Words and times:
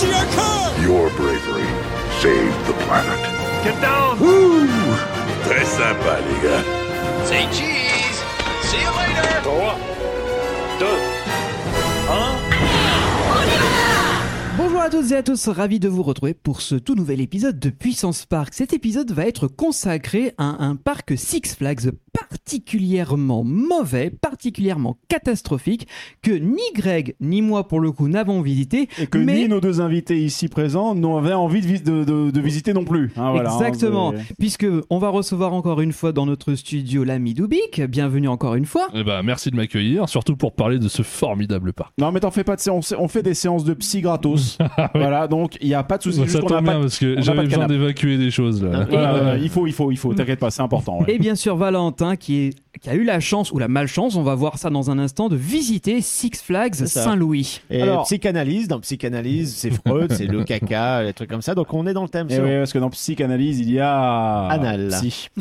Car! 0.00 0.72
Your 0.82 1.10
bravery 1.10 1.68
saved 2.22 2.66
the 2.66 2.72
planet. 2.84 3.20
Get 3.62 3.78
down! 3.82 4.18
Woo! 4.18 4.66
Très 5.44 5.62
sympa, 5.66 6.18
les 6.26 6.40
gars. 6.42 6.64
Say 7.26 7.44
cheese! 7.52 8.22
See 8.62 8.80
you 8.80 8.90
later! 8.96 9.42
3, 9.42 9.78
2, 10.78 10.86
1... 10.86 12.50
Bonjour 14.56 14.80
à 14.80 14.88
toutes 14.88 15.10
et 15.10 15.16
à 15.16 15.22
tous, 15.22 15.48
ravi 15.48 15.80
de 15.80 15.88
vous 15.88 16.02
retrouver 16.02 16.32
pour 16.32 16.62
ce 16.62 16.74
tout 16.76 16.94
nouvel 16.94 17.20
épisode 17.20 17.58
de 17.58 17.68
Puissance 17.68 18.24
Park. 18.24 18.54
Cet 18.54 18.72
épisode 18.72 19.10
va 19.12 19.26
être 19.26 19.48
consacré 19.48 20.32
à 20.38 20.64
un 20.64 20.76
parc 20.76 21.18
Six 21.18 21.54
Flags 21.56 21.90
particulièrement 22.12 23.44
mauvais, 23.44 24.10
particulièrement 24.10 24.96
catastrophique, 25.08 25.86
que 26.22 26.32
ni 26.32 26.60
Greg 26.74 27.14
ni 27.20 27.42
moi 27.42 27.68
pour 27.68 27.80
le 27.80 27.92
coup 27.92 28.08
n'avons 28.08 28.40
visité. 28.42 28.88
Et 28.98 29.06
que 29.06 29.18
mais... 29.18 29.34
ni 29.34 29.48
nos 29.48 29.60
deux 29.60 29.80
invités 29.80 30.18
ici 30.18 30.48
présents 30.48 30.94
n'avaient 30.94 31.32
envie 31.34 31.60
de, 31.60 31.66
vis- 31.66 31.82
de- 31.82 32.04
de- 32.04 32.30
de 32.30 32.40
visiter 32.40 32.72
non 32.72 32.84
plus. 32.84 33.12
Hein, 33.16 33.30
voilà, 33.32 33.50
hein, 33.52 33.58
Exactement, 33.58 34.12
c'est- 34.16 34.34
puisque 34.38 34.66
on 34.90 34.98
va 34.98 35.08
recevoir 35.10 35.52
encore 35.52 35.80
une 35.80 35.92
fois 35.92 36.12
dans 36.12 36.26
notre 36.26 36.54
studio 36.54 37.04
l'ami 37.04 37.34
Dubik. 37.34 37.80
Bienvenue 37.82 38.28
encore 38.28 38.54
une 38.54 38.66
fois. 38.66 38.88
Eh 38.94 39.04
ben, 39.04 39.22
merci 39.22 39.50
de 39.50 39.56
m'accueillir, 39.56 40.08
surtout 40.08 40.36
pour 40.36 40.52
parler 40.54 40.78
de 40.78 40.88
ce 40.88 41.02
formidable 41.02 41.72
parc. 41.72 41.92
Non, 41.98 42.12
mais 42.12 42.20
t'en 42.20 42.30
fais 42.30 42.44
pas 42.44 42.56
de 42.56 42.60
séance. 42.60 42.94
On 42.98 43.08
fait 43.08 43.22
des 43.22 43.34
séances 43.34 43.64
de 43.64 43.74
psy 43.74 44.00
gratos. 44.00 44.58
Voilà, 44.94 45.28
donc 45.28 45.56
il 45.60 45.68
n'y 45.68 45.74
a 45.74 45.82
pas 45.82 45.98
de 45.98 46.02
souci. 46.02 46.26
Ça 46.28 46.40
tombe 46.40 46.48
pas 46.48 46.60
bien 46.60 46.76
de- 46.78 46.82
parce 46.82 46.98
que 46.98 47.20
j'avais 47.20 47.38
pas 47.38 47.44
besoin 47.44 47.66
d'évacuer 47.66 48.18
des 48.18 48.30
choses 48.30 48.62
là. 48.62 48.70
Voilà, 48.70 48.84
Et, 48.84 48.90
voilà, 48.90 49.14
euh, 49.32 49.38
il 49.40 49.48
faut, 49.48 49.66
il 49.66 49.72
faut, 49.72 49.90
il 49.90 49.96
faut. 49.96 50.12
T'inquiète 50.14 50.38
pas, 50.40 50.50
c'est 50.50 50.62
important. 50.62 50.98
ouais. 51.00 51.14
Et 51.14 51.18
bien 51.18 51.34
sûr 51.34 51.56
Qui, 52.18 52.36
est, 52.46 52.54
qui 52.80 52.88
a 52.88 52.94
eu 52.94 53.04
la 53.04 53.20
chance 53.20 53.52
ou 53.52 53.58
la 53.58 53.68
malchance, 53.68 54.16
on 54.16 54.22
va 54.22 54.34
voir 54.34 54.58
ça 54.58 54.70
dans 54.70 54.90
un 54.90 54.98
instant, 54.98 55.28
de 55.28 55.36
visiter 55.36 56.00
Six 56.00 56.42
Flags. 56.42 56.74
Saint-Louis. 56.74 57.60
Et 57.70 57.82
Alors- 57.82 58.04
psychanalyse, 58.04 58.68
dans 58.68 58.80
psychanalyse, 58.80 59.54
c'est 59.54 59.70
Freud, 59.70 60.12
c'est 60.16 60.26
le 60.26 60.44
caca, 60.44 61.02
les 61.02 61.12
trucs 61.12 61.28
comme 61.28 61.42
ça. 61.42 61.54
Donc 61.54 61.72
on 61.74 61.86
est 61.86 61.92
dans 61.92 62.02
le 62.04 62.08
thème. 62.08 62.28
Et 62.30 62.36
c'est 62.36 62.42
oui, 62.42 62.56
parce 62.58 62.72
que 62.72 62.78
dans 62.78 62.90
psychanalyse, 62.90 63.60
il 63.60 63.70
y 63.70 63.80
a 63.80 64.46
Anal. 64.46 64.88
Psy. 64.88 65.28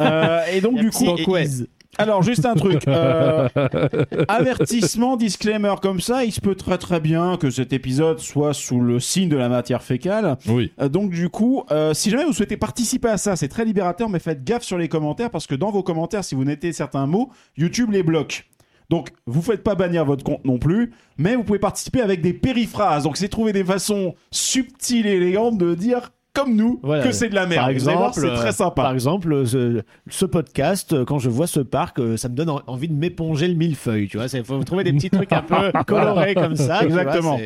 Euh, 0.00 0.40
et 0.52 0.60
donc 0.60 0.78
du 0.78 0.90
coup, 0.90 1.36
et 1.36 1.42
is. 1.44 1.66
Alors 2.00 2.22
juste 2.22 2.46
un 2.46 2.54
truc. 2.54 2.86
euh, 2.88 3.48
avertissement, 4.28 5.16
disclaimer 5.16 5.74
comme 5.82 6.00
ça, 6.00 6.24
il 6.24 6.32
se 6.32 6.40
peut 6.40 6.54
très 6.54 6.78
très 6.78 7.00
bien 7.00 7.36
que 7.36 7.50
cet 7.50 7.72
épisode 7.72 8.18
soit 8.18 8.54
sous 8.54 8.80
le 8.80 9.00
signe 9.00 9.28
de 9.28 9.36
la 9.36 9.48
matière 9.48 9.82
fécale. 9.82 10.36
Oui. 10.48 10.72
Euh, 10.80 10.88
donc 10.88 11.10
du 11.10 11.28
coup, 11.28 11.64
euh, 11.70 11.94
si 11.94 12.10
jamais 12.10 12.24
vous 12.24 12.32
souhaitez 12.32 12.56
participer 12.56 13.08
à 13.08 13.16
ça, 13.16 13.36
c'est 13.36 13.48
très 13.48 13.64
libérateur, 13.64 14.08
mais 14.08 14.18
faites 14.18 14.44
gaffe 14.44 14.62
sur 14.62 14.78
les 14.78 14.88
commentaires 14.88 15.30
parce 15.30 15.46
que 15.46 15.54
dans 15.54 15.70
vos 15.70 15.82
commentaires, 15.82 16.24
si 16.24 16.34
vous 16.34 16.44
mettez 16.44 16.72
certains 16.72 17.06
mots, 17.06 17.30
YouTube 17.56 17.90
les 17.92 18.02
bloque. 18.02 18.46
Donc, 18.90 19.10
vous 19.26 19.40
faites 19.40 19.62
pas 19.62 19.76
bannir 19.76 20.04
votre 20.04 20.24
compte 20.24 20.44
non 20.44 20.58
plus, 20.58 20.92
mais 21.16 21.36
vous 21.36 21.44
pouvez 21.44 21.60
participer 21.60 22.00
avec 22.00 22.22
des 22.22 22.32
périphrases. 22.32 23.04
Donc, 23.04 23.16
c'est 23.16 23.28
trouver 23.28 23.52
des 23.52 23.62
façons 23.62 24.14
subtiles 24.32 25.06
et 25.06 25.12
élégantes 25.12 25.56
de 25.56 25.76
dire, 25.76 26.10
comme 26.32 26.54
nous, 26.54 26.78
Voilà. 26.82 27.02
que 27.02 27.10
c'est 27.12 27.28
de 27.28 27.34
la 27.34 27.46
merde. 27.46 27.60
Par 27.62 27.68
exemple, 27.70 28.12
c'est 28.14 28.34
très 28.34 28.52
sympa. 28.52 28.82
Par 28.82 28.92
exemple, 28.92 29.46
ce, 29.46 29.82
ce 30.08 30.24
podcast, 30.24 30.92
euh, 30.92 31.04
quand 31.04 31.18
je 31.18 31.28
vois 31.28 31.46
ce 31.48 31.58
parc, 31.60 31.98
euh, 31.98 32.16
ça 32.16 32.28
me 32.28 32.34
donne 32.36 32.50
en- 32.50 32.60
envie 32.68 32.86
de 32.88 32.94
m'éponger 32.94 33.48
le 33.48 33.54
millefeuille. 33.54 34.06
Tu 34.08 34.16
vois, 34.16 34.26
il 34.32 34.44
faut 34.44 34.62
trouver 34.62 34.84
des 34.84 34.92
petits 34.92 35.10
trucs 35.10 35.32
un 35.32 35.42
peu 35.42 35.72
colorés 35.86 36.34
comme 36.34 36.54
ça. 36.54 36.78
tu 36.82 36.88
vois, 36.88 37.02
Exactement. 37.02 37.38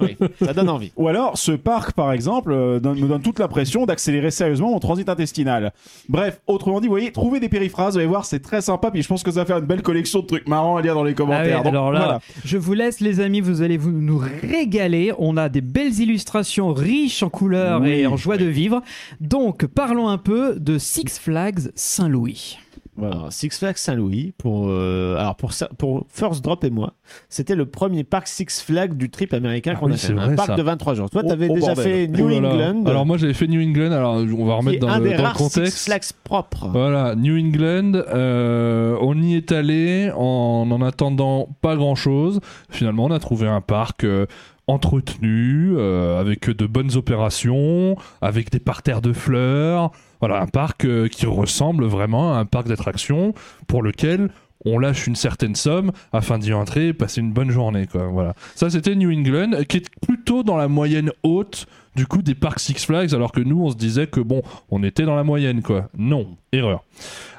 oui, 0.00 0.16
ça 0.42 0.52
donne 0.52 0.68
envie. 0.68 0.92
Ou 0.96 1.08
alors, 1.08 1.38
ce 1.38 1.52
parc, 1.52 1.92
par 1.92 2.12
exemple, 2.12 2.52
euh, 2.52 2.78
donne- 2.80 2.98
me 3.00 3.08
donne 3.08 3.22
toute 3.22 3.38
la 3.38 3.48
pression 3.48 3.86
d'accélérer 3.86 4.30
sérieusement 4.30 4.70
mon 4.72 4.78
transit 4.78 5.08
intestinal. 5.08 5.72
Bref, 6.08 6.40
autrement 6.46 6.80
dit, 6.80 6.86
vous 6.86 6.92
voyez, 6.92 7.12
trouvez 7.12 7.40
des 7.40 7.48
périphrases, 7.48 7.94
vous 7.94 7.98
allez 8.00 8.06
voir, 8.08 8.26
c'est 8.26 8.40
très 8.40 8.60
sympa, 8.60 8.90
puis 8.90 9.00
je 9.02 9.08
pense 9.08 9.22
que 9.22 9.30
ça 9.30 9.40
va 9.40 9.46
faire 9.46 9.58
une 9.58 9.64
belle 9.66 9.82
collection 9.82 10.20
de 10.20 10.26
trucs 10.26 10.46
marrants 10.48 10.76
à 10.76 10.82
lire 10.82 10.94
dans 10.94 11.04
les 11.04 11.12
Ah 11.12 11.14
commentaires. 11.14 11.58
oui, 11.58 11.64
Donc, 11.64 11.72
alors 11.72 11.92
là, 11.92 11.98
voilà. 12.00 12.20
je 12.44 12.58
vous 12.58 12.74
laisse 12.74 13.00
les 13.00 13.20
amis, 13.20 13.40
vous 13.40 13.62
allez 13.62 13.78
vous 13.78 13.90
nous 13.90 14.18
régaler. 14.42 15.12
On 15.18 15.36
a 15.38 15.48
des 15.48 15.62
belles 15.62 15.98
illustrations 15.98 16.74
riches 16.74 17.22
en 17.22 17.30
couleurs 17.30 17.80
Oui, 17.80 17.90
et 17.90 18.06
en 18.06 18.17
joie 18.18 18.36
de 18.36 18.44
vivre. 18.46 18.82
Donc 19.20 19.66
parlons 19.66 20.08
un 20.08 20.18
peu 20.18 20.58
de 20.58 20.78
Six 20.78 21.18
Flags 21.18 21.70
Saint-Louis. 21.74 22.58
Alors, 23.00 23.32
Six 23.32 23.50
Flags 23.56 23.76
Saint-Louis, 23.76 24.32
pour, 24.38 24.66
euh, 24.68 25.16
alors 25.18 25.36
pour, 25.36 25.52
pour 25.78 26.04
First 26.08 26.42
Drop 26.42 26.64
et 26.64 26.70
moi, 26.70 26.94
c'était 27.28 27.54
le 27.54 27.64
premier 27.66 28.02
parc 28.02 28.26
Six 28.26 28.60
Flags 28.60 28.96
du 28.96 29.08
trip 29.08 29.32
américain 29.34 29.74
Ah 29.76 29.78
qu'on 29.78 29.86
oui, 29.86 29.92
a 29.92 29.96
fait. 29.96 30.08
c'est 30.08 30.12
Un 30.14 30.26
vrai, 30.26 30.34
parc 30.34 30.48
ça. 30.48 30.56
de 30.56 30.62
23 30.62 30.94
jours. 30.94 31.08
Toi, 31.08 31.22
t'avais 31.22 31.46
oh, 31.48 31.54
déjà 31.54 31.74
bordel. 31.74 31.84
fait 31.84 32.08
New 32.08 32.24
Oh 32.26 32.28
là 32.28 32.40
là. 32.40 32.70
England. 32.70 32.86
Alors 32.86 33.06
moi 33.06 33.16
j'avais 33.16 33.34
fait 33.34 33.46
New 33.46 33.62
England, 33.62 33.92
alors 33.92 34.14
on 34.16 34.44
va 34.44 34.54
remettre 34.56 34.80
dans 34.80 34.88
un 34.88 34.98
le, 34.98 35.10
des 35.10 35.10
dans 35.12 35.16
le 35.18 35.22
rares 35.22 35.36
Six 35.38 35.42
contexte. 35.44 35.84
Flags 35.84 36.02
propres. 36.24 36.68
Voilà, 36.72 37.14
New 37.14 37.38
England, 37.38 37.92
euh, 37.94 38.96
on 39.00 39.16
y 39.22 39.36
est 39.36 39.52
allé 39.52 40.10
en 40.16 40.68
en 40.68 40.82
attendant 40.82 41.48
pas 41.60 41.76
grand 41.76 41.94
chose. 41.94 42.40
Finalement, 42.68 43.04
on 43.04 43.12
a 43.12 43.20
trouvé 43.20 43.46
un 43.46 43.60
parc 43.60 44.02
euh, 44.02 44.26
entretenu, 44.68 45.72
euh, 45.76 46.20
avec 46.20 46.48
de 46.48 46.66
bonnes 46.66 46.94
opérations, 46.94 47.96
avec 48.20 48.50
des 48.50 48.60
parterres 48.60 49.02
de 49.02 49.12
fleurs. 49.12 49.90
Voilà, 50.20 50.40
un 50.40 50.46
parc 50.46 50.84
euh, 50.84 51.08
qui 51.08 51.26
ressemble 51.26 51.84
vraiment 51.86 52.34
à 52.34 52.38
un 52.38 52.44
parc 52.44 52.68
d'attractions 52.68 53.34
pour 53.66 53.82
lequel 53.82 54.28
on 54.64 54.78
lâche 54.78 55.06
une 55.06 55.16
certaine 55.16 55.54
somme 55.54 55.92
afin 56.12 56.38
d'y 56.38 56.52
entrer 56.52 56.88
et 56.88 56.92
passer 56.92 57.20
une 57.20 57.32
bonne 57.32 57.50
journée. 57.50 57.86
Quoi. 57.86 58.06
Voilà. 58.08 58.34
Ça, 58.54 58.70
c'était 58.70 58.94
New 58.94 59.10
England, 59.10 59.52
qui 59.68 59.78
est 59.78 59.90
plutôt 60.00 60.42
dans 60.42 60.56
la 60.56 60.68
moyenne 60.68 61.10
haute 61.22 61.66
du 61.98 62.06
coup 62.06 62.22
des 62.22 62.36
parcs 62.36 62.60
Six 62.60 62.86
Flags, 62.86 63.12
alors 63.12 63.32
que 63.32 63.40
nous, 63.40 63.60
on 63.60 63.70
se 63.70 63.76
disait 63.76 64.06
que 64.06 64.20
bon, 64.20 64.42
on 64.70 64.84
était 64.84 65.02
dans 65.02 65.16
la 65.16 65.24
moyenne, 65.24 65.62
quoi. 65.62 65.88
Non, 65.98 66.36
erreur. 66.52 66.84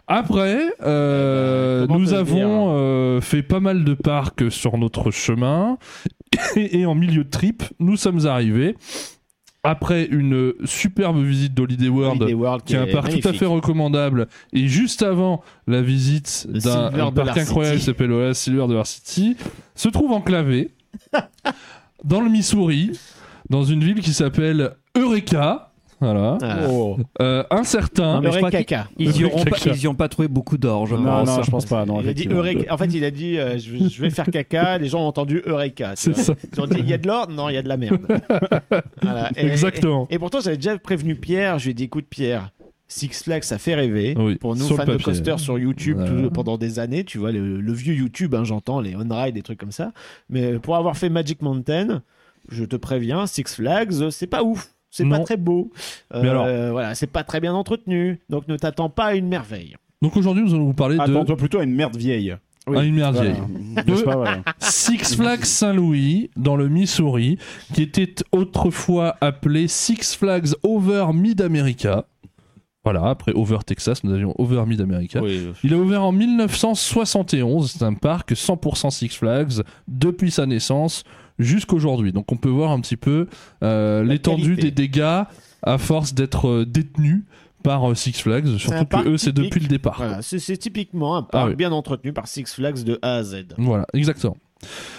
Après, 0.05 0.59
euh, 0.81 1.87
nous 1.87 2.13
avons 2.13 2.73
euh, 2.75 3.21
fait 3.21 3.41
pas 3.41 3.61
mal 3.61 3.85
de 3.85 3.93
parcs 3.93 4.51
sur 4.51 4.77
notre 4.77 5.11
chemin, 5.11 5.77
et, 6.57 6.79
et 6.79 6.85
en 6.85 6.93
milieu 6.93 7.23
de 7.23 7.29
trip, 7.29 7.63
nous 7.79 7.95
sommes 7.95 8.25
arrivés. 8.25 8.75
Après 9.63 10.05
une 10.05 10.53
superbe 10.65 11.21
visite 11.21 11.53
d'Holiday 11.53 11.89
World, 11.89 12.25
qui 12.65 12.73
est 12.73 12.77
un 12.77 12.87
parc 12.87 13.17
tout 13.17 13.27
à 13.27 13.33
fait 13.33 13.45
recommandable. 13.45 14.27
Et 14.51 14.67
juste 14.67 15.03
avant 15.03 15.41
la 15.67 15.81
visite 15.81 16.47
d'un 16.49 17.11
parc 17.11 17.37
incroyable 17.37 17.77
qui 17.77 17.85
s'appelle 17.85 18.35
Silver 18.35 18.67
Dollar 18.67 18.87
City, 18.87 19.37
se 19.75 19.87
trouve 19.89 20.11
enclavé 20.11 20.71
dans 22.03 22.21
le 22.21 22.29
Missouri, 22.29 22.91
dans 23.49 23.63
une 23.63 23.83
ville 23.83 23.99
qui 24.01 24.13
s'appelle 24.13 24.71
Eureka. 24.97 25.65
Voilà. 26.01 26.37
Ah. 26.41 26.59
Oh. 26.69 26.97
Euh, 27.21 27.43
un 27.51 27.65
certain. 27.65 28.15
Non, 28.15 28.21
mais 28.21 28.31
je 28.31 28.37
crois. 28.37 28.49
Ils 28.97 29.17
y, 29.19 29.25
auront 29.25 29.43
pas, 29.43 29.57
Caca. 29.57 29.71
ils 29.75 29.81
y 29.81 29.87
ont 29.89 29.95
pas 29.95 30.07
trouvé 30.07 30.29
beaucoup 30.29 30.57
d'or, 30.57 30.87
je 30.87 30.95
Non, 30.95 31.03
pense. 31.03 31.27
non, 31.27 31.43
je 31.43 31.51
pense 31.51 31.65
pas. 31.65 31.85
Non, 31.85 31.95
Il 31.95 32.07
a 32.07 32.13
dit 32.13 32.21
effectivement. 32.21 32.37
Eureka. 32.37 32.73
En 32.73 32.77
fait, 32.77 32.85
il 32.85 33.03
a 33.03 33.11
dit 33.11 33.37
euh, 33.37 33.57
je, 33.57 33.71
vais- 33.71 33.89
je 33.89 34.01
vais 34.01 34.09
faire 34.09 34.25
caca. 34.31 34.77
Les 34.77 34.87
gens 34.87 35.01
ont 35.03 35.07
entendu 35.07 35.41
Eureka. 35.45 35.95
tu 35.97 36.03
C'est 36.03 36.11
vois. 36.13 36.23
ça. 36.23 36.33
Ils 36.53 36.61
ont 36.61 36.67
dit 36.67 36.77
il 36.79 36.87
y 36.89 36.93
a 36.93 36.97
de 36.97 37.05
l'or 37.05 37.27
Non, 37.29 37.49
il 37.49 37.55
y 37.55 37.57
a 37.57 37.61
de 37.61 37.67
la 37.67 37.75
merde. 37.75 37.99
Voilà. 39.01 39.29
Et- 39.35 39.45
Exactement. 39.45 40.07
Et, 40.09 40.15
et 40.15 40.19
pourtant, 40.19 40.39
j'avais 40.39 40.55
déjà 40.55 40.77
prévenu 40.77 41.15
Pierre. 41.15 41.59
Je 41.59 41.65
lui 41.65 41.71
ai 41.71 41.73
dit 41.73 41.83
écoute, 41.83 42.05
Pierre, 42.09 42.51
Six 42.87 43.09
Flags, 43.23 43.43
ça 43.43 43.57
fait 43.57 43.75
rêver. 43.75 44.15
Oui, 44.17 44.35
Pour 44.35 44.55
nous, 44.55 44.63
sur 44.63 44.75
le 44.77 44.77
fans 44.77 44.85
de 44.85 44.91
papier. 44.93 45.03
coaster 45.05 45.37
sur 45.37 45.59
YouTube 45.59 45.97
Voilà. 45.99 46.21
tout- 46.23 46.29
pendant 46.31 46.57
des 46.57 46.79
années, 46.79 47.03
tu 47.03 47.17
vois, 47.17 47.33
le, 47.33 47.59
le 47.59 47.73
vieux 47.73 47.93
YouTube, 47.93 48.35
hein, 48.35 48.45
j'entends, 48.45 48.79
les 48.79 48.95
on-ride, 48.95 49.35
des 49.35 49.41
trucs 49.41 49.59
comme 49.59 49.73
ça. 49.73 49.91
Mais 50.29 50.53
pour 50.59 50.77
avoir 50.77 50.95
fait 50.95 51.09
Magic 51.09 51.41
Mountain, 51.41 52.03
je 52.51 52.63
te 52.65 52.75
préviens, 52.75 53.27
Six 53.27 53.55
Flags, 53.55 54.09
c'est 54.11 54.27
pas 54.27 54.43
ouf. 54.43 54.69
C'est 54.91 55.07
pas 55.07 55.19
très 55.19 55.37
beau. 55.37 55.71
Euh, 56.15 56.21
Mais 56.23 56.29
alors 56.29 56.71
Voilà, 56.71 56.95
c'est 56.95 57.05
pas 57.07 57.23
très 57.23 57.39
bien 57.39 57.53
entretenu. 57.53 58.19
Donc 58.29 58.47
ne 58.47 58.57
t'attends 58.57 58.89
pas 58.89 59.05
à 59.05 59.15
une 59.15 59.27
merveille. 59.27 59.75
Donc 60.01 60.17
aujourd'hui, 60.17 60.43
nous 60.43 60.53
allons 60.55 60.65
vous 60.65 60.73
parler 60.73 60.95
de 60.95 61.01
Attends-toi 61.01 61.37
plutôt 61.37 61.59
à 61.59 61.63
une 61.63 61.75
merde 61.75 61.95
vieille. 61.95 62.35
Ah, 62.67 62.83
une 62.83 62.95
merde 62.95 63.15
Voilà. 63.15 63.31
vieille. 63.31 63.43
N'est-ce 63.87 64.03
pas, 64.03 64.15
voilà. 64.15 64.43
Six 64.59 65.15
Flags 65.15 65.43
Saint-Louis, 65.45 66.29
dans 66.37 66.55
le 66.55 66.69
Missouri, 66.69 67.37
qui 67.73 67.81
était 67.83 68.13
autrefois 68.31 69.15
appelé 69.21 69.67
Six 69.67 70.15
Flags 70.15 70.49
Over 70.63 71.07
Mid-America. 71.13 72.05
Voilà, 72.83 73.09
après 73.09 73.33
Over 73.33 73.59
Texas, 73.65 74.03
nous 74.03 74.13
avions 74.13 74.33
Over 74.37 74.65
Mid-America. 74.65 75.21
Il 75.63 75.73
a 75.73 75.77
ouvert 75.77 76.03
en 76.03 76.11
1971. 76.11 77.71
C'est 77.71 77.83
un 77.83 77.93
parc 77.93 78.31
100% 78.31 78.89
Six 78.89 79.09
Flags 79.09 79.61
depuis 79.87 80.31
sa 80.31 80.45
naissance 80.45 81.03
jusqu'aujourd'hui. 81.39 82.11
Donc 82.11 82.31
on 82.31 82.37
peut 82.37 82.49
voir 82.49 82.71
un 82.71 82.79
petit 82.81 82.97
peu 82.97 83.27
euh, 83.63 84.03
l'étendue 84.03 84.55
des 84.55 84.71
dégâts 84.71 85.23
à 85.63 85.77
force 85.77 86.13
d'être 86.13 86.47
euh, 86.47 86.65
détenus 86.65 87.23
par 87.63 87.89
euh, 87.89 87.95
Six 87.95 88.13
Flags. 88.21 88.57
Surtout 88.57 88.85
que 88.85 89.09
eux, 89.09 89.17
c'est 89.17 89.33
depuis 89.33 89.59
le 89.59 89.67
départ. 89.67 89.95
Voilà, 89.97 90.21
c'est 90.21 90.39
c'est 90.39 90.57
typiquement 90.57 91.15
un 91.17 91.23
parc 91.23 91.45
Ah 91.45 91.49
oui. 91.49 91.55
bien 91.55 91.71
entretenu 91.71 92.13
par 92.13 92.27
Six 92.27 92.53
Flags 92.53 92.83
de 92.83 92.99
A 93.01 93.15
à 93.15 93.23
Z. 93.23 93.47
Voilà, 93.57 93.85
exactement. 93.93 94.37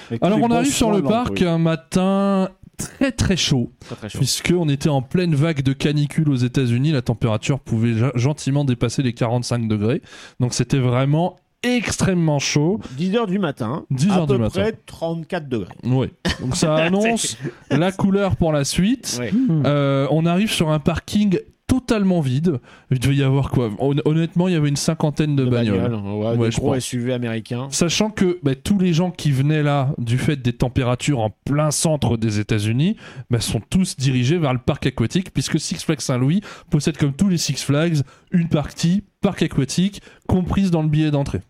Avec 0.08 0.22
Alors 0.24 0.38
on 0.42 0.50
arrive 0.50 0.72
sur 0.72 0.90
le 0.90 1.02
de 1.02 1.06
parc 1.06 1.42
un 1.42 1.58
matin 1.58 2.48
très 2.78 3.12
très 3.12 3.36
chaud, 3.36 3.70
Très 3.80 3.94
très 3.94 4.08
chaud. 4.08 4.18
puisqu'on 4.18 4.68
était 4.70 4.88
en 4.88 5.02
pleine 5.02 5.34
vague 5.34 5.62
de 5.62 5.74
canicule 5.74 6.30
aux 6.30 6.36
États-Unis. 6.36 6.92
La 6.92 7.02
température 7.02 7.60
pouvait 7.60 7.94
gentiment 8.14 8.64
dépasser 8.64 9.02
les 9.02 9.12
45 9.12 9.68
degrés, 9.68 10.00
donc 10.40 10.54
c'était 10.54 10.78
vraiment 10.78 11.36
extrêmement 11.62 12.38
chaud. 12.38 12.80
10h 12.98 13.26
du 13.26 13.38
matin. 13.38 13.84
10 13.90 14.10
à 14.10 14.16
heures 14.18 14.26
peu 14.26 14.34
du 14.34 14.40
matin. 14.40 14.60
près 14.62 14.72
34 14.86 15.48
degrés. 15.48 15.74
Oui. 15.84 16.08
Donc 16.40 16.56
ça 16.56 16.74
annonce 16.76 17.36
la 17.70 17.92
couleur 17.92 18.36
pour 18.36 18.52
la 18.52 18.64
suite. 18.64 19.16
Ouais. 19.20 19.32
Euh, 19.66 20.06
on 20.10 20.26
arrive 20.26 20.50
sur 20.50 20.70
un 20.70 20.78
parking 20.78 21.38
totalement 21.66 22.20
vide. 22.20 22.58
Il 22.90 22.98
devait 22.98 23.14
y 23.14 23.22
avoir 23.22 23.48
quoi? 23.50 23.70
Hon- 23.78 23.94
Honnêtement, 24.04 24.48
il 24.48 24.54
y 24.54 24.56
avait 24.56 24.68
une 24.70 24.74
cinquantaine 24.74 25.36
de, 25.36 25.44
De 25.44 25.50
bagnoles. 25.50 25.78
bagnoles, 25.80 26.00
ouais, 26.02 26.36
Ouais, 26.36 26.46
des 26.46 26.50
je 26.50 26.56
gros 26.58 26.72
pense. 26.72 26.80
SUV 26.84 27.12
américains. 27.12 27.68
Sachant 27.70 28.10
que 28.10 28.40
bah, 28.42 28.56
tous 28.56 28.76
les 28.80 28.92
gens 28.92 29.12
qui 29.12 29.30
venaient 29.30 29.62
là, 29.62 29.94
du 29.96 30.18
fait 30.18 30.34
des 30.34 30.52
températures 30.52 31.20
en 31.20 31.30
plein 31.44 31.70
centre 31.70 32.16
des 32.16 32.40
États-Unis, 32.40 32.96
bah, 33.30 33.38
sont 33.40 33.60
tous 33.70 33.96
dirigés 33.96 34.36
vers 34.38 34.52
le 34.52 34.58
parc 34.58 34.86
aquatique, 34.86 35.32
puisque 35.32 35.60
Six 35.60 35.84
Flags 35.84 36.00
Saint-Louis 36.00 36.40
possède 36.70 36.96
comme 36.96 37.12
tous 37.12 37.28
les 37.28 37.38
Six 37.38 37.62
Flags 37.62 37.98
une 38.32 38.48
partie 38.48 39.04
parc 39.20 39.42
aquatique 39.42 40.02
comprise 40.26 40.72
dans 40.72 40.82
le 40.82 40.88
billet 40.88 41.12
d'entrée. 41.12 41.42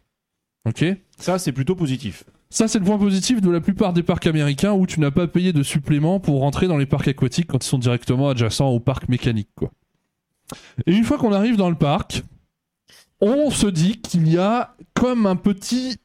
Ok 0.68 0.84
Ça, 1.18 1.38
c'est 1.38 1.52
plutôt 1.52 1.74
positif. 1.74 2.24
Ça, 2.50 2.66
c'est 2.66 2.80
le 2.80 2.84
point 2.84 2.98
positif 2.98 3.40
de 3.40 3.50
la 3.50 3.60
plupart 3.60 3.92
des 3.92 4.02
parcs 4.02 4.26
américains 4.26 4.72
où 4.72 4.86
tu 4.86 4.98
n'as 5.00 5.12
pas 5.12 5.28
payé 5.28 5.52
de 5.52 5.62
supplément 5.62 6.18
pour 6.18 6.40
rentrer 6.40 6.66
dans 6.66 6.76
les 6.76 6.86
parcs 6.86 7.08
aquatiques 7.08 7.46
quand 7.46 7.64
ils 7.64 7.68
sont 7.68 7.78
directement 7.78 8.28
adjacents 8.28 8.68
au 8.68 8.80
parc 8.80 9.08
mécanique. 9.08 9.50
Quoi. 9.54 9.70
Et 10.86 10.92
une 10.92 11.04
fois 11.04 11.16
qu'on 11.18 11.32
arrive 11.32 11.56
dans 11.56 11.70
le 11.70 11.76
parc, 11.76 12.24
on 13.20 13.50
se 13.50 13.66
dit 13.68 14.00
qu'il 14.00 14.28
y 14.28 14.36
a 14.36 14.74
comme 14.94 15.26
un 15.26 15.36
petit 15.36 15.98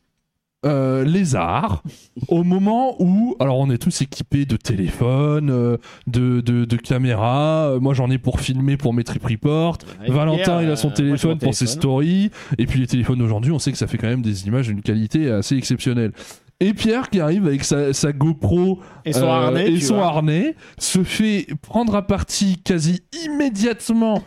euh, 0.65 1.03
lézard 1.03 1.83
au 2.27 2.43
moment 2.43 2.95
où, 2.99 3.35
alors 3.39 3.59
on 3.59 3.69
est 3.69 3.77
tous 3.77 4.01
équipés 4.01 4.45
de 4.45 4.55
téléphones, 4.57 5.49
euh, 5.49 5.77
de, 6.07 6.41
de, 6.41 6.65
de 6.65 6.77
caméras. 6.77 7.69
Euh, 7.69 7.79
Moi, 7.79 7.93
j'en 7.93 8.09
ai 8.09 8.17
pour 8.17 8.39
filmer 8.39 8.77
pour 8.77 8.93
mes 8.93 9.03
trip 9.03 9.25
reports. 9.25 9.77
Valentin, 10.07 10.61
il 10.61 10.69
a 10.69 10.75
son 10.75 10.87
moi, 10.87 10.95
téléphone 10.95 11.37
pour 11.37 11.53
ses 11.53 11.67
stories. 11.67 12.31
Et 12.57 12.65
puis 12.65 12.79
les 12.79 12.87
téléphones 12.87 13.19
d'aujourd'hui, 13.19 13.51
on 13.51 13.59
sait 13.59 13.71
que 13.71 13.77
ça 13.77 13.87
fait 13.87 13.97
quand 13.97 14.07
même 14.07 14.21
des 14.21 14.47
images 14.47 14.67
d'une 14.67 14.81
qualité 14.81 15.29
assez 15.29 15.55
exceptionnelle. 15.55 16.11
Et 16.61 16.73
Pierre 16.73 17.09
qui 17.09 17.19
arrive 17.19 17.45
avec 17.47 17.65
sa, 17.65 17.91
sa 17.91 18.13
GoPro 18.13 18.79
Et 19.03 19.11
son 19.11 19.23
euh, 19.23 19.27
harnais. 19.27 19.67
et 19.67 19.73
tu 19.73 19.81
son 19.81 19.95
vois. 19.95 20.05
harnais 20.05 20.55
se 20.79 21.03
fait 21.03 21.47
prendre 21.61 21.93
à 21.95 22.07
partie 22.07 22.61
quasi 22.63 23.03
immédiatement 23.25 24.23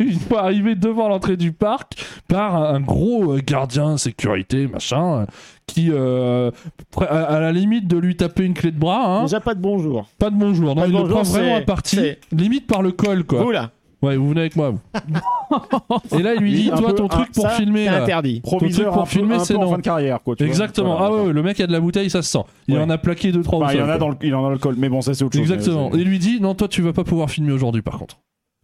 une 0.00 0.18
fois 0.18 0.44
arrivé 0.44 0.74
devant 0.74 1.08
l'entrée 1.08 1.36
du 1.36 1.52
parc 1.52 2.02
par 2.26 2.56
un, 2.56 2.80
gros 2.80 3.34
euh, 3.34 3.40
gardien 3.44 3.98
sécurité 3.98 4.66
machin 4.66 5.26
qui 5.66 5.90
euh, 5.92 6.50
à, 6.96 7.38
la 7.38 7.52
limite 7.52 7.86
de 7.86 7.98
lui 7.98 8.16
taper 8.16 8.44
une 8.44 8.54
clé 8.54 8.70
de 8.70 8.78
bras 8.78 9.04
hein, 9.06 9.22
Déjà 9.24 9.40
pas 9.40 9.54
de 9.54 9.60
bonjour. 9.60 10.08
pas 10.18 10.30
de 10.30 10.36
bonjour 10.36 10.74
non 10.74 10.82
Pas 10.82 10.86
de 10.86 10.92
il 10.92 10.94
le 10.94 11.02
bonjour, 11.02 11.20
prend 11.20 11.30
vraiment 11.30 11.56
à 11.56 11.60
partie 11.60 12.14
limite 12.32 12.66
par 12.66 12.80
le 12.80 12.92
col 12.92 13.24
quoi 13.24 13.42
Vous 13.42 13.50
là. 13.50 13.72
Ouais 14.04 14.16
vous 14.16 14.28
venez 14.28 14.40
avec 14.42 14.56
moi 14.56 14.70
vous 14.70 14.80
et 16.18 16.22
là 16.22 16.34
il 16.34 16.40
lui 16.40 16.52
dit 16.54 16.70
toi 16.70 16.92
ton 16.92 17.08
truc 17.08 17.32
pour 17.32 17.50
filmer 17.50 17.84
c'est 17.84 17.88
interdit. 17.88 18.40
Proviseur 18.40 18.92
pour 18.92 19.08
filmer, 19.08 19.38
c'est 19.40 19.54
non. 19.54 19.70
fin 19.70 19.78
de 19.78 19.82
carrière, 19.82 20.22
quoi. 20.22 20.36
tu 20.36 20.44
vois. 20.44 20.50
Exactement. 20.50 20.98
Ah 20.98 21.12
ouais, 21.12 21.32
le 21.32 21.42
mec 21.42 21.60
a 21.60 21.66
de 21.66 21.72
la 21.72 21.80
bouteille, 21.80 22.10
ça 22.10 22.22
se 22.22 22.30
sent. 22.30 22.44
Il 22.68 22.78
en 22.78 22.90
a 22.90 22.98
plaqué 22.98 23.32
deux 23.32 23.42
trois. 23.42 23.72
il, 23.72 23.82
en 23.82 23.88
a 23.88 23.98
dans 23.98 24.08
le, 24.08 24.58
col, 24.58 24.74
mais 24.78 24.88
bon, 24.88 25.00
ça 25.00 25.14
c'est 25.14 25.24
autre 25.24 25.36
chose. 25.36 25.50
Exactement. 25.50 25.94
Et 25.94 25.98
il 25.98 26.08
lui 26.08 26.18
dit 26.18 26.40
non, 26.40 26.54
toi 26.54 26.68
tu 26.68 26.82
vas 26.82 26.92
pas 26.92 27.04
pouvoir 27.04 27.30
filmer 27.30 27.52
aujourd'hui 27.52 27.82
par 27.82 27.98
contre. 27.98 28.18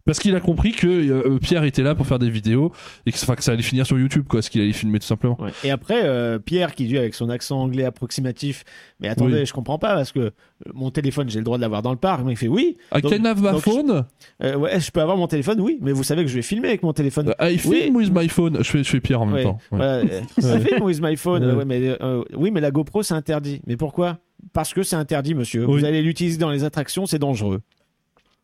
Parce 0.05 0.19
qu'il 0.19 0.35
a 0.35 0.39
compris 0.39 0.71
que 0.71 0.87
euh, 0.87 1.37
Pierre 1.39 1.63
était 1.63 1.83
là 1.83 1.95
pour 1.95 2.07
faire 2.07 2.19
des 2.19 2.29
vidéos 2.29 2.71
et 3.05 3.11
que, 3.11 3.17
ça 3.17 3.33
allait 3.47 3.61
finir 3.61 3.85
sur 3.85 3.99
YouTube, 3.99 4.25
quoi, 4.27 4.41
ce 4.41 4.49
qu'il 4.49 4.61
allait 4.61 4.73
filmer 4.73 4.99
tout 4.99 5.05
simplement. 5.05 5.37
Ouais. 5.39 5.51
Et 5.63 5.71
après, 5.71 6.01
euh, 6.03 6.39
Pierre 6.39 6.73
qui 6.75 6.85
dit 6.85 6.97
avec 6.97 7.13
son 7.13 7.29
accent 7.29 7.59
anglais 7.61 7.85
approximatif, 7.85 8.63
mais 8.99 9.07
attendez, 9.09 9.39
Oui. 9.39 9.45
je 9.45 9.53
comprends 9.53 9.77
pas 9.77 9.95
parce 9.95 10.11
que 10.11 10.19
euh, 10.19 10.29
mon 10.73 10.91
téléphone, 10.91 11.29
j'ai 11.29 11.39
le 11.39 11.45
droit 11.45 11.57
de 11.57 11.61
l'avoir 11.61 11.81
dans 11.81 11.91
le 11.91 11.97
parc. 11.97 12.23
Mais 12.25 12.33
il 12.33 12.37
fait 12.37 12.47
oui. 12.47 12.77
I 12.95 13.01
Donc- 13.01 13.11
can 13.15 13.25
have 13.25 13.41
my 13.41 13.51
donc, 13.51 13.61
phone. 13.61 14.05
Euh, 14.43 14.55
ouais, 14.55 14.79
je 14.79 14.91
peux 14.91 15.01
avoir 15.01 15.17
mon 15.17 15.27
téléphone, 15.27 15.59
oui, 15.61 15.77
mais 15.81 15.91
vous 15.91 16.03
savez 16.03 16.23
que 16.23 16.29
je 16.29 16.35
vais 16.35 16.41
filmer 16.41 16.69
avec 16.69 16.83
mon 16.83 16.93
téléphone. 16.93 17.33
I 17.39 17.57
film 17.57 17.95
Oui. 17.95 18.05
with 18.05 18.11
my 18.13 18.27
phone. 18.27 18.57
Je 18.59 18.63
fais, 18.69 18.83
je 18.83 18.89
fais 18.89 18.99
Pierre 18.99 19.21
en 19.21 19.25
même 19.25 19.35
Ouais. 19.35 19.43
temps. 19.43 19.57
ouais. 19.71 19.79
Euh, 19.81 20.03
filme 20.65 20.83
with 20.83 21.01
my 21.01 21.15
phone. 21.15 21.63
Mais, 21.65 21.95
euh, 22.01 22.23
oui, 22.35 22.51
mais 22.51 22.61
la 22.61 22.71
GoPro, 22.71 23.03
c'est 23.03 23.13
interdit. 23.13 23.61
Mais 23.67 23.77
pourquoi? 23.77 24.17
Parce 24.53 24.73
que 24.73 24.81
c'est 24.83 24.95
interdit, 24.95 25.35
monsieur. 25.35 25.65
Oui. 25.67 25.79
Vous 25.79 25.85
allez 25.85 26.01
l'utiliser 26.01 26.37
dans 26.39 26.49
les 26.49 26.63
attractions, 26.63 27.05
c'est 27.05 27.19
dangereux. 27.19 27.61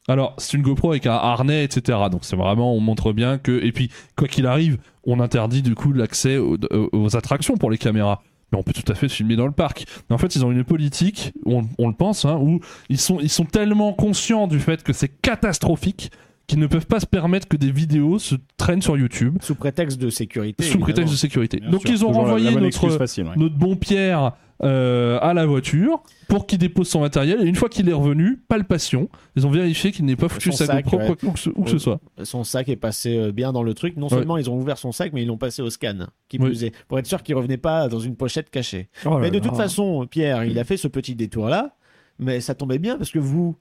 Alors, 0.07 0.35
c'est 0.37 0.55
une 0.55 0.63
GoPro 0.63 0.91
avec 0.91 1.05
un 1.05 1.13
harnais, 1.13 1.63
etc. 1.63 1.99
Donc, 2.09 2.21
c'est 2.23 2.37
vraiment, 2.37 2.73
on 2.73 2.79
montre 2.79 3.11
bien 3.11 3.37
que. 3.37 3.63
Et 3.63 3.71
puis, 3.71 3.91
quoi 4.15 4.27
qu'il 4.27 4.45
arrive, 4.45 4.77
on 5.05 5.19
interdit 5.19 5.61
du 5.61 5.75
coup 5.75 5.91
l'accès 5.91 6.37
aux, 6.37 7.15
attractions 7.15 7.57
pour 7.57 7.69
les 7.69 7.77
caméras. 7.77 8.21
Mais 8.51 8.57
on 8.57 8.63
peut 8.63 8.71
tout 8.71 8.89
à 8.89 8.95
fait 8.95 9.09
filmer 9.09 9.35
dans 9.35 9.45
le 9.45 9.51
parc. 9.51 9.85
Mais 10.09 10.13
en 10.13 10.17
fait, 10.17 10.35
ils 10.35 10.45
ont 10.45 10.51
une 10.51 10.63
politique, 10.63 11.33
on, 11.45 11.63
on 11.77 11.89
le 11.89 11.93
pense, 11.93 12.23
hein, 12.23 12.37
où 12.41 12.61
ils 12.87 12.97
sont, 12.97 13.19
ils 13.19 13.29
sont 13.29 13.43
tellement 13.43 13.91
conscients 13.91 14.47
du 14.47 14.59
fait 14.59 14.83
que 14.83 14.93
c'est 14.93 15.09
catastrophique 15.09 16.11
qu'ils 16.47 16.59
ne 16.59 16.67
peuvent 16.67 16.87
pas 16.87 16.99
se 17.01 17.05
permettre 17.05 17.47
que 17.47 17.57
des 17.57 17.71
vidéos 17.71 18.19
se 18.19 18.35
traînent 18.57 18.81
sur 18.81 18.97
YouTube 18.97 19.37
Sous 19.41 19.55
prétexte 19.55 19.99
de 19.99 20.09
sécurité. 20.09 20.63
sous 20.63 20.79
prétexte 20.79 21.11
de 21.11 21.17
sécurité. 21.17 21.59
Bien 21.59 21.69
Donc, 21.69 21.81
sûr, 21.81 21.91
ils 21.91 22.05
ont 22.05 22.11
renvoyé 22.11 22.51
notre, 22.51 22.65
excuse 22.65 22.97
facile, 22.97 23.25
ouais. 23.25 23.35
notre 23.35 23.55
bon 23.55 23.75
Pierre 23.75 24.31
euh, 24.63 25.19
à 25.21 25.35
la 25.35 25.45
voiture 25.45 26.01
pour 26.29 26.47
qu'il 26.47 26.57
dépose 26.57 26.87
son 26.89 27.01
matériel. 27.01 27.41
Et 27.41 27.45
une 27.45 27.53
fois 27.55 27.69
qu'il 27.69 27.87
est 27.89 27.93
revenu, 27.93 28.37
palpation. 28.47 29.07
Ils 29.35 29.45
ont 29.45 29.51
vérifié 29.51 29.91
qu'il 29.91 30.05
n'ait 30.05 30.15
pas 30.15 30.29
foutu 30.29 30.49
Son 30.51 30.57
sa 30.57 30.65
sac, 30.65 30.85
GoPro 30.85 30.97
ouais. 30.97 31.05
quoi 31.15 31.33
que- 31.33 31.39
ce- 31.39 31.49
où 31.53 31.61
que 31.63 31.69
ce 31.69 31.73
Ouais. 31.75 31.79
soit. 31.79 31.99
Son 32.23 32.43
sac 32.43 32.67
est 32.69 32.75
passé 32.75 33.17
euh, 33.17 33.31
bien 33.31 33.51
dans 33.53 33.61
le 33.61 33.73
truc. 33.75 33.97
Non 33.97 34.07
Ouais. 34.07 34.13
seulement 34.15 34.37
ils 34.37 34.49
ont 34.49 34.57
ouvert 34.57 34.79
son 34.79 34.91
sac, 34.91 35.11
mais 35.13 35.21
ils 35.21 35.27
l'ont 35.27 35.37
passé 35.37 35.61
au 35.61 35.69
scan. 35.69 36.07
Qui 36.27 36.37
Oui. 36.39 36.45
plus 36.47 36.63
est, 36.63 36.71
pour 36.87 36.97
être 36.97 37.05
sûr 37.05 37.21
qu'il 37.21 37.35
revenait 37.35 37.57
pas 37.57 37.87
dans 37.87 37.99
une 37.99 38.15
pochette 38.15 38.49
cachée. 38.49 38.87
Oh 39.05 39.19
mais 39.19 39.29
de 39.29 39.37
toute 39.39 39.55
façon, 39.55 40.07
Pierre, 40.09 40.43
il 40.45 40.57
a 40.57 40.63
fait 40.63 40.77
ce 40.77 40.87
petit 40.87 41.13
détour-là. 41.13 41.75
Mais 42.19 42.39
ça 42.41 42.55
tombait 42.55 42.79
bien 42.79 42.97
parce 42.97 43.11
que 43.11 43.19
vous, 43.19 43.55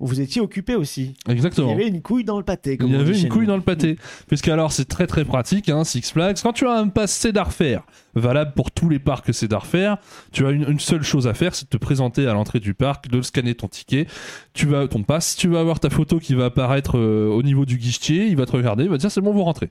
vous 0.00 0.20
étiez 0.20 0.40
occupé 0.40 0.74
aussi. 0.74 1.14
Il 1.26 1.32
Exactement. 1.32 1.70
y 1.70 1.72
avait 1.74 1.88
une 1.88 2.00
couille 2.02 2.24
dans 2.24 2.38
le 2.38 2.44
pâté. 2.44 2.76
Comme 2.78 2.88
Il 2.88 2.96
y 2.96 3.00
avait 3.00 3.20
une 3.20 3.28
couille 3.28 3.42
nous. 3.42 3.46
dans 3.48 3.56
le 3.56 3.62
pâté. 3.62 3.96
Puisqu'alors, 4.28 4.72
c'est 4.72 4.86
très 4.86 5.06
très 5.06 5.24
pratique, 5.24 5.68
hein, 5.68 5.84
Six 5.84 6.10
Flags. 6.10 6.38
Quand 6.42 6.52
tu 6.52 6.66
as 6.66 6.72
un 6.72 6.88
pass 6.88 7.12
Cedar 7.12 7.52
Fair, 7.52 7.82
valable 8.14 8.52
pour 8.54 8.70
tous 8.70 8.88
les 8.88 8.98
parcs 8.98 9.32
Cedar 9.32 9.66
Fair, 9.66 9.98
tu 10.32 10.46
as 10.46 10.50
une, 10.50 10.68
une 10.68 10.80
seule 10.80 11.02
chose 11.02 11.26
à 11.28 11.34
faire, 11.34 11.54
c'est 11.54 11.64
de 11.66 11.70
te 11.70 11.76
présenter 11.76 12.26
à 12.26 12.32
l'entrée 12.32 12.60
du 12.60 12.74
parc, 12.74 13.08
de 13.08 13.20
scanner 13.22 13.54
ton 13.54 13.68
ticket. 13.68 14.06
Tu 14.54 14.66
vas 14.66 14.88
ton 14.88 15.02
pass, 15.02 15.36
tu 15.36 15.48
vas 15.48 15.60
avoir 15.60 15.80
ta 15.80 15.90
photo 15.90 16.18
qui 16.18 16.34
va 16.34 16.46
apparaître 16.46 16.98
euh, 16.98 17.28
au 17.28 17.42
niveau 17.42 17.64
du 17.66 17.76
guichetier, 17.76 18.26
il 18.26 18.36
va 18.36 18.46
te 18.46 18.52
regarder, 18.52 18.84
il 18.84 18.90
va 18.90 18.96
te 18.96 19.02
dire 19.02 19.10
c'est 19.10 19.20
bon, 19.20 19.32
vous 19.32 19.44
rentrez. 19.44 19.70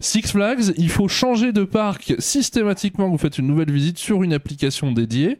Six 0.00 0.22
Flags, 0.22 0.74
il 0.76 0.90
faut 0.90 1.08
changer 1.08 1.52
de 1.52 1.64
parc 1.64 2.14
systématiquement. 2.18 3.08
Vous 3.08 3.18
faites 3.18 3.38
une 3.38 3.46
nouvelle 3.46 3.70
visite 3.70 3.98
sur 3.98 4.22
une 4.22 4.32
application 4.32 4.92
dédiée 4.92 5.38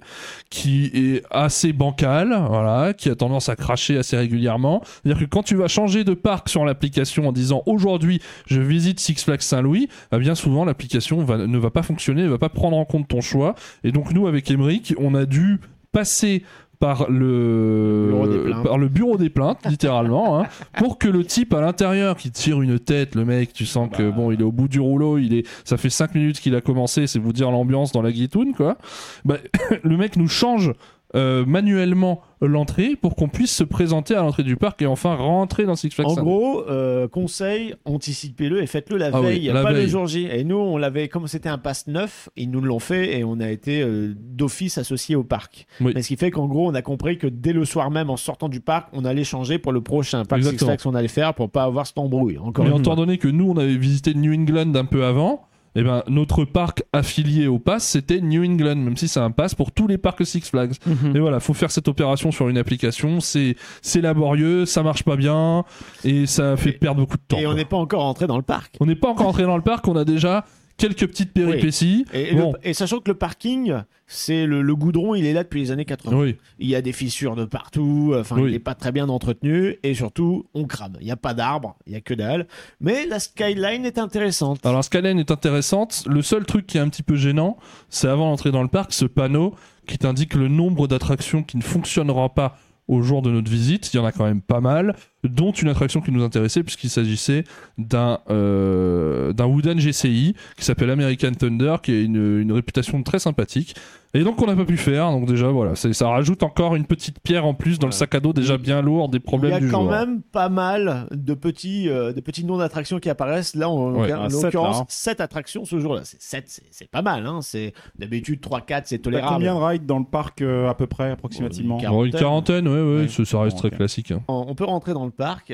qui 0.50 0.86
est 0.86 1.22
assez 1.30 1.72
bancale, 1.72 2.36
voilà, 2.48 2.92
qui 2.92 3.08
a 3.08 3.14
tendance 3.14 3.48
à 3.48 3.56
cracher 3.56 3.98
assez 3.98 4.16
régulièrement. 4.16 4.82
C'est-à-dire 4.84 5.20
que 5.20 5.30
quand 5.30 5.42
tu 5.42 5.54
vas 5.54 5.68
changer 5.68 6.04
de 6.04 6.14
parc 6.14 6.48
sur 6.48 6.64
l'application 6.64 7.28
en 7.28 7.32
disant 7.32 7.62
aujourd'hui 7.66 8.20
je 8.46 8.60
visite 8.60 9.00
Six 9.00 9.22
Flags 9.22 9.42
Saint-Louis, 9.42 9.88
bah, 10.10 10.18
bien 10.18 10.34
souvent 10.34 10.64
l'application 10.64 11.24
ne 11.24 11.58
va 11.58 11.70
pas 11.70 11.82
fonctionner, 11.82 12.22
ne 12.22 12.28
va 12.28 12.38
pas 12.38 12.48
prendre 12.48 12.76
en 12.76 12.84
compte 12.84 13.08
ton 13.08 13.20
choix. 13.20 13.54
Et 13.84 13.92
donc 13.92 14.12
nous 14.12 14.26
avec 14.26 14.50
Emeric, 14.50 14.94
on 14.98 15.14
a 15.14 15.24
dû 15.24 15.60
passer 15.92 16.42
par 16.78 17.10
le, 17.10 18.08
Bureau 18.08 18.28
des 18.28 18.38
plaintes. 18.38 18.64
par 18.64 18.78
le 18.78 18.88
bureau 18.88 19.16
des 19.16 19.30
plaintes, 19.30 19.66
littéralement, 19.66 20.40
hein, 20.40 20.46
pour 20.76 20.98
que 20.98 21.08
le 21.08 21.24
type 21.24 21.52
à 21.52 21.60
l'intérieur 21.60 22.16
qui 22.16 22.30
tire 22.30 22.62
une 22.62 22.78
tête, 22.78 23.14
le 23.14 23.24
mec, 23.24 23.52
tu 23.52 23.66
sens 23.66 23.88
que 23.90 24.10
bon, 24.10 24.30
il 24.30 24.40
est 24.40 24.44
au 24.44 24.52
bout 24.52 24.68
du 24.68 24.78
rouleau, 24.78 25.18
il 25.18 25.34
est, 25.34 25.46
ça 25.64 25.76
fait 25.76 25.90
5 25.90 26.14
minutes 26.14 26.40
qu'il 26.40 26.54
a 26.54 26.60
commencé, 26.60 27.06
c'est 27.06 27.18
vous 27.18 27.32
dire 27.32 27.50
l'ambiance 27.50 27.90
dans 27.92 28.02
la 28.02 28.12
guitoune, 28.12 28.54
quoi. 28.54 28.76
Bah, 29.24 29.38
le 29.82 29.96
mec 29.96 30.16
nous 30.16 30.28
change 30.28 30.72
euh, 31.14 31.44
manuellement 31.46 32.20
l'entrée 32.40 32.94
pour 33.00 33.16
qu'on 33.16 33.28
puisse 33.28 33.54
se 33.54 33.64
présenter 33.64 34.14
à 34.14 34.20
l'entrée 34.20 34.42
du 34.44 34.56
parc 34.56 34.80
et 34.82 34.86
enfin 34.86 35.16
rentrer 35.16 35.64
dans 35.64 35.74
Six 35.74 35.90
Flags. 35.90 36.06
En 36.06 36.14
gros, 36.14 36.64
euh, 36.68 37.08
conseil, 37.08 37.74
anticipez-le 37.84 38.62
et 38.62 38.66
faites-le 38.66 38.96
la 38.96 39.10
Ah 39.12 39.20
oui, 39.20 39.26
veille, 39.26 39.46
la 39.46 39.62
pas 39.62 39.72
le 39.72 39.78
veille. 39.78 39.88
jour 39.88 40.06
J. 40.06 40.28
Et 40.30 40.44
nous, 40.44 40.56
on 40.56 40.76
l'avait, 40.76 41.08
comme 41.08 41.26
c'était 41.26 41.48
un 41.48 41.58
pass 41.58 41.86
neuf, 41.86 42.28
ils 42.36 42.50
nous 42.50 42.60
l'ont 42.60 42.78
fait 42.78 43.18
et 43.18 43.24
on 43.24 43.40
a 43.40 43.50
été 43.50 43.80
euh, 43.82 44.14
d'office 44.16 44.78
associé 44.78 45.16
au 45.16 45.24
parc. 45.24 45.66
Oui. 45.80 45.92
Mais 45.94 46.02
ce 46.02 46.08
qui 46.08 46.16
fait 46.16 46.30
qu'en 46.30 46.46
gros, 46.46 46.68
on 46.70 46.74
a 46.74 46.82
compris 46.82 47.18
que 47.18 47.26
dès 47.26 47.52
le 47.52 47.64
soir 47.64 47.90
même, 47.90 48.10
en 48.10 48.16
sortant 48.16 48.48
du 48.48 48.60
parc, 48.60 48.88
on 48.92 49.04
allait 49.04 49.24
changer 49.24 49.58
pour 49.58 49.72
le 49.72 49.80
prochain 49.80 50.24
parc 50.24 50.44
Six. 50.44 50.58
Flags 50.58 50.80
qu'on 50.82 50.94
allait 50.94 51.08
faire 51.08 51.34
pour 51.34 51.50
pas 51.50 51.64
avoir 51.64 51.86
cette 51.86 51.98
embrouille. 51.98 52.38
Encore 52.38 52.64
Mais 52.66 52.76
étant 52.76 52.94
donné 52.94 53.18
que 53.18 53.28
nous, 53.28 53.50
on 53.50 53.56
avait 53.56 53.76
visité 53.76 54.14
New 54.14 54.32
England 54.32 54.74
un 54.74 54.84
peu 54.84 55.04
avant, 55.04 55.47
eh 55.74 55.82
ben, 55.82 56.02
notre 56.08 56.44
parc 56.44 56.82
affilié 56.92 57.46
au 57.46 57.58
pass, 57.58 57.84
c'était 57.86 58.20
New 58.20 58.44
England, 58.44 58.76
même 58.76 58.96
si 58.96 59.08
c'est 59.08 59.20
un 59.20 59.30
pass 59.30 59.54
pour 59.54 59.72
tous 59.72 59.86
les 59.86 59.98
parcs 59.98 60.24
Six 60.26 60.40
Flags. 60.48 60.72
Mhm. 60.86 61.16
Et 61.16 61.20
voilà, 61.20 61.40
faut 61.40 61.54
faire 61.54 61.70
cette 61.70 61.88
opération 61.88 62.30
sur 62.32 62.48
une 62.48 62.58
application, 62.58 63.20
c'est 63.20 63.54
laborieux, 63.96 64.66
ça 64.66 64.82
marche 64.82 65.02
pas 65.04 65.16
bien, 65.16 65.64
et 66.04 66.26
ça 66.26 66.56
fait 66.56 66.70
Et- 66.70 66.72
perdre 66.72 67.00
beaucoup 67.00 67.16
de 67.16 67.22
temps. 67.26 67.38
Et 67.38 67.46
on 67.46 67.54
n'est 67.54 67.64
pas 67.64 67.76
encore 67.76 68.04
entré 68.04 68.26
dans 68.26 68.36
le 68.36 68.42
parc. 68.42 68.74
On 68.80 68.86
n'est 68.86 68.96
pas 68.96 69.08
encore 69.08 69.26
entré 69.28 69.44
dans 69.44 69.56
le 69.56 69.62
parc, 69.62 69.86
on 69.88 69.96
a 69.96 70.04
déjà 70.04 70.44
quelques 70.78 71.06
petites 71.06 71.32
péripéties. 71.34 72.06
Et, 72.14 72.34
Bon. 72.34 72.52
le- 72.52 72.66
et 72.68 72.72
sachant 72.72 73.00
que 73.00 73.10
le 73.10 73.14
parking, 73.14 73.74
c'est 74.06 74.46
le, 74.46 74.62
le 74.62 74.74
goudron, 74.74 75.14
il 75.14 75.26
est 75.26 75.34
là 75.34 75.42
depuis 75.44 75.60
les 75.60 75.70
années 75.70 75.84
80. 75.84 76.16
Oui. 76.16 76.36
Il 76.58 76.68
y 76.68 76.74
a 76.74 76.80
des 76.80 76.92
fissures 76.92 77.36
de 77.36 77.44
partout, 77.44 78.14
enfin 78.16 78.36
Oui. 78.36 78.44
il 78.48 78.52
n'est 78.52 78.58
pas 78.58 78.74
très 78.74 78.90
bien 78.92 79.08
entretenu 79.10 79.76
et 79.82 79.92
surtout 79.92 80.46
on 80.54 80.64
crame. 80.64 80.96
Il 81.00 81.04
n'y 81.04 81.10
a 81.12 81.16
pas 81.16 81.34
d'arbres, 81.34 81.76
il 81.86 81.90
n'y 81.90 81.96
a 81.96 82.00
que 82.00 82.14
dalle. 82.14 82.46
Mais 82.80 83.04
la 83.04 83.18
skyline 83.18 83.84
est 83.84 83.98
intéressante. 83.98 84.64
Alors 84.64 84.82
Skyline 84.82 85.18
est 85.18 85.30
intéressante. 85.30 86.04
Le 86.08 86.22
seul 86.22 86.46
truc 86.46 86.66
qui 86.66 86.78
est 86.78 86.80
un 86.80 86.88
petit 86.88 87.02
peu 87.02 87.16
gênant, 87.16 87.58
c'est 87.90 88.08
avant 88.08 88.30
d'entrer 88.30 88.50
dans 88.50 88.62
le 88.62 88.68
parc, 88.68 88.92
ce 88.94 89.04
panneau 89.04 89.54
qui 89.86 89.98
t'indique 89.98 90.34
le 90.34 90.48
nombre 90.48 90.86
d'attractions 90.88 91.42
qui 91.42 91.56
ne 91.58 91.62
fonctionneront 91.62 92.28
pas 92.28 92.56
au 92.86 93.02
jour 93.02 93.20
de 93.20 93.30
notre 93.30 93.50
visite. 93.50 93.92
Il 93.92 93.96
y 93.98 94.00
en 94.00 94.04
a 94.06 94.12
quand 94.12 94.24
même 94.24 94.40
pas 94.40 94.60
mal, 94.60 94.96
dont 95.28 95.52
une 95.52 95.68
attraction 95.68 96.00
qui 96.00 96.10
nous 96.12 96.22
intéressait 96.22 96.62
puisqu'il 96.62 96.90
s'agissait 96.90 97.44
d'un 97.78 98.18
euh, 98.30 99.32
d'un 99.32 99.46
Wooden 99.46 99.78
GCI 99.78 100.34
qui 100.56 100.64
s'appelle 100.64 100.90
American 100.90 101.32
Thunder, 101.32 101.76
qui 101.82 101.92
a 101.92 102.00
une, 102.00 102.40
une 102.40 102.52
réputation 102.52 103.02
très 103.02 103.18
sympathique. 103.18 103.74
Et 104.14 104.24
donc 104.24 104.40
on 104.40 104.46
n'a 104.46 104.56
pas 104.56 104.64
pu 104.64 104.78
faire. 104.78 105.10
Donc 105.10 105.26
déjà 105.26 105.48
voilà, 105.48 105.74
ça 105.76 106.08
rajoute 106.08 106.42
encore 106.42 106.74
une 106.76 106.86
petite 106.86 107.20
pierre 107.20 107.44
en 107.44 107.52
plus 107.52 107.78
dans 107.78 107.86
le 107.88 107.92
sac 107.92 108.14
à 108.14 108.20
dos 108.20 108.32
déjà 108.32 108.56
bien 108.56 108.80
lourd 108.80 109.10
des 109.10 109.18
Il 109.18 109.20
problèmes 109.20 109.52
y 109.52 109.56
a 109.56 109.60
du 109.60 109.68
quand 109.68 109.82
jour. 109.82 109.90
même 109.90 110.22
pas 110.22 110.48
mal 110.48 111.06
de 111.10 111.34
petits, 111.34 111.90
euh, 111.90 112.14
de 112.14 112.20
petits 112.22 112.46
noms 112.46 112.56
d'attractions 112.56 113.00
qui 113.00 113.10
apparaissent. 113.10 113.54
Là, 113.54 113.68
en, 113.68 113.92
Ouais, 113.92 114.10
en 114.14 114.22
ah, 114.24 114.30
sept, 114.30 114.44
l'occurrence, 114.44 114.76
là, 114.76 114.82
hein. 114.82 114.86
7 114.88 115.20
attractions 115.20 115.66
ce 115.66 115.78
jour-là. 115.78 116.00
C'est 116.04 116.22
7, 116.22 116.44
c'est- 116.46 116.62
c'est 116.70 116.90
pas 116.90 117.02
mal. 117.02 117.26
Hein. 117.26 117.40
C'est 117.42 117.74
D'habitude, 117.98 118.40
3-4, 118.40 118.86
c'est 118.86 118.98
tolérable. 118.98 119.34
combien 119.34 119.54
de 119.54 119.60
rides 119.60 119.84
dans 119.86 119.98
le 119.98 120.04
parc 120.06 120.40
euh, 120.40 120.70
à 120.70 120.74
peu 120.74 120.86
près, 120.86 121.10
approximativement 121.10 121.78
Une 121.78 121.88
Bon, 121.88 122.04
une 122.06 122.12
quarantaine, 122.12 122.66
ouais, 122.66 122.80
ouais, 122.80 123.00
Ouais. 123.02 123.08
ça- 123.08 123.40
reste 123.40 123.56
Bon, 123.56 123.68
très 123.68 123.70
classique. 123.70 124.10
hein. 124.12 124.22
On 124.28 124.46
on 124.48 124.54
peut 124.54 124.64
rentrer 124.64 124.94
dans 124.94 125.04
le 125.04 125.10
parc 125.18 125.52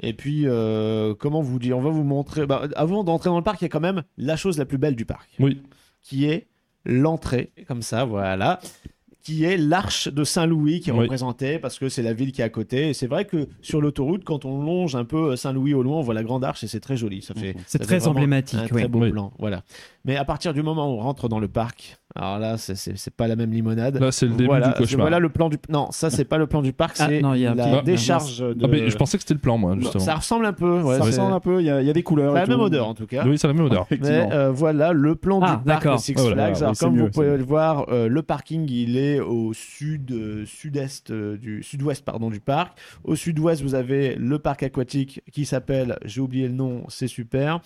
et 0.00 0.12
puis 0.12 0.42
euh, 0.44 1.14
comment 1.18 1.40
vous 1.40 1.58
dire 1.58 1.78
On 1.78 1.80
va 1.80 1.88
vous 1.90 2.04
montrer. 2.04 2.44
bah, 2.46 2.68
avant 2.76 3.02
d'entrer 3.04 3.30
dans 3.30 3.38
le 3.38 3.42
parc, 3.44 3.62
il 3.62 3.64
y 3.64 3.66
a 3.66 3.70
quand 3.70 3.80
même 3.80 4.02
la 4.18 4.36
chose 4.36 4.58
la 4.58 4.66
plus 4.66 4.76
belle 4.78 4.96
du 4.96 5.06
parc, 5.06 5.30
Oui. 5.40 5.62
qui 6.02 6.26
est 6.26 6.48
l'entrée, 6.84 7.52
comme 7.66 7.82
ça, 7.82 8.04
voilà, 8.04 8.60
qui 9.22 9.42
est 9.42 9.56
l'arche 9.56 10.06
de 10.06 10.22
Saint-Louis 10.22 10.78
qui 10.78 10.90
est 10.90 10.92
Oui. 10.92 11.00
représentée 11.00 11.58
parce 11.58 11.80
que 11.80 11.88
c'est 11.88 12.02
la 12.02 12.12
ville 12.12 12.30
qui 12.30 12.42
est 12.42 12.44
à 12.44 12.48
côté. 12.48 12.90
Et 12.90 12.94
c'est 12.94 13.08
vrai 13.08 13.24
que 13.24 13.48
sur 13.60 13.80
l'autoroute, 13.80 14.22
quand 14.22 14.44
on 14.44 14.62
longe 14.62 14.94
un 14.94 15.04
peu 15.04 15.34
Saint-Louis 15.34 15.74
au 15.74 15.82
loin, 15.82 15.96
on 15.96 16.02
voit 16.02 16.14
la 16.14 16.22
grande 16.22 16.44
arche 16.44 16.62
et 16.62 16.68
c'est 16.68 16.78
très 16.78 16.96
joli. 16.96 17.22
Ça 17.22 17.34
fait. 17.34 17.56
C'est 17.66 17.78
ça 17.78 17.84
très 17.84 18.06
emblématique, 18.06 18.60
Un 18.60 18.68
très 18.68 18.82
oui. 18.84 18.88
beau 18.88 19.00
Oui. 19.00 19.10
plan, 19.10 19.32
voilà. 19.40 19.64
Mais 20.06 20.16
à 20.16 20.24
partir 20.24 20.54
du 20.54 20.62
moment 20.62 20.88
où 20.88 20.98
on 20.98 21.00
rentre 21.02 21.28
dans 21.28 21.40
le 21.40 21.48
parc, 21.48 21.98
alors 22.14 22.38
là, 22.38 22.56
c'est- 22.56 23.10
pas 23.10 23.26
la 23.26 23.34
même 23.36 23.50
limonade. 23.52 23.98
Là, 24.00 24.12
c'est 24.12 24.24
le 24.26 24.32
début 24.32 24.46
voilà, 24.46 24.68
du 24.68 24.74
cauchemar. 24.74 25.02
Voilà 25.04 25.18
le 25.18 25.28
plan 25.28 25.48
du. 25.48 25.56
Non, 25.68 25.88
ça 25.90 26.08
c'est 26.10 26.24
pas 26.24 26.38
le 26.38 26.46
plan 26.46 26.62
du 26.62 26.72
parc, 26.72 26.96
Ah, 27.00 27.06
c'est 27.08 27.20
non, 27.20 27.34
il 27.34 27.40
y 27.40 27.46
a 27.46 27.50
un 27.52 27.54
la 27.56 27.64
petit- 27.78 27.84
décharge 27.84 28.38
de. 28.38 28.56
Ah, 28.64 28.68
mais 28.68 28.88
je 28.88 28.96
pensais 28.96 29.18
que 29.18 29.22
c'était 29.22 29.34
le 29.34 29.40
plan, 29.40 29.58
moi, 29.58 29.74
justement. 29.78 30.02
Ça 30.04 30.14
ressemble 30.14 30.46
un 30.46 30.52
peu. 30.52 30.80
ouais, 30.80 30.98
Ça 30.98 31.04
ressemble 31.04 31.34
un 31.34 31.40
peu, 31.40 31.60
il 31.60 31.66
y, 31.66 31.70
a- 31.70 31.80
il 31.82 31.86
y 31.86 31.90
a 31.90 31.92
des 31.92 32.02
couleurs. 32.04 32.32
c'est 32.34 32.38
et 32.38 32.42
la 32.42 32.46
même 32.48 32.58
tout. 32.58 32.62
odeur 32.64 32.86
en 32.88 32.94
tout 32.94 33.06
cas. 33.06 33.24
Oui, 33.26 33.36
c'est 33.36 33.48
la 33.48 33.52
même 33.52 33.64
odeur. 33.66 33.86
Mais 34.00 34.32
euh, 34.32 34.50
voilà 34.52 34.92
le 34.92 35.14
plan 35.16 35.40
Ah, 35.42 35.56
du 35.56 35.64
parc 35.64 35.82
d'accord. 35.82 35.96
de 35.96 36.00
Six 36.00 36.14
Ah, 36.16 36.20
voilà, 36.22 36.54
Flags. 36.54 36.70
oui, 36.70 36.76
comme 36.78 36.94
mieux, 36.94 37.02
vous 37.02 37.10
pouvez 37.10 37.36
le 37.36 37.44
voir, 37.44 37.86
euh, 37.88 38.08
le 38.08 38.22
parking 38.22 38.66
il 38.70 38.96
est 38.96 39.18
au 39.20 39.52
sud, 39.52 40.12
euh, 40.12 40.44
sud-est 40.46 41.10
euh, 41.10 41.36
du 41.36 41.62
sud-ouest 41.64 42.04
pardon 42.04 42.30
du 42.30 42.38
parc. 42.40 42.78
Au 43.04 43.16
sud-ouest, 43.16 43.60
vous 43.62 43.74
avez 43.74 44.14
le 44.14 44.38
parc 44.38 44.62
aquatique 44.62 45.20
qui 45.32 45.44
s'appelle, 45.44 45.98
j'ai 46.04 46.20
oublié 46.20 46.46
le 46.48 46.54
nom, 46.54 46.84
c'est 46.88 47.08
super. 47.08 47.60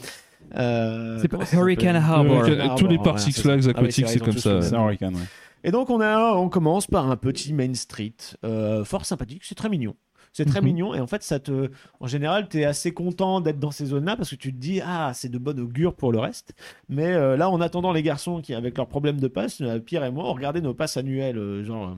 Euh, 0.56 1.23
pas 1.28 1.38
Hurricane 1.52 1.97
Harbor. 1.97 2.38
Hurricane- 2.44 2.61
Harbor, 2.61 2.75
tous 2.76 2.87
les 2.88 2.97
voilà, 2.97 3.12
parcs 3.12 3.20
Six 3.20 3.40
Flags. 3.40 3.62
Ah 3.66 3.70
aquatiques, 3.70 4.09
c'est 4.09 4.20
ont 4.23 4.25
comme 4.25 4.37
ça. 4.38 4.62
C'est 4.62 4.75
Hurricane, 4.75 5.14
ouais. 5.14 5.20
Et 5.62 5.70
donc 5.70 5.90
on 5.90 6.00
a, 6.00 6.32
on 6.35 6.49
commence 6.49 6.87
par 6.87 7.11
un 7.11 7.16
petit 7.16 7.52
Main 7.52 7.75
Street, 7.75 8.14
euh, 8.44 8.85
fort 8.85 9.04
sympathique, 9.04 9.42
c'est 9.44 9.54
très 9.54 9.68
mignon. 9.68 9.94
C'est 10.32 10.44
très 10.44 10.61
Mhm. 10.61 10.66
mignon 10.66 10.94
et 10.94 11.00
en 11.00 11.06
fait 11.09 11.23
ça 11.25 11.40
te, 11.40 11.70
en 11.99 12.06
général, 12.06 12.49
tu 12.49 12.61
es 12.61 12.64
assez 12.64 12.92
content 12.94 13.40
d'être 13.40 13.59
dans 13.59 13.73
ces 13.73 13.87
zones-là 13.87 14.14
parce 14.16 14.30
que 14.30 14.37
tu 14.37 14.52
te 14.52 14.59
dis 14.59 14.80
ah 14.85 15.11
c'est 15.12 15.28
de 15.28 15.38
bonne 15.38 15.59
augure 15.61 15.94
pour 15.94 16.12
le 16.12 16.18
reste. 16.20 16.54
Mais 16.88 17.09
euh, 17.12 17.37
là, 17.37 17.50
en 17.50 17.61
attendant 17.61 17.92
les 17.92 18.02
garçons 18.02 18.40
qui 18.40 18.54
avec 18.54 18.76
leurs 18.78 18.87
problèmes 18.87 19.20
de 19.20 19.28
passe, 19.28 19.61
euh, 19.61 19.80
Pierre 19.80 20.04
et 20.04 20.11
moi, 20.11 20.25
on 20.28 20.32
regardait 20.32 20.61
nos 20.61 20.73
passes 20.73 20.97
annuelles, 20.97 21.62
genre 21.64 21.88
euh, 21.88 21.94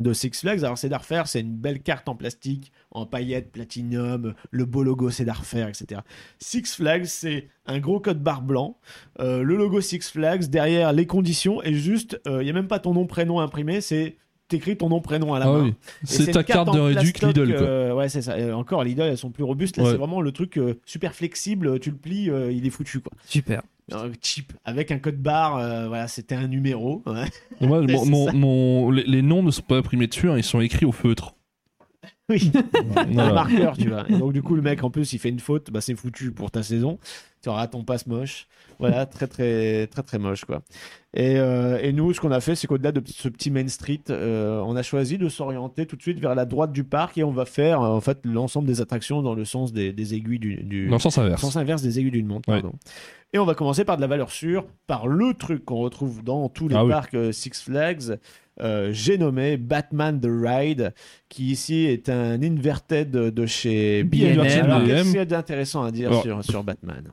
de 0.00 0.12
Six 0.12 0.40
Flags. 0.40 0.64
Alors 0.64 0.78
c'est 0.78 0.88
d'Arfer, 0.88 1.22
c'est 1.26 1.40
une 1.40 1.56
belle 1.56 1.82
carte 1.82 2.08
en 2.08 2.14
plastique, 2.14 2.72
en 2.90 3.06
paillettes, 3.06 3.52
platinium, 3.52 4.34
le 4.50 4.64
beau 4.64 4.82
logo 4.82 5.10
c'est 5.10 5.24
d'Arfer, 5.24 5.66
etc. 5.68 6.00
Six 6.38 6.74
Flags, 6.74 7.06
c'est 7.06 7.48
un 7.66 7.78
gros 7.78 8.00
code 8.00 8.22
barre 8.22 8.42
blanc, 8.42 8.78
euh, 9.20 9.42
le 9.42 9.56
logo 9.56 9.80
Six 9.80 10.10
Flags, 10.10 10.48
derrière 10.48 10.92
les 10.92 11.06
conditions, 11.06 11.62
et 11.62 11.74
juste, 11.74 12.20
il 12.26 12.38
n'y 12.38 12.50
a 12.50 12.54
même 12.54 12.68
pas 12.68 12.78
ton 12.78 12.94
nom, 12.94 13.06
prénom 13.06 13.40
imprimé, 13.40 13.80
c'est 13.80 14.16
t'écris 14.48 14.76
ton 14.76 14.88
nom, 14.88 15.00
prénom 15.00 15.34
à 15.34 15.38
la 15.38 15.46
Ah 15.46 15.52
main. 15.52 15.62
oui. 15.64 15.74
C'est 16.04 16.30
ta 16.32 16.42
carte 16.42 16.74
de 16.74 16.80
réduc 16.80 17.20
Lidl, 17.20 17.52
quoi. 17.54 17.62
euh, 17.66 17.92
ouais, 17.94 18.08
c'est 18.08 18.22
ça. 18.22 18.38
Et 18.38 18.50
encore, 18.52 18.82
Lidl, 18.84 19.02
elles 19.02 19.18
sont 19.18 19.30
plus 19.30 19.44
robustes. 19.44 19.76
Là, 19.76 19.84
Ouais. 19.84 19.90
c'est 19.92 19.96
vraiment 19.96 20.20
le 20.20 20.32
truc 20.32 20.56
euh, 20.58 20.80
super 20.84 21.14
flexible. 21.14 21.78
Tu 21.80 21.90
le 21.90 21.96
plies, 21.96 22.30
euh, 22.30 22.50
il 22.50 22.66
est 22.66 22.70
foutu, 22.70 23.00
quoi. 23.00 23.12
Super. 23.26 23.62
Euh, 23.92 24.10
cheap, 24.22 24.52
avec 24.64 24.90
un 24.90 24.98
code 24.98 25.16
barre. 25.16 25.56
euh, 25.56 25.88
voilà, 25.88 26.08
c'était 26.08 26.34
un 26.34 26.48
numéro. 26.48 27.02
ouais. 27.06 27.24
Moi, 27.60 27.80
Ouais, 27.80 27.96
mon- 28.34 28.90
les, 28.90 29.04
les 29.04 29.22
noms 29.22 29.42
ne 29.42 29.50
sont 29.50 29.62
pas 29.62 29.76
imprimés 29.76 30.06
dessus, 30.08 30.28
hein, 30.30 30.36
ils 30.36 30.44
sont 30.44 30.60
écrits 30.60 30.84
au 30.86 30.92
feutre. 30.92 31.34
Oui, 32.30 32.52
un 32.96 33.04
Voilà. 33.06 33.32
marqueur, 33.32 33.76
tu 33.76 33.88
vois. 33.88 34.04
Et 34.10 34.18
donc, 34.18 34.34
du 34.34 34.42
coup, 34.42 34.54
le 34.54 34.60
mec, 34.62 34.84
en 34.84 34.90
plus, 34.90 35.12
il 35.14 35.18
fait 35.18 35.30
une 35.30 35.40
faute, 35.40 35.70
bah, 35.70 35.80
c'est 35.80 35.94
foutu 35.94 36.30
pour 36.30 36.50
ta 36.50 36.62
saison. 36.62 36.98
Tu 37.42 37.48
auras 37.48 37.66
ton 37.68 37.84
passe 37.84 38.06
moche. 38.06 38.46
Voilà, 38.80 39.06
très, 39.06 39.26
très, 39.26 39.86
très, 39.88 40.02
très 40.02 40.18
moche, 40.18 40.44
quoi. 40.44 40.62
Et, 41.14 41.36
euh, 41.38 41.78
et 41.82 41.92
nous, 41.92 42.12
ce 42.12 42.20
qu'on 42.20 42.30
a 42.30 42.40
fait, 42.40 42.54
c'est 42.54 42.66
qu'au-delà 42.66 42.92
de 42.92 43.02
ce 43.06 43.28
petit 43.28 43.50
Main 43.50 43.66
Street, 43.68 44.00
euh, 44.10 44.60
on 44.64 44.76
a 44.76 44.82
choisi 44.82 45.18
de 45.18 45.28
s'orienter 45.28 45.86
tout 45.86 45.96
de 45.96 46.02
suite 46.02 46.20
vers 46.20 46.34
la 46.34 46.44
droite 46.44 46.70
du 46.72 46.84
parc 46.84 47.18
et 47.18 47.24
on 47.24 47.30
va 47.32 47.44
faire, 47.44 47.80
euh, 47.82 47.88
en 47.88 48.00
fait, 48.00 48.18
l'ensemble 48.24 48.68
des 48.68 48.80
attractions 48.80 49.20
dans 49.22 49.34
le 49.34 49.44
sens 49.44 49.72
des, 49.72 49.92
des 49.92 50.14
aiguilles 50.14 50.38
du, 50.38 50.56
du- 50.62 50.86
Dans 50.86 50.94
le 50.94 50.98
sens 51.00 51.18
inverse. 51.18 51.40
sens 51.40 51.56
inverse 51.56 51.82
des 51.82 51.98
aiguilles 51.98 52.12
d'une 52.12 52.26
montre. 52.26 52.48
Ouais. 52.48 52.60
pardon. 52.60 52.76
Et 53.32 53.38
on 53.38 53.44
va 53.44 53.54
commencer 53.54 53.84
par 53.84 53.96
de 53.96 54.00
la 54.00 54.06
valeur 54.06 54.30
sûre, 54.30 54.64
par 54.86 55.06
le 55.08 55.34
truc 55.34 55.64
qu'on 55.64 55.76
retrouve 55.80 56.22
dans 56.24 56.48
tous 56.48 56.68
les 56.68 56.76
Ah 56.76 56.84
parcs 56.88 57.16
Six 57.32 57.62
Flags. 57.62 58.18
Euh, 58.60 58.90
J'ai 58.92 59.18
nommé 59.18 59.56
Batman 59.56 60.20
The 60.20 60.28
Ride, 60.28 60.94
qui 61.28 61.50
ici 61.50 61.84
est 61.84 62.08
un 62.08 62.42
inverted 62.42 63.10
de, 63.10 63.46
chez 63.46 64.02
B&M. 64.02 64.40
Alors, 64.40 64.84
qu'est-ce 64.84 65.04
qu'il 65.04 65.14
y 65.14 65.18
a 65.18 65.24
d'intéressant 65.24 65.82
à 65.84 65.90
dire 65.90 66.08
Alors- 66.10 66.22
sur, 66.22 66.44
sur 66.44 66.64
Batman? 66.64 67.04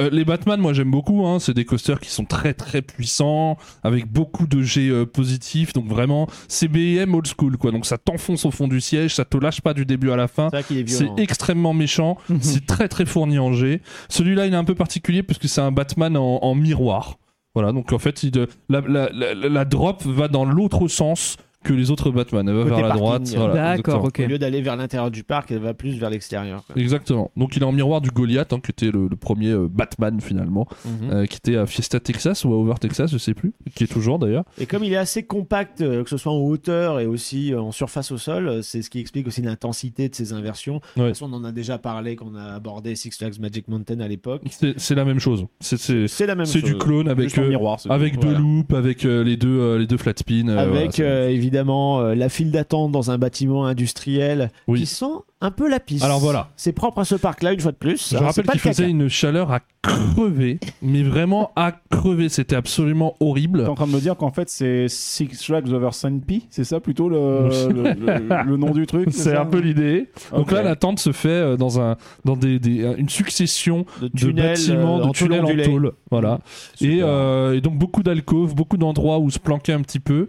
Euh, 0.00 0.10
les 0.10 0.24
Batman, 0.24 0.60
moi 0.60 0.72
j'aime 0.72 0.90
beaucoup. 0.90 1.26
Hein. 1.26 1.38
C'est 1.38 1.54
des 1.54 1.64
coasters 1.64 2.00
qui 2.00 2.10
sont 2.10 2.24
très 2.24 2.54
très 2.54 2.82
puissants, 2.82 3.56
avec 3.82 4.06
beaucoup 4.06 4.46
de 4.46 4.62
jets 4.62 4.88
euh, 4.90 5.06
positifs. 5.06 5.72
Donc 5.72 5.86
vraiment, 5.86 6.28
c'est 6.48 6.68
BM 6.68 7.14
old 7.14 7.26
school 7.26 7.56
quoi. 7.56 7.70
Donc 7.70 7.86
ça 7.86 7.98
t'enfonce 7.98 8.44
au 8.44 8.50
fond 8.50 8.68
du 8.68 8.80
siège, 8.80 9.14
ça 9.14 9.24
te 9.24 9.36
lâche 9.36 9.60
pas 9.60 9.74
du 9.74 9.84
début 9.86 10.10
à 10.10 10.16
la 10.16 10.28
fin. 10.28 10.48
C'est 10.50 10.82
violent. 10.82 11.16
extrêmement 11.16 11.74
méchant. 11.74 12.16
c'est 12.40 12.66
très 12.66 12.88
très 12.88 13.06
fourni 13.06 13.38
en 13.38 13.52
jets. 13.52 13.80
Celui-là, 14.08 14.46
il 14.46 14.52
est 14.52 14.56
un 14.56 14.64
peu 14.64 14.74
particulier 14.74 15.22
parce 15.22 15.38
que 15.38 15.48
c'est 15.48 15.60
un 15.60 15.72
Batman 15.72 16.16
en, 16.16 16.38
en 16.42 16.54
miroir. 16.54 17.16
Voilà, 17.54 17.70
donc 17.70 17.92
en 17.92 17.98
fait, 18.00 18.24
il, 18.24 18.32
la, 18.68 18.80
la, 18.80 19.08
la, 19.12 19.34
la 19.34 19.64
drop 19.64 20.02
va 20.04 20.26
dans 20.26 20.44
l'autre 20.44 20.88
sens 20.88 21.36
que 21.64 21.72
les 21.72 21.90
autres 21.90 22.10
Batman. 22.10 22.48
Elle 22.48 22.54
va 22.54 22.62
Côté 22.62 22.74
vers 22.76 22.82
la 22.82 22.88
parking. 22.88 23.02
droite. 23.04 23.28
Voilà, 23.34 23.54
D'accord, 23.54 23.72
exactement. 23.72 24.04
ok. 24.04 24.20
Au 24.20 24.28
lieu 24.28 24.38
d'aller 24.38 24.62
vers 24.62 24.76
l'intérieur 24.76 25.10
du 25.10 25.24
parc, 25.24 25.50
elle 25.50 25.58
va 25.58 25.74
plus 25.74 25.98
vers 25.98 26.10
l'extérieur. 26.10 26.62
quoi. 26.66 26.80
Exactement. 26.80 27.30
Donc 27.36 27.56
il 27.56 27.62
est 27.62 27.66
en 27.66 27.72
miroir 27.72 28.00
du 28.00 28.10
Goliath, 28.10 28.52
hein, 28.52 28.60
qui 28.62 28.70
était 28.70 28.90
le, 28.92 29.08
le 29.08 29.16
premier 29.16 29.48
euh, 29.50 29.66
Batman 29.68 30.20
finalement, 30.20 30.66
Mhm. 30.84 31.10
euh, 31.12 31.26
qui 31.26 31.36
était 31.38 31.56
à 31.56 31.66
Fiesta 31.66 31.98
Texas 32.00 32.44
ou 32.44 32.52
à 32.52 32.56
Over 32.56 32.74
Texas, 32.80 33.10
je 33.10 33.18
sais 33.18 33.34
plus, 33.34 33.52
qui 33.74 33.84
est 33.84 33.88
toujours 33.88 34.18
d'ailleurs. 34.18 34.44
Et 34.60 34.66
comme 34.66 34.84
il 34.84 34.92
est 34.92 34.96
assez 34.96 35.22
compact, 35.24 35.80
euh, 35.80 36.04
que 36.04 36.10
ce 36.10 36.16
soit 36.16 36.32
en 36.32 36.38
hauteur 36.38 37.00
et 37.00 37.06
aussi 37.06 37.52
euh, 37.52 37.60
en 37.60 37.72
surface 37.72 38.12
au 38.12 38.18
sol, 38.18 38.46
euh, 38.48 38.62
c'est 38.62 38.82
ce 38.82 38.90
qui 38.90 39.00
explique 39.00 39.26
aussi 39.26 39.42
l'intensité 39.42 40.08
de 40.08 40.14
ces 40.14 40.32
inversions. 40.32 40.80
De 40.96 41.02
toute 41.02 41.08
façon, 41.08 41.28
on 41.32 41.34
en 41.36 41.44
a 41.44 41.52
déjà 41.52 41.78
parlé 41.78 42.16
quand 42.16 42.26
on 42.32 42.36
a 42.36 42.54
abordé 42.54 42.94
Six 42.94 43.16
Flags 43.16 43.38
Magic 43.40 43.68
Mountain 43.68 44.00
à 44.00 44.08
l'époque. 44.08 44.42
C'est 44.50 44.78
c'est 44.78 44.94
la 44.94 45.04
même 45.04 45.18
chose. 45.20 45.46
C'est 45.60 45.78
c'est- 45.78 46.08
C'est 46.08 46.26
la 46.26 46.34
même 46.34 46.46
c'est 46.46 46.60
chose. 46.60 46.70
du 46.70 46.76
clone 46.78 47.08
avec 47.08 47.24
Juste 47.24 47.38
en 47.38 47.42
euh, 47.42 47.48
miroir. 47.48 47.80
c'est 47.80 47.90
avec 47.90 48.14
tout. 48.14 48.20
deux 48.20 48.26
Voilà. 48.28 48.38
loops, 48.40 48.74
avec 48.74 49.04
euh, 49.04 49.24
les 49.24 49.36
deux 49.36 49.58
euh, 49.58 49.78
les 49.78 49.86
deux 49.86 49.96
flat 49.96 50.12
spins. 50.16 50.48
euh, 50.48 50.54
voilà, 50.66 50.78
Avec 50.80 50.92
c'est- 50.92 51.02
euh, 51.04 51.30
évidemment 51.54 52.00
euh, 52.00 52.14
la 52.14 52.28
file 52.28 52.50
d'attente 52.50 52.90
dans 52.90 53.10
un 53.10 53.18
bâtiment 53.18 53.66
industriel 53.66 54.50
Oui. 54.66 54.80
qui 54.80 54.86
sent 54.86 55.04
un 55.40 55.50
peu 55.50 55.68
la 55.68 55.78
piste. 55.78 56.04
Alors 56.04 56.18
voilà. 56.20 56.48
C'est 56.56 56.72
propre 56.72 57.00
à 57.00 57.04
ce 57.04 57.14
parc-là 57.14 57.52
une 57.52 57.60
fois 57.60 57.70
de 57.72 57.76
plus. 57.76 58.10
Je 58.10 58.16
Alors, 58.16 58.28
rappelle 58.30 58.44
pas 58.46 58.52
qu'il 58.52 58.60
faisait 58.62 58.88
une 58.88 59.08
chaleur 59.08 59.52
à 59.52 59.60
crever, 59.82 60.58
mais 60.82 61.02
vraiment 61.02 61.52
à 61.54 61.72
crever. 61.90 62.28
C'était 62.30 62.56
absolument 62.56 63.14
horrible. 63.20 63.62
T'es 63.64 63.68
en 63.68 63.74
train 63.74 63.86
de 63.86 63.92
me 63.92 64.00
dire 64.00 64.16
qu'en 64.16 64.30
fait 64.32 64.48
c'est 64.48 64.86
Six 64.88 65.28
Flags 65.44 65.68
Over 65.72 65.90
P 66.26 66.42
c'est 66.50 66.64
ça 66.64 66.80
plutôt 66.80 67.08
le, 67.08 67.48
le, 67.68 67.82
le- 67.92 68.42
le 68.50 68.56
nom 68.56 68.70
du 68.70 68.86
truc 68.86 69.08
C'est 69.12 69.36
un 69.36 69.44
peu 69.46 69.58
l'idée. 69.58 70.08
Donc 70.32 70.50
là, 70.50 70.62
l'attente 70.62 70.98
se 70.98 71.12
fait 71.12 71.28
euh, 71.28 71.56
dans 71.56 71.78
un 71.80 71.96
dans 72.24 72.36
des, 72.36 72.58
des- 72.58 72.94
une 72.98 73.08
succession 73.08 73.84
de 74.00 74.08
de 74.08 74.16
tunnels, 74.18 74.46
bâtiments, 74.50 74.98
euh, 74.98 75.02
de 75.02 75.06
en 75.08 75.12
tunnels 75.12 75.44
en 75.44 75.64
tôle. 75.64 75.92
Voilà. 76.10 76.40
Et, 76.80 76.92
Super. 76.92 77.04
euh, 77.06 77.52
et 77.54 77.60
donc 77.60 77.76
beaucoup 77.76 78.02
d'alcôves, 78.02 78.54
beaucoup 78.54 78.76
d'endroits 78.78 79.18
où 79.18 79.30
se 79.30 79.38
planquer 79.38 79.72
un 79.72 79.82
petit 79.82 80.00
peu. 80.00 80.28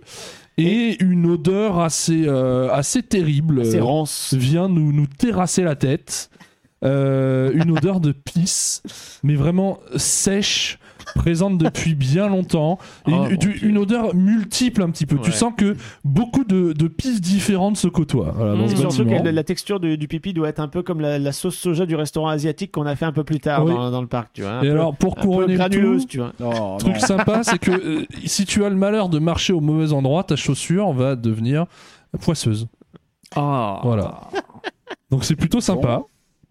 Et, 0.57 1.03
une 1.03 1.25
odeur 1.25 1.79
assez, 1.79 2.27
euh, 2.27 2.69
assez 2.71 3.03
terrible 3.03 3.59
euh, 3.59 3.83
rance. 3.83 4.33
vient 4.33 4.69
nous, 4.69 4.93
nous 4.93 5.07
terrasser 5.07 5.63
la 5.63 5.75
tête. 5.75 6.29
Euh, 6.83 7.51
une 7.53 7.71
odeur 7.71 7.99
de 7.99 8.11
pisse, 8.11 8.83
mais 9.23 9.35
vraiment 9.35 9.79
sèche, 9.95 10.77
présente 11.13 11.57
depuis 11.57 11.93
bien 11.95 12.27
longtemps. 12.27 12.79
Et 13.07 13.11
Oh, 13.11 13.25
une, 13.25 13.29
mon 13.31 13.35
du- 13.35 13.59
une 13.61 13.77
odeur 13.77 14.15
multiple 14.15 14.81
un 14.81 14.89
petit 14.89 15.05
peu. 15.05 15.17
Tu 15.17 15.29
Ouais. 15.29 15.35
sens 15.35 15.53
que 15.55 15.75
beaucoup 16.03 16.43
de, 16.43 16.73
de 16.73 16.87
pistes 16.87 17.21
différentes 17.21 17.77
se 17.77 17.87
côtoient. 17.87 18.33
Voilà, 18.35 18.53
dans 18.55 18.63
Mmh. 18.65 18.67
ce 18.69 18.73
Et 18.73 18.77
surtout 18.77 19.05
que 19.05 19.23
la, 19.23 19.31
la 19.31 19.43
texture 19.43 19.79
du, 19.79 19.97
du 19.97 20.07
pipi 20.07 20.33
doit 20.33 20.49
être 20.49 20.59
un 20.59 20.67
peu 20.67 20.81
comme 20.83 20.99
la, 21.01 21.19
la 21.19 21.31
sauce 21.31 21.55
soja 21.55 21.85
du 21.85 21.95
restaurant 21.95 22.29
asiatique 22.29 22.71
qu'on 22.71 22.85
a 22.85 22.95
fait 22.95 23.05
un 23.05 23.11
peu 23.11 23.23
plus 23.23 23.39
tard 23.39 23.65
Oui. 23.65 23.71
dans, 23.73 23.91
dans 23.91 24.01
le 24.01 24.07
parc, 24.07 24.33
tu 24.33 24.41
vois. 24.41 24.51
Un 24.51 24.61
Et 24.61 24.67
peu- 24.67 24.71
alors, 24.71 24.95
pour 24.95 25.15
couronner 25.15 25.53
le 25.53 25.57
granuleuse, 25.57 26.01
tout, 26.03 26.07
tu 26.07 26.17
vois. 26.19 26.31
Oh, 26.43 26.77
truc 26.79 26.97
sympa, 26.97 27.43
c'est 27.43 27.59
que 27.59 27.71
euh, 27.71 28.05
si 28.25 28.45
tu 28.45 28.63
as 28.65 28.69
le 28.69 28.75
malheur 28.75 29.09
de 29.09 29.19
marcher 29.19 29.53
au 29.53 29.61
mauvais 29.61 29.93
endroit, 29.93 30.23
ta 30.23 30.35
chaussure 30.35 30.91
va 30.93 31.15
devenir 31.15 31.65
poisseuse. 32.21 32.67
Ah. 33.35 33.79
Voilà. 33.83 34.21
Donc 35.11 35.23
c'est 35.23 35.35
plutôt 35.35 35.59
sympa. 35.61 36.03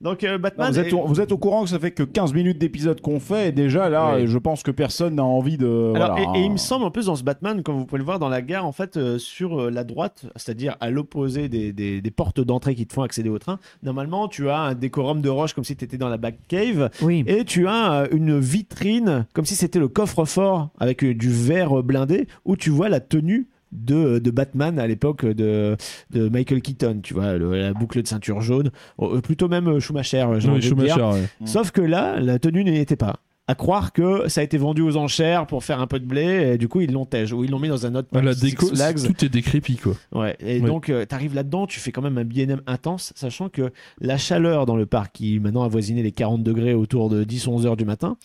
Donc 0.05 0.23
euh, 0.23 0.33
Non, 0.35 0.39
Batman. 0.39 0.71
vous, 0.73 0.79
êtes 0.79 0.87
est- 0.89 0.93
au, 0.93 1.07
vous 1.07 1.21
êtes 1.21 1.33
au 1.33 1.39
courant 1.39 1.65
que 1.65 1.71
ça 1.71 1.79
fait 1.81 1.91
que 1.91 2.03
15 2.05 2.33
minutes 2.35 2.59
d'épisode 2.59 3.01
qu'on 3.01 3.19
fait 3.19 3.49
et 3.49 3.53
déjà 3.53 3.89
là 3.89 4.15
Oui. 4.17 4.27
je 4.27 4.39
pense 4.39 4.63
que 4.63 4.71
personne 4.71 5.15
n'a 5.17 5.25
envie 5.25 5.57
de 5.59 5.93
Alors, 5.97 6.15
voilà. 6.17 6.39
et, 6.39 6.41
et 6.43 6.45
il 6.45 6.53
me 6.53 6.57
semble 6.59 6.85
en 6.85 6.91
plus 6.91 7.07
dans 7.07 7.17
ce 7.17 7.25
Batman, 7.25 7.63
comme 7.63 7.77
vous 7.79 7.87
pouvez 7.87 7.99
le 7.99 8.05
voir 8.05 8.19
dans 8.19 8.29
la 8.29 8.43
gare, 8.43 8.67
en 8.67 8.73
fait, 8.73 8.97
euh, 8.97 9.19
sur 9.19 9.63
euh, 9.63 9.71
la 9.71 9.83
droite, 9.83 10.27
c'est-à-dire 10.37 10.77
à, 10.81 10.91
l'opposé 10.91 11.49
des, 11.49 11.73
des- 11.73 12.01
des 12.01 12.11
portes 12.11 12.41
d'entrée 12.41 12.75
qui 12.75 12.87
te 12.87 12.93
font 12.93 13.03
accéder 13.03 13.31
au 13.31 13.39
train, 13.39 13.59
normalement 13.83 14.29
tu 14.29 14.49
as 14.51 14.59
un 14.61 14.75
décorum 14.75 15.23
de 15.23 15.29
roche 15.31 15.55
comme 15.55 15.65
si 15.65 15.75
tu 15.75 15.85
étais 15.85 15.97
dans 15.99 16.09
la 16.11 16.19
Batcave 16.19 16.91
Oui. 17.03 17.25
et 17.27 17.45
tu 17.45 17.67
as 17.67 18.03
euh, 18.03 18.07
une 18.13 18.39
vitrine 18.39 19.27
comme 19.33 19.47
si 19.47 19.55
c'était 19.57 19.79
le 19.79 19.89
coffre-fort 19.89 20.69
avec 20.79 21.03
euh, 21.03 21.15
du 21.15 21.31
verre 21.31 21.83
blindé 21.83 22.29
où 22.45 22.57
tu 22.57 22.71
vois 22.71 22.89
la 22.89 23.01
tenue. 23.01 23.49
De, 23.75 24.19
de 24.21 24.31
Batman 24.31 24.79
à 24.79 24.87
l'époque 24.87 25.27
de, 25.27 25.77
de 26.11 26.29
Michael 26.29 26.63
Keaton, 26.63 27.01
tu 27.03 27.13
vois, 27.13 27.37
le- 27.37 27.57
la 27.61 27.73
boucle 27.75 28.01
de 28.03 28.07
ceinture 28.07 28.41
jaune, 28.41 28.71
Euh, 29.01 29.21
plutôt 29.21 29.49
même 29.49 29.67
euh, 29.69 29.81
Schumacher, 29.81 30.27
j'ai 30.39 30.49
Oui, 30.49 30.61
dire. 30.61 30.97
Ouais. 30.99 31.25
Sauf 31.45 31.73
que 31.73 31.81
là, 31.81 32.21
la 32.21 32.39
tenue 32.39 32.63
n'y 32.65 32.79
était 32.79 32.95
pas. 32.97 33.17
À 33.47 33.55
croire 33.55 33.93
que 33.93 34.27
ça 34.29 34.41
a 34.41 34.45
été 34.45 34.57
vendu 34.57 34.81
aux 34.81 34.97
enchères 34.97 35.47
pour 35.47 35.65
faire 35.65 35.79
un 35.81 35.87
peu 35.87 36.01
de 36.01 36.07
blé, 36.07 36.53
et 36.55 36.57
du 36.57 36.67
coup 36.67 36.81
ils 36.81 36.91
l'ont 36.91 37.05
tège, 37.05 37.35
ou 37.35 37.45
ils 37.45 37.51
l'ont 37.51 37.59
mis 37.59 37.69
dans 37.69 37.85
un 37.85 37.95
autre 37.95 38.09
La 38.19 38.35
déco, 38.35 38.69
Flags. 38.69 39.03
tout 39.05 39.23
est 39.23 39.29
décrépit 39.29 39.77
quoi. 39.77 39.93
Ouais, 40.15 40.35
et 40.41 40.61
donc 40.61 40.87
tu 40.87 41.07
t'arrives 41.07 41.35
là-dedans, 41.35 41.67
tu 41.67 41.79
fais 41.79 41.93
quand 41.93 42.01
même 42.01 42.17
un 42.17 42.25
BNM 42.25 42.63
intense, 42.67 43.13
sachant 43.17 43.51
que 43.51 43.71
la 44.01 44.17
chaleur 44.17 44.65
dans 44.65 44.77
le 44.77 44.87
parc, 44.87 45.13
qui 45.17 45.41
maintenant 45.41 45.63
avoisinait 45.63 46.03
les 46.03 46.13
40 46.13 46.43
degrés 46.43 46.73
autour 46.73 47.11
de 47.11 47.23
10-11 47.23 47.67
heures 47.67 47.77
du 47.77 47.85
matin, 47.85 48.17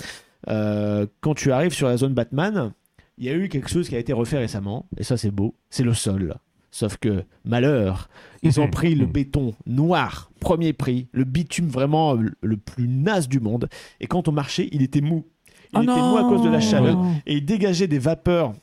euh, 0.50 1.06
quand 1.20 1.34
tu 1.34 1.52
arrives 1.52 1.74
sur 1.74 1.88
la 1.90 1.98
zone 1.98 2.14
Batman, 2.14 2.72
il 3.20 3.26
y 3.26 3.30
a 3.30 3.36
eu 3.36 3.50
quelque 3.50 3.70
chose 3.70 3.88
qui 3.90 3.96
a 3.96 4.00
été 4.00 4.14
refait 4.14 4.38
récemment, 4.38 4.88
et 4.98 5.04
ça 5.04 5.18
c'est 5.18 5.32
beau, 5.32 5.56
c'est 5.70 5.84
le 5.84 5.94
sol. 5.94 6.36
Sauf 6.72 6.98
que, 6.98 7.24
malheur, 7.46 8.10
ils 8.44 8.60
ont 8.62 8.70
pris 8.70 8.94
le 8.96 9.06
béton 9.08 9.54
noir, 9.66 10.32
premier 10.40 10.72
prix, 10.74 11.08
le 11.12 11.24
bitume 11.24 11.68
vraiment 11.68 12.14
le- 12.14 12.58
plus 12.58 12.88
naze 12.88 13.28
du 13.28 13.40
monde, 13.40 13.68
et 14.00 14.08
quand 14.08 14.28
on 14.28 14.32
marchait, 14.32 14.70
il 14.72 14.82
était 14.82 15.02
mou. 15.02 15.26
Il 15.74 15.80
Oh 15.80 15.82
était 15.84 15.92
mou 16.02 16.18
à 16.18 16.24
cause 16.24 16.44
de 16.44 16.50
la 16.50 16.60
chaleur, 16.62 16.98
et 17.28 17.38
il 17.38 17.46
dégageait 17.46 17.88
des 17.88 18.00
vapeurs 18.00 18.54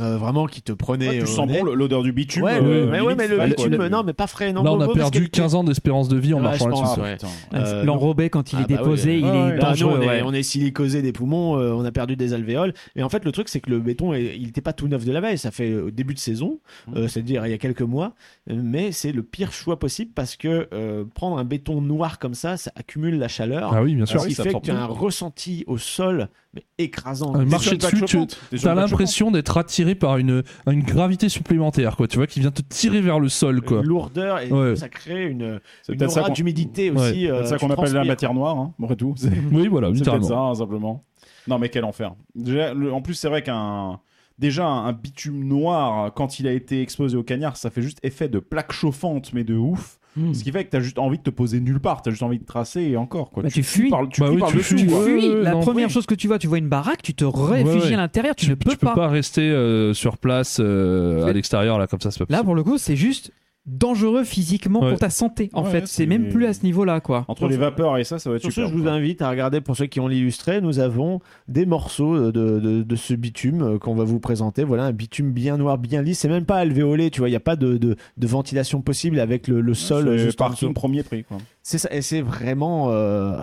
euh, 0.00 0.16
vraiment 0.16 0.46
qui 0.46 0.62
te 0.62 0.72
Ouais, 0.72 1.20
au 1.20 1.24
tu 1.24 1.26
sens 1.26 1.46
bon 1.46 1.64
l'odeur 1.64 2.02
du 2.02 2.12
bitume 2.12 2.42
Ouais, 2.44 2.54
euh, 2.54 2.60
mais, 2.62 2.68
limite, 2.74 2.90
mais 2.90 3.00
ouais, 3.00 3.14
mais 3.16 3.28
le 3.28 3.46
bitume, 3.54 3.76
quoi. 3.76 3.88
non, 3.88 4.02
mais 4.04 4.12
pas 4.12 4.26
frais. 4.26 4.52
Non, 4.52 4.62
Là 4.62 4.72
on 4.72 4.80
a 4.80 4.88
perdu 4.92 5.20
qu'il- 5.22 5.30
15 5.30 5.54
ans 5.54 5.64
d'espérance 5.64 6.08
de 6.08 6.16
vie 6.16 6.32
en 6.34 6.38
Ouais, 6.38 6.44
marchant 6.44 6.68
là-dessus. 6.68 7.26
Euh, 7.54 7.84
L'enrobé, 7.84 8.30
quand 8.30 8.52
il 8.52 8.56
Ah 8.58 8.62
est 8.62 8.72
bah 8.74 8.76
déposé, 8.82 9.18
il 9.18 9.24
est 9.24 9.28
ouais. 9.30 9.32
Là, 9.32 9.54
nous, 9.54 9.60
dangereux. 9.60 9.98
on, 10.00 10.02
est, 10.02 10.22
on 10.22 10.32
est 10.32 10.42
silicosé 10.42 11.02
des 11.02 11.12
poumons, 11.12 11.58
euh, 11.58 11.72
on 11.72 11.84
a 11.84 11.90
perdu 11.92 12.16
des 12.16 12.32
alvéoles. 12.32 12.72
Mais 12.96 13.02
en 13.02 13.08
fait, 13.08 13.24
le 13.24 13.32
truc, 13.32 13.48
c'est 13.48 13.60
que 13.60 13.70
le 13.70 13.80
béton, 13.80 14.12
est- 14.14 14.36
il 14.36 14.46
n'était 14.46 14.60
pas 14.60 14.72
tout 14.72 14.88
neuf 14.88 15.04
de 15.04 15.12
la 15.12 15.20
veille. 15.20 15.38
Ça 15.38 15.50
fait 15.50 15.74
au 15.74 15.90
début 15.90 16.14
de 16.14 16.18
saison, 16.20 16.58
euh, 16.96 17.08
c'est-à-dire 17.08 17.44
il 17.46 17.50
y 17.50 17.54
a 17.54 17.58
quelques 17.58 17.82
mois. 17.82 18.14
Euh, 18.50 18.54
Mais 18.62 18.92
c'est 18.92 19.12
le 19.12 19.22
pire 19.22 19.52
choix 19.52 19.78
possible 19.78 20.12
parce 20.14 20.36
que 20.36 20.68
euh, 20.72 21.04
prendre 21.14 21.38
un 21.38 21.44
béton 21.44 21.80
noir 21.80 22.18
comme 22.18 22.34
ça, 22.34 22.56
ça 22.56 22.70
accumule 22.76 23.18
la 23.18 23.28
chaleur. 23.28 23.72
Ah 23.74 23.82
oui, 23.82 23.94
bien 23.94 24.06
sûr. 24.06 24.20
ce 24.20 24.28
qui 24.28 24.34
fait 24.34 24.52
que 24.52 24.60
tu 24.60 24.70
as 24.70 24.80
un 24.82 24.86
ressenti 24.86 25.64
au 25.66 25.78
sol, 25.78 26.28
mais 26.54 26.62
écrasant. 26.78 27.34
Une 27.40 27.48
plaque 27.48 27.60
dessus, 27.78 28.26
tu 28.56 28.68
as 28.68 28.74
l'impression 28.74 29.30
d'être 29.30 29.56
attiré 29.58 29.87
par 29.94 30.16
une, 30.18 30.42
une 30.70 30.82
gravité 30.82 31.28
supplémentaire, 31.28 31.96
quoi. 31.96 32.06
Tu 32.08 32.16
vois, 32.16 32.26
qui 32.26 32.40
vient 32.40 32.50
te 32.50 32.62
tirer 32.62 33.00
vers 33.00 33.20
le 33.20 33.28
sol, 33.28 33.60
quoi. 33.62 33.78
Une 33.80 33.86
lourdeur 33.86 34.40
et 34.40 34.50
Ouais. 34.52 34.76
ça 34.76 34.88
crée 34.88 35.26
une, 35.26 35.60
une 35.88 36.04
aura 36.04 36.30
d'humidité 36.30 36.90
Ouais, 36.90 36.96
aussi. 37.00 37.20
C'est 37.26 37.30
euh, 37.30 37.44
ça 37.44 37.58
qu'on 37.58 37.70
appelle 37.70 37.92
la 37.92 38.04
matière 38.04 38.34
noire, 38.34 38.56
hein, 38.58 38.74
après 38.82 38.96
tout. 38.96 39.14
Oui, 39.52 39.68
voilà, 39.68 39.90
c'est 39.94 40.04
ça, 40.04 40.38
hein, 40.38 40.54
simplement. 40.54 41.04
Non, 41.46 41.58
mais 41.58 41.68
quel 41.68 41.84
enfer. 41.84 42.14
Déjà, 42.34 42.74
le- 42.74 42.92
en 42.92 43.00
plus, 43.02 43.14
c'est 43.14 43.28
vrai 43.28 43.42
qu'un. 43.42 44.00
Déjà, 44.38 44.66
un 44.66 44.92
bitume 44.92 45.42
noir, 45.44 46.12
quand 46.14 46.38
il 46.38 46.46
a 46.46 46.52
été 46.52 46.80
exposé 46.80 47.16
au 47.16 47.24
cagnard, 47.24 47.56
ça 47.56 47.70
fait 47.70 47.82
juste 47.82 47.98
effet 48.04 48.28
de 48.28 48.38
plaque 48.38 48.70
chauffante, 48.70 49.32
mais 49.32 49.42
de 49.44 49.54
ouf. 49.56 49.98
Hmm. 50.18 50.34
Ce 50.34 50.42
qui 50.42 50.50
fait 50.50 50.64
que 50.64 50.70
t'as 50.70 50.80
juste 50.80 50.98
envie 50.98 51.18
de 51.18 51.22
te 51.22 51.30
poser 51.30 51.60
nulle 51.60 51.78
part, 51.80 52.02
t'as 52.02 52.10
juste 52.10 52.22
envie 52.22 52.38
de 52.38 52.44
tracer 52.44 52.82
et 52.82 52.96
encore. 52.96 53.30
Quoi. 53.30 53.44
Bah, 53.44 53.50
tu 53.50 53.62
fuis. 53.62 53.90
Tu 54.10 54.20
Bah 54.20 54.26
fuis 54.28 54.36
oui, 54.36 54.42
tu 54.50 54.58
fuis. 54.58 54.76
Tu 54.82 54.88
fuis. 54.88 55.28
ouais, 55.28 55.42
la 55.42 55.52
non, 55.52 55.60
première 55.60 55.86
oui. 55.86 55.92
chose 55.92 56.06
que 56.06 56.14
tu 56.14 56.26
vois, 56.26 56.38
tu 56.38 56.46
vois 56.48 56.58
une 56.58 56.68
baraque, 56.68 57.02
tu 57.02 57.14
te 57.14 57.24
réfugies 57.24 57.78
Ouais, 57.78 57.86
ouais. 57.86 57.94
à 57.94 57.96
l'intérieur, 57.98 58.34
tu, 58.34 58.46
Tu, 58.46 58.50
ne 58.50 58.54
peux, 58.56 58.70
tu 58.72 58.76
peux 58.78 58.86
pas 58.94 59.08
rester 59.08 59.42
euh, 59.42 59.94
sur 59.94 60.18
place 60.18 60.58
euh, 60.60 61.24
à 61.26 61.32
l'extérieur, 61.32 61.78
là, 61.78 61.86
comme 61.86 62.00
ça, 62.00 62.10
c'est 62.10 62.24
pas 62.26 62.34
Là, 62.34 62.42
pour 62.42 62.54
le 62.54 62.64
coup, 62.64 62.78
c'est 62.78 62.96
juste 62.96 63.32
dangereux 63.68 64.24
physiquement 64.24 64.80
Ouais. 64.80 64.90
pour 64.90 64.98
ta 64.98 65.10
santé. 65.10 65.50
En 65.52 65.62
Ouais, 65.64 65.70
fait, 65.70 65.80
c'est- 65.86 66.02
c'est 66.02 66.06
même 66.06 66.28
plus 66.30 66.46
à 66.46 66.52
ce 66.54 66.62
niveau-là, 66.64 67.00
quoi. 67.00 67.24
Entre 67.28 67.46
les 67.48 67.56
vapeurs 67.56 67.96
et 67.98 68.04
ça, 68.04 68.18
ça 68.18 68.30
va 68.30 68.36
être 68.36 68.42
Sur 68.42 68.50
ce, 68.50 68.62
super. 68.62 68.70
je 68.70 68.74
vous 68.82 68.88
invite 68.88 69.22
à 69.22 69.30
regarder, 69.30 69.60
pour 69.60 69.76
ceux 69.76 69.86
qui 69.86 70.00
ont 70.00 70.08
l'illustré, 70.08 70.60
nous 70.60 70.78
avons 70.78 71.20
des 71.46 71.66
morceaux 71.66 72.30
de, 72.32 72.58
de- 72.58 72.82
de 72.82 72.96
ce 72.96 73.14
bitume 73.14 73.62
euh, 73.62 73.78
qu'on 73.78 73.94
va 73.94 74.04
vous 74.04 74.20
présenter. 74.20 74.64
Voilà, 74.64 74.84
un 74.84 74.92
bitume 74.92 75.30
bien 75.32 75.56
noir, 75.58 75.78
bien 75.78 76.02
lisse. 76.02 76.18
C'est 76.20 76.28
même 76.28 76.44
pas 76.46 76.56
alvéolé, 76.56 77.10
tu 77.10 77.20
vois, 77.20 77.28
il 77.28 77.32
n'y 77.32 77.36
a 77.36 77.40
pas 77.40 77.56
de, 77.56 77.76
de- 77.76 77.96
de 78.16 78.26
ventilation 78.26 78.80
possible 78.80 79.20
avec 79.20 79.46
le, 79.48 79.60
le 79.60 79.74
sol 79.74 80.16
juste 80.18 80.38
dessous. 80.50 80.72
premier 80.72 81.02
prix. 81.02 81.24
Quoi. 81.24 81.36
C'est 81.62 81.78
ça, 81.78 81.88
et 81.92 82.02
c'est 82.02 82.22
vraiment... 82.22 82.86
euh, 82.90 83.36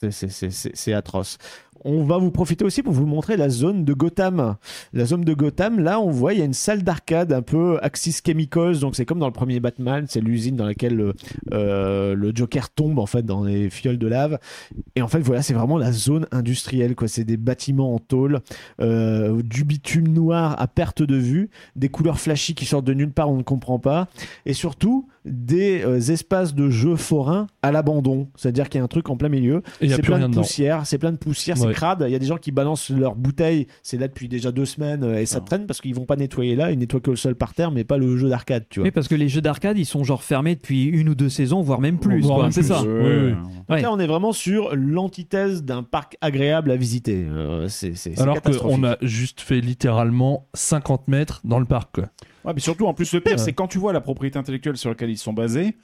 c'est- 0.00 0.10
c'est- 0.10 0.28
c'est- 0.28 0.50
c'est 0.50 0.70
c'est 0.76 0.92
atroce. 0.92 1.38
On 1.88 2.02
va 2.02 2.18
vous 2.18 2.32
profiter 2.32 2.64
aussi 2.64 2.82
pour 2.82 2.92
vous 2.92 3.06
montrer 3.06 3.36
la 3.36 3.48
zone 3.48 3.84
de 3.84 3.92
Gotham. 3.92 4.56
La 4.92 5.04
zone 5.04 5.20
de 5.20 5.34
Gotham, 5.34 5.78
là, 5.78 6.00
on 6.00 6.10
voit, 6.10 6.32
il 6.32 6.40
y 6.40 6.42
a 6.42 6.44
une 6.44 6.52
salle 6.52 6.82
d'arcade 6.82 7.32
un 7.32 7.42
peu 7.42 7.78
Axis 7.80 8.20
Chemicals. 8.26 8.80
Donc, 8.80 8.96
c'est 8.96 9.04
comme 9.04 9.20
dans 9.20 9.28
le 9.28 9.32
premier 9.32 9.60
Batman, 9.60 10.04
c'est 10.08 10.20
l'usine 10.20 10.56
dans 10.56 10.64
laquelle 10.64 10.96
le, 10.96 11.14
euh, 11.52 12.16
le 12.16 12.32
Joker 12.34 12.70
tombe, 12.70 12.98
en 12.98 13.06
fait, 13.06 13.22
dans 13.22 13.44
les 13.44 13.70
fioles 13.70 13.98
de 13.98 14.08
lave. 14.08 14.40
Et 14.96 15.02
en 15.02 15.06
fait, 15.06 15.20
voilà, 15.20 15.42
c'est 15.42 15.54
vraiment 15.54 15.78
la 15.78 15.92
zone 15.92 16.26
industrielle, 16.32 16.96
quoi. 16.96 17.06
C'est 17.06 17.22
des 17.22 17.36
bâtiments 17.36 17.94
en 17.94 18.00
tôle, 18.00 18.40
euh, 18.80 19.40
du 19.42 19.62
bitume 19.62 20.08
noir 20.08 20.60
à 20.60 20.66
perte 20.66 21.04
de 21.04 21.16
vue, 21.16 21.50
des 21.76 21.88
couleurs 21.88 22.18
flashy 22.18 22.56
qui 22.56 22.64
sortent 22.64 22.84
de 22.84 22.94
nulle 22.94 23.12
part, 23.12 23.30
on 23.30 23.36
ne 23.36 23.44
comprend 23.44 23.78
pas. 23.78 24.08
Et 24.44 24.54
surtout, 24.54 25.06
des 25.26 25.82
euh, 25.84 25.98
espaces 25.98 26.54
de 26.54 26.70
jeux 26.70 26.96
forains 26.96 27.46
à 27.62 27.72
l'abandon. 27.72 28.28
C'est-à-dire 28.36 28.68
qu'il 28.68 28.78
y 28.78 28.80
a 28.80 28.84
un 28.84 28.88
truc 28.88 29.10
en 29.10 29.16
plein 29.16 29.28
milieu. 29.28 29.56
Et 29.80 29.86
il 29.86 29.86
n'y 29.88 29.92
a 29.92 29.96
C'est 29.96 30.02
plus 30.02 30.10
plein 30.10 30.16
rien 30.18 30.26
de 30.28 30.32
dedans. 30.32 30.42
poussière, 30.42 30.86
c'est 30.86 30.98
plein 30.98 31.12
de 31.12 31.16
poussière, 31.16 31.56
c'est 31.58 31.72
crade. 31.72 32.04
Il 32.06 32.12
y 32.12 32.14
a 32.14 32.18
des 32.18 32.26
gens 32.26 32.36
qui 32.36 32.52
balancent 32.52 32.90
leurs 32.90 33.14
bouteilles, 33.16 33.66
c'est 33.82 33.98
là 33.98 34.08
depuis 34.08 34.28
déjà 34.28 34.52
deux 34.52 34.64
semaines 34.64 35.02
euh, 35.04 35.20
et 35.20 35.26
ça 35.26 35.38
Ah. 35.40 35.44
traîne 35.44 35.66
parce 35.66 35.80
qu'ils 35.80 35.94
vont 35.94 36.04
pas 36.06 36.16
nettoyer 36.16 36.54
là, 36.56 36.70
ils 36.70 36.78
nettoient 36.78 37.00
que 37.00 37.10
le 37.10 37.16
sol 37.16 37.34
par 37.34 37.54
terre, 37.54 37.70
mais 37.70 37.84
pas 37.84 37.98
le 37.98 38.16
jeu 38.16 38.28
d'arcade, 38.28 38.64
tu 38.70 38.80
vois. 38.80 38.86
Oui, 38.86 38.90
parce 38.92 39.08
que 39.08 39.14
les 39.14 39.28
jeux 39.28 39.40
d'arcade, 39.40 39.76
ils 39.78 39.84
sont 39.86 40.04
genre 40.04 40.22
fermés 40.22 40.54
depuis 40.54 40.84
une 40.84 41.08
ou 41.08 41.14
deux 41.14 41.28
saisons, 41.28 41.60
voire 41.60 41.80
même 41.80 41.98
plus. 41.98 42.20
Voire 42.20 42.36
quoi. 42.36 42.42
même 42.44 42.52
C'est 42.52 42.60
plus. 42.60 42.68
ça. 42.68 42.82
Ouais, 42.82 42.88
Oui, 42.88 43.02
oui. 43.02 43.32
ouais. 43.68 43.76
Donc. 43.76 43.80
Là, 43.82 43.92
on 43.92 43.98
est 43.98 44.06
vraiment 44.06 44.32
sur 44.32 44.74
l'antithèse 44.74 45.62
d'un 45.64 45.82
parc 45.82 46.16
agréable 46.20 46.70
à 46.70 46.76
visiter. 46.76 47.24
Euh, 47.28 47.68
c'est 47.68 47.96
c'est- 47.96 48.14
c'est 48.16 48.20
Alors 48.22 48.40
qu'on 48.42 48.84
a 48.84 48.96
juste 49.02 49.40
fait 49.40 49.60
littéralement 49.60 50.46
50 50.54 51.08
mètres 51.08 51.40
dans 51.44 51.58
le 51.58 51.64
parc, 51.66 51.94
quoi. 51.96 52.04
Mais 52.54 52.60
surtout, 52.60 52.86
en 52.86 52.94
plus, 52.94 53.12
le 53.12 53.20
pire, 53.20 53.38
c'est 53.38 53.52
quand 53.52 53.66
tu 53.68 53.78
vois 53.78 53.92
la 53.92 54.00
propriété 54.00 54.38
intellectuelle 54.38 54.76
sur 54.76 54.90
laquelle 54.90 55.10
ils 55.10 55.18
sont 55.18 55.32
basés. 55.32 55.76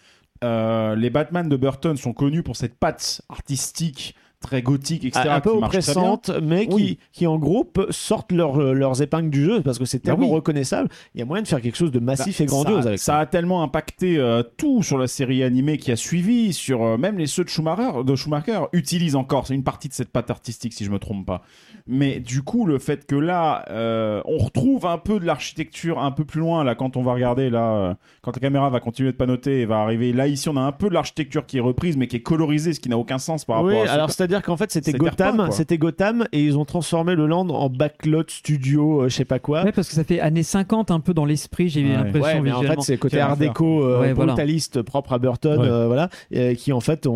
euh, 0.44 0.96
les 0.96 1.10
Batman 1.10 1.48
de 1.48 1.56
Burton 1.56 1.96
sont 1.96 2.12
connus 2.12 2.42
pour 2.42 2.56
cette 2.56 2.74
patte 2.78 3.22
artistique 3.28 4.14
très 4.42 4.60
gothique, 4.60 5.04
etc. 5.06 5.28
un 5.30 5.40
peu 5.40 5.50
oppressante, 5.50 6.30
mais 6.42 6.66
qui, 6.66 6.74
Oui. 6.74 6.98
qui 7.12 7.26
en 7.26 7.38
gros 7.38 7.64
peut- 7.64 7.86
sortent 7.90 8.32
leur- 8.32 8.74
leurs 8.74 9.00
épingles 9.00 9.30
du 9.30 9.44
jeu 9.44 9.62
parce 9.62 9.78
que 9.78 9.84
c'est 9.86 10.04
Bah 10.04 10.12
tellement 10.12 10.28
oui. 10.28 10.34
reconnaissable. 10.34 10.88
Il 11.14 11.20
y 11.20 11.22
a 11.22 11.24
moyen 11.24 11.42
de 11.42 11.48
faire 11.48 11.60
quelque 11.62 11.76
chose 11.76 11.90
de 11.92 11.98
massif 12.00 12.38
Bah, 12.38 12.44
et 12.44 12.46
grandiose 12.46 12.82
ça, 12.82 12.88
avec 12.88 12.98
ça 12.98 13.18
a 13.18 13.26
tellement 13.26 13.62
impacté 13.62 14.18
euh, 14.18 14.42
tout 14.56 14.82
sur 14.82 14.98
la 14.98 15.06
série 15.06 15.42
animée 15.42 15.78
qui 15.78 15.90
a 15.92 15.96
suivi, 15.96 16.52
sur 16.52 16.82
euh, 16.82 16.96
même 16.98 17.16
les 17.18 17.26
ceux 17.26 17.44
de 17.44 17.48
Schumacher, 17.48 18.04
de 18.04 18.14
Schumacher 18.16 18.60
utilisent 18.72 19.16
encore, 19.16 19.46
c'est 19.46 19.54
une 19.54 19.64
partie 19.64 19.88
de 19.88 19.94
cette 19.94 20.10
patte 20.10 20.30
artistique 20.30 20.72
si 20.74 20.84
je 20.84 20.90
me 20.90 20.98
trompe 20.98 21.24
pas. 21.26 21.42
Mais 21.86 22.20
du 22.20 22.42
coup, 22.42 22.66
le 22.66 22.78
fait 22.78 23.06
que 23.06 23.16
là, 23.16 23.64
euh, 23.70 24.20
on 24.24 24.38
retrouve 24.38 24.86
un 24.86 24.98
peu 24.98 25.18
de 25.18 25.24
l'architecture 25.24 25.98
un 25.98 26.10
peu 26.10 26.24
plus 26.24 26.40
loin 26.40 26.64
là 26.64 26.74
quand 26.74 26.96
on 26.96 27.02
va 27.02 27.12
regarder 27.14 27.50
là, 27.50 27.72
euh, 27.72 27.94
quand 28.22 28.34
la 28.36 28.40
caméra 28.40 28.70
va 28.70 28.80
continuer 28.80 29.12
de 29.12 29.16
panoter 29.16 29.60
et 29.60 29.66
va 29.66 29.78
arriver 29.78 30.12
là 30.12 30.26
ici, 30.26 30.48
on 30.48 30.56
a 30.56 30.60
un 30.60 30.72
peu 30.72 30.88
de 30.88 30.94
l'architecture 30.94 31.46
qui 31.46 31.58
est 31.58 31.60
reprise 31.60 31.96
mais 31.96 32.06
qui 32.06 32.16
est 32.16 32.20
colorisée, 32.22 32.72
ce 32.72 32.80
qui 32.80 32.88
n'a 32.88 32.98
aucun 32.98 33.18
sens 33.18 33.44
par 33.44 33.62
Oui, 33.62 33.72
rapport 33.74 33.84
à. 33.84 33.86
ce- 33.88 33.92
alors 33.92 34.10
c'est-à-dire 34.32 34.46
qu'en 34.46 34.56
fait 34.56 34.72
c'était 34.72 34.92
Gotham, 34.92 35.48
c'était 35.50 35.78
Gotham 35.78 36.26
et 36.32 36.42
ils 36.42 36.56
ont 36.56 36.64
transformé 36.64 37.14
le 37.14 37.26
land 37.26 37.48
en 37.50 37.68
backlot 37.68 38.24
studio, 38.28 39.02
euh, 39.02 39.08
je 39.08 39.14
sais 39.14 39.24
pas 39.24 39.38
quoi. 39.38 39.64
Ouais, 39.64 39.72
parce 39.72 39.88
que 39.88 39.94
ça 39.94 40.04
fait 40.04 40.20
années 40.20 40.42
50 40.42 40.90
un 40.90 41.00
peu 41.00 41.12
dans 41.14 41.24
l'esprit, 41.24 41.68
j'ai 41.68 41.82
Ouais. 41.84 41.92
l'impression 41.92 42.20
Ouais, 42.22 42.40
mais 42.40 42.52
en 42.52 42.62
fait 42.62 42.80
c'est 42.80 42.96
côté 42.98 43.20
art 43.20 43.36
déco 43.36 43.84
euh, 43.84 44.00
Ouais, 44.00 44.12
voilà. 44.12 44.32
brutaliste 44.32 44.82
propre 44.82 45.12
à 45.12 45.18
Burton, 45.18 45.60
Ouais. 45.60 45.66
euh, 45.68 45.86
voilà, 45.86 46.08
qui 46.54 46.72
en 46.72 46.80
fait 46.80 47.06
ont, 47.06 47.12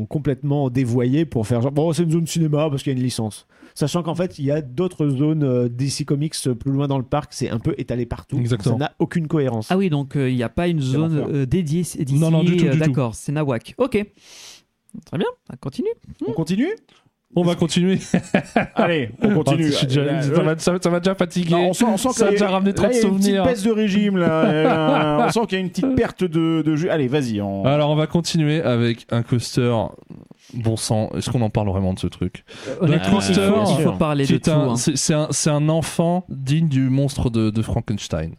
ont 0.00 0.06
complètement 0.06 0.70
dévoyé 0.70 1.24
pour 1.24 1.46
faire 1.46 1.60
genre 1.62 1.72
bon 1.72 1.92
c'est 1.92 2.04
une 2.04 2.10
zone 2.12 2.26
cinéma 2.26 2.68
parce 2.70 2.82
qu'il 2.82 2.92
y 2.92 2.96
a 2.96 2.98
une 2.98 3.04
licence. 3.04 3.46
Sachant 3.74 4.02
qu'en 4.02 4.14
fait 4.14 4.38
il 4.38 4.44
y 4.44 4.50
a 4.50 4.60
d'autres 4.62 5.08
zones 5.08 5.44
euh, 5.44 5.68
DC 5.68 6.04
Comics 6.04 6.34
plus 6.58 6.72
loin 6.72 6.86
dans 6.88 6.98
le 6.98 7.04
parc, 7.04 7.32
c'est 7.32 7.50
un 7.50 7.58
peu 7.58 7.74
étalé 7.78 8.04
partout. 8.06 8.36
Exactement. 8.38 8.76
Ça 8.76 8.78
n'a 8.84 8.92
aucune 8.98 9.26
cohérence. 9.28 9.68
Ah 9.70 9.76
oui, 9.76 9.90
donc 9.90 10.12
il 10.16 10.34
n'y 10.34 10.42
a 10.42 10.48
pas 10.48 10.68
une 10.68 10.80
zone 10.80 11.24
euh, 11.32 11.46
dédiée 11.46 11.84
c- 11.84 12.04
d'ici. 12.04 12.18
Non, 12.20 12.30
non, 12.30 12.42
du 12.42 12.56
tout, 12.56 12.64
du 12.64 12.70
tout. 12.70 12.76
D'accord, 12.78 13.14
c'est 13.14 13.32
Nawak. 13.32 13.74
Ok. 13.78 14.04
Très 15.06 15.18
bien, 15.18 15.26
on 15.52 15.56
continue. 15.56 15.88
On 16.26 16.32
continue? 16.32 16.68
On 17.36 17.42
va 17.44 17.54
continuer. 17.54 18.00
Allez, 18.74 19.10
on 19.22 19.32
continue. 19.34 19.66
Je 19.66 19.70
suis 19.70 19.86
déjà- 19.86 20.00
Euh, 20.00 20.20
ça 20.34 20.42
m'a- 20.42 20.58
ça 20.58 20.74
ça 20.82 20.90
m'a 20.90 20.98
déjà 20.98 21.14
fatigué. 21.14 21.50
Non, 21.52 21.68
on 21.68 21.72
sent, 21.72 21.84
on 21.86 21.96
sent 21.96 22.08
ça 22.12 22.24
a 22.24 22.26
qu'il 22.28 22.36
y 22.36 22.40
déjà 22.40 22.48
ramené 22.50 22.74
trop 22.74 22.86
là, 22.86 22.92
de 22.92 22.94
il 22.96 23.00
y 23.00 23.04
a 23.04 23.08
une 23.08 23.18
petite 23.18 23.44
baisse 23.44 23.62
de 23.62 23.70
régime 23.70 24.16
là. 24.16 25.26
On 25.28 25.30
sent 25.30 25.40
qu'il 25.46 25.58
y 25.58 25.60
a 25.60 25.64
une 25.64 25.70
petite 25.70 25.94
perte 25.94 26.24
de, 26.24 26.62
de 26.62 26.74
jus. 26.76 26.90
Allez, 26.90 27.06
vas-y. 27.06 27.40
on- 27.40 27.64
Alors, 27.64 27.90
on 27.90 27.94
va 27.94 28.08
continuer 28.08 28.60
avec 28.62 29.06
un 29.12 29.22
coaster. 29.22 29.72
Bon 30.54 30.76
sang, 30.76 31.10
est-ce 31.16 31.30
qu'on 31.30 31.42
en 31.42 31.50
parle 31.50 31.68
vraiment 31.68 31.94
de 31.94 32.00
ce 32.00 32.08
truc? 32.08 32.44
Honnêtement, 32.80 33.20
il 33.20 33.34
faut, 33.34 33.52
coaster, 33.52 33.74
il 33.78 33.84
faut 33.84 33.92
parler 33.92 34.24
de 34.24 34.28
C'est 34.28 34.40
tout. 34.40 34.50
un, 34.50 34.70
hein. 34.70 34.76
c'est- 34.76 35.14
un, 35.14 35.28
c'est 35.30 35.50
un 35.50 35.68
enfant 35.68 36.24
digne 36.28 36.66
du 36.68 36.90
monstre 36.90 37.30
de, 37.30 37.50
de 37.50 37.62
Frankenstein. 37.62 38.32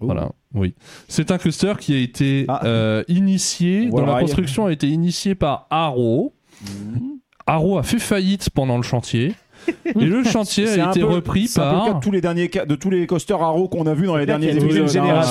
Oh. 0.00 0.06
Voilà, 0.06 0.30
oui. 0.54 0.74
C'est 1.08 1.30
un 1.30 1.38
coaster 1.38 1.72
qui 1.80 1.94
a 1.94 1.98
été 1.98 2.44
Ah. 2.48 2.60
euh, 2.64 3.02
initié, 3.08 3.86
dont 3.86 4.04
la 4.04 4.20
construction 4.20 4.66
a 4.66 4.72
été 4.72 4.88
initiée 4.88 5.34
par 5.34 5.66
Arrow. 5.70 6.32
Mhm. 6.62 7.18
Arrow 7.46 7.78
a 7.78 7.82
fait 7.82 7.98
faillite 7.98 8.50
pendant 8.50 8.76
le 8.76 8.82
chantier. 8.82 9.34
Et 9.86 10.04
le 10.04 10.22
chantier 10.22 10.68
a 10.80 10.90
été 10.90 11.00
peu- 11.00 11.06
repris 11.06 11.48
c'est 11.48 11.60
un 11.60 11.70
peu 11.70 11.74
le 11.76 11.80
cas 11.80 11.86
par. 11.92 11.94
de 12.00 12.04
tous 12.04 12.10
les 12.12 12.20
derniers 12.20 12.48
cas- 12.48 12.66
de 12.66 12.74
tous 12.76 12.90
les 12.90 13.06
coasters 13.06 13.40
Arrow 13.42 13.68
qu'on 13.68 13.86
a 13.86 13.94
vu 13.94 14.06
dans 14.06 14.16
les 14.16 14.26
derniers 14.26 14.54
épisodes. 14.54 14.96
hein. 14.96 15.22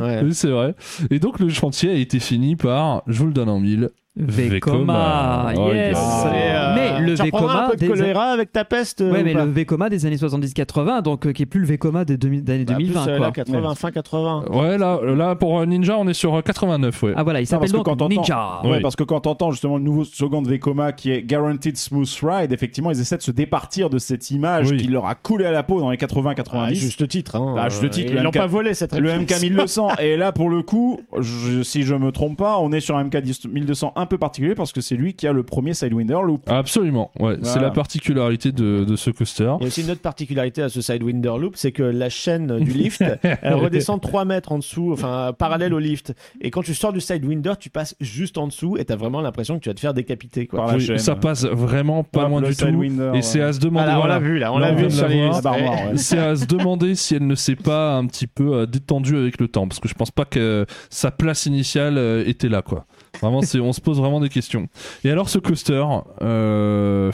ouais. 0.00 0.20
oui, 0.24 0.34
c'est 0.34 0.48
vrai. 0.50 0.74
Et 1.10 1.18
donc 1.18 1.38
le 1.38 1.48
chantier 1.48 1.90
a 1.90 1.94
été 1.94 2.18
fini 2.18 2.56
par, 2.56 3.02
je 3.06 3.18
vous 3.20 3.26
le 3.26 3.32
donne 3.32 3.48
en 3.48 3.60
mille, 3.60 3.90
Vekoma, 4.16 5.52
Oh, 5.56 5.68
yes. 5.72 5.96
yes. 5.96 5.98
Et, 6.34 6.50
Mais 6.92 7.00
le 7.06 7.14
Vekoma 7.14 7.64
un 7.66 7.70
peu 7.70 7.74
de 7.76 7.80
des- 7.80 7.88
choléra 7.88 8.24
avec 8.26 8.52
ta 8.52 8.64
peste. 8.64 9.00
euh, 9.00 9.10
Ouais, 9.12 9.20
ou 9.20 9.24
mais 9.24 9.34
le 9.34 9.44
Vekoma 9.44 9.88
des 9.88 10.06
années 10.06 10.16
70-80, 10.16 11.02
donc 11.02 11.26
euh, 11.26 11.32
qui 11.32 11.42
est 11.42 11.46
plus 11.46 11.60
le 11.60 11.66
Vekoma 11.66 12.04
des 12.04 12.16
2000 12.16 12.44
d'années 12.44 12.64
Bah, 12.64 12.74
en 12.74 12.76
plus, 12.76 12.84
2020. 12.86 13.08
euh, 13.08 13.16
quoi. 13.18 13.26
là, 13.26 13.32
80, 13.32 13.74
fin 13.74 13.90
80. 13.90 14.44
Ouais, 14.52 14.78
là, 14.78 14.98
là 15.02 15.34
pour 15.34 15.66
Ninja, 15.66 15.96
on 15.98 16.06
est 16.08 16.14
sur 16.14 16.34
euh, 16.34 16.42
89, 16.42 17.02
ouais. 17.02 17.12
Ah 17.16 17.22
voilà, 17.22 17.40
il 17.40 17.46
s'appelle 17.46 17.70
parce 17.70 17.72
que 17.72 17.76
donc 17.90 17.98
quand 17.98 18.08
Ninja. 18.08 18.60
Ouais, 18.64 18.70
Oui. 18.72 18.78
parce 18.82 18.96
que 18.96 19.04
quand 19.04 19.20
t'entends 19.20 19.50
justement 19.50 19.76
le 19.76 19.82
nouveau 19.82 20.04
slogan 20.04 20.42
de 20.42 20.48
Vekoma 20.48 20.92
qui 20.92 21.10
est 21.10 21.22
Guaranteed 21.22 21.76
Smooth 21.76 22.18
Ride, 22.22 22.52
effectivement, 22.52 22.90
ils 22.90 23.00
essaient 23.00 23.16
de 23.16 23.22
se 23.22 23.30
départir 23.30 23.90
de 23.90 23.98
cette 23.98 24.30
image 24.30 24.70
Oui. 24.70 24.76
qui 24.78 24.86
leur 24.88 25.06
a 25.06 25.14
coulé 25.14 25.44
à 25.46 25.50
la 25.52 25.62
peau 25.62 25.80
dans 25.80 25.90
les 25.90 25.96
80-90. 25.96 26.50
Ah, 26.52 26.72
juste 26.74 27.08
titre. 27.08 27.36
Hein. 27.36 27.54
Ah, 27.58 27.68
juste 27.68 27.90
titre, 27.90 28.12
Ils 28.14 28.22
l'ont 28.22 28.30
pas 28.30 28.46
volé 28.46 28.74
cette 28.74 28.94
le. 28.94 29.10
MK 29.18 29.40
1200 29.42 29.88
et 30.00 30.16
là 30.16 30.32
pour 30.32 30.48
le 30.50 30.62
coup 30.62 31.00
je- 31.20 31.62
si 31.62 31.82
je 31.82 31.94
me 31.94 32.10
trompe 32.12 32.38
pas 32.38 32.58
on 32.58 32.72
est 32.72 32.80
sur 32.80 32.96
un 32.96 33.04
MK 33.04 33.22
1200 33.48 33.92
un 33.96 34.06
peu 34.06 34.18
particulier 34.18 34.54
parce 34.54 34.72
que 34.72 34.80
c'est 34.80 34.96
lui 34.96 35.14
qui 35.14 35.26
a 35.26 35.32
le 35.32 35.42
premier 35.42 35.74
Sidewinder 35.74 36.18
Loop 36.24 36.42
Absolument, 36.48 36.64
ouais. 36.80 37.36
C'est 37.42 37.60
la 37.60 37.70
particularité 37.70 38.52
de, 38.52 38.84
de 38.84 38.96
ce 38.96 39.10
coaster. 39.10 39.52
Il 39.60 39.62
y 39.62 39.64
a 39.64 39.68
aussi 39.68 39.82
une 39.82 39.90
autre 39.90 40.00
particularité 40.00 40.62
à 40.62 40.68
ce 40.68 40.80
Sidewinder 40.80 41.32
Loop, 41.38 41.54
c'est 41.56 41.72
que 41.72 41.82
la 41.82 42.08
chaîne 42.08 42.58
du 42.60 42.70
lift, 42.72 43.02
elle 43.42 43.54
redescend 43.54 44.00
3 44.00 44.24
mètres 44.24 44.52
en 44.52 44.58
dessous, 44.58 44.90
enfin 44.92 45.32
parallèle 45.36 45.74
au 45.74 45.78
lift. 45.78 46.14
Et 46.40 46.50
quand 46.50 46.62
tu 46.62 46.74
sors 46.74 46.92
du 46.92 47.00
Sidewinder, 47.00 47.54
tu 47.58 47.70
passes 47.70 47.94
juste 48.00 48.38
en 48.38 48.46
dessous 48.46 48.76
et 48.78 48.84
t'as 48.84 48.96
vraiment 48.96 49.20
l'impression 49.20 49.58
que 49.58 49.64
tu 49.64 49.68
vas 49.70 49.74
te 49.74 49.80
faire 49.80 49.94
décapiter. 49.94 50.46
Quoi. 50.46 50.60
Par 50.60 50.68
la 50.68 50.74
Oui, 50.76 50.80
chaîne. 50.84 50.98
ça 50.98 51.14
passe 51.16 51.44
vraiment 51.44 52.04
pas 52.04 52.28
loin 52.28 52.40
du 52.42 52.54
tout. 52.54 52.82
Et 53.14 53.22
c'est 53.22 53.40
à 53.40 53.52
se 53.52 53.60
demander. 53.60 53.84
Ah 53.88 53.92
là, 53.92 53.96
on 53.96 54.00
voilà. 54.00 54.14
l'a 54.14 54.20
vu 54.20 54.38
là, 54.38 54.52
on 54.52 54.58
l'a 54.58 54.72
vu. 54.72 54.86
noire, 54.88 55.42
ouais. 55.44 55.96
C'est 55.96 56.18
à 56.18 56.36
se 56.36 56.46
demander 56.46 56.94
si 56.94 57.14
elle 57.14 57.26
ne 57.26 57.34
s'est 57.34 57.56
pas 57.56 57.94
un 57.96 58.06
petit 58.06 58.26
peu 58.26 58.54
euh, 58.54 58.66
détendue 58.66 59.16
avec 59.16 59.40
le 59.40 59.48
temps, 59.48 59.66
parce 59.68 59.80
que 59.80 59.88
je 59.88 59.94
pense 59.94 60.10
pas 60.10 60.24
que 60.24 60.66
sa 60.90 61.10
place 61.10 61.46
initiale 61.46 61.98
euh, 61.98 62.24
était 62.26 62.48
là, 62.48 62.62
quoi. 62.62 62.86
Vraiment, 63.20 63.42
c'est, 63.42 63.60
on 63.60 63.72
se 63.72 63.80
pose 63.80 63.98
vraiment 63.98 64.20
des 64.20 64.28
questions. 64.28 64.68
Et 65.04 65.10
alors, 65.10 65.28
ce 65.28 65.38
coaster, 65.38 65.84
euh, 66.22 67.10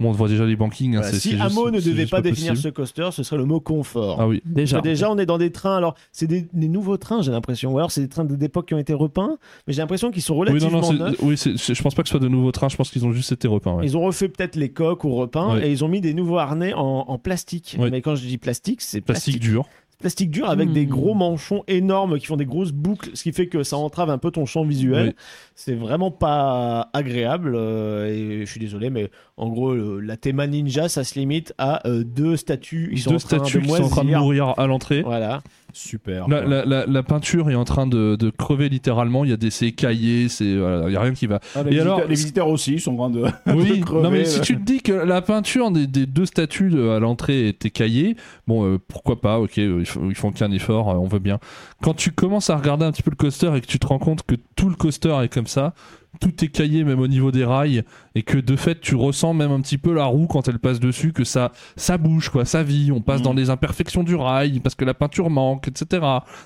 bon, 0.00 0.08
on 0.08 0.12
voit 0.12 0.28
déjà 0.28 0.44
les 0.46 0.56
bankings. 0.56 0.94
hein, 0.96 1.00
Voilà, 1.00 1.12
c'est- 1.12 1.28
si 1.30 1.36
Amo 1.40 1.70
ne 1.70 1.80
devait 1.80 2.06
pas 2.06 2.20
définir 2.20 2.56
ce 2.56 2.68
coaster, 2.68 3.08
ce 3.12 3.22
serait 3.22 3.36
le 3.36 3.44
mot 3.44 3.60
confort. 3.60 4.18
Ah 4.20 4.26
oui. 4.28 4.42
Déjà. 4.44 4.80
Déjà, 4.80 5.10
on 5.10 5.18
est 5.18 5.26
dans 5.26 5.38
des 5.38 5.50
trains. 5.52 5.76
Alors, 5.76 5.94
c'est 6.12 6.26
des, 6.26 6.46
des 6.52 6.68
nouveaux 6.68 6.96
trains, 6.96 7.22
j'ai 7.22 7.30
l'impression. 7.30 7.72
Ou 7.72 7.78
alors, 7.78 7.90
c'est 7.90 8.00
des 8.00 8.08
trains 8.08 8.24
d'époque 8.24 8.66
qui 8.68 8.74
ont 8.74 8.78
été 8.78 8.94
repeints. 8.94 9.38
Mais 9.66 9.72
j'ai 9.74 9.80
l'impression 9.82 10.10
qu'ils 10.10 10.22
sont 10.22 10.34
Oui, 10.34 10.46
non, 10.46 10.52
relativement 10.52 10.80
non, 10.80 10.88
c'est- 10.88 10.98
neufs. 10.98 11.16
oui, 11.22 11.36
c'est- 11.36 11.56
c'est- 11.56 11.74
je 11.74 11.82
pense 11.82 11.94
pas 11.94 12.02
que 12.02 12.08
ce 12.08 12.12
soit 12.12 12.20
de 12.20 12.28
nouveaux 12.28 12.52
trains, 12.52 12.68
je 12.68 12.76
pense 12.76 12.90
qu'ils 12.90 13.04
ont 13.06 13.12
juste 13.12 13.32
été 13.32 13.46
repeints. 13.48 13.74
ouais. 13.74 13.84
Ils 13.84 13.96
ont 13.96 14.02
refait 14.02 14.28
peut-être 14.28 14.56
les 14.56 14.70
coques 14.70 15.04
ou 15.04 15.14
repeints 15.14 15.54
Ouais. 15.54 15.68
et 15.68 15.72
ils 15.72 15.84
ont 15.84 15.88
mis 15.88 16.00
des 16.00 16.14
nouveaux 16.14 16.38
harnais 16.38 16.72
en, 16.74 17.04
en 17.06 17.18
plastique. 17.18 17.76
Ouais. 17.78 17.90
Mais 17.90 18.00
quand 18.02 18.14
je 18.16 18.26
dis 18.26 18.38
plastique, 18.38 18.80
c'est 18.82 19.00
Plastique 19.00 19.34
plastique, 19.34 19.50
dur. 19.52 19.64
Plastique 19.98 20.30
dur 20.30 20.48
avec 20.48 20.68
Hmm. 20.68 20.72
des 20.72 20.86
gros 20.86 21.14
manchons 21.14 21.64
énormes 21.66 22.18
qui 22.18 22.26
font 22.26 22.36
des 22.36 22.46
grosses 22.46 22.72
boucles, 22.72 23.10
ce 23.14 23.22
qui 23.24 23.32
fait 23.32 23.48
que 23.48 23.62
ça 23.62 23.76
entrave 23.76 24.10
un 24.10 24.18
peu 24.18 24.30
ton 24.30 24.46
champ 24.46 24.64
visuel. 24.64 25.08
Oui. 25.08 25.14
C'est 25.54 25.74
vraiment 25.74 26.10
pas 26.10 26.88
agréable. 26.92 27.54
euh, 27.56 28.06
et 28.06 28.46
je 28.46 28.50
suis 28.50 28.60
désolé, 28.60 28.90
mais 28.90 29.10
en 29.38 29.48
gros, 29.48 29.74
le- 29.74 30.00
la 30.00 30.16
théma 30.16 30.46
ninja, 30.46 30.88
ça 30.88 31.04
se 31.04 31.18
limite 31.18 31.54
à 31.58 31.86
euh, 31.88 32.04
deux 32.04 32.36
statues. 32.36 32.90
Ils 32.92 33.00
sont 33.00 33.12
Deux 33.12 33.18
statues 33.18 33.58
de 33.60 33.66
qui 33.66 33.70
sont 33.72 33.82
en 33.84 33.88
train 33.88 34.04
de 34.04 34.10
mourir 34.14 34.54
à 34.58 34.66
l'entrée. 34.66 35.02
Voilà. 35.02 35.42
super 35.72 36.26
La, 36.28 36.42
la- 36.44 36.64
la- 36.64 36.86
la 36.86 37.02
peinture 37.02 37.50
est 37.50 37.54
en 37.54 37.64
train 37.64 37.86
de, 37.86 38.16
de 38.16 38.30
crever 38.30 38.68
littéralement. 38.68 39.22
Il 39.24 39.30
y 39.30 39.32
a 39.32 39.36
des 39.36 39.50
c'est 39.50 39.66
écaillé, 39.68 40.28
c'est 40.28 40.56
voilà, 40.56 40.88
il 40.88 40.92
y 40.92 40.96
a 40.96 41.00
rien 41.00 41.12
qui 41.12 41.26
va. 41.26 41.40
Ah, 41.54 41.62
les, 41.62 41.68
Et 41.68 41.70
visiteurs, 41.72 41.94
alors- 41.96 42.08
les 42.08 42.14
visiteurs 42.14 42.48
aussi 42.48 42.72
ils 42.74 42.80
sont 42.80 42.98
en 42.98 43.10
train 43.10 43.10
de 43.10 43.24
Oui, 43.54 43.78
de 43.80 43.84
crever, 43.84 44.02
non 44.02 44.10
mais 44.10 44.24
si 44.24 44.40
tu 44.40 44.56
te 44.56 44.62
dis 44.62 44.80
que 44.80 44.92
la 44.92 45.20
peinture 45.22 45.70
des, 45.70 45.86
des 45.86 46.06
deux 46.06 46.26
statues 46.26 46.70
de- 46.70 46.88
à 46.88 46.98
l'entrée 46.98 47.48
est 47.48 47.64
écaillée, 47.66 48.16
bon 48.46 48.64
euh, 48.64 48.78
pourquoi 48.88 49.20
pas, 49.20 49.38
ok, 49.38 49.58
euh, 49.58 49.76
ils, 49.80 49.86
font- 49.86 50.08
ils 50.08 50.14
font 50.16 50.32
qu'un 50.32 50.50
effort, 50.50 50.90
euh, 50.90 50.94
on 50.94 51.06
veut 51.06 51.18
bien. 51.20 51.38
Quand 51.82 51.94
tu 51.94 52.10
commences 52.12 52.50
à 52.50 52.56
regarder 52.56 52.84
un 52.86 52.90
petit 52.92 53.02
peu 53.02 53.10
le 53.10 53.16
coaster 53.16 53.52
et 53.54 53.60
que 53.60 53.66
tu 53.66 53.78
te 53.78 53.86
rends 53.86 53.98
compte 54.00 54.22
que 54.22 54.34
tout 54.56 54.68
le 54.70 54.74
coaster 54.74 55.16
est 55.22 55.32
comme 55.32 55.46
ça, 55.46 55.74
tout 56.20 56.44
est 56.44 56.48
caillé 56.48 56.84
même 56.84 56.98
au 57.00 57.06
niveau 57.06 57.30
des 57.30 57.44
rails 57.44 57.84
et 58.14 58.22
que 58.22 58.38
de 58.38 58.56
fait 58.56 58.80
tu 58.80 58.94
ressens 58.96 59.34
même 59.34 59.50
un 59.52 59.60
petit 59.60 59.78
peu 59.78 59.92
la 59.94 60.04
roue 60.06 60.26
quand 60.26 60.48
elle 60.48 60.58
passe 60.58 60.80
dessus 60.80 61.12
que 61.12 61.22
ça 61.24 61.52
ça 61.76 61.96
bouge 61.98 62.30
quoi 62.30 62.44
ça 62.44 62.62
vit. 62.62 62.90
On 62.92 63.00
passe 63.00 63.18
Mhm. 63.20 63.24
dans 63.24 63.32
les 63.34 63.50
imperfections 63.50 64.02
du 64.02 64.14
rail 64.16 64.60
parce 64.60 64.74
que 64.74 64.84
la 64.84 64.94
peinture 64.94 65.30
manque 65.30 65.68
etc 65.68 66.02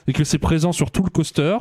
et 0.07 0.13
que 0.13 0.25
c'est 0.25 0.39
présent 0.39 0.73
sur 0.73 0.91
tout 0.91 1.03
le 1.03 1.11
coaster. 1.11 1.57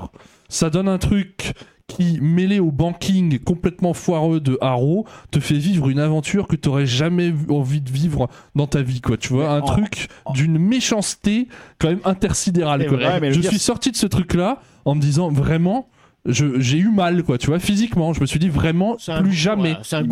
Ça 0.50 0.70
donne 0.70 0.88
un 0.90 0.98
truc 0.98 1.54
qui 1.88 2.20
mêlé 2.22 2.60
au 2.60 2.72
banking 2.72 3.38
complètement 3.40 3.94
foireux 3.94 4.40
de 4.40 4.58
Haro 4.62 5.06
te 5.30 5.40
fait 5.42 5.58
vivre 5.58 5.90
une 5.90 6.00
aventure 6.00 6.48
que 6.48 6.56
tu 6.56 6.70
n'aurais 6.70 6.86
jamais 6.86 7.34
envie 7.50 7.82
de 7.82 7.90
vivre 7.92 8.30
dans 8.56 8.66
ta 8.68 8.82
vie 8.82 9.02
quoi 9.02 9.18
tu 9.18 9.34
vois. 9.34 9.44
Mais 9.44 9.50
un 9.56 9.62
en- 9.62 9.66
truc 9.66 10.08
en- 10.26 10.32
d'une 10.34 10.58
méchanceté 10.58 11.48
quand 11.80 11.90
même 11.90 12.00
intersidérale 12.06 12.86
vrai, 12.88 13.32
je 13.34 13.42
suis 13.42 13.60
sorti 13.60 13.92
de 13.92 13.98
ce 13.98 14.08
truc 14.08 14.34
là 14.34 14.62
en 14.86 14.96
me 14.96 15.02
disant 15.02 15.30
vraiment 15.30 15.88
j'ai 16.26 16.78
eu 16.78 16.90
mal 16.90 17.24
quoi 17.24 17.38
tu 17.40 17.48
vois 17.48 17.58
physiquement 17.58 18.14
je 18.14 18.22
me 18.22 18.26
suis 18.28 18.38
dit 18.40 18.50
vraiment 18.50 18.96
C'est 19.00 19.12
un- 19.12 19.22
plus 19.24 19.34
jamais 19.34 19.76
c'est 19.82 19.96
un 19.96 20.04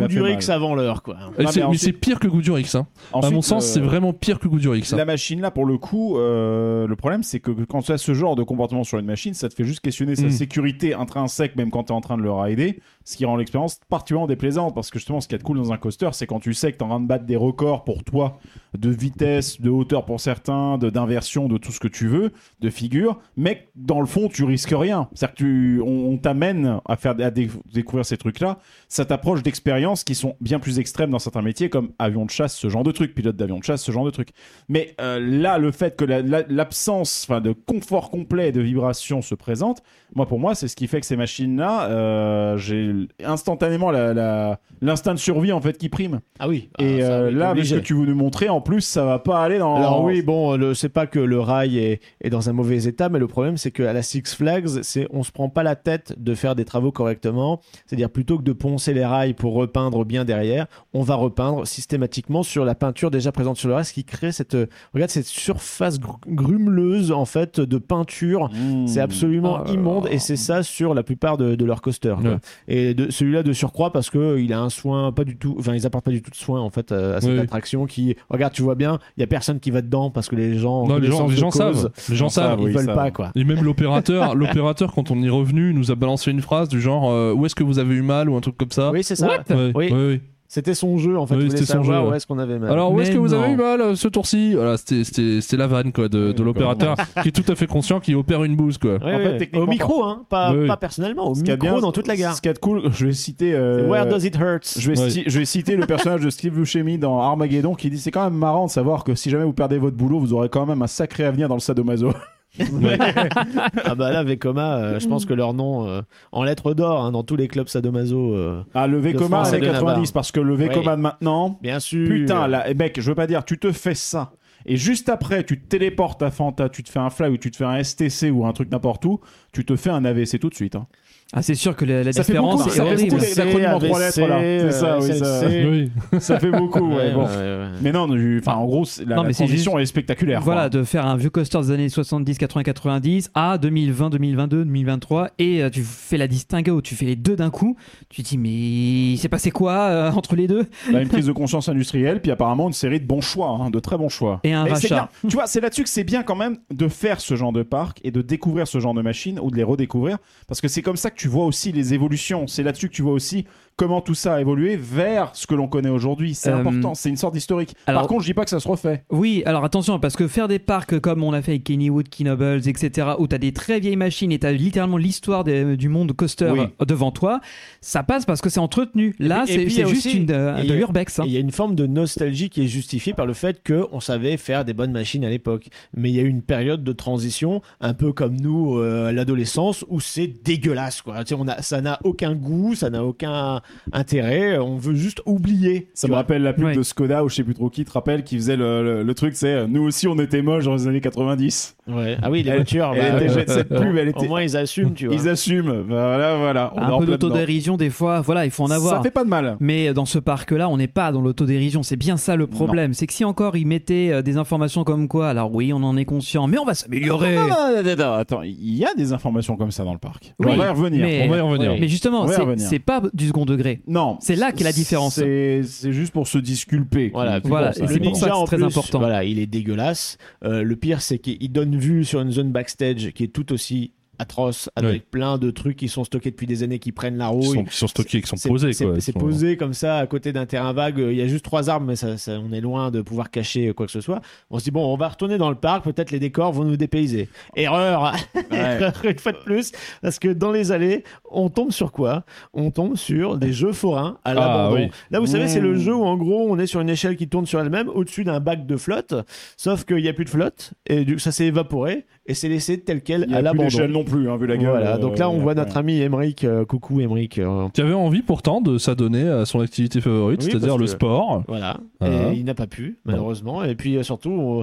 avant 0.48 0.74
l'heure, 0.74 1.02
quoi. 1.02 1.16
Ah, 1.20 1.28
c'est- 1.52 1.60
mais 1.60 1.62
ensuite- 1.66 1.80
c'est 1.82 1.92
pire 1.92 2.18
que 2.18 2.26
Goudurix 2.26 2.74
hein. 2.74 2.86
à 3.12 3.30
mon 3.30 3.42
sens 3.42 3.64
euh, 3.64 3.74
c'est 3.74 3.80
vraiment 3.80 4.12
pire 4.12 4.38
que 4.40 4.48
Goudurix 4.48 4.92
hein. 4.92 4.96
La 4.96 5.04
machine 5.04 5.40
là, 5.40 5.50
pour 5.52 5.66
le 5.66 5.78
coup, 5.78 6.18
euh, 6.18 6.86
le 6.88 6.96
problème 6.96 7.22
c'est 7.22 7.38
que 7.38 7.52
quand 7.52 7.82
tu 7.82 7.92
as 7.92 7.98
ce 7.98 8.12
genre 8.14 8.34
de 8.34 8.42
comportement 8.42 8.82
sur 8.82 8.98
une 8.98 9.06
machine, 9.06 9.34
ça 9.34 9.48
te 9.48 9.54
fait 9.54 9.64
juste 9.64 9.80
questionner 9.80 10.16
sa 10.16 10.26
Mm. 10.26 10.30
sécurité 10.30 10.94
intrinsèque, 10.94 11.54
même 11.56 11.70
quand 11.70 11.84
tu 11.84 11.92
es 11.92 11.96
en 11.96 12.00
train 12.00 12.16
de 12.16 12.22
le 12.22 12.32
rider, 12.32 12.80
ce 13.10 13.16
qui 13.16 13.24
rend 13.24 13.36
l'expérience 13.36 13.78
particulièrement 13.88 14.26
déplaisante. 14.28 14.74
Parce 14.74 14.90
que 14.90 14.98
justement, 14.98 15.20
ce 15.20 15.26
qui 15.28 15.34
est 15.34 15.42
cool 15.42 15.56
dans 15.56 15.72
un 15.72 15.76
coaster, 15.78 16.10
c'est 16.12 16.26
quand 16.26 16.38
tu 16.40 16.54
sais 16.54 16.72
que 16.72 16.76
tu 16.78 16.82
es 16.82 16.86
en 16.86 16.88
train 16.90 17.00
de 17.00 17.06
battre 17.06 17.24
des 17.24 17.36
records 17.36 17.84
pour 17.84 18.04
toi, 18.04 18.38
de 18.78 18.88
vitesse, 18.90 19.60
de 19.60 19.68
hauteur 19.70 20.04
pour 20.04 20.20
certains, 20.20 20.78
de- 20.78 20.90
d'inversion, 20.90 21.48
de, 21.48 21.58
tout 21.58 21.72
ce 21.72 21.80
que 21.80 21.88
tu 21.88 22.06
veux, 22.06 22.32
de 22.60 22.70
figure, 22.70 23.18
mais 23.36 23.68
dans 23.74 24.00
le 24.00 24.06
fond, 24.06 24.28
tu 24.28 24.44
risques 24.44 24.74
rien. 24.76 25.08
C'est-à-dire 25.14 25.34
que 25.34 25.38
tu, 25.42 25.80
on, 25.84 26.12
on 26.12 26.18
t'amène 26.18 26.78
à 26.86 26.96
faire 26.96 27.16
à 27.20 27.30
dé- 27.30 27.50
découvrir 27.72 28.04
ces 28.06 28.16
trucs-là, 28.16 28.58
ça 28.90 29.04
t'approche 29.06 29.42
d'expériences 29.42 30.04
qui 30.04 30.14
sont 30.14 30.34
bien 30.40 30.58
plus 30.58 30.78
extrêmes 30.80 31.10
dans 31.10 31.18
certains 31.20 31.40
métiers, 31.42 31.70
comme 31.70 31.92
avion 31.98 32.26
de 32.26 32.30
chasse, 32.30 32.54
ce 32.56 32.68
genre 32.68 32.82
de 32.82 32.90
truc, 32.90 33.14
pilote 33.14 33.36
d'avion 33.36 33.58
de 33.58 33.64
chasse, 33.64 33.82
ce 33.82 33.92
genre 33.92 34.04
de 34.04 34.10
truc. 34.10 34.30
Mais 34.68 34.94
euh, 35.00 35.18
là, 35.20 35.56
le 35.58 35.70
fait 35.70 35.96
que 35.96 36.04
la- 36.04 36.20
la- 36.22 36.42
l'absence 36.48 37.24
enfin, 37.28 37.40
de 37.40 37.52
confort 37.52 38.10
complet 38.10 38.48
et 38.48 38.52
de 38.52 38.60
vibration 38.60 39.22
se 39.22 39.36
présente, 39.36 39.80
moi, 40.16 40.26
pour 40.26 40.40
moi, 40.40 40.56
c'est 40.56 40.66
ce 40.66 40.74
qui 40.74 40.88
fait 40.88 40.98
que 41.00 41.06
ces 41.06 41.14
machines-là, 41.16 41.88
euh, 41.88 42.56
j'ai 42.56 42.92
instantanément 43.24 43.92
la- 43.92 44.12
la- 44.12 44.58
l'instinct 44.82 45.14
de 45.14 45.20
survie 45.20 45.52
en 45.52 45.60
fait 45.60 45.78
qui 45.78 45.88
prime. 45.88 46.18
Ah 46.40 46.48
oui. 46.48 46.68
et 46.80 47.02
Ah, 47.02 47.06
ça, 47.06 47.12
euh, 47.12 47.30
là, 47.30 47.50
avec 47.50 47.64
ce 47.64 47.76
que 47.76 47.80
tu 47.80 47.94
veux 47.94 48.06
nous 48.06 48.16
montrer, 48.16 48.48
en 48.48 48.60
plus, 48.60 48.80
ça 48.80 49.04
va 49.04 49.20
pas 49.20 49.40
aller 49.44 49.58
dans. 49.58 49.76
Alors 49.76 50.02
oui, 50.02 50.22
bon, 50.22 50.74
c'est 50.74 50.88
pas 50.88 51.06
que 51.06 51.20
le 51.20 51.38
rail 51.38 51.78
est, 51.78 52.00
est 52.22 52.30
dans 52.30 52.48
un 52.50 52.52
mauvais 52.52 52.82
état, 52.86 53.08
mais 53.08 53.20
le 53.20 53.28
problème 53.28 53.56
c'est 53.56 53.70
qu'à 53.70 53.92
la 53.92 54.02
Six 54.02 54.34
Flags, 54.34 54.82
c'est 54.82 55.06
on 55.12 55.22
se 55.22 55.30
prend 55.30 55.48
pas 55.48 55.62
la 55.62 55.76
tête 55.76 56.14
de 56.18 56.34
faire 56.34 56.56
des 56.56 56.64
travaux 56.64 56.90
correctement. 56.90 57.60
C'est-à-dire 57.86 58.10
plutôt 58.10 58.36
que 58.36 58.42
de 58.42 58.52
poncer 58.52 58.79
les 58.88 59.04
rails 59.04 59.34
pour 59.34 59.54
repeindre 59.54 60.04
bien 60.04 60.24
derrière, 60.24 60.66
on 60.94 61.02
va 61.02 61.14
repeindre 61.14 61.66
systématiquement 61.66 62.42
sur 62.42 62.64
la 62.64 62.74
peinture 62.74 63.10
déjà 63.10 63.32
présente 63.32 63.56
sur 63.56 63.68
le 63.68 63.74
rail, 63.74 63.84
ce 63.84 63.92
qui 63.92 64.04
crée 64.04 64.32
cette, 64.32 64.54
euh, 64.54 64.66
regarde 64.94 65.10
cette 65.10 65.26
surface 65.26 65.98
gr- 66.00 66.16
grumeleuse 66.26 67.12
en 67.12 67.24
fait 67.24 67.60
de 67.60 67.78
peinture. 67.78 68.48
Mmh. 68.52 68.86
C'est 68.86 69.00
absolument 69.00 69.60
Ah 69.66 69.70
immonde 69.70 70.08
et 70.10 70.18
c'est 70.18 70.36
ça 70.36 70.62
sur 70.62 70.94
la 70.94 71.02
plupart 71.02 71.36
de, 71.36 71.54
de 71.54 71.64
leurs 71.64 71.82
coasters. 71.82 72.18
Ouais. 72.22 72.36
Et 72.68 72.94
de, 72.94 73.10
celui-là 73.10 73.42
de 73.42 73.52
surcroît 73.52 73.92
parce 73.92 74.10
que 74.10 74.38
il 74.38 74.52
a 74.52 74.60
un 74.60 74.70
soin 74.70 75.12
pas 75.12 75.24
du 75.24 75.36
tout, 75.36 75.56
enfin 75.58 75.74
ils 75.74 75.86
apportent 75.86 76.04
pas 76.04 76.10
du 76.10 76.22
tout 76.22 76.30
de 76.30 76.36
soin 76.36 76.60
en 76.60 76.70
fait 76.70 76.92
à, 76.92 77.16
à 77.16 77.20
cette 77.20 77.30
Oui. 77.30 77.38
attraction 77.38 77.86
qui, 77.86 78.16
regarde 78.28 78.52
tu 78.52 78.62
vois 78.62 78.74
bien, 78.74 78.98
il 79.16 79.20
y 79.20 79.24
a 79.24 79.26
personne 79.26 79.60
qui 79.60 79.70
va 79.70 79.82
dedans 79.82 80.10
parce 80.10 80.28
que 80.28 80.36
les 80.36 80.56
gens, 80.58 80.82
en 80.82 80.86
non 80.88 80.98
les 80.98 81.08
gens, 81.08 81.28
les 81.28 81.36
gens 81.36 81.50
cause, 81.50 81.58
savent 81.58 81.90
les 82.08 82.16
gens 82.16 82.28
savent 82.28 82.58
ils 82.60 82.66
oui, 82.66 82.72
veulent 82.72 82.84
ça 82.86 82.94
pas 82.94 83.10
quoi. 83.10 83.30
Et 83.34 83.44
même 83.44 83.62
l'opérateur, 83.62 84.34
l'opérateur 84.36 84.92
quand 84.92 85.10
on 85.10 85.22
est 85.22 85.28
revenu, 85.28 85.74
nous 85.74 85.90
a 85.90 85.94
balancé 85.94 86.30
une 86.30 86.42
phrase 86.42 86.68
du 86.68 86.80
genre 86.80 87.10
euh, 87.10 87.32
où 87.32 87.46
est-ce 87.46 87.54
que 87.54 87.64
vous 87.64 87.78
avez 87.78 87.94
eu 87.94 88.02
mal 88.02 88.28
ou 88.30 88.36
un 88.36 88.40
truc 88.40 88.56
comme 88.56 88.69
ça. 88.74 88.90
Oui 88.92 89.02
c'est 89.02 89.16
ça. 89.16 89.28
Ouais, 89.28 89.72
Oui. 89.74 90.20
C'était 90.52 90.74
son 90.74 90.98
jeu 90.98 91.16
en 91.16 91.28
fait. 91.28 91.36
Oui, 91.36 91.48
c'était 91.48 91.64
son 91.64 91.84
jeu, 91.84 91.96
où 91.96 92.08
ouais. 92.10 92.16
est-ce 92.16 92.26
qu'on 92.26 92.40
avait 92.40 92.58
mal. 92.58 92.72
Alors 92.72 92.90
où 92.92 93.00
est-ce 93.00 93.12
que 93.12 93.18
vous 93.18 93.32
avez 93.34 93.52
eu 93.52 93.56
mal 93.56 93.80
euh, 93.80 93.94
ce 93.94 94.08
tour-ci? 94.08 94.54
Voilà, 94.54 94.76
c'était- 94.78 95.04
c'était 95.04 95.40
c'était 95.40 95.56
la 95.56 95.68
vanne 95.68 95.92
quoi 95.92 96.08
de, 96.08 96.32
de 96.32 96.42
l'opérateur 96.42 96.96
qui 97.22 97.28
est 97.28 97.30
tout 97.30 97.44
à 97.52 97.54
fait 97.54 97.68
conscient 97.68 98.00
qu'il 98.00 98.16
opère 98.16 98.42
une 98.42 98.56
bouse 98.56 98.76
quoi. 98.76 98.94
Ouais, 98.94 98.96
En 99.14 99.18
fait, 99.18 99.24
ouais. 99.26 99.36
techniquement, 99.38 99.60
au 99.60 99.66
micro, 99.70 100.02
hein, 100.02 100.24
pas, 100.28 100.76
personnellement, 100.76 101.28
au 101.28 101.34
qu'il 101.34 101.46
y 101.46 101.50
micro 101.52 101.56
bien- 101.68 101.78
dans 101.78 101.92
toute 101.92 102.08
la 102.08 102.16
gare. 102.16 102.34
Ce 102.34 102.42
qui 102.42 102.48
est 102.48 102.58
cool, 102.58 102.82
je 102.90 103.06
vais 103.06 103.12
citer. 103.12 103.54
euh, 103.54 103.86
Where 103.88 104.06
does 104.08 104.26
it 104.26 104.36
hurt? 104.36 104.68
Je 104.76 104.90
vais, 104.90 104.98
Ouais. 104.98 105.10
ci- 105.10 105.22
je 105.24 105.38
vais 105.38 105.44
citer 105.44 105.76
le 105.76 105.86
personnage 105.86 106.22
de 106.22 106.30
Steve 106.30 106.54
Buscemi 106.54 106.98
dans 106.98 107.20
Armageddon 107.20 107.76
qui 107.76 107.88
dit 107.88 107.98
c'est 108.00 108.10
quand 108.10 108.24
même 108.24 108.34
marrant 108.36 108.66
de 108.66 108.70
savoir 108.72 109.04
que 109.04 109.14
si 109.14 109.30
jamais 109.30 109.44
vous 109.44 109.52
perdez 109.52 109.78
votre 109.78 109.96
boulot, 109.96 110.18
vous 110.18 110.32
aurez 110.32 110.48
quand 110.48 110.66
même 110.66 110.82
un 110.82 110.88
sacré 110.88 111.24
avenir 111.24 111.46
dans 111.48 111.54
le 111.54 111.60
sadomaso. 111.60 112.12
Ah 113.84 113.94
bah 113.94 114.10
là, 114.12 114.22
Vekoma, 114.24 114.76
euh, 114.76 115.00
je 115.00 115.06
pense 115.08 115.24
que 115.24 115.34
leur 115.34 115.54
nom 115.54 115.88
euh, 115.88 116.02
en 116.32 116.42
lettres 116.42 116.74
d'or 116.74 117.04
hein, 117.04 117.12
dans 117.12 117.22
tous 117.22 117.36
les 117.36 117.48
clubs 117.48 117.68
sadomaso. 117.68 118.34
euh, 118.34 118.62
Ah, 118.74 118.86
le 118.86 118.98
Vekoma 118.98 119.42
avec 119.42 119.60
de 119.62 119.66
90 119.66 119.86
Navarre. 119.86 120.12
parce 120.12 120.32
que 120.32 120.40
le 120.40 120.54
Vekoma 120.54 120.96
de 120.96 121.00
maintenant, 121.00 121.58
bien 121.62 121.80
sûr. 121.80 122.08
putain, 122.08 122.46
là, 122.48 122.64
eh, 122.68 122.74
mec, 122.74 123.00
je 123.00 123.08
veux 123.08 123.14
pas 123.14 123.26
dire, 123.26 123.44
tu 123.44 123.58
te 123.58 123.72
fais 123.72 123.94
ça. 123.94 124.32
Et 124.66 124.76
juste 124.76 125.08
après, 125.08 125.42
tu 125.44 125.58
te 125.60 125.66
téléportes 125.68 126.22
à 126.22 126.30
Fanta, 126.30 126.68
tu 126.68 126.82
te 126.82 126.90
fais 126.90 126.98
un 126.98 127.08
fly 127.08 127.30
ou 127.30 127.38
tu 127.38 127.50
te 127.50 127.56
fais 127.56 127.64
un 127.64 127.82
STC 127.82 128.30
ou 128.30 128.44
un 128.44 128.52
truc 128.52 128.70
n'importe 128.70 129.04
où, 129.06 129.20
tu 129.52 129.64
te 129.64 129.74
fais 129.74 129.88
un 129.90 130.04
AVC 130.04 130.38
tout 130.38 130.50
de 130.50 130.54
suite. 130.54 130.74
hein. 130.76 130.86
Ah, 131.32 131.42
c'est 131.42 131.54
sûr 131.54 131.76
que 131.76 131.84
la, 131.84 132.02
la 132.02 132.12
Ça 132.12 132.24
fait 132.24 132.32
différence 132.32 132.56
beaucoup, 132.56 132.68
est 132.68 132.72
ça 132.72 132.84
fait 132.84 132.90
horrible. 132.90 133.70
beaucoup 133.72 133.86
trois 133.86 134.02
AVC, 134.02 134.16
lettres 134.16 134.28
là. 134.28 134.40
C'est 134.40 134.72
ça, 134.72 134.98
oui, 134.98 135.18
ça, 135.18 135.40
SLC. 135.48 135.68
Oui. 135.70 135.90
ça 136.20 136.40
fait 136.40 136.50
beaucoup. 136.50 136.80
ouais, 136.88 136.96
Ouais, 136.96 137.12
bon. 137.12 137.22
ouais, 137.24 137.36
ouais. 137.36 137.68
Mais 137.82 137.92
non, 137.92 138.08
du- 138.08 138.40
enfin, 138.44 138.56
en 138.58 138.66
gros, 138.66 138.84
la, 139.06 139.14
Non, 139.16 139.22
mais 139.22 139.32
transition 139.32 139.78
est 139.78 139.86
spectaculaire. 139.86 140.40
Voilà, 140.40 140.62
quoi. 140.62 140.68
de 140.70 140.82
faire 140.82 141.06
un 141.06 141.16
vieux 141.16 141.30
coaster 141.30 141.60
des 141.60 141.70
années 141.70 141.88
70, 141.88 142.36
80, 142.36 142.62
90 142.64 143.30
à 143.34 143.58
2020, 143.58 144.10
2022, 144.10 144.64
2023, 144.64 145.30
et 145.38 145.62
euh, 145.62 145.70
tu 145.70 145.82
fais 145.82 146.16
la 146.16 146.26
distinguo, 146.26 146.80
tu 146.82 146.96
fais 146.96 147.06
les 147.06 147.14
deux 147.16 147.36
d'un 147.36 147.50
coup. 147.50 147.76
Tu 148.08 148.24
te 148.24 148.28
dis, 148.30 148.36
mais 148.38 148.48
il 148.50 149.18
s'est 149.18 149.28
passé 149.28 149.52
quoi 149.52 149.72
euh, 149.74 150.10
entre 150.10 150.34
les 150.34 150.48
deux? 150.48 150.66
Là, 150.90 151.00
une 151.00 151.08
prise 151.08 151.26
de 151.26 151.32
conscience 151.32 151.68
industrielle, 151.68 152.20
puis 152.20 152.32
apparemment 152.32 152.66
une 152.66 152.72
série 152.72 152.98
de 152.98 153.06
bons 153.06 153.20
choix, 153.20 153.50
hein, 153.50 153.70
de 153.70 153.78
très 153.78 153.96
bons 153.96 154.08
choix. 154.08 154.40
Et 154.42 154.52
un 154.52 154.64
c'est 154.66 154.72
rachat. 154.72 154.88
bien. 154.94 155.08
Tu 155.30 155.36
vois, 155.36 155.46
c'est 155.46 155.60
là-dessus 155.60 155.84
que 155.84 155.88
c'est 155.90 156.02
bien 156.02 156.24
quand 156.24 156.34
même 156.36 156.56
de 156.72 156.88
faire 156.88 157.20
ce 157.20 157.36
genre 157.36 157.52
de 157.52 157.62
parc 157.62 158.00
et 158.02 158.10
de 158.10 158.20
découvrir 158.20 158.66
ce 158.66 158.80
genre 158.80 158.94
de 158.94 159.02
machines 159.02 159.38
ou 159.40 159.52
de 159.52 159.56
les 159.56 159.62
redécouvrir, 159.62 160.18
parce 160.48 160.60
que 160.60 160.66
c'est 160.66 160.82
comme 160.82 160.96
ça 160.96 161.10
que 161.10 161.19
tu 161.20 161.28
vois 161.28 161.44
aussi 161.44 161.70
les 161.70 161.92
évolutions. 161.92 162.46
C'est 162.46 162.62
là-dessus 162.62 162.88
que 162.88 162.94
tu 162.94 163.02
vois 163.02 163.12
aussi 163.12 163.44
comment 163.76 164.00
tout 164.02 164.14
ça 164.14 164.34
a 164.34 164.40
évolué 164.42 164.76
vers 164.76 165.30
ce 165.34 165.46
que 165.46 165.54
l'on 165.54 165.66
connaît 165.66 165.88
aujourd'hui. 165.88 166.34
C'est 166.34 166.50
Euh, 166.50 166.58
important, 166.58 166.94
c'est 166.94 167.08
une 167.08 167.16
sorte 167.16 167.32
d'historique. 167.34 167.74
alors- 167.86 168.02
Par 168.02 168.08
contre, 168.08 168.22
je 168.22 168.26
dis 168.26 168.34
pas 168.34 168.44
que 168.44 168.50
ça 168.50 168.60
se 168.60 168.68
refait. 168.68 169.04
Oui, 169.10 169.42
alors 169.46 169.64
attention, 169.64 169.98
parce 169.98 170.16
que 170.16 170.28
faire 170.28 170.48
des 170.48 170.58
parcs 170.58 170.98
comme 171.00 171.22
on 171.24 171.30
l'a 171.30 171.40
fait 171.40 171.52
avec 171.52 171.64
Kennywood, 171.64 172.08
Keynobles, 172.10 172.68
etc., 172.68 173.08
où 173.18 173.26
tu 173.26 173.34
as 173.34 173.38
des 173.38 173.52
très 173.52 173.80
vieilles 173.80 173.96
machines 173.96 174.32
et 174.32 174.38
tu 174.38 174.46
as 174.46 174.52
littéralement 174.52 174.98
l'histoire 174.98 175.44
du 175.44 175.88
monde 175.88 176.12
coaster 176.12 176.50
Oui. 176.52 176.60
devant 176.86 177.10
toi, 177.10 177.40
ça 177.80 178.02
passe 178.02 178.26
parce 178.26 178.42
que 178.42 178.50
c'est 178.50 178.60
entretenu. 178.60 179.14
Là, 179.18 179.44
c'est 179.46 179.64
a 179.64 179.68
juste 179.86 180.06
aussi- 180.06 180.18
une, 180.18 180.30
euh, 180.30 180.56
il 180.58 180.64
de 180.64 180.68
y 180.68 180.72
a- 180.72 180.76
l'urbex. 180.76 181.18
hein. 181.18 181.24
Il 181.26 181.32
y 181.32 181.36
a 181.38 181.40
une 181.40 181.50
forme 181.52 181.74
de 181.74 181.86
nostalgie 181.86 182.50
qui 182.50 182.62
est 182.62 182.66
justifiée 182.68 183.14
par 183.14 183.24
le 183.24 183.32
fait 183.32 183.62
qu'on 183.66 184.00
savait 184.00 184.36
faire 184.36 184.64
des 184.66 184.74
bonnes 184.74 184.92
machines 184.92 185.24
à 185.24 185.30
l'époque. 185.30 185.68
Mais 185.96 186.10
il 186.10 186.16
y 186.16 186.20
a 186.20 186.22
eu 186.22 186.28
une 186.28 186.42
période 186.42 186.84
de 186.84 186.92
transition, 186.92 187.62
un 187.80 187.94
peu 187.94 188.12
comme 188.12 188.36
nous 188.38 188.76
euh, 188.78 189.06
à 189.08 189.12
l'adolescence, 189.12 189.84
où 189.88 190.00
c'est 190.00 190.26
dégueulasse. 190.26 191.00
Quoi. 191.02 191.24
Tu 191.24 191.34
sais, 191.34 191.40
on 191.40 191.48
a, 191.48 191.62
ça 191.62 191.80
n'a 191.80 191.98
aucun 192.04 192.34
goût, 192.34 192.74
ça 192.74 192.90
n'a 192.90 193.04
aucun 193.04 193.62
intérêt. 193.92 194.58
On 194.58 194.76
veut 194.76 194.94
juste 194.94 195.22
oublier. 195.26 195.88
Ça 195.94 196.06
me 196.06 196.10
vois. 196.12 196.18
rappelle 196.18 196.42
la 196.42 196.52
pub 196.52 196.64
Ouais. 196.64 196.74
de 196.74 196.82
Skoda 196.82 197.24
ou 197.24 197.28
je 197.28 197.34
sais 197.36 197.44
plus 197.44 197.54
trop 197.54 197.70
qui 197.70 197.84
te 197.84 197.92
rappelle 197.92 198.24
qui 198.24 198.36
faisait 198.36 198.56
le, 198.56 198.82
le- 198.82 199.02
le 199.02 199.14
truc, 199.14 199.34
c'est 199.36 199.48
euh, 199.52 199.66
nous 199.66 199.82
aussi 199.82 200.06
on 200.08 200.18
était 200.18 200.42
moches 200.42 200.64
dans 200.64 200.74
les 200.74 200.86
années 200.86 201.00
90. 201.00 201.76
Ouais. 201.92 202.16
Ah 202.22 202.30
oui, 202.30 202.42
les 202.42 202.50
Elle- 202.50 202.56
voitures. 202.56 202.92
elle 202.94 203.12
bah, 203.12 203.22
était- 203.24 203.34
ouais. 203.34 203.44
cette 203.46 203.68
pub, 203.68 203.96
elle 203.96 204.08
Au 204.08 204.10
était. 204.10 204.28
moins, 204.28 204.42
ils 204.42 204.56
assument, 204.56 204.94
tu 204.94 205.06
vois. 205.06 205.14
Ils 205.14 205.28
assument. 205.28 205.82
Voilà, 205.88 206.36
voilà. 206.36 206.72
On 206.76 206.80
Un 206.82 206.98
peu 207.00 207.06
d'autodérision, 207.06 207.76
des 207.76 207.90
fois, 207.90 208.20
voilà, 208.20 208.44
il 208.44 208.50
faut 208.50 208.64
en 208.64 208.70
avoir. 208.70 208.96
Ça 208.96 209.02
fait 209.02 209.10
pas 209.10 209.24
de 209.24 209.28
mal. 209.28 209.56
Mais 209.60 209.92
dans 209.92 210.04
ce 210.06 210.18
parc-là, 210.18 210.68
on 210.68 210.76
n'est 210.76 210.86
pas 210.88 211.12
dans 211.12 211.20
l'autodérision. 211.20 211.82
C'est 211.82 211.96
bien 211.96 212.16
ça 212.16 212.36
le 212.36 212.46
problème. 212.46 212.94
C'est 212.94 213.06
que 213.06 213.12
si 213.12 213.24
encore 213.24 213.56
ils 213.56 213.66
mettaient 213.66 214.10
euh, 214.12 214.22
des 214.22 214.36
informations 214.36 214.84
comme 214.84 215.08
quoi, 215.08 215.28
alors 215.30 215.52
oui, 215.54 215.72
on 215.72 215.82
en 215.82 215.96
est 215.96 216.04
conscient, 216.04 216.46
mais 216.46 216.58
on 216.58 216.64
va 216.64 216.74
s'améliorer. 216.74 217.34
Non, 217.34 217.42
non, 217.42 217.48
non, 217.48 217.82
non, 217.82 217.96
non, 217.96 218.12
attends, 218.14 218.42
il 218.42 218.74
y 218.76 218.84
a 218.84 218.94
des 218.94 219.12
informations 219.12 219.56
comme 219.56 219.70
ça 219.70 219.84
dans 219.84 219.92
le 219.92 219.98
parc. 219.98 220.34
Oui, 220.38 220.46
on 220.50 220.56
va 220.56 220.66
y 220.66 220.70
revenir. 220.70 221.04
mais- 221.04 221.26
On 221.26 221.30
va 221.30 221.36
y 221.36 221.40
revenir. 221.40 221.76
Mais 221.80 221.88
justement, 221.88 222.26
c'est- 222.56 222.78
pas 222.78 223.02
du 223.12 223.26
second 223.26 223.44
degré. 223.44 223.80
Non. 223.86 224.16
C'est 224.20 224.36
là 224.36 224.52
qu'est 224.52 224.64
la 224.64 224.72
différence. 224.72 225.14
C'est 225.16 225.62
juste 225.92 226.12
pour 226.12 226.26
se 226.26 226.38
disculper. 226.38 227.10
Voilà, 227.12 227.40
Voilà, 227.44 227.72
c'est 227.72 227.86
ça. 227.86 227.98
pour 227.98 228.16
ça 228.16 228.26
que 228.28 228.32
en 228.32 228.46
c'est 228.46 228.56
très 228.56 228.64
important. 228.64 228.98
Voilà, 228.98 229.24
il 229.24 229.38
est 229.38 229.46
dégueulasse. 229.46 230.18
Euh, 230.44 230.62
le 230.62 230.76
pire, 230.76 231.00
c'est 231.02 231.18
qu'il 231.18 231.50
donne 231.52 231.78
vue 231.80 232.04
sur 232.04 232.20
une 232.20 232.30
zone 232.30 232.52
backstage 232.52 233.12
qui 233.12 233.24
est 233.24 233.28
tout 233.28 233.52
aussi 233.52 233.92
atroce, 234.20 234.68
avec 234.76 234.90
Oui. 234.92 235.02
plein 235.10 235.38
de 235.38 235.50
trucs 235.50 235.76
qui 235.76 235.88
sont 235.88 236.04
stockés 236.04 236.30
depuis 236.30 236.46
des 236.46 236.62
années, 236.62 236.78
qui 236.78 236.92
prennent 236.92 237.16
la 237.16 237.28
Qui 237.30 237.34
rouille. 237.34 237.56
sont, 237.58 237.64
qui 237.64 237.76
sont 237.76 237.86
stockés, 237.88 238.20
qui 238.20 238.28
sont 238.28 238.48
posés 238.48 238.72
c'est- 238.72 239.12
posé 239.12 239.56
comme 239.56 239.74
ça 239.74 239.98
à 239.98 240.06
côté 240.06 240.32
d'un 240.32 240.46
terrain 240.46 240.72
vague. 240.72 240.98
Il 240.98 241.14
y 241.16 241.22
a 241.22 241.26
juste 241.26 241.44
trois 241.44 241.68
arbres, 241.70 241.86
mais 241.86 241.96
ça, 241.96 242.16
ça- 242.18 242.38
on 242.38 242.52
est 242.52 242.60
loin 242.60 242.90
de 242.90 243.02
pouvoir 243.02 243.30
cacher 243.30 243.72
quoi 243.74 243.86
que 243.86 243.92
ce 243.92 244.00
soit. 244.00 244.20
On 244.50 244.58
se 244.58 244.64
dit 244.64 244.70
bon, 244.70 244.84
on 244.92 244.96
va 244.96 245.08
retourner 245.08 245.38
dans 245.38 245.48
le 245.50 245.56
parc. 245.56 245.84
Peut-être 245.84 246.10
les 246.10 246.18
décors 246.20 246.52
vont 246.52 246.64
nous 246.64 246.76
dépayser. 246.76 247.28
Erreur, 247.56 248.12
erreur 248.50 248.92
une 249.04 249.18
fois 249.18 249.32
de 249.32 249.38
plus, 249.38 249.72
parce 250.02 250.18
que 250.18 250.28
dans 250.28 250.52
les 250.52 250.72
allées, 250.72 251.04
on 251.30 251.48
tombe 251.48 251.70
sur 251.72 251.92
quoi? 251.92 252.24
On 252.54 252.70
tombe 252.70 252.96
sur 252.96 253.36
des 253.38 253.52
jeux 253.52 253.72
forains 253.72 254.18
à 254.24 254.34
l'abandon. 254.34 254.76
oui. 254.76 254.90
Là, 255.10 255.20
vous 255.20 255.26
savez, 255.26 255.48
c'est 255.48 255.60
le 255.60 255.74
jeu 255.76 255.94
où 255.94 256.04
en 256.04 256.16
gros, 256.16 256.46
on 256.50 256.58
est 256.58 256.66
sur 256.66 256.80
une 256.80 256.90
échelle 256.90 257.16
qui 257.16 257.28
tourne 257.28 257.46
sur 257.46 257.60
elle-même 257.60 257.88
au-dessus 257.88 258.24
d'un 258.24 258.40
bac 258.40 258.66
de 258.66 258.76
flotte. 258.76 259.14
Sauf 259.56 259.84
qu'il 259.84 259.96
n'y 259.98 260.08
a 260.08 260.12
plus 260.12 260.24
de 260.24 260.30
flotte 260.30 260.72
et 260.86 261.04
du- 261.04 261.18
ça 261.18 261.32
s'est 261.32 261.46
évaporé 261.46 262.06
et 262.26 262.34
c'est 262.34 262.48
laissé 262.48 262.78
tel 262.80 263.02
quel 263.02 263.24
Il 263.26 263.32
y 263.32 263.34
à 263.34 263.36
a 263.36 263.38
plus 263.40 263.44
l'abandon. 263.44 263.64
d'échelle 263.64 263.90
non 263.90 264.04
plus, 264.04 264.30
hein, 264.30 264.36
vu 264.36 264.46
la 264.46 264.56
gueule. 264.56 264.70
Voilà, 264.70 264.94
euh, 264.96 264.98
donc 264.98 265.18
là 265.18 265.28
on 265.30 265.38
voit 265.38 265.54
notre 265.54 265.76
ami 265.76 266.00
Emric, 266.00 266.44
euh, 266.44 266.64
coucou 266.64 267.00
Emric, 267.00 267.38
euh, 267.38 267.66
Tu 267.74 267.80
avais 267.80 267.92
envie 267.94 268.22
pourtant 268.22 268.60
de 268.60 268.78
s'adonner 268.78 269.26
à 269.28 269.44
son 269.46 269.60
activité 269.60 270.00
favorite, 270.00 270.40
Oui, 270.44 270.50
c'est-à-dire 270.50 270.76
le 270.78 270.84
que- 270.84 270.90
sport. 270.90 271.42
Voilà. 271.48 271.78
Voilà. 271.98 272.32
Et 272.32 272.36
il 272.36 272.44
n'a 272.44 272.54
pas 272.54 272.66
pu, 272.66 272.98
malheureusement. 273.04 273.64
Et 273.64 273.74
puis 273.74 273.96
euh, 273.96 274.02
surtout, 274.02 274.62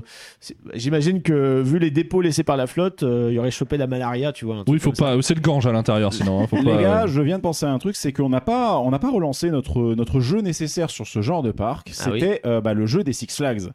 j'imagine 0.74 1.22
que 1.22 1.62
vu 1.62 1.80
les 1.80 1.92
dépôts 1.92 2.22
laissés 2.22 2.44
par 2.44 2.58
la 2.58 2.68
flotte, 2.68 3.04
euh, 3.04 3.30
il 3.32 3.40
aurait 3.40 3.52
chopé 3.52 3.78
la 3.78 3.88
malaria, 3.88 4.32
tu 4.32 4.46
vois. 4.46 4.64
Oui, 4.68 4.80
faut 4.80 4.90
comme 4.92 4.96
ça. 4.96 5.16
pas. 5.16 5.22
C'est 5.22 5.36
le 5.36 5.42
gange 5.42 5.66
à 5.68 5.72
l'intérieur, 5.72 6.14
sinon. 6.14 6.42
hein, 6.42 6.48
faut 6.48 6.58
Les 6.58 6.64
pas- 6.64 6.82
gars, 6.82 7.08
je 7.08 7.22
viens 7.22 7.38
de 7.38 7.44
penser 7.44 7.66
à 7.66 7.72
un 7.72 7.80
truc, 7.80 7.96
c'est 7.96 8.14
qu'on 8.14 8.30
n'a 8.30 8.42
pas, 8.42 8.78
on 8.80 8.92
n'a 8.92 9.00
pas 9.00 9.12
relancé 9.12 9.50
notre, 9.52 9.96
notre 9.96 10.20
jeu 10.20 10.40
nécessaire 10.42 10.90
sur 10.90 11.06
ce 11.08 11.22
genre 11.22 11.44
de 11.44 11.52
parc. 11.52 11.92
Ah 12.00 12.10
oui. 12.12 12.20
C'était 12.20 12.42
euh, 12.46 12.62
bah, 12.62 12.74
le 12.74 12.86
jeu 12.86 13.04
des 13.04 13.14
Six 13.14 13.28
Flags. 13.36 13.70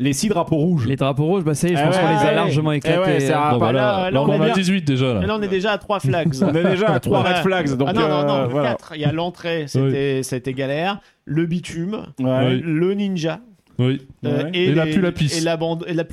Les 0.00 0.12
six 0.12 0.28
drapeaux 0.28 0.56
rouges. 0.56 0.86
Les 0.86 0.94
drapeaux 0.94 1.24
rouges, 1.24 1.42
bah 1.42 1.54
ça 1.54 1.66
y 1.68 1.72
est, 1.72 1.76
je 1.76 1.80
Eh 1.82 1.84
pense 1.86 1.96
ouais, 1.96 2.02
qu'on 2.02 2.08
les 2.08 2.14
a 2.18 2.24
ouais. 2.28 2.34
largement 2.36 2.72
Eh 2.72 2.76
éclatés. 2.76 2.98
ouais, 3.00 3.20
c'est 3.20 3.32
un- 3.32 3.50
Bon, 3.52 3.58
bah, 3.58 3.72
là, 3.72 3.80
là, 4.04 4.10
là, 4.12 4.22
on 4.22 4.26
on 4.26 4.28
en 4.28 4.32
est 4.34 4.42
a 4.42 4.44
bien. 4.46 4.54
18 4.54 4.82
déjà. 4.86 5.14
Mais 5.14 5.20
Là. 5.22 5.26
là, 5.26 5.36
on 5.38 5.42
est 5.42 5.48
déjà 5.48 5.72
à 5.72 5.78
trois 5.78 5.98
flags. 5.98 6.32
On 6.40 6.54
est 6.54 6.62
déjà 6.64 6.90
à 6.90 7.00
trois 7.00 7.22
Ouais. 7.24 7.28
red 7.32 7.36
flags. 7.42 7.76
Donc, 7.76 7.88
ah 7.90 7.92
non, 7.94 8.08
non, 8.08 8.24
non, 8.26 8.34
euh, 8.34 8.46
voilà. 8.46 8.68
quatre. 8.70 8.92
Il 8.94 9.00
y 9.00 9.04
a 9.04 9.10
l'entrée, 9.12 9.64
c'était 9.66 10.22
c'était 10.22 10.52
galère. 10.52 11.00
Le 11.24 11.46
bitume, 11.46 12.06
Ouais. 12.20 12.54
Le 12.62 12.94
ninja. 12.94 13.40
Oui. 13.78 14.00
euh, 14.24 14.44
Ouais. 14.44 14.50
Et 14.54 14.72
la 14.74 14.84
les- 14.86 15.12
pisse. 15.12 15.38
Et 15.38 15.40
la, 15.40 15.56
bande- 15.56 15.84
et 15.86 15.94
la. 15.94 16.04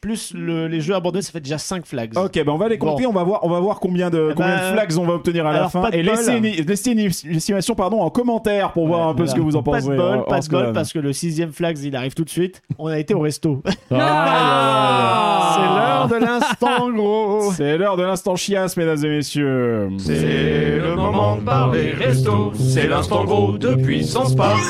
Plus 0.00 0.32
le- 0.34 0.68
les 0.68 0.80
jeux 0.82 0.94
abandonnés, 0.94 1.22
ça 1.22 1.32
fait 1.32 1.40
déjà 1.40 1.56
5 1.56 1.86
flags. 1.86 2.16
Ok, 2.18 2.34
ben 2.34 2.48
on 2.48 2.58
va 2.58 2.68
les 2.68 2.76
compter, 2.76 3.04
Bon. 3.04 3.10
on 3.10 3.12
va 3.14 3.22
voir, 3.24 3.40
on 3.42 3.48
va 3.48 3.58
voir 3.58 3.80
combien 3.80 4.10
de, 4.10 4.28
Eh 4.30 4.34
combien 4.34 4.56
ben, 4.56 4.68
de 4.70 4.72
flags 4.74 4.98
on 4.98 5.04
va 5.06 5.14
obtenir 5.14 5.46
à 5.46 5.52
la 5.54 5.68
fin. 5.70 5.80
pas 5.80 5.90
Et 5.96 6.02
laissez 6.02 6.34
une, 6.36 6.44
laissez 6.44 6.92
une 6.92 6.98
estimation 7.36 7.74
pardon, 7.74 8.00
en 8.02 8.10
commentaire 8.10 8.72
pour 8.72 8.86
voir 8.86 9.08
un 9.08 9.14
peu 9.14 9.22
Voilà. 9.22 9.30
ce 9.30 9.34
que 9.34 9.40
vous 9.40 9.56
en 9.56 9.62
Pas 9.62 9.72
pensez. 9.72 9.88
de 9.90 9.96
bol, 9.96 10.18
en- 10.18 10.22
pas 10.24 10.40
de 10.40 10.48
bol, 10.48 10.72
parce 10.74 10.92
que 10.92 10.98
le 10.98 11.12
sixième 11.14 11.52
flags, 11.52 11.78
il 11.78 11.96
arrive 11.96 12.12
tout 12.14 12.24
de 12.24 12.28
suite. 12.30 12.60
On 12.78 12.88
a 12.88 12.98
été 12.98 13.14
au 13.14 13.20
resto. 13.20 13.62
Ah. 13.90 15.54
C'est 16.08 16.16
l'heure 16.16 16.20
de 16.20 16.26
l'instant 16.26 16.90
gros. 16.94 17.52
C'est 17.52 17.78
l'heure 17.78 17.96
de 17.96 18.02
l'instant 18.02 18.36
chiasse, 18.36 18.76
mesdames 18.76 19.02
et 19.04 19.08
messieurs. 19.08 19.88
C'est 19.98 20.78
le 20.78 20.94
moment 20.96 21.36
de 21.36 21.42
parler 21.42 21.92
resto. 21.92 22.52
C'est 22.54 22.88
l'instant 22.88 23.24
gros 23.24 23.56
de 23.56 23.74
Puissance 23.74 24.34
Park. 24.36 24.60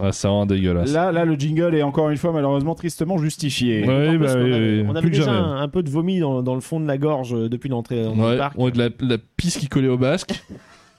Ouais, 0.00 0.12
c'est 0.12 0.26
vraiment 0.28 0.46
dégueulasse. 0.46 0.92
Là, 0.92 1.12
là, 1.12 1.24
le 1.24 1.34
jingle 1.34 1.74
est 1.74 1.82
encore 1.82 2.08
une 2.10 2.16
fois 2.16 2.32
malheureusement 2.32 2.74
tristement 2.74 3.18
justifié. 3.18 3.86
Ouais. 3.86 4.08
En 4.08 4.10
plus, 4.10 4.18
bah 4.18 4.26
on 4.36 4.42
oui, 4.44 4.52
avait, 4.54 4.80
oui, 4.80 4.84
on 4.88 4.90
avait 4.90 5.00
plus 5.00 5.10
déjà 5.10 5.30
un, 5.32 5.60
un 5.60 5.68
peu 5.68 5.82
de 5.82 5.90
vomi 5.90 6.18
dans, 6.20 6.42
dans 6.42 6.54
le 6.54 6.60
fond 6.60 6.80
de 6.80 6.86
la 6.86 6.96
gorge 6.98 7.34
euh, 7.34 7.48
depuis 7.48 7.68
l'entrée 7.68 8.02
dans 8.04 8.14
Ouais, 8.14 8.32
le 8.32 8.38
parc. 8.38 8.58
ouais, 8.58 8.70
de 8.70 8.78
la, 8.78 8.88
la 9.00 9.16
pisse 9.36 9.58
qui 9.58 9.68
collait 9.68 9.88
au 9.88 9.98
basque. 9.98 10.42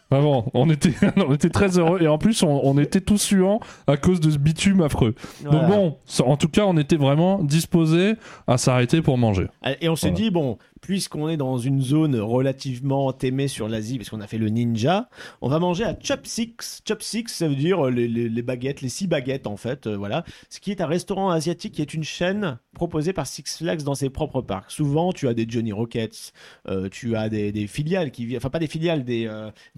Vraiment, 0.10 0.52
on 0.54 0.70
était, 0.70 0.92
on 1.26 1.34
était 1.34 1.50
très 1.50 1.80
heureux 1.80 2.02
et 2.02 2.08
en 2.10 2.18
plus 2.18 2.44
on, 2.44 2.60
on 2.66 2.78
était 2.78 3.00
tous 3.00 3.18
suants 3.18 3.62
à 3.88 3.96
cause 3.96 4.20
de 4.20 4.30
ce 4.30 4.38
bitume 4.38 4.82
affreux. 4.82 5.16
Voilà. 5.42 5.60
Donc 5.60 5.70
bon, 5.70 5.98
ça- 6.06 6.26
en 6.26 6.36
tout 6.36 6.50
cas 6.50 6.64
on 6.66 6.76
était 6.78 6.98
vraiment 6.98 7.42
disposés 7.42 8.16
à 8.46 8.58
s'arrêter 8.58 9.02
pour 9.02 9.18
manger. 9.18 9.48
Et 9.80 9.88
on 9.88 9.96
s'est 9.96 10.10
Voilà. 10.10 10.24
dit, 10.26 10.30
bon, 10.32 10.58
puisqu'on 10.82 11.30
est 11.30 11.38
dans 11.38 11.58
une 11.58 11.82
zone 11.82 12.20
relativement 12.20 13.16
aimée 13.20 13.48
sur 13.48 13.70
l'Asie, 13.70 13.98
parce 13.98 14.10
qu'on 14.10 14.20
a 14.20 14.28
fait 14.28 14.38
le 14.38 14.50
ninja, 14.50 15.10
on 15.42 15.50
va 15.50 15.60
manger 15.60 15.84
à 15.84 15.96
Chopsticks. 16.00 16.82
Chopsticks, 16.88 17.30
ça 17.30 17.48
veut 17.48 17.56
dire 17.56 17.88
euh, 17.88 17.92
les, 17.92 18.42
baguettes, 18.42 18.82
les 18.82 18.90
six 18.90 19.08
baguettes 19.08 19.48
en 19.48 19.58
fait, 19.58 19.88
euh, 19.88 19.96
voilà. 19.96 20.26
Ce 20.50 20.60
qui 20.60 20.72
est 20.72 20.82
un 20.82 20.88
restaurant 20.88 21.30
asiatique 21.30 21.76
qui 21.76 21.82
est 21.82 21.94
une 21.94 22.04
chaîne 22.04 22.60
proposée 22.74 23.14
par 23.14 23.28
Six 23.28 23.58
Flags 23.58 23.84
dans 23.84 23.96
ses 23.96 24.10
propres 24.10 24.42
parcs. 24.42 24.72
Souvent, 24.72 25.14
tu 25.14 25.28
as 25.28 25.34
des 25.34 25.46
Johnny 25.48 25.72
Rockets, 25.72 26.34
euh, 26.68 26.90
tu 26.90 27.16
as 27.16 27.30
des, 27.30 27.68
filiales 27.68 28.12
qui 28.12 28.26
viennent, 28.26 28.38
enfin 28.38 28.50
pas 28.50 28.60
des 28.60 28.68
filiales, 28.68 29.04
des, 29.04 29.30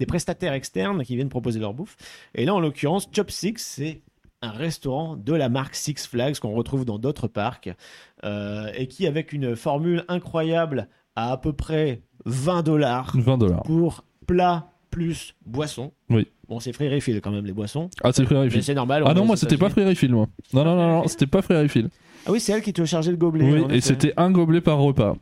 prestataires 0.08 0.52
externes 0.54 1.04
qui 1.04 1.16
viennent 1.16 1.28
proposer 1.28 1.60
leur 1.60 1.74
bouffe. 1.74 1.96
Et 2.34 2.44
là, 2.44 2.54
en 2.54 2.60
l'occurrence, 2.60 3.08
Chopsticks, 3.12 3.58
c'est 3.58 4.00
un 4.44 4.50
restaurant 4.50 5.16
de 5.16 5.32
la 5.32 5.48
marque 5.48 5.74
Six 5.74 6.06
Flags 6.06 6.38
qu'on 6.38 6.52
retrouve 6.52 6.84
dans 6.84 6.98
d'autres 6.98 7.28
parcs 7.28 7.70
euh, 8.24 8.68
et 8.76 8.86
qui, 8.86 9.06
avec 9.06 9.32
une 9.32 9.56
formule 9.56 10.04
incroyable, 10.08 10.88
à 11.16 11.32
à 11.32 11.36
peu 11.36 11.52
près 11.52 12.02
20 12.26 12.62
dollars 12.62 13.12
20 13.16 13.38
dollars. 13.38 13.62
pour 13.62 14.04
plat, 14.26 14.70
plus 14.90 15.34
boisson. 15.46 15.92
Oui. 16.10 16.28
Bon, 16.48 16.60
c'est 16.60 16.72
free 16.72 16.92
refill 16.92 17.20
quand 17.20 17.30
même 17.30 17.46
les 17.46 17.52
boissons. 17.52 17.88
Ah, 18.02 18.12
c'est 18.12 18.24
Free 18.24 18.36
Refill. 18.36 18.62
c'est 18.62 18.74
normal. 18.74 19.02
Ah 19.06 19.14
non, 19.14 19.24
moi 19.24 19.36
c'était 19.36 19.56
pas. 19.56 19.70
Free 19.70 19.84
Refill, 19.84 20.12
moi. 20.12 20.26
Non, 20.52 20.64
non, 20.64 20.76
non, 20.76 20.88
non, 21.00 21.08
c'était 21.08 21.26
pas 21.26 21.42
Free 21.42 21.56
Refill. 21.56 21.88
Ah 22.26 22.32
oui, 22.32 22.40
c'est 22.40 22.52
elle 22.52 22.62
qui 22.62 22.72
te 22.72 22.84
chargeait 22.84 23.10
le 23.10 23.16
gobelet. 23.16 23.44
Oui, 23.50 23.64
et 23.70 23.80
c'était 23.80 24.12
un 24.16 24.30
gobelet 24.30 24.60
par 24.60 24.78
repas. 24.78 25.16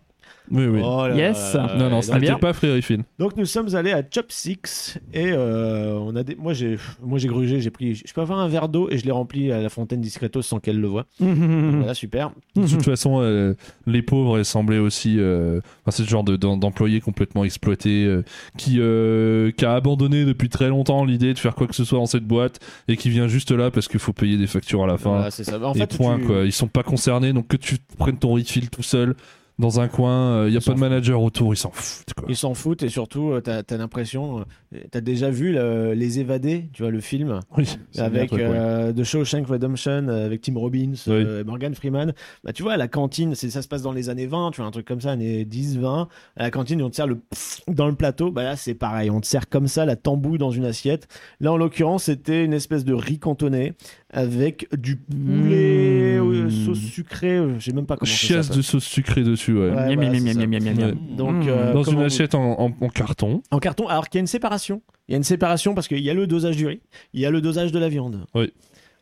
Oui, 0.53 0.67
oui. 0.67 0.81
Oh 0.85 1.07
là 1.09 1.17
Yes. 1.17 1.55
là 1.55 1.67
là. 1.67 1.77
non, 1.77 1.91
non, 1.91 2.03
c'était 2.03 2.27
donc, 2.29 2.41
pas 2.41 2.53
Free 2.53 2.73
Refill. 2.75 3.03
donc 3.19 3.37
nous 3.37 3.47
sommes 3.47 3.75
allés 3.75 3.93
à 3.93 4.03
Chop 4.09 4.27
Six 4.31 4.99
et 5.15 5.33
euh, 5.33 5.95
on 5.95 6.15
a 6.15 6.23
des... 6.23 6.35
moi 6.37 6.53
j'ai 6.53 6.77
moi 7.03 7.19
j'ai 7.19 7.29
grugé, 7.29 7.61
j'ai 7.61 7.71
pris 7.71 7.95
je 7.95 8.13
peux 8.13 8.21
avoir 8.21 8.39
un 8.39 8.49
verre 8.49 8.69
d'eau 8.69 8.89
et 8.91 8.99
je 8.99 9.05
l'ai 9.05 9.11
rempli 9.13 9.51
à 9.51 9.61
la 9.63 9.69
fontaine 9.71 10.01
discretos 10.01 10.43
sans 10.43 10.61
qu'elle 10.61 10.79
le 10.81 10.87
voie. 10.89 11.07
Voilà 11.21 11.95
super. 11.95 12.33
De 12.55 12.67
toute 12.67 12.85
façon, 12.85 13.21
euh, 13.23 13.55
les 13.87 14.03
pauvres 14.03 14.43
semblaient 14.43 14.79
aussi. 14.79 15.17
euh, 15.19 15.61
enfin, 15.83 15.91
c'est 15.91 16.03
le 16.03 16.09
genre 16.09 16.25
de- 16.25 16.37
d'em- 16.37 16.59
d'employé 16.61 17.01
complètement 17.01 17.45
exploité 17.45 18.05
euh, 18.05 18.23
qui, 18.59 18.77
euh, 18.79 19.51
qui 19.53 19.65
a 19.65 19.75
abandonné 19.75 20.25
depuis 20.25 20.49
très 20.51 20.69
longtemps 20.69 21.05
l'idée 21.05 21.33
de 21.35 21.39
faire 21.39 21.55
quoi 21.55 21.67
que 21.67 21.75
ce 21.75 21.85
soit 21.85 21.99
dans 21.99 22.07
cette 22.07 22.27
boîte 22.27 22.61
et 22.89 22.97
qui 22.97 23.09
vient 23.11 23.27
juste 23.29 23.51
là 23.53 23.71
parce 23.71 23.89
qu'il 23.89 24.01
faut 24.01 24.13
payer 24.13 24.37
des 24.37 24.47
factures 24.47 24.85
à 24.85 24.87
la 24.87 24.99
fin. 24.99 25.11
Voilà, 25.11 25.31
c'est 25.31 25.45
ça. 25.45 25.59
En 25.61 25.73
et 25.75 25.79
fait, 25.79 25.97
point, 25.97 26.19
tu- 26.19 26.27
quoi. 26.27 26.45
Ils 26.45 26.53
sont 26.53 26.69
pas 26.69 26.83
concernés, 26.83 27.33
donc 27.33 27.49
que 27.49 27.57
tu 27.57 27.77
prennes 27.99 28.19
ton 28.19 28.35
refill 28.35 28.69
tout 28.71 28.83
seul 28.83 29.15
dans 29.59 29.81
un 29.81 29.89
coin, 29.89 30.47
il 30.47 30.51
n'y 30.51 30.57
a 30.57 30.61
pas 30.61 30.75
de 30.75 30.79
manager 30.79 31.23
autour, 31.23 31.53
ils 31.55 31.57
s'en 31.57 31.71
foutent. 31.71 32.15
Quoi. 32.17 32.27
Ils 32.29 32.37
s'en 32.37 32.55
foutent 32.55 32.83
et 32.83 32.89
surtout, 32.89 33.31
euh, 33.33 33.41
t'as 33.41 33.63
as, 33.69 33.77
l'impression, 33.77 34.41
euh, 34.75 34.79
t'as 34.91 35.01
déjà 35.01 35.31
vu 35.31 35.53
le- 35.53 35.93
Les 35.95 36.19
Évadés, 36.21 36.69
tu 36.73 36.83
vois, 36.83 36.91
le 36.91 37.01
film 37.01 37.41
Oui, 37.57 37.69
avec 37.99 38.29
truc, 38.31 38.41
euh, 38.43 38.93
The 38.93 39.05
Shawshank 39.05 39.47
Redemption, 39.47 40.09
euh, 40.09 40.27
avec 40.27 40.41
Tim 40.41 40.55
Robbins, 40.59 40.93
euh, 41.09 41.45
Morgan 41.45 41.75
Freeman. 41.75 42.13
Bah, 42.45 42.53
tu 42.53 42.63
vois, 42.63 42.73
à 42.73 42.77
la 42.77 42.89
cantine, 42.89 43.35
c'est- 43.35 43.51
ça 43.51 43.63
se 43.63 43.69
passe 43.69 43.83
dans 43.83 43.93
les 43.93 44.09
années 44.09 44.27
20, 44.27 44.51
tu 44.53 44.61
vois, 44.61 44.67
un 44.67 44.71
truc 44.71 44.87
comme 44.87 45.01
ça, 45.01 45.11
années 45.13 45.45
10, 45.45 45.79
20. 45.79 46.09
À 46.37 46.43
la 46.45 46.51
cantine, 46.51 46.83
on 46.83 46.91
te 46.91 46.97
sert 46.97 47.07
le 47.07 47.17
pff 47.17 47.61
dans 47.69 47.87
le 47.89 47.95
plateau. 47.95 48.31
Bah 48.31 48.43
là, 48.45 48.57
c'est 48.57 48.75
pareil, 48.75 49.11
on 49.11 49.21
te 49.21 49.27
sert 49.27 49.49
comme 49.49 49.69
ça 49.69 49.85
la 49.85 49.97
tambouille 49.97 50.39
dans 50.39 50.51
une 50.51 50.65
assiette. 50.65 51.07
Là, 51.41 51.53
en 51.53 51.57
l'occurrence, 51.57 52.05
c'était 52.05 52.45
une 52.45 52.53
espèce 52.55 52.85
de 52.85 52.95
riz 52.95 53.19
cantonné 53.19 53.75
avec 54.11 54.67
du 54.77 54.97
poulet, 54.97 55.99
Mmh. 56.01 56.02
Euh, 56.19 56.51
sauce 56.51 56.79
sucrée, 56.79 57.37
euh, 57.39 57.59
je 57.59 57.65
sais 57.67 57.73
même 57.73 57.87
pas 57.87 57.97
comment 57.97 58.11
Chiasse 58.11 58.51
de 58.51 58.63
sauce 58.63 58.85
sucrée 58.85 59.23
dessus, 59.23 59.53
ouais. 59.53 59.71
Ouais, 59.71 59.71
Miam, 59.71 59.95
voilà, 59.95 60.11
miam, 60.11 60.15
c'est 60.15 60.21
miam, 60.25 60.35
ça. 60.35 60.41
miam, 60.47 60.51
miam, 60.51 60.63
miam, 60.65 60.77
miam. 60.77 60.89
Ouais. 60.91 61.17
Donc, 61.17 61.45
Mmh. 61.45 61.49
euh, 61.49 61.73
Dans 61.73 61.83
une 61.83 61.97
vous- 61.97 62.03
assiette 62.03 62.35
en, 62.35 62.61
en- 62.61 62.73
en 62.81 62.89
carton. 62.89 63.43
En 63.51 63.59
carton, 63.59 63.87
alors 63.89 64.09
qu'il 64.09 64.19
y 64.19 64.21
a 64.21 64.23
une 64.23 64.27
séparation. 64.27 64.83
Il 65.09 65.13
y 65.13 65.15
a 65.15 65.19
une 65.19 65.25
séparation 65.25 65.75
parce 65.75 65.89
qu'il 65.89 66.01
y 66.01 66.11
a 66.11 66.15
le 66.15 66.27
dosage 66.27 66.57
du 66.57 66.67
riz, 66.67 66.81
il 67.13 67.21
y 67.21 67.27
a 67.27 67.31
le 67.31 67.41
dosage 67.41 67.73
de 67.73 67.79
la 67.79 67.89
viande. 67.89 68.25
Oui. 68.35 68.53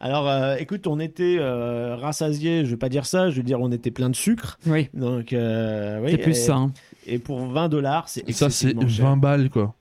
Alors, 0.03 0.29
euh, 0.31 0.57
écoute, 0.59 0.87
on 0.87 0.99
était 0.99 1.37
euh, 1.38 1.94
rassasiés, 1.94 2.64
je 2.64 2.70
vais 2.70 2.77
pas 2.79 2.88
dire 2.88 3.05
ça, 3.05 3.29
je 3.29 3.37
vais 3.37 3.42
dire 3.42 3.61
on 3.61 3.70
était 3.70 3.90
plein 3.90 4.09
de 4.09 4.16
sucre. 4.16 4.59
Oui, 4.66 4.88
Donc, 4.94 5.35
euh, 5.35 6.01
oui, 6.03 6.12
c'est 6.12 6.16
plus 6.18 6.31
et, 6.31 6.35
ça. 6.35 6.57
hein. 6.57 6.73
Et 7.07 7.18
pour 7.18 7.44
20 7.46 7.68
dollars, 7.68 8.09
c'est 8.09 8.20
Ça, 8.33 8.49
c'est 8.49 8.68
excessivement 8.68 8.88
cher. 8.88 9.05
20 9.05 9.16
balles, 9.18 9.51
quoi. 9.51 9.75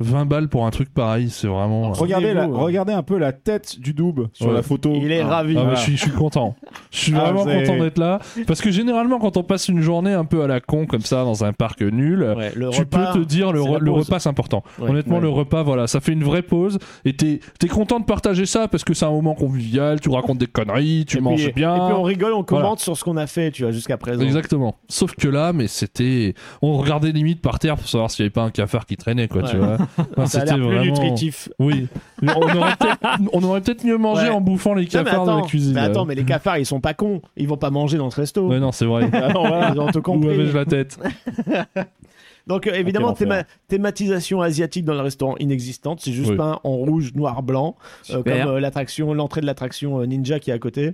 20 0.00 0.24
balles 0.26 0.48
pour 0.48 0.66
un 0.66 0.70
truc 0.70 0.92
pareil, 0.92 1.30
c'est 1.30 1.46
vraiment. 1.46 1.92
Regardez, 1.92 2.34
la- 2.34 2.42
Souvenez-vous, 2.42 2.60
hein. 2.60 2.64
regardez 2.64 2.92
un 2.92 3.02
peu 3.04 3.16
la 3.16 3.32
tête 3.32 3.78
du 3.78 3.94
double 3.94 4.28
sur 4.32 4.48
Ouais. 4.48 4.54
la 4.54 4.62
photo. 4.62 4.92
Il 4.94 5.12
est 5.12 5.20
Ah. 5.20 5.26
ravi. 5.28 5.54
Ah, 5.56 5.62
Voilà. 5.62 5.76
je, 5.76 5.82
suis, 5.82 5.96
je 5.96 6.02
suis 6.02 6.10
content. 6.10 6.56
Je 6.90 6.98
suis 6.98 7.14
Ah, 7.14 7.20
vraiment 7.30 7.44
content 7.44 7.78
d'être 7.78 7.98
là. 7.98 8.18
Parce 8.46 8.60
que 8.60 8.70
généralement, 8.72 9.18
quand 9.20 9.36
on 9.36 9.44
passe 9.44 9.68
une 9.68 9.80
journée 9.80 10.12
un 10.12 10.24
peu 10.24 10.42
à 10.42 10.46
la 10.48 10.60
con, 10.60 10.86
comme 10.86 11.02
ça, 11.02 11.22
dans 11.24 11.44
un 11.44 11.52
parc 11.52 11.80
nul, 11.82 12.22
Ouais, 12.36 12.50
tu 12.52 12.64
repas, 12.80 13.12
peux 13.12 13.20
te 13.20 13.24
dire 13.24 13.52
le, 13.52 13.60
re- 13.60 13.88
repas 13.90 14.18
c'est 14.18 14.28
important. 14.28 14.64
Ouais. 14.80 14.90
Honnêtement, 14.90 15.16
Ouais. 15.16 15.22
le 15.22 15.28
repas, 15.28 15.62
voilà, 15.62 15.86
ça 15.86 16.00
fait 16.00 16.12
une 16.12 16.24
vraie 16.24 16.42
pause. 16.42 16.78
Et 17.04 17.14
t'es 17.14 17.38
es 17.62 17.68
content 17.68 18.00
de 18.00 18.04
partager 18.04 18.46
ça 18.46 18.66
parce 18.68 18.82
que 18.84 18.94
c'est 18.94 19.04
un 19.06 19.10
moment 19.12 19.34
convivial, 19.34 20.00
tu 20.00 20.08
racontes 20.10 20.38
des 20.38 20.46
conneries, 20.48 21.04
tu 21.06 21.18
Et 21.18 21.20
manges 21.20 21.44
puis- 21.44 21.52
bien. 21.52 21.74
Et 21.76 21.78
puis 21.78 21.92
on 21.96 22.02
rigole, 22.02 22.32
on 22.32 22.42
commente 22.42 22.62
Voilà. 22.64 22.76
sur 22.78 22.96
ce 22.96 23.04
qu'on 23.04 23.16
a 23.16 23.26
fait, 23.28 23.52
tu 23.52 23.62
vois, 23.62 23.70
jusqu'à 23.72 23.96
présent. 23.96 24.22
Exactement. 24.22 24.74
Sauf 24.88 25.14
que 25.14 25.28
là, 25.28 25.52
mais 25.52 25.68
c'était. 25.68 26.34
On 26.62 26.76
regardait 26.78 27.12
limite 27.12 27.40
par 27.40 27.58
terre 27.60 27.76
pour 27.76 27.88
savoir 27.88 28.10
s'il 28.10 28.24
n'y 28.24 28.26
avait 28.26 28.32
pas 28.32 28.42
un 28.42 28.50
cafard 28.50 28.86
qui 28.86 28.96
traînait, 28.96 29.28
quoi, 29.28 29.42
tu 29.44 29.56
vois. 29.56 29.78
Enfin, 30.16 30.26
Ça 30.26 30.38
a 30.38 30.40
c'était 30.40 30.44
l'air 30.44 30.54
plus 30.56 30.62
vraiment- 30.64 30.84
nutritif. 30.84 31.48
Oui. 31.58 31.88
Mais 32.22 32.32
on 33.32 33.42
aurait 33.42 33.60
peut-être 33.60 33.84
mieux 33.84 33.96
mangé 33.98 34.24
Ouais. 34.24 34.28
en 34.30 34.40
bouffant 34.40 34.74
les 34.74 34.82
mais 34.82 34.88
cafards 34.88 35.24
de 35.26 35.30
attends, 35.30 35.40
la 35.40 35.46
cuisine. 35.46 35.74
mais 35.74 35.80
attends, 35.80 36.00
là. 36.00 36.06
mais 36.08 36.14
les 36.14 36.24
cafards, 36.24 36.58
ils 36.58 36.66
sont 36.66 36.80
pas 36.80 36.94
cons. 36.94 37.20
Ils 37.36 37.48
vont 37.48 37.56
pas 37.56 37.70
manger 37.70 37.98
dans 37.98 38.10
ce 38.10 38.16
resto. 38.20 38.46
Ouais, 38.48 38.60
non, 38.60 38.72
c'est 38.72 38.86
vrai. 38.86 39.08
Ah 39.12 39.32
non, 39.32 39.46
voilà, 39.46 39.72
ils 39.74 39.80
ont 39.80 39.86
tout 39.88 39.98
Où 39.98 40.02
compris. 40.02 40.30
avais-je 40.30 40.56
la 40.56 40.64
tête? 40.64 40.98
Donc 42.46 42.66
euh, 42.66 42.74
évidemment, 42.74 43.12
théma- 43.14 43.44
thématisation 43.68 44.42
asiatique 44.42 44.84
dans 44.84 44.92
le 44.92 45.00
restaurant 45.00 45.34
inexistante, 45.38 46.00
c'est 46.02 46.12
juste 46.12 46.30
Oui. 46.32 46.36
peint 46.36 46.60
en 46.62 46.72
rouge, 46.76 47.14
noir, 47.14 47.42
blanc, 47.42 47.74
euh, 48.10 48.22
comme 48.22 48.32
euh, 48.32 48.60
l'attraction, 48.60 49.14
l'entrée 49.14 49.40
de 49.40 49.46
l'attraction 49.46 50.00
euh, 50.00 50.04
Ninja 50.04 50.38
qui 50.38 50.50
est 50.50 50.52
à 50.54 50.58
côté. 50.58 50.92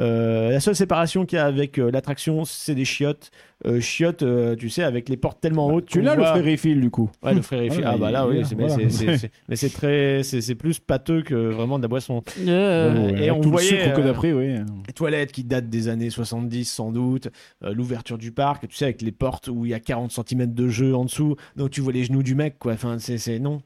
Euh, 0.00 0.50
la 0.50 0.58
seule 0.58 0.74
séparation 0.74 1.24
qu'il 1.24 1.36
y 1.36 1.40
a 1.40 1.44
avec 1.46 1.78
euh, 1.78 1.92
l'attraction, 1.92 2.44
c'est 2.44 2.74
des 2.74 2.84
chiottes, 2.84 3.30
Euh, 3.66 3.80
chiottes, 3.80 4.22
euh, 4.22 4.54
tu 4.54 4.68
sais, 4.70 4.84
avec 4.84 5.08
les 5.08 5.16
portes 5.16 5.40
tellement 5.40 5.66
hautes. 5.66 5.86
Tu 5.86 6.00
l'as 6.00 6.14
le 6.14 6.22
frère 6.22 6.76
du 6.76 6.90
coup. 6.90 7.10
Ouais, 7.24 7.34
le 7.34 7.42
frère 7.42 7.60
et. 7.62 7.68
Voilà, 7.68 7.90
Ah 7.90 7.96
bah 7.96 8.10
là, 8.12 8.28
oui, 8.28 8.42
c'est- 8.44 8.54
mais 8.54 8.68
voilà. 8.68 8.84
mais 9.48 9.56
c'est 9.56 9.68
très, 9.70 10.22
c'est 10.22 10.40
c'est 10.40 10.54
plus 10.54 10.78
pâteux 10.78 11.22
que 11.22 11.34
vraiment 11.34 11.78
de 11.78 11.82
la 11.82 11.88
boisson. 11.88 12.22
Euh, 12.46 13.08
et 13.10 13.16
Avec 13.28 13.32
on 13.32 13.40
tout 13.40 13.50
voyait, 13.50 13.70
le 13.72 13.78
sucre 13.82 13.94
que 13.96 14.00
euh, 14.00 14.04
t'as 14.04 14.12
pris, 14.14 14.32
oui. 14.32 14.54
Les 14.86 14.92
toilettes 14.92 15.32
qui 15.32 15.42
datent 15.42 15.68
des 15.68 15.88
années 15.88 16.10
70 16.10 16.66
sans 16.70 16.92
doute, 16.92 17.28
euh, 17.64 17.72
l'ouverture 17.74 18.16
du 18.16 18.30
parc, 18.30 18.68
tu 18.68 18.76
sais, 18.76 18.84
avec 18.84 19.02
les 19.02 19.10
portes 19.12 19.48
où 19.48 19.64
il 19.66 19.70
y 19.72 19.74
a 19.74 19.80
40 19.80 20.12
cm 20.12 20.54
de 20.54 20.68
jeu 20.68 20.94
en 20.94 21.04
dessous, 21.04 21.34
donc 21.56 21.70
tu 21.70 21.80
vois 21.80 21.92
les 21.92 22.04
genoux 22.04 22.22
du 22.22 22.36
mec, 22.36 22.60
quoi. 22.60 22.74
Enfin, 22.74 22.98
c'est 23.00 23.18
c'est- 23.18 23.40
non. 23.40 23.60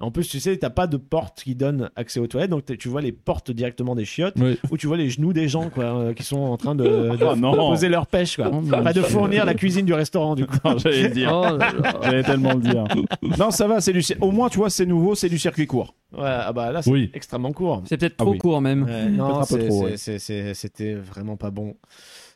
En 0.00 0.10
plus, 0.10 0.28
tu 0.28 0.40
sais, 0.40 0.56
t'as 0.56 0.70
pas 0.70 0.86
de 0.86 0.96
porte 0.96 1.42
qui 1.44 1.54
donne 1.54 1.90
accès 1.96 2.18
aux 2.18 2.26
toilettes, 2.26 2.50
donc 2.50 2.64
tu 2.78 2.88
vois 2.88 3.00
les 3.00 3.12
portes 3.12 3.50
directement 3.50 3.94
des 3.94 4.04
chiottes, 4.04 4.34
Oui. 4.40 4.58
où 4.70 4.76
tu 4.76 4.86
vois 4.86 4.96
les 4.96 5.10
genoux 5.10 5.32
des 5.32 5.48
gens, 5.48 5.70
quoi, 5.70 5.84
euh, 5.84 6.12
qui 6.14 6.22
sont 6.24 6.38
en 6.40 6.56
train 6.56 6.74
de, 6.74 6.84
de- 7.16 7.18
Oh 7.24 7.36
non. 7.36 7.52
de 7.52 7.56
poser 7.56 7.88
leur 7.88 8.06
pêche, 8.06 8.36
quoi. 8.36 8.50
Oh 8.52 8.60
pas 8.82 8.92
de 8.92 9.02
fournir 9.02 9.44
la 9.44 9.54
cuisine 9.54 9.86
du 9.86 9.94
restaurant, 9.94 10.34
du 10.34 10.46
coup. 10.46 10.56
J'allais 10.78 11.02
le 11.04 11.08
dire. 11.10 11.30
Oh. 11.32 11.58
J'allais 12.02 12.22
tellement 12.22 12.54
le 12.54 12.60
dire. 12.60 12.84
non, 13.38 13.50
ça 13.50 13.66
va, 13.68 13.80
c'est 13.80 13.92
du. 13.92 14.02
Au 14.20 14.30
moins, 14.30 14.48
tu 14.48 14.58
vois, 14.58 14.70
c'est 14.70 14.86
nouveau, 14.86 15.14
c'est 15.14 15.28
du 15.28 15.38
circuit 15.38 15.66
court. 15.66 15.94
Ouais, 16.12 16.20
ah 16.24 16.52
bah 16.52 16.72
là, 16.72 16.82
c'est 16.82 16.90
Oui. 16.90 17.10
extrêmement 17.14 17.52
court. 17.52 17.82
C'est 17.86 17.96
peut-être 17.96 18.16
Ah 18.18 18.24
trop 18.24 18.32
oui. 18.32 18.38
court 18.38 18.60
même. 18.60 18.86
Non, 19.16 19.40
ouais. 19.40 19.96
c'était 19.96 20.94
vraiment 20.94 21.36
pas 21.36 21.50
bon. 21.50 21.74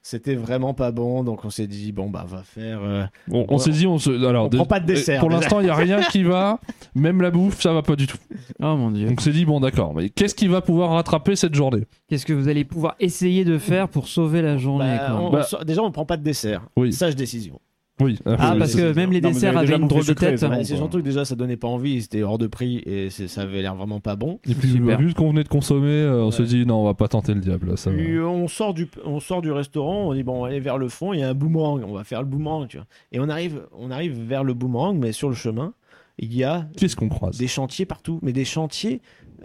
C'était 0.08 0.36
vraiment 0.36 0.72
pas 0.72 0.92
bon, 0.92 1.24
donc 1.24 1.44
on 1.44 1.50
s'est 1.50 1.66
dit 1.66 1.90
bon 1.90 2.08
bah 2.10 2.24
va 2.28 2.44
faire. 2.44 2.78
euh, 2.80 3.04
On, 3.28 3.44
on 3.48 3.54
Ouais, 3.54 3.58
s'est 3.58 3.72
dit, 3.72 3.88
on 3.88 3.98
se. 3.98 4.10
Alors, 4.24 4.46
on 4.46 4.48
prend 4.50 4.64
pas 4.64 4.78
de 4.78 4.86
dessert, 4.86 5.18
Pour 5.18 5.30
déjà. 5.30 5.40
l'instant, 5.40 5.58
il 5.58 5.64
n'y 5.64 5.68
a 5.70 5.74
rien 5.74 6.00
qui 6.00 6.22
va. 6.22 6.60
Même 6.94 7.20
la 7.20 7.32
bouffe, 7.32 7.60
ça 7.60 7.72
va 7.72 7.82
pas 7.82 7.96
du 7.96 8.06
tout. 8.06 8.16
Oh 8.62 8.76
mon 8.76 8.92
dieu. 8.92 9.08
Donc, 9.08 9.18
on 9.18 9.22
s'est 9.24 9.32
dit, 9.32 9.44
bon, 9.44 9.58
d'accord. 9.58 9.94
Mais 9.96 10.08
qu'est-ce 10.08 10.36
qui 10.36 10.46
va 10.46 10.60
pouvoir 10.60 10.90
rattraper 10.90 11.34
cette 11.34 11.56
journée? 11.56 11.86
Qu'est-ce 12.08 12.24
que 12.24 12.32
vous 12.32 12.46
allez 12.46 12.64
pouvoir 12.64 12.94
essayer 13.00 13.44
de 13.44 13.58
faire 13.58 13.88
pour 13.88 14.06
sauver 14.06 14.42
la 14.42 14.58
journée 14.58 14.96
bah, 14.96 15.06
quoi? 15.08 15.20
on- 15.20 15.30
Bah- 15.30 15.38
on 15.40 15.42
sort- 15.42 15.64
déjà 15.64 15.82
on 15.82 15.90
prend 15.90 16.06
pas 16.06 16.16
de 16.16 16.22
dessert. 16.22 16.62
Oui. 16.76 16.92
Sage 16.92 17.16
décision. 17.16 17.58
Oui. 17.98 18.18
Ah, 18.26 18.52
Oui, 18.52 18.58
parce 18.58 18.72
c'est- 18.72 18.78
que 18.78 18.88
c'est- 18.92 18.94
même 19.00 19.10
les 19.10 19.20
non, 19.22 19.30
desserts 19.30 19.56
avez 19.56 19.72
avaient 19.72 19.82
une 19.82 19.88
drôle 19.88 20.04
de 20.04 20.12
tête. 20.12 20.38
c'est 20.38 20.64
c'est 20.64 20.76
surtout 20.76 20.98
que 20.98 21.02
déjà 21.02 21.24
ça 21.24 21.34
donnait 21.34 21.56
pas 21.56 21.68
envie, 21.68 22.02
c'était 22.02 22.22
hors 22.22 22.36
de 22.36 22.46
prix 22.46 22.82
et 22.84 23.08
c'est- 23.08 23.26
ça 23.26 23.42
avait 23.42 23.62
l'air 23.62 23.74
vraiment 23.74 24.00
pas 24.00 24.16
bon. 24.16 24.38
Et 24.46 24.54
puis, 24.54 24.68
Super. 24.68 24.98
vu 24.98 25.10
ce 25.10 25.14
qu'on 25.14 25.30
venait 25.30 25.44
de 25.44 25.48
consommer, 25.48 25.88
euh, 25.88 26.22
on 26.22 26.26
Ouais. 26.26 26.30
s'est 26.32 26.42
dit, 26.44 26.66
non, 26.66 26.82
on 26.82 26.84
va 26.84 26.92
pas 26.94 27.08
tenter 27.08 27.32
le 27.32 27.40
diable. 27.40 27.70
là, 27.70 27.76
Ça 27.78 27.88
va. 27.90 27.96
Puis 27.96 28.18
on 28.20 28.48
sort 28.48 28.74
du 28.74 28.86
on 29.06 29.18
sort 29.18 29.40
du 29.40 29.50
restaurant, 29.50 30.08
on 30.08 30.14
dit 30.14 30.22
bon 30.22 30.38
on 30.38 30.42
va 30.42 30.48
aller 30.48 30.60
vers 30.60 30.76
le 30.76 30.88
fond, 30.88 31.14
il 31.14 31.20
y 31.20 31.22
a 31.22 31.28
un 31.30 31.34
boomerang, 31.34 31.82
on 31.88 31.94
va 31.94 32.04
faire 32.04 32.20
le 32.20 32.28
boomerang, 32.28 32.68
tu 32.68 32.76
vois. 32.76 32.86
Et 33.12 33.18
on 33.20 33.28
arrive 33.30 33.62
on 33.78 33.90
arrive 33.90 34.12
vers 34.20 34.44
le 34.44 34.52
boomerang, 34.52 34.98
mais 34.98 35.12
sur 35.12 35.28
le 35.30 35.34
chemin 35.34 35.72
il 36.18 36.34
y 36.34 36.44
a 36.44 36.66
Qu'est-ce 36.76 36.96
qu'on 36.96 37.08
croise? 37.08 37.38
des 37.38 37.46
chantiers 37.48 37.86
partout, 37.86 38.18
mais 38.22 38.32
des 38.32 38.44
chantiers. 38.44 39.00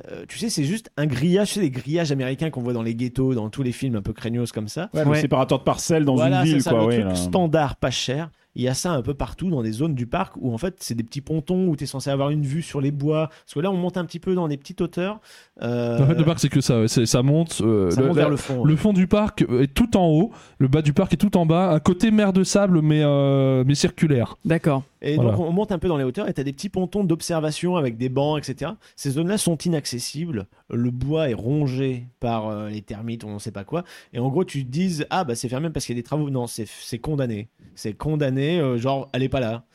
euh, 0.10 0.24
tu 0.28 0.38
sais, 0.40 0.50
c'est 0.50 0.64
juste 0.64 0.90
un 0.98 1.06
grillage, 1.06 1.50
tu 1.50 1.54
sais, 1.56 1.60
les 1.62 1.70
grillages 1.70 2.12
américains 2.14 2.50
qu'on 2.50 2.62
voit 2.62 2.72
dans 2.74 2.82
les 2.82 2.96
ghettos, 2.96 3.36
dans 3.36 3.50
tous 3.50 3.62
les 3.62 3.74
films 3.74 3.98
un 3.98 4.02
peu 4.02 4.14
craignos 4.14 4.52
comme 4.54 4.70
ça. 4.70 4.90
Ouais, 4.94 5.04
le 5.06 5.14
séparateur 5.16 5.60
de 5.60 5.64
parcelles 5.66 6.06
dans 6.06 6.16
voilà, 6.16 6.40
une 6.40 6.46
c'est 6.48 6.54
ville, 6.54 6.62
ça, 6.64 6.72
quoi. 6.72 6.86
le 6.88 6.94
truc 6.94 7.04
là. 7.06 7.16
standard, 7.16 7.76
pas 7.76 7.92
cher. 7.92 8.30
Il 8.56 8.64
y 8.64 8.68
a 8.68 8.74
ça 8.74 8.92
un 8.92 9.02
peu 9.02 9.14
partout 9.14 9.50
dans 9.50 9.64
des 9.64 9.72
zones 9.72 9.96
du 9.96 10.08
parc 10.08 10.34
où 10.38 10.54
en 10.54 10.58
fait 10.58 10.76
c'est 10.80 10.94
des 10.96 11.04
petits 11.04 11.22
pontons 11.22 11.68
où 11.68 11.76
tu 11.78 11.86
es 11.86 11.88
censé 11.88 12.10
avoir 12.10 12.32
une 12.32 12.44
vue 12.44 12.62
sur 12.62 12.82
les 12.82 12.92
bois. 12.92 13.30
Parce 13.46 13.54
que 13.54 13.60
là 13.62 13.72
on 13.72 13.78
monte 13.78 13.96
un 13.98 14.06
petit 14.06 14.20
peu 14.20 14.36
dans 14.36 14.48
des 14.48 14.58
petites 14.58 14.82
hauteurs. 14.82 15.20
Euh, 15.62 16.04
En 16.04 16.08
fait, 16.08 16.16
le 16.16 16.26
parc, 16.26 16.40
c'est 16.40 16.50
que 16.50 16.60
ça. 16.62 16.82
ouais, 16.82 16.88
ça 16.88 17.24
monte. 17.24 17.62
euh, 17.62 17.90
ça 17.92 18.02
le, 18.02 18.08
monte 18.08 18.16
vers 18.18 18.30
le 18.30 18.38
fond. 18.38 18.64
le 18.66 18.76
fond 18.76 18.94
du 18.94 19.08
parc 19.08 19.44
est 19.44 19.74
tout 19.74 19.96
en 19.96 20.08
haut. 20.08 20.32
Le 20.58 20.68
bas 20.68 20.82
du 20.82 20.92
parc 20.94 21.14
est 21.14 21.18
tout 21.18 21.38
en 21.38 21.46
bas. 21.46 21.72
Un 21.72 21.80
côté 21.80 22.12
mer 22.12 22.34
de 22.34 22.44
sable, 22.44 22.82
mais, 22.82 23.02
euh, 23.04 23.64
mais 23.66 23.76
circulaire. 23.76 24.36
D'accord. 24.44 24.84
Et 25.02 25.16
Voilà. 25.16 25.32
donc 25.32 25.40
on 25.40 25.52
monte 25.52 25.72
un 25.72 25.80
peu 25.80 25.88
dans 25.88 25.98
les 25.98 26.04
hauteurs 26.04 26.30
et 26.30 26.34
tu 26.34 26.42
as 26.42 26.44
des 26.44 26.54
petits 26.54 26.70
pontons 26.70 27.04
d'observation 27.04 27.76
avec 27.76 27.98
des 27.98 28.10
bancs, 28.10 28.38
etc. 28.38 28.72
Ces 28.96 29.12
zones-là 29.12 29.38
sont 29.38 29.58
inaccessibles. 29.58 30.48
Le 30.70 30.92
bois 30.92 31.30
est 31.30 31.34
rongé 31.34 32.08
par 32.20 32.48
euh, 32.50 32.70
les 32.70 32.82
termites 32.82 33.24
on 33.24 33.40
sait 33.40 33.52
pas 33.52 33.64
quoi. 33.64 33.84
Et 34.14 34.20
en 34.20 34.30
gros, 34.30 34.46
tu 34.46 34.64
te 34.66 34.70
dises, 34.70 35.08
ah 35.10 35.24
bah 35.24 35.36
c'est 35.36 35.50
fermé 35.50 35.70
parce 35.70 35.86
qu'il 35.86 35.96
y 35.96 36.00
a 36.00 36.02
des 36.02 36.06
travaux. 36.06 36.30
Non, 36.30 36.46
c'est 36.48 36.68
c'est 36.68 37.00
condamné. 37.00 37.50
C'est 37.76 37.94
condamné, 37.94 38.60
euh, 38.60 38.78
genre, 38.78 39.10
allez 39.14 39.30
pas 39.30 39.40
là. 39.40 39.66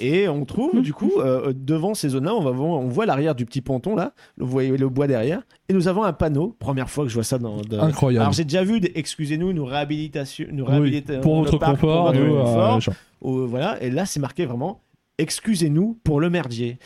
Et 0.00 0.28
on 0.28 0.44
trouve, 0.44 0.82
du 0.82 0.92
coup, 0.92 1.12
euh, 1.18 1.52
devant 1.56 1.94
ces 1.94 2.10
zones-là, 2.10 2.34
on, 2.34 2.40
va 2.42 2.50
on 2.50 2.88
voit 2.88 3.06
l'arrière 3.06 3.34
du 3.34 3.46
petit 3.46 3.62
ponton, 3.62 3.96
là. 3.96 4.12
Vous 4.36 4.46
voyez 4.46 4.76
le 4.76 4.88
bois 4.88 5.06
derrière. 5.06 5.42
Et 5.68 5.72
nous 5.72 5.88
avons 5.88 6.04
un 6.04 6.12
panneau. 6.12 6.54
Première 6.58 6.90
fois 6.90 7.04
que 7.04 7.10
je 7.10 7.14
vois 7.14 7.24
ça 7.24 7.38
dans. 7.38 7.56
dans- 7.62 7.80
Incroyable. 7.80 8.22
Alors 8.22 8.32
j'ai 8.32 8.44
déjà 8.44 8.62
vu, 8.64 8.80
des, 8.80 8.92
excusez-nous, 8.94 9.52
nous 9.52 9.64
réhabilitation, 9.64 10.46
nous 10.52 10.64
Oui, 10.64 10.70
réhabilitons 10.70 11.20
pour 11.20 11.44
pour 11.46 11.58
confort. 11.58 12.12
nous, 12.12 12.20
euh, 12.36 12.40
confort. 12.42 12.74
machin. 12.74 12.92
Oh, 13.20 13.46
voilà, 13.46 13.82
et 13.82 13.90
là 13.90 14.06
c'est 14.06 14.20
marqué 14.20 14.44
vraiment 14.46 14.82
excusez-nous 15.20 15.98
pour 16.04 16.20
le 16.20 16.30
merdier. 16.30 16.78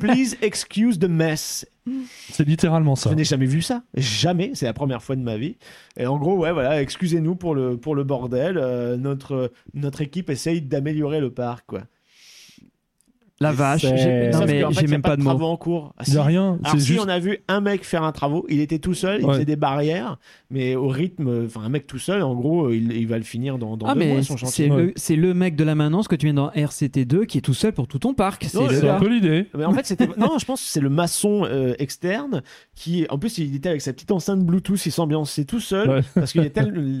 Please 0.00 0.36
excuse 0.42 0.98
the 0.98 1.08
mess. 1.08 1.66
c'est 2.30 2.46
littéralement 2.46 2.94
ça. 2.94 3.08
Je 3.10 3.14
n'ai 3.14 3.24
jamais 3.24 3.46
vu 3.46 3.62
ça, 3.62 3.82
jamais, 3.94 4.50
c'est 4.52 4.66
la 4.66 4.74
première 4.74 5.02
fois 5.02 5.16
de 5.16 5.22
ma 5.22 5.38
vie. 5.38 5.56
Et 5.96 6.06
en 6.06 6.18
gros, 6.18 6.36
ouais, 6.36 6.52
voilà, 6.52 6.82
excusez-nous 6.82 7.36
pour 7.36 7.54
le, 7.54 7.78
pour 7.78 7.94
le 7.94 8.04
bordel. 8.04 8.58
euh, 8.58 8.98
notre, 8.98 9.50
notre 9.72 10.02
équipe 10.02 10.28
essaye 10.28 10.60
d'améliorer 10.60 11.20
le 11.20 11.30
parc, 11.30 11.64
quoi. 11.66 11.80
La 13.42 13.52
vache. 13.52 13.80
J'ai- 13.80 13.88
Non 14.30 14.40
mais 14.40 14.46
fait, 14.46 14.66
j'ai 14.70 14.80
il 14.82 14.82
y 14.82 14.84
a 14.84 14.90
même 14.90 15.00
pas 15.00 15.16
de 15.16 15.22
travaux 15.22 15.38
mots. 15.38 15.46
en 15.46 15.56
cours. 15.56 15.94
Ah, 15.96 16.02
Il 16.06 16.12
y 16.12 16.16
a 16.18 16.22
rien. 16.22 16.58
Alors 16.62 16.78
si 16.78 16.86
juste. 16.88 17.00
on 17.02 17.08
a 17.08 17.18
vu 17.18 17.38
un 17.48 17.62
mec 17.62 17.84
faire 17.86 18.02
un 18.02 18.12
travaux, 18.12 18.44
il 18.50 18.60
était 18.60 18.78
tout 18.78 18.92
seul, 18.92 19.20
il 19.20 19.24
Ouais. 19.26 19.32
faisait 19.32 19.44
des 19.46 19.56
barrières, 19.56 20.18
mais 20.50 20.76
au 20.76 20.88
rythme, 20.88 21.46
enfin 21.46 21.62
un 21.62 21.70
mec 21.70 21.86
tout 21.86 21.98
seul, 21.98 22.20
en 22.22 22.34
gros, 22.34 22.68
il, 22.70 22.92
il 22.92 23.06
va 23.06 23.16
le 23.16 23.24
finir 23.24 23.56
dans, 23.56 23.78
dans 23.78 23.86
Ah 23.86 23.94
deux 23.94 24.00
mais 24.00 24.12
mois 24.12 24.22
son 24.22 24.36
c'est 24.36 24.40
chantier. 24.44 24.68
le, 24.68 24.92
c'est 24.94 25.16
le 25.16 25.32
mec 25.32 25.56
de 25.56 25.64
la 25.64 25.74
maintenance 25.74 26.06
que 26.06 26.16
tu 26.16 26.26
viens 26.26 26.34
dans 26.34 26.50
RCT2 26.50 27.24
qui 27.24 27.38
est 27.38 27.40
tout 27.40 27.54
seul 27.54 27.72
pour 27.72 27.88
tout 27.88 27.98
ton 27.98 28.12
parc. 28.12 28.44
C'est 28.46 28.58
le 28.58 28.90
un 28.90 28.98
peu 29.00 29.08
l'idée. 29.08 29.46
Mais 29.56 29.64
en 29.64 29.72
fait, 29.72 29.86
c'était 29.86 30.06
non, 30.18 30.36
je 30.38 30.44
pense 30.44 30.60
que 30.60 30.68
c'est 30.68 30.80
le 30.80 30.90
maçon 30.90 31.46
euh, 31.46 31.72
externe 31.78 32.42
qui, 32.74 33.06
en 33.08 33.16
plus, 33.18 33.38
il 33.38 33.54
était 33.56 33.70
avec 33.70 33.80
sa 33.80 33.94
petite 33.94 34.10
enceinte 34.10 34.40
Bluetooth, 34.44 34.84
il 34.84 34.92
s'ambiançait 34.92 35.46
tout 35.46 35.60
seul 35.60 35.88
Ouais. 35.88 36.00
parce 36.14 36.34
que 36.34 36.40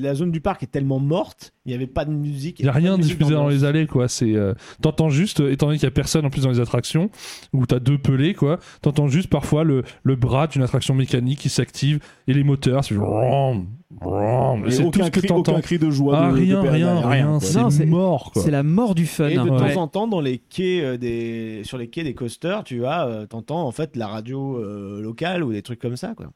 la 0.00 0.14
zone 0.14 0.30
du 0.30 0.40
parc 0.40 0.62
est 0.62 0.68
tellement 0.70 1.00
morte, 1.00 1.52
il 1.66 1.68
n'y 1.68 1.74
avait 1.74 1.86
pas 1.86 2.06
de 2.06 2.12
musique. 2.12 2.60
Il 2.60 2.62
n'y 2.62 2.68
a 2.70 2.72
rien 2.72 2.96
diffusé 2.96 3.34
dans 3.34 3.48
les 3.48 3.64
allées, 3.64 3.86
quoi. 3.86 4.08
C'est, 4.08 4.34
euh, 4.34 4.54
t'entends 4.80 5.10
juste, 5.10 5.40
étant 5.40 5.66
donné 5.66 5.76
qu'il 5.78 5.84
y 5.86 5.88
a 5.88 5.90
personne 5.90 6.24
en 6.30 6.32
plus 6.32 6.42
dans 6.42 6.50
les 6.50 6.60
attractions, 6.60 7.10
où 7.52 7.66
t'as 7.66 7.80
deux 7.80 7.98
pelés, 7.98 8.34
quoi. 8.34 8.58
T'entends 8.82 9.08
juste 9.08 9.28
parfois 9.28 9.64
le, 9.64 9.82
le 10.04 10.16
bras 10.16 10.46
d'une 10.46 10.62
attraction 10.62 10.94
mécanique 10.94 11.40
qui 11.40 11.48
s'active 11.48 11.98
et 12.28 12.32
les 12.34 12.44
moteurs, 12.44 12.84
c'est 12.84 12.94
tout 12.94 14.86
aucun, 14.88 15.10
que 15.10 15.18
cri, 15.18 15.28
t'entends. 15.28 15.52
aucun 15.52 15.60
cri 15.60 15.78
de 15.78 15.90
joie. 15.90 16.16
Ah, 16.16 16.30
de, 16.32 16.36
de 16.36 16.40
rien, 16.54 16.60
rien, 16.62 17.08
rien. 17.08 17.38
quoi. 17.40 17.70
C'est 17.70 17.86
mort. 17.86 18.30
C'est 18.36 18.50
la 18.52 18.62
mort 18.62 18.94
du 18.94 19.06
fun. 19.06 19.28
Et 19.28 19.34
de 19.34 19.40
Ouais. 19.40 19.74
temps 19.74 19.80
en 19.82 19.88
temps, 19.88 20.06
dans 20.06 20.20
les 20.20 20.38
quais 20.38 20.80
euh, 20.80 20.96
des, 20.96 21.62
sur 21.64 21.76
les 21.76 21.88
quais 21.88 22.04
des 22.04 22.14
coasters, 22.14 22.62
tu 22.62 22.84
as, 22.86 23.06
euh, 23.06 23.26
t'entends 23.26 23.66
en 23.66 23.72
fait 23.72 23.96
la 23.96 24.06
radio 24.06 24.56
euh, 24.58 25.00
locale 25.02 25.42
ou 25.42 25.52
des 25.52 25.62
trucs 25.62 25.80
comme 25.80 25.96
ça, 25.96 26.14
quoi. 26.16 26.26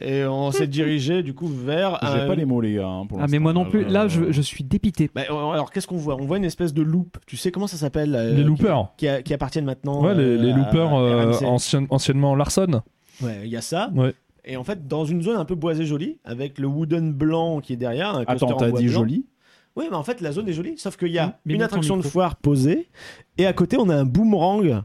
Et 0.00 0.24
on 0.24 0.50
s'est 0.52 0.68
dirigé 0.68 1.22
du 1.22 1.34
coup 1.34 1.48
vers. 1.48 1.98
J'ai 2.02 2.20
un- 2.22 2.26
pas 2.26 2.34
les 2.36 2.44
mots, 2.44 2.60
les 2.60 2.74
gars. 2.74 2.86
hein, 2.86 3.06
pour 3.06 3.20
Ah 3.20 3.26
mais 3.28 3.38
moi 3.40 3.52
non 3.52 3.64
plus. 3.64 3.84
Là 3.84 4.06
je, 4.08 4.30
je 4.30 4.40
suis 4.40 4.62
dépité. 4.62 5.10
Bah, 5.14 5.22
euh, 5.30 5.50
alors 5.50 5.70
qu'est-ce 5.72 5.86
qu'on 5.88 5.96
voit? 5.96 6.16
On 6.16 6.24
voit 6.26 6.36
une 6.36 6.44
espèce 6.44 6.72
de 6.72 6.82
loop. 6.82 7.18
Tu 7.26 7.36
sais 7.36 7.50
comment 7.50 7.66
ça 7.66 7.76
s'appelle 7.76 8.14
euh, 8.14 8.30
Les 8.30 8.36
qui- 8.42 8.44
loopers. 8.44 8.92
qui, 8.96 9.08
a- 9.08 9.20
qui 9.22 9.34
appartiennent 9.34 9.64
maintenant. 9.64 10.00
Ouais, 10.02 10.14
les, 10.14 10.22
euh, 10.22 10.36
les 10.42 10.52
à 10.52 10.56
loopers 10.56 10.94
euh, 10.94 11.32
ancien- 11.42 11.86
anciennement 11.90 12.36
Larson. 12.36 12.82
Ouais, 13.20 13.40
il 13.44 13.50
y 13.50 13.56
a 13.56 13.60
ça. 13.60 13.90
Ouais. 13.94 14.14
Et 14.44 14.56
en 14.56 14.64
fait, 14.64 14.86
dans 14.86 15.04
une 15.04 15.22
zone 15.22 15.36
un 15.36 15.44
peu 15.44 15.54
boisée 15.56 15.84
jolie, 15.84 16.18
avec 16.24 16.58
le 16.58 16.66
wooden 16.68 17.12
blanc 17.12 17.60
qui 17.60 17.72
est 17.74 17.76
derrière. 17.76 18.14
Un 18.16 18.24
Attends, 18.26 18.50
en 18.52 18.56
t'as 18.56 18.70
dit 18.70 18.84
blanc. 18.86 19.00
joli? 19.00 19.26
Oui, 19.76 19.86
mais 19.90 19.96
en 19.96 20.02
fait, 20.02 20.20
la 20.20 20.32
zone 20.32 20.48
est 20.48 20.52
jolie. 20.52 20.78
Sauf 20.78 20.96
qu'il 20.96 21.08
y 21.12 21.18
a 21.18 21.38
Mais 21.44 21.54
une 21.54 21.62
attraction 21.62 21.96
de 21.96 22.02
foire 22.02 22.36
posée. 22.36 22.88
Et 23.38 23.46
à 23.46 23.52
côté, 23.52 23.76
on 23.78 23.88
a 23.88 23.94
un 23.96 24.04
boomerang 24.04 24.82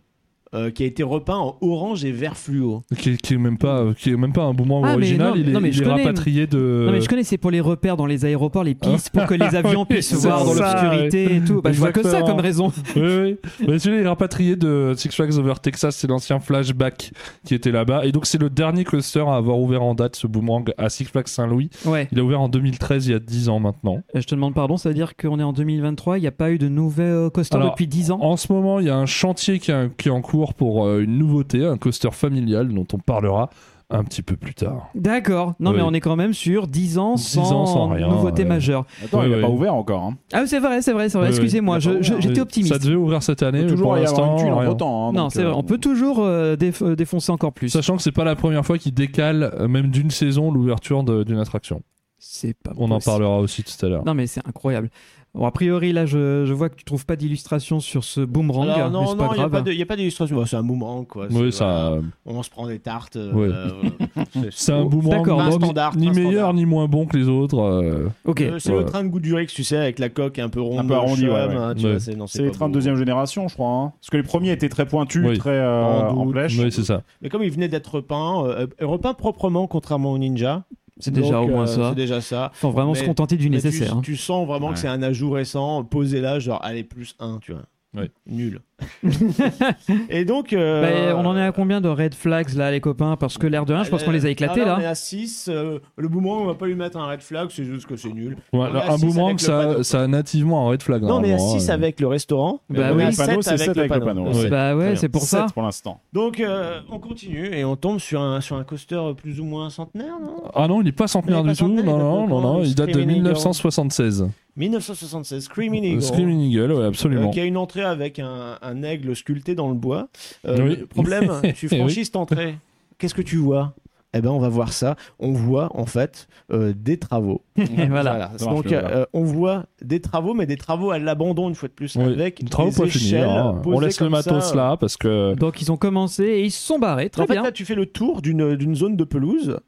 euh, 0.55 0.71
qui 0.71 0.83
a 0.83 0.85
été 0.85 1.03
repeint 1.03 1.37
en 1.37 1.57
orange 1.61 2.05
et 2.05 2.11
vert 2.11 2.37
fluo. 2.37 2.83
Qui, 2.97 3.17
qui 3.17 3.33
est 3.33 3.37
même 3.37 3.57
pas, 3.57 3.83
qui 3.97 4.11
est 4.11 4.17
même 4.17 4.33
pas 4.33 4.43
un 4.43 4.53
boomerang 4.53 4.83
Ah, 4.87 4.93
original. 4.93 5.29
non, 5.29 5.35
il 5.35 5.49
est, 5.49 5.51
non, 5.51 5.59
mais 5.61 5.69
il 5.69 5.73
je 5.73 5.81
est 5.81 5.85
connais. 5.85 6.03
rapatrié 6.03 6.47
de. 6.47 6.83
Non 6.85 6.91
mais 6.91 7.01
je 7.01 7.09
connais, 7.09 7.23
c'est 7.23 7.37
pour 7.37 7.51
les 7.51 7.61
repères 7.61 7.97
dans 7.97 8.05
les 8.05 8.25
aéroports, 8.25 8.63
les 8.63 8.75
pistes, 8.75 9.09
pour 9.11 9.25
que 9.25 9.33
les 9.35 9.55
avions 9.55 9.81
Oui, 9.81 9.95
puissent 9.95 10.13
voir 10.13 10.43
dans 10.45 10.53
l'obscurité 10.53 11.35
et 11.37 11.41
tout. 11.41 11.61
Bah, 11.61 11.71
je 11.71 11.79
vois 11.79 11.91
que 11.91 12.03
ça 12.03 12.21
comme 12.21 12.39
raison. 12.39 12.71
oui, 12.95 13.01
oui. 13.03 13.37
Mais 13.67 13.79
celui-là 13.79 14.03
est 14.03 14.07
rapatrié 14.07 14.55
de 14.55 14.93
Six 14.97 15.09
Flags 15.15 15.37
Over 15.37 15.53
Texas, 15.61 15.95
c'est 15.95 16.07
l'ancien 16.07 16.39
flashback 16.39 17.11
qui 17.45 17.53
était 17.55 17.71
là-bas. 17.71 18.05
Et 18.05 18.11
donc, 18.11 18.25
c'est 18.25 18.39
le 18.41 18.49
dernier 18.49 18.83
coaster 18.83 19.23
à 19.27 19.35
avoir 19.35 19.59
ouvert 19.59 19.83
en 19.83 19.95
date, 19.95 20.15
ce 20.15 20.27
boomerang, 20.27 20.71
à 20.77 20.89
Six 20.89 21.05
Flags 21.05 21.27
Saint-Louis. 21.27 21.69
Ouais. 21.85 22.07
Il 22.11 22.19
a 22.19 22.23
ouvert 22.23 22.41
en 22.41 22.49
2013, 22.49 23.07
il 23.07 23.11
y 23.11 23.15
a 23.15 23.19
10 23.19 23.49
ans 23.49 23.59
maintenant. 23.59 24.01
Euh, 24.15 24.21
Je 24.21 24.25
te 24.27 24.35
demande 24.35 24.53
pardon, 24.53 24.77
ça 24.77 24.89
veut 24.89 24.95
dire 24.95 25.15
qu'on 25.15 25.39
est 25.39 25.43
en 25.43 25.53
2023, 25.53 26.17
il 26.17 26.21
n'y 26.21 26.27
a 26.27 26.31
pas 26.31 26.51
eu 26.51 26.57
de 26.57 26.69
nouvel 26.69 27.29
coaster 27.33 27.55
Alors, 27.57 27.71
depuis 27.71 27.87
10 27.87 28.11
ans? 28.11 28.19
En 28.21 28.37
ce 28.37 28.51
moment, 28.53 28.79
il 28.79 28.85
y 28.85 28.89
a 28.89 28.95
un 28.97 29.05
chantier 29.05 29.59
qui 29.59 29.71
est 29.71 30.09
en 30.09 30.21
cours 30.21 30.44
pour 30.53 30.85
euh, 30.85 31.01
une 31.01 31.17
nouveauté, 31.17 31.65
un 31.65 31.77
coaster 31.77 32.11
familial 32.11 32.69
dont 32.73 32.85
on 32.93 32.97
parlera 32.99 33.49
un 33.91 34.03
petit 34.03 34.23
peu 34.23 34.35
plus 34.35 34.55
tard. 34.55 34.89
D'accord. 34.95 35.53
Non 35.59 35.69
Oui. 35.69 35.77
mais 35.77 35.83
on 35.83 35.93
est 35.93 35.99
quand 35.99 36.15
même 36.15 36.33
sur 36.33 36.67
10 36.67 36.97
ans 36.97 37.15
10 37.15 37.21
sans, 37.23 37.51
ans 37.51 37.65
sans 37.67 37.89
rien, 37.89 38.07
nouveauté 38.07 38.41
ouais. 38.41 38.49
majeure. 38.49 38.85
Attends, 39.03 39.19
Ouais, 39.19 39.27
il 39.27 39.33
a 39.33 39.35
ouais. 39.35 39.41
pas 39.43 39.49
ouvert 39.49 39.75
encore. 39.75 40.01
Hein. 40.03 40.17
Ah 40.33 40.47
c'est 40.47 40.57
vrai, 40.59 40.81
c'est 40.81 40.91
vrai, 40.91 41.07
c'est 41.07 41.19
vrai. 41.19 41.27
Excusez-moi, 41.29 41.77
je- 41.77 42.01
j'étais 42.01 42.35
Ça 42.35 42.41
optimiste. 42.41 42.83
devait 42.83 42.95
ouvrir 42.95 43.21
cette 43.21 43.43
année, 43.43 43.61
pour 43.61 43.69
toujours 43.71 43.97
y 43.97 44.03
avoir 44.03 44.23
l'instant, 44.63 45.09
hein, 45.09 45.13
non, 45.13 45.29
c'est 45.29 45.43
vrai, 45.43 45.51
euh, 45.51 45.55
on 45.55 45.61
peut 45.61 45.77
toujours 45.77 46.17
euh, 46.21 46.55
déf- 46.55 46.95
défoncer 46.95 47.31
encore 47.31 47.53
plus. 47.53 47.69
Sachant 47.69 47.95
que 47.95 48.01
c'est 48.01 48.11
pas 48.11 48.23
la 48.23 48.35
première 48.35 48.65
fois 48.65 48.79
qu'il 48.79 48.93
décale, 48.95 49.51
euh, 49.59 49.67
même 49.67 49.89
d'une 49.91 50.09
saison, 50.09 50.51
l'ouverture 50.51 51.03
d'une 51.03 51.37
attraction. 51.37 51.83
C'est 52.17 52.55
pas 52.57 52.71
On 52.77 52.89
en 52.89 52.99
parlera 52.99 53.37
aussi 53.37 53.61
tout 53.63 53.85
à 53.85 53.89
l'heure. 53.89 54.03
Non 54.03 54.15
mais 54.15 54.25
c'est 54.25 54.41
incroyable. 54.47 54.89
Bon, 55.35 55.45
a 55.45 55.51
priori 55.51 55.91
là 55.91 56.05
je, 56.05 56.45
je 56.45 56.53
vois 56.53 56.69
que 56.69 56.75
tu 56.75 56.85
trouves 56.85 57.05
pas 57.05 57.17
d'illustration 57.17 57.81
sur 57.81 58.05
ce 58.05 58.21
boomerang, 58.21 58.69
Alors, 58.69 58.87
mais 58.87 58.93
non, 58.93 59.05
c'est 59.07 59.15
non, 59.15 59.17
pas 59.17 59.23
il 59.25 59.27
n'y 59.27 59.33
a 59.33 59.37
grave. 59.49 59.51
pas 59.51 59.61
de- 59.61 59.71
il 59.73 59.77
y 59.77 59.81
a 59.81 59.85
pas 59.85 59.95
d'illustration. 59.97 60.37
Bah, 60.37 60.43
c'est 60.47 60.55
un 60.55 60.63
boomerang, 60.63 61.05
quoi. 61.05 61.27
Oui, 61.29 61.51
C'est- 61.51 61.57
ça. 61.59 61.89
voilà. 61.89 62.01
On 62.25 62.41
se 62.41 62.49
prend 62.49 62.67
des 62.67 62.79
tartes. 62.79 63.17
euh, 63.17 63.33
Ouais. 63.33 63.49
euh, 64.37 64.49
C'est 64.51 64.71
un 64.71 64.85
boomerang 64.85 65.17
D'accord, 65.25 65.39
non, 65.39 65.45
un 65.47 65.51
standard, 65.51 65.97
ni 65.97 66.07
un 66.07 66.13
meilleur 66.13 66.31
standard. 66.31 66.53
ni 66.53 66.65
moins 66.65 66.87
bon 66.87 67.05
que 67.05 67.17
les 67.17 67.27
autres. 67.27 67.59
euh, 67.59 68.07
Ok. 68.23 68.39
Euh, 68.41 68.59
c'est 68.59 68.71
Ouais. 68.71 68.79
le 68.79 68.85
train 68.85 69.03
de 69.03 69.09
goût 69.09 69.19
du 69.19 69.33
Rix, 69.35 69.47
tu 69.47 69.65
sais, 69.65 69.75
avec 69.77 69.99
la 69.99 70.07
coque 70.07 70.39
un 70.39 70.47
peu 70.47 70.61
ronde. 70.61 70.79
Un 70.79 70.85
peu 70.87 70.93
arrondie, 70.95 71.21
chum, 71.25 71.29
ouais, 71.33 71.47
ouais. 71.47 71.55
hein, 71.55 71.73
tu 71.75 71.83
Ouais. 71.85 71.91
vois, 71.91 71.99
c'est 71.99 72.15
non, 72.15 72.27
C'est 72.27 72.41
les 72.43 72.51
trains 72.51 72.69
de 72.69 72.73
deuxième 72.73 72.95
génération, 72.95 73.47
je 73.49 73.55
crois. 73.55 73.67
hein. 73.69 73.93
Parce 73.99 74.09
que 74.09 74.17
les 74.17 74.23
premiers 74.23 74.51
étaient 74.53 74.69
très 74.69 74.85
pointus, 74.85 75.25
Oui. 75.27 75.37
très 75.37 75.49
euh, 75.51 75.83
En 76.09 76.17
en 76.17 76.25
doute. 76.25 76.33
flèche. 76.33 76.57
Oui, 76.59 76.71
c'est 76.71 76.83
ça. 76.83 77.01
Mais 77.21 77.27
comme 77.27 77.43
il 77.43 77.51
venait 77.51 77.67
d'être 77.67 77.95
repeint, 77.95 78.45
euh, 78.45 78.67
euh, 78.81 78.85
repeint 78.87 79.13
proprement, 79.13 79.67
contrairement 79.67 80.13
au 80.13 80.17
Ninja. 80.17 80.63
C'est 80.99 81.11
déjà 81.11 81.41
au 81.41 81.47
moins 81.47 81.63
euh, 81.63 81.65
ça. 81.67 81.89
C'est 81.89 81.95
déjà 81.95 82.21
ça. 82.21 82.51
Faut 82.53 82.71
vraiment 82.71 82.93
Mais- 82.93 82.99
se 82.99 83.03
contenter 83.05 83.35
du 83.37 83.49
Mais 83.49 83.59
tu- 83.59 83.65
nécessaire. 83.67 83.97
hein. 83.97 84.01
Tu, 84.03 84.15
sens 84.15 84.47
vraiment 84.47 84.67
Ouais. 84.67 84.73
que 84.73 84.79
c'est 84.79 84.87
un 84.87 85.01
ajout 85.03 85.31
récent, 85.31 85.83
posé 85.83 86.21
là, 86.21 86.39
genre, 86.39 86.59
allez, 86.63 86.83
plus 86.83 87.15
1, 87.19 87.39
tu 87.41 87.51
vois. 87.51 87.63
Ouais. 87.95 88.11
Nul. 88.27 88.61
Et 90.09 90.25
donc. 90.25 90.53
euh, 90.53 91.13
Bah, 91.13 91.17
on 91.21 91.25
en 91.25 91.37
est 91.37 91.41
à 91.43 91.51
combien 91.51 91.81
de 91.81 91.89
red 91.89 92.13
flags 92.13 92.53
là 92.55 92.71
les 92.71 92.81
copains? 92.81 93.15
Parce 93.17 93.37
que 93.37 93.47
l'air 93.47 93.65
de 93.65 93.73
rien, 93.73 93.83
je 93.83 93.89
pense 93.89 94.03
qu'on 94.03 94.11
les 94.11 94.25
a 94.25 94.29
éclatés 94.29 94.61
Ah, 94.63 94.65
là. 94.65 94.75
On 94.79 94.81
est 94.81 94.85
à 94.85 94.95
6. 94.95 95.49
le 95.49 96.07
boomerang, 96.07 96.41
on 96.41 96.45
va 96.45 96.55
pas 96.55 96.65
lui 96.67 96.75
mettre 96.75 96.97
un 96.97 97.07
red 97.07 97.21
flag, 97.21 97.47
c'est 97.51 97.63
juste 97.65 97.85
que 97.87 97.95
c'est 97.95 98.11
nul. 98.11 98.37
Ouais, 98.53 98.67
un 98.67 98.97
boomerang, 98.97 99.39
ça, 99.39 99.83
ça 99.83 100.01
a 100.03 100.07
nativement 100.07 100.67
un 100.67 100.71
red 100.71 100.83
flag. 100.83 101.01
Non, 101.03 101.15
on 101.19 101.23
est 101.23 101.33
à 101.33 101.37
normalement, 101.37 101.59
6 101.59 101.69
euh. 101.69 101.73
avec 101.73 101.99
le 101.99 102.07
restaurant. 102.07 102.59
Bah 102.69 102.91
oui. 102.93 103.03
est 103.03 103.05
à 103.05 103.09
Le 103.11 103.15
panneau, 103.17 103.41
7 103.41 103.57
c'est 103.57 103.63
avec, 103.63 103.75
le 103.75 103.81
avec 103.83 103.93
le 103.95 104.05
panneau. 104.05 104.25
Le. 104.43 104.49
Bah 104.49 104.75
ouais, 104.75 104.95
c'est 104.95 105.09
pour 105.09 105.21
ça. 105.23 105.47
pour 105.53 105.63
l'instant. 105.63 105.99
Donc, 106.13 106.39
euh, 106.39 106.79
on 106.91 106.99
continue 106.99 107.47
et 107.55 107.63
on 107.65 107.75
tombe 107.75 107.99
sur 107.99 108.21
un, 108.21 108.41
sur 108.41 108.55
un 108.57 108.63
coaster 108.63 109.01
plus 109.15 109.39
ou 109.39 109.45
moins 109.45 109.69
centenaire, 109.69 110.19
non? 110.21 110.43
Ah 110.53 110.67
non, 110.67 110.81
il 110.81 110.87
est 110.87 110.91
pas 110.91 111.07
centenaire 111.07 111.43
du 111.43 111.53
tout. 111.55 111.67
Non, 111.67 111.83
non, 111.83 112.27
non, 112.27 112.41
non. 112.41 112.63
Il 112.63 112.75
date 112.75 112.87
de 112.87 112.91
Screaming 112.93 113.17
Eagle 113.17 113.23
1976. 113.29 114.27
1976, 114.57 115.43
Screaming 115.43 115.83
Euh, 115.83 115.87
Eagle. 115.89 116.01
Screaming 116.01 116.39
Eagle, 116.39 116.71
ouais, 116.71 116.77
Euh, 116.83 116.87
absolument. 116.87 117.29
qui 117.29 117.41
a 117.41 117.43
une 117.43 117.57
entrée 117.57 117.83
avec 117.83 118.19
un, 118.19 118.57
un 118.65 118.83
aigle 118.83 119.15
sculpté 119.15 119.55
dans 119.55 119.67
le 119.69 119.75
bois. 119.75 120.09
Euh, 120.47 120.57
Oui. 120.61 120.75
le 120.81 120.85
problème, 120.87 121.29
tu 121.55 121.67
Oui. 121.71 121.77
franchis 121.77 122.05
cette 122.05 122.15
entrée. 122.15 122.57
Qu'est-ce 122.97 123.13
que 123.13 123.21
tu 123.21 123.37
vois? 123.37 123.73
Eh 124.17 124.21
ben, 124.21 124.29
on 124.29 124.39
va 124.39 124.47
voir 124.47 124.71
ça. 124.71 124.95
On 125.19 125.33
voit 125.33 125.69
en 125.77 125.85
fait 125.85 126.29
euh, 126.49 126.73
des 126.73 126.97
travaux. 126.97 127.41
Voilà. 127.89 128.31
Donc, 128.39 128.71
euh, 128.71 129.05
on 129.11 129.23
voit 129.25 129.65
des 129.81 129.99
travaux, 129.99 130.33
mais 130.33 130.45
des 130.45 130.55
travaux 130.55 130.91
à 130.91 130.99
l'abandon 130.99 131.49
une 131.49 131.55
fois 131.55 131.67
de 131.67 131.73
plus, 131.73 131.97
Oui, 131.97 132.03
avec 132.05 132.41
des 132.41 132.49
travaux 132.49 132.69
des 132.71 132.83
échelles 132.83 132.99
finis. 133.01 133.21
hein. 133.29 133.61
On 133.65 133.79
laisse 133.81 133.99
le 133.99 134.07
matos 134.09 134.41
ça. 134.51 134.55
là 134.55 134.77
parce 134.77 134.95
que. 134.95 135.33
Donc 135.35 135.61
ils 135.61 135.69
ont 135.69 135.75
commencé 135.75 136.23
et 136.23 136.43
ils 136.45 136.51
se 136.51 136.61
sont 136.65 136.79
barrés. 136.79 137.09
Très 137.09 137.23
en 137.23 137.27
fait, 137.27 137.33
bien. 137.33 137.43
là, 137.43 137.51
tu 137.51 137.65
fais 137.65 137.75
le 137.75 137.87
tour 137.87 138.21
d'une 138.21 138.55
d'une 138.55 138.75
zone 138.75 138.95
de 138.95 139.03
pelouse. 139.03 139.59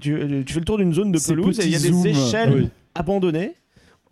Tu, 0.00 0.44
tu 0.44 0.52
fais 0.52 0.60
le 0.60 0.66
tour 0.66 0.76
d'une 0.76 0.92
zone 0.92 1.10
de 1.10 1.18
pelouse 1.18 1.58
et 1.60 1.64
il 1.64 1.70
y 1.72 1.76
a 1.76 1.78
des 1.78 1.88
zooms. 1.88 2.06
échelles 2.06 2.52
Oui. 2.54 2.68
abandonnées. 2.94 3.54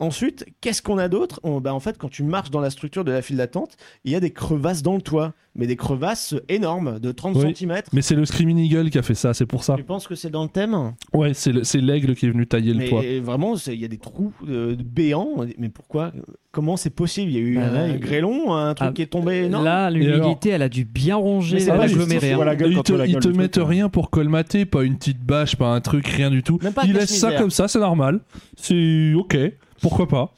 Ensuite, 0.01 0.45
qu'est-ce 0.61 0.83
qu'on 0.83 0.99
a 0.99 1.09
d'autre 1.09 1.41
bah, 1.61 1.73
En 1.73 1.81
fait, 1.81 1.97
quand 1.99 2.09
tu 2.11 2.25
marches 2.25 2.51
dans 2.51 2.61
la 2.61 2.71
structure 2.71 3.05
de 3.05 3.13
la 3.13 3.23
file 3.23 3.37
d'attente, 3.37 3.77
il 4.05 4.11
y 4.13 4.17
a 4.17 4.21
des 4.21 4.31
crevasses 4.33 4.83
dans 4.83 4.97
le 4.97 5.03
toit. 5.03 5.33
Mais 5.57 5.69
des 5.69 5.77
crevasses 5.77 6.35
énormes, 6.49 6.99
de 6.99 7.13
30 7.13 7.37
Oui. 7.37 7.55
cm. 7.55 7.81
Mais 7.93 8.03
c'est 8.03 8.17
le 8.17 8.25
Screaming 8.25 8.59
Eagle 8.59 8.91
qui 8.91 8.99
a 8.99 9.03
fait 9.03 9.15
ça, 9.15 9.35
c'est 9.35 9.47
pour 9.47 9.63
ça. 9.63 9.77
Tu 9.77 9.85
penses 9.85 10.09
que 10.09 10.17
c'est 10.17 10.29
dans 10.31 10.43
le 10.43 10.49
thème 10.49 10.95
Ouais, 11.13 11.33
c'est 11.33 11.53
le- 11.53 11.63
c'est 11.63 11.81
l'aigle 11.81 12.17
qui 12.17 12.27
est 12.27 12.31
venu 12.31 12.45
tailler 12.45 12.73
le 12.73 12.79
Mais 12.81 12.89
toit. 12.89 13.03
vraiment, 13.23 13.55
il 13.69 13.81
y 13.81 13.85
a 13.85 13.89
des 13.89 13.99
trous 13.99 14.33
euh, 14.49 14.75
béants. 14.77 15.29
Mais 15.59 15.69
pourquoi 15.69 16.13
Comment 16.51 16.77
c'est 16.77 16.91
possible? 16.91 17.31
Il 17.31 17.35
y 17.37 17.39
a 17.39 17.41
eu 17.43 17.55
Bah 17.55 17.67
un, 17.67 17.71
là, 17.73 17.81
un 17.85 17.89
il- 17.91 18.01
grêlon, 18.01 18.53
un 18.53 18.75
truc 18.75 18.89
Ah, 18.91 18.93
qui 18.93 19.03
est 19.03 19.07
tombé 19.07 19.45
énorme 19.45 19.65
Là, 19.65 19.87
alors 19.87 19.97
l'humidité, 19.97 20.49
elle 20.51 20.63
a 20.63 20.69
dû 20.69 20.85
bien 20.85 21.15
ronger 21.15 21.61
l'aggloméré. 21.61 22.33
hein. 22.33 22.39
ils 22.67 22.83
te, 22.83 22.93
la 22.93 23.07
ils 23.07 23.13
gueule 23.13 23.23
te 23.23 23.29
mettent 23.29 23.53
truc, 23.53 23.69
rien 23.69 23.89
pour 23.89 24.11
colmater, 24.11 24.65
pas 24.65 24.83
une 24.83 24.97
petite 24.97 25.23
bâche, 25.25 25.55
pas 25.55 25.69
un 25.69 25.81
truc, 25.81 26.05
rien 26.09 26.31
du 26.31 26.43
tout. 26.43 26.59
Ils 26.85 26.95
laissent 26.95 27.17
ça 27.17 27.33
comme 27.35 27.51
ça, 27.51 27.69
c'est 27.69 27.79
normal. 27.79 28.19
C'est 28.57 29.15
ok, 29.15 29.37
pourquoi 29.89 30.09
pas. 30.09 30.35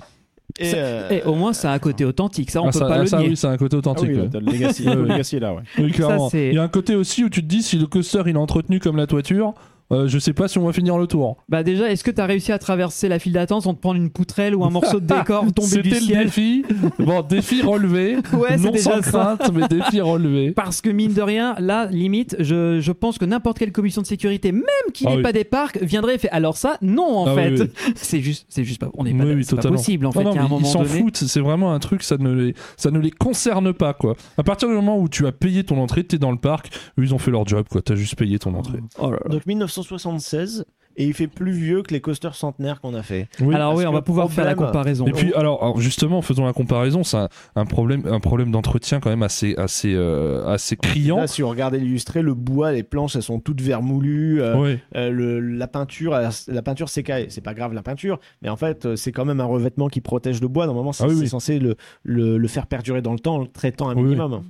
Et, 0.59 0.73
euh, 0.75 1.11
Et 1.11 1.23
au 1.25 1.35
moins, 1.35 1.53
ça 1.53 1.71
a 1.71 1.75
un 1.75 1.79
côté 1.79 2.05
authentique. 2.05 2.51
Ça, 2.51 2.63
on 2.63 2.69
Ah, 2.69 2.71
peut 2.73 2.79
ça, 2.79 2.87
pas 2.87 2.95
ah, 2.95 2.99
le 3.01 3.07
ça, 3.07 3.19
nier. 3.19 3.29
oui, 3.29 3.37
c'est 3.37 3.47
un 3.47 3.57
côté 3.57 3.77
Ah 3.77 3.79
authentique. 3.81 4.09
oui, 4.11 4.21
ouais. 4.21 4.29
t'as 4.31 4.41
le 4.41 4.47
legacy, 4.47 4.85
le 4.85 5.03
legacy 5.05 5.37
est 5.37 5.41
là, 5.41 5.53
ouais. 5.55 5.63
Oui, 5.79 5.91
clairement. 5.91 6.31
Il 6.33 6.55
y 6.55 6.59
a 6.59 6.63
un 6.63 6.69
côté 6.69 6.95
aussi 6.95 7.25
où 7.25 7.29
tu 7.29 7.43
te 7.43 7.47
dis 7.47 7.63
si 7.63 7.77
le 7.79 7.87
coaster 7.87 8.23
il 8.27 8.31
est 8.33 8.37
entretenu 8.39 8.79
comme 8.81 8.97
la 8.97 9.07
toiture, 9.07 9.53
euh, 9.93 10.09
je 10.09 10.19
sais 10.19 10.33
pas 10.33 10.49
si 10.49 10.59
on 10.59 10.67
va 10.67 10.73
finir 10.73 10.99
le 10.99 11.07
tour. 11.07 11.37
Bah 11.49 11.63
déjà, 11.63 11.91
est-ce 11.91 12.03
que 12.05 12.11
t'as 12.11 12.27
réussi 12.27 12.53
à 12.53 12.59
traverser 12.59 13.09
la 13.09 13.19
file 13.19 13.33
d'attente 13.33 13.63
sans 13.63 13.75
te 13.75 13.81
prendre 13.81 13.97
une 14.01 14.11
poutrelle 14.11 14.55
ou 14.55 14.65
un 14.65 14.71
morceau 14.71 15.01
de 15.01 15.07
décor 15.07 15.45
tombé 15.55 15.83
du 15.83 15.91
C'était 15.91 16.01
le 16.01 16.07
ciel 16.07 16.25
défi. 16.25 16.65
Bon, 16.99 17.23
défi 17.23 17.63
relevé. 17.63 18.17
Ouais, 18.33 18.59
c'est 18.59 18.65
non 18.67 18.71
déjà 18.73 18.97
sans 18.97 19.03
ça. 19.03 19.37
crainte, 19.39 19.53
mais 19.55 19.67
défi 19.69 20.01
relevé. 20.01 20.51
Parce 20.57 20.81
que 20.81 20.91
mine 20.91 21.13
de 21.15 21.23
rien, 21.23 21.55
là, 21.59 21.87
limite, 21.87 22.37
je, 22.39 22.81
je 22.81 22.93
pense 22.93 23.19
que 23.19 23.25
n'importe 23.25 23.59
quelle 23.59 23.73
commission 23.73 24.03
de 24.03 24.07
sécurité, 24.07 24.53
même 24.53 24.63
qui 24.93 25.05
Ah 25.07 25.11
n'est 25.11 25.17
oui. 25.17 25.23
pas 25.23 25.33
des 25.33 25.45
parcs, 25.45 25.79
viendrait 25.83 26.17
et 26.17 26.19
fait 26.19 26.29
alors 26.31 26.57
ça, 26.57 26.77
non 26.83 27.19
en 27.19 27.27
Ah 27.29 27.35
fait. 27.35 27.51
oui, 27.51 27.61
oui. 27.87 27.93
C'est 27.95 28.21
juste, 28.21 28.47
c'est 28.49 28.65
juste 28.65 28.81
pas, 28.81 28.91
on 28.95 29.07
est 29.07 29.15
pas, 29.15 29.25
Oui, 29.25 29.35
oui, 29.35 29.45
c'est 29.45 29.51
pas 29.57 29.63
totalement. 29.63 29.79
possible 29.79 30.07
en 30.07 30.13
fait. 30.13 30.25
Non, 30.25 30.35
non, 30.35 30.41
un 30.41 30.49
moment 30.49 30.59
ils 30.61 30.67
s'en 30.67 30.85
foutent, 30.85 31.17
c'est 31.17 31.41
vraiment 31.41 31.73
un 31.73 31.79
truc, 31.79 32.03
ça 32.03 32.17
ne, 32.19 32.33
les, 32.33 32.55
ça 32.77 32.91
ne 32.91 32.99
les 32.99 33.11
concerne 33.11 33.73
pas 33.73 33.95
quoi. 33.95 34.15
À 34.37 34.43
partir 34.43 34.69
du 34.69 34.75
moment 34.75 34.99
où 34.99 35.09
tu 35.09 35.27
as 35.27 35.33
payé 35.33 35.65
ton 35.65 35.79
entrée, 35.79 36.05
t'es 36.05 36.19
dans 36.19 36.33
le 36.33 36.39
parc, 36.39 36.69
eux 36.99 37.05
ils 37.05 37.15
ont 37.15 37.19
fait 37.19 37.31
leur 37.31 37.47
job 37.47 37.67
quoi, 37.71 37.81
t'as 37.83 37.95
juste 37.95 38.17
payé 38.17 38.39
ton 38.39 38.55
entrée. 38.55 38.79
Oh 38.99 39.11
là 39.11 39.19
là. 39.25 39.31
Donc 39.31 39.47
1976, 39.77 40.65
et 40.97 41.05
il 41.05 41.15
fait 41.15 41.27
plus 41.27 41.53
vieux 41.53 41.83
que 41.83 41.93
les 41.93 42.01
coasters 42.01 42.35
centenaires 42.35 42.81
qu'on 42.81 42.95
a 42.95 43.03
fait. 43.03 43.29
Oui. 43.41 43.55
Alors 43.55 43.71
parce 43.73 43.81
oui, 43.83 43.87
on 43.87 43.93
va 43.93 44.03
pouvoir 44.03 44.31
faire 44.31 44.45
la 44.45 44.55
comparaison. 44.55 45.07
Et 45.07 45.13
puis 45.13 45.33
alors, 45.35 45.63
alors, 45.63 45.81
justement, 45.81 46.23
faisons 46.23 46.45
la 46.47 46.53
comparaison, 46.53 47.05
c'est 47.05 47.17
un, 47.17 47.29
un 47.55 47.65
problème, 47.67 48.03
un 48.11 48.21
problème 48.21 48.51
d'entretien 48.51 49.01
quand 49.01 49.11
même 49.11 49.23
assez, 49.23 49.55
assez, 49.57 49.93
euh, 49.95 50.47
assez 50.47 50.77
criant. 50.77 51.17
Là, 51.19 51.27
si 51.27 51.43
on 51.43 51.49
regardait 51.49 51.79
l'illustré, 51.79 52.23
le 52.23 52.35
bois, 52.35 52.73
les 52.73 52.83
planches, 52.83 53.17
elles 53.17 53.23
sont 53.23 53.41
toutes 53.41 53.61
vermoulues. 53.61 54.41
euh, 54.43 54.77
euh, 54.97 55.11
le- 55.11 55.41
la 55.41 55.69
peinture, 55.69 56.15
euh, 56.15 56.29
la 56.49 56.63
peinture 56.63 56.89
s'écaille. 56.89 57.27
C'est 57.29 57.41
pas 57.41 57.55
grave 57.55 57.73
la 57.73 57.83
peinture, 57.83 58.19
mais 58.43 58.49
en 58.49 58.57
fait, 58.57 58.97
c'est 58.97 59.13
quand 59.13 59.25
même 59.25 59.41
un 59.41 59.45
revêtement 59.45 59.89
qui 59.89 60.01
protège 60.01 60.41
le 60.41 60.49
bois. 60.49 60.67
Normalement, 60.67 60.93
c'est 60.93 61.05
Ah 61.05 61.09
oui, 61.09 61.29
censé 61.29 61.59
le, 61.59 61.77
le, 62.03 62.39
le 62.39 62.49
faire 62.49 62.67
perdurer 62.67 63.03
dans 63.03 63.13
le 63.13 63.19
temps 63.19 63.37
en 63.37 63.41
le 63.43 63.47
traitant 63.49 63.89
un 63.89 63.95
Oui, 63.95 64.03
oui. 64.03 64.09
minimum. 64.09 64.43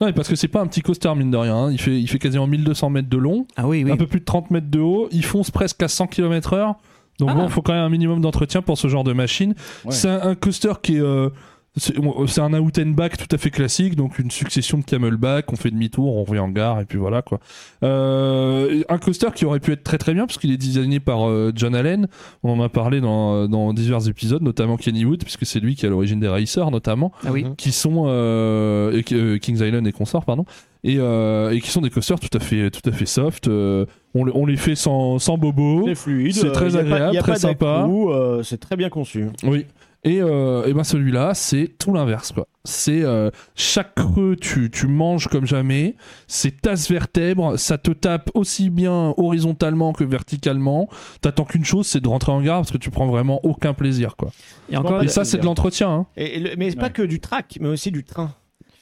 Non, 0.00 0.06
mais 0.06 0.12
parce 0.12 0.28
que 0.28 0.36
c'est 0.36 0.48
pas 0.48 0.60
un 0.60 0.66
petit 0.66 0.82
coaster 0.82 1.14
mine 1.14 1.30
de 1.30 1.36
rien. 1.36 1.56
hein. 1.56 1.72
Il 1.72 1.80
fait, 1.80 1.98
il 1.98 2.06
fait 2.06 2.18
quasiment 2.18 2.46
1200 2.46 2.90
mètres 2.90 3.08
de 3.08 3.16
long, 3.16 3.46
Ah 3.56 3.66
oui, 3.66 3.82
oui. 3.84 3.90
un 3.90 3.96
peu 3.96 4.06
plus 4.06 4.20
de 4.20 4.24
30 4.24 4.50
mètres 4.50 4.70
de 4.70 4.80
haut. 4.80 5.08
Il 5.12 5.24
fonce 5.24 5.50
presque 5.50 5.82
à 5.82 5.88
100 5.92 6.06
km/h. 6.08 6.74
Donc 7.18 7.28
Ah. 7.30 7.34
bon, 7.34 7.44
il 7.44 7.50
faut 7.50 7.62
quand 7.62 7.72
même 7.74 7.84
un 7.84 7.88
minimum 7.90 8.20
d'entretien 8.20 8.62
pour 8.62 8.78
ce 8.78 8.88
genre 8.88 9.04
de 9.04 9.12
machine. 9.12 9.54
Ouais. 9.84 9.92
C'est 9.92 10.08
un, 10.08 10.22
un 10.30 10.34
coaster 10.34 10.72
qui 10.82 10.96
est. 10.96 11.00
euh, 11.00 11.28
c'est 11.76 11.94
c'est 12.26 12.40
un 12.40 12.52
out 12.54 12.78
and 12.78 12.90
back 12.90 13.16
tout 13.16 13.34
à 13.34 13.38
fait 13.38 13.50
classique, 13.50 13.96
donc 13.96 14.18
une 14.18 14.30
succession 14.30 14.78
de 14.78 14.84
camelback, 14.84 15.50
on 15.52 15.56
fait 15.56 15.70
demi-tour, 15.70 16.16
on 16.16 16.24
revient 16.24 16.40
en 16.40 16.48
gare, 16.50 16.80
et 16.80 16.84
puis 16.84 16.98
voilà 16.98 17.22
quoi. 17.22 17.40
Euh, 17.82 18.82
un 18.88 18.98
coaster 18.98 19.28
qui 19.34 19.44
aurait 19.44 19.60
pu 19.60 19.72
être 19.72 19.82
très 19.82 19.98
très 19.98 20.14
bien, 20.14 20.26
parce 20.26 20.38
qu'il 20.38 20.50
est 20.52 20.56
designé 20.56 21.00
par 21.00 21.28
euh, 21.28 21.52
John 21.54 21.74
Allen, 21.74 22.08
on 22.42 22.58
en 22.58 22.62
a 22.62 22.68
parlé 22.68 23.00
dans, 23.00 23.48
dans 23.48 23.72
divers 23.72 24.06
épisodes, 24.08 24.42
notamment 24.42 24.76
Kenny 24.76 25.04
Wood, 25.04 25.22
puisque 25.24 25.46
c'est 25.46 25.60
lui 25.60 25.74
qui 25.74 25.84
est 25.84 25.88
à 25.88 25.90
l'origine 25.90 26.20
des 26.20 26.28
Racers 26.28 26.70
notamment 26.70 27.12
Ah 27.24 27.32
oui. 27.32 27.44
qui 27.56 27.72
sont 27.72 28.04
euh, 28.06 29.02
euh, 29.12 29.38
Kings 29.38 29.60
Island 29.62 29.86
et 29.86 29.92
consorts 29.92 30.24
pardon 30.24 30.44
et, 30.84 30.96
euh, 30.98 31.50
et 31.52 31.60
qui 31.60 31.70
sont 31.70 31.80
des 31.80 31.90
coasters 31.90 32.18
tout 32.18 32.36
à 32.36 32.40
fait 32.40 32.70
tout 32.70 32.88
à 32.88 32.92
fait 32.92 33.06
soft 33.06 33.46
euh, 33.48 33.86
on, 34.14 34.24
les- 34.24 34.32
on 34.34 34.46
les 34.46 34.56
fait 34.56 34.74
sans, 34.74 35.18
sans 35.18 35.38
bobo 35.38 35.84
C'est 35.86 35.94
fluide. 35.94 36.34
C'est 36.34 36.46
euh, 36.48 36.50
très 36.50 36.70
y 36.70 36.76
a 36.76 36.80
pas- 36.80 36.80
agréable, 36.80 37.14
y 37.14 37.18
a 37.18 37.22
très 37.22 37.32
pas 37.32 37.38
sympa. 37.38 37.86
euh, 37.88 38.42
c'est 38.42 38.58
très 38.58 38.76
bien 38.76 38.88
conçu. 38.88 39.26
oui 39.44 39.66
et, 40.04 40.20
euh, 40.20 40.64
et 40.66 40.72
ben 40.74 40.84
celui-là 40.84 41.32
c'est 41.34 41.68
tout 41.78 41.92
l'inverse 41.92 42.32
quoi 42.32 42.48
c'est 42.64 43.02
euh, 43.02 43.30
chaque 43.54 43.94
creux 43.94 44.36
tu, 44.40 44.70
tu 44.70 44.86
manges 44.86 45.28
comme 45.28 45.46
jamais 45.46 45.94
c'est 46.26 46.60
tasse 46.60 46.90
vertèbre 46.90 47.58
ça 47.58 47.78
te 47.78 47.90
tape 47.92 48.30
aussi 48.34 48.70
bien 48.70 49.14
horizontalement 49.16 49.92
que 49.92 50.04
verticalement 50.04 50.88
t'attends 51.20 51.44
qu'une 51.44 51.64
chose 51.64 51.86
c'est 51.86 52.00
de 52.00 52.08
rentrer 52.08 52.32
en 52.32 52.40
gare 52.42 52.58
parce 52.60 52.70
que 52.72 52.78
tu 52.78 52.90
prends 52.90 53.06
vraiment 53.06 53.40
aucun 53.44 53.74
plaisir 53.74 54.16
quoi 54.16 54.30
Et 54.70 54.76
encore, 54.76 55.02
et 55.02 55.08
ça 55.08 55.24
c'est 55.24 55.38
de 55.38 55.44
l'entretien 55.44 55.90
hein. 55.90 56.06
Et, 56.16 56.36
et 56.36 56.40
le- 56.40 56.56
mais 56.56 56.70
c'est 56.70 56.76
pas 56.76 56.86
Ouais. 56.86 56.90
que 56.92 57.02
du 57.02 57.20
track, 57.20 57.58
mais 57.60 57.68
aussi 57.68 57.90
du 57.90 58.04
train. 58.04 58.32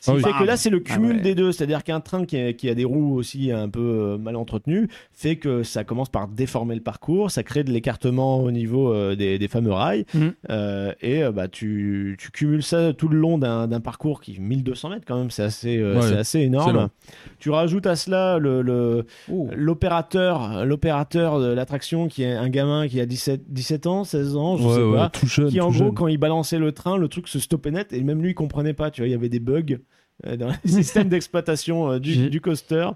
Ce 0.01 0.11
Ah 0.11 0.15
qui 0.17 0.25
oui. 0.25 0.33
fait 0.33 0.39
que 0.39 0.45
là, 0.45 0.57
c'est 0.57 0.71
le 0.71 0.83
Ah 0.89 0.95
cumul 0.95 1.17
ouais. 1.17 1.21
des 1.23 1.35
deux. 1.35 1.53
C'est-à-dire 1.53 1.85
qu'un 1.85 2.01
train 2.01 2.25
qui 2.25 2.37
a, 2.39 2.53
qui 2.55 2.69
a 2.71 2.75
des 2.75 2.85
roues 2.87 3.15
aussi 3.17 3.53
un 3.53 3.69
peu 3.69 3.81
euh, 3.81 4.19
mal 4.19 4.35
entretenues 4.37 4.89
fait 5.13 5.37
que 5.37 5.63
ça 5.63 5.85
commence 5.85 6.09
par 6.09 6.27
déformer 6.27 6.75
le 6.75 6.81
parcours, 6.81 7.31
ça 7.31 7.43
crée 7.43 7.65
de 7.65 7.71
l'écartement 7.71 8.41
au 8.43 8.51
niveau 8.51 8.93
euh, 8.93 9.15
des, 9.15 9.39
des 9.39 9.49
fameux 9.49 9.73
rails. 9.73 10.07
Mhm. 10.15 10.33
Euh, 10.51 10.93
et 11.03 11.23
bah, 11.35 11.49
tu, 11.49 12.17
tu 12.19 12.31
cumules 12.31 12.63
ça 12.63 12.93
tout 12.95 13.09
le 13.09 13.19
long 13.19 13.37
d'un 13.39 13.81
parcours 13.81 14.21
qui 14.23 14.41
1200 14.41 14.89
mètres 14.91 15.05
quand 15.07 15.19
même, 15.19 15.31
c'est 15.31 15.43
assez, 15.43 15.77
euh, 15.77 15.97
Ouais, 15.97 16.03
c'est 16.03 16.17
assez 16.17 16.41
énorme. 16.41 16.89
Tu 17.39 17.51
rajoutes 17.51 17.87
à 17.87 17.95
cela 17.97 18.39
le- 18.39 18.63
le, 18.63 19.05
l'opérateur 19.71 20.65
l'opérateur 20.65 21.41
de 21.41 21.47
l'attraction 21.53 22.09
qui 22.09 22.23
est 22.23 22.33
un 22.33 22.49
gamin 22.49 22.89
qui 22.89 23.01
a 23.01 23.07
17, 23.07 23.43
17 23.53 23.87
ans, 23.87 24.05
16 24.05 24.37
ans, 24.37 24.57
je 24.57 24.65
Ouais, 24.67 24.75
sais 24.75 24.83
ouais, 24.83 24.97
pas 24.97 25.09
tout 25.11 25.27
jeune 25.27 25.49
qui 25.49 25.61
en 25.61 25.67
tout 25.67 25.73
gros 25.73 25.85
jeune. 25.87 25.95
quand 25.95 26.07
il 26.09 26.19
balançait 26.19 26.59
le 26.59 26.73
train 26.73 26.97
le 26.97 27.09
truc 27.09 27.29
se 27.29 27.39
stoppait 27.39 27.71
net 27.71 27.93
et 27.93 28.03
même 28.03 28.21
lui 28.23 28.31
il 28.31 28.35
comprenait 28.35 28.73
pas 28.75 28.91
tu 28.91 29.01
vois 29.03 29.09
il 29.09 29.13
y 29.13 29.15
avait 29.15 29.29
des 29.29 29.41
bugs 29.41 29.79
dans 30.25 30.49
le 30.49 30.55
système 30.69 31.09
d'exploitation 31.09 31.93
euh, 31.93 31.99
du, 31.99 32.41
coaster. 32.41 32.89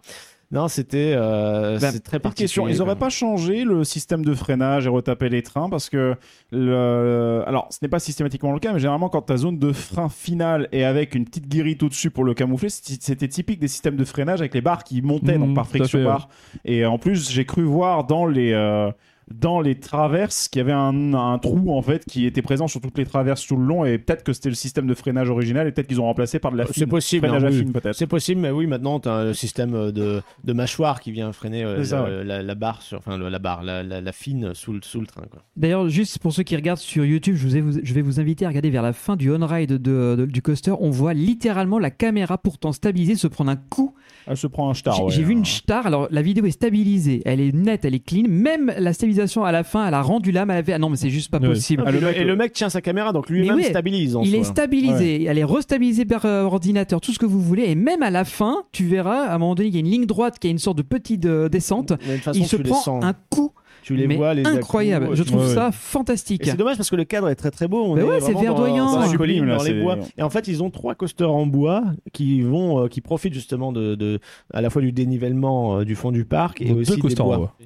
Non 0.50 0.68
c'était 0.68 1.14
euh, 1.16 1.78
c'est 1.80 2.04
très 2.04 2.20
particulier 2.20 2.70
ils 2.70 2.82
auraient 2.82 2.92
quand 2.92 3.00
pas 3.00 3.08
changé 3.08 3.64
le 3.64 3.82
système 3.82 4.24
de 4.24 4.34
freinage 4.34 4.86
et 4.86 4.88
retapé 4.88 5.28
les 5.28 5.42
trains 5.42 5.68
parce 5.68 5.88
que 5.88 6.14
le... 6.52 7.42
alors 7.46 7.66
ce 7.70 7.78
n'est 7.82 7.88
pas 7.88 7.98
systématiquement 7.98 8.52
le 8.52 8.60
cas 8.60 8.72
mais 8.72 8.78
généralement 8.78 9.08
quand 9.08 9.22
ta 9.22 9.36
zone 9.38 9.58
de 9.58 9.72
frein 9.72 10.08
finale 10.10 10.68
est 10.70 10.84
avec 10.84 11.14
une 11.14 11.24
petite 11.24 11.48
guérite 11.48 11.82
au-dessus 11.82 12.10
pour 12.10 12.24
le 12.24 12.34
camoufler 12.34 12.68
c'était 12.68 13.26
typique 13.26 13.58
des 13.58 13.68
systèmes 13.68 13.96
de 13.96 14.04
freinage 14.04 14.40
avec 14.40 14.54
les 14.54 14.60
barres 14.60 14.84
qui 14.84 15.00
montaient 15.02 15.38
donc 15.38 15.54
par 15.54 15.66
friction 15.66 16.04
barre 16.04 16.28
et 16.64 16.84
en 16.84 16.98
plus 16.98 17.30
j'ai 17.30 17.46
cru 17.46 17.64
voir 17.64 18.04
dans 18.04 18.26
les 18.26 18.52
euh, 18.52 18.92
dans 19.32 19.60
les 19.60 19.78
traverses 19.78 20.48
qu'il 20.48 20.58
y 20.60 20.62
avait 20.62 20.72
un, 20.72 21.14
un 21.14 21.38
trou 21.38 21.72
en 21.74 21.82
fait 21.82 22.04
qui 22.04 22.26
était 22.26 22.42
présent 22.42 22.68
sur 22.68 22.80
toutes 22.80 22.98
les 22.98 23.06
traverses 23.06 23.46
tout 23.46 23.56
le 23.56 23.64
long 23.64 23.84
et 23.84 23.98
peut-être 23.98 24.22
que 24.24 24.32
c'était 24.32 24.48
le 24.50 24.54
système 24.54 24.86
de 24.86 24.94
freinage 24.94 25.30
original 25.30 25.66
et 25.66 25.72
peut-être 25.72 25.86
qu'ils 25.86 26.00
ont 26.00 26.04
remplacé 26.04 26.38
par 26.38 26.52
de 26.52 26.56
la 26.58 26.64
même. 26.64 26.72
c'est 26.74 26.80
fine 26.80 26.88
possible 26.88 27.26
freinage 27.26 27.44
hein, 27.44 27.46
à 27.46 27.50
oui. 27.50 27.58
fine 27.58 27.72
peut-être 27.72 27.94
c'est 27.94 28.06
possible 28.06 28.40
mais 28.40 28.50
oui 28.50 28.66
maintenant 28.66 29.00
tu 29.00 29.08
as 29.08 29.14
un 29.14 29.32
système 29.32 29.90
de, 29.92 30.22
de 30.44 30.52
mâchoire 30.52 31.00
qui 31.00 31.10
vient 31.12 31.32
freiner 31.32 31.64
euh, 31.64 31.78
le- 31.82 32.22
la, 32.22 32.42
la 32.42 32.54
barre 32.54 32.82
sur 32.82 32.98
enfin 32.98 33.16
le- 33.16 33.28
la 33.28 33.38
barre 33.38 33.62
la, 33.62 33.82
la- 33.82 34.00
la 34.00 34.12
fine 34.12 34.52
sous 34.54 34.72
le, 34.72 34.80
sous 34.82 35.00
le 35.00 35.06
train. 35.06 35.22
D'ailleurs, 35.56 35.88
juste 35.88 36.18
pour 36.18 36.32
ceux 36.32 36.42
qui 36.42 36.54
regardent 36.56 36.78
sur 36.80 37.04
YouTube, 37.04 37.36
je, 37.36 37.46
vous 37.46 37.56
ai- 37.56 37.60
vous- 37.60 37.80
je 37.82 37.94
vais 37.94 38.02
vous 38.02 38.20
inviter 38.20 38.44
à 38.44 38.48
regarder 38.48 38.70
vers 38.70 38.82
la 38.82 38.92
fin 38.92 39.16
du 39.16 39.30
on-ride 39.32 39.70
de- 39.72 40.16
de- 40.18 40.26
du 40.26 40.42
coaster. 40.42 40.72
On 40.80 40.90
voit 40.90 41.14
littéralement 41.14 41.78
la 41.78 41.90
caméra 41.90 42.36
pourtant 42.38 42.72
stabilisée 42.72 43.14
se 43.16 43.26
prendre 43.26 43.50
un 43.50 43.56
coup. 43.56 43.94
elle 44.26 44.36
se 44.36 44.46
prend 44.46 44.68
un 44.70 44.74
star 44.74 44.94
J'ai 44.96 45.02
ouais, 45.02 45.10
j'ai 45.10 45.22
vu 45.22 45.32
hein. 45.34 45.38
une 45.38 45.44
star. 45.44 45.86
Alors, 45.86 46.08
la 46.10 46.22
vidéo 46.22 46.44
est 46.46 46.50
stabilisée, 46.50 47.22
elle 47.24 47.40
est 47.40 47.52
nette, 47.54 47.84
elle 47.84 47.94
est 47.94 48.04
clean. 48.04 48.24
Même 48.28 48.72
la 48.78 48.92
stabilisation 48.92 49.13
à 49.20 49.52
la 49.52 49.64
fin, 49.64 49.86
elle 49.86 49.94
a 49.94 50.02
rendu 50.02 50.30
l'âme. 50.32 50.50
Elle 50.50 50.58
avait... 50.58 50.72
Ah 50.72 50.78
non, 50.78 50.90
mais 50.90 50.96
c'est 50.96 51.10
juste 51.10 51.30
pas 51.30 51.38
Ouais. 51.38 51.48
possible. 51.48 51.84
et, 51.86 51.92
le 51.92 52.00
le, 52.00 52.06
mec- 52.06 52.16
et 52.16 52.24
le 52.24 52.36
mec 52.36 52.52
tient 52.52 52.68
sa 52.68 52.80
caméra 52.80 53.12
donc 53.12 53.28
lui-même 53.28 53.56
oui, 53.56 53.64
stabilise 53.64 54.16
en 54.16 54.22
Il 54.22 54.30
soi. 54.30 54.38
est 54.40 54.44
stabilisé, 54.44 55.24
elle 55.24 55.38
est 55.38 55.44
restabilisée 55.44 56.04
par 56.04 56.24
euh, 56.26 56.42
ordinateur, 56.44 57.00
tout 57.00 57.12
ce 57.12 57.18
que 57.18 57.26
vous 57.26 57.40
voulez. 57.40 57.64
Et 57.64 57.74
même 57.74 58.02
à 58.02 58.10
la 58.10 58.24
fin, 58.24 58.62
tu 58.72 58.84
verras, 58.86 59.24
à 59.26 59.34
un 59.34 59.38
moment 59.38 59.54
donné, 59.54 59.68
il 59.68 59.74
y 59.74 59.76
a 59.78 59.80
une 59.80 59.90
ligne 59.90 60.06
droite 60.06 60.38
qui 60.38 60.46
a 60.46 60.50
une 60.50 60.58
sorte 60.58 60.76
de 60.78 60.82
petite 60.82 61.24
euh, 61.26 61.48
descente. 61.48 61.90
De 61.92 61.96
façon, 62.18 62.38
il 62.40 62.46
se 62.46 62.56
prend 62.56 63.02
un 63.02 63.14
coup 63.30 63.52
tu 63.82 63.96
les 63.96 64.06
mais 64.06 64.16
vois 64.16 64.32
les 64.32 64.46
incroyable. 64.46 65.10
Je 65.14 65.22
trouve 65.24 65.46
Ouais, 65.46 65.52
ça 65.54 65.70
fantastique. 65.70 66.40
c'est 66.46 66.56
dommage 66.56 66.78
parce 66.78 66.88
que 66.88 66.96
le 66.96 67.04
cadre 67.04 67.28
est 67.28 67.34
très 67.34 67.50
très 67.50 67.68
beau. 67.68 67.84
On 67.84 67.94
Mais 67.94 68.00
est 68.00 68.04
ouais, 68.04 68.20
c'est 68.22 68.32
dans- 68.32 68.40
verdoyant. 68.40 68.86
Dans, 68.86 68.92
colline, 68.94 69.10
sublime, 69.10 69.44
là, 69.44 69.56
dans 69.58 69.62
les 69.62 69.74
bois. 69.82 69.98
Et 70.16 70.22
en 70.22 70.30
fait, 70.30 70.48
ils 70.48 70.62
ont 70.62 70.70
trois 70.70 70.94
coasters 70.94 71.30
en 71.30 71.44
bois 71.44 71.84
qui 72.14 72.40
vont, 72.40 72.84
euh, 72.84 72.88
qui 72.88 73.02
profitent 73.02 73.34
justement 73.34 73.72
de, 73.72 73.94
de- 73.94 74.20
à 74.54 74.62
la 74.62 74.70
fois 74.70 74.80
du 74.80 74.90
dénivellement 74.92 75.80
euh, 75.80 75.84
du 75.84 75.96
fond 75.96 76.12
du 76.12 76.24
parc 76.24 76.62
et 76.62 76.68
Donc, 76.70 76.78
aussi 76.78 76.92
deux 76.92 76.96
des 76.96 77.02
coasters 77.02 77.26
en 77.26 77.28
bois. 77.28 77.36
bois. 77.36 77.56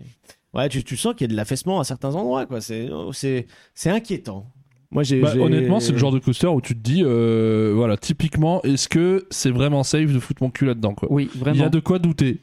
Ouais, 0.59 0.69
tu, 0.69 0.83
tu 0.85 0.97
sens 0.97 1.15
qu'il 1.15 1.23
y 1.23 1.31
a 1.31 1.33
de 1.33 1.37
l'affaissement 1.37 1.81
à 1.81 1.85
certains 1.85 2.15
endroits, 2.15 2.47
quoi. 2.47 2.61
C'est, 2.61 2.89
c'est, 3.13 3.47
c'est 3.75 3.91
inquiétant. 3.91 4.47
Moi, 4.91 5.03
j'ai, 5.03 5.21
Bah, 5.21 5.31
j'ai- 5.35 5.41
honnêtement, 5.41 5.81
c'est 5.81 5.93
le 5.93 5.99
genre 5.99 6.13
de 6.13 6.19
coaster 6.19 6.47
où 6.49 6.61
tu 6.61 6.75
te 6.75 6.81
dis, 6.81 7.03
euh, 7.05 7.73
voilà, 7.75 7.97
typiquement, 7.97 8.63
est-ce 8.63 8.89
que 8.89 9.27
c'est 9.31 9.51
vraiment 9.51 9.83
safe 9.83 10.13
de 10.13 10.19
foutre 10.19 10.43
mon 10.43 10.51
cul 10.51 10.65
là-dedans, 10.67 10.95
quoi? 10.95 11.09
Oui, 11.13 11.31
Il 11.35 11.57
y 11.57 11.63
a 11.63 11.69
de 11.69 11.81
quoi 11.81 11.99
douter. 11.99 12.41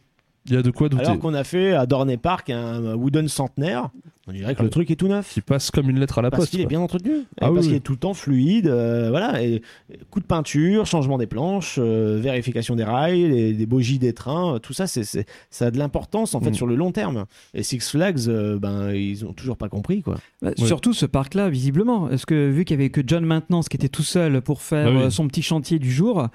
Il 0.48 0.54
y 0.54 0.58
a 0.58 0.62
de 0.62 0.70
quoi 0.72 0.90
douter. 0.90 1.06
Alors 1.06 1.20
qu'on 1.20 1.34
a 1.34 1.44
fait 1.44 1.74
à 1.74 1.86
Dorney 1.86 2.18
Park 2.18 2.50
un 2.52 2.94
wooden 2.96 3.28
centenaire, 3.28 3.90
on 4.28 4.32
dirait 4.32 4.56
que 4.56 4.64
le 4.64 4.70
truc 4.70 4.90
est 4.92 4.96
tout 4.96 5.08
neuf. 5.08 5.34
Qui 5.34 5.42
passe 5.42 5.70
comme 5.72 5.90
une 5.90 6.00
lettre 6.00 6.18
à 6.20 6.22
la 6.24 6.30
Parce 6.32 6.42
poste. 6.44 6.52
qu'il 6.52 6.62
est 6.62 6.66
bien 6.66 6.80
entretenu, 6.80 7.12
et 7.14 7.24
Ah 7.42 7.48
parce 7.52 7.54
oui, 7.58 7.62
qu'il 7.68 7.74
est 7.76 7.80
tout 7.80 7.92
le 7.94 7.98
temps 8.00 8.14
fluide, 8.16 8.68
euh, 8.68 9.10
voilà. 9.10 9.44
Et, 9.44 9.62
et 9.92 10.00
coup 10.10 10.20
de 10.20 10.26
peinture, 10.26 10.86
changement 10.86 11.18
des 11.20 11.28
planches, 11.28 11.76
euh, 11.80 12.20
vérification 12.22 12.76
des 12.76 12.84
rails, 12.84 13.28
les- 13.28 13.54
des 13.54 13.66
bogies 13.68 14.00
des 14.00 14.14
trains, 14.14 14.56
euh, 14.56 14.60
tout 14.60 14.74
ça, 14.74 14.86
c'est, 14.88 15.04
c'est- 15.04 15.28
ça 15.52 15.68
a 15.68 15.72
de 15.72 15.78
l'importance 15.80 16.34
en 16.36 16.42
fait 16.42 16.52
Mm. 16.52 16.56
sur 16.56 16.68
le 16.68 16.76
long 16.76 16.92
terme. 16.92 17.26
Et 17.54 17.62
Six 17.64 17.80
Flags, 17.92 18.28
euh, 18.28 18.58
ben 18.60 18.92
ils 18.94 19.26
ont 19.26 19.34
toujours 19.34 19.58
pas 19.58 19.70
compris 19.70 20.02
quoi. 20.02 20.16
Bah, 20.42 20.52
Ouais. 20.58 20.66
Surtout 20.68 20.94
ce 20.94 21.06
parc-là, 21.08 21.50
visiblement. 21.50 22.08
Parce 22.08 22.26
que 22.26 22.50
vu 22.50 22.66
qu'il 22.66 22.78
y 22.78 22.80
avait 22.80 22.90
que 22.90 23.02
John 23.06 23.26
Maintenance 23.26 23.68
qui 23.70 23.78
était 23.78 23.90
tout 23.90 24.04
seul 24.04 24.42
pour 24.42 24.62
faire 24.62 24.86
Bah 24.92 24.92
oui. 24.96 25.04
euh, 25.06 25.10
son 25.12 25.28
petit 25.28 25.42
chantier 25.44 25.78
du 25.80 25.92
jour, 25.92 26.28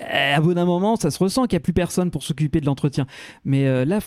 à 0.00 0.40
bout 0.40 0.54
d'un 0.54 0.64
moment, 0.64 0.96
ça 0.96 1.10
se 1.10 1.18
ressent 1.18 1.42
qu'il 1.46 1.56
n'y 1.56 1.62
a 1.62 1.64
plus 1.64 1.72
personne 1.72 2.10
pour 2.10 2.22
s'occuper 2.22 2.60
de 2.60 2.66
l'entretien. 2.66 3.06
Mais 3.44 3.66
euh, 3.66 3.84
là, 3.84 3.98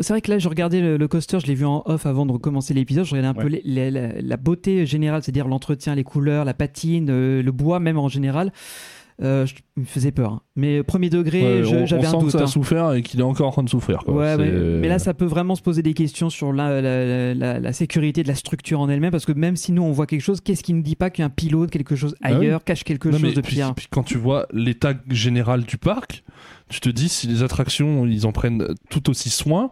c'est 0.00 0.12
vrai 0.12 0.20
que 0.20 0.30
là, 0.30 0.38
je 0.38 0.48
regardais 0.48 0.80
le, 0.80 0.96
le 0.96 1.08
coaster, 1.08 1.40
je 1.40 1.46
l'ai 1.46 1.54
vu 1.54 1.64
en 1.64 1.82
off 1.86 2.06
avant 2.06 2.26
de 2.26 2.32
recommencer 2.32 2.74
l'épisode. 2.74 3.04
Je 3.04 3.14
regardais 3.14 3.38
un 3.38 3.42
peu 3.42 3.48
les- 3.48 3.62
les- 3.64 3.90
la, 3.90 4.20
la 4.20 4.36
beauté 4.36 4.86
générale, 4.86 5.22
c'est-à-dire 5.22 5.48
l'entretien, 5.48 5.94
les 5.94 6.04
couleurs, 6.04 6.44
la 6.44 6.54
patine, 6.54 7.08
euh, 7.10 7.42
le 7.42 7.52
bois, 7.52 7.80
même 7.80 7.98
en 7.98 8.08
général. 8.08 8.52
Euh, 9.22 9.46
je, 9.46 9.54
il 9.76 9.82
me 9.82 9.86
faisait 9.86 10.10
peur. 10.10 10.32
hein. 10.32 10.40
Mais 10.56 10.82
premier 10.82 11.08
degré, 11.08 11.62
Ouais, 11.62 11.86
j'avais 11.86 12.04
on 12.06 12.08
un 12.08 12.10
sent 12.10 12.16
doute. 12.18 12.24
que 12.26 12.32
ça 12.32 12.38
a 12.38 12.42
hein. 12.42 12.46
souffert 12.48 12.92
et 12.94 13.02
qu'il 13.02 13.20
est 13.20 13.22
encore 13.22 13.46
en 13.46 13.52
train 13.52 13.62
de 13.62 13.68
souffrir. 13.68 13.98
quoi. 13.98 14.12
Ouais, 14.14 14.34
C'est- 14.36 14.38
mais, 14.38 14.78
mais 14.80 14.88
là, 14.88 14.98
ça 14.98 15.14
peut 15.14 15.24
vraiment 15.24 15.54
se 15.54 15.62
poser 15.62 15.82
des 15.82 15.94
questions 15.94 16.30
sur 16.30 16.52
la, 16.52 16.80
la, 16.82 17.32
la- 17.34 17.60
la 17.60 17.72
sécurité 17.72 18.24
de 18.24 18.28
la 18.28 18.34
structure 18.34 18.80
en 18.80 18.88
elle-même, 18.88 19.12
parce 19.12 19.24
que 19.24 19.30
même 19.30 19.54
si 19.54 19.70
nous 19.70 19.82
on 19.82 19.92
voit 19.92 20.06
quelque 20.06 20.20
chose, 20.20 20.40
qu'est-ce 20.40 20.64
qui 20.64 20.74
ne 20.74 20.82
dit 20.82 20.96
pas 20.96 21.10
qu'un 21.10 21.30
pilote, 21.30 21.70
quelque 21.70 21.94
chose 21.94 22.16
oui. 22.24 22.32
ailleurs, 22.32 22.64
cache 22.64 22.82
quelque 22.82 23.08
Non, 23.08 23.18
chose 23.18 23.34
de 23.34 23.40
puis- 23.40 23.54
pire 23.56 23.72
puis 23.76 23.86
quand 23.88 24.02
tu 24.02 24.18
vois 24.18 24.46
l'état 24.52 24.94
général 25.08 25.62
du 25.62 25.78
parc, 25.78 26.24
tu 26.68 26.80
te 26.80 26.88
dis 26.88 27.08
si 27.08 27.28
les 27.28 27.44
attractions 27.44 28.06
ils 28.06 28.26
en 28.26 28.32
prennent 28.32 28.66
tout 28.90 29.10
aussi 29.10 29.30
soin. 29.30 29.70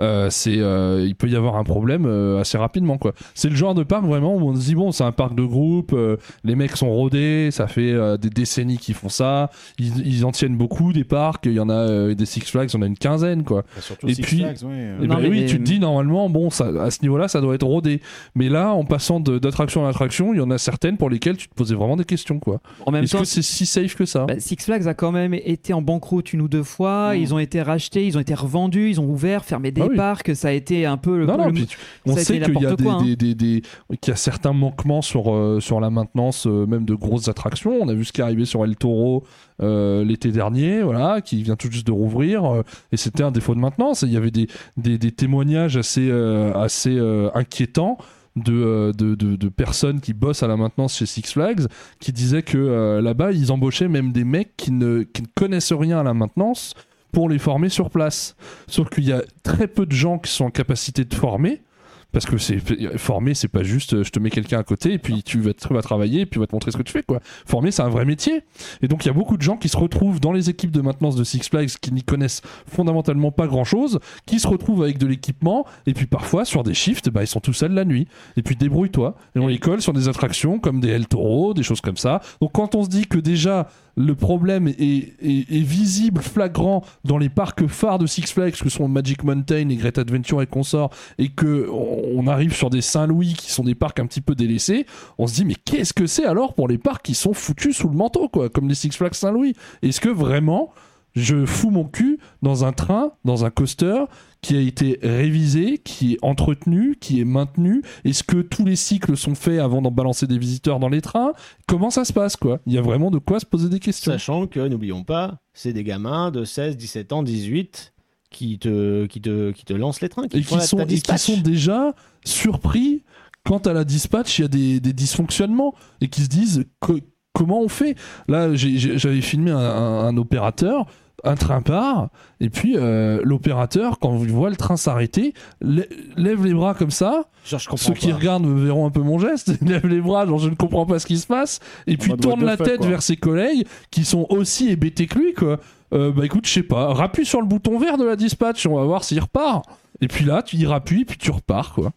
Euh, 0.00 0.28
c'est 0.30 0.58
euh, 0.58 1.04
il 1.06 1.14
peut 1.14 1.28
y 1.28 1.36
avoir 1.36 1.56
un 1.56 1.64
problème 1.64 2.04
euh, 2.06 2.40
assez 2.40 2.56
rapidement 2.58 2.98
quoi. 2.98 3.12
C'est 3.34 3.48
le 3.50 3.56
genre 3.56 3.74
de 3.74 3.82
parc 3.82 4.04
vraiment 4.04 4.34
où 4.36 4.40
on 4.48 4.54
se 4.54 4.60
dit 4.64 4.74
bon 4.74 4.92
c'est 4.92 5.04
un 5.04 5.12
parc 5.12 5.34
de 5.34 5.44
groupe, 5.44 5.92
euh, 5.92 6.16
les 6.44 6.54
mecs 6.54 6.76
sont 6.76 6.90
rodés, 6.90 7.50
ça 7.50 7.66
fait 7.66 7.92
euh, 7.92 8.16
des 8.16 8.30
décennies 8.30 8.78
qu'ils 8.78 8.94
font 8.94 9.08
ça, 9.08 9.50
ils, 9.78 10.06
ils 10.06 10.24
en 10.24 10.32
tiennent 10.32 10.56
beaucoup 10.56 10.92
des 10.92 11.04
parcs, 11.04 11.46
il 11.46 11.52
y 11.54 11.60
en 11.60 11.68
a 11.68 11.74
euh, 11.74 12.14
des 12.14 12.26
Six 12.26 12.40
Flags, 12.40 12.70
on 12.74 12.82
a 12.82 12.86
une 12.86 12.96
quinzaine 12.98 13.42
quoi. 13.44 13.64
surtout 13.80 14.08
Et 14.08 14.14
Six 14.14 14.22
puis- 14.22 14.38
Flags, 14.38 14.58
ouais. 14.64 14.94
Et 15.02 15.06
Non, 15.06 15.16
ben 15.16 15.22
mais- 15.22 15.28
oui, 15.28 15.46
tu 15.46 15.58
te 15.58 15.62
dis 15.62 15.78
normalement, 15.78 16.28
bon, 16.30 16.50
ça, 16.50 16.68
à 16.82 16.90
ce 16.90 17.02
niveau-là, 17.02 17.28
ça 17.28 17.40
doit 17.40 17.54
être 17.54 17.66
rodé. 17.66 18.00
Mais 18.34 18.48
là, 18.48 18.72
en 18.72 18.84
passant 18.84 19.20
d'attraction 19.20 19.86
à 19.86 19.90
attraction, 19.90 20.32
il 20.34 20.38
y 20.38 20.40
en 20.40 20.50
a 20.50 20.58
certaines 20.58 20.96
pour 20.96 21.10
lesquelles 21.10 21.36
tu 21.36 21.48
te 21.48 21.54
posais 21.54 21.74
vraiment 21.74 21.96
des 21.96 22.04
questions, 22.04 22.38
quoi. 22.38 22.60
En 22.86 22.90
même 22.92 23.04
Est-ce 23.04 23.16
que 23.16 23.24
c'est 23.24 23.42
si 23.42 23.66
safe 23.66 23.94
que 23.94 24.04
ça 24.04 24.24
bah, 24.26 24.34
Six 24.38 24.56
Flags 24.60 24.86
a 24.86 24.94
quand 24.94 25.12
même 25.12 25.34
été 25.34 25.72
en 25.72 25.82
banqueroute 25.82 26.32
une 26.32 26.40
ou 26.42 26.48
deux 26.48 26.62
fois, 26.62 27.14
Mm. 27.14 27.18
ils 27.20 27.34
ont 27.34 27.38
été 27.38 27.62
rachetés, 27.62 28.06
ils 28.06 28.16
ont 28.16 28.20
été 28.20 28.34
revendus, 28.34 28.90
ils 28.90 29.00
ont 29.00 29.08
ouvert, 29.08 29.44
fermé 29.44 29.70
des 29.70 29.80
Ah 29.88 29.90
oui. 29.90 29.96
parcs, 29.96 30.34
ça 30.36 30.48
a 30.48 30.52
été 30.52 30.86
un 30.86 30.96
peu 30.96 31.18
le. 31.18 31.26
Non, 31.26 31.36
non, 31.36 31.46
le- 31.46 31.52
puis 31.52 31.66
tu- 31.66 31.78
on 32.06 32.14
sait 32.16 32.38
qu'il 32.40 32.60
y 32.60 32.66
a 32.66 32.74
des, 32.76 32.86
hein. 32.88 33.02
des- 33.02 33.16
des- 33.16 33.34
des- 33.34 33.62
qu'il 34.00 34.10
y 34.10 34.14
a 34.14 34.16
certains 34.16 34.52
manquements 34.52 35.02
sur, 35.02 35.34
euh, 35.34 35.58
sur 35.60 35.80
la 35.80 35.90
maintenance, 35.90 36.46
euh, 36.46 36.66
même 36.66 36.84
de 36.84 36.94
grosses 36.94 37.28
attractions. 37.28 37.72
On 37.80 37.88
a 37.88 37.94
vu 37.94 38.04
ce 38.04 38.12
qui 38.12 38.20
est 38.20 38.24
arrivé 38.24 38.44
sur 38.44 38.64
El 38.64 38.76
Toro 38.76 39.24
euh, 39.60 40.04
l'été 40.04 40.30
dernier, 40.30 40.82
voilà, 40.82 41.20
qui 41.20 41.42
vient 41.42 41.56
tout 41.56 41.70
juste 41.70 41.86
de 41.86 41.92
rouvrir, 41.92 42.62
et 42.92 42.96
c'était 42.96 43.24
un 43.24 43.30
défaut 43.32 43.54
de 43.54 43.60
maintenance. 43.60 44.02
Il 44.02 44.12
y 44.12 44.16
avait 44.16 44.30
des, 44.30 44.46
des, 44.76 44.98
des 44.98 45.10
témoignages 45.12 45.76
assez, 45.76 46.10
assez 46.54 46.98
inquiétants. 47.34 47.98
De, 48.36 48.92
de, 48.96 49.16
de- 49.16 49.34
de 49.34 49.48
personnes 49.48 50.00
qui 50.00 50.12
bossent 50.12 50.44
à 50.44 50.46
la 50.46 50.56
maintenance 50.56 50.96
chez 50.96 51.06
Six 51.06 51.32
Flags 51.32 51.66
qui 51.98 52.12
disaient 52.12 52.44
que 52.44 52.56
euh, 52.56 53.00
là-bas 53.00 53.32
ils 53.32 53.50
embauchaient 53.50 53.88
même 53.88 54.12
des 54.12 54.22
mecs 54.22 54.56
qui 54.56 54.70
ne, 54.70 55.02
qui 55.02 55.22
ne 55.22 55.26
connaissent 55.34 55.72
rien 55.72 55.98
à 55.98 56.02
la 56.04 56.14
maintenance 56.14 56.74
pour 57.12 57.28
les 57.28 57.38
former 57.38 57.68
sur 57.68 57.90
place. 57.90 58.36
Sauf 58.66 58.88
qu'il 58.90 59.04
y 59.04 59.12
a 59.12 59.22
très 59.42 59.66
peu 59.66 59.86
de 59.86 59.92
gens 59.92 60.18
qui 60.18 60.32
sont 60.32 60.46
en 60.46 60.50
capacité 60.50 61.04
de 61.04 61.14
former. 61.14 61.62
Parce 62.10 62.24
que 62.24 62.38
c'est 62.38 62.58
former, 62.96 63.34
c'est 63.34 63.48
pas 63.48 63.62
juste 63.62 63.92
euh, 63.92 64.02
je 64.02 64.10
te 64.10 64.18
mets 64.18 64.30
quelqu'un 64.30 64.58
à 64.58 64.62
côté 64.62 64.94
et 64.94 64.98
puis 64.98 65.22
tu 65.22 65.40
vas, 65.40 65.52
travailler 65.82 66.22
et 66.22 66.26
puis 66.26 66.38
on 66.38 66.42
va 66.42 66.46
te 66.46 66.54
montrer 66.54 66.70
ce 66.70 66.78
que 66.78 66.82
tu 66.82 66.92
fais 66.92 67.02
quoi. 67.02 67.20
Former, 67.44 67.70
c'est 67.70 67.82
un 67.82 67.90
vrai 67.90 68.06
métier. 68.06 68.40
Et 68.80 68.88
donc 68.88 69.04
il 69.04 69.08
y 69.08 69.10
a 69.10 69.14
beaucoup 69.14 69.36
de 69.36 69.42
gens 69.42 69.58
qui 69.58 69.68
se 69.68 69.76
retrouvent 69.76 70.18
dans 70.18 70.32
les 70.32 70.48
équipes 70.48 70.70
de 70.70 70.80
maintenance 70.80 71.16
de 71.16 71.24
Six 71.24 71.48
Flags 71.50 71.68
qui 71.68 71.92
n'y 71.92 72.02
connaissent 72.02 72.40
fondamentalement 72.66 73.30
pas 73.30 73.46
grand 73.46 73.64
chose, 73.64 74.00
qui 74.24 74.40
se 74.40 74.48
retrouvent 74.48 74.82
avec 74.82 74.96
de 74.96 75.06
l'équipement 75.06 75.66
et 75.86 75.92
puis 75.92 76.06
parfois 76.06 76.46
sur 76.46 76.62
des 76.62 76.72
shifts, 76.74 77.10
bah, 77.10 77.22
ils 77.22 77.26
sont 77.26 77.40
tout 77.40 77.52
seuls 77.52 77.72
la 77.72 77.84
nuit. 77.84 78.08
Et 78.38 78.42
puis 78.42 78.56
débrouille-toi. 78.56 79.14
Et 79.36 79.38
on 79.38 79.46
les 79.46 79.58
colle 79.58 79.82
sur 79.82 79.92
des 79.92 80.08
attractions 80.08 80.58
comme 80.58 80.80
des 80.80 80.88
El 80.88 81.06
Toro, 81.08 81.52
des 81.52 81.62
choses 81.62 81.82
comme 81.82 81.98
ça. 81.98 82.22
Donc 82.40 82.52
quand 82.52 82.74
on 82.74 82.84
se 82.84 82.88
dit 82.88 83.06
que 83.06 83.18
déjà 83.18 83.68
le 83.96 84.14
problème 84.14 84.68
est, 84.68 84.80
est- 84.80 85.50
est 85.50 85.62
visible, 85.62 86.22
flagrant 86.22 86.84
dans 87.04 87.18
les 87.18 87.28
parcs 87.28 87.66
phares 87.66 87.98
de 87.98 88.06
Six 88.06 88.32
Flags 88.32 88.54
que 88.54 88.68
sont 88.70 88.86
Magic 88.86 89.24
Mountain 89.24 89.68
et 89.70 89.76
Great 89.76 89.98
Adventure 89.98 90.40
et 90.40 90.46
consorts, 90.46 90.90
et 91.18 91.30
que 91.30 91.68
on 91.68 91.97
on 92.14 92.26
arrive 92.26 92.54
sur 92.54 92.70
des 92.70 92.80
Saint-Louis 92.80 93.34
qui 93.34 93.50
sont 93.50 93.64
des 93.64 93.74
parcs 93.74 93.98
un 94.00 94.06
petit 94.06 94.20
peu 94.20 94.34
délaissés, 94.34 94.86
on 95.18 95.26
se 95.26 95.34
dit 95.34 95.44
mais 95.44 95.54
qu'est-ce 95.54 95.92
que 95.92 96.06
c'est 96.06 96.24
alors 96.24 96.54
pour 96.54 96.68
les 96.68 96.78
parcs 96.78 97.04
qui 97.04 97.14
sont 97.14 97.34
foutus 97.34 97.76
sous 97.76 97.88
le 97.88 97.96
manteau 97.96 98.28
quoi, 98.28 98.48
comme 98.48 98.68
les 98.68 98.74
Six 98.74 98.90
Flags 98.90 99.14
Saint-Louis? 99.14 99.54
Est-ce 99.82 100.00
que 100.00 100.08
vraiment 100.08 100.70
je 101.14 101.46
fous 101.46 101.70
mon 101.70 101.84
cul 101.84 102.18
dans 102.42 102.64
un 102.64 102.72
train, 102.72 103.12
dans 103.24 103.44
un 103.44 103.50
coaster 103.50 104.04
qui 104.40 104.56
a 104.56 104.60
été 104.60 104.98
révisé, 105.02 105.78
qui 105.78 106.14
est 106.14 106.18
entretenu, 106.22 106.96
qui 107.00 107.20
est 107.20 107.24
maintenu? 107.24 107.82
Est-ce 108.04 108.22
que 108.22 108.38
tous 108.38 108.64
les 108.64 108.76
cycles 108.76 109.16
sont 109.16 109.34
faits 109.34 109.58
avant 109.58 109.82
d'en 109.82 109.90
balancer 109.90 110.26
des 110.26 110.38
visiteurs 110.38 110.78
dans 110.78 110.88
les 110.88 111.00
trains? 111.00 111.32
Comment 111.66 111.90
ça 111.90 112.04
se 112.04 112.12
passe 112.12 112.36
quoi? 112.36 112.60
Il 112.66 112.72
y 112.72 112.78
a 112.78 112.82
vraiment 112.82 113.10
de 113.10 113.18
quoi 113.18 113.40
se 113.40 113.46
poser 113.46 113.68
des 113.68 113.80
questions. 113.80 114.12
Sachant 114.12 114.46
que, 114.46 114.60
n'oublions 114.60 115.02
pas, 115.02 115.38
c'est 115.54 115.72
des 115.72 115.82
gamins 115.82 116.30
de 116.30 116.44
16, 116.44 116.76
17 116.76 117.12
ans, 117.12 117.22
18 117.22 117.92
qui 118.30 118.58
te, 118.58 119.06
qui 119.06 119.20
te, 119.20 119.50
qui 119.52 119.64
te 119.64 119.72
lancent 119.72 120.00
les 120.00 120.08
trains, 120.08 120.28
qui 120.28 120.38
et 120.38 120.42
font 120.42 120.56
qui, 120.56 120.60
la- 120.60 120.66
sont, 120.66 120.78
et 120.80 121.00
qui 121.00 121.18
sont 121.18 121.38
déjà 121.38 121.94
surpris 122.24 123.02
quand 123.44 123.66
à 123.66 123.72
la 123.72 123.84
dispatch 123.84 124.38
il 124.38 124.42
y 124.42 124.44
a 124.44 124.48
des, 124.48 124.80
des 124.80 124.92
dysfonctionnements 124.92 125.74
et 126.00 126.08
qui 126.08 126.22
se 126.22 126.28
disent 126.28 126.64
que- 126.80 127.00
comment 127.32 127.60
on 127.62 127.68
fait? 127.68 127.94
Là 128.28 128.54
j'avais 128.54 129.20
filmé 129.22 129.50
un, 129.50 129.56
un- 129.58 130.06
un 130.08 130.16
opérateur 130.16 130.86
un 131.24 131.34
train 131.34 131.62
part 131.62 132.10
et 132.38 132.48
puis 132.48 132.76
euh, 132.76 133.20
l'opérateur 133.24 133.98
quand 133.98 134.16
il 134.22 134.30
voit 134.30 134.50
le 134.50 134.56
train 134.56 134.76
s'arrêter 134.76 135.34
lè- 135.60 135.88
lève 136.16 136.44
les 136.44 136.54
bras 136.54 136.74
comme 136.74 136.92
ça. 136.92 137.24
Genre, 137.44 137.58
je 137.58 137.68
comprends 137.68 137.86
ceux 137.86 137.94
qui 137.94 138.12
regardent 138.12 138.46
verront 138.46 138.86
un 138.86 138.90
peu 138.90 139.00
mon 139.00 139.18
geste 139.18 139.50
il 139.60 139.68
lève 139.68 139.86
les 139.88 140.00
bras 140.00 140.26
genre 140.26 140.38
je 140.38 140.48
ne 140.48 140.54
comprends 140.54 140.86
pas 140.86 141.00
ce 141.00 141.06
qui 141.06 141.18
se 141.18 141.26
passe 141.26 141.58
et 141.88 141.96
puis 141.96 142.12
tourne 142.18 142.40
what 142.44 142.46
la 142.46 142.56
tête 142.56 142.78
quoi. 142.78 142.86
vers 142.88 143.02
ses 143.02 143.16
collègues 143.16 143.66
qui 143.90 144.04
sont 144.04 144.26
aussi 144.30 144.68
hébétés 144.68 145.06
que 145.06 145.18
lui 145.18 145.34
quoi 145.34 145.58
Euh, 145.94 146.12
bah 146.12 146.26
écoute 146.26 146.46
je 146.46 146.52
sais 146.52 146.62
pas 146.62 146.92
rappuie 146.92 147.24
sur 147.24 147.40
le 147.40 147.46
bouton 147.46 147.78
vert 147.78 147.96
de 147.96 148.04
la 148.04 148.14
dispatch 148.14 148.66
on 148.66 148.76
va 148.76 148.84
voir 148.84 149.04
s'il 149.04 149.20
repart 149.20 149.64
et 150.00 150.08
puis 150.08 150.24
là, 150.24 150.42
tu 150.42 150.56
y 150.56 150.66
rappuies, 150.66 151.04
puis 151.04 151.18
tu 151.18 151.30
repars, 151.30 151.72
quoi. 151.74 151.90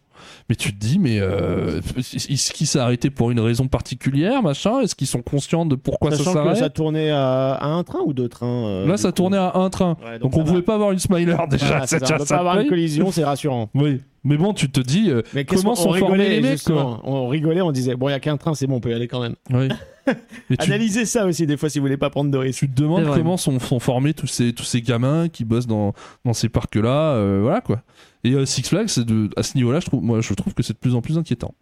Mais 0.48 0.54
tu 0.56 0.72
te 0.72 0.78
dis, 0.78 0.98
mais 0.98 1.18
euh, 1.20 1.80
est-ce 1.96 2.52
qu'il 2.52 2.66
s'est 2.66 2.78
arrêté 2.78 3.10
pour 3.10 3.30
une 3.30 3.40
raison 3.40 3.68
particulière, 3.68 4.42
machin? 4.42 4.80
Est-ce 4.80 4.94
qu'ils 4.94 5.06
sont 5.06 5.22
conscients 5.22 5.66
de 5.66 5.74
pourquoi 5.74 6.10
ça 6.10 6.18
Sachant 6.18 6.32
que 6.32 6.38
s'arrête? 6.38 6.56
ça 6.58 6.70
tournait 6.70 7.10
à, 7.10 7.52
à 7.54 7.66
un 7.68 7.82
train 7.84 8.00
ou 8.04 8.12
deux 8.12 8.28
trains 8.28 8.66
euh, 8.66 8.86
Là, 8.86 8.96
ça 8.96 9.08
coup 9.10 9.16
tournait 9.16 9.36
à 9.38 9.52
un 9.54 9.70
train. 9.70 9.96
Ouais, 10.04 10.18
donc 10.18 10.32
ça 10.32 10.40
on 10.40 10.42
va. 10.44 10.48
pouvait 10.50 10.62
pas 10.62 10.74
avoir 10.74 10.92
une 10.92 10.98
smiler 10.98 11.36
déjà. 11.50 11.66
Voilà, 11.66 11.86
c'est 11.86 11.98
c'est 11.98 12.06
ça, 12.06 12.06
déjà 12.06 12.14
on 12.14 12.18
peut 12.18 12.24
ça 12.26 12.34
pas 12.36 12.40
avoir 12.40 12.60
une 12.60 12.68
collision, 12.68 13.10
c'est 13.12 13.24
rassurant. 13.24 13.70
Oui. 13.74 14.00
Mais 14.24 14.36
bon, 14.36 14.54
tu 14.54 14.70
te 14.70 14.78
dis, 14.80 15.10
euh, 15.10 15.22
Mais 15.34 15.44
comment 15.44 15.74
sont 15.74 15.88
on 15.88 15.94
formés 15.94 16.18
rigolait, 16.24 16.28
les 16.28 16.40
mecs, 16.40 16.62
quoi? 16.62 17.00
On 17.02 17.26
rigolait, 17.26 17.60
on 17.60 17.72
disait, 17.72 17.96
bon, 17.96 18.08
il 18.08 18.12
y 18.12 18.14
a 18.14 18.20
qu'un 18.20 18.36
train, 18.36 18.54
c'est 18.54 18.68
bon, 18.68 18.76
on 18.76 18.80
peut 18.80 18.90
y 18.90 18.94
aller 18.94 19.08
quand 19.08 19.20
même. 19.20 19.34
Oui. 19.50 19.68
Tu, 20.04 20.56
Analysez 20.58 21.04
ça 21.04 21.26
aussi, 21.26 21.46
des 21.46 21.56
fois, 21.56 21.68
si 21.70 21.78
vous 21.78 21.84
voulez 21.84 21.96
pas 21.96 22.10
prendre 22.10 22.28
de 22.28 22.36
risques. 22.36 22.58
tu 22.58 22.68
te 22.68 22.74
demandes 22.80 23.04
comment 23.14 23.36
sont, 23.36 23.60
sont 23.60 23.78
formés 23.78 24.14
tous 24.14 24.26
ces, 24.26 24.52
tous 24.52 24.64
ces 24.64 24.82
gamins 24.82 25.28
qui 25.28 25.44
bossent 25.44 25.68
dans, 25.68 25.92
dans 26.24 26.32
ces 26.32 26.48
parcs-là. 26.48 27.12
euh, 27.14 27.38
voilà, 27.40 27.60
quoi. 27.60 27.82
Et 28.24 28.32
euh, 28.34 28.44
Six 28.46 28.62
Flags, 28.68 28.88
c'est 28.88 29.04
de, 29.04 29.30
à 29.36 29.42
ce 29.42 29.56
niveau-là, 29.56 29.80
je 29.80 29.86
trouve, 29.86 30.02
moi, 30.02 30.20
je 30.20 30.34
trouve 30.34 30.54
que 30.54 30.62
c'est 30.62 30.74
de 30.74 30.78
plus 30.78 30.94
en 30.94 31.00
plus 31.02 31.18
inquiétant. 31.18 31.54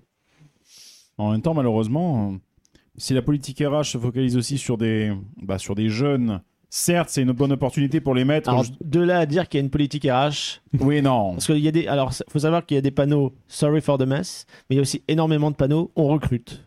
En 1.18 1.32
même 1.32 1.42
temps, 1.42 1.54
malheureusement, 1.54 2.32
euh, 2.32 2.36
si 2.96 3.14
la 3.14 3.22
politique 3.22 3.62
RH 3.64 3.84
se 3.84 3.98
focalise 3.98 4.36
aussi 4.36 4.58
sur 4.58 4.78
des, 4.78 5.12
bah, 5.42 5.58
sur 5.58 5.74
des 5.74 5.88
jeunes, 5.88 6.40
certes, 6.68 7.08
c'est 7.10 7.22
une 7.22 7.32
bonne 7.32 7.52
opportunité 7.52 8.00
pour 8.00 8.14
les 8.14 8.24
mettre. 8.24 8.48
Alors, 8.50 8.64
je- 8.64 8.72
de 8.82 9.00
là 9.00 9.18
à 9.20 9.26
dire 9.26 9.48
qu'il 9.48 9.58
y 9.58 9.62
a 9.62 9.64
une 9.64 9.70
politique 9.70 10.04
RH, 10.04 10.60
Oui, 10.80 11.02
non. 11.02 11.32
parce 11.32 11.46
qu'il 11.46 11.58
y 11.58 11.68
a 11.68 11.72
des, 11.72 11.86
alors, 11.86 12.12
faut 12.28 12.38
savoir 12.38 12.64
qu'il 12.64 12.74
y 12.76 12.78
a 12.78 12.82
des 12.82 12.90
panneaux 12.90 13.34
Sorry 13.48 13.80
for 13.80 13.98
the 13.98 14.06
mess, 14.06 14.46
mais 14.68 14.74
il 14.74 14.78
y 14.78 14.80
a 14.80 14.82
aussi 14.82 15.02
énormément 15.08 15.50
de 15.50 15.56
panneaux 15.56 15.90
On 15.96 16.06
recrute. 16.08 16.66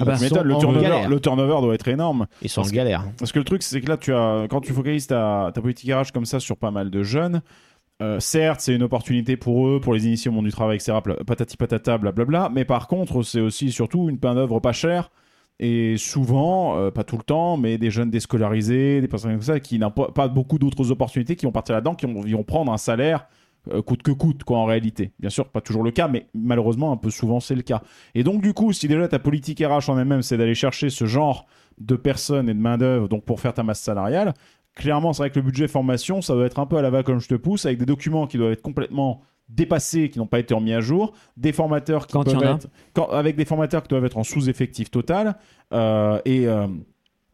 Ah 0.00 0.04
bah, 0.04 0.16
le, 0.18 0.54
en 0.54 0.58
turnover, 0.58 0.82
galère. 0.82 1.08
le 1.08 1.20
turnover 1.20 1.60
doit 1.60 1.74
être 1.74 1.86
énorme. 1.88 2.26
Ils 2.42 2.48
sont 2.48 2.60
en 2.60 2.62
Parce 2.62 2.72
que- 2.72 2.76
galère. 2.76 3.04
Parce 3.18 3.30
que 3.32 3.38
le 3.38 3.44
truc, 3.44 3.62
c'est 3.62 3.80
que 3.80 3.86
là, 3.88 3.96
tu 3.98 4.12
as, 4.12 4.46
quand 4.50 4.60
tu 4.62 4.72
focalises 4.72 5.06
ta, 5.06 5.52
ta 5.54 5.60
politique 5.60 5.90
RH 5.92 6.10
comme 6.12 6.24
ça 6.24 6.40
sur 6.40 6.56
pas 6.56 6.70
mal 6.70 6.90
de 6.90 7.02
jeunes, 7.02 7.42
euh, 8.04 8.20
certes, 8.20 8.60
c'est 8.60 8.74
une 8.74 8.82
opportunité 8.82 9.36
pour 9.36 9.66
eux, 9.66 9.80
pour 9.80 9.94
les 9.94 10.06
initier 10.06 10.30
au 10.30 10.34
monde 10.34 10.44
du 10.44 10.52
travail, 10.52 10.76
etc. 10.76 10.98
Patati 11.26 11.56
patata, 11.56 11.98
blablabla. 11.98 12.50
Mais 12.52 12.64
par 12.64 12.86
contre, 12.86 13.22
c'est 13.22 13.40
aussi 13.40 13.72
surtout 13.72 14.08
une 14.08 14.18
main-d'œuvre 14.22 14.60
pas 14.60 14.72
chère. 14.72 15.10
Et 15.60 15.96
souvent, 15.96 16.76
euh, 16.78 16.90
pas 16.90 17.04
tout 17.04 17.16
le 17.16 17.22
temps, 17.22 17.56
mais 17.56 17.78
des 17.78 17.90
jeunes 17.90 18.10
déscolarisés, 18.10 19.00
des 19.00 19.08
personnes 19.08 19.32
comme 19.32 19.42
ça, 19.42 19.60
qui 19.60 19.78
n'ont 19.78 19.90
pas, 19.90 20.28
beaucoup 20.28 20.58
d'autres 20.58 20.90
opportunités, 20.90 21.36
qui 21.36 21.46
vont 21.46 21.52
partir 21.52 21.74
là-dedans, 21.76 21.94
qui 21.94 22.06
vont, 22.06 22.20
vont 22.20 22.44
prendre 22.44 22.72
un 22.72 22.76
salaire 22.76 23.28
euh, 23.72 23.80
coûte 23.80 24.02
que 24.02 24.10
coûte, 24.10 24.44
quoi, 24.44 24.58
en 24.58 24.66
réalité. 24.66 25.12
Bien 25.18 25.30
sûr, 25.30 25.48
pas 25.48 25.60
toujours 25.60 25.82
le 25.82 25.90
cas, 25.90 26.08
mais 26.08 26.26
malheureusement, 26.34 26.92
un 26.92 26.96
peu 26.96 27.10
souvent, 27.10 27.40
c'est 27.40 27.54
le 27.54 27.62
cas. 27.62 27.82
Et 28.14 28.22
donc, 28.22 28.42
du 28.42 28.52
coup, 28.52 28.72
si 28.72 28.88
déjà 28.88 29.08
ta 29.08 29.18
politique 29.18 29.60
RH 29.60 29.88
en 29.88 29.98
elle-même, 29.98 30.22
c'est 30.22 30.36
d'aller 30.36 30.54
chercher 30.54 30.90
ce 30.90 31.06
genre 31.06 31.46
de 31.78 31.96
personnes 31.96 32.48
et 32.48 32.54
de 32.54 32.58
main-d'œuvre, 32.58 33.08
donc 33.08 33.24
pour 33.24 33.40
faire 33.40 33.54
ta 33.54 33.62
masse 33.62 33.80
salariale, 33.80 34.34
clairement, 34.74 35.12
c'est 35.12 35.22
vrai 35.22 35.30
que 35.30 35.38
le 35.38 35.44
budget 35.44 35.68
formation, 35.68 36.20
ça 36.22 36.34
doit 36.34 36.46
être 36.46 36.58
un 36.58 36.66
peu 36.66 36.76
à 36.76 36.82
la 36.82 36.90
va 36.90 37.02
comme 37.02 37.20
je 37.20 37.28
te 37.28 37.34
pousse, 37.34 37.66
avec 37.66 37.78
des 37.78 37.86
documents 37.86 38.26
qui 38.26 38.38
doivent 38.38 38.52
être 38.52 38.62
complètement 38.62 39.22
dépassés, 39.48 40.08
qui 40.08 40.18
n'ont 40.18 40.26
pas 40.26 40.38
été 40.38 40.54
remis 40.54 40.72
à 40.72 40.80
jour, 40.80 41.12
des 41.36 41.52
formateurs 41.52 42.06
qui 42.06 42.14
Quand 42.14 42.24
peuvent 42.24 42.42
être, 42.56 42.68
quand- 42.94 43.08
avec 43.10 43.36
des 43.36 43.44
formateurs 43.44 43.82
qui 43.82 43.88
doivent 43.88 44.04
être 44.06 44.16
en 44.16 44.24
sous-effectif 44.24 44.90
total, 44.90 45.36
euh, 45.72 46.18
et, 46.24 46.46
euh, 46.48 46.66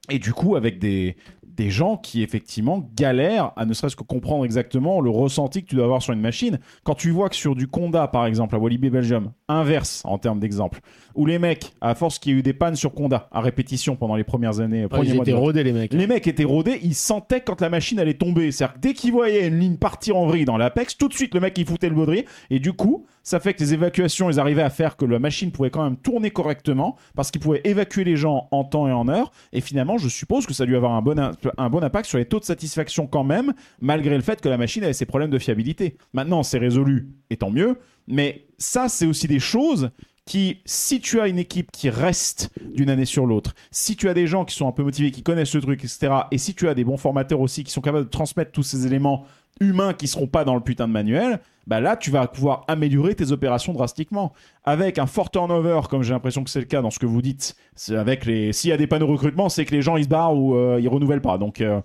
et 0.09 0.19
du 0.19 0.33
coup, 0.33 0.57
avec 0.57 0.81
des, 0.81 1.17
des 1.47 1.71
gens 1.71 1.97
qui 1.97 2.23
effectivement 2.23 2.89
galèrent 2.97 3.53
à 3.57 3.65
ne 3.65 3.73
serait-ce 3.75 3.95
que 3.95 4.03
comprendre 4.03 4.45
exactement 4.45 5.01
le 5.01 5.11
ressenti 5.11 5.63
que 5.63 5.69
tu 5.69 5.77
dois 5.77 5.85
avoir 5.85 6.03
sur 6.03 6.13
une 6.13 6.21
machine. 6.21 6.59
Quand 6.83 6.95
tu 6.95 7.11
vois 7.11 7.29
que 7.29 7.37
sur 7.37 7.55
du 7.55 7.69
Conda, 7.69 8.09
par 8.09 8.27
exemple, 8.27 8.57
à 8.57 8.59
Walibi 8.59 8.91
Belgium, 8.91 9.31
inverse 9.51 10.03
en 10.05 10.19
termes 10.19 10.41
d'exemple, 10.41 10.81
où 11.15 11.27
les 11.27 11.39
mecs, 11.39 11.73
à 11.81 11.95
force 11.95 12.19
qu'il 12.19 12.33
y 12.33 12.37
a 12.37 12.39
eu 12.39 12.43
des 12.43 12.53
pannes 12.53 12.77
sur 12.77 12.93
Conda, 12.93 13.29
à 13.33 13.41
répétition 13.41 13.97
pendant 13.97 14.17
les 14.17 14.25
premières 14.25 14.61
années, 14.61 14.87
ils 15.03 15.15
mois 15.15 15.25
étaient 15.25 15.33
rodés, 15.33 15.63
les 15.63 15.73
mecs. 15.73 15.93
les 15.93 16.07
mecs 16.07 16.27
étaient 16.27 16.45
rodés, 16.45 16.79
ils 16.83 16.95
sentaient 16.95 17.41
quand 17.41 17.61
la 17.61 17.69
machine 17.69 17.99
allait 17.99 18.15
tomber. 18.15 18.53
C'est-à-dire 18.53 18.75
que 18.75 18.81
dès 18.81 18.95
qu'ils 18.95 19.13
voyaient 19.13 19.49
une 19.49 19.59
ligne 19.59 19.77
partir 19.77 20.17
en 20.17 20.27
vrille 20.27 20.45
dans 20.45 20.57
l'Apex, 20.57 20.97
tout 20.97 21.09
de 21.09 21.15
suite 21.15 21.35
le 21.35 21.41
mec 21.41 21.57
il 21.59 21.67
foutait 21.67 21.89
le 21.89 21.95
baudrier. 21.95 22.27
Et 22.51 22.59
du 22.59 22.73
coup, 22.73 23.07
ça 23.23 23.41
fait 23.41 23.55
que 23.55 23.61
les 23.61 23.75
évacuations, 23.75 24.31
ils 24.31 24.41
arrivaient 24.41 24.63
à 24.63 24.71
faire 24.71 24.97
que 24.97 25.05
la 25.05 25.19
machine 25.19 25.51
pouvait 25.51 25.71
quand 25.71 25.85
même 25.85 25.97
tourner 25.97 26.31
correctement 26.31 26.97
parce 27.15 27.31
qu'ils 27.31 27.41
pouvaient 27.41 27.61
évacuer 27.65 28.05
les 28.05 28.17
gens 28.17 28.49
en 28.51 28.65
temps 28.65 28.89
et 28.89 28.93
en 28.93 29.09
heure. 29.09 29.31
Et 29.53 29.61
finalement, 29.61 29.99
je 29.99 30.09
suppose 30.09 30.47
que 30.47 30.55
ça 30.55 30.65
a 30.65 30.67
dû 30.67 30.77
avoir 30.77 30.93
un 30.93 31.03
bon, 31.03 31.19
un 31.57 31.71
bon 31.71 31.83
impact 31.83 32.09
sur 32.09 32.19
les 32.19 32.25
taux 32.25 32.41
de 32.41 32.45
satisfaction 32.45 33.07
quand 33.07 33.25
même, 33.25 33.53
malgré 33.81 34.17
le 34.17 34.23
fait 34.23 34.41
que 34.41 34.49
la 34.49 34.57
machine 34.57 34.85
avait 34.85 34.93
ses 34.93 35.07
problèmes 35.07 35.31
de 35.31 35.39
fiabilité. 35.39 35.97
Maintenant, 36.13 36.43
c'est 36.43 36.59
résolu, 36.59 37.09
et 37.31 37.37
tant 37.37 37.51
mieux. 37.51 37.79
Mais 38.11 38.47
ça, 38.59 38.89
c'est 38.89 39.07
aussi 39.07 39.27
des 39.27 39.39
choses 39.39 39.91
qui, 40.27 40.61
si 40.65 41.01
tu 41.01 41.21
as 41.21 41.29
une 41.29 41.39
équipe 41.39 41.73
qui 41.73 41.91
reste 41.91 42.51
d'une 42.73 42.91
année 42.91 43.05
sur 43.05 43.27
l'autre, 43.27 43.55
si 43.71 43.97
tu 43.97 44.09
as 44.09 44.15
des 44.15 44.27
gens 44.27 44.45
qui 44.45 44.55
sont 44.55 44.69
un 44.69 44.73
peu 44.73 44.83
motivés, 44.83 45.11
qui 45.11 45.23
connaissent 45.23 45.55
le 45.55 45.61
truc, 45.61 45.83
etc., 45.83 46.13
et 46.31 46.39
si 46.39 46.55
tu 46.55 46.69
as 46.69 46.75
des 46.75 46.85
bons 46.85 46.99
formateurs 46.99 47.41
aussi 47.41 47.65
qui 47.65 47.73
sont 47.73 47.81
capables 47.81 48.05
de 48.05 48.11
transmettre 48.11 48.53
tous 48.53 48.63
ces 48.63 48.87
éléments 48.87 49.25
humains 49.61 49.93
qui 49.93 50.07
seront 50.07 50.27
pas 50.27 50.45
dans 50.45 50.55
le 50.55 50.61
putain 50.61 50.87
de 50.87 50.93
manuel, 50.93 51.41
bah 51.67 51.81
là, 51.81 51.97
tu 51.97 52.11
vas 52.11 52.27
pouvoir 52.27 52.65
améliorer 52.69 53.15
tes 53.15 53.33
opérations 53.33 53.73
drastiquement. 53.73 54.33
Avec 54.65 54.99
un 54.99 55.07
fort 55.07 55.31
turnover, 55.31 55.81
comme 55.89 56.03
j'ai 56.03 56.13
l'impression 56.13 56.45
que 56.45 56.51
c'est 56.51 56.61
le 56.61 56.67
cas 56.67 56.81
dans 56.81 56.91
ce 56.91 56.99
que 56.99 57.07
vous 57.07 57.23
dites, 57.23 57.57
avec 57.91 58.25
les, 58.25 58.53
s'il 58.53 58.71
y 58.71 58.73
a 58.73 58.77
des 58.77 58.87
panneaux 58.87 59.07
recrutement, 59.07 59.49
c'est 59.49 59.65
que 59.65 59.75
les 59.75 59.83
gens 59.83 59.97
ils 59.97 60.05
se 60.05 60.09
barrent 60.09 60.37
ou 60.37 60.55
euh, 60.55 60.79
ils 60.81 60.89
renouvellent 60.89 61.21
pas. 61.21 61.39
Donc 61.39 61.61
euh, 61.61 61.81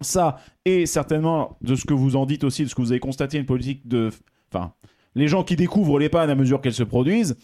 ça, 0.00 0.38
et 0.64 0.86
certainement 0.86 1.56
de 1.62 1.74
ce 1.74 1.84
que 1.84 1.94
vous 1.94 2.16
en 2.16 2.26
dites 2.26 2.44
aussi, 2.44 2.64
de 2.64 2.68
ce 2.68 2.74
que 2.74 2.82
vous 2.82 2.92
avez 2.92 3.00
constaté, 3.00 3.38
une 3.38 3.46
politique 3.46 3.86
de, 3.88 4.10
enfin, 4.52 4.72
les 5.18 5.28
gens 5.28 5.42
qui 5.44 5.56
découvrent 5.56 5.98
les 5.98 6.08
pannes 6.08 6.30
à 6.30 6.34
mesure 6.34 6.60
qu'elles 6.60 6.72
se 6.72 6.82
produisent. 6.84 7.36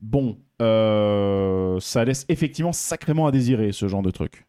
Bon, 0.00 0.38
euh, 0.62 1.78
ça 1.80 2.04
laisse 2.04 2.24
effectivement 2.28 2.72
sacrément 2.72 3.26
à 3.26 3.30
désirer 3.32 3.72
ce 3.72 3.88
genre 3.88 4.02
de 4.02 4.10
truc. 4.10 4.46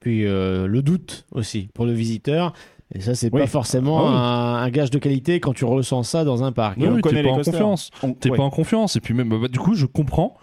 Puis 0.00 0.24
euh, 0.26 0.66
le 0.66 0.82
doute 0.82 1.26
aussi 1.32 1.68
pour 1.74 1.84
le 1.86 1.92
visiteur. 1.92 2.52
Et 2.94 3.00
ça, 3.00 3.14
c'est 3.14 3.30
Oui. 3.34 3.40
pas 3.40 3.46
forcément 3.46 3.98
Ah 3.98 4.02
oui. 4.02 4.08
un, 4.16 4.64
un 4.66 4.70
gage 4.70 4.90
de 4.90 4.98
qualité 4.98 5.40
quand 5.40 5.52
tu 5.52 5.64
ressens 5.66 6.04
ça 6.04 6.24
dans 6.24 6.42
un 6.42 6.52
parc. 6.52 6.78
Et 6.78 6.88
on 6.88 6.94
oui, 6.94 7.02
t'es 7.02 7.22
pas 7.22 7.28
en 7.28 7.34
coasters. 7.36 7.52
confiance. 7.52 7.90
On- 8.02 8.14
T'es 8.14 8.30
ouais. 8.30 8.36
pas 8.38 8.42
en 8.44 8.50
confiance. 8.50 8.96
Et 8.96 9.00
puis 9.00 9.12
même, 9.12 9.28
bah, 9.28 9.48
du 9.48 9.58
coup, 9.58 9.74
je 9.74 9.84
comprends 9.84 10.36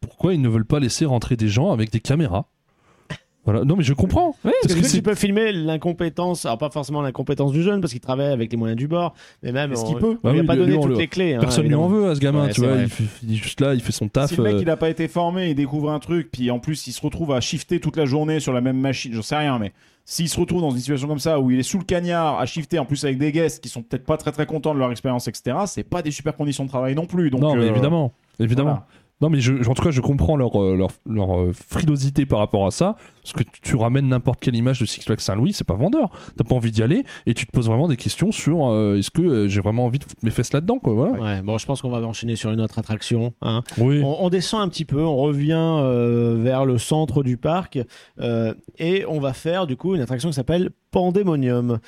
pourquoi 0.00 0.32
ils 0.34 0.40
ne 0.40 0.48
veulent 0.48 0.64
pas 0.66 0.78
laisser 0.78 1.06
rentrer 1.06 1.34
des 1.36 1.48
gens 1.48 1.72
avec 1.72 1.90
des 1.90 1.98
caméras. 2.00 2.46
Voilà. 3.50 3.64
Non, 3.64 3.76
mais 3.76 3.82
je 3.82 3.94
comprends. 3.94 4.34
Parce 4.42 4.54
Parce 4.62 4.74
que, 4.74 4.80
que 4.86 4.90
tu 4.90 5.00
peux 5.00 5.14
filmer 5.14 5.52
l'incompétence, 5.52 6.44
alors 6.44 6.58
pas 6.58 6.68
forcément 6.68 7.00
l'incompétence 7.00 7.50
du 7.50 7.62
jeune 7.62 7.80
parce 7.80 7.92
qu'il 7.92 8.00
travaille 8.02 8.26
avec 8.30 8.50
les 8.52 8.58
moyens 8.58 8.76
du 8.76 8.88
bord, 8.88 9.14
mais 9.42 9.52
même 9.52 9.72
Est-ce 9.72 9.84
on- 9.84 9.86
qu'il 9.86 9.96
peut 9.96 10.18
on 10.22 10.32
lui 10.32 10.40
a 10.40 10.42
Bah 10.42 10.48
pas 10.48 10.56
donné 10.56 10.74
toutes 10.78 10.90
le- 10.90 10.96
les 10.96 11.08
clés. 11.08 11.34
hein, 11.34 11.38
personne 11.40 11.66
lui 11.66 11.74
en 11.74 11.88
veut 11.88 12.10
à 12.10 12.14
ce 12.14 12.20
gamin, 12.20 12.44
Ouais, 12.46 12.52
tu 12.52 12.60
vois. 12.60 12.74
vrai. 12.74 12.86
Il, 13.22 13.32
est 13.32 13.36
juste 13.36 13.60
là, 13.62 13.72
il 13.72 13.80
fait 13.80 13.92
son 13.92 14.08
taf. 14.08 14.28
Si 14.30 14.36
le 14.36 14.42
mec 14.42 14.54
euh, 14.56 14.58
il 14.60 14.68
a 14.68 14.76
pas 14.76 14.90
été 14.90 15.08
formé, 15.08 15.48
il 15.48 15.54
découvre 15.54 15.90
un 15.90 15.98
truc, 15.98 16.30
puis 16.30 16.50
en 16.50 16.58
plus 16.58 16.86
il 16.86 16.92
se 16.92 17.00
retrouve 17.00 17.32
à 17.32 17.40
shifter 17.40 17.80
toute 17.80 17.96
la 17.96 18.04
journée 18.04 18.38
sur 18.38 18.52
la 18.52 18.60
même 18.60 18.78
machine, 18.78 19.12
j'en 19.14 19.22
sais 19.22 19.36
rien, 19.36 19.58
mais 19.58 19.72
s'il 20.04 20.28
se 20.28 20.38
retrouve 20.38 20.60
dans 20.60 20.70
une 20.70 20.78
situation 20.78 21.08
comme 21.08 21.18
ça 21.18 21.40
où 21.40 21.50
il 21.50 21.58
est 21.58 21.62
sous 21.62 21.78
le 21.78 21.84
cagnard 21.84 22.38
à 22.38 22.44
shifter 22.46 22.78
en 22.78 22.84
plus 22.84 23.02
avec 23.04 23.16
des 23.18 23.32
guests 23.32 23.62
qui 23.62 23.68
sont 23.70 23.82
peut-être 23.82 24.04
pas 24.04 24.16
très 24.18 24.32
très 24.32 24.44
contents 24.46 24.74
de 24.74 24.78
leur 24.78 24.90
expérience, 24.90 25.26
etc., 25.26 25.56
c'est 25.66 25.84
pas 25.84 26.02
des 26.02 26.10
super 26.10 26.34
conditions 26.36 26.64
de 26.64 26.68
travail 26.68 26.94
non 26.94 27.06
plus. 27.06 27.30
Donc, 27.30 27.40
non, 27.40 27.54
mais 27.56 27.64
euh, 27.64 27.70
évidemment. 27.70 28.12
Évidemment. 28.40 28.70
voilà. 28.70 28.86
Non, 29.20 29.30
mais 29.30 29.40
je, 29.40 29.68
en 29.68 29.74
tout 29.74 29.82
cas, 29.82 29.90
je 29.90 30.00
comprends 30.00 30.36
leur, 30.36 30.62
euh, 30.62 30.76
leur, 30.76 30.90
leur 31.04 31.36
euh, 31.40 31.52
frilosité 31.52 32.24
par 32.24 32.38
rapport 32.38 32.66
à 32.66 32.70
ça. 32.70 32.94
Parce 33.22 33.32
que 33.32 33.42
tu, 33.62 33.74
ramènes 33.74 34.08
n'importe 34.08 34.40
quelle 34.40 34.54
image 34.54 34.80
de 34.80 34.86
Six 34.86 35.02
Flags 35.02 35.20
Saint-Louis, 35.20 35.52
c'est 35.52 35.66
pas 35.66 35.74
vendeur. 35.74 36.08
T'as 36.36 36.44
pas 36.44 36.54
envie 36.54 36.70
d'y 36.70 36.82
aller 36.82 37.04
et 37.26 37.34
tu 37.34 37.44
te 37.44 37.50
poses 37.50 37.66
vraiment 37.66 37.88
des 37.88 37.96
questions 37.96 38.30
sur 38.32 38.68
euh, 38.68 38.96
est-ce 38.96 39.10
que 39.10 39.20
euh, 39.20 39.48
j'ai 39.48 39.60
vraiment 39.60 39.84
envie 39.86 39.98
de 39.98 40.04
foutre 40.04 40.20
mes 40.22 40.30
fesses 40.30 40.52
là-dedans, 40.52 40.78
quoi. 40.78 40.94
Voilà. 40.94 41.20
Ouais, 41.20 41.42
bon, 41.42 41.58
je 41.58 41.66
pense 41.66 41.82
qu'on 41.82 41.90
va 41.90 41.98
enchaîner 42.06 42.36
sur 42.36 42.50
une 42.52 42.60
autre 42.60 42.78
attraction. 42.78 43.34
hein. 43.42 43.62
Oui. 43.76 44.00
On, 44.04 44.24
on 44.24 44.28
descend 44.30 44.62
un 44.62 44.68
petit 44.68 44.84
peu, 44.84 45.02
on 45.02 45.16
revient 45.16 45.56
euh, 45.58 46.36
vers 46.40 46.64
le 46.64 46.78
centre 46.78 47.22
du 47.22 47.36
parc 47.36 47.78
et 48.78 49.04
on 49.08 49.18
va 49.20 49.32
faire 49.32 49.66
du 49.66 49.76
coup 49.76 49.94
une 49.94 50.00
attraction 50.00 50.28
qui 50.30 50.34
s'appelle 50.36 50.70
Pandemonium. 50.90 51.80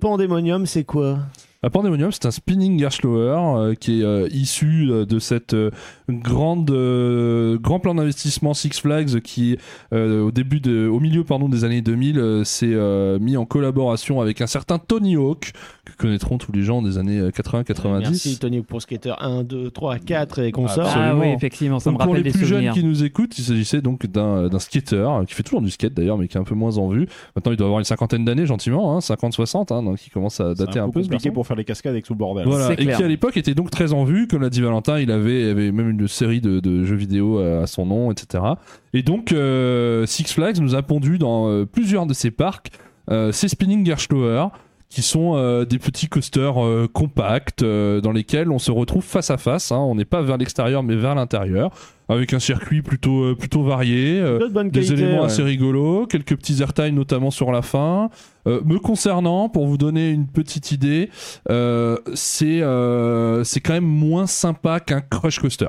Pandemonium, 0.00 0.66
c'est 0.66 0.84
quoi? 0.84 1.20
À 1.62 1.70
Pandemonium, 1.70 2.12
c'est 2.12 2.26
un 2.26 2.30
spinning 2.30 2.78
Gerstlauer 2.78 3.34
euh, 3.56 3.74
qui 3.74 4.00
est 4.00 4.04
euh, 4.04 4.28
issu 4.30 4.88
euh, 4.90 5.06
de 5.06 5.18
cette 5.18 5.54
euh, 5.54 5.70
grande 6.08 6.70
euh, 6.70 7.58
grand 7.58 7.80
plan 7.80 7.94
d'investissement 7.94 8.52
Six 8.54 8.78
Flags 8.78 9.20
qui 9.20 9.56
euh, 9.92 10.22
au 10.22 10.30
début 10.30 10.60
de 10.60 10.86
au 10.86 11.00
milieu 11.00 11.24
pardon 11.24 11.48
des 11.48 11.64
années 11.64 11.80
2000 11.80 12.18
euh, 12.18 12.44
s'est 12.44 12.66
euh, 12.72 13.18
mis 13.18 13.36
en 13.36 13.46
collaboration 13.46 14.20
avec 14.20 14.42
un 14.42 14.46
certain 14.46 14.78
Tony 14.78 15.16
Hawk 15.16 15.52
que 15.86 15.96
connaîtront 15.96 16.36
tous 16.38 16.52
les 16.52 16.62
gens 16.62 16.82
des 16.82 16.98
années 16.98 17.30
80 17.34 17.64
90. 17.64 18.10
Merci 18.10 18.38
Tony 18.38 18.60
pour 18.60 18.82
Skater 18.82 19.14
1, 19.18 19.42
2, 19.44 19.70
3, 19.70 19.98
4 19.98 20.38
et 20.40 20.52
consorts. 20.52 20.92
Ah 20.94 21.16
oui, 21.16 21.28
effectivement, 21.28 21.80
ça 21.80 21.90
me 21.90 21.94
Donc 21.94 22.02
pour 22.02 22.10
rappelle 22.12 22.24
les 22.24 22.30
des 22.32 22.38
plus 22.38 22.46
souvenirs. 22.46 22.74
jeunes 22.74 22.82
qui 22.82 22.86
nous 22.86 23.02
écoutent, 23.02 23.36
il 23.38 23.44
s'agissait 23.44 23.80
donc 23.80 24.06
d'un 24.06 24.48
d'un 24.48 24.58
skater 24.58 24.96
euh, 24.96 25.24
qui 25.24 25.34
fait 25.34 25.42
toujours 25.42 25.62
du 25.62 25.70
skate 25.70 25.94
d'ailleurs, 25.94 26.18
mais 26.18 26.28
qui 26.28 26.36
est 26.36 26.40
un 26.40 26.44
peu 26.44 26.54
moins 26.54 26.76
en 26.76 26.88
vue. 26.88 27.08
Maintenant, 27.34 27.52
il 27.52 27.56
doit 27.56 27.66
avoir 27.66 27.78
une 27.80 27.84
cinquantaine 27.84 28.24
d'années, 28.24 28.46
gentiment, 28.46 28.94
hein, 28.94 28.98
50-60, 28.98 29.72
hein, 29.72 29.82
donc 29.82 30.06
il 30.06 30.10
commence 30.10 30.38
à 30.40 30.54
dater 30.54 30.78
un, 30.78 30.84
un 30.84 30.86
peu. 30.88 30.92
peu 30.92 31.02
ce 31.02 31.08
compliqué 31.08 31.28
garçon. 31.30 31.34
Pour 31.46 31.54
faire 31.54 31.56
les 31.56 31.64
cascades 31.64 31.92
avec 31.92 32.04
tout 32.04 32.12
le 32.12 32.18
bordel. 32.18 32.44
Voilà, 32.46 32.72
et 32.72 32.76
clair. 32.76 32.96
qui 32.96 33.02
à 33.02 33.08
l'époque 33.08 33.36
était 33.36 33.54
donc 33.54 33.70
très 33.70 33.92
en 33.92 34.04
vue, 34.04 34.26
comme 34.26 34.42
l'a 34.42 34.50
dit 34.50 34.60
Valentin, 34.60 34.98
il 34.98 35.10
avait, 35.10 35.50
avait 35.50 35.72
même 35.72 35.90
une 35.90 36.08
série 36.08 36.40
de, 36.40 36.60
de 36.60 36.84
jeux 36.84 36.96
vidéo 36.96 37.38
à, 37.38 37.62
à 37.62 37.66
son 37.66 37.86
nom, 37.86 38.10
etc. 38.10 38.42
Et 38.92 39.02
donc 39.02 39.32
euh, 39.32 40.04
Six 40.06 40.32
Flags 40.32 40.58
nous 40.60 40.74
a 40.74 40.82
pondu 40.82 41.18
dans 41.18 41.48
euh, 41.48 41.64
plusieurs 41.64 42.06
de 42.06 42.14
ses 42.14 42.30
parcs 42.30 42.70
euh, 43.10 43.30
ces 43.30 43.48
spinning 43.48 43.86
Gerstlauer 43.86 44.48
qui 44.88 45.02
sont 45.02 45.36
euh, 45.36 45.64
des 45.64 45.78
petits 45.78 46.08
coasters 46.08 46.64
euh, 46.64 46.88
compacts 46.92 47.62
euh, 47.62 48.00
dans 48.00 48.12
lesquels 48.12 48.50
on 48.50 48.58
se 48.58 48.70
retrouve 48.70 49.04
face 49.04 49.30
à 49.30 49.36
face. 49.36 49.72
hein. 49.72 49.78
on 49.78 49.94
n'est 49.94 50.04
pas 50.04 50.22
vers 50.22 50.36
l'extérieur 50.36 50.82
mais 50.82 50.96
vers 50.96 51.14
l'intérieur, 51.14 51.70
avec 52.08 52.32
un 52.32 52.38
circuit 52.38 52.82
plutôt 52.82 53.24
euh, 53.24 53.34
plutôt 53.34 53.62
varié. 53.62 54.20
De 54.20 54.68
des 54.68 54.92
éléments 54.92 55.20
ouais. 55.20 55.26
assez 55.26 55.42
rigolos, 55.42 56.06
quelques 56.06 56.36
petits 56.36 56.62
airtime 56.62 56.94
notamment 56.94 57.30
sur 57.30 57.52
la 57.52 57.62
fin. 57.62 58.10
Euh, 58.46 58.60
me 58.64 58.78
concernant, 58.78 59.48
pour 59.48 59.66
vous 59.66 59.76
donner 59.76 60.10
une 60.10 60.26
petite 60.28 60.70
idée, 60.70 61.10
euh, 61.50 61.98
c'est 62.14 62.62
euh, 62.62 63.42
c'est 63.44 63.60
quand 63.60 63.72
même 63.72 63.84
moins 63.84 64.26
sympa 64.26 64.78
qu'un 64.80 65.00
crush 65.00 65.40
coaster. 65.40 65.68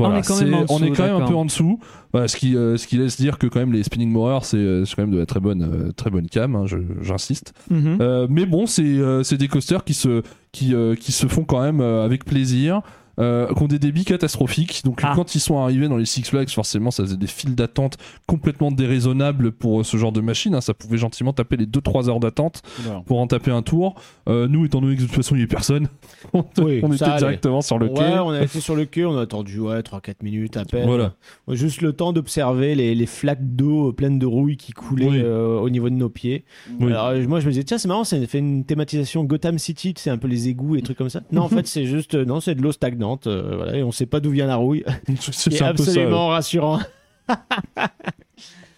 On 0.00 0.16
est 0.16 0.22
quand 0.22 0.40
même 0.40 0.54
est 0.54 0.96
quand 0.96 1.22
un 1.22 1.26
peu 1.26 1.34
en 1.34 1.44
dessous, 1.44 1.78
Voilà, 2.12 2.28
ce, 2.28 2.36
qui, 2.36 2.56
euh, 2.56 2.76
ce 2.76 2.86
qui 2.86 2.96
laisse 2.96 3.16
dire 3.16 3.38
que 3.38 3.46
quand 3.46 3.60
même 3.60 3.72
les 3.72 3.82
spinning 3.82 4.10
morers 4.10 4.44
c'est 4.44 4.56
euh, 4.56 4.84
c'est 4.84 4.96
quand 4.96 5.02
même 5.02 5.12
de 5.12 5.18
la 5.18 5.26
très 5.26 5.40
bonne 5.40 5.62
euh, 5.62 5.92
très 5.92 6.10
bonne 6.10 6.28
cam, 6.28 6.56
hein, 6.56 6.64
j'insiste. 7.00 7.52
Mhm. 7.70 7.98
Euh, 8.00 8.26
mais 8.30 8.46
bon, 8.46 8.66
c'est 8.66 9.36
des 9.36 9.48
coasters 9.48 9.84
qui 9.84 9.94
se, 9.94 10.22
qui, 10.52 10.74
qui 10.98 11.12
se 11.12 11.26
font 11.26 11.44
quand 11.44 11.62
même 11.62 11.80
avec 11.80 12.24
plaisir. 12.24 12.82
Euh, 13.20 13.52
qui 13.54 13.62
ont 13.62 13.66
des 13.66 13.78
débits 13.78 14.04
catastrophiques. 14.04 14.82
Donc, 14.84 15.00
Ah. 15.02 15.12
quand 15.14 15.34
ils 15.34 15.40
sont 15.40 15.58
arrivés 15.58 15.88
dans 15.88 15.96
les 15.98 16.06
Six 16.06 16.22
Flags, 16.22 16.48
forcément, 16.48 16.90
ça 16.90 17.02
faisait 17.04 17.16
des 17.16 17.26
files 17.26 17.54
d'attente 17.54 17.98
complètement 18.26 18.70
déraisonnables 18.72 19.52
pour 19.52 19.80
euh, 19.80 19.84
ce 19.84 19.96
genre 19.96 20.12
de 20.12 20.20
machine. 20.20 20.54
hein. 20.54 20.60
Ça 20.60 20.74
pouvait 20.74 20.96
gentiment 20.98 21.32
taper 21.32 21.56
les 21.56 21.66
2-3 21.66 22.08
heures 22.08 22.20
d'attente 22.20 22.62
pour 23.06 23.20
en 23.20 23.26
taper 23.26 23.50
un 23.50 23.62
tour. 23.62 23.94
Euh, 24.28 24.48
nous, 24.48 24.64
étant 24.64 24.80
donné 24.80 24.96
que 24.96 25.02
de 25.02 25.06
toute 25.06 25.14
façon, 25.16 25.34
il 25.34 25.38
n'y 25.38 25.42
avait 25.42 25.48
personne, 25.48 25.88
on, 26.32 26.44
Oui, 26.58 26.80
on 26.82 26.88
ça 26.92 26.94
était 26.94 27.04
allait. 27.04 27.18
directement 27.18 27.60
sur 27.60 27.78
le 27.78 27.86
ouais, 27.88 27.94
quai. 27.94 28.18
on 28.20 28.30
a 28.30 28.42
été 28.42 28.60
sur 28.60 28.74
le 28.76 28.84
quai, 28.86 29.04
on 29.04 29.16
a 29.18 29.22
attendu 29.22 29.58
ouais, 29.60 29.80
3-4 29.80 30.22
minutes 30.22 30.56
à 30.56 30.64
peine. 30.64 30.86
Voilà. 30.86 31.14
Juste 31.48 31.82
le 31.82 31.92
temps 31.92 32.12
d'observer 32.12 32.74
les, 32.74 32.94
les 32.94 33.06
flaques 33.06 33.54
d'eau 33.54 33.92
pleines 33.92 34.18
de 34.18 34.26
rouille 34.26 34.56
qui 34.56 34.72
coulaient 34.72 35.08
Oui. 35.10 35.20
euh, 35.22 35.58
au 35.58 35.68
niveau 35.68 35.90
de 35.90 35.94
nos 35.94 36.08
pieds. 36.08 36.44
Oui. 36.80 36.86
Alors 36.92 37.08
euh, 37.08 37.26
moi 37.26 37.40
je 37.40 37.46
me 37.46 37.50
disais, 37.50 37.64
tiens, 37.64 37.78
c'est 37.78 37.88
marrant, 37.88 38.04
ça 38.04 38.16
fait 38.26 38.38
une 38.38 38.64
thématisation 38.64 39.24
Gotham 39.24 39.58
City, 39.58 39.94
c'est 39.96 40.10
un 40.10 40.18
peu 40.18 40.28
les 40.28 40.48
égouts 40.48 40.76
et 40.76 40.82
trucs 40.82 40.96
comme 40.98 41.10
ça. 41.10 41.20
Non, 41.32 41.42
en 41.42 41.48
fait, 41.50 41.66
c'est 41.66 41.84
juste, 41.86 42.14
euh, 42.14 42.24
non, 42.24 42.40
c'est 42.40 42.54
de 42.54 42.62
l'eau 42.62 42.72
stagnante, 42.72 43.09
euh, 43.26 43.56
voilà, 43.56 43.76
et 43.76 43.82
on 43.82 43.92
sait 43.92 44.06
pas 44.06 44.20
d'où 44.20 44.30
vient 44.30 44.46
la 44.46 44.56
rouille. 44.56 44.84
C'est 45.20 45.52
ça. 45.52 45.68
absolument 45.68 46.28
rassurant. 46.28 46.80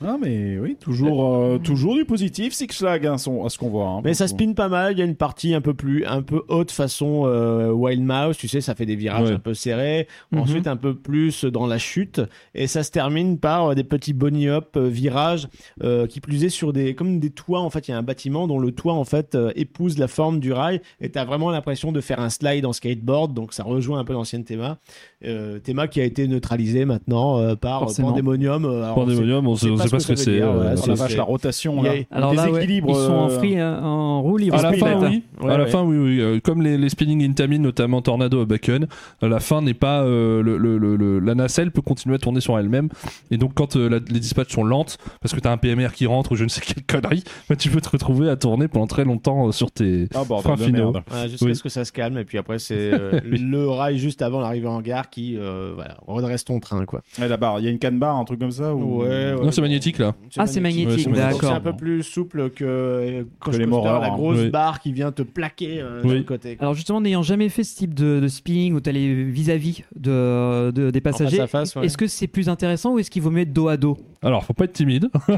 Ah, 0.06 0.16
mais 0.20 0.58
oui, 0.58 0.76
toujours, 0.78 1.34
euh, 1.34 1.58
toujours 1.58 1.94
du 1.94 2.04
positif, 2.04 2.52
Six 2.52 2.68
Flags, 2.72 3.06
hein, 3.06 3.18
son- 3.18 3.44
à 3.44 3.48
ce 3.48 3.58
qu'on 3.58 3.68
voit. 3.68 3.86
hein, 3.88 4.00
Mais 4.04 4.14
ça 4.14 4.24
coup. 4.26 4.30
spin 4.30 4.52
pas 4.54 4.68
mal. 4.68 4.92
Il 4.92 4.98
y 4.98 5.02
a 5.02 5.04
une 5.04 5.16
partie 5.16 5.54
un 5.54 5.60
peu 5.60 5.74
plus, 5.74 6.04
un 6.06 6.22
peu 6.22 6.42
haute 6.48 6.70
façon 6.70 7.22
euh, 7.26 7.70
Wild 7.70 8.02
Mouse. 8.02 8.36
Tu 8.36 8.48
sais, 8.48 8.60
ça 8.60 8.74
fait 8.74 8.86
des 8.86 8.96
virages 8.96 9.28
Ouais. 9.28 9.34
un 9.34 9.38
peu 9.38 9.54
serrés. 9.54 10.08
Mhm. 10.32 10.38
Ensuite, 10.40 10.66
un 10.66 10.76
peu 10.76 10.94
plus 10.94 11.44
dans 11.44 11.66
la 11.66 11.78
chute. 11.78 12.20
Et 12.54 12.66
ça 12.66 12.82
se 12.82 12.90
termine 12.90 13.38
par 13.38 13.68
euh, 13.70 13.74
des 13.74 13.84
petits 13.84 14.12
bunny 14.12 14.48
hop 14.48 14.76
euh, 14.76 14.88
virages 14.88 15.48
euh, 15.82 16.06
qui 16.06 16.20
plus 16.20 16.44
est 16.44 16.48
sur 16.48 16.72
des, 16.72 16.94
comme 16.94 17.20
des 17.20 17.30
toits. 17.30 17.60
En 17.60 17.70
fait, 17.70 17.88
il 17.88 17.92
y 17.92 17.94
a 17.94 17.98
un 17.98 18.02
bâtiment 18.02 18.46
dont 18.46 18.58
le 18.58 18.72
toit 18.72 18.94
en 18.94 19.04
fait 19.04 19.34
euh, 19.34 19.52
épouse 19.56 19.98
la 19.98 20.08
forme 20.08 20.40
du 20.40 20.52
rail. 20.52 20.80
Et 21.00 21.10
t'as 21.10 21.24
vraiment 21.24 21.50
l'impression 21.50 21.92
de 21.92 22.00
faire 22.00 22.20
un 22.20 22.30
slide 22.30 22.66
en 22.66 22.72
skateboard. 22.72 23.34
Donc 23.34 23.52
ça 23.52 23.62
rejoint 23.62 23.98
un 23.98 24.04
peu 24.04 24.12
l'ancienne 24.12 24.44
théma. 24.44 24.78
Euh, 25.24 25.58
théma 25.60 25.86
qui 25.88 26.00
a 26.00 26.04
été 26.04 26.26
neutralisé 26.26 26.84
maintenant 26.84 27.38
euh, 27.38 27.54
par 27.54 27.80
Forcément. 27.80 28.08
Pandemonium. 28.08 28.64
Alors, 28.64 28.98
on 28.98 29.00
Pandemonium, 29.02 29.46
on 29.46 29.54
sait 29.54 29.68
sait 29.76 29.88
pas 29.92 30.00
ce 30.00 30.08
que 30.08 30.16
c'est. 30.16 30.42
euh, 30.42 30.50
voilà, 30.52 30.70
Oh 30.76 30.80
c'est- 30.80 30.88
la 30.88 30.94
vache, 30.94 31.16
la 31.16 31.22
rotation, 31.22 31.82
là. 31.82 31.92
Alors 32.10 32.34
là, 32.34 32.50
ouais, 32.50 32.66
ils 32.66 32.80
sont 32.94 33.12
en 33.12 33.30
euh, 33.30 33.38
free, 33.38 33.58
euh, 33.58 33.80
en 33.80 34.20
roue 34.22 34.36
libre. 34.36 34.58
À 34.58 34.62
la 34.62 34.72
fin, 34.72 35.00
là. 35.00 35.08
oui. 35.08 35.22
Ouais, 35.40 35.52
à 35.52 35.58
la 35.58 35.64
ouais. 35.64 35.70
fin, 35.70 35.82
oui, 35.82 35.96
oui. 35.96 36.20
Euh, 36.20 36.40
comme 36.42 36.62
les, 36.62 36.76
les 36.78 36.88
spinning 36.88 37.22
Intamin, 37.28 37.58
notamment 37.58 38.02
Tornado 38.02 38.40
à 38.40 38.44
Bacon, 38.44 38.86
euh, 39.22 39.28
la 39.28 39.40
fin 39.40 39.62
n'est 39.62 39.74
pas. 39.74 40.02
euh, 40.02 40.42
le, 40.42 40.56
le- 40.56 40.78
le- 40.78 40.96
le- 40.96 41.18
la 41.20 41.34
nacelle 41.34 41.70
peut 41.70 41.82
continuer 41.82 42.16
à 42.16 42.18
tourner 42.18 42.40
sur 42.40 42.58
elle-même. 42.58 42.88
Et 43.30 43.36
donc, 43.36 43.52
quand 43.54 43.76
euh, 43.76 43.88
la- 43.88 43.98
les 43.98 44.20
dispatchs 44.20 44.52
sont 44.54 44.64
lentes, 44.64 44.98
parce 45.20 45.34
que 45.34 45.40
tu 45.40 45.46
as 45.48 45.52
un 45.52 45.56
PMR 45.56 45.88
qui 45.94 46.06
rentre 46.06 46.32
ou 46.32 46.36
je 46.36 46.44
ne 46.44 46.48
sais 46.48 46.60
quelle 46.60 46.84
connerie, 46.84 47.24
bah, 47.48 47.56
tu 47.56 47.68
peux 47.70 47.80
te 47.80 47.88
retrouver 47.90 48.28
à 48.28 48.36
tourner 48.36 48.68
pendant 48.68 48.86
très 48.86 49.04
longtemps 49.04 49.48
euh, 49.48 49.52
sur 49.52 49.70
tes. 49.70 50.08
Ah, 50.14 50.22
de 50.56 50.62
finaux. 50.62 50.92
Ouais, 50.92 51.28
jusqu'à 51.28 51.46
Oui. 51.46 51.56
ce 51.56 51.62
que 51.62 51.68
ça 51.68 51.84
se 51.84 51.92
calme 51.92 52.18
et 52.18 52.24
puis 52.24 52.38
après 52.38 52.58
c'est 52.58 52.74
euh, 52.92 53.20
le 53.24 53.68
rail 53.68 53.98
juste 53.98 54.22
avant 54.22 54.40
l'arrivée 54.40 54.68
en 54.68 54.80
gare 54.80 55.10
qui 55.10 55.36
euh, 55.36 55.72
voilà 55.74 55.96
redresse 56.06 56.44
ton 56.44 56.60
train 56.60 56.84
quoi. 56.84 57.02
Ouais, 57.18 57.28
la 57.28 57.36
barre, 57.36 57.58
il 57.60 57.64
y 57.64 57.68
a 57.68 57.70
une 57.70 57.78
canne 57.78 57.98
barre, 57.98 58.16
un 58.16 58.24
truc 58.24 58.38
comme 58.40 58.50
ça 58.50 58.74
ou... 58.74 59.04
Non, 59.04 59.50
c'est 59.50 59.60
magnétique 59.60 59.81
là. 59.98 60.14
Ah, 60.36 60.46
c'est 60.46 60.60
magnétique, 60.60 61.08
Ouais, 61.08 61.14
c'est 61.14 61.20
d'accord. 61.20 61.52
un 61.52 61.60
peu 61.60 61.74
plus 61.74 62.02
souple 62.02 62.50
que, 62.50 62.64
euh, 62.64 63.22
Crush 63.40 63.56
les 63.56 63.64
Coaster, 63.64 63.66
Moreurs, 63.66 64.00
la 64.00 64.08
hein. 64.08 64.16
grosse 64.16 64.44
barre 64.46 64.80
qui 64.80 64.92
vient 64.92 65.12
te 65.12 65.22
plaquer 65.22 65.80
euh, 65.80 66.00
Oui. 66.04 66.24
côté. 66.24 66.56
Alors 66.60 66.74
justement, 66.74 67.00
n'ayant 67.00 67.22
jamais 67.22 67.48
fait 67.48 67.64
ce 67.64 67.76
type 67.76 67.94
de, 67.94 68.20
de 68.20 68.28
spinning 68.28 68.74
où 68.74 68.80
tu 68.80 68.90
les 68.92 69.24
vis-à-vis 69.24 69.82
de, 69.96 70.70
de- 70.70 70.90
des 70.90 71.00
passagers, 71.00 71.36
face 71.38 71.44
à 71.44 71.46
face, 71.46 71.76
ouais. 71.76 71.86
est-ce 71.86 71.96
que 71.96 72.06
c'est 72.06 72.26
plus 72.26 72.48
intéressant 72.48 72.94
ou 72.94 72.98
est-ce 72.98 73.10
qu'il 73.10 73.22
vaut 73.22 73.30
mieux 73.30 73.42
être 73.42 73.52
dos 73.52 73.68
à 73.68 73.76
dos? 73.76 73.96
Alors, 74.22 74.44
faut 74.44 74.52
pas 74.54 74.64
être 74.64 74.72
timide. 74.72 75.08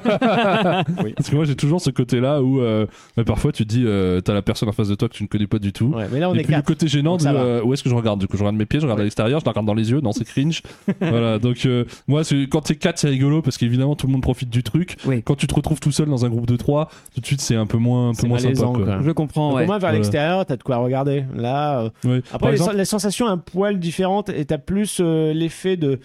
Oui. 1.02 1.12
Parce 1.16 1.30
que 1.30 1.36
moi, 1.36 1.44
j'ai 1.44 1.56
toujours 1.56 1.80
ce 1.80 1.90
côté-là 1.90 2.42
où 2.42 2.60
euh, 2.60 2.86
parfois 3.26 3.52
tu 3.52 3.64
te 3.64 3.68
dis, 3.68 3.84
euh, 3.86 4.20
t'as 4.20 4.34
la 4.34 4.42
personne 4.42 4.68
en 4.68 4.72
face 4.72 4.88
de 4.88 4.94
toi 4.94 5.08
que 5.08 5.14
tu 5.14 5.22
ne 5.22 5.28
connais 5.28 5.46
pas 5.46 5.58
du 5.58 5.72
tout. 5.72 5.86
Ouais, 5.86 6.06
mais 6.12 6.20
là 6.20 6.30
on 6.30 6.34
et 6.34 6.40
est 6.40 6.42
puis 6.44 6.54
le 6.54 6.62
côté 6.62 6.86
gênant 6.88 7.16
de 7.16 7.24
euh, 7.26 7.62
où 7.62 7.72
est-ce 7.72 7.82
que 7.82 7.88
je 7.88 7.94
regarde? 7.94 8.20
Du 8.20 8.26
coup, 8.26 8.36
je 8.36 8.42
regarde 8.42 8.56
mes 8.56 8.66
pieds, 8.66 8.80
je 8.80 8.84
regarde 8.84 9.00
à 9.00 9.04
l'extérieur, 9.04 9.40
je 9.40 9.44
la 9.44 9.50
regarde 9.52 9.66
dans 9.66 9.74
les 9.74 9.90
yeux, 9.90 10.00
non, 10.00 10.12
c'est 10.12 10.24
cringe. 10.24 10.62
voilà, 11.00 11.38
donc 11.38 11.66
moi, 12.06 12.22
quand 12.50 12.60
t'es 12.62 12.76
4, 12.76 12.98
c'est 12.98 13.08
rigolo 13.08 13.42
parce 13.42 13.56
qu'évidemment 13.58 13.94
tout 13.96 14.06
le 14.06 14.12
monde 14.12 14.22
profite 14.34 14.50
du 14.50 14.62
truc. 14.62 14.96
Oui. 15.06 15.22
Quand 15.22 15.36
tu 15.36 15.46
te 15.46 15.54
retrouves 15.54 15.80
tout 15.80 15.92
seul 15.92 16.08
dans 16.08 16.24
un 16.24 16.28
groupe 16.28 16.46
de 16.46 16.56
3, 16.56 16.90
tout 17.14 17.20
de 17.20 17.26
suite 17.26 17.40
c'est 17.40 17.54
un 17.54 17.66
peu 17.66 17.78
moins, 17.78 18.10
un 18.10 18.14
peu 18.14 18.26
moins 18.26 18.38
sympa. 18.38 18.48
malaisant, 18.48 18.72
quoi. 18.72 18.84
quoi. 18.84 18.98
Je 19.02 19.10
comprends, 19.12 19.54
ouais. 19.54 19.62
au 19.62 19.66
moins 19.66 19.78
vers 19.78 19.92
l'extérieur, 19.92 20.44
t'as 20.44 20.56
de 20.56 20.62
quoi 20.62 20.78
regarder. 20.78 21.24
Là, 21.34 21.80
euh, 21.82 21.90
Oui. 22.04 22.22
après 22.32 22.50
les, 22.50 22.56
exemple, 22.56 22.76
les 22.76 22.84
sensations 22.84 23.26
un 23.28 23.38
poil 23.38 23.78
différentes 23.78 24.28
et 24.28 24.44
t'as 24.44 24.58
plus 24.58 24.98
euh, 25.00 25.32
l'effet 25.32 25.76
de 25.76 26.00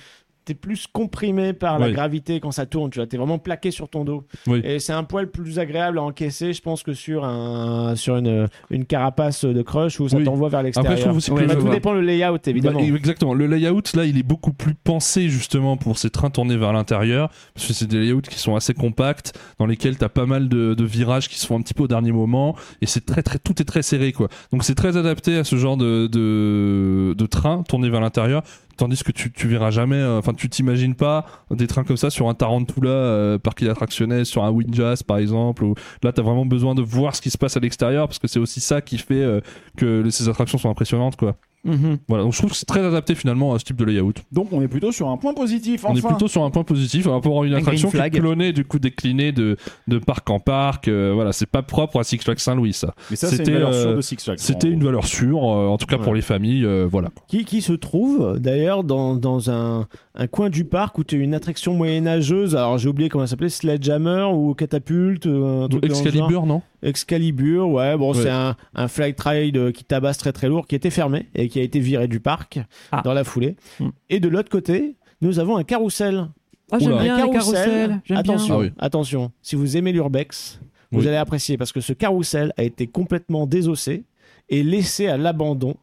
t'es 0.49 0.55
plus 0.55 0.87
comprimé 0.91 1.53
par 1.53 1.77
la 1.77 1.85
Oui. 1.87 1.93
gravité 1.93 2.39
quand 2.39 2.49
ça 2.49 2.65
tourne, 2.65 2.89
tu 2.89 2.97
vois, 2.97 3.05
t'es 3.05 3.17
vraiment 3.17 3.37
plaqué 3.37 3.69
sur 3.69 3.87
ton 3.87 4.03
dos. 4.03 4.23
Oui. 4.47 4.61
Et 4.63 4.79
c'est 4.79 4.93
un 4.93 5.03
poil 5.03 5.29
plus 5.29 5.59
agréable 5.59 5.99
à 5.99 6.01
encaisser, 6.01 6.53
je 6.53 6.61
pense, 6.63 6.81
que 6.81 6.93
sur, 6.93 7.23
un, 7.23 7.95
sur 7.95 8.17
une, 8.17 8.47
une 8.71 8.85
carapace 8.85 9.45
de 9.45 9.61
crush 9.61 9.99
où 9.99 10.09
ça 10.09 10.17
Oui. 10.17 10.23
t'envoie 10.23 10.49
vers 10.49 10.63
l'extérieur. 10.63 10.91
Après, 10.91 10.99
je 11.01 11.05
trouve 11.05 11.17
aussi 11.17 11.29
que 11.29 11.35
Ouais, 11.35 11.41
le- 11.43 11.47
Bah, 11.49 11.55
tout 11.55 11.69
dépend 11.69 11.93
le 11.93 12.01
layout, 12.01 12.39
évidemment. 12.47 12.79
Bah, 12.79 12.85
exactement. 12.85 13.35
Le 13.35 13.45
layout, 13.45 13.83
là, 13.93 14.05
il 14.05 14.17
est 14.17 14.23
beaucoup 14.23 14.53
plus 14.53 14.73
pensé 14.73 15.29
justement 15.29 15.77
pour 15.77 15.99
ces 15.99 16.09
trains 16.09 16.31
tournés 16.31 16.57
vers 16.57 16.73
l'intérieur. 16.73 17.29
Parce 17.53 17.67
que 17.67 17.73
c'est 17.73 17.85
des 17.87 17.99
layouts 17.99 18.21
qui 18.21 18.39
sont 18.39 18.55
assez 18.55 18.73
compacts, 18.73 19.37
dans 19.59 19.67
lesquels 19.67 19.97
tu 19.99 20.03
as 20.03 20.09
pas 20.09 20.25
mal 20.25 20.49
de, 20.49 20.73
de 20.73 20.83
virages 20.83 21.29
qui 21.29 21.37
se 21.37 21.45
font 21.45 21.57
un 21.57 21.61
petit 21.61 21.75
peu 21.75 21.83
au 21.83 21.87
dernier 21.87 22.11
moment. 22.11 22.55
Et 22.81 22.87
c'est 22.87 23.05
très, 23.05 23.21
très, 23.21 23.37
tout 23.37 23.61
est 23.61 23.65
très 23.65 23.83
serré, 23.83 24.13
quoi. 24.13 24.29
Donc 24.51 24.63
c'est 24.63 24.73
très 24.75 24.97
adapté 24.97 25.37
à 25.37 25.43
ce 25.43 25.57
genre 25.57 25.77
de, 25.77 26.07
de, 26.07 27.13
de 27.15 27.25
train 27.27 27.61
tourné 27.61 27.89
vers 27.91 28.01
l'intérieur. 28.01 28.41
Tandis 28.79 29.03
que 29.03 29.11
tu, 29.11 29.29
tu 29.29 29.49
verras 29.49 29.71
jamais, 29.71 29.97
euh, 29.97 30.19
enfin, 30.19 30.33
tu 30.33 30.47
t'imagines 30.47 30.95
pas 30.95 31.25
des 31.51 31.67
trains 31.67 31.83
comme 31.83 31.97
ça 31.97 32.09
sur 32.09 32.29
un 32.29 32.33
Tarantula, 32.33 32.89
euh, 32.89 33.37
parc 33.37 33.61
attractionnel, 33.63 34.25
sur 34.25 34.45
un 34.45 34.51
Windjazz 34.51 35.03
par 35.03 35.17
exemple. 35.17 35.65
Où 35.65 35.75
là, 36.01 36.13
tu 36.13 36.21
as 36.21 36.23
vraiment 36.23 36.45
besoin 36.45 36.75
de 36.75 36.81
voir 36.81 37.13
ce 37.13 37.21
qui 37.21 37.29
se 37.29 37.37
passe 37.37 37.57
à 37.57 37.59
l'extérieur 37.59 38.07
parce 38.07 38.19
que 38.19 38.29
c'est 38.29 38.39
aussi 38.39 38.61
ça 38.61 38.79
qui 38.79 38.97
fait 38.97 39.15
euh, 39.15 39.41
que 39.75 40.09
ces 40.09 40.29
attractions 40.29 40.57
sont 40.57 40.69
impressionnantes, 40.69 41.17
quoi. 41.17 41.35
Mhm. 41.65 41.97
Voilà, 42.07 42.23
donc 42.23 42.33
je 42.33 42.37
trouve 42.37 42.51
que 42.51 42.55
c'est 42.55 42.65
très 42.65 42.83
adapté 42.85 43.15
finalement 43.15 43.53
à 43.53 43.59
ce 43.59 43.65
type 43.65 43.75
de 43.75 43.83
layout. 43.85 44.13
Donc 44.31 44.47
on 44.53 44.61
est 44.61 44.67
plutôt 44.69 44.91
sur 44.91 45.09
un 45.09 45.17
point 45.17 45.33
positif. 45.33 45.83
On 45.85 45.93
est 45.93 45.99
enfin. 45.99 46.09
plutôt 46.09 46.27
sur 46.29 46.43
un 46.43 46.49
point 46.51 46.63
positif 46.63 47.03
par 47.03 47.13
rapport 47.13 47.41
à 47.43 47.45
une 47.45 47.53
Un 47.53 47.57
attraction 47.57 47.89
qui 47.89 47.97
est 47.97 48.09
clonée, 48.11 48.53
du 48.53 48.63
coup 48.65 48.79
déclinée 48.79 49.31
de, 49.31 49.57
de 49.87 49.97
parc 49.99 50.29
en 50.29 50.39
parc. 50.39 50.87
euh, 50.87 51.11
voilà, 51.13 51.33
c'est 51.33 51.45
pas 51.49 51.61
propre 51.61 51.99
à 51.99 52.03
Six 52.03 52.19
Flags 52.19 52.39
Saint-Louis 52.39 52.73
ça. 52.73 52.93
Mais 53.09 53.15
ça, 53.17 53.27
C'était, 53.27 53.51
une 53.51 53.53
valeur 53.57 53.69
euh, 53.73 53.81
sûre 53.83 53.95
de 53.95 54.01
Six 54.01 54.23
Flags. 54.23 54.39
C'était 54.39 54.69
une 54.69 54.83
valeur 54.83 55.05
sûre, 55.05 55.43
euh, 55.43 55.67
en 55.67 55.77
tout 55.77 55.85
cas 55.85 55.97
pour 55.97 56.13
les 56.15 56.21
familles. 56.21 56.65
euh, 56.65 56.87
voilà. 56.89 57.09
Qui, 57.27 57.43
qui 57.45 57.61
se 57.61 57.73
trouve 57.73 58.37
d'ailleurs 58.39 58.83
dans, 58.83 59.15
dans 59.15 59.51
un, 59.51 59.87
un 60.15 60.27
coin 60.27 60.49
du 60.49 60.63
parc 60.65 60.97
où 60.97 61.03
tu 61.03 61.15
as 61.15 61.19
une 61.19 61.33
attraction 61.33 61.73
moyenâgeuse. 61.73 62.55
Alors 62.55 62.77
j'ai 62.77 62.87
oublié 62.89 63.09
comment 63.09 63.25
ça 63.25 63.31
s'appelait, 63.31 63.49
Sledgehammer 63.49 64.27
ou 64.33 64.53
Catapulte 64.53 65.25
euh. 65.27 65.67
Excalibur, 65.83 66.45
non? 66.45 66.61
Excalibur, 66.83 67.69
ouais, 67.69 67.97
bon, 67.97 68.13
Ouais. 68.13 68.23
c'est 68.23 68.29
un, 68.29 68.55
un 68.75 68.87
flight 68.87 69.19
ride 69.21 69.57
euh, 69.57 69.71
qui 69.71 69.83
tabasse 69.83 70.17
très 70.17 70.31
très 70.31 70.47
lourd, 70.47 70.67
qui 70.67 70.75
était 70.75 70.89
fermé 70.89 71.27
et 71.35 71.47
qui 71.49 71.59
a 71.59 71.63
été 71.63 71.79
viré 71.79 72.07
du 72.07 72.19
parc 72.19 72.59
Ah. 72.91 73.01
dans 73.03 73.13
la 73.13 73.23
foulée. 73.23 73.55
Hmm. 73.79 73.89
Et 74.09 74.19
de 74.19 74.27
l'autre 74.27 74.49
côté, 74.49 74.95
nous 75.21 75.39
avons 75.39 75.57
un 75.57 75.63
carrousel. 75.63 76.27
Ah, 76.71 76.77
j'aime 76.79 76.89
bien 76.99 77.15
un 77.15 77.27
bien. 77.27 78.17
attention, 78.17 78.55
Ah 78.55 78.59
oui. 78.59 78.71
attention, 78.77 79.31
si 79.41 79.55
vous 79.55 79.75
aimez 79.77 79.91
l'urbex, 79.91 80.59
vous 80.91 81.01
Oui. 81.01 81.07
allez 81.07 81.17
apprécier 81.17 81.57
parce 81.57 81.71
que 81.71 81.81
ce 81.81 81.93
carrousel 81.93 82.53
a 82.57 82.63
été 82.63 82.87
complètement 82.87 83.45
désossé 83.47 84.03
et 84.49 84.63
laissé 84.63 85.07
à 85.07 85.17
l'abandon. 85.17 85.75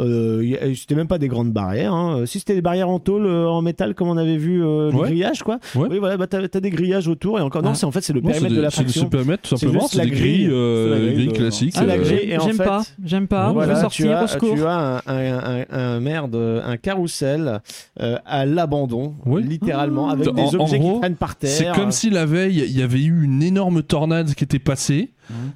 Euh, 0.00 0.74
c'était 0.76 0.94
même 0.94 1.08
pas 1.08 1.18
des 1.18 1.28
grandes 1.28 1.52
barrières. 1.52 1.92
hein. 1.92 2.24
Si 2.26 2.38
c'était 2.38 2.54
des 2.54 2.62
barrières 2.62 2.88
en 2.88 2.98
tôle, 3.00 3.26
euh, 3.26 3.48
en 3.48 3.62
métal, 3.62 3.94
comme 3.94 4.08
on 4.08 4.16
avait 4.16 4.36
vu 4.36 4.64
euh, 4.64 4.90
les 4.92 4.96
Ouais. 4.96 5.08
grillages, 5.08 5.42
quoi. 5.42 5.58
Ouais. 5.74 5.88
Oui, 5.90 5.98
voilà, 5.98 6.16
bah, 6.16 6.26
t'as, 6.26 6.46
des 6.60 6.70
grillages 6.70 7.08
autour 7.08 7.38
et 7.38 7.42
encore. 7.42 7.62
Non, 7.62 7.70
Ah. 7.72 7.74
c'est 7.74 7.86
en 7.86 7.90
fait 7.90 8.00
c'est 8.02 8.12
le 8.12 8.20
Non, 8.20 8.28
c'est 8.28 8.40
périmètre 8.40 8.54
des- 8.54 8.60
de 8.60 8.64
c'est 8.70 8.76
c'est 8.76 8.78
l'attraction. 8.82 9.04
le 9.04 9.10
périmètre 9.10 9.42
tout 9.48 9.56
C'est 9.56 9.66
simplement. 9.66 9.86
C'est 9.88 9.98
la 9.98 10.04
des 10.04 10.10
grille. 10.10 10.20
grilles, 10.44 10.48
euh, 10.52 10.84
C'est 10.84 10.90
la 10.90 10.98
grille 11.04 11.14
grilles 11.14 11.26
de- 11.28 11.32
classiques. 11.32 11.74
Ah, 11.76 11.84
la 11.84 11.94
euh, 11.94 11.98
grille. 11.98 12.20
Et 12.30 12.38
en 12.38 12.46
J'aime 12.46 12.56
pas, 12.58 12.82
j'aime 13.04 13.26
pas. 13.28 13.52
Voilà, 13.52 13.74
je 13.74 13.78
veux 13.80 13.88
tu 13.88 14.02
sortir 14.02 14.16
as, 14.18 14.24
au 14.24 14.26
secours. 14.28 14.54
tu 14.54 14.62
as 14.64 14.78
un, 14.78 14.96
un- 15.06 15.60
un- 15.60 15.64
un- 15.70 16.00
merde, 16.00 16.36
un 16.36 16.76
carrousel 16.76 17.60
euh, 18.00 18.16
à 18.24 18.46
l'abandon, 18.46 19.14
littéralement, 19.26 20.08
avec 20.10 20.28
En- 20.28 20.32
des 20.32 20.54
objets 20.54 20.78
gros, 20.78 20.94
qui 20.94 21.00
traînent 21.00 21.16
par 21.16 21.36
terre. 21.36 21.50
C'est 21.50 21.72
comme 21.72 21.90
si 21.92 22.10
la 22.10 22.26
veille, 22.26 22.62
il 22.66 22.76
y 22.78 22.82
avait 22.82 23.02
eu 23.02 23.24
une 23.24 23.42
énorme 23.42 23.82
tornade 23.82 24.34
qui 24.34 24.44
était 24.44 24.58
passée, 24.58 25.10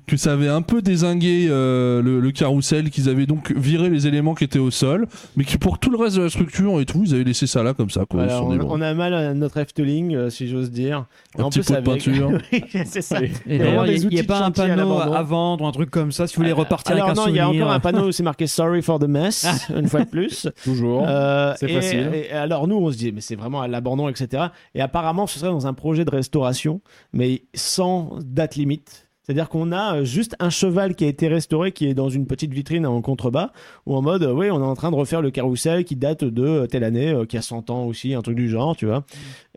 que 0.06 0.16
ça 0.16 0.32
avait 0.32 0.48
un 0.48 0.62
peu 0.62 0.82
désingué 0.82 1.46
euh, 1.48 2.02
le, 2.02 2.20
le 2.20 2.30
carrousel, 2.32 2.90
qu'ils 2.90 3.08
avaient 3.08 3.26
donc 3.26 3.52
viré 3.56 3.88
les 3.88 4.06
éléments 4.06 4.34
qui 4.34 4.44
étaient 4.44 4.58
au 4.58 4.70
sol, 4.70 5.06
mais 5.36 5.44
que 5.44 5.56
pour 5.56 5.78
tout 5.78 5.90
le 5.90 5.96
reste 5.96 6.16
de 6.16 6.22
la 6.22 6.30
structure 6.30 6.80
et 6.80 6.84
tout, 6.84 7.02
ils 7.04 7.14
avaient 7.14 7.24
laissé 7.24 7.46
ça 7.46 7.62
là 7.62 7.74
comme 7.74 7.90
ça. 7.90 8.04
Quoi. 8.04 8.24
Voilà, 8.24 8.42
on, 8.42 8.52
dit, 8.52 8.58
bon, 8.58 8.66
on 8.70 8.80
a 8.80 8.94
mal 8.94 9.14
à 9.14 9.34
notre 9.34 9.58
Efteling, 9.58 10.14
euh, 10.14 10.30
si 10.30 10.48
j'ose 10.48 10.70
dire. 10.70 11.06
Un 11.38 11.48
petit 11.48 11.60
pot 11.60 11.74
de 11.74 11.80
peinture. 11.80 12.30
Oui, 12.52 12.64
c'est 12.86 13.02
ça. 13.02 13.22
Et 13.22 13.30
Il 13.46 13.58
d'ailleurs, 13.58 13.86
n'y 13.86 14.20
a, 14.20 14.24
pas 14.24 14.40
un 14.40 14.48
à 14.48 14.50
panneau 14.50 14.76
l'abandon. 14.76 15.12
à, 15.12 15.22
vendre, 15.22 15.66
un 15.66 15.72
truc 15.72 15.90
comme 15.90 16.12
ça, 16.12 16.26
si 16.26 16.36
vous 16.36 16.42
voulez 16.42 16.52
repartir 16.52 16.94
Alors 16.94 17.08
avec 17.08 17.18
un 17.18 17.22
non, 17.22 17.28
il 17.28 17.36
y 17.36 17.40
a 17.40 17.48
encore 17.48 17.70
un 17.70 17.80
panneau 17.80 18.08
où 18.08 18.12
c'est 18.12 18.22
marqué 18.22 18.46
Sorry 18.46 18.82
for 18.82 18.98
the 18.98 19.08
mess, 19.08 19.46
une 19.76 19.88
fois 19.88 20.00
de 20.00 20.10
plus. 20.10 20.48
Toujours. 20.64 21.04
Euh, 21.06 21.54
C'est 21.56 21.68
facile. 21.68 22.10
Et, 22.14 22.30
alors 22.30 22.68
nous, 22.68 22.76
on 22.76 22.90
se 22.90 22.96
dit, 22.96 23.12
mais 23.12 23.20
c'est 23.20 23.36
vraiment 23.36 23.62
à 23.62 23.68
l'abandon, 23.68 24.08
etc. 24.08 24.44
Et 24.74 24.80
apparemment, 24.80 25.26
ce 25.26 25.38
serait 25.38 25.50
dans 25.50 25.66
un 25.66 25.74
projet 25.74 26.04
de 26.04 26.10
restauration, 26.10 26.80
mais 27.12 27.44
sans 27.54 28.18
date 28.22 28.56
limite. 28.56 29.08
C'est-à-dire 29.22 29.48
qu'on 29.48 29.70
a 29.70 29.98
euh, 29.98 30.04
juste 30.04 30.34
un 30.40 30.50
cheval 30.50 30.94
qui 30.94 31.04
a 31.04 31.08
été 31.08 31.28
restauré, 31.28 31.72
qui 31.72 31.86
est 31.86 31.94
dans 31.94 32.08
une 32.08 32.26
petite 32.26 32.52
vitrine 32.52 32.86
en 32.86 33.00
contrebas, 33.02 33.52
ou 33.86 33.94
en 33.94 34.02
mode, 34.02 34.24
euh, 34.24 34.32
oui, 34.32 34.50
on 34.50 34.60
est 34.60 34.66
en 34.66 34.74
train 34.74 34.90
de 34.90 34.96
refaire 34.96 35.22
le 35.22 35.30
carrousel 35.30 35.84
qui 35.84 35.94
date 35.96 36.24
de 36.24 36.44
euh, 36.44 36.66
telle 36.66 36.84
année, 36.84 37.14
qui 37.28 37.36
a 37.36 37.42
100 37.42 37.70
ans 37.70 37.84
aussi, 37.84 38.14
un 38.14 38.22
truc 38.22 38.36
du 38.36 38.48
genre, 38.48 38.76
tu 38.76 38.86
vois. 38.86 39.04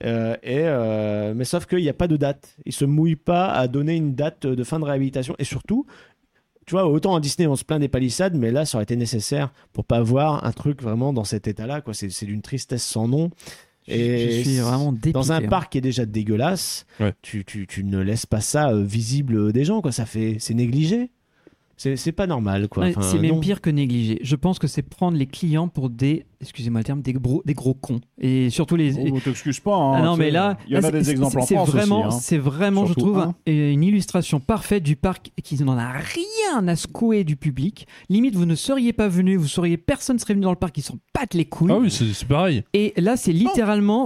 Euh, 0.03 0.36
et, 0.43 0.61
euh, 0.61 1.34
mais 1.36 1.45
sauf 1.45 1.66
qu'il 1.66 1.80
n'y 1.80 1.89
a 1.89 1.93
pas 1.93 2.07
de 2.07 2.18
date. 2.18 2.55
Il 2.66 2.74
se 2.74 2.86
mouille 2.86 3.16
pas 3.16 3.49
à 3.51 3.68
donner 3.68 3.95
une 3.95 4.13
date 4.13 4.45
de 4.45 4.63
fin 4.63 4.80
de 4.80 4.86
réhabilitation. 4.86 5.36
Et 5.39 5.43
surtout, 5.43 5.86
tu 6.66 6.72
vois, 6.72 6.88
autant 6.88 7.16
à 7.16 7.20
Disney, 7.20 7.47
on 7.47 7.55
se 7.55 7.63
plaint 7.63 7.80
des 7.80 7.88
palissades, 7.88 8.36
mais 8.36 8.51
là, 8.51 8.66
ça 8.66 8.78
aurait 8.78 8.84
été 8.84 8.95
nécessaire 8.95 9.51
pour 9.74 9.86
pas 9.86 10.01
voir 10.01 10.45
un 10.45 10.51
truc 10.51 10.82
vraiment 10.82 11.13
dans 11.13 11.24
cet 11.24 11.47
état-là. 11.47 11.82
quoi. 11.82 11.93
C'est 11.93 12.26
d'une 12.26 12.41
tristesse 12.41 12.84
sans 12.84 13.07
nom. 13.07 13.30
Et 13.88 14.32
je 14.44 14.50
suis 14.50 14.58
vraiment 14.60 14.92
dépité. 14.92 15.12
dans 15.12 15.32
un 15.32 15.44
hein. 15.44 15.48
parc 15.48 15.72
qui 15.72 15.78
est 15.78 15.82
déjà 15.82 16.06
dégueulasse, 16.06 16.86
Ouais. 17.00 17.14
tu, 17.22 17.46
tu, 17.46 17.68
tu 17.68 17.84
ne 17.84 18.00
laisses 18.00 18.26
pas 18.26 18.42
ça 18.42 18.70
euh, 18.70 18.84
visible 18.84 19.54
des 19.54 19.64
gens. 19.64 19.82
quoi. 19.82 19.92
Ça 19.92 20.06
fait, 20.06 20.38
c'est 20.40 20.54
négligé. 20.56 21.12
C'est 21.78 21.98
c'est 21.98 22.12
pas 22.14 22.26
normal. 22.28 22.68
quoi. 22.70 22.84
Ouais, 22.84 22.94
Enfin, 22.96 23.02
c'est 23.02 23.20
même 23.20 23.32
non. 23.36 23.40
pire 23.42 23.60
que 23.60 23.70
négligé. 23.70 24.18
Je 24.22 24.36
pense 24.38 24.60
que 24.60 24.68
c'est 24.68 24.82
prendre 24.82 25.18
les 25.18 25.26
clients 25.28 25.68
pour 25.68 25.90
des, 25.90 26.26
excusez-moi 26.40 26.80
le 26.80 26.86
terme, 26.86 27.02
des 27.02 27.12
gros, 27.14 27.42
des 27.46 27.54
gros 27.54 27.74
cons. 27.74 28.00
Et 28.18 28.50
surtout 28.50 28.78
les. 28.78 28.96
Oh, 29.12 29.20
t'excuses 29.20 29.60
pas. 29.60 29.76
hein, 29.76 29.94
Ah 29.98 30.02
non, 30.02 30.16
mais 30.16 30.32
là, 30.32 30.58
il 30.68 30.74
y 30.74 30.78
en 30.78 30.84
a 30.84 30.92
des 30.92 31.04
c'est- 31.04 31.12
exemples 31.12 31.40
en 31.40 31.46
France 31.46 31.70
vraiment, 31.70 32.08
aussi. 32.08 32.16
hein. 32.16 32.20
C'est 32.22 32.38
vraiment, 32.38 32.86
je 32.86 32.94
trouve, 32.94 33.20
un. 33.20 33.36
un- 33.48 33.52
une 33.52 33.84
illustration 33.84 34.40
parfaite 34.40 34.84
du 34.84 34.96
parc 34.96 35.32
qui 35.44 35.62
n'en 35.64 35.78
a 35.78 35.92
rien 35.92 36.66
à 36.68 36.76
secouer 36.78 37.24
du 37.26 37.36
public. 37.36 37.88
Limite, 38.10 38.36
vous 38.36 38.46
ne 38.46 38.56
seriez 38.56 38.94
pas 38.94 39.10
venu, 39.10 39.36
vous 39.36 39.48
seriez, 39.50 39.76
personne 39.78 40.18
serait 40.18 40.34
venu 40.34 40.44
dans 40.46 40.52
le 40.52 40.56
parc, 40.58 40.78
ils 40.78 40.82
s'en 40.84 40.96
battent 41.14 41.34
les 41.34 41.46
couilles. 41.46 41.72
Ah 41.74 41.78
oui, 41.80 41.92
c'est 41.92 42.06
c'est 42.14 42.28
pareil. 42.28 42.64
Et 42.74 42.94
là, 42.96 43.18
c'est 43.18 43.34
littéralement, 43.34 44.06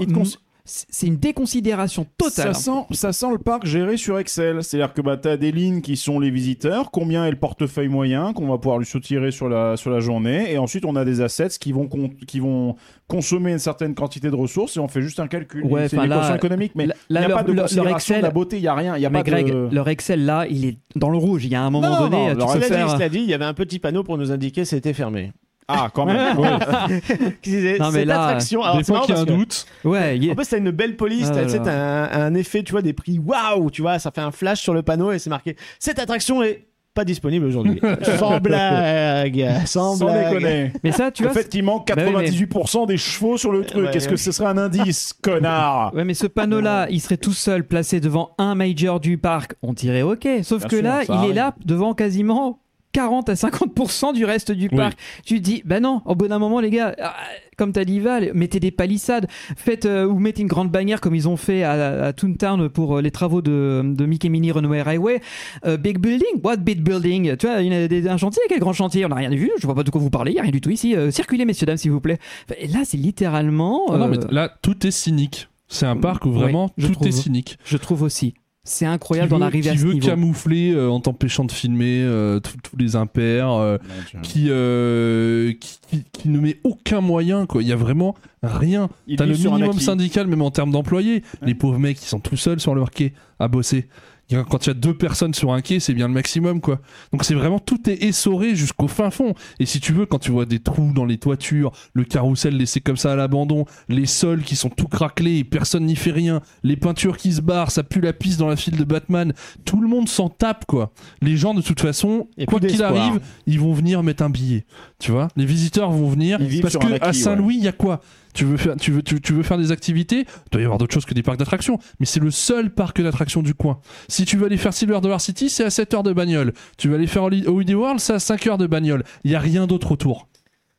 c'est 0.89 1.07
une 1.07 1.17
déconsidération 1.17 2.05
totale. 2.17 2.53
Ça 2.53 2.53
sent, 2.53 2.85
ça 2.91 3.11
sent 3.13 3.31
le 3.31 3.37
parc 3.39 3.65
géré 3.65 3.97
sur 3.97 4.19
Excel. 4.19 4.63
C'est-à-dire 4.63 4.93
que 4.93 5.01
bah, 5.01 5.17
tu 5.17 5.27
as 5.27 5.37
des 5.37 5.51
lignes 5.51 5.81
qui 5.81 5.97
sont 5.97 6.19
les 6.19 6.29
visiteurs, 6.29 6.91
combien 6.91 7.25
est 7.25 7.31
le 7.31 7.37
portefeuille 7.39 7.87
moyen 7.87 8.33
qu'on 8.33 8.47
va 8.47 8.57
pouvoir 8.57 8.77
lui 8.77 8.85
soutirer 8.85 9.31
sur 9.31 9.49
la, 9.49 9.75
sur 9.77 9.89
la 9.91 9.99
journée, 9.99 10.51
et 10.53 10.57
ensuite 10.57 10.85
on 10.85 10.95
a 10.95 11.03
des 11.05 11.21
assets 11.21 11.49
qui 11.59 11.71
vont, 11.71 11.87
con- 11.87 12.11
qui 12.27 12.39
vont 12.39 12.75
consommer 13.07 13.51
une 13.51 13.59
certaine 13.59 13.95
quantité 13.95 14.29
de 14.29 14.35
ressources 14.35 14.77
et 14.77 14.79
on 14.79 14.87
fait 14.87 15.01
juste 15.01 15.19
un 15.19 15.27
calcul. 15.27 15.63
Ouais, 15.65 15.89
c'est 15.89 15.95
une 15.97 16.03
équation 16.03 16.35
économique, 16.35 16.73
mais 16.75 16.85
là, 16.85 16.93
il 17.09 17.13
n'y 17.13 17.17
a 17.17 17.27
leur- 17.27 17.37
pas 17.37 17.43
de 17.43 17.47
leur- 17.51 17.55
leur 17.55 17.65
considération 17.65 18.13
Excel- 18.15 18.21
de 18.21 18.27
la 18.27 18.31
beauté, 18.31 18.57
il 18.57 18.61
n'y 18.61 18.67
a 18.67 18.75
rien. 18.75 18.95
Il 18.97 19.01
y 19.01 19.05
a 19.05 19.09
Mais 19.09 19.19
pas 19.19 19.31
Greg, 19.31 19.47
de... 19.47 19.69
leur 19.71 19.87
Excel 19.89 20.25
là, 20.25 20.45
il 20.49 20.65
est 20.65 20.77
dans 20.95 21.09
le 21.09 21.17
rouge. 21.17 21.45
Il 21.45 21.51
y 21.51 21.55
a 21.55 21.61
un 21.63 21.69
moment 21.71 21.87
Non, 21.89 21.95
non, 21.95 22.09
donné, 22.09 22.27
non, 22.27 22.31
tu 22.53 22.59
leur 22.59 22.89
cela 22.91 23.09
dit, 23.09 23.19
il 23.19 23.29
y 23.29 23.33
avait 23.33 23.45
un 23.45 23.53
petit 23.55 23.79
panneau 23.79 24.03
pour 24.03 24.17
nous 24.17 24.31
indiquer 24.31 24.65
c'était 24.65 24.93
fermé. 24.93 25.31
Ah, 25.71 25.89
quand 25.93 26.05
même. 26.05 26.37
ouais. 26.39 26.49
Non, 27.79 27.91
mais 27.91 27.99
cette 27.99 28.05
là, 28.07 28.23
attraction. 28.25 28.63
Alors, 28.63 28.77
Des 28.77 28.83
fois 28.83 29.01
qu'il 29.01 29.13
y 29.15 29.17
a 29.17 29.21
un 29.21 29.25
parce 29.25 29.37
que- 29.37 29.39
doute. 29.43 29.65
Ouais, 29.85 30.17
il 30.17 30.25
y 30.25 30.29
a- 30.29 30.33
En 30.33 30.35
plus, 30.35 30.47
t'as 30.47 30.57
une 30.57 30.71
belle 30.71 30.95
police, 30.97 31.27
Ah 31.29 31.35
t'as 31.35 31.39
là 31.41 31.45
tu 31.45 31.51
sais, 31.51 31.57
là. 31.59 31.63
t'as 31.65 32.17
un, 32.19 32.25
un 32.25 32.33
effet, 32.33 32.63
tu 32.63 32.71
vois, 32.71 32.81
des 32.81 32.93
prix 32.93 33.19
waouh, 33.19 33.69
tu 33.71 33.81
vois, 33.81 33.99
ça 33.99 34.11
fait 34.11 34.21
un 34.21 34.31
flash 34.31 34.59
sur 34.61 34.73
le 34.73 34.81
panneau 34.81 35.11
et 35.11 35.19
c'est 35.19 35.29
marqué 35.29 35.55
Cette 35.79 35.99
attraction 35.99 36.41
est 36.43 36.65
pas 36.95 37.05
disponible 37.05 37.45
aujourd'hui. 37.45 37.79
sans 38.17 38.39
blague, 38.39 39.47
sans, 39.65 39.95
Sans 39.95 40.05
blague. 40.05 40.33
déconner. 40.33 40.73
Mais 40.83 40.91
ça, 40.91 41.11
tu 41.11 41.23
En 41.23 41.31
vois. 41.31 41.41
fait, 41.41 41.53
il 41.53 41.63
manque 41.63 41.87
Bah 41.87 41.93
oui, 41.97 42.11
mais- 42.17 42.29
98% 42.29 42.87
des 42.87 42.97
chevaux 42.97 43.37
sur 43.37 43.51
le 43.51 43.63
truc. 43.63 43.85
Ouais, 43.89 43.95
Est-ce 43.95 44.09
que 44.09 44.15
ce 44.15 44.31
serait 44.31 44.49
un 44.49 44.57
indice, 44.57 45.13
connard? 45.21 45.93
Ouais, 45.93 46.03
mais 46.03 46.13
ce 46.15 46.27
panneau-là, 46.27 46.87
il 46.89 46.99
serait 46.99 47.17
tout 47.17 47.31
seul 47.33 47.63
placé 47.63 47.99
devant 47.99 48.31
un 48.37 48.55
major 48.55 48.99
du 48.99 49.17
parc. 49.17 49.53
On 49.61 49.73
dirait 49.73 50.01
OK. 50.01 50.27
Sauf 50.43 50.59
Bien 50.61 50.67
que 50.67 50.75
sûr, 50.77 50.83
là, 50.85 51.01
il 51.07 51.29
est 51.29 51.33
là 51.33 51.55
devant 51.63 51.93
quasiment 51.93 52.59
40 52.91 53.29
à 53.29 53.33
50% 53.35 54.13
du 54.13 54.25
reste 54.25 54.51
du 54.51 54.67
Oui. 54.71 54.77
parc. 54.77 54.97
Tu 55.25 55.35
te 55.35 55.41
dis, 55.43 55.61
bah 55.65 55.79
non, 55.79 56.01
au 56.05 56.15
bout 56.15 56.27
d'un 56.27 56.39
moment, 56.39 56.59
les 56.59 56.69
gars, 56.71 56.95
ah, 57.01 57.15
comme 57.57 57.71
t'as 57.71 57.85
dit 57.85 57.99
Val, 57.99 58.31
mettez 58.33 58.59
des 58.59 58.71
palissades, 58.71 59.27
faites 59.57 59.85
euh, 59.85 60.05
ou 60.07 60.17
mettez 60.19 60.41
une 60.41 60.47
grande 60.47 60.71
bannière 60.71 60.99
comme 61.01 61.13
ils 61.13 61.27
ont 61.27 61.37
fait 61.37 61.63
à, 61.63 62.05
à 62.05 62.13
Toontown 62.13 62.69
pour 62.69 62.97
euh, 62.97 63.01
les 63.01 63.11
travaux 63.11 63.41
de, 63.41 63.81
de 63.85 64.05
Mickey 64.05 64.29
Mini 64.29 64.51
Runaway 64.51 64.79
Highway. 64.81 65.21
Euh, 65.65 65.77
big 65.77 65.99
building, 65.99 66.41
what 66.43 66.57
big 66.57 66.81
building? 66.81 67.35
Tu 67.37 67.45
vois, 67.47 67.61
il 67.61 67.71
y 67.71 67.75
a 67.75 67.87
des- 67.87 68.07
un 68.07 68.17
chantier, 68.17 68.41
quel 68.49 68.59
grand 68.59 68.73
chantier? 68.73 69.05
On 69.05 69.09
n'a 69.09 69.15
rien 69.15 69.29
vu, 69.29 69.51
je 69.59 69.65
vois 69.67 69.75
pas 69.75 69.83
de 69.83 69.89
quoi 69.91 70.01
vous 70.01 70.09
parlez, 70.09 70.31
il 70.31 70.35
y 70.35 70.39
a 70.39 70.43
rien 70.43 70.51
du 70.51 70.61
tout 70.61 70.71
ici. 70.71 70.95
Euh, 70.95 71.11
circulez, 71.11 71.45
messieurs, 71.45 71.65
dames, 71.67 71.77
s'il 71.77 71.91
vous 71.91 72.01
plaît. 72.01 72.17
Et 72.57 72.67
là, 72.67 72.79
c'est 72.85 72.97
littéralement. 72.97 73.83
Ah 73.91 73.97
non, 73.97 74.07
mais 74.07 74.17
là, 74.31 74.49
tout 74.61 74.87
est 74.87 74.91
cynique. 74.91 75.47
C'est 75.67 75.85
un 75.85 75.97
parc 75.97 76.25
où 76.25 76.31
vraiment 76.31 76.71
je 76.77 76.87
tout 76.87 76.93
trouve. 76.93 77.07
est 77.07 77.11
cynique. 77.11 77.59
Je 77.63 77.77
trouve 77.77 78.01
aussi. 78.01 78.33
C'est 78.69 78.85
Qui 78.85 78.91
incroyable 78.91 79.29
d'en 79.29 79.37
veut, 79.39 79.43
arriver 79.45 79.61
qui 79.63 79.69
à 79.69 79.77
ce 79.77 79.83
veut 79.85 79.93
niveau. 79.93 80.07
camoufler 80.07 80.71
euh, 80.73 80.89
en 80.91 80.99
t'empêchant 80.99 81.43
de 81.43 81.51
filmer 81.51 82.01
euh, 82.03 82.39
tous 82.39 82.77
les 82.77 82.95
impairs, 82.95 83.51
euh, 83.51 83.77
qui, 84.21 84.45
euh, 84.49 85.53
qui, 85.59 85.79
qui- 85.89 86.03
qui 86.11 86.29
ne 86.29 86.39
met 86.39 86.57
aucun 86.63 87.01
moyen. 87.01 87.45
quoi. 87.47 87.63
Il 87.63 87.67
y 87.67 87.71
a 87.71 87.75
vraiment 87.75 88.15
rien. 88.43 88.89
T'as 89.17 89.25
le 89.25 89.33
minimum 89.33 89.79
syndical, 89.79 90.27
même 90.27 90.41
en 90.43 90.51
termes 90.51 90.71
d'employés. 90.71 91.23
Les 91.41 91.55
pauvres 91.55 91.79
mecs, 91.79 92.01
ils 92.01 92.05
sont 92.07 92.19
tout 92.19 92.37
seuls 92.37 92.59
sur 92.59 92.75
leur 92.75 92.91
quai 92.91 93.13
à 93.39 93.47
bosser. 93.47 93.87
Quand 94.31 94.65
il 94.65 94.69
y 94.69 94.71
a 94.71 94.75
deux 94.75 94.93
personnes 94.93 95.33
sur 95.33 95.53
un 95.53 95.61
quai, 95.61 95.79
c'est 95.79 95.93
bien 95.93 96.07
le 96.07 96.13
maximum, 96.13 96.61
quoi. 96.61 96.79
Donc 97.11 97.23
c'est 97.23 97.33
vraiment 97.33 97.59
tout 97.59 97.89
est 97.89 98.03
essoré 98.03 98.55
jusqu'au 98.55 98.87
fin 98.87 99.09
fond. 99.09 99.33
Et 99.59 99.65
si 99.65 99.79
tu 99.79 99.91
veux, 99.91 100.05
quand 100.05 100.19
tu 100.19 100.31
vois 100.31 100.45
des 100.45 100.59
trous 100.59 100.93
dans 100.93 101.05
les 101.05 101.17
toitures, 101.17 101.71
le 101.93 102.03
carrousel 102.03 102.55
laissé 102.55 102.79
comme 102.79 102.97
ça 102.97 103.13
à 103.13 103.15
l'abandon, 103.15 103.65
les 103.87 104.05
sols 104.05 104.43
qui 104.43 104.55
sont 104.55 104.69
tout 104.69 104.87
craquelés, 104.87 105.37
et 105.39 105.43
personne 105.43 105.85
n'y 105.85 105.95
fait 105.95 106.11
rien, 106.11 106.41
les 106.63 106.77
peintures 106.77 107.17
qui 107.17 107.33
se 107.33 107.41
barrent, 107.41 107.71
ça 107.71 107.83
pue 107.83 108.01
la 108.01 108.13
piste 108.13 108.39
dans 108.39 108.47
la 108.47 108.55
file 108.55 108.77
de 108.77 108.83
Batman, 108.83 109.33
tout 109.65 109.81
le 109.81 109.87
monde 109.87 110.07
s'en 110.07 110.29
tape, 110.29 110.65
quoi. 110.65 110.91
Les 111.21 111.35
gens, 111.35 111.53
de 111.53 111.61
toute 111.61 111.81
façon, 111.81 112.27
Et 112.37 112.45
quoi 112.45 112.59
qu'il 112.59 112.83
arrive, 112.83 113.19
ils 113.47 113.59
vont 113.59 113.73
venir 113.73 114.03
mettre 114.03 114.23
un 114.23 114.29
billet. 114.29 114.65
Tu 114.99 115.11
vois, 115.11 115.29
les 115.37 115.45
visiteurs 115.45 115.89
vont 115.91 116.09
venir 116.09 116.39
parce 116.61 116.73
que 116.79 116.87
acquis, 116.95 117.03
à 117.05 117.13
Saint-Louis, 117.23 117.55
il 117.57 117.63
y 117.63 117.67
a 117.67 117.71
quoi? 117.71 118.01
Tu 118.33 118.43
veux, 118.45 118.57
faire, 118.57 118.75
tu, 118.75 118.91
veux, 118.91 119.01
tu, 119.01 119.19
tu 119.21 119.33
veux 119.33 119.43
faire 119.43 119.57
des 119.57 119.71
activités? 119.71 120.19
Il 120.27 120.49
doit 120.51 120.61
y 120.61 120.65
avoir 120.65 120.77
d'autres 120.77 120.93
choses 120.93 121.05
que 121.05 121.13
des 121.13 121.23
parcs 121.23 121.39
d'attractions, 121.39 121.79
mais 121.99 122.05
c'est 122.05 122.19
le 122.19 122.31
seul 122.31 122.69
parc 122.69 123.01
d'attractions 123.01 123.41
du 123.41 123.53
coin. 123.53 123.79
Si 124.09 124.25
tu 124.25 124.37
veux 124.37 124.45
aller 124.45 124.57
faire 124.57 124.73
Silver 124.73 124.99
Dollar 125.01 125.19
City, 125.21 125.49
c'est 125.49 125.63
à 125.63 125.69
7 125.69 125.93
heures 125.93 126.03
de 126.03 126.11
bagnole. 126.13 126.53
Tu 126.77 126.89
veux 126.89 126.95
aller 126.95 127.07
faire 127.07 127.23
Holi- 127.23 127.47
Holiday 127.47 127.73
World, 127.75 127.99
c'est 127.99 128.13
à 128.13 128.19
5 128.19 128.45
heures 128.47 128.57
de 128.57 128.67
bagnole. 128.67 129.03
Il 129.23 129.31
n'y 129.31 129.35
a 129.35 129.39
rien 129.39 129.67
d'autre 129.67 129.91
autour. 129.93 130.27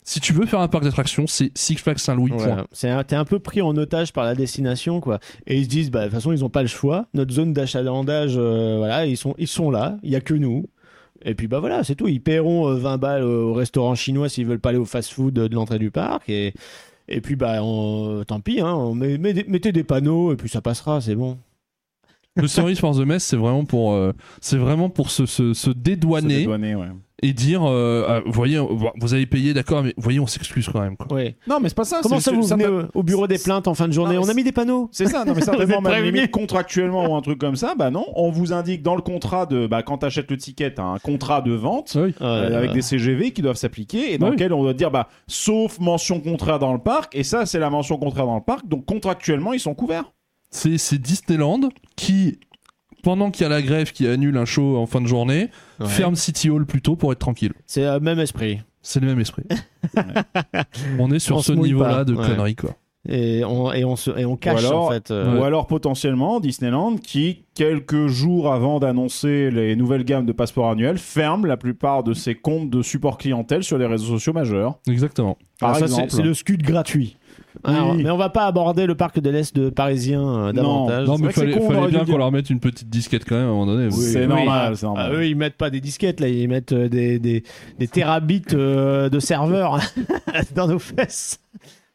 Si 0.02 0.20
tu 0.20 0.32
veux 0.32 0.46
faire 0.46 0.60
un 0.60 0.68
parc 0.68 0.84
d'attractions, 0.84 1.26
c'est 1.26 1.50
Six 1.54 1.76
Flags 1.76 1.98
Saint-Louis. 1.98 2.30
un- 2.88 3.04
T'es 3.04 3.16
un 3.16 3.24
peu 3.24 3.38
pris 3.38 3.62
en 3.62 3.76
otage 3.76 4.12
par 4.12 4.24
la 4.24 4.34
destination, 4.34 5.00
quoi. 5.00 5.18
Et 5.46 5.56
ils 5.58 5.64
se 5.64 5.68
disent, 5.68 5.90
bah, 5.90 6.00
de 6.00 6.04
toute 6.06 6.14
façon, 6.14 6.32
ils 6.32 6.44
ont 6.44 6.48
pas 6.50 6.62
le 6.62 6.68
choix. 6.68 7.06
Notre 7.14 7.32
zone 7.32 7.52
d'achalandage, 7.52 8.34
euh, 8.36 8.76
voilà, 8.78 9.06
ils 9.06 9.16
sont, 9.16 9.34
ils 9.38 9.48
sont 9.48 9.70
là. 9.70 9.98
Il 10.02 10.10
y 10.10 10.16
a 10.16 10.20
que 10.20 10.34
nous. 10.34 10.66
Et 11.24 11.34
puis, 11.34 11.46
bah 11.48 11.60
voilà, 11.60 11.84
c'est 11.84 11.94
tout. 11.94 12.08
Ils 12.08 12.20
paieront 12.22 12.68
euh, 12.68 12.74
20 12.76 12.98
balles 12.98 13.22
au 13.24 13.52
restaurant 13.52 13.94
chinois 13.94 14.28
s'ils 14.28 14.46
veulent 14.46 14.60
pas 14.60 14.70
aller 14.70 14.78
au 14.78 14.84
fast-food 14.84 15.34
de 15.34 15.54
l'entrée 15.54 15.78
du 15.78 15.90
parc. 15.90 16.28
Et, 16.30 16.54
et 17.08 17.20
puis, 17.20 17.36
bah, 17.36 17.62
on- 17.62 18.24
tant 18.26 18.40
pis, 18.40 18.60
hein. 18.60 18.74
On 18.74 18.94
met- 18.94 19.18
met 19.18 19.32
des- 19.34 19.44
mettez 19.44 19.72
des 19.72 19.84
panneaux 19.84 20.32
et 20.32 20.36
puis 20.36 20.48
ça 20.48 20.60
passera, 20.62 21.00
c'est 21.00 21.14
bon. 21.14 21.36
Le 22.36 22.46
Stories 22.46 22.76
for 22.76 22.94
the 22.96 23.00
Mess, 23.04 23.24
c'est 23.24 23.36
vraiment 23.36 23.64
pour, 23.64 23.92
euh, 23.92 24.12
c'est 24.40 24.56
vraiment 24.56 24.88
pour 24.88 25.10
se, 25.10 25.26
se, 25.26 25.52
se 25.52 25.70
Se 25.70 25.70
dédouaner 25.70 26.38
dédouaner, 26.38 26.74
ouais. 26.76 26.86
Et 27.22 27.32
dire, 27.32 27.62
euh, 27.64 28.04
ah, 28.08 28.20
vous 28.24 28.32
voyez, 28.32 28.58
vous 28.58 29.14
avez 29.14 29.26
payé, 29.26 29.52
d'accord, 29.54 29.82
mais 29.82 29.94
voyez, 29.96 30.20
on 30.20 30.26
s'excuse 30.26 30.68
quand 30.72 30.80
même. 30.80 30.96
Quoi. 30.96 31.12
Ouais. 31.16 31.36
Non, 31.46 31.58
mais 31.60 31.68
c'est 31.68 31.74
pas 31.74 31.84
ça. 31.84 32.00
Comment 32.02 32.16
c'est- 32.20 32.30
ça, 32.30 32.36
vous 32.36 32.42
ça 32.42 32.56
venez 32.56 32.66
au- 32.68 32.86
au 32.94 33.02
bureau 33.02 33.26
des 33.26 33.38
plaintes 33.38 33.68
en 33.68 33.74
fin 33.74 33.88
de 33.88 33.92
journée 33.92 34.14
Non, 34.16 34.22
On 34.24 34.28
a 34.28 34.34
mis 34.34 34.44
des 34.44 34.52
panneaux. 34.52 34.88
C'est 34.92 35.06
ça, 35.06 35.24
non 35.24 35.34
mais 35.34 35.40
certainement 35.68 35.80
même 35.80 36.04
limite 36.04 36.30
contractuellement 36.30 37.10
ou 37.10 37.14
un 37.14 37.20
truc 37.20 37.38
comme 37.38 37.56
ça, 37.56 37.74
bah 37.74 37.90
non, 37.90 38.06
on 38.14 38.30
vous 38.30 38.52
indique 38.52 38.82
dans 38.82 38.94
le 38.96 39.02
contrat 39.02 39.46
de, 39.46 39.66
bah 39.66 39.82
quand 39.82 39.98
t'achètes 39.98 40.30
le 40.30 40.36
ticket, 40.36 40.72
t'as 40.74 40.82
un 40.84 40.98
contrat 40.98 41.40
de 41.42 41.52
vente 41.52 41.96
Oui. 42.00 42.14
euh, 42.20 42.56
avec 42.56 42.72
des 42.72 42.82
CGV 42.82 43.32
qui 43.32 43.42
doivent 43.42 43.56
s'appliquer 43.56 44.12
et 44.12 44.18
dans 44.18 44.26
Oui. 44.26 44.32
lequel 44.32 44.52
on 44.52 44.62
doit 44.62 44.74
dire 44.74 44.90
bah 44.90 45.08
sauf 45.26 45.78
mention 45.78 46.20
contraire 46.20 46.58
dans 46.58 46.72
le 46.72 46.78
parc 46.78 47.14
et 47.16 47.22
ça 47.22 47.46
c'est 47.46 47.58
la 47.58 47.70
mention 47.70 47.96
contraire 47.98 48.26
dans 48.26 48.36
le 48.36 48.42
parc 48.42 48.66
donc 48.66 48.84
contractuellement 48.86 49.52
ils 49.52 49.60
sont 49.60 49.74
couverts. 49.74 50.12
C'est 50.52 50.98
Disneyland 51.00 51.68
qui, 51.96 52.38
pendant 53.02 53.30
qu'il 53.30 53.42
y 53.42 53.46
a 53.46 53.48
la 53.48 53.62
grève 53.62 53.92
qui 53.92 54.06
annule 54.06 54.36
un 54.36 54.44
show 54.44 54.76
en 54.76 54.86
fin 54.86 55.00
de 55.00 55.06
journée, 55.06 55.48
Ouais. 55.80 55.86
ferme 55.88 56.14
City 56.16 56.50
Hall 56.50 56.66
plus 56.66 56.82
tôt 56.82 56.96
pour 56.96 57.12
être 57.12 57.18
tranquille. 57.18 57.52
C'est 57.66 57.82
le 57.84 58.00
même 58.00 58.18
esprit. 58.20 58.60
C'est 58.82 59.00
le 59.00 59.06
même 59.08 59.20
esprit. 59.20 59.44
on 60.98 61.10
est 61.10 61.18
sur 61.18 61.36
On 61.36 61.42
ce 61.42 61.52
niveau-là 61.52 62.04
de 62.04 62.14
Ouais. 62.14 62.26
conneries, 62.26 62.56
quoi. 62.56 62.70
Et 63.08 63.42
on, 63.46 63.72
et 63.72 63.82
on, 63.82 63.96
se, 63.96 64.10
et 64.10 64.26
on 64.26 64.36
cache, 64.36 64.62
Ou 64.62 64.66
alors- 64.66 64.84
en 64.88 64.90
fait. 64.90 65.10
euh, 65.10 65.38
Ou 65.38 65.42
alors 65.44 65.66
potentiellement 65.66 66.38
Disneyland 66.38 66.96
qui 66.98 67.44
quelques 67.54 68.08
jours 68.08 68.52
avant 68.52 68.78
d'annoncer 68.78 69.50
les 69.50 69.74
nouvelles 69.74 70.04
gammes 70.04 70.26
de 70.26 70.32
passeports 70.32 70.70
annuels 70.70 70.98
ferme 70.98 71.46
la 71.46 71.56
plupart 71.56 72.02
de 72.04 72.12
ses 72.12 72.34
comptes 72.34 72.68
de 72.68 72.82
support 72.82 73.16
clientèle 73.16 73.64
sur 73.64 73.78
les 73.78 73.86
réseaux 73.86 74.04
sociaux 74.18 74.34
majeurs. 74.34 74.78
Exactement. 74.86 75.38
Par 75.58 75.78
exemple. 75.78 76.10
c'est 76.10 76.22
le 76.22 76.34
scud 76.34 76.62
gratuit. 76.62 77.16
Alors, 77.64 77.92
Oui. 77.96 78.02
mais 78.04 78.10
on 78.10 78.16
va 78.16 78.28
pas 78.28 78.46
aborder 78.46 78.86
le 78.86 78.94
parc 78.94 79.18
de 79.20 79.28
l'Est 79.30 79.54
de 79.56 79.70
Parisien 79.70 80.22
euh, 80.22 80.52
davantage. 80.52 81.06
Non, 81.06 81.18
mais 81.18 81.32
fallait, 81.32 81.58
con, 81.58 81.68
fallait 81.70 81.88
bien 81.88 82.04
qu'on 82.04 82.16
leur 82.18 82.30
mette 82.32 82.48
une 82.50 82.60
petite 82.60 82.88
disquette 82.88 83.24
quand 83.24 83.34
même 83.34 83.44
à 83.46 83.48
un 83.48 83.52
moment 83.52 83.66
donné. 83.66 83.90
C'est 83.90 84.20
Oui. 84.22 84.26
normal, 84.28 84.72
Ah, 84.74 84.84
normal. 84.86 85.12
eux, 85.14 85.26
ils 85.26 85.34
mettent 85.36 85.56
pas 85.56 85.70
des 85.70 85.80
disquettes, 85.80 86.20
là, 86.20 86.28
ils 86.28 86.48
mettent 86.48 86.72
euh, 86.72 86.88
des, 86.88 87.18
des, 87.18 87.42
des 87.78 87.88
terabits 87.88 88.42
euh, 88.54 89.08
de 89.08 89.18
serveurs 89.18 89.80
dans 90.54 90.68
nos 90.68 90.78
fesses. 90.78 91.40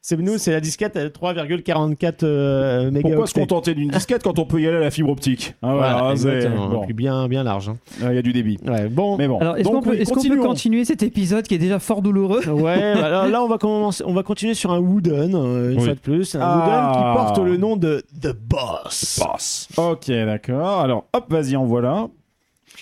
C'est 0.08 0.20
nous, 0.20 0.38
c'est 0.38 0.51
la 0.51 0.60
disquette 0.60 0.95
à 0.97 1.08
3,44 1.08 2.20
euh, 2.22 2.91
mégaoctets. 2.91 3.01
Pourquoi 3.10 3.26
se 3.26 3.34
contenter 3.34 3.74
d'une 3.74 3.89
disquette 3.89 4.22
quand 4.22 4.38
on 4.38 4.45
peut 4.45 4.62
y 4.62 4.68
aller 4.68 4.78
à 4.78 4.82
la 4.82 4.91
fibre 4.91 5.10
optique 5.10 5.56
Ah, 5.64 5.74
voilà, 5.74 6.14
Voilà, 6.16 6.49
bon. 6.68 6.86
Bien, 6.93 7.28
bien 7.28 7.41
large. 7.41 7.70
hein. 7.70 7.78
Ah, 8.03 8.12
Il 8.12 8.16
y 8.16 8.20
a 8.20 8.22
du 8.22 8.32
débit. 8.32 8.60
Ouais, 8.68 8.88
bon. 8.88 9.18
Mais 9.18 9.28
bon. 9.28 9.39
Alors, 9.39 9.58
est-ce 9.58 9.64
Donc, 9.64 9.74
qu'on 9.74 9.82
peut, 9.82 9.89
oui, 9.95 9.97
est-ce 9.97 10.10
qu'on 10.12 10.22
peut 10.22 10.28
continuons. 10.28 10.43
continuer 10.47 10.86
cet 10.86 11.01
épisode 11.01 11.47
qui 11.47 11.56
est 11.56 11.58
déjà 11.58 11.80
fort 11.80 12.03
douloureux 12.03 12.47
Ouais, 12.47 12.93
bah, 12.93 13.06
alors 13.08 13.26
là 13.30 13.41
on 13.43 13.47
va 13.47 13.58
commencer, 13.58 14.03
on 14.06 14.14
va 14.14 14.22
continuer 14.22 14.53
sur 14.53 14.72
un 14.72 14.78
Wooden 14.80 15.34
euh, 15.34 15.72
une 15.72 15.80
Oui. 15.80 15.86
fois 15.86 15.93
de 15.95 15.99
plus, 15.99 16.36
un 16.36 16.39
Ah. 16.39 16.56
Wooden 16.60 16.91
qui 16.93 17.18
porte 17.18 17.39
le 17.43 17.58
nom 17.58 17.76
de 17.76 18.03
The 18.22 18.32
Boss. 18.47 19.20
Boss. 19.20 19.68
Ok, 19.76 20.12
d'accord. 20.12 20.82
Alors, 20.82 21.06
hop, 21.14 21.26
vas-y, 21.30 21.56
en 21.56 21.66
voilà. 21.66 22.10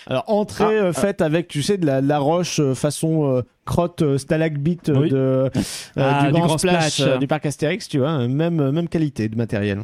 Alors 0.08 0.24
entrée 0.28 0.64
Ah, 0.80 0.84
euh, 0.86 0.92
ah. 0.96 1.00
faite 1.00 1.22
avec 1.22 1.48
tu 1.48 1.62
sais 1.64 1.78
de 1.78 1.86
la, 1.86 2.02
de 2.02 2.08
la 2.08 2.20
roche 2.20 2.60
euh, 2.60 2.74
façon 2.76 3.26
euh, 3.38 3.42
crotte 3.66 4.02
euh, 4.02 4.18
stalagmite 4.18 4.90
euh, 4.90 5.00
Oui. 5.00 5.10
de 5.10 5.16
euh, 5.18 5.50
Ah, 5.98 6.22
du, 6.22 6.28
du 6.28 6.32
grand, 6.34 6.48
grand 6.48 6.58
splash, 6.58 6.94
splash. 6.94 7.08
euh, 7.08 7.18
du 7.18 7.28
parc 7.28 7.46
Astérix, 7.46 7.88
tu 7.88 8.00
vois, 8.00 8.28
même 8.28 8.72
même 8.72 8.88
qualité 8.90 9.30
de 9.30 9.36
matériel. 9.36 9.84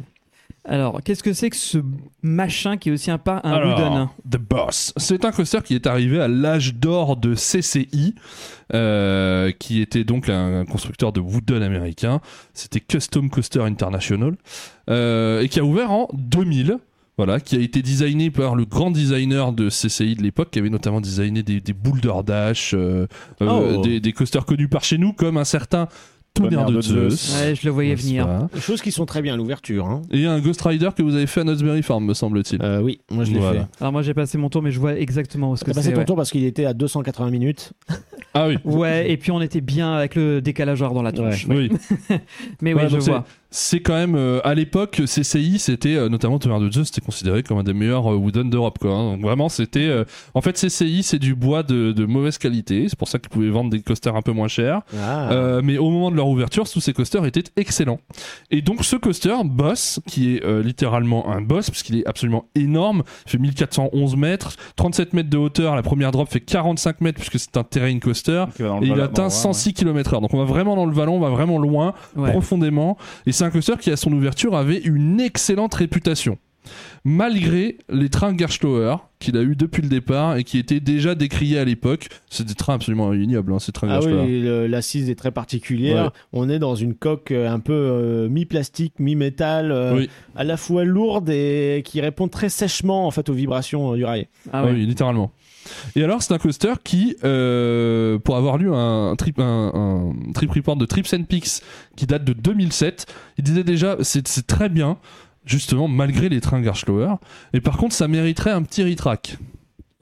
Alors, 0.66 1.00
qu'est-ce 1.02 1.22
que 1.22 1.32
c'est 1.32 1.48
que 1.48 1.56
ce 1.56 1.78
machin 2.22 2.76
qui 2.76 2.90
est 2.90 2.92
aussi 2.92 3.10
un, 3.10 3.16
pas, 3.16 3.40
un 3.44 3.52
Alors, 3.52 3.78
Wooden 3.80 4.08
The 4.30 4.36
Boss. 4.36 4.92
C'est 4.98 5.24
un 5.24 5.32
coaster 5.32 5.60
qui 5.64 5.74
est 5.74 5.86
arrivé 5.86 6.20
à 6.20 6.28
l'âge 6.28 6.74
d'or 6.74 7.16
de 7.16 7.34
CCI, 7.34 8.14
euh, 8.74 9.52
qui 9.58 9.80
était 9.80 10.04
donc 10.04 10.28
un 10.28 10.66
constructeur 10.66 11.12
de 11.12 11.20
wooden 11.20 11.62
américain. 11.62 12.20
C'était 12.52 12.80
Custom 12.80 13.30
Coaster 13.30 13.62
International, 13.62 14.36
euh, 14.90 15.40
et 15.40 15.48
qui 15.48 15.60
a 15.60 15.64
ouvert 15.64 15.90
en 15.92 16.08
2000. 16.12 16.76
Voilà, 17.16 17.38
qui 17.38 17.56
a 17.56 17.60
été 17.60 17.82
designé 17.82 18.30
par 18.30 18.54
le 18.54 18.64
grand 18.64 18.90
designer 18.90 19.52
de 19.52 19.68
CCI 19.68 20.14
de 20.14 20.22
l'époque, 20.22 20.50
qui 20.52 20.58
avait 20.58 20.70
notamment 20.70 21.00
designé 21.02 21.42
des, 21.42 21.60
des 21.60 21.72
Boulder 21.74 22.12
Dash, 22.24 22.72
euh, 22.74 23.06
euh, 23.42 23.74
Oh. 23.76 23.82
des, 23.82 24.00
des 24.00 24.12
coasters 24.12 24.46
connus 24.46 24.68
par 24.68 24.84
chez 24.84 24.96
nous, 24.96 25.12
comme 25.12 25.36
un 25.36 25.44
certain 25.44 25.86
Tonnerre 26.32 26.64
de, 26.66 26.80
Zeus. 26.80 27.34
Ouais, 27.42 27.54
je 27.56 27.66
le 27.66 27.72
voyais 27.72 27.94
venir. 27.96 28.48
Des 28.54 28.60
choses 28.60 28.80
qui 28.80 28.92
sont 28.92 29.04
très 29.04 29.20
bien 29.20 29.34
à 29.34 29.36
l'ouverture. 29.36 29.84
Hein. 29.86 30.02
Et 30.12 30.26
un 30.26 30.38
Ghost 30.38 30.62
Rider 30.62 30.88
que 30.96 31.02
vous 31.02 31.16
avez 31.16 31.26
fait 31.26 31.40
à 31.40 31.44
Knott's 31.44 31.82
Farm, 31.84 32.04
me 32.04 32.14
semble-t-il. 32.14 32.62
Euh, 32.62 32.80
oui, 32.80 33.00
moi 33.10 33.24
je 33.24 33.32
l'ai 33.32 33.40
Voilà. 33.40 33.62
fait. 33.62 33.68
Alors, 33.80 33.92
moi, 33.92 34.02
j'ai 34.02 34.14
passé 34.14 34.38
mon 34.38 34.48
tour, 34.48 34.62
mais 34.62 34.70
je 34.70 34.78
vois 34.78 34.96
exactement 34.96 35.50
où 35.50 35.56
ce 35.56 35.64
que 35.64 35.72
T'as 35.72 35.74
passé 35.74 35.88
c'est. 35.88 35.92
ton 35.94 35.98
Ouais. 35.98 36.04
tour 36.06 36.14
parce 36.16 36.30
qu'il 36.30 36.44
était 36.44 36.66
à 36.66 36.72
280 36.72 37.30
minutes. 37.30 37.72
Ah 38.32 38.46
oui. 38.46 38.58
Ouais, 38.64 39.10
et 39.10 39.16
puis 39.16 39.32
on 39.32 39.42
était 39.42 39.60
bien 39.60 39.92
avec 39.92 40.14
le 40.14 40.40
décalage 40.40 40.80
horaire 40.82 40.94
dans 40.94 41.02
la 41.02 41.10
tronche. 41.10 41.46
Oui. 41.50 41.68
Mais 42.62 42.74
oui, 42.74 42.82
Ouais, 42.82 42.88
je 42.88 43.00
c'est- 43.00 43.10
vois. 43.10 43.24
C'est 43.52 43.80
quand 43.80 43.94
même 43.94 44.14
euh, 44.14 44.40
à 44.44 44.54
l'époque 44.54 45.02
CCI 45.06 45.58
c'était 45.58 45.96
euh, 45.96 46.08
notamment 46.08 46.38
Tonnerre 46.38 46.60
de 46.60 46.70
Zeus 46.70 46.86
c'était 46.86 47.00
considéré 47.04 47.42
comme 47.42 47.58
un 47.58 47.64
des 47.64 47.72
meilleurs 47.72 48.12
euh, 48.12 48.16
wooden 48.16 48.48
d'Europe 48.48 48.78
quoi. 48.78 48.92
hein. 48.92 49.12
Donc 49.14 49.22
vraiment 49.22 49.48
c'était 49.48 49.88
euh, 49.88 50.04
en 50.34 50.40
fait 50.40 50.52
CCI 50.52 51.02
c'est 51.02 51.18
du 51.18 51.34
bois 51.34 51.62
de, 51.64 51.90
de 51.90 52.04
mauvaise 52.06 52.38
qualité 52.38 52.86
c'est 52.88 52.96
pour 52.98 53.08
ça 53.08 53.18
qu'ils 53.18 53.28
pouvaient 53.28 53.50
vendre 53.50 53.70
des 53.70 53.80
coasters 53.82 54.14
un 54.14 54.22
peu 54.22 54.30
moins 54.32 54.46
chers. 54.46 54.82
Ah. 54.96 55.32
Euh, 55.32 55.62
mais 55.64 55.78
au 55.78 55.90
moment 55.90 56.12
de 56.12 56.16
leur 56.16 56.28
ouverture 56.28 56.68
tous 56.68 56.80
ces 56.80 56.92
coasters 56.92 57.24
étaient 57.26 57.42
excellents. 57.56 57.98
Et 58.52 58.62
donc 58.62 58.84
ce 58.84 58.94
coaster 58.96 59.34
Boss 59.44 59.98
qui 60.06 60.36
est 60.36 60.44
euh, 60.44 60.62
littéralement 60.62 61.28
un 61.30 61.40
boss 61.40 61.70
parce 61.70 61.82
qu'il 61.82 61.96
est 61.98 62.06
absolument 62.06 62.44
énorme 62.54 63.02
il 63.26 63.30
fait 63.32 63.38
1411 63.38 64.16
mètres 64.16 64.56
37 64.76 65.12
mètres 65.12 65.30
de 65.30 65.38
hauteur 65.38 65.74
la 65.74 65.82
première 65.82 66.12
drop 66.12 66.28
fait 66.28 66.40
45 66.40 67.00
mètres 67.00 67.18
puisque 67.18 67.38
c'est 67.40 67.56
un 67.56 67.64
terrain 67.64 67.98
coaster 67.98 68.44
le 68.60 68.66
et 68.66 68.86
il 68.86 68.92
atteint 69.00 69.22
dans 69.22 69.22
le 69.24 69.28
Var, 69.28 69.30
106 69.32 69.72
km/h. 69.74 70.20
Donc 70.20 70.32
on 70.34 70.38
va 70.38 70.44
vraiment 70.44 70.76
dans 70.76 70.86
le 70.86 70.92
vallon, 70.92 71.16
on 71.16 71.20
va 71.20 71.30
vraiment 71.30 71.58
loin, 71.58 71.94
Ouais. 72.16 72.30
profondément. 72.30 72.96
Et 73.26 73.32
c'est 73.40 73.46
un 73.46 73.50
coaster 73.50 73.72
qui, 73.80 73.90
à 73.90 73.96
son 73.96 74.12
ouverture, 74.12 74.54
avait 74.54 74.76
une 74.76 75.18
excellente 75.18 75.72
réputation. 75.74 76.36
Malgré 77.04 77.78
les 77.90 78.10
trains 78.10 78.36
Gerschlauer 78.36 78.96
qu'il 79.18 79.36
a 79.38 79.42
eu 79.42 79.56
depuis 79.56 79.80
le 79.80 79.88
départ 79.88 80.36
et 80.36 80.44
qui 80.44 80.58
étaient 80.58 80.80
déjà 80.80 81.14
décriés 81.14 81.58
à 81.58 81.64
l'époque, 81.64 82.08
c'est 82.28 82.46
des 82.46 82.52
trains 82.54 82.74
absolument 82.74 83.14
ignobles, 83.14 83.54
hein, 83.54 83.58
ces 83.58 83.72
trains 83.72 83.88
Ah 83.90 84.00
oui, 84.04 84.42
l'assise 84.68 85.08
est 85.08 85.14
très 85.14 85.30
particulière. 85.30 86.04
Ouais. 86.04 86.10
On 86.34 86.48
est 86.50 86.58
dans 86.58 86.74
une 86.74 86.94
coque 86.94 87.30
euh, 87.30 87.48
un 87.50 87.60
peu 87.60 87.72
euh, 87.72 88.28
mi-plastique, 88.28 88.92
mi-métal, 88.98 89.72
euh, 89.72 89.94
Oui. 89.96 90.10
à 90.36 90.44
la 90.44 90.58
fois 90.58 90.84
lourde 90.84 91.30
et 91.30 91.82
qui 91.84 92.02
répond 92.02 92.28
très 92.28 92.50
sèchement 92.50 93.06
en 93.06 93.10
fait 93.10 93.30
aux 93.30 93.34
vibrations 93.34 93.94
euh, 93.94 93.96
du 93.96 94.04
rail. 94.04 94.28
Ah 94.52 94.60
Ah 94.60 94.64
ouais. 94.66 94.72
oui, 94.72 94.84
littéralement. 94.84 95.32
Et 95.96 96.02
alors, 96.04 96.22
c'est 96.22 96.32
un 96.34 96.38
coaster 96.38 96.74
qui, 96.82 97.16
euh, 97.24 98.18
pour 98.18 98.36
avoir 98.36 98.58
lu 98.58 98.70
un, 98.72 99.14
trip, 99.16 99.38
un, 99.38 99.72
un 99.74 100.32
trip 100.32 100.50
report 100.52 100.76
de 100.76 100.86
Trips 100.86 101.12
and 101.14 101.24
Peaks 101.24 101.60
qui 101.96 102.06
date 102.06 102.24
de 102.24 102.32
2007, 102.32 103.06
il 103.38 103.44
disait 103.44 103.64
déjà 103.64 103.96
c'est 104.00 104.26
c'est 104.28 104.46
très 104.46 104.68
bien, 104.68 104.96
justement, 105.44 105.88
malgré 105.88 106.28
les 106.28 106.40
trains 106.40 106.62
Gerschlauer. 106.62 107.14
Et 107.52 107.60
par 107.60 107.76
contre, 107.76 107.94
ça 107.94 108.08
mériterait 108.08 108.50
un 108.52 108.62
petit 108.62 108.82
retrack. 108.84 109.36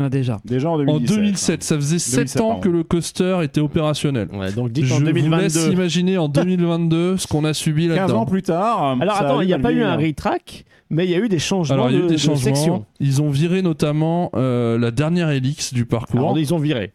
Ah, 0.01 0.09
déjà. 0.09 0.39
Déjà 0.45 0.71
en 0.71 0.75
En 0.75 1.01
2017. 1.01 1.17
2007, 1.17 1.63
ça 1.65 1.75
faisait 1.75 1.99
7 1.99 2.15
2007, 2.19 2.41
ans 2.41 2.47
pardon. 2.51 2.61
que 2.61 2.69
le 2.69 2.85
coaster 2.85 3.39
était 3.43 3.61
opérationnel. 3.61 4.29
Ouais, 4.33 4.53
donc 4.53 4.71
dites 4.71 4.85
Je 4.85 4.95
en 4.95 4.99
vous 4.99 5.05
laisse 5.07 5.15
2022. 5.15 5.73
imaginer 5.73 6.19
en 6.19 6.29
2022 6.29 7.17
ce 7.17 7.27
qu'on 7.27 7.45
a 7.45 7.53
subi 7.53 7.89
15 7.89 7.97
là-dedans. 7.97 8.21
ans 8.21 8.27
plus 8.27 8.43
tard. 8.43 8.97
Alors 9.01 9.17
attends, 9.17 9.41
il 9.41 9.49
n'y 9.49 9.55
a 9.55 9.59
pas 9.59 9.73
eu 9.73 9.83
un 9.83 9.97
vieillir. 9.97 10.15
retrack, 10.17 10.65
mais 10.91 11.05
il 11.05 11.11
y 11.11 11.15
a 11.15 11.19
eu 11.19 11.29
des 11.29 11.39
changements 11.39 11.75
Alors, 11.75 11.91
il 11.91 11.95
y 11.95 11.97
a 11.97 12.01
de, 12.01 12.05
eu 12.05 12.09
des 12.09 12.15
de 12.15 12.21
changements. 12.21 12.55
section. 12.55 12.87
Ils 13.01 13.21
ont 13.23 13.31
viré 13.31 13.63
notamment 13.63 14.31
euh, 14.35 14.79
la 14.79 14.91
dernière 14.91 15.31
hélice 15.31 15.73
du 15.75 15.85
parcours. 15.87 16.19
Alors, 16.21 16.39
ils 16.39 16.55
ont 16.55 16.59
viré. 16.59 16.93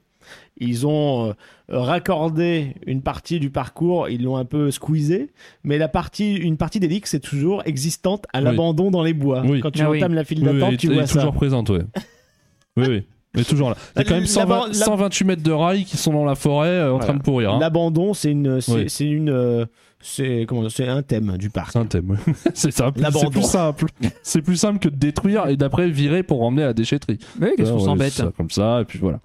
ils 0.58 0.86
ont 0.88 1.30
euh, 1.30 1.34
raccordé 1.70 2.76
une 2.86 3.02
partie 3.02 3.40
du 3.40 3.50
parcours, 3.50 4.10
ils 4.10 4.24
l'ont 4.24 4.38
un 4.38 4.46
peu 4.46 4.72
squeezé, 4.72 5.32
mais 5.64 5.78
la 5.78 5.88
partie, 5.88 6.36
une 6.36 6.58
partie 6.58 6.80
des 6.80 6.88
leaks 6.88 7.08
c'est 7.08 7.20
toujours 7.20 7.62
existante 7.66 8.26
à 8.34 8.40
Oui. 8.40 8.46
l'abandon 8.46 8.92
dans 8.92 9.04
les 9.04 9.14
bois. 9.14 9.44
Oui. 9.46 9.60
Quand 9.62 9.72
tu 9.72 9.82
Ah 9.82 9.90
oui. 9.90 9.98
entames 10.00 10.14
la 10.14 10.24
file 10.24 10.40
Oui, 10.48 10.54
d'attente, 10.54 10.72
oui, 10.72 10.78
tu 10.78 10.88
elle 10.88 10.94
vois 10.94 11.04
est 11.04 11.08
ça. 11.08 11.20
toujours 11.20 11.34
présente, 11.34 11.70
ouais. 11.70 11.82
oui, 12.78 12.86
oui. 12.90 13.04
Mais 13.36 13.44
toujours 13.44 13.70
là. 13.72 13.78
Il 13.96 14.00
y 14.00 14.02
a 14.02 14.04
quand 14.06 14.14
même 14.14 14.22
La- 14.24 14.28
120 14.28 14.68
la- 14.68 14.74
128 14.74 15.26
mètres 15.26 15.44
de 15.44 15.52
rails 15.52 15.86
qui 15.86 15.98
sont 15.98 16.14
dans 16.14 16.26
la 16.26 16.36
forêt 16.36 16.68
euh, 16.70 16.88
en 16.88 16.90
Voilà. 16.98 17.06
train 17.06 17.14
de 17.16 17.22
pourrir. 17.24 17.54
hein. 17.54 17.60
L'abandon, 17.60 18.14
c'est 18.14 18.32
une, 18.32 18.62
c'est 18.62 18.74
Oui. 19.06 19.10
une, 19.10 19.30
euh, 19.30 19.66
c'est 20.00 20.46
comment, 20.48 20.70
c'est 20.70 20.88
un 20.88 21.02
thème 21.02 21.38
du 21.38 21.50
parc. 21.50 21.72
C'est 21.72 21.80
un 21.80 21.86
thème. 21.86 22.18
c'est 22.54 22.72
ça. 22.72 22.92
C'est 22.96 23.02
L'abandon. 23.02 23.30
plus 23.32 23.42
simple. 23.42 23.86
C'est 24.22 24.42
plus 24.42 24.58
simple 24.58 24.80
que 24.80 24.90
de 24.90 24.96
détruire 24.96 25.48
et 25.48 25.58
d'après 25.58 25.90
virer 25.90 26.22
pour 26.24 26.44
emmener 26.44 26.64
à 26.64 26.68
la 26.68 26.74
déchetterie. 26.74 27.18
Oui, 27.42 27.50
qu'est-ce 27.58 27.72
qu'on 27.72 27.80
s'embête 27.80 28.14
ça, 28.14 28.32
Comme 28.38 28.50
ça, 28.52 28.82
et 28.82 28.86
puis 28.86 29.00
voilà. 29.00 29.20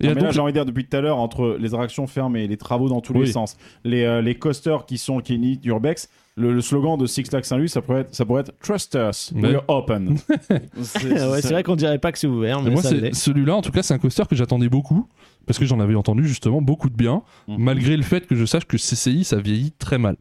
Et 0.00 0.08
Non, 0.08 0.10
mais 0.10 0.14
donc, 0.16 0.24
là, 0.24 0.30
j'ai 0.32 0.40
envie 0.40 0.52
de 0.52 0.56
dire 0.58 0.66
depuis 0.66 0.84
tout 0.86 0.96
à 0.96 1.00
l'heure, 1.00 1.16
entre 1.18 1.56
les 1.58 1.72
attractions 1.72 2.06
fermées 2.06 2.44
et 2.44 2.48
les 2.48 2.56
travaux 2.58 2.88
dans 2.88 3.00
tous 3.00 3.14
Oui. 3.14 3.26
les 3.26 3.32
sens, 3.32 3.56
les, 3.84 4.04
euh, 4.04 4.20
les 4.20 4.34
coasters 4.34 4.84
qui 4.86 4.98
sont 4.98 5.20
qui 5.20 5.38
nient 5.38 5.56
d'Urbex, 5.56 6.10
le, 6.36 6.52
le 6.52 6.60
slogan 6.60 6.98
de 6.98 7.06
Six 7.06 7.24
Flags 7.24 7.44
Saint-Louis, 7.44 7.68
ça 7.68 7.80
pourrait 7.82 8.00
être, 8.02 8.14
ça 8.14 8.24
pourrait 8.26 8.42
être 8.42 8.52
Trust 8.60 8.94
us, 9.10 9.32
Mais- 9.34 9.48
we're 9.52 9.64
open. 9.68 10.18
ouais, 10.50 10.60
c'est 11.40 11.50
vrai 11.52 11.62
qu'on 11.62 11.76
dirait 11.76 11.98
pas 11.98 12.12
que 12.12 12.18
c'est 12.18 12.26
ouvert, 12.26 12.60
mais 12.62 12.70
moi, 12.70 12.82
celui-là, 12.82 13.56
en 13.56 13.62
tout 13.62 13.72
cas, 13.72 13.82
c'est 13.82 13.94
un 13.94 13.98
coaster 13.98 14.24
que 14.28 14.36
j'attendais 14.36 14.68
beaucoup 14.68 15.06
parce 15.46 15.58
que 15.58 15.64
j'en 15.64 15.80
avais 15.80 15.94
entendu 15.94 16.26
justement 16.26 16.60
beaucoup 16.60 16.90
de 16.90 16.96
bien, 16.96 17.22
Mhm. 17.48 17.56
malgré 17.58 17.96
le 17.96 18.02
fait 18.02 18.26
que 18.26 18.34
je 18.34 18.44
sache 18.44 18.64
que 18.66 18.76
CCI 18.76 19.24
ça 19.24 19.36
vieillit 19.38 19.72
très 19.72 19.98
mal. 19.98 20.16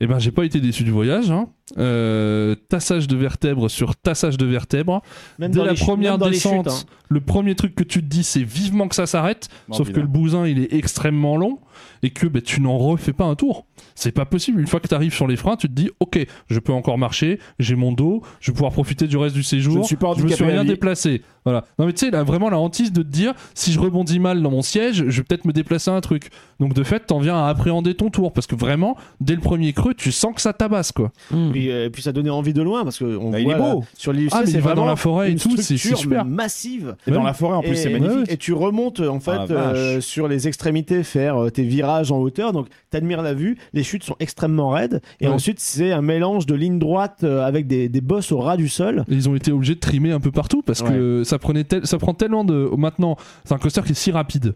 Et 0.00 0.06
ben, 0.06 0.18
j'ai 0.18 0.32
pas 0.32 0.44
été 0.44 0.60
déçu 0.60 0.82
du 0.84 0.90
voyage. 0.90 1.30
hein. 1.30 1.48
Euh, 1.78 2.54
tassage 2.68 3.06
de 3.08 3.16
vertèbres 3.16 3.70
sur 3.70 3.96
tassage 3.96 4.36
de 4.36 4.44
vertèbres. 4.44 5.00
Même 5.38 5.52
Dès 5.52 5.58
dans 5.58 5.64
la 5.64 5.70
les 5.70 5.76
chutes- 5.76 5.86
première 5.86 6.12
même 6.12 6.20
dans 6.20 6.26
les 6.26 6.32
descente, 6.32 6.68
chutes, 6.70 6.86
hein. 6.88 6.94
le 7.08 7.20
premier 7.20 7.54
truc 7.54 7.74
que 7.74 7.84
tu 7.84 8.00
te 8.00 8.06
dis, 8.06 8.22
c'est 8.24 8.42
vivement 8.42 8.86
que 8.88 8.94
ça 8.96 9.06
s'arrête. 9.06 9.48
Sauf 9.72 9.90
que 9.92 10.00
le 10.00 10.06
bousin, 10.06 10.46
il 10.46 10.58
est 10.58 10.74
extrêmement 10.74 11.36
long 11.36 11.58
et 12.02 12.10
que 12.10 12.26
ben, 12.26 12.42
tu 12.42 12.60
n'en 12.60 12.76
refais 12.78 13.12
pas 13.12 13.24
un 13.24 13.34
tour. 13.34 13.66
C'est 13.94 14.12
pas 14.12 14.24
possible. 14.24 14.60
Une 14.60 14.66
fois 14.66 14.80
que 14.80 14.88
tu 14.88 14.94
arrives 14.94 15.14
sur 15.14 15.26
les 15.26 15.36
freins, 15.36 15.56
tu 15.56 15.68
te 15.68 15.72
dis, 15.72 15.90
ok, 16.00 16.18
je 16.48 16.58
peux 16.58 16.72
encore 16.72 16.98
marcher, 16.98 17.38
j'ai 17.58 17.74
mon 17.76 17.92
dos, 17.92 18.22
je 18.40 18.50
vais 18.50 18.54
pouvoir 18.54 18.72
profiter 18.72 19.06
du 19.06 19.16
reste 19.16 19.34
du 19.34 19.42
séjour. 19.42 19.74
Je 19.74 19.78
ne 19.78 19.84
suis 19.84 19.96
pas 19.96 20.12
je 20.16 20.22
me 20.24 20.28
suis 20.28 20.44
à 20.44 20.46
rien 20.48 20.64
déplacé. 20.64 21.22
Voilà. 21.44 21.64
Non 21.78 21.84
mais 21.86 21.92
tu 21.92 22.06
sais, 22.06 22.10
là 22.10 22.22
vraiment 22.22 22.48
la 22.48 22.58
hantise 22.58 22.90
de 22.92 23.02
te 23.02 23.08
dire, 23.08 23.34
si 23.54 23.70
je 23.72 23.78
rebondis 23.78 24.18
mal 24.18 24.40
dans 24.42 24.50
mon 24.50 24.62
siège, 24.62 25.04
je 25.08 25.16
vais 25.18 25.22
peut-être 25.24 25.44
me 25.44 25.52
déplacer 25.52 25.90
un 25.90 26.00
truc. 26.00 26.30
Donc 26.58 26.72
de 26.72 26.82
fait, 26.82 27.00
t'en 27.06 27.18
viens 27.18 27.36
à 27.36 27.48
appréhender 27.48 27.94
ton 27.94 28.08
tour 28.08 28.32
parce 28.32 28.46
que 28.46 28.54
vraiment, 28.54 28.96
dès 29.20 29.34
le 29.34 29.40
premier 29.40 29.72
creux, 29.74 29.92
tu 29.94 30.10
sens 30.10 30.34
que 30.34 30.40
ça 30.40 30.52
tabasse 30.54 30.90
quoi. 30.92 31.12
Puis, 31.52 31.70
euh, 31.70 31.90
puis 31.90 32.00
ça 32.02 32.12
donnait 32.12 32.30
envie 32.30 32.54
de 32.54 32.62
loin 32.62 32.82
parce 32.84 32.98
que 32.98 33.04
on 33.04 33.30
Bah, 33.30 33.40
il 33.40 33.44
voit 33.44 33.54
est 33.56 33.58
beau. 33.58 33.80
là, 33.80 33.86
sur 33.98 34.12
l'IUC, 34.12 34.30
Ah, 34.32 34.40
mais 34.40 34.46
c'est 34.46 34.52
il 34.52 34.60
va 34.60 34.70
dans 34.70 34.76
vraiment 34.76 34.86
la 34.86 34.96
forêt 34.96 35.32
et 35.32 35.34
tout, 35.36 35.56
c'est- 35.58 35.76
super. 35.76 36.24
massive. 36.24 36.96
Et 37.06 37.10
dans 37.10 37.22
la 37.22 37.34
forêt 37.34 37.56
en 37.56 37.60
plus, 37.62 37.72
Et- 37.72 37.76
c'est 37.76 37.90
magnifique. 37.90 38.30
Et 38.32 38.36
tu 38.38 38.52
remontes 38.54 39.00
en 39.00 39.20
fait 39.20 39.32
Ah, 39.50 39.52
euh, 39.52 40.00
sur 40.00 40.28
les 40.28 40.48
extrémités 40.48 41.02
faire 41.02 41.36
euh, 41.44 41.50
tes 41.50 41.64
virages 41.74 42.12
en 42.12 42.18
hauteur, 42.18 42.52
donc 42.52 42.68
t'admires 42.90 43.22
la 43.22 43.34
vue. 43.34 43.56
Les 43.72 43.82
chutes 43.82 44.04
sont 44.04 44.16
extrêmement 44.20 44.70
raides 44.70 45.00
et 45.20 45.26
Ouais. 45.26 45.32
ensuite 45.32 45.58
c'est 45.60 45.92
un 45.92 46.02
mélange 46.02 46.46
de 46.46 46.54
lignes 46.54 46.78
droites 46.78 47.24
euh, 47.24 47.44
avec 47.44 47.66
des, 47.66 47.88
des 47.88 48.00
bosses 48.00 48.30
au 48.32 48.38
ras 48.38 48.56
du 48.56 48.68
sol. 48.68 49.04
Et 49.08 49.14
ils 49.14 49.28
ont 49.28 49.34
été 49.34 49.50
obligés 49.52 49.74
de 49.74 49.80
trimer 49.80 50.12
un 50.12 50.20
peu 50.20 50.30
partout 50.30 50.62
parce 50.62 50.82
que 50.82 51.22
ça 51.24 51.38
prenait 51.38 51.64
tel- 51.64 51.86
ça 51.86 51.98
prend 51.98 52.14
tellement 52.14 52.44
de 52.44 52.70
maintenant, 52.76 53.16
c'est 53.44 53.54
un 53.54 53.58
coaster 53.58 53.82
qui 53.82 53.92
est 53.92 53.94
si 53.94 54.10
rapide. 54.12 54.54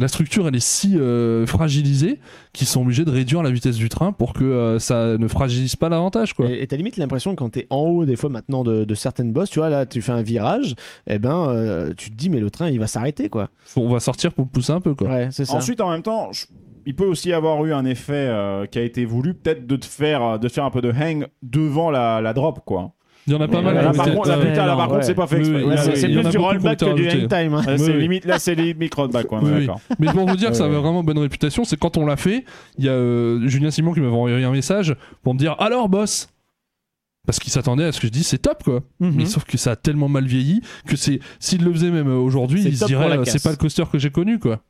La 0.00 0.08
structure 0.08 0.48
elle 0.48 0.56
est 0.56 0.64
si 0.64 0.98
euh, 0.98 1.46
fragilisée 1.46 2.18
qu'ils 2.52 2.66
sont 2.66 2.82
obligés 2.82 3.04
de 3.04 3.10
réduire 3.10 3.42
la 3.44 3.50
vitesse 3.50 3.76
du 3.76 3.88
train 3.88 4.10
pour 4.10 4.32
que 4.32 4.42
euh, 4.42 4.78
ça 4.80 5.16
ne 5.18 5.28
fragilise 5.28 5.76
pas 5.76 5.88
davantage 5.88 6.34
quoi. 6.34 6.50
Et 6.50 6.66
t'as 6.66 6.76
limite 6.76 6.96
l'impression 6.96 7.30
que 7.32 7.36
quand 7.36 7.50
t'es 7.50 7.66
en 7.70 7.78
haut 7.82 8.04
des 8.04 8.16
fois 8.16 8.28
maintenant 8.28 8.64
de, 8.64 8.84
de 8.84 8.94
certaines 8.94 9.32
bosses, 9.32 9.50
tu 9.50 9.60
vois 9.60 9.68
là 9.68 9.86
tu 9.86 10.02
fais 10.02 10.10
un 10.12 10.22
virage, 10.22 10.74
et 11.06 11.18
ben 11.20 11.48
euh, 11.48 11.92
tu 11.96 12.10
te 12.10 12.16
dis 12.16 12.28
mais 12.28 12.40
le 12.40 12.50
train 12.50 12.70
il 12.70 12.80
va 12.80 12.88
s'arrêter 12.88 13.28
quoi. 13.28 13.50
On 13.76 13.88
va 13.88 14.00
sortir 14.00 14.32
pour 14.32 14.48
pousser 14.48 14.72
un 14.72 14.80
peu 14.80 14.94
quoi. 14.94 15.08
Ouais 15.08 15.28
c'est 15.30 15.44
ça. 15.44 15.54
Ensuite, 15.54 15.80
en 15.80 15.90
même 15.90 16.02
temps, 16.02 16.32
je- 16.32 16.46
il 16.86 16.94
peut 16.96 17.06
aussi 17.06 17.32
avoir 17.32 17.64
eu 17.64 17.72
un 17.72 17.84
effet 17.86 18.12
euh, 18.28 18.66
qui 18.66 18.78
a 18.78 18.82
été 18.82 19.04
voulu, 19.04 19.32
peut-être 19.32 19.66
de 19.66 19.76
te 19.76 19.86
faire, 19.86 20.38
de 20.38 20.48
te 20.48 20.52
faire 20.52 20.64
un 20.64 20.70
peu 20.70 20.82
de 20.82 20.90
hang 20.92 21.28
devant 21.42 21.90
la, 21.90 22.20
la 22.20 22.32
drop, 22.34 22.60
quoi. 22.66 22.92
Il 23.26 23.32
y 23.32 23.36
en 23.36 23.40
a 23.40 23.48
pas 23.48 23.62
mal. 23.62 23.74
là, 23.74 23.92
par 23.92 24.04
contre, 24.12 24.28
là, 24.28 24.36
putain, 24.36 24.66
là, 24.66 24.72
non, 24.72 24.76
par 24.76 24.86
contre, 24.88 24.98
ouais. 24.98 25.02
c'est 25.04 25.14
pas 25.14 25.26
fait 25.26 25.38
exprès. 25.38 25.96
c'est 25.96 26.08
plus 26.08 26.28
du 26.28 26.38
rollback 26.38 26.78
que 26.78 26.94
du 26.94 27.04
rajoutés. 27.08 27.34
hang 27.34 27.44
time. 27.44 27.54
hein. 27.54 27.78
C'est 27.78 27.92
limite, 27.96 28.24
là, 28.26 28.38
c'est 28.38 28.54
limite 28.54 28.94
d'accord. 29.10 29.42
Mais 29.98 30.12
pour 30.12 30.26
vous 30.28 30.36
dire 30.36 30.50
que 30.50 30.56
ça 30.56 30.66
avait 30.66 30.76
vraiment 30.76 31.02
bonne 31.02 31.18
réputation, 31.18 31.64
c'est 31.64 31.78
quand 31.78 31.96
on 31.96 32.06
l'a 32.06 32.16
fait, 32.16 32.44
il 32.78 32.84
y 32.84 32.88
a 32.88 32.92
euh, 32.92 33.46
Julien 33.48 33.70
Simon 33.70 33.92
qui 33.92 34.00
m'avait 34.00 34.12
envoyé 34.12 34.44
un 34.44 34.50
message 34.50 34.94
pour 35.22 35.34
me 35.34 35.38
dire 35.38 35.56
alors 35.58 35.88
boss? 35.88 36.28
Parce 37.26 37.38
qu'il 37.38 37.50
s'attendait 37.50 37.84
à 37.84 37.92
ce 37.92 38.00
que 38.00 38.06
je 38.06 38.12
dise 38.12 38.26
c'est 38.26 38.38
top 38.38 38.62
quoi. 38.62 38.80
Mhm. 39.00 39.14
Mais 39.16 39.24
sauf 39.24 39.44
que 39.44 39.56
ça 39.56 39.70
a 39.70 39.76
tellement 39.76 40.08
mal 40.08 40.26
vieilli 40.26 40.60
que 40.86 40.96
c'est 40.96 41.20
s'il 41.40 41.64
le 41.64 41.72
faisait 41.72 41.90
même 41.90 42.08
aujourd'hui, 42.08 42.62
C'est 42.62 42.68
il 42.68 42.76
se 42.76 42.92
la 42.92 43.16
euh, 43.16 43.24
c'est 43.24 43.42
pas 43.42 43.50
le 43.50 43.56
coaster 43.56 43.84
que 43.90 43.98
j'ai 43.98 44.10
connu 44.10 44.38
quoi. 44.38 44.60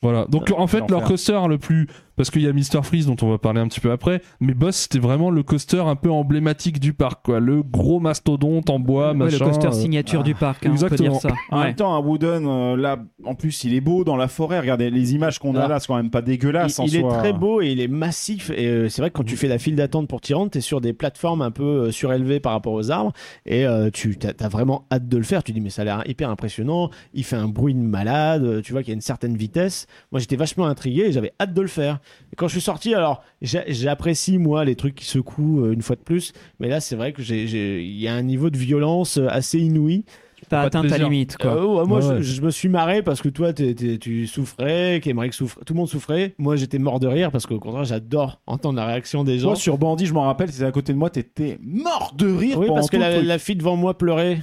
Voilà. 0.00 0.26
Donc 0.30 0.50
en 0.56 0.66
fait 0.66 0.90
leur 0.90 1.04
coaster 1.04 1.38
le 1.48 1.58
plus 1.58 1.86
parce 2.16 2.30
qu'il 2.30 2.42
y 2.42 2.48
a 2.48 2.52
Mr 2.52 2.82
Freeze 2.82 3.06
dont 3.06 3.16
on 3.22 3.30
va 3.30 3.38
parler 3.38 3.60
un 3.60 3.68
petit 3.68 3.80
peu 3.80 3.90
après, 3.90 4.20
mais 4.40 4.54
Boss 4.54 4.76
c'était 4.76 4.98
vraiment 4.98 5.30
le 5.30 5.42
coaster 5.42 5.80
un 5.80 5.96
peu 5.96 6.10
emblématique 6.10 6.80
du 6.80 6.92
parc 6.92 7.24
quoi, 7.24 7.40
le 7.40 7.62
gros 7.62 8.00
mastodonte 8.00 8.70
en 8.70 8.78
bois 8.78 9.08
Ouais, 9.08 9.14
machin. 9.14 9.38
le 9.38 9.44
coaster 9.50 9.68
euh, 9.68 9.72
signature 9.72 10.22
du 10.22 10.34
parc, 10.34 10.64
hein, 10.66 10.70
on 10.72 10.76
peut 10.76 10.84
exactement. 10.84 11.10
dire 11.12 11.20
ça. 11.20 11.28
En 11.50 11.58
Ouais. 11.58 11.64
même 11.66 11.74
temps, 11.74 11.94
un 11.94 12.00
Wooden, 12.00 12.46
euh, 12.46 12.76
là, 12.76 12.98
en 13.24 13.34
plus, 13.34 13.64
il 13.64 13.74
est 13.74 13.80
beau 13.80 14.04
dans 14.04 14.16
la 14.16 14.28
forêt. 14.28 14.60
Regardez 14.60 14.90
les 14.90 15.14
images 15.14 15.38
qu'on 15.38 15.54
a 15.56 15.66
là, 15.68 15.80
c'est 15.80 15.86
quand 15.86 15.96
même 15.96 16.10
pas 16.10 16.22
dégueulasse 16.22 16.78
en 16.78 16.84
il, 16.84 16.94
il 16.94 17.00
est 17.00 17.08
très 17.08 17.32
beau 17.32 17.60
et 17.60 17.68
il 17.70 17.80
est 17.80 17.88
massif. 17.88 18.50
Et 18.56 18.66
euh, 18.66 18.88
c'est 18.88 19.02
vrai 19.02 19.10
que 19.10 19.16
quand 19.16 19.24
tu 19.24 19.36
fais 19.36 19.48
la 19.48 19.58
file 19.58 19.76
d'attente 19.76 20.08
pour 20.08 20.20
t'y 20.20 20.34
rendre, 20.34 20.50
t'es 20.50 20.60
sur 20.60 20.80
des 20.80 20.92
plateformes 20.92 21.42
un 21.42 21.50
peu 21.50 21.62
euh, 21.64 21.90
surélevées 21.90 22.40
par 22.40 22.52
rapport 22.52 22.72
aux 22.72 22.90
arbres. 22.90 23.12
Et 23.46 23.66
euh, 23.66 23.90
tu 23.92 24.18
as, 24.40 24.48
vraiment 24.48 24.86
hâte 24.92 25.08
de 25.08 25.16
le 25.16 25.22
faire. 25.24 25.42
Tu 25.42 25.52
dis, 25.52 25.60
mais 25.60 25.70
ça 25.70 25.82
a 25.82 25.84
l'air 25.84 26.02
hyper 26.06 26.30
impressionnant. 26.30 26.90
Il 27.14 27.24
fait 27.24 27.36
un 27.36 27.48
bruit 27.48 27.74
de 27.74 27.80
malade. 27.80 28.62
Tu 28.62 28.72
vois 28.72 28.82
qu'il 28.82 28.90
y 28.90 28.92
a 28.92 28.96
une 28.96 29.00
certaine 29.00 29.36
vitesse. 29.36 29.86
Moi, 30.12 30.20
j'étais 30.20 30.36
vachement 30.36 30.66
intrigué 30.66 31.02
et 31.02 31.12
j'avais 31.12 31.32
hâte 31.40 31.54
de 31.54 31.60
le 31.62 31.68
faire. 31.68 31.98
Et 32.32 32.36
quand 32.36 32.48
je 32.48 32.52
suis 32.52 32.60
sorti, 32.60 32.94
alors, 32.94 33.22
j'apprécie, 33.42 34.38
moi, 34.38 34.64
les 34.64 34.76
trucs 34.76 34.94
qui 34.94 35.04
secouent 35.04 35.64
euh, 35.66 35.72
une 35.72 35.82
fois 35.82 35.96
de 35.96 36.02
plus. 36.02 36.32
Mais 36.60 36.68
là, 36.68 36.80
c'est 36.80 36.96
vrai 36.96 37.12
que 37.12 37.22
il 37.22 37.96
y 38.00 38.08
a 38.08 38.14
un 38.14 38.22
niveau 38.22 38.50
de 38.50 38.58
violence 38.58 39.18
euh, 39.18 39.26
assez 39.28 39.58
inouï. 39.58 40.04
T'as 40.48 40.60
atteint 40.62 40.86
ta 40.86 40.98
limite, 40.98 41.38
quoi. 41.38 41.52
Euh, 41.52 41.64
ouais, 41.64 41.86
moi, 41.86 41.98
Ouais, 41.98 42.02
je, 42.02 42.08
ouais. 42.14 42.22
je 42.22 42.42
me 42.42 42.50
suis 42.50 42.68
marré 42.68 43.02
parce 43.02 43.22
que 43.22 43.28
toi, 43.30 43.52
tu 43.54 44.26
souffrais, 44.26 45.00
qu'Emeric 45.02 45.32
souffre, 45.32 45.60
tout 45.64 45.72
le 45.72 45.78
monde 45.78 45.88
souffrait. 45.88 46.34
Moi, 46.38 46.56
j'étais 46.56 46.78
mort 46.78 47.00
de 47.00 47.06
rire 47.06 47.30
parce 47.30 47.46
qu'au 47.46 47.58
contraire, 47.58 47.84
j'adore 47.84 48.40
entendre 48.46 48.76
la 48.76 48.84
réaction 48.86 49.24
des 49.24 49.38
gens. 49.38 49.48
Moi, 49.48 49.56
sur 49.56 49.78
Bandit, 49.78 50.06
je 50.06 50.12
m'en 50.12 50.22
rappelle, 50.24 50.52
c'était 50.52 50.66
à 50.66 50.72
côté 50.72 50.92
de 50.92 50.98
moi, 50.98 51.08
t'étais 51.08 51.58
mort 51.62 52.14
de 52.16 52.30
rire 52.30 52.58
oui, 52.58 52.66
pendant 52.66 52.74
parce 52.74 52.90
que 52.90 52.96
tout 52.96 53.02
le 53.02 53.08
la, 53.08 53.14
truc. 53.16 53.26
la 53.26 53.38
fille 53.38 53.56
devant 53.56 53.76
moi 53.76 53.96
pleurait. 53.96 54.40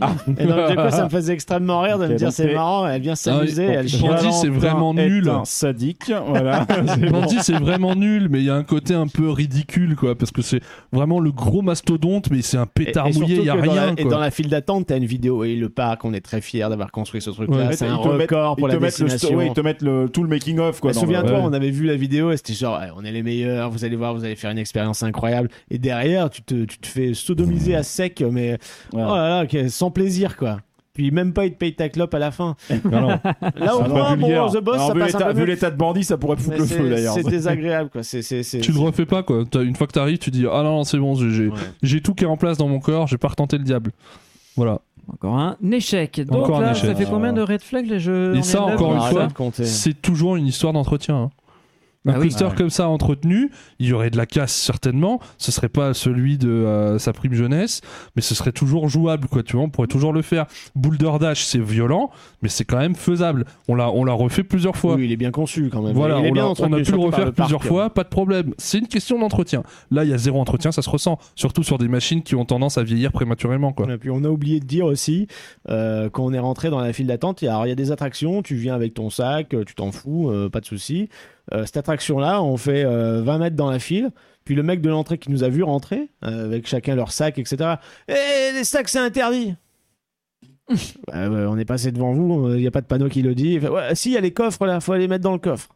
Ah. 0.00 0.12
Et 0.38 0.46
donc, 0.46 0.68
du 0.70 0.76
coup, 0.76 0.90
ça 0.90 1.04
me 1.04 1.08
faisait 1.10 1.32
extrêmement 1.34 1.80
rire 1.80 1.98
de 1.98 2.06
me 2.06 2.14
dire 2.14 2.32
c'est 2.32 2.52
marrant, 2.54 2.86
elle 2.86 3.00
vient 3.02 3.14
s'amuser, 3.14 3.66
bon, 3.66 3.72
elle 3.72 3.88
chie. 3.88 4.02
Bandit, 4.02 4.32
c'est 4.32 4.48
vraiment 4.48 4.94
nul. 4.94 5.28
un 5.28 5.44
sadique, 5.44 6.12
voilà. 6.26 6.66
Bandit 7.10 7.38
c'est 7.42 7.58
vraiment 7.58 7.94
nul 7.94 8.28
mais 8.30 8.38
il 8.40 8.44
y 8.46 8.50
a 8.50 8.54
un 8.54 8.62
côté 8.64 8.94
un 8.94 9.06
peu 9.06 9.30
ridicule 9.30 9.96
quoi 9.96 10.14
parce 10.16 10.30
que 10.30 10.42
c'est 10.42 10.60
vraiment 10.92 11.20
le 11.20 11.30
gros 11.32 11.62
mastodonte 11.62 12.30
mais 12.30 12.42
c'est 12.42 12.56
un 12.56 12.66
pétard 12.66 13.06
Et- 13.06 13.10
et 13.10 13.18
mouillé 13.18 13.36
il 13.38 13.44
y 13.44 13.50
a 13.50 13.54
rien 13.54 13.86
la- 13.86 13.92
Et 13.92 14.02
quoi. 14.02 14.10
dans 14.12 14.18
la 14.20 14.30
file 14.30 14.48
d'attente, 14.48 14.86
t'as 14.86 14.96
une 14.96 15.04
vidéo 15.04 15.44
et 15.44 15.54
le 15.56 15.68
parc, 15.68 16.04
on 16.04 16.12
est 16.14 16.20
très 16.20 16.40
fiers 16.40 16.66
d'avoir 16.68 16.90
construit 16.90 17.20
ce 17.20 17.30
truc-là. 17.30 17.68
Ouais. 17.68 17.72
c'est 17.76 17.86
un 17.86 17.96
record 17.96 18.56
pour 18.56 18.68
la 18.68 18.76
destination. 18.76 19.40
ils 19.40 19.52
te 19.52 19.60
mettent 19.60 19.82
le, 19.82 20.08
tout 20.08 20.22
le 20.22 20.28
making 20.28 20.58
of 20.58 20.80
quoi. 20.80 20.92
Le- 20.92 20.98
Souviens-toi, 20.98 21.38
on 21.42 21.52
avait 21.52 21.70
vu 21.70 21.86
la 21.86 21.96
vidéo 21.96 22.30
et 22.30 22.36
c'était 22.36 22.54
genre, 22.54 22.78
ouais, 22.80 22.88
on 22.96 23.04
est 23.04 23.12
les 23.12 23.22
meilleurs, 23.22 23.70
vous 23.70 23.84
allez 23.84 23.96
voir, 23.96 24.14
vous 24.14 24.24
allez 24.24 24.36
faire 24.36 24.50
une 24.50 24.58
expérience 24.58 25.02
incroyable. 25.02 25.48
Et 25.70 25.78
derrière, 25.78 26.30
tu 26.30 26.42
te, 26.42 26.64
tu 26.64 26.78
te 26.78 26.86
fais 26.86 27.14
sodomiser 27.14 27.74
à 27.74 27.82
sec, 27.82 28.22
mais 28.30 28.58
oh 28.92 28.96
là 28.98 29.28
là, 29.40 29.46
sans 29.82 29.90
plaisir, 29.90 30.36
quoi. 30.36 30.58
Puis 30.94 31.10
même 31.10 31.32
pas, 31.32 31.46
il 31.46 31.52
te 31.52 31.56
paye 31.56 31.74
ta 31.74 31.88
clope 31.88 32.12
à 32.14 32.18
la 32.18 32.30
fin. 32.30 32.54
Non, 32.84 33.00
non. 33.00 33.08
Là, 33.56 33.76
au 33.76 33.88
moins, 33.88 34.16
bon, 34.16 34.48
The 34.50 34.62
Boss, 34.62 34.74
Alors, 34.74 34.86
ça 34.88 34.92
vu 34.94 35.00
passe 35.00 35.12
l'état- 35.14 35.24
un 35.24 35.26
peu 35.28 35.34
Vu 35.34 35.40
mieux. 35.40 35.46
l'état 35.46 35.70
de 35.70 35.76
bandit, 35.76 36.04
ça 36.04 36.18
pourrait 36.18 36.36
foutre 36.36 36.50
Mais 36.50 36.58
le 36.58 36.66
c'est- 36.66 36.74
feu 36.76 36.88
d'ailleurs. 36.90 37.14
C'est 37.14 37.22
désagréable, 37.28 37.88
quoi. 37.90 38.02
C'est, 38.02 38.20
c'est, 38.22 38.42
c'est- 38.42 38.60
tu 38.60 38.72
le 38.72 38.78
refais 38.78 39.06
pas 39.06 39.22
quoi. 39.22 39.44
T'as- 39.50 39.62
Une 39.62 39.74
fois 39.74 39.86
que 39.86 39.92
t'arrives 39.92 40.18
tu 40.18 40.30
dis 40.30 40.44
ah 40.46 40.62
non, 40.62 40.70
non 40.76 40.84
c'est 40.84 40.98
bon 40.98 41.14
j'ai 41.14 41.30
j'ai- 41.30 41.48
Ouais. 41.48 41.56
j'ai 41.82 42.00
tout 42.02 42.14
qui 42.14 42.24
est 42.24 42.26
en 42.26 42.36
place 42.36 42.58
dans 42.58 42.68
mon 42.68 42.78
corps 42.78 43.06
j'ai 43.06 43.16
pas 43.18 43.28
retenté 43.28 43.56
le 43.58 43.64
diable. 43.64 43.90
Voilà. 44.56 44.80
Encore 45.12 45.36
un 45.38 45.56
échec. 45.72 46.20
Donc 46.26 46.44
Encore 46.44 46.58
un 46.58 46.60
là, 46.66 46.70
échec. 46.72 46.84
ça 46.90 46.94
fait 46.94 47.06
combien 47.06 47.32
de 47.32 47.40
red 47.42 47.62
flags 47.62 47.86
les 47.88 47.98
jeux 47.98 48.36
Et 48.36 48.42
ça, 48.42 48.62
encore 48.62 48.94
une 48.94 49.00
fois. 49.00 49.28
C'est 49.64 50.00
toujours 50.00 50.36
une 50.36 50.46
histoire 50.46 50.72
d'entretien. 50.74 51.16
hein. 51.16 51.30
Un 52.04 52.14
Ah 52.14 52.18
oui. 52.18 52.28
coaster 52.28 52.48
Ah 52.50 52.54
comme 52.56 52.70
ça 52.70 52.88
entretenu, 52.88 53.50
il 53.78 53.86
y 53.86 53.92
aurait 53.92 54.10
de 54.10 54.16
la 54.16 54.26
casse 54.26 54.52
certainement. 54.52 55.20
Ce 55.38 55.52
serait 55.52 55.68
pas 55.68 55.94
celui 55.94 56.36
de 56.36 56.48
euh, 56.48 56.98
sa 56.98 57.12
prime 57.12 57.32
jeunesse, 57.34 57.80
mais 58.16 58.22
ce 58.22 58.34
serait 58.34 58.50
toujours 58.50 58.88
jouable, 58.88 59.28
quoi. 59.28 59.42
Tu 59.44 59.54
vois, 59.56 59.64
on 59.64 59.70
pourrait 59.70 59.86
toujours 59.86 60.12
le 60.12 60.22
faire. 60.22 60.46
Boulder 60.74 61.12
Dash, 61.20 61.44
c'est 61.44 61.60
violent, 61.60 62.10
mais 62.42 62.48
c'est 62.48 62.64
quand 62.64 62.78
même 62.78 62.96
faisable. 62.96 63.44
On 63.68 63.74
l'a, 63.76 63.88
on 63.90 64.04
l'a 64.04 64.12
refait 64.14 64.42
plusieurs 64.42 64.76
fois. 64.76 64.96
Oui, 64.96 65.04
il 65.04 65.12
est 65.12 65.16
bien 65.16 65.30
conçu 65.30 65.68
quand 65.70 65.80
même. 65.82 65.94
Voilà, 65.94 66.18
il 66.18 66.26
est 66.26 66.30
on, 66.30 66.34
bien 66.34 66.44
a, 66.44 66.48
entretenu, 66.48 66.74
on 66.74 66.78
a 66.78 66.82
pu 66.82 66.90
le 66.92 66.98
refaire 66.98 67.32
plusieurs 67.32 67.62
fois, 67.64 67.90
pas 67.90 68.02
de 68.02 68.08
problème. 68.08 68.52
C'est 68.58 68.78
une 68.78 68.88
question 68.88 69.18
d'entretien. 69.20 69.62
Là, 69.92 70.02
il 70.04 70.10
y 70.10 70.14
a 70.14 70.18
zéro 70.18 70.40
entretien, 70.40 70.72
ça 70.72 70.82
se 70.82 70.90
ressent. 70.90 71.18
Surtout 71.36 71.62
sur 71.62 71.78
des 71.78 71.88
machines 71.88 72.22
qui 72.22 72.34
ont 72.34 72.44
tendance 72.44 72.78
à 72.78 72.82
vieillir 72.82 73.12
prématurément, 73.12 73.72
quoi. 73.72 73.88
Et 73.92 73.98
puis 73.98 74.10
on 74.10 74.24
a 74.24 74.28
oublié 74.28 74.58
de 74.58 74.66
dire 74.66 74.86
aussi, 74.86 75.28
euh, 75.68 76.10
quand 76.10 76.24
on 76.24 76.32
est 76.32 76.38
rentré 76.40 76.68
dans 76.70 76.80
la 76.80 76.92
file 76.92 77.06
d'attente, 77.06 77.42
il 77.42 77.44
y 77.44 77.48
a- 77.48 77.52
alors 77.52 77.66
il 77.66 77.68
y 77.68 77.72
a 77.72 77.76
des 77.76 77.92
attractions, 77.92 78.42
tu 78.42 78.56
viens 78.56 78.74
avec 78.74 78.94
ton 78.94 79.08
sac, 79.10 79.54
euh, 79.54 79.62
tu 79.64 79.74
t'en 79.76 79.92
fous, 79.92 80.30
euh, 80.30 80.48
pas 80.48 80.60
de 80.60 80.66
souci. 80.66 81.08
Euh, 81.52 81.64
cette 81.66 81.76
attraction-là, 81.76 82.42
on 82.42 82.56
fait 82.56 82.84
euh, 82.84 83.22
20 83.22 83.38
mètres 83.38 83.56
dans 83.56 83.70
la 83.70 83.78
file, 83.78 84.10
puis 84.44 84.54
le 84.54 84.62
mec 84.62 84.80
de 84.80 84.88
l'entrée 84.88 85.18
qui 85.18 85.30
nous 85.30 85.42
a 85.44 85.48
vu 85.48 85.62
rentrer, 85.62 86.10
euh, 86.24 86.46
avec 86.46 86.66
chacun 86.66 86.94
leur 86.94 87.12
sac, 87.12 87.38
etc. 87.38 87.74
Eh, 88.08 88.52
les 88.54 88.64
sacs, 88.64 88.88
c'est 88.88 88.98
interdit 88.98 89.54
Bah, 91.08 91.28
on 91.28 91.58
est 91.58 91.64
passé 91.64 91.92
devant 91.92 92.12
vous, 92.12 92.54
il 92.54 92.60
n'y 92.60 92.66
a 92.66 92.70
pas 92.70 92.80
de 92.80 92.86
panneau 92.86 93.08
qui 93.08 93.22
le 93.22 93.34
dit. 93.34 93.54
Il 93.54 93.68
ouais, 93.68 93.94
si, 93.94 94.10
il 94.10 94.14
y 94.14 94.16
a 94.16 94.20
les 94.20 94.32
coffres 94.32 94.66
là, 94.66 94.80
faut 94.80 94.94
les 94.94 95.08
mettre 95.08 95.24
dans 95.24 95.32
le 95.32 95.38
coffre. 95.38 95.68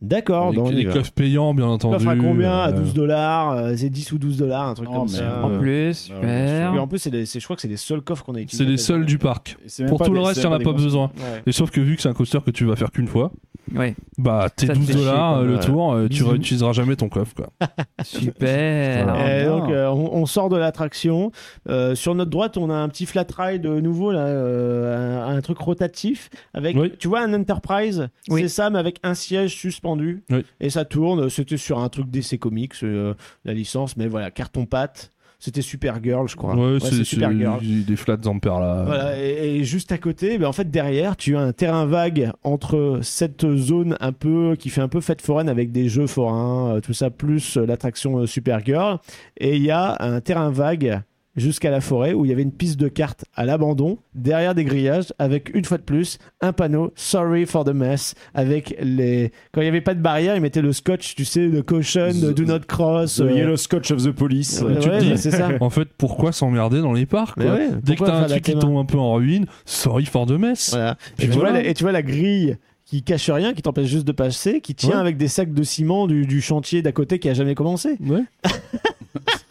D'accord, 0.00 0.54
y 0.54 0.74
les 0.74 0.84
va. 0.84 0.92
coffres 0.92 1.10
payants, 1.12 1.54
bien 1.54 1.66
entendu. 1.66 1.96
Coffre 1.96 2.08
à 2.10 2.16
combien 2.16 2.52
À 2.58 2.68
euh, 2.68 2.72
12 2.72 2.94
dollars, 2.94 3.50
euh, 3.50 3.72
c'est 3.76 3.90
10 3.90 4.12
ou 4.12 4.18
12 4.18 4.36
dollars, 4.36 4.68
un 4.68 4.74
truc 4.74 4.88
Oh, 4.92 4.98
comme 5.00 5.08
ça. 5.08 5.40
En 5.42 5.50
Euh, 5.50 5.58
plus, 5.58 5.94
super. 5.94 6.74
Et 6.74 6.78
en 6.78 6.86
plus, 6.86 6.98
c'est- 6.98 7.10
je 7.40 7.44
crois 7.44 7.56
que 7.56 7.62
c'est 7.62 7.68
les 7.68 7.76
seuls 7.76 8.00
coffres 8.02 8.24
qu'on 8.24 8.36
a 8.36 8.40
utilisés. 8.40 8.64
C'est 8.64 8.70
les 8.70 8.76
seuls 8.76 9.04
du 9.04 9.18
parc. 9.18 9.56
Pour 9.88 9.98
tout 9.98 10.10
des- 10.10 10.18
le 10.18 10.20
reste, 10.20 10.36
il 10.42 10.46
n'y 10.46 10.46
en 10.46 10.52
a 10.52 10.58
des 10.58 10.64
pas 10.64 10.72
besoin. 10.72 11.10
Ouais. 11.16 11.42
Et 11.46 11.52
sauf 11.52 11.70
que 11.72 11.80
vu 11.80 11.96
que 11.96 12.02
c'est 12.02 12.08
un 12.08 12.14
coaster 12.14 12.38
que 12.46 12.52
tu 12.52 12.64
vas 12.64 12.76
faire 12.76 12.90
qu'une 12.92 13.08
fois, 13.08 13.32
Ouais, 13.76 13.94
bah 14.16 14.46
tes 14.56 14.66
Ça 14.66 14.72
te 14.72 14.78
12 14.78 14.86
fait 14.86 14.92
chier, 14.94 15.04
dollars 15.04 15.36
euh, 15.40 15.44
le 15.44 15.54
Ouais. 15.56 15.60
tour, 15.60 15.92
euh, 15.92 16.08
tu 16.08 16.24
réutiliseras 16.24 16.72
jamais 16.72 16.96
ton 16.96 17.10
coffre 17.10 17.34
quoi. 17.34 17.48
super. 18.02 19.14
Et 19.28 19.42
bien. 19.42 19.46
donc, 19.58 19.70
euh, 19.70 19.88
on, 19.88 20.14
on 20.14 20.24
sort 20.24 20.48
de 20.48 20.56
l'attraction. 20.56 21.32
Euh, 21.68 21.94
sur 21.94 22.14
notre 22.14 22.30
droite, 22.30 22.56
on 22.56 22.70
a 22.70 22.74
un 22.74 22.88
petit 22.88 23.04
flat 23.04 23.26
ride 23.36 23.66
nouveau, 23.66 24.10
là, 24.10 24.20
euh, 24.20 25.22
un, 25.22 25.36
un 25.36 25.40
truc 25.42 25.58
rotatif. 25.58 26.30
Avec, 26.54 26.76
Oui. 26.78 26.92
Tu 26.98 27.08
vois, 27.08 27.20
un 27.20 27.34
Enterprise, 27.34 28.08
Oui. 28.30 28.40
c'est 28.42 28.48
ça, 28.48 28.70
mais 28.70 28.78
avec 28.78 29.00
un 29.02 29.12
siège 29.12 29.54
suspendu. 29.54 29.87
Oui. 29.96 30.44
Et 30.60 30.70
ça 30.70 30.84
tourne. 30.84 31.28
C'était 31.30 31.56
sur 31.56 31.78
un 31.78 31.88
truc 31.88 32.10
DC 32.10 32.38
Comics, 32.38 32.74
euh, 32.82 33.14
la 33.44 33.54
licence, 33.54 33.96
mais 33.96 34.08
voilà, 34.08 34.30
carton-pâte. 34.30 35.12
C'était 35.40 35.62
Supergirl, 35.62 36.28
je 36.28 36.34
crois. 36.34 36.56
Ouais, 36.56 36.80
c'est 36.80 37.04
Supergirl. 37.04 37.60
des 37.62 37.96
flats 37.96 38.18
ampères 38.26 38.58
là. 38.58 38.82
Voilà, 38.84 39.22
et, 39.22 39.58
et 39.58 39.64
juste 39.64 39.92
à 39.92 39.98
côté, 39.98 40.36
ben 40.36 40.48
en 40.48 40.52
fait 40.52 40.68
derrière, 40.68 41.16
tu 41.16 41.36
as 41.36 41.40
un 41.40 41.52
terrain 41.52 41.86
vague 41.86 42.32
entre 42.42 42.98
cette 43.02 43.46
zone 43.56 43.96
un 44.00 44.10
peu 44.10 44.56
qui 44.58 44.68
fait 44.68 44.80
un 44.80 44.88
peu 44.88 45.00
fête 45.00 45.22
foraine 45.22 45.48
avec 45.48 45.70
des 45.70 45.88
jeux 45.88 46.08
forains, 46.08 46.74
euh, 46.74 46.80
tout 46.80 46.92
ça 46.92 47.10
plus 47.10 47.56
euh, 47.56 47.66
l'attraction 47.66 48.18
euh, 48.18 48.26
Supergirl, 48.26 48.98
et 49.36 49.54
il 49.54 49.62
y 49.62 49.70
a 49.70 49.96
un 50.00 50.20
terrain 50.20 50.50
vague 50.50 51.02
jusqu'à 51.38 51.70
la 51.70 51.80
forêt 51.80 52.12
où 52.12 52.24
il 52.24 52.28
y 52.28 52.32
avait 52.32 52.42
une 52.42 52.52
piste 52.52 52.78
de 52.78 52.88
cartes 52.88 53.24
à 53.34 53.44
l'abandon 53.44 53.98
derrière 54.14 54.54
des 54.54 54.64
grillages 54.64 55.12
avec 55.18 55.54
une 55.54 55.64
fois 55.64 55.78
de 55.78 55.82
plus 55.82 56.18
un 56.40 56.52
panneau 56.52 56.92
Sorry 56.96 57.46
for 57.46 57.64
the 57.64 57.72
mess 57.72 58.14
avec 58.34 58.76
les 58.82 59.32
quand 59.52 59.60
il 59.60 59.64
n'y 59.64 59.68
avait 59.68 59.80
pas 59.80 59.94
de 59.94 60.00
barrière 60.00 60.34
ils 60.36 60.40
mettaient 60.42 60.62
le 60.62 60.72
scotch 60.72 61.14
tu 61.14 61.24
sais 61.24 61.46
le 61.46 61.62
caution 61.62 62.08
The- 62.10 62.34
do 62.34 62.44
not 62.44 62.60
cross 62.68 63.16
The 63.16 63.20
euh, 63.22 63.32
Yellow 63.32 63.56
Scotch 63.56 63.90
of 63.90 64.02
the 64.04 64.10
Police. 64.10 64.62
ouais, 64.62 64.78
tu 64.78 64.88
te 64.88 65.00
dis. 65.00 65.18
c'est 65.18 65.30
ça 65.30 65.48
En 65.60 65.70
fait, 65.70 65.88
pourquoi 65.96 66.32
s'emmerder 66.32 66.80
dans 66.80 66.92
les 66.92 67.06
parcs 67.06 67.36
Mais 67.38 67.44
quoi 67.46 67.54
ouais, 67.54 67.68
Dès 67.82 67.96
que 67.96 68.04
t'as 68.04 68.14
un 68.24 68.24
truc 68.26 68.42
qui 68.42 68.54
tombe 68.58 68.76
un 68.76 68.84
peu 68.84 68.98
en 68.98 69.14
ruine, 69.14 69.46
sorry 69.64 70.04
for 70.06 70.26
the 70.26 70.32
mess. 70.32 70.70
Voilà. 70.72 70.96
Et 71.18 71.22
tu, 71.22 71.28
voilà. 71.28 71.50
vois, 71.50 71.62
la- 71.62 71.68
et 71.68 71.74
tu 71.74 71.82
vois 71.84 71.92
la 71.92 72.02
grille 72.02 72.56
qui 72.84 73.02
cache 73.02 73.28
rien, 73.30 73.52
qui 73.52 73.60
t'empêche 73.62 73.86
juste 73.88 74.06
de 74.06 74.12
passer, 74.12 74.60
qui 74.60 74.74
tient 74.74 74.90
Ouais. 74.90 74.96
avec 74.96 75.16
des 75.18 75.28
sacs 75.28 75.52
de 75.52 75.62
ciment 75.62 76.06
du, 76.06 76.24
du 76.26 76.40
chantier 76.40 76.80
d'à 76.82 76.92
côté 76.92 77.18
qui 77.18 77.28
a 77.28 77.34
jamais 77.34 77.54
commencé. 77.54 77.96
Ouais. 78.00 78.22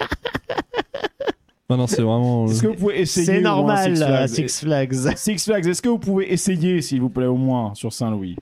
non, 1.70 1.78
non, 1.78 1.88
c'est 1.88 2.02
vraiment. 2.02 2.44
euh, 2.46 2.48
Est-ce 2.48 2.62
que 2.62 2.68
vous 2.68 2.74
pouvez 2.76 3.02
essayer 3.02 3.26
C'est 3.26 3.38
au 3.40 3.42
moins 3.42 3.52
normal, 3.58 3.96
Six 3.96 4.02
à 4.04 4.08
Flags 4.08 4.28
Six 4.30 4.60
Flags. 4.62 4.94
Six 5.18 5.44
Flags, 5.46 5.68
est-ce 5.68 5.82
que 5.82 5.90
vous 5.90 6.00
pouvez 6.00 6.32
essayer, 6.32 6.82
s'il 6.82 7.02
vous 7.02 7.10
plaît, 7.10 7.26
au 7.26 7.36
moins, 7.36 7.74
sur 7.76 7.92
Saint-Louis 7.92 8.36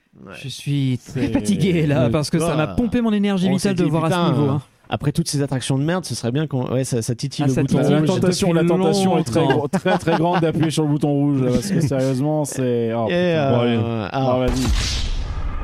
Je 0.44 0.48
suis 0.48 1.00
très 1.08 1.30
fatigué 1.30 1.88
là 1.88 2.10
parce 2.10 2.30
que 2.30 2.38
ça 2.40 2.52
Ah. 2.54 2.58
m'a 2.58 2.68
pompé 2.68 3.02
mon 3.02 3.12
énergie 3.14 3.48
On 3.52 3.58
s'est 3.58 3.70
vitale 3.70 3.86
de 3.86 3.90
voir 3.90 4.06
à 4.06 4.12
ce 4.12 4.32
niveau. 4.32 4.50
hein. 4.52 4.62
Après 4.88 5.12
toutes 5.12 5.28
ces 5.28 5.42
attractions 5.42 5.80
de 5.80 5.84
merde, 5.84 6.06
ce 6.06 6.14
serait 6.14 6.32
bien 6.32 6.46
qu'on. 6.46 6.72
Ouais, 6.72 6.84
ça, 6.84 7.02
ça 7.02 7.16
titille 7.16 7.44
Ah, 7.46 7.48
le 7.48 7.54
ça 7.56 7.62
bouton 7.62 7.80
titille. 7.80 7.92
la 7.94 8.00
rouge. 8.02 8.08
tentation, 8.08 8.54
la 8.54 8.64
tentation 8.64 9.18
est 9.18 9.24
très, 9.24 9.48
très 9.80 9.98
très 9.98 10.16
grande 10.18 10.42
d'appuyer 10.42 10.70
sur 10.70 10.84
le 10.84 10.90
bouton 10.90 11.10
rouge 11.10 11.42
là, 11.42 11.50
parce 11.54 11.72
que 11.72 11.80
sérieusement 11.88 12.46
c'est. 12.46 12.94
Oh, 12.94 13.08
euh, 13.10 13.50
Bon, 13.52 13.60
allez. 13.62 13.80
ah, 13.84 14.10
Ah, 14.12 14.38
vas-y. 14.38 14.62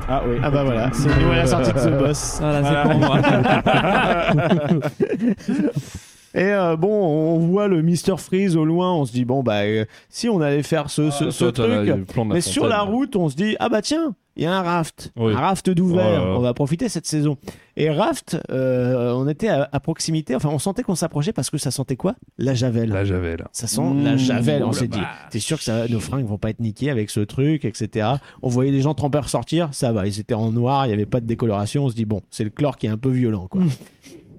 Ah 0.10 0.24
oui. 0.28 0.38
ah 0.42 0.50
bah 0.50 0.64
voilà, 0.64 0.90
c'est 0.92 1.08
la 1.08 1.46
sortie 1.46 1.72
de 1.72 1.78
ce 1.80 1.90
boss. 1.90 2.38
Voilà, 2.42 2.64
c'est 2.64 2.72
Voilà. 2.72 2.90
pour 2.90 3.00
moi. 3.00 4.82
Et 6.34 6.44
euh, 6.44 6.76
bon, 6.78 6.90
on 6.90 7.40
voit 7.40 7.68
le 7.68 7.82
Mister 7.82 8.16
Freeze 8.18 8.56
au 8.56 8.64
loin, 8.66 8.94
on 8.94 9.06
se 9.06 9.12
dit, 9.12 9.26
bon, 9.26 9.44
bah, 9.44 9.62
euh, 9.64 9.86
si 10.10 10.30
on 10.30 10.40
allait 10.42 10.64
faire 10.64 10.90
ce, 10.90 11.10
ce, 11.12 11.30
ce 11.30 11.40
toi, 11.46 11.52
t'as 11.52 11.68
la- 11.68 11.94
truc. 11.94 12.16
la 12.18 12.24
Mais 12.26 12.42
sur 12.42 12.68
la 12.68 12.82
route, 12.82 13.16
on 13.16 13.28
se 13.30 13.36
dit, 13.36 13.56
ah 13.60 13.68
bah 13.68 13.82
tiens, 13.82 14.16
il 14.38 14.44
y 14.44 14.46
a 14.46 14.54
un 14.58 14.62
raft. 14.62 15.12
Oui. 15.18 15.34
Un 15.34 15.40
raft 15.40 15.70
d'ouvert. 15.70 16.06
Ouais, 16.24 16.30
ouais. 16.30 16.36
On 16.38 16.40
va 16.40 16.54
profiter 16.54 16.88
cette 16.88 17.06
saison. 17.06 17.36
Et 17.76 17.90
raft, 17.90 18.38
euh, 18.50 19.12
on 19.12 19.28
était 19.28 19.50
à, 19.50 19.68
à 19.72 19.80
proximité, 19.82 20.34
enfin, 20.36 20.48
on 20.54 20.60
sentait 20.60 20.84
qu'on 20.84 20.96
s'approchait 20.96 21.34
parce 21.34 21.50
que 21.50 21.58
ça 21.58 21.70
sentait 21.70 21.98
quoi? 21.98 22.16
La 22.38 22.54
javel. 22.54 22.90
Là, 22.90 23.04
j'avais 23.04 23.36
là. 23.36 23.50
Ça 23.52 23.68
sent 23.68 23.82
Mmh, 23.82 24.04
la 24.06 24.16
javel. 24.18 24.64
On 24.64 24.70
oh 24.70 24.74
s'est 24.74 24.88
la 24.88 24.88
dit, 24.88 25.02
t'es 25.32 25.40
sûr 25.40 25.58
que 25.58 25.64
ça, 25.66 25.86
nos 25.90 26.00
fringues 26.00 26.26
vont 26.26 26.38
pas 26.38 26.50
être 26.52 26.62
niquées 26.62 26.90
avec 26.90 27.10
ce 27.10 27.20
truc, 27.20 27.66
etc. 27.66 28.08
On 28.42 28.48
voyait 28.48 28.72
les 28.72 28.82
gens 28.82 28.94
trempeurs 28.94 29.28
sortir, 29.28 29.68
ça 29.74 29.92
va, 29.92 30.08
ils 30.08 30.18
étaient 30.22 30.34
en 30.34 30.52
noir, 30.52 30.88
il 30.88 30.92
y 30.92 30.94
avait 30.94 31.06
pas 31.06 31.20
de 31.20 31.26
décoloration. 31.26 31.84
On 31.86 31.90
se 31.90 31.96
dit, 31.96 32.06
bon, 32.06 32.22
c'est 32.30 32.46
le 32.46 32.52
chlore 32.52 32.78
qui 32.78 32.86
est 32.86 32.90
un 32.90 32.98
peu 32.98 33.10
violent, 33.10 33.48
quoi. 33.50 33.62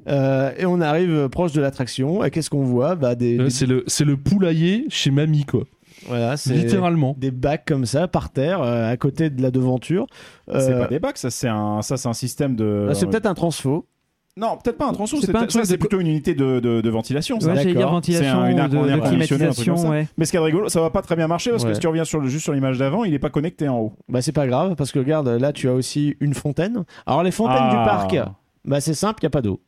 Euh, 0.08 0.50
et 0.58 0.66
on 0.66 0.80
arrive 0.80 1.28
proche 1.28 1.52
de 1.52 1.60
l'attraction. 1.60 2.24
Et 2.24 2.30
qu'est-ce 2.30 2.50
qu'on 2.50 2.64
voit? 2.64 2.94
Bah, 2.96 3.14
des, 3.14 3.38
Euh, 3.38 3.44
des- 3.44 3.50
C'est 3.50 3.66
le, 3.66 3.84
c'est 3.86 4.04
le 4.04 4.16
poulailler 4.16 4.86
chez 4.88 5.10
mamie, 5.10 5.44
quoi. 5.44 5.64
voilà, 6.08 6.36
c'est 6.36 6.54
Littéralement. 6.54 7.14
des 7.18 7.30
bacs 7.30 7.64
comme 7.66 7.86
ça 7.86 8.08
par 8.08 8.30
terre 8.32 8.60
euh, 8.62 8.90
à 8.90 8.96
côté 8.96 9.30
de 9.30 9.40
la 9.40 9.50
devanture. 9.52 10.06
C'est 10.48 10.70
Euh, 10.72 10.80
pas 10.82 10.88
des 10.88 10.98
bacs, 10.98 11.18
ça 11.18 11.30
c'est 11.30 11.48
un, 11.48 11.82
ça 11.82 11.96
c'est 11.96 12.08
un 12.08 12.12
système 12.14 12.56
de. 12.56 12.88
ah, 12.90 12.94
c'est 12.94 13.06
peut-être 13.06 13.26
un 13.26 13.34
transfo. 13.34 13.86
Non, 14.34 14.56
peut-être 14.56 14.78
pas 14.78 14.88
un 14.88 14.92
transfo. 14.94 15.18
C'est 15.20 15.26
C'est 15.26 15.32
pas 15.32 15.40
un 15.40 15.42
ça, 15.42 15.46
truc 15.48 15.66
c'est 15.66 15.74
de- 15.74 15.78
plutôt 15.78 16.00
une 16.00 16.06
unité 16.06 16.34
de, 16.34 16.58
de, 16.58 16.80
de 16.80 16.90
ventilation. 16.90 17.38
ça. 17.38 17.48
Ouais, 17.48 17.54
j'allais 17.56 17.66
dire 17.72 17.74
d'accord. 17.80 17.92
ventilation, 17.92 18.24
C'est 18.24 18.30
un- 18.30 18.48
une 18.48 18.56
de, 18.68 18.78
un 18.92 18.98
climatisation, 19.00 19.74
ouais. 19.90 20.08
Mais 20.16 20.24
ce 20.24 20.30
qui 20.30 20.38
est 20.38 20.40
rigolo, 20.40 20.68
ça 20.70 20.80
va 20.80 20.88
pas 20.90 21.02
très 21.02 21.16
bien 21.16 21.28
marcher 21.28 21.50
parce 21.50 21.62
Ouais. 21.64 21.68
que 21.68 21.74
si 21.74 21.80
tu 21.80 21.86
reviens 21.86 22.04
sur 22.04 22.18
le, 22.18 22.28
juste 22.28 22.44
sur 22.44 22.54
l'image 22.54 22.78
d'avant, 22.78 23.04
il 23.04 23.12
est 23.12 23.18
pas 23.18 23.28
connecté 23.30 23.68
en 23.68 23.78
haut. 23.78 23.92
Bah 24.08 24.22
c'est 24.22 24.32
pas 24.32 24.46
grave 24.46 24.74
parce 24.74 24.90
que 24.90 24.98
regarde 24.98 25.28
là 25.28 25.52
tu 25.52 25.68
as 25.68 25.74
aussi 25.74 26.16
une 26.20 26.32
fontaine. 26.34 26.84
Alors 27.06 27.22
les 27.22 27.30
fontaines 27.30 27.56
Ah. 27.60 27.68
du 27.70 27.76
parc, 27.76 28.16
bah 28.64 28.80
c'est 28.80 28.94
simple, 28.94 29.18
il 29.20 29.24
y 29.24 29.26
a 29.26 29.30
pas 29.30 29.42
d'eau. 29.42 29.60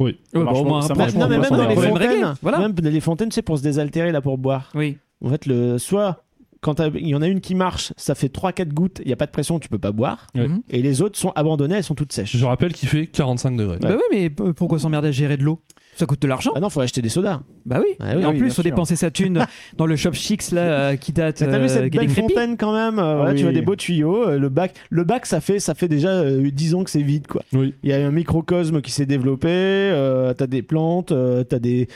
Oui. 0.00 0.18
Ça 0.32 0.38
Ouais, 0.38 0.44
marche 0.44 0.56
bon, 0.56 0.62
pas- 0.62 0.66
au 0.66 0.68
moins, 0.70 0.80
ça 0.82 0.86
après, 0.86 0.98
marche 0.98 1.12
je 1.12 1.18
non 1.18 1.28
mais 1.28 1.34
pour 1.36 1.42
même 1.42 1.50
ça. 1.50 1.56
dans 1.56 1.68
les 1.68 1.76
fontaines, 1.88 2.34
voilà. 2.42 2.58
même 2.58 2.74
les 2.82 3.00
fontaines 3.00 3.30
c'est 3.32 3.42
pour 3.42 3.58
se 3.58 3.62
désaltérer 3.62 4.10
là 4.12 4.20
pour 4.20 4.38
boire. 4.38 4.70
Oui. 4.74 4.98
En 5.24 5.30
fait 5.30 5.46
le 5.46 5.78
soit 5.78 6.20
quand 6.60 6.76
t'as- 6.76 6.88
il 6.88 7.06
y 7.08 7.14
en 7.14 7.20
a 7.20 7.28
une 7.28 7.42
qui 7.42 7.54
marche, 7.54 7.92
ça 7.98 8.14
fait 8.14 8.28
3-4 8.30 8.72
gouttes, 8.72 9.02
il 9.04 9.10
y 9.10 9.12
a 9.12 9.16
pas 9.16 9.26
de 9.26 9.30
pression, 9.30 9.58
tu 9.58 9.68
peux 9.68 9.78
pas 9.78 9.92
boire. 9.92 10.26
Ouais. 10.34 10.48
Mhm. 10.48 10.62
Et 10.70 10.80
les 10.80 11.02
autres 11.02 11.18
sont 11.18 11.30
abandonnées, 11.36 11.74
elles 11.76 11.84
sont 11.84 11.94
toutes 11.94 12.12
sèches. 12.14 12.34
Je 12.36 12.44
rappelle 12.46 12.72
qu'il 12.72 12.88
fait 12.88 13.06
45 13.06 13.54
degrés. 13.56 13.76
Bah 13.82 13.90
oui, 13.94 14.02
mais 14.10 14.30
p- 14.30 14.52
pourquoi 14.56 14.78
s'emmerder 14.78 15.08
à 15.08 15.12
gérer 15.12 15.36
de 15.36 15.42
l'eau? 15.44 15.60
Ça 15.96 16.06
coûte 16.06 16.20
de 16.22 16.26
l'argent. 16.28 16.50
Ah 16.54 16.60
non, 16.60 16.70
faut 16.70 16.80
acheter 16.80 17.00
des 17.02 17.08
sodas. 17.08 17.40
Bah 17.66 17.78
oui. 17.80 17.94
Ah 18.00 18.14
oui, 18.16 18.22
Et 18.22 18.26
en 18.26 18.32
oui, 18.32 18.38
plus, 18.38 18.48
faut 18.48 18.54
sûr. 18.56 18.64
dépenser 18.64 18.96
sa 18.96 19.10
thune 19.10 19.46
dans 19.76 19.86
le 19.86 19.96
shop 19.96 20.12
Chix 20.12 20.50
là 20.52 20.60
euh, 20.62 20.96
qui 20.96 21.12
date. 21.12 21.36
T'as 21.36 21.58
vu 21.58 21.64
euh, 21.64 21.68
cette 21.68 21.92
belle 21.92 22.08
fontaine 22.10 22.56
quand 22.56 22.72
même? 22.74 22.98
Euh, 22.98 23.16
voilà, 23.16 23.30
oui. 23.32 23.36
Tu 23.36 23.42
vois 23.44 23.52
des 23.52 23.62
beaux 23.62 23.76
tuyaux. 23.76 24.28
euh, 24.28 24.38
le 24.38 24.48
bac, 24.48 24.74
le 24.90 25.04
bac, 25.04 25.26
ça 25.26 25.40
fait, 25.40 25.58
ça 25.60 25.74
fait 25.74 25.88
déjà 25.88 26.08
euh, 26.10 26.50
10 26.50 26.74
ans 26.74 26.84
que 26.84 26.90
c'est 26.90 27.02
vide, 27.02 27.26
quoi. 27.26 27.42
Oui. 27.52 27.74
Il 27.82 27.90
y 27.90 27.92
a 27.92 28.04
un 28.06 28.10
microcosme 28.10 28.80
qui 28.80 28.90
s'est 28.90 29.06
développé. 29.06 29.48
euh, 29.50 30.34
t'as 30.34 30.46
des 30.46 30.62
plantes, 30.62 31.12
euh, 31.12 31.44
t'as 31.44 31.58
des, 31.58 31.88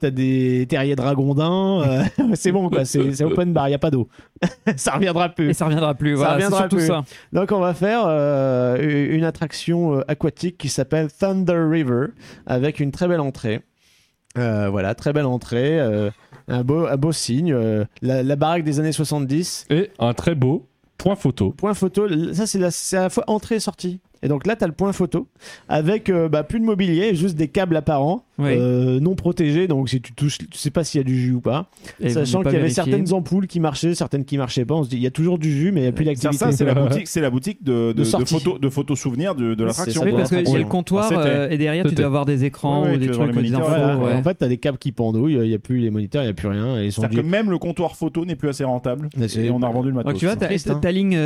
t'as 0.00 0.10
des 0.10 0.66
terriers 0.68 0.96
dragondins. 0.96 1.82
euh, 1.82 2.02
c'est 2.34 2.52
bon, 2.52 2.68
quoi. 2.70 2.84
C'est 2.84 3.22
open 3.24 3.52
bar. 3.52 3.68
Il 3.68 3.72
y 3.72 3.74
a 3.74 3.78
pas 3.78 3.90
d'eau. 3.90 4.08
ça 4.76 4.92
reviendra 4.92 5.28
plus. 5.30 5.50
Et 5.50 5.54
ça 5.54 5.64
reviendra 5.66 5.94
plus. 5.94 6.12
Ça 6.12 6.16
voilà, 6.16 6.38
c'est 6.38 6.44
reviendra 6.46 6.68
plus. 6.68 6.86
ça. 6.86 7.04
Donc 7.32 7.52
on 7.52 7.60
va 7.60 7.74
faire 7.74 8.02
euh, 8.06 9.10
une 9.16 9.24
attraction 9.24 9.98
euh, 9.98 10.02
aquatique 10.08 10.58
qui 10.58 10.68
s'appelle 10.68 11.08
Thunder 11.12 11.66
River 11.70 12.06
avec 12.46 12.80
une 12.80 12.92
très 12.92 13.08
belle 13.08 13.20
entrée. 13.20 13.60
Euh, 14.36 14.68
voilà, 14.70 14.94
très 14.94 15.12
belle 15.12 15.24
entrée, 15.26 15.80
euh, 15.80 16.10
un, 16.48 16.62
beau, 16.62 16.86
un 16.86 16.96
beau 16.96 17.12
signe. 17.12 17.52
euh, 17.52 17.84
la, 18.02 18.22
la 18.22 18.36
baraque 18.36 18.62
des 18.62 18.78
années 18.78 18.92
70. 18.92 19.66
Et 19.70 19.90
un 19.98 20.12
très 20.14 20.34
beau 20.34 20.66
point 20.96 21.16
photo. 21.16 21.50
Point 21.50 21.74
photo, 21.74 22.06
ça 22.34 22.46
c'est 22.46 22.58
la- 22.58 22.70
c'est 22.70 22.96
à 22.96 23.02
la 23.02 23.10
fois 23.10 23.24
entrée 23.26 23.56
et 23.56 23.60
sortie. 23.60 24.00
Et 24.22 24.28
donc 24.28 24.46
là, 24.46 24.56
tu 24.56 24.64
as 24.64 24.66
le 24.66 24.72
point 24.72 24.92
photo 24.92 25.28
avec 25.68 26.08
euh, 26.10 26.28
bah, 26.28 26.42
plus 26.42 26.60
de 26.60 26.64
mobilier, 26.64 27.14
juste 27.14 27.36
des 27.36 27.48
câbles 27.48 27.76
apparents, 27.76 28.24
Oui. 28.38 28.50
euh, 28.56 29.00
non 29.00 29.14
protégés. 29.14 29.68
Donc 29.68 29.88
si 29.88 30.00
tu 30.00 30.12
touches, 30.12 30.38
tu 30.38 30.46
sais 30.58 30.70
pas 30.70 30.84
s'il 30.84 30.98
y 30.98 31.02
a 31.02 31.04
du 31.04 31.18
jus 31.20 31.34
ou 31.34 31.40
pas. 31.40 31.70
Et 32.00 32.10
Sachant 32.10 32.42
qu'il 32.42 32.52
y 32.52 32.56
avait 32.56 32.68
certaines 32.70 33.12
ampoules 33.12 33.46
qui 33.46 33.60
marchaient, 33.60 33.94
certaines 33.94 34.24
qui 34.24 34.36
marchaient 34.38 34.64
pas. 34.64 34.74
On 34.74 34.84
se 34.84 34.88
dit, 34.88 34.96
il 34.96 35.02
y 35.02 35.06
a 35.06 35.10
toujours 35.10 35.38
du 35.38 35.50
jus, 35.52 35.70
mais 35.72 35.80
il 35.80 35.82
n'y 35.84 35.88
a 35.88 35.92
plus 35.92 36.04
d'activité. 36.04 36.36
ça, 36.36 36.52
c'est 36.52 36.64
la 36.64 36.74
boutique, 36.88 37.08
c'est 37.08 37.20
la 37.20 37.30
boutique 37.30 37.62
de, 37.62 37.72
de, 37.72 37.92
De 37.92 37.98
de 38.00 38.04
sortie. 38.04 38.34
photos, 38.34 38.60
de 38.60 38.68
photos 38.68 38.98
souvenirs 38.98 39.34
de, 39.34 39.54
de 39.54 39.64
l'attraction. 39.64 40.02
Oui, 40.02 40.12
parce 40.12 40.30
qu'il 40.30 40.48
y 40.48 40.54
a 40.54 40.58
le 40.58 40.64
comptoir 40.64 41.04
c'était. 41.08 41.20
euh, 41.20 41.50
et 41.50 41.58
derrière, 41.58 41.84
tu 41.86 41.94
dois 41.94 42.06
avoir 42.06 42.26
des 42.26 42.44
écrans 42.44 42.82
Ouais, 42.82 42.88
ouais, 42.90 42.96
ou 42.96 42.98
tu 43.00 43.06
des 43.06 43.12
trucs, 43.12 43.22
des 43.26 43.30
infos. 43.30 43.36
moniteurs, 43.36 43.68
Voilà, 43.68 43.96
ouais. 43.98 44.12
En 44.14 44.22
fait, 44.22 44.36
tu 44.38 44.44
as 44.44 44.48
des 44.48 44.58
câbles 44.58 44.78
qui 44.78 44.92
pendouillent, 44.92 45.34
il 45.34 45.48
n'y 45.48 45.54
a 45.54 45.58
plus 45.58 45.78
les 45.78 45.90
moniteurs, 45.90 46.22
il 46.22 46.26
n'y 46.26 46.30
a 46.30 46.34
plus 46.34 46.48
rien. 46.48 46.80
Et 46.80 46.88
que 46.90 47.20
même 47.20 47.50
le 47.50 47.58
comptoir 47.58 47.96
photo 47.96 48.24
n'est 48.24 48.36
plus 48.36 48.48
assez 48.48 48.64
rentable. 48.64 49.08
Et 49.36 49.50
on 49.50 49.62
a 49.62 49.68
revendu 49.68 49.88
le 49.88 49.94
matos. 49.94 50.12
Donc 50.12 50.18
tu 50.20 50.26
vois, 50.26 50.36
ta, 50.36 50.46
hein. 50.46 50.78
ta 50.80 50.92
ligne 50.92 51.16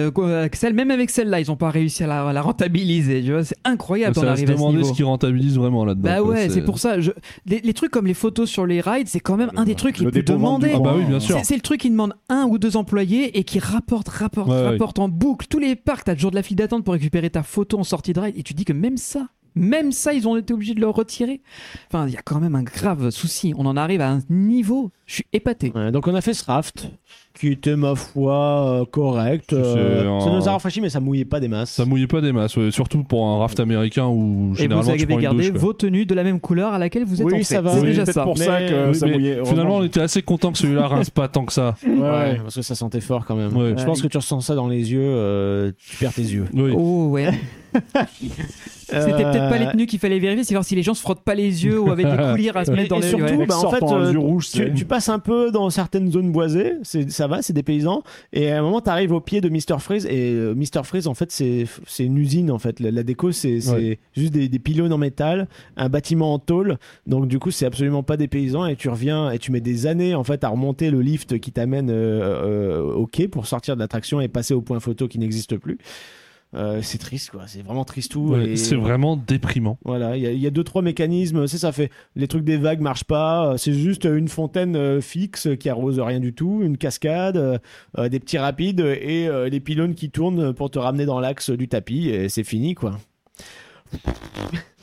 Axel, 0.42 0.74
même 0.74 0.90
avec 0.90 1.10
celle-là, 1.10 1.40
ils 1.40 1.50
ont 1.50 1.56
pas 1.56 1.70
réussi 1.70 2.04
à 2.04 2.06
la, 2.06 2.32
la 2.32 2.40
rentabiliser. 2.82 3.22
Tu 3.22 3.32
vois, 3.32 3.44
c'est 3.44 3.56
incroyable 3.64 4.14
d'en 4.14 4.22
se 4.22 4.26
arriver 4.26 4.52
à 4.52 4.56
ce 4.56 4.60
demander 4.60 4.84
ce 4.84 4.92
qui 4.92 5.02
rentabilise 5.02 5.56
vraiment 5.56 5.84
là-dedans. 5.84 6.08
Bah 6.10 6.22
ouais, 6.22 6.48
c'est 6.48 6.62
pour 6.62 6.78
ça. 6.78 7.00
Je... 7.00 7.10
Les, 7.46 7.60
les 7.60 7.74
trucs 7.74 7.90
comme 7.90 8.06
les 8.06 8.14
photos 8.14 8.48
sur 8.48 8.66
les 8.66 8.80
rides, 8.80 9.08
c'est 9.08 9.20
quand 9.20 9.36
même 9.36 9.50
un 9.56 9.64
des 9.64 9.74
trucs 9.74 9.98
le 9.98 10.06
les 10.06 10.22
plus 10.22 10.34
demandés. 10.34 10.72
Ah 10.74 10.80
bah 10.80 10.94
oui, 10.96 11.02
coin. 11.02 11.10
bien 11.10 11.20
sûr. 11.20 11.38
C'est 11.44 11.54
le 11.54 11.60
truc 11.60 11.80
qui 11.80 11.90
demande 11.90 12.14
un 12.28 12.44
ou 12.44 12.58
deux 12.58 12.76
employés 12.76 13.38
et 13.38 13.44
qui 13.44 13.58
rapporte, 13.58 14.08
rapporte, 14.08 14.48
Ouais, 14.48 14.54
ouais. 14.54 14.68
rapporte 14.70 14.98
en 14.98 15.08
boucle. 15.08 15.46
Tous 15.48 15.58
les 15.58 15.76
parcs, 15.76 16.04
t'as 16.04 16.14
toujours 16.14 16.30
de 16.30 16.36
la 16.36 16.42
file 16.42 16.56
d'attente 16.56 16.84
pour 16.84 16.94
récupérer 16.94 17.30
ta 17.30 17.42
photo 17.42 17.78
en 17.78 17.84
sortie 17.84 18.12
de 18.12 18.20
ride 18.20 18.34
et 18.36 18.42
tu 18.42 18.54
dis 18.54 18.64
que 18.64 18.72
même 18.72 18.96
ça, 18.96 19.28
même 19.54 19.92
ça, 19.92 20.14
ils 20.14 20.26
ont 20.26 20.36
été 20.36 20.54
obligés 20.54 20.74
de 20.74 20.80
le 20.80 20.88
retirer. 20.88 21.42
Enfin, 21.88 22.06
il 22.08 22.14
y 22.14 22.16
a 22.16 22.22
quand 22.22 22.40
même 22.40 22.54
un 22.54 22.62
grave 22.62 23.10
souci. 23.10 23.52
On 23.58 23.66
en 23.66 23.76
arrive 23.76 24.00
à 24.00 24.10
un 24.10 24.20
niveau. 24.30 24.90
Je 25.06 25.16
suis 25.16 25.26
épaté. 25.32 25.72
Ouais, 25.74 25.92
donc 25.92 26.06
on 26.08 26.14
a 26.14 26.20
fait 26.22 26.32
ce 26.34 26.44
raft 26.44 26.88
qui 27.34 27.48
était 27.48 27.76
ma 27.76 27.94
foi 27.94 28.80
euh, 28.82 28.84
correct. 28.84 29.46
C'est 29.50 29.56
euh, 29.56 30.20
Ça 30.20 30.30
nous 30.30 30.48
a 30.48 30.52
rafraîchi 30.52 30.80
mais 30.80 30.90
ça 30.90 31.00
mouillait 31.00 31.24
pas 31.24 31.40
des 31.40 31.48
masses. 31.48 31.70
Ça 31.70 31.84
mouillait 31.84 32.06
pas 32.06 32.20
des 32.20 32.32
masses, 32.32 32.56
ouais, 32.56 32.70
surtout 32.70 33.02
pour 33.02 33.26
un 33.26 33.38
raft 33.38 33.58
américain 33.60 34.06
où 34.06 34.52
Et 34.54 34.62
généralement 34.62 34.90
vous 34.92 34.96
tu 34.96 35.04
avez 35.04 35.16
gardé 35.22 35.50
douche, 35.50 35.60
vos 35.60 35.72
tenues 35.72 36.06
de 36.06 36.14
la 36.14 36.24
même 36.24 36.40
couleur 36.40 36.72
à 36.72 36.78
laquelle 36.78 37.04
vous 37.04 37.20
êtes 37.20 37.26
Oui, 37.26 37.32
entrés. 37.34 37.44
ça 37.44 37.60
va. 37.60 37.72
C'est 37.72 37.80
Oui, 37.80 37.86
déjà 37.86 38.06
ça. 38.06 38.24
pour 38.24 38.38
ça 38.38 38.60
que 38.60 38.88
Oui, 38.88 38.94
ça 38.94 39.06
mouillait. 39.06 39.44
Finalement, 39.44 39.76
on 39.78 39.82
était 39.82 40.00
assez 40.00 40.22
content 40.22 40.52
que 40.52 40.58
celui-là 40.58 40.86
rince 40.88 41.10
pas 41.10 41.28
tant 41.28 41.44
que 41.44 41.52
ça. 41.52 41.74
Ouais, 41.86 42.36
parce 42.42 42.54
que 42.56 42.62
ça 42.62 42.74
sentait 42.74 43.00
fort 43.00 43.24
quand 43.26 43.36
même. 43.36 43.56
Ouais. 43.56 43.74
Je 43.76 43.84
pense 43.84 44.02
que 44.02 44.08
tu 44.08 44.16
ressens 44.16 44.40
ça 44.42 44.54
dans 44.54 44.68
les 44.68 44.92
yeux, 44.92 45.00
euh, 45.02 45.72
tu 45.78 45.96
perds 45.96 46.14
tes 46.14 46.22
yeux. 46.22 46.44
Oui. 46.52 46.72
Oh 46.76 47.08
ouais. 47.10 47.30
C'était 49.00 49.24
peut-être 49.24 49.48
pas 49.48 49.58
les 49.58 49.66
tenues 49.70 49.86
qu'il 49.86 49.98
fallait 49.98 50.18
vérifier, 50.18 50.44
c'est 50.44 50.54
voir 50.54 50.64
si 50.64 50.74
les 50.74 50.82
gens 50.82 50.94
se 50.94 51.00
frottent 51.00 51.22
pas 51.24 51.34
les 51.34 51.64
yeux 51.64 51.80
ou 51.80 51.90
avaient 51.90 52.04
des 52.04 52.16
coulières 52.32 52.56
à 52.56 52.64
se 52.64 52.70
Et, 52.70 52.74
mettre 52.74 52.90
dans 52.90 52.98
et 52.98 53.02
les 53.02 53.08
surtout, 53.08 53.24
ouais. 53.24 53.46
bah, 53.46 53.56
en 53.56 53.70
fait, 53.70 53.82
euh, 53.82 54.72
tu, 54.74 54.84
passes 54.84 55.08
un 55.08 55.18
peu 55.18 55.50
dans 55.50 55.70
certaines 55.70 56.10
zones 56.10 56.30
boisées, 56.30 56.74
c'est, 56.82 57.21
ça 57.22 57.28
va, 57.28 57.40
c'est 57.40 57.52
des 57.52 57.62
paysans, 57.62 58.02
et 58.32 58.50
à 58.50 58.58
un 58.58 58.62
moment, 58.62 58.80
tu 58.80 58.90
arrives 58.90 59.12
au 59.12 59.20
pied 59.20 59.40
de 59.40 59.48
Mr. 59.48 59.78
Freeze, 59.78 60.06
et 60.06 60.32
euh, 60.32 60.54
Mr. 60.56 60.82
Freeze, 60.82 61.06
en 61.06 61.14
fait, 61.14 61.30
c'est, 61.30 61.66
une 62.00 62.18
usine, 62.18 62.50
en 62.50 62.58
fait. 62.58 62.80
La, 62.80 62.90
la 62.90 63.04
déco, 63.04 63.30
c'est, 63.30 63.60
c'est 63.60 63.72
Ouais. 63.72 63.98
juste 64.16 64.32
des, 64.32 64.48
des 64.48 64.58
pylônes 64.58 64.92
en 64.92 64.98
métal, 64.98 65.46
un 65.76 65.88
bâtiment 65.88 66.34
en 66.34 66.40
tôle, 66.40 66.78
donc 67.06 67.28
du 67.28 67.38
coup, 67.38 67.52
c'est 67.52 67.64
absolument 67.64 68.02
pas 68.02 68.16
des 68.16 68.26
paysans, 68.26 68.66
et 68.66 68.74
tu 68.74 68.88
reviens, 68.88 69.30
et 69.30 69.38
tu 69.38 69.52
mets 69.52 69.60
des 69.60 69.86
années, 69.86 70.16
en 70.16 70.24
fait, 70.24 70.42
à 70.42 70.48
remonter 70.48 70.90
le 70.90 71.00
lift 71.00 71.38
qui 71.38 71.52
t'amène 71.52 71.90
euh, 71.90 72.80
euh, 72.82 72.92
au 72.92 73.06
quai 73.06 73.28
pour 73.28 73.46
sortir 73.46 73.76
de 73.76 73.80
l'attraction 73.80 74.20
et 74.20 74.26
passer 74.26 74.52
au 74.54 74.62
point 74.62 74.80
photo 74.80 75.06
qui 75.06 75.20
n'existe 75.20 75.56
plus. 75.58 75.78
Euh, 76.54 76.80
c'est 76.82 76.98
triste, 76.98 77.30
quoi. 77.30 77.44
C'est 77.46 77.62
vraiment 77.62 77.84
triste 77.84 78.12
tout. 78.12 78.28
Ouais, 78.34 78.50
et- 78.50 78.56
C'est 78.56 78.76
vraiment 78.76 79.16
déprimant. 79.16 79.78
voilà, 79.84 80.16
il 80.16 80.22
y, 80.22 80.26
a- 80.26 80.32
il 80.32 80.38
y 80.40 80.46
a 80.46 80.50
deux 80.50 80.64
trois 80.64 80.82
mécanismes. 80.82 81.46
C'est 81.46 81.56
ça 81.58 81.72
fait 81.72 81.90
les 82.14 82.28
trucs 82.28 82.44
des 82.44 82.58
vagues 82.58 82.80
marchent 82.80 83.04
pas. 83.04 83.52
euh, 83.52 83.56
C'est 83.56 83.72
juste 83.72 84.04
une 84.04 84.28
fontaine 84.28 84.76
euh, 84.76 85.00
fixe 85.00 85.48
qui 85.58 85.68
arrose 85.70 85.98
rien 85.98 86.20
du 86.20 86.34
tout, 86.34 86.60
une 86.62 86.76
cascade, 86.76 87.36
euh, 87.98 88.08
des 88.10 88.20
petits 88.20 88.38
rapides 88.38 88.80
et 88.80 89.28
les 89.50 89.60
pylônes 89.60 89.94
qui 89.94 90.10
tournent 90.10 90.52
pour 90.52 90.70
te 90.70 90.78
ramener 90.78 91.06
dans 91.06 91.20
l'axe 91.20 91.50
du 91.50 91.68
tapis. 91.68 92.08
Et 92.08 92.28
c'est 92.28 92.44
fini 92.44 92.74
quoi. 92.74 92.98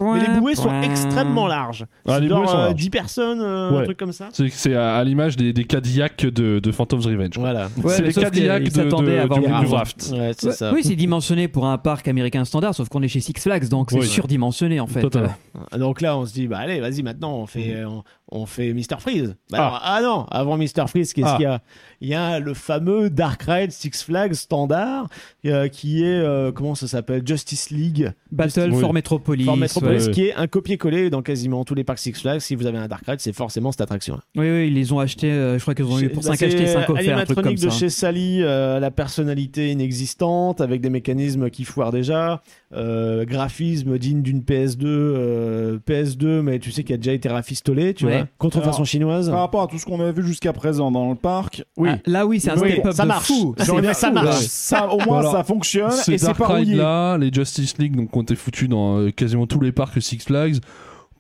Mais 0.02 0.20
les 0.28 0.40
bouées 0.40 0.56
sont 0.56 0.82
extrêmement 0.82 1.48
larges. 1.48 1.86
Ah, 2.08 2.16
C'est 2.16 2.22
les 2.22 2.28
genre, 2.30 2.40
bouées 2.40 2.48
sont 2.48 2.58
euh, 2.58 2.62
larges. 2.66 2.76
10 2.76 2.90
personnes, 2.90 3.42
euh, 3.42 3.70
un 3.70 3.78
Ouais. 3.78 3.84
truc 3.86 3.98
comme 3.98 4.12
ça. 4.14 4.30
C'est 4.34 4.50
c'est 4.50 4.76
à, 4.76 4.96
à 4.96 5.04
l'image 5.04 5.36
des, 5.38 5.54
des 5.54 5.64
Cadillacs 5.66 6.26
de, 6.26 6.60
de 6.60 6.72
Phantom's 6.72 7.06
Revenge. 7.06 7.38
Voilà. 7.38 7.70
Ouais, 7.84 7.94
c'est 7.94 8.02
mais 8.02 8.08
les 8.08 8.14
sauf 8.14 8.24
Cadillacs 8.26 8.64
qu'ils 8.64 8.74
de, 8.74 8.78
de- 8.84 8.90
s'attendaient 8.90 9.18
à 9.20 9.24
avoir 9.24 9.40
du, 9.40 9.46
des 9.46 9.52
du 9.52 9.54
raves. 9.54 9.74
raft. 9.74 10.10
Ouais, 10.14 10.32
c'est 10.38 10.48
Ouais, 10.48 10.54
ça. 10.54 10.74
Oui, 10.74 10.82
c'est 10.84 10.96
dimensionné 10.96 11.48
pour 11.48 11.66
un 11.68 11.78
parc 11.78 12.08
américain 12.08 12.46
standard, 12.46 12.74
sauf 12.76 12.90
qu'on 12.90 13.02
est 13.02 13.08
chez 13.08 13.20
Six 13.20 13.34
Flags, 13.40 13.68
donc 13.70 13.92
c'est 13.92 14.00
Oui. 14.00 14.06
surdimensionné 14.08 14.80
en 14.80 14.88
fait. 14.88 15.02
Totalement. 15.02 15.34
Donc 15.78 16.02
là, 16.02 16.18
on 16.18 16.26
se 16.26 16.34
dit, 16.34 16.48
bah 16.48 16.60
allez, 16.60 16.80
vas-y, 16.80 17.04
maintenant, 17.04 17.36
on 17.38 17.46
fait, 17.46 17.74
euh, 17.76 17.88
on, 17.88 18.04
on 18.32 18.46
fait 18.46 18.74
Mr. 18.74 19.00
Freeze. 19.00 19.36
Bah 19.52 19.58
Ah. 19.60 19.68
alors, 19.68 19.80
ah 19.84 20.02
non, 20.02 20.26
avant 20.32 20.58
Mr. 20.58 20.88
Freeze, 20.88 21.14
qu'est-ce 21.14 21.28
Ah. 21.28 21.36
qu'il 21.36 21.44
y 21.44 21.48
a? 21.48 21.62
Il 22.02 22.08
y 22.08 22.16
a 22.16 22.40
le 22.40 22.54
fameux 22.54 23.10
Dark 23.10 23.44
Ride 23.46 23.72
Six 23.72 24.04
Flags 24.06 24.34
standard, 24.34 25.08
euh, 25.46 25.68
qui 25.68 26.04
est, 26.04 26.08
euh, 26.08 26.52
comment 26.54 26.74
ça 26.76 26.88
s'appelle? 26.88 27.24
Justice 27.26 27.70
League. 27.72 28.12
Battle 28.32 28.70
Oui. 28.72 28.80
for 28.80 28.94
Metropolis. 28.94 29.46
For 29.46 29.58
Metropolis, 29.90 30.06
ouais. 30.08 30.12
qui 30.14 30.26
est 30.30 30.34
un 30.36 30.48
copier-coller 30.48 31.10
dans 31.10 31.22
quasiment 31.22 31.64
tous 31.66 31.76
les 31.76 31.84
parcs 31.84 32.00
Six 32.00 32.14
Flags. 32.14 32.40
Si 32.42 32.56
vous 32.56 32.66
avez 32.66 32.78
un 32.78 32.88
Dark 32.88 33.04
Ride, 33.08 33.20
c'est 33.20 33.34
forcément 33.34 33.72
cette 33.72 33.82
attraction. 33.82 34.20
Oui, 34.36 34.50
oui, 34.50 34.68
ils 34.68 34.74
les 34.74 34.92
ont 34.94 35.00
achetés, 35.00 35.32
euh, 35.32 35.58
je 35.58 35.62
crois 35.62 35.76
qu'ils 35.76 35.86
ont 35.86 36.00
eu 36.00 36.10
pour 36.10 36.24
Bah, 36.24 36.36
5 36.36 36.44
achetés, 36.44 36.68
5 36.68 36.90
offerts, 36.90 37.18
un 37.18 37.26
truc 37.26 37.42
comme 37.42 37.54
de 37.56 37.60
ça. 37.60 37.70
chez 37.70 37.90
Sally, 37.90 38.42
euh, 38.44 38.80
la 38.80 38.92
personnalité 38.92 39.72
inexistante, 39.72 40.62
avec 40.62 40.82
des 40.82 40.90
mécanismes 40.90 41.50
qui 41.50 41.64
foirent 41.66 41.92
déjà, 41.92 42.42
euh, 42.74 43.26
graphisme 43.26 43.98
digne 43.98 44.22
d'une 44.22 44.42
PS2, 44.42 44.86
euh, 44.86 45.80
PS2, 45.86 46.42
mais 46.42 46.60
tu 46.60 46.72
sais 46.72 46.84
qu'il 46.84 46.94
a 46.94 46.98
déjà 46.98 47.14
été 47.14 47.30
rafistolé, 47.30 47.94
tu 47.94 48.06
Ouais. 48.06 48.18
vois, 48.20 48.28
contrefaçon 48.38 48.78
Alors, 48.78 48.86
chinoise. 48.88 49.30
Par 49.30 49.40
rapport 49.40 49.62
à 49.64 49.68
tout 49.68 49.78
ce 49.78 49.86
qu'on 49.86 50.00
a 50.00 50.12
vu 50.12 50.26
jusqu'à 50.26 50.54
présent 50.54 50.92
dans 50.92 51.10
le 51.10 51.16
parc, 51.16 51.64
oui. 51.78 51.90
Ah, 51.92 51.98
là, 52.06 52.26
oui, 52.26 52.40
c'est 52.40 52.52
un 52.52 52.58
Oui, 52.60 52.72
step-up 52.74 52.94
ça 52.94 53.04
de 53.04 53.08
marche. 53.08 53.28
ça 53.28 53.34
fou, 53.34 54.14
marche. 54.14 54.38
Ça, 54.48 54.88
au 54.92 54.98
moins, 54.98 55.22
Voilà. 55.22 55.32
ça 55.32 55.44
fonctionne 55.44 55.92
et 56.08 56.18
c'est 56.18 56.34
pas 56.34 56.60
là, 56.62 57.18
les 57.18 57.32
Justice 57.34 57.78
League, 57.78 57.96
donc 57.96 58.16
ont 58.16 58.22
été 58.22 58.36
foutus 58.36 58.70
dans 58.70 59.00
euh, 59.00 59.12
quasiment 59.12 59.48
tous 59.48 59.60
les 59.60 59.72
parcs 59.80 60.02
Six 60.02 60.20
Flags. 60.26 60.58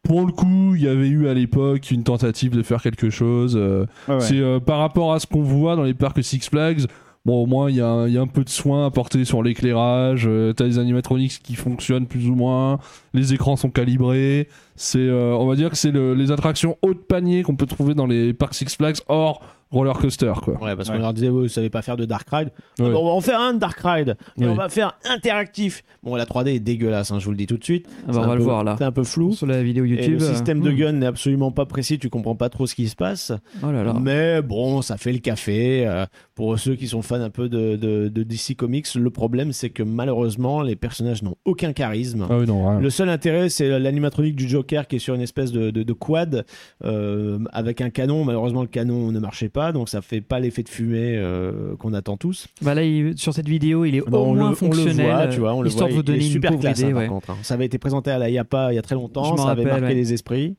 Pour 0.03 0.25
le 0.25 0.31
coup, 0.31 0.75
il 0.75 0.81
y 0.83 0.87
avait 0.87 1.07
eu 1.09 1.27
à 1.27 1.33
l'époque 1.33 1.91
une 1.91 2.03
tentative 2.03 2.51
de 2.55 2.63
faire 2.63 2.81
quelque 2.81 3.09
chose. 3.09 3.55
euh, 3.57 3.85
ouais. 4.07 4.19
C'est 4.21 4.39
euh, 4.39 4.59
par 4.59 4.79
rapport 4.79 5.13
à 5.13 5.19
ce 5.19 5.27
qu'on 5.27 5.41
voit 5.43 5.75
dans 5.75 5.83
les 5.83 5.93
parcs 5.93 6.23
Six 6.23 6.47
Flags. 6.49 6.81
Bon, 7.25 7.43
au 7.43 7.45
moins, 7.45 7.69
il 7.69 7.75
y, 7.75 7.81
a 7.81 7.87
un- 7.87 8.07
il 8.07 8.13
y 8.13 8.17
a 8.17 8.21
un 8.21 8.27
peu 8.27 8.45
de 8.45 8.49
soin 8.49 8.85
apporté 8.85 9.25
sur 9.25 9.43
l'éclairage. 9.43 10.23
euh, 10.25 10.53
T'as 10.53 10.63
des 10.65 10.79
animatronics 10.79 11.41
qui 11.43 11.55
fonctionnent 11.55 12.07
plus 12.07 12.29
ou 12.29 12.33
moins. 12.35 12.79
Les 13.13 13.33
écrans 13.33 13.57
sont 13.57 13.69
calibrés. 13.69 14.47
C'est, 14.77 15.09
on 15.11 15.45
va 15.45 15.55
dire 15.55 15.69
que 15.69 15.75
c'est 15.75 15.91
le- 15.91 16.13
les 16.15 16.31
attractions 16.31 16.77
haut 16.81 16.93
de 16.93 16.99
panier 16.99 17.43
qu'on 17.43 17.57
peut 17.57 17.65
trouver 17.65 17.93
dans 17.93 18.07
les 18.07 18.33
parcs 18.33 18.53
Six 18.55 18.73
Flags 18.77 18.97
hors 19.09 19.41
roller 19.71 19.97
coaster, 19.97 20.33
quoi. 20.41 20.55
Ouais, 20.61 20.75
parce 20.75 20.89
Ouais. 20.89 20.95
qu'on 20.95 21.01
leur 21.01 21.13
disait, 21.13 21.29
vous 21.29 21.47
savez 21.47 21.69
pas 21.69 21.81
faire 21.81 21.95
de 21.97 22.05
Dark 22.05 22.27
Ride. 22.31 22.49
Ouais. 22.79 22.91
Bon, 22.91 23.01
on 23.01 23.05
va 23.05 23.11
en 23.11 23.21
faire 23.21 23.39
un 23.39 23.53
de 23.53 23.59
Dark 23.59 23.79
Ride. 23.83 24.15
Et 24.37 24.43
Ouais. 24.45 24.49
on 24.49 24.55
va 24.55 24.69
faire 24.69 24.97
interactif. 25.09 25.83
Bon, 26.03 26.15
la 26.15 26.25
3D 26.25 26.55
est 26.55 26.59
dégueulasse, 26.59 27.11
hein, 27.11 27.19
je 27.19 27.25
vous 27.25 27.31
le 27.31 27.37
dis 27.37 27.45
tout 27.47 27.57
de 27.57 27.63
suite. 27.63 27.87
Ah 28.07 28.11
bah, 28.11 28.21
on 28.23 28.27
va 28.27 28.35
le 28.35 28.41
voir 28.43 28.63
là. 28.63 28.75
C'est 28.77 28.83
un 28.85 28.91
peu 28.91 29.03
flou. 29.03 29.33
Sur 29.33 29.45
la 29.47 29.61
vidéo 29.61 29.85
Et 29.85 29.89
YouTube. 29.89 30.13
le 30.19 30.25
système 30.25 30.61
de 30.61 30.69
euh, 30.69 30.73
gun 30.73 30.91
n'est 30.93 31.05
absolument 31.05 31.51
pas 31.51 31.65
précis, 31.65 31.99
tu 31.99 32.09
comprends 32.09 32.35
pas 32.35 32.49
trop 32.49 32.65
ce 32.67 32.73
qui 32.75 32.87
se 32.87 32.95
passe. 32.95 33.31
Oh 33.63 33.71
là 33.71 33.83
là. 33.83 33.93
Mais 34.01 34.41
bon, 34.41 34.81
ça 34.81 34.97
fait 34.97 35.11
le 35.13 35.19
café. 35.19 35.85
euh, 35.87 36.05
pour 36.35 36.57
ceux 36.57 36.75
qui 36.75 36.87
sont 36.87 37.01
fans 37.01 37.19
un 37.21 37.29
peu 37.29 37.49
de, 37.49 37.75
de, 37.75 38.07
de 38.07 38.23
DC 38.23 38.55
Comics, 38.55 38.87
le 38.95 39.09
problème 39.09 39.51
c'est 39.51 39.69
que 39.69 39.83
malheureusement, 39.83 40.61
les 40.61 40.75
personnages 40.77 41.21
n'ont 41.21 41.35
aucun 41.45 41.73
charisme. 41.73 42.25
Ah 42.29 42.37
oui, 42.39 42.45
non, 42.47 42.69
rien. 42.69 42.79
Le 42.79 42.89
seul 42.89 43.09
intérêt, 43.09 43.49
c'est 43.49 43.77
l'animatronique 43.77 44.35
du 44.37 44.47
Joker 44.47 44.87
qui 44.87 44.95
est 44.95 44.99
sur 44.99 45.13
une 45.15 45.21
espèce 45.21 45.51
de, 45.51 45.69
de, 45.69 45.83
de 45.83 45.93
quad 45.93 46.45
euh, 46.85 47.39
avec 47.51 47.81
un 47.81 47.89
canon. 47.89 48.23
Malheureusement, 48.23 48.61
le 48.61 48.67
canon 48.67 49.11
ne 49.11 49.19
marchait 49.19 49.49
pas, 49.49 49.58
donc 49.71 49.89
ça 49.89 50.01
fait 50.01 50.21
pas 50.21 50.39
l'effet 50.39 50.63
de 50.63 50.69
fumée 50.69 51.15
euh, 51.17 51.75
qu'on 51.77 51.93
attend 51.93 52.17
tous. 52.17 52.47
Bah 52.61 52.73
là, 52.73 52.83
il- 52.83 53.17
sur 53.17 53.33
cette 53.33 53.47
vidéo, 53.47 53.85
il 53.85 53.95
est 53.95 54.01
Bon, 54.01 54.19
au 54.19 54.31
on, 54.31 54.35
moins 54.35 54.45
le, 54.49 54.51
on 54.53 54.55
fonctionnel. 54.55 54.97
le 54.97 55.03
voit, 55.13 55.27
tu 55.27 55.39
vois, 55.39 55.53
on 55.53 55.61
le 55.61 55.67
histoire 55.69 55.89
voit. 55.89 56.01
de 56.01 56.01
vous 56.01 56.11
il 56.11 56.15
est 56.15 56.17
donner 56.19 56.25
une 56.25 56.31
super 56.31 56.59
classe, 56.59 56.79
idée. 56.79 56.91
hein, 56.91 56.95
par 56.95 57.07
contre. 57.07 57.29
hein. 57.31 57.37
Ça 57.43 57.53
avait 57.53 57.65
été 57.65 57.77
présenté 57.77 58.11
à 58.11 58.17
la 58.17 58.29
IAPA 58.29 58.71
il 58.73 58.75
y 58.75 58.79
a 58.79 58.81
très 58.81 58.95
longtemps, 58.95 59.35
ça 59.37 59.49
avait 59.51 59.65
marqué 59.65 59.85
ouais. 59.85 59.93
les 59.93 60.13
esprits. 60.13 60.55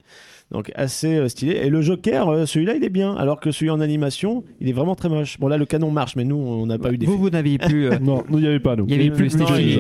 Donc 0.53 0.73
assez 0.75 1.15
euh, 1.17 1.29
stylé. 1.29 1.53
Et 1.63 1.71
le 1.71 1.81
Joker, 1.81 2.29
euh, 2.29 2.45
celui-là, 2.45 2.75
il 2.75 2.83
est 2.83 2.89
bien, 2.89 3.15
alors 3.15 3.39
que 3.39 3.53
celui 3.53 3.71
en 3.71 3.81
animation, 3.81 4.43
il 4.61 4.69
est 4.69 4.73
vraiment 4.73 4.97
très 4.97 5.09
moche. 5.09 5.39
Bon 5.39 5.47
là, 5.47 5.57
le 5.57 5.65
canon 5.65 5.93
marche, 5.93 6.17
mais 6.17 6.25
nous, 6.25 6.37
on 6.37 6.67
n'a 6.67 6.77
pas 6.77 6.91
eu 6.93 6.99
d'effet. 6.99 7.13
Vous, 7.13 7.19
vous 7.19 7.31
n'aviez 7.31 7.59
plus. 7.59 7.87
euh, 7.87 7.99
Non, 8.03 8.25
nous, 8.29 8.39
il 8.39 8.43
n'y 8.43 8.49
avait 8.49 8.59
pas, 8.59 8.75
nous. 8.75 8.85
Il 8.89 8.97
y 8.97 9.01
avait 9.01 9.11
plus 9.11 9.37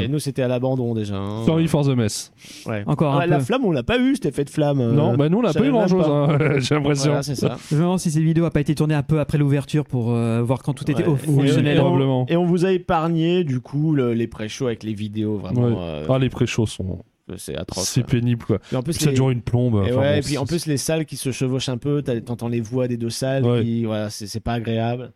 nous, 0.08 0.18
c'était 0.20 0.42
à 0.42 0.48
l'abandon 0.48 0.94
déjà. 0.94 1.16
hein. 1.16 1.42
Sorry 1.44 1.66
for 1.66 1.84
the 1.84 1.96
mess. 1.96 2.32
Ouais. 2.66 2.84
Encore 2.86 3.14
Ah, 3.16 3.22
un 3.24 3.26
la 3.26 3.38
peu. 3.38 3.44
flamme, 3.44 3.64
on 3.64 3.72
l'a 3.72 3.82
pas 3.82 3.98
eu, 3.98 4.14
cet 4.14 4.26
effet 4.26 4.44
de 4.44 4.50
flamme. 4.50 4.80
euh, 4.80 4.92
non, 4.92 5.16
bah 5.16 5.28
nous, 5.28 5.38
on 5.38 5.42
n'a 5.42 5.48
pas 5.48 5.50
eu 5.50 5.52
savais 5.54 5.66
même 5.66 5.72
grand 5.72 5.88
chose, 5.88 6.06
pas. 6.06 6.12
hein, 6.12 6.38
j'ai 6.58 6.74
l'impression. 6.76 7.06
Voilà, 7.10 7.22
c'est 7.24 7.34
ça. 7.34 7.56
Je 7.68 7.74
me 7.74 7.80
demande 7.80 7.98
si 7.98 8.10
cette 8.12 8.22
vidéo 8.22 8.44
a 8.44 8.50
pas 8.52 8.60
été 8.60 8.74
tournée 8.76 8.94
un 8.94 9.02
peu 9.02 9.18
après 9.18 9.38
l'ouverture 9.38 9.84
pour 9.84 10.12
euh, 10.12 10.40
voir 10.42 10.62
quand 10.62 10.72
tout 10.74 10.88
était 10.88 11.02
fonctionnel. 11.02 11.76
Et 11.76 11.80
on- 11.80 11.82
Probablement. 11.84 12.26
Et 12.28 12.36
on 12.36 12.44
vous 12.44 12.64
a 12.64 12.70
épargné, 12.72 13.42
du 13.42 13.58
coup, 13.60 13.92
le- 13.92 14.14
les 14.14 14.28
pré-shows 14.28 14.66
avec 14.66 14.84
les 14.84 14.94
vidéos, 14.94 15.36
vraiment. 15.36 15.76
Ah, 16.08 16.18
les 16.18 16.28
pré-shows 16.28 16.66
sont. 16.66 17.00
C'est 17.36 17.56
atroce. 17.56 17.88
C'est 17.88 18.02
pénible, 18.04 18.44
quoi. 18.44 18.58
Et 18.72 18.76
en 18.76 18.82
plus, 18.82 18.94
Ça 18.94 19.10
les- 19.10 19.14
dure 19.16 19.30
une 19.30 19.42
plombe. 19.42 19.76
Et, 19.86 19.92
enfin, 19.92 20.00
ouais, 20.00 20.12
bon, 20.14 20.18
et 20.18 20.20
puis 20.22 20.38
en 20.38 20.46
plus, 20.46 20.66
les 20.66 20.76
salles 20.76 21.04
qui 21.06 21.16
se 21.16 21.30
chevauchent 21.32 21.68
un 21.68 21.78
peu, 21.78 22.02
t'entends 22.02 22.48
les 22.48 22.60
voix 22.60 22.88
des 22.88 22.96
deux 22.96 23.10
salles, 23.10 23.44
Ouais. 23.44 23.62
qui, 23.62 23.84
voilà, 23.84 24.10
c'est 24.10 24.40
pas 24.40 24.54
agréable. 24.54 25.12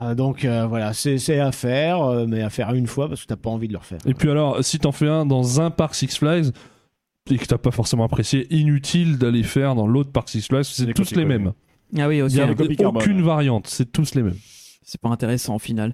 Euh, 0.00 0.14
donc 0.14 0.44
euh, 0.44 0.66
voilà, 0.66 0.92
c'est 0.92 1.40
à 1.40 1.50
faire, 1.50 2.02
euh, 2.04 2.24
mais 2.28 2.40
à 2.42 2.50
faire 2.50 2.72
une 2.72 2.86
fois 2.86 3.08
parce 3.08 3.22
que 3.22 3.26
t'as 3.26 3.34
pas 3.36 3.50
envie 3.50 3.66
de 3.66 3.72
le 3.72 3.80
refaire. 3.80 3.98
Et 4.06 4.14
puis 4.14 4.30
alors, 4.30 4.62
si 4.64 4.78
t'en 4.78 4.92
fais 4.92 5.08
un 5.08 5.26
dans 5.26 5.60
un 5.60 5.70
parc 5.70 5.96
Six 5.96 6.16
Flags 6.18 6.46
et 7.30 7.36
que 7.36 7.44
t'as 7.44 7.58
pas 7.58 7.72
forcément 7.72 8.04
apprécié, 8.04 8.46
inutile 8.54 9.18
d'aller 9.18 9.42
faire 9.42 9.74
dans 9.74 9.88
l'autre 9.88 10.12
parc 10.12 10.28
Six 10.28 10.46
Flags, 10.46 10.62
c'est 10.64 10.92
tous 10.94 11.16
les 11.16 11.24
mêmes. 11.24 11.52
Ah 11.98 12.06
oui, 12.06 12.18
Il 12.18 12.22
aussi. 12.22 12.36
y 12.36 12.40
a 12.40 12.46
des 12.46 12.54
copies 12.54 12.76
carbone. 12.76 13.02
aucune 13.02 13.22
variante, 13.22 13.66
c'est 13.66 13.90
tous 13.90 14.14
les 14.14 14.22
mêmes. 14.22 14.36
C'est 14.84 15.00
pas 15.00 15.08
intéressant 15.08 15.56
au 15.56 15.58
final. 15.58 15.92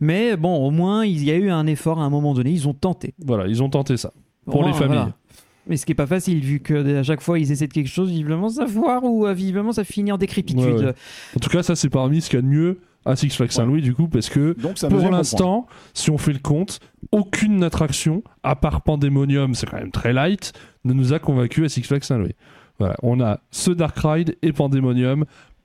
Mais 0.00 0.36
bon, 0.36 0.56
au 0.66 0.70
moins, 0.72 1.04
il 1.06 1.22
y 1.22 1.30
a 1.30 1.36
eu 1.36 1.48
un 1.50 1.66
effort 1.68 2.00
à 2.00 2.04
un 2.04 2.10
moment 2.10 2.34
donné. 2.34 2.50
Ils 2.50 2.66
ont 2.68 2.74
tenté. 2.74 3.14
Voilà, 3.24 3.46
ils 3.46 3.62
ont 3.62 3.70
tenté 3.70 3.96
ça. 3.96 4.12
Pour 4.44 4.56
Au 4.60 4.62
les 4.62 4.68
moins, 4.70 4.78
familles. 4.78 4.96
voilà. 4.96 5.12
Mais 5.66 5.76
ce 5.78 5.86
qui 5.86 5.92
est 5.92 5.96
pas 5.96 6.06
facile, 6.06 6.40
vu 6.40 6.60
que 6.60 6.98
à 6.98 7.02
chaque 7.02 7.22
fois 7.22 7.38
ils 7.38 7.50
essaient 7.50 7.66
de 7.66 7.72
quelque 7.72 7.88
chose, 7.88 8.10
visiblement 8.10 8.50
ça 8.50 8.66
foire 8.66 9.02
ou 9.04 9.26
euh, 9.26 9.32
visiblement 9.32 9.72
ça 9.72 9.82
finit 9.84 10.12
en 10.12 10.18
décrépitude. 10.18 10.62
Ouais, 10.64 10.84
ouais. 10.86 10.94
En 11.36 11.40
tout 11.40 11.48
cas, 11.48 11.62
ça 11.62 11.74
c'est 11.74 11.88
parmi 11.88 12.20
ce 12.20 12.28
qu'il 12.28 12.38
y 12.38 12.40
a 12.40 12.42
de 12.42 12.46
mieux 12.48 12.80
à 13.06 13.16
Six 13.16 13.30
Flags 13.30 13.50
Saint-Louis, 13.50 13.82
du 13.82 13.94
coup, 13.94 14.08
parce 14.08 14.28
que 14.30 14.54
Donc, 14.58 14.78
pour 14.80 15.10
l'instant, 15.10 15.66
si 15.92 16.10
on 16.10 16.16
fait 16.18 16.32
le 16.32 16.38
compte, 16.38 16.80
aucune 17.12 17.62
attraction, 17.62 18.22
à 18.42 18.56
part 18.56 18.80
Pandemonium, 18.80 19.54
c'est 19.54 19.66
quand 19.68 19.76
même 19.76 19.90
très 19.90 20.12
light, 20.14 20.52
ne 20.84 20.92
nous 20.94 21.12
a 21.12 21.18
convaincus 21.18 21.64
à 21.66 21.68
Six 21.68 21.82
Flags 21.82 22.02
Saint-Louis. 22.02 22.34
Voilà, 22.78 22.96
on 23.02 23.20
a 23.20 23.40
ce 23.50 23.70
Dark 23.70 23.96
Ride 24.02 24.36
et 24.42 24.52
Pandemonium, 24.52 25.24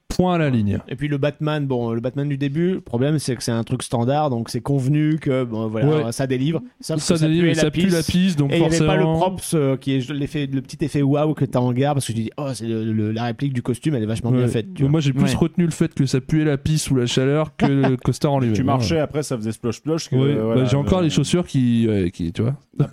point 0.10 0.34
à 0.36 0.38
la 0.38 0.50
ligne. 0.50 0.80
Et 0.90 0.96
puis 0.96 1.08
le 1.08 1.18
Batman, 1.18 1.66
bon, 1.66 1.92
le 1.92 2.02
Batman 2.02 2.28
du 2.28 2.38
début, 2.38 2.74
le 2.74 2.82
problème 2.82 3.20
c'est 3.20 3.36
que 3.36 3.44
c'est 3.44 3.52
un 3.52 3.64
truc 3.64 3.84
standard, 3.84 4.30
donc 4.30 4.50
c'est 4.50 4.60
convenu 4.62 5.18
que 5.20 5.44
bon, 5.46 5.68
voilà, 5.68 6.06
Ouais. 6.06 6.12
ça 6.12 6.28
délivre. 6.28 6.62
Ça, 6.82 6.96
délivre, 7.18 7.54
ça 7.56 7.72
pue 7.72 7.88
la 7.88 7.98
pisse. 8.00 8.06
piste, 8.08 8.40
donc 8.40 8.52
Et 8.52 8.56
il 8.58 8.60
n'y 8.62 8.66
avait 8.66 8.86
pas 8.86 8.98
le 8.98 9.04
props 9.04 9.54
euh, 9.54 9.78
qui 9.78 9.94
est 9.96 10.10
l'effet, 10.12 10.50
le 10.52 10.62
petit 10.62 10.84
effet 10.84 11.02
waouh 11.02 11.34
que 11.34 11.46
t'as 11.46 11.60
en 11.60 11.72
gare 11.72 11.94
parce 11.94 12.06
que 12.08 12.12
tu 12.12 12.20
dis 12.20 12.32
oh 12.38 12.50
c'est 12.54 12.68
le- 12.68 12.92
le- 12.92 13.12
la 13.12 13.24
réplique 13.24 13.54
du 13.54 13.62
costume 13.62 13.96
elle 13.96 14.04
est 14.04 14.08
vachement 14.08 14.32
bien 14.32 14.48
faite. 14.48 14.66
tu 14.74 14.82
Mais 14.84 14.88
vois. 14.88 14.92
moi 14.92 15.00
j'ai 15.00 15.14
plus 15.14 15.24
Ouais. 15.24 15.36
retenu 15.36 15.66
le 15.66 15.72
fait 15.72 15.94
que 15.94 16.06
ça 16.06 16.20
puait 16.20 16.44
la 16.44 16.58
pisse 16.58 16.90
ou 16.92 16.96
la 16.96 17.06
chaleur 17.06 17.56
que 17.56 17.66
le 17.90 17.96
coaster 17.98 18.28
en 18.28 18.40
lui-même. 18.40 18.56
Tu 18.56 18.64
marchais, 18.64 19.00
après, 19.00 19.24
ça 19.24 19.38
faisait 19.38 19.52
splosh-splosh. 19.52 20.10
que, 20.10 20.16
Ouais, 20.16 20.36
euh, 20.38 20.56
bah, 20.56 20.66
j'ai 20.66 20.76
encore 20.76 21.00
euh, 21.00 21.04
les 21.04 21.10
chaussures 21.10 21.46
qui, 21.46 21.88
qui 22.14 22.34
tu 22.34 22.42
vois. 22.42 22.56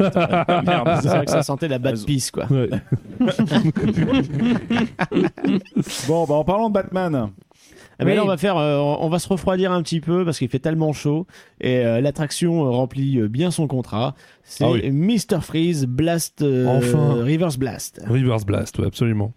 Merde, 0.67 0.89
C'est 1.03 1.09
vrai 1.09 1.25
que 1.25 1.31
ça 1.31 1.43
sentait 1.43 1.69
la 1.69 1.79
bad 1.79 1.93
Raison. 1.95 2.07
pisse 2.07 2.31
quoi. 2.31 2.47
Ouais. 2.51 2.69
Bon, 6.09 6.25
bah, 6.27 6.35
en 6.35 6.45
parlant 6.45 6.69
de 6.69 6.75
Batman, 6.75 7.06
Ah, 7.15 8.05
mais 8.05 8.11
Oui. 8.11 8.17
là, 8.17 8.25
on 8.25 8.27
va 8.27 8.37
faire, 8.37 8.59
euh, 8.59 8.77
on 8.79 9.09
va 9.09 9.19
se 9.19 9.27
refroidir 9.29 9.73
un 9.73 9.83
petit 9.83 10.01
peu 10.01 10.25
parce 10.25 10.39
qu'il 10.39 10.49
fait 10.49 10.59
tellement 10.59 10.93
chaud 10.93 11.27
et 11.63 11.79
euh, 11.79 12.01
l'attraction 12.03 12.67
euh, 12.67 12.69
remplit 12.71 13.27
bien 13.29 13.51
son 13.51 13.67
contrat. 13.67 14.15
C'est 14.45 14.65
Ah 14.65 14.71
oui. 14.73 14.91
Mr 14.91 15.41
Freeze 15.41 15.87
Blast, 15.87 16.43
euh, 16.43 16.67
Enfin. 16.67 17.15
Reverse 17.25 17.57
Blast. 17.57 18.03
Reverse 18.07 18.45
Blast, 18.45 18.79
ouais, 18.79 18.87
absolument. 18.87 19.33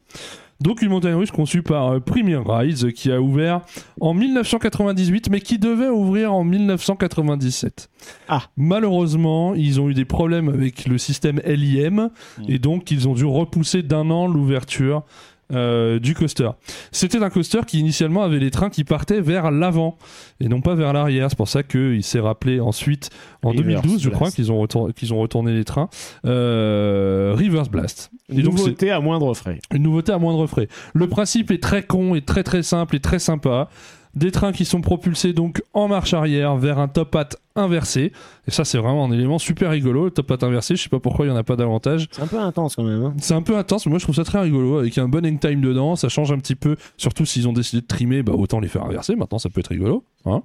Donc 0.62 0.82
une 0.82 0.90
montagne 0.90 1.14
russe 1.14 1.32
conçue 1.32 1.64
par 1.64 2.02
Premier 2.02 2.36
Rides 2.36 2.84
euh, 2.84 2.92
qui 2.92 3.14
a 3.14 3.22
ouvert 3.22 3.62
en 4.02 4.14
1998 4.14 5.30
mais 5.30 5.40
qui 5.40 5.58
devait 5.58 5.88
ouvrir 5.88 6.34
en 6.34 6.44
1997. 6.44 7.90
Ah. 8.28 8.42
Malheureusement, 8.58 9.54
ils 9.56 9.80
ont 9.80 9.90
eu 9.90 9.94
des 9.94 10.04
problèmes 10.04 10.50
avec 10.50 10.86
le 10.86 10.98
système 10.98 11.40
LIM 11.46 12.10
et 12.50 12.60
donc 12.60 12.92
ils 12.92 13.08
ont 13.08 13.14
dû 13.14 13.24
repousser 13.24 13.84
d'un 13.84 14.10
an 14.12 14.28
l'ouverture 14.28 15.04
euh, 15.52 16.00
du 16.00 16.14
coaster. 16.14 16.50
C'était 16.92 17.22
un 17.24 17.30
coaster 17.30 17.62
qui 17.66 17.80
initialement 17.80 18.24
avait 18.24 18.40
les 18.40 18.52
trains 18.52 18.70
qui 18.70 18.84
partaient 18.84 19.22
vers 19.22 19.50
l'avant 19.52 19.98
et 20.40 20.48
non 20.48 20.62
pas 20.62 20.76
vers 20.76 20.94
l'arrière. 20.94 21.28
C'est 21.30 21.36
pour 21.38 21.48
ça 21.48 21.64
qu'il 21.64 22.04
s'est 22.04 22.20
rappelé 22.20 22.60
ensuite 22.60 23.10
en 23.42 23.50
Reverse 23.50 23.82
2012, 23.84 24.02
je 24.02 24.10
crois, 24.10 24.30
qu'ils 24.32 24.52
ont, 24.52 24.60
retour- 24.60 24.94
qu'ils 24.94 25.14
ont 25.14 25.20
retourné 25.20 25.54
les 25.54 25.64
trains. 25.64 25.90
Euh, 26.26 27.36
Reverse 27.38 27.70
Blast. 27.70 28.12
Et 28.32 28.42
donc, 28.42 28.54
c'est- 28.58 28.64
Nouveauté 28.66 28.92
à 28.92 29.00
moindre 29.00 29.34
frais. 29.34 29.60
une 29.74 29.84
nouveauté 29.84 30.12
à 30.12 30.18
moindre 30.20 30.46
frais. 30.48 30.68
Le 30.94 31.08
principe 31.08 31.52
est 31.52 31.62
très 31.62 31.84
con 31.84 32.16
et 32.16 32.22
très 32.22 32.44
très 32.44 32.64
simple 32.64 32.96
et 32.96 33.00
très 33.00 33.20
sympa. 33.20 33.70
Des 34.20 34.32
trains 34.32 34.52
qui 34.52 34.66
sont 34.66 34.82
propulsés 34.82 35.32
donc 35.32 35.62
en 35.74 35.88
marche 35.88 36.14
arrière 36.14 36.58
vers 36.58 36.78
un 36.78 36.90
top 36.90 37.16
hat 37.16 37.30
inversé. 37.56 38.12
Et 38.48 38.52
ça, 38.52 38.66
c'est 38.66 38.78
vraiment 38.78 39.06
un 39.06 39.12
élément 39.12 39.40
super 39.40 39.72
rigolo. 39.72 40.06
Le 40.06 40.12
top 40.12 40.30
hat 40.32 40.38
inversé, 40.46 40.76
je 40.76 40.84
sais 40.84 40.90
pas 40.90 41.00
pourquoi 41.00 41.26
il 41.26 41.30
y 41.30 41.32
en 41.32 41.38
a 41.38 41.44
pas 41.44 41.56
davantage. 41.56 42.08
C'est 42.12 42.22
un 42.22 42.28
peu 42.28 42.38
intense 42.40 42.76
quand 42.76 42.84
même. 42.84 43.02
hein. 43.04 43.14
C'est 43.20 43.34
un 43.34 43.42
peu 43.42 43.56
intense, 43.58 43.86
mais 43.86 43.92
moi 43.92 44.00
je 44.00 44.04
trouve 44.04 44.16
ça 44.16 44.26
très 44.26 44.42
rigolo. 44.42 44.80
Avec 44.80 44.98
un 44.98 45.08
bon 45.08 45.26
hang 45.26 45.40
time 45.40 45.62
dedans, 45.62 45.96
ça 45.96 46.10
change 46.10 46.32
un 46.34 46.38
petit 46.38 46.56
peu. 46.56 46.76
Surtout 46.98 47.26
s'ils 47.26 47.48
ont 47.48 47.54
décidé 47.54 47.82
de 47.82 47.88
trimer, 47.88 48.22
bah 48.22 48.34
autant 48.36 48.60
les 48.60 48.68
faire 48.68 48.84
inverser. 48.84 49.16
Maintenant, 49.16 49.40
ça 49.40 49.50
peut 49.50 49.62
être 49.62 49.68
rigolo. 49.70 50.04
hein. 50.26 50.42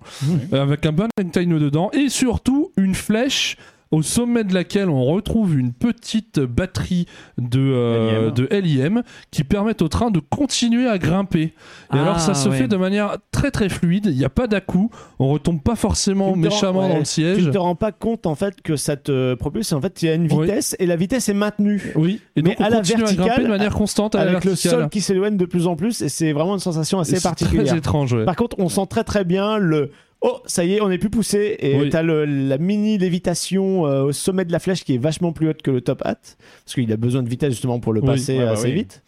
Avec 0.52 0.86
un 0.86 0.92
bon 0.92 1.08
hang 1.20 1.30
time 1.32 1.58
dedans. 1.58 1.90
Et 1.92 2.08
surtout, 2.08 2.70
une 2.76 2.94
flèche 2.94 3.56
au 3.90 4.02
sommet 4.02 4.44
de 4.44 4.52
laquelle 4.54 4.88
on 4.88 5.04
retrouve 5.04 5.58
une 5.58 5.72
petite 5.72 6.40
batterie 6.40 7.06
de, 7.38 7.60
euh, 7.60 8.26
LIM. 8.26 8.32
de 8.32 8.48
LIM 8.50 9.02
qui 9.30 9.44
permettent 9.44 9.82
au 9.82 9.88
train 9.88 10.10
de 10.10 10.18
continuer 10.20 10.88
à 10.88 10.98
grimper. 10.98 11.42
Et 11.42 11.52
Ah, 11.90 12.02
alors 12.02 12.20
ça 12.20 12.34
se 12.34 12.48
ouais. 12.48 12.56
fait 12.58 12.68
de 12.68 12.76
manière 12.76 13.18
très 13.30 13.50
très 13.50 13.68
fluide, 13.68 14.06
il 14.06 14.16
n'y 14.16 14.24
a 14.24 14.28
pas 14.30 14.46
d'à-coup, 14.46 14.90
on 15.18 15.28
retombe 15.28 15.60
pas 15.62 15.76
forcément 15.76 16.28
Tu 16.28 16.34
rends- 16.34 16.36
méchamment 16.40 16.82
ouais, 16.82 16.88
dans 16.88 16.96
le 16.96 17.02
Tu 17.04 17.10
siège. 17.10 17.46
ne 17.46 17.52
te 17.52 17.58
rends 17.58 17.76
pas 17.76 17.92
compte 17.92 18.26
en 18.26 18.34
fait 18.34 18.60
que 18.62 18.76
ça 18.76 18.96
te 18.96 19.34
propulse. 19.34 19.72
En 19.72 19.80
fait, 19.80 20.02
il 20.02 20.06
y 20.06 20.08
a 20.08 20.14
une 20.14 20.32
Oui. 20.32 20.46
vitesse 20.46 20.74
et 20.78 20.86
la 20.86 20.96
vitesse 20.96 21.28
est 21.28 21.34
maintenue. 21.34 21.92
Oui, 21.94 22.20
et 22.36 22.42
Mais 22.42 22.50
donc 22.50 22.56
on 22.60 22.64
à 22.64 22.70
la 22.70 22.76
continue 22.78 22.96
à 22.96 23.06
verticale, 23.06 23.26
grimper 23.26 23.42
de 23.44 23.48
manière 23.48 23.74
constante 23.74 24.14
à 24.14 24.24
la 24.24 24.30
avec 24.32 24.44
le 24.44 24.50
verticale. 24.50 24.80
sol 24.80 24.88
qui 24.88 25.00
s'éloigne 25.00 25.36
de 25.36 25.44
plus 25.46 25.66
en 25.66 25.76
plus 25.76 26.02
et 26.02 26.08
c'est 26.08 26.32
vraiment 26.32 26.54
une 26.54 26.60
sensation 26.60 26.98
assez 26.98 27.20
particulière. 27.20 27.66
Très 27.66 27.78
étrange, 27.78 28.12
ouais. 28.12 28.24
Par 28.24 28.34
contre, 28.36 28.56
on 28.58 28.68
sent 28.68 28.86
très 28.90 29.04
très 29.04 29.24
bien 29.24 29.58
le 29.58 29.90
oh 30.20 30.40
ça 30.46 30.64
y 30.64 30.74
est, 30.74 30.80
on 30.80 30.90
est 30.90 30.98
plus 30.98 31.10
poussé 31.10 31.56
et 31.60 31.76
Oui. 31.76 31.88
t'as 31.90 32.02
la 32.02 32.58
mini 32.58 32.98
lévitation 32.98 33.86
euh, 33.86 34.02
au 34.04 34.12
sommet 34.12 34.44
de 34.44 34.52
la 34.52 34.58
flèche 34.58 34.84
qui 34.84 34.94
est 34.94 34.98
vachement 34.98 35.32
plus 35.32 35.48
haute 35.48 35.62
que 35.62 35.70
le 35.70 35.80
top 35.80 36.02
hat 36.04 36.16
parce 36.64 36.74
qu'il 36.74 36.92
a 36.92 36.96
besoin 36.96 37.22
de 37.22 37.28
vitesse 37.28 37.50
justement 37.50 37.80
pour 37.80 37.92
le 37.92 38.00
Oui. 38.00 38.06
passer 38.06 38.38
Ouais, 38.38 38.44
bah 38.44 38.52
assez 38.52 38.68
oui. 38.68 38.74
vite. 38.74 39.02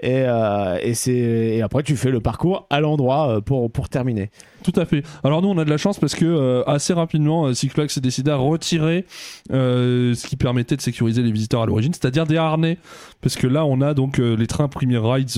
Et, 0.00 0.22
euh, 0.26 0.78
et, 0.82 1.60
après 1.62 1.82
tu 1.82 1.96
fais 1.96 2.10
le 2.10 2.20
parcours 2.20 2.66
à 2.70 2.80
l'endroit 2.80 3.28
euh, 3.36 3.40
pour, 3.40 3.70
pour 3.70 3.88
terminer. 3.88 4.30
Tout 4.62 4.72
à 4.80 4.84
fait. 4.84 5.02
Alors 5.24 5.42
nous, 5.42 5.48
on 5.48 5.58
a 5.58 5.64
de 5.64 5.70
la 5.70 5.76
chance 5.76 5.98
parce 5.98 6.14
que 6.14 6.24
euh, 6.24 6.62
assez 6.66 6.92
rapidement, 6.92 7.46
euh, 7.46 7.54
Six 7.54 7.68
Flags 7.68 7.90
s'est 7.90 8.00
décidé 8.00 8.30
à 8.30 8.36
retirer 8.36 9.06
euh, 9.52 10.14
ce 10.14 10.26
qui 10.26 10.36
permettait 10.36 10.76
de 10.76 10.80
sécuriser 10.80 11.22
les 11.22 11.32
visiteurs 11.32 11.62
à 11.62 11.66
l'origine, 11.66 11.92
c'est-à-dire 11.92 12.26
des 12.26 12.36
harnais. 12.36 12.78
Parce 13.20 13.36
que 13.36 13.46
là, 13.46 13.64
on 13.64 13.80
a 13.80 13.94
donc 13.94 14.18
euh, 14.18 14.36
les 14.36 14.46
trains 14.46 14.68
Premier 14.68 14.98
Rides 14.98 15.30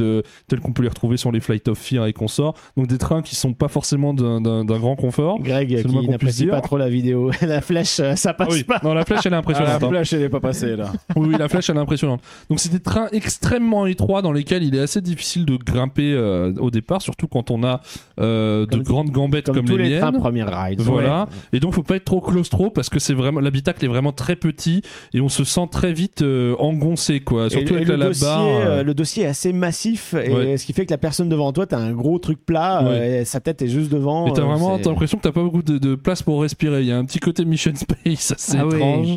tels 0.49 0.61
qu'on 0.61 0.73
peut 0.73 0.83
les 0.83 0.89
retrouver 0.89 1.17
sur 1.17 1.33
les 1.33 1.41
Flight 1.41 1.69
of 1.69 1.79
Fear 1.79 2.07
et 2.07 2.13
consorts. 2.13 2.55
Donc 2.77 2.87
des 2.87 2.99
trains 2.99 3.23
qui 3.23 3.35
sont 3.37 3.53
pas 3.55 3.69
forcément 3.69 4.15
d'un- 4.15 4.65
grand 4.65 4.97
confort. 4.97 5.39
Greg 5.41 5.83
qui 5.83 6.09
n'apprécie 6.09 6.47
pas 6.47 6.61
trop 6.61 6.77
la 6.79 6.89
vidéo, 6.89 7.31
la 7.43 7.61
flèche 7.61 8.01
ça 8.17 8.35
passe 8.35 8.49
Ah 8.51 8.55
oui. 8.55 8.65
pas. 8.65 8.81
Non, 8.83 8.95
la 8.95 9.05
flèche, 9.05 9.21
elle 9.27 9.33
est 9.33 9.37
Ah, 9.37 9.39
impressionnante. 9.39 9.81
la 9.81 9.87
hein. 9.87 9.91
flèche, 9.91 10.13
elle 10.13 10.23
est 10.23 10.29
pas 10.29 10.41
passée 10.41 10.77
là. 10.77 10.93
Oui, 11.17 11.29
oui, 11.31 11.37
la 11.39 11.49
flèche, 11.49 11.71
elle 11.71 11.77
est 11.77 11.81
impressionnante. 11.81 12.21
Donc, 12.51 12.59
c'est 12.61 12.71
des 12.73 12.81
trains 12.81 13.09
extrêmement 13.13 13.87
étroits 13.87 14.21
dans 14.23 14.33
lesquels 14.33 14.63
il 14.63 14.75
est 14.75 14.81
assez 14.81 15.01
difficile 15.01 15.45
de 15.45 15.57
grimper 15.57 16.15
au 16.59 16.71
départ, 16.71 17.03
surtout 17.03 17.27
quand 17.29 17.51
on 17.51 17.63
a 17.65 17.81
de 18.19 18.83
grandes 18.83 19.11
gambettes 19.15 19.47
Comme, 19.47 19.55
comme, 19.57 19.65
tous 19.65 19.77
les, 19.79 19.89
les 19.89 19.99
trains 19.99 20.11
miennes. 20.11 20.21
première 20.21 20.63
ride. 20.65 20.81
Voilà. 20.83 21.29
Et 21.55 21.61
donc, 21.61 21.73
faut 21.73 21.83
pas 21.83 21.97
être 21.97 22.05
trop 22.05 22.21
claustro 22.21 22.69
parce 22.71 22.89
que 22.91 22.99
c'est 22.99 23.15
vraiment 23.15 23.41
l'habitacle 23.41 23.83
est 23.85 23.89
vraiment 23.89 24.13
très 24.13 24.37
petit 24.37 24.83
et 25.15 25.21
on 25.23 25.29
se 25.31 25.45
sent 25.45 25.69
très 25.71 25.93
vite 25.95 26.21
euh, 26.23 26.55
engoncé, 26.59 27.21
quoi. 27.21 27.47
Et, 27.47 27.51
Surtout 27.51 27.73
et 27.75 27.77
avec 27.77 27.89
le, 27.89 27.97
la 27.97 28.07
dossier, 28.09 28.27
barre. 28.27 28.45
euh, 28.47 28.83
le 28.83 28.93
dossier 28.95 29.23
est 29.25 29.29
assez 29.29 29.53
massif, 29.55 30.13
et 30.15 30.35
Ouais. 30.35 30.57
ce 30.59 30.67
qui 30.67 30.73
fait 30.73 30.85
que 30.85 30.91
la 30.91 30.99
personne 30.99 31.29
devant 31.29 31.53
toi, 31.53 31.67
t'as 31.67 31.79
un 31.79 31.93
gros 31.93 32.19
truc 32.19 32.45
plat, 32.45 32.83
Ouais. 32.83 32.91
euh, 32.91 33.21
et 33.21 33.25
sa 33.25 33.41
tête 33.41 33.63
est 33.63 33.69
juste 33.69 33.91
devant. 33.93 34.27
Et 34.27 34.33
t'as 34.33 34.43
euh, 34.43 34.45
vraiment 34.45 34.79
t'as 34.79 34.91
l'impression 34.91 35.17
que 35.19 35.23
t'as 35.23 35.33
pas 35.33 35.43
beaucoup 35.43 35.63
de, 35.63 35.79
de 35.79 35.95
place 35.95 36.23
pour 36.23 36.43
respirer. 36.43 36.81
Il 36.83 36.89
y 36.89 36.93
a 36.93 36.99
un 36.99 37.05
petit 37.05 37.21
côté 37.21 37.45
Mission 37.45 37.73
Space 37.75 38.33
assez 38.37 38.59
Ah 38.59 38.65
étrange. 38.65 39.17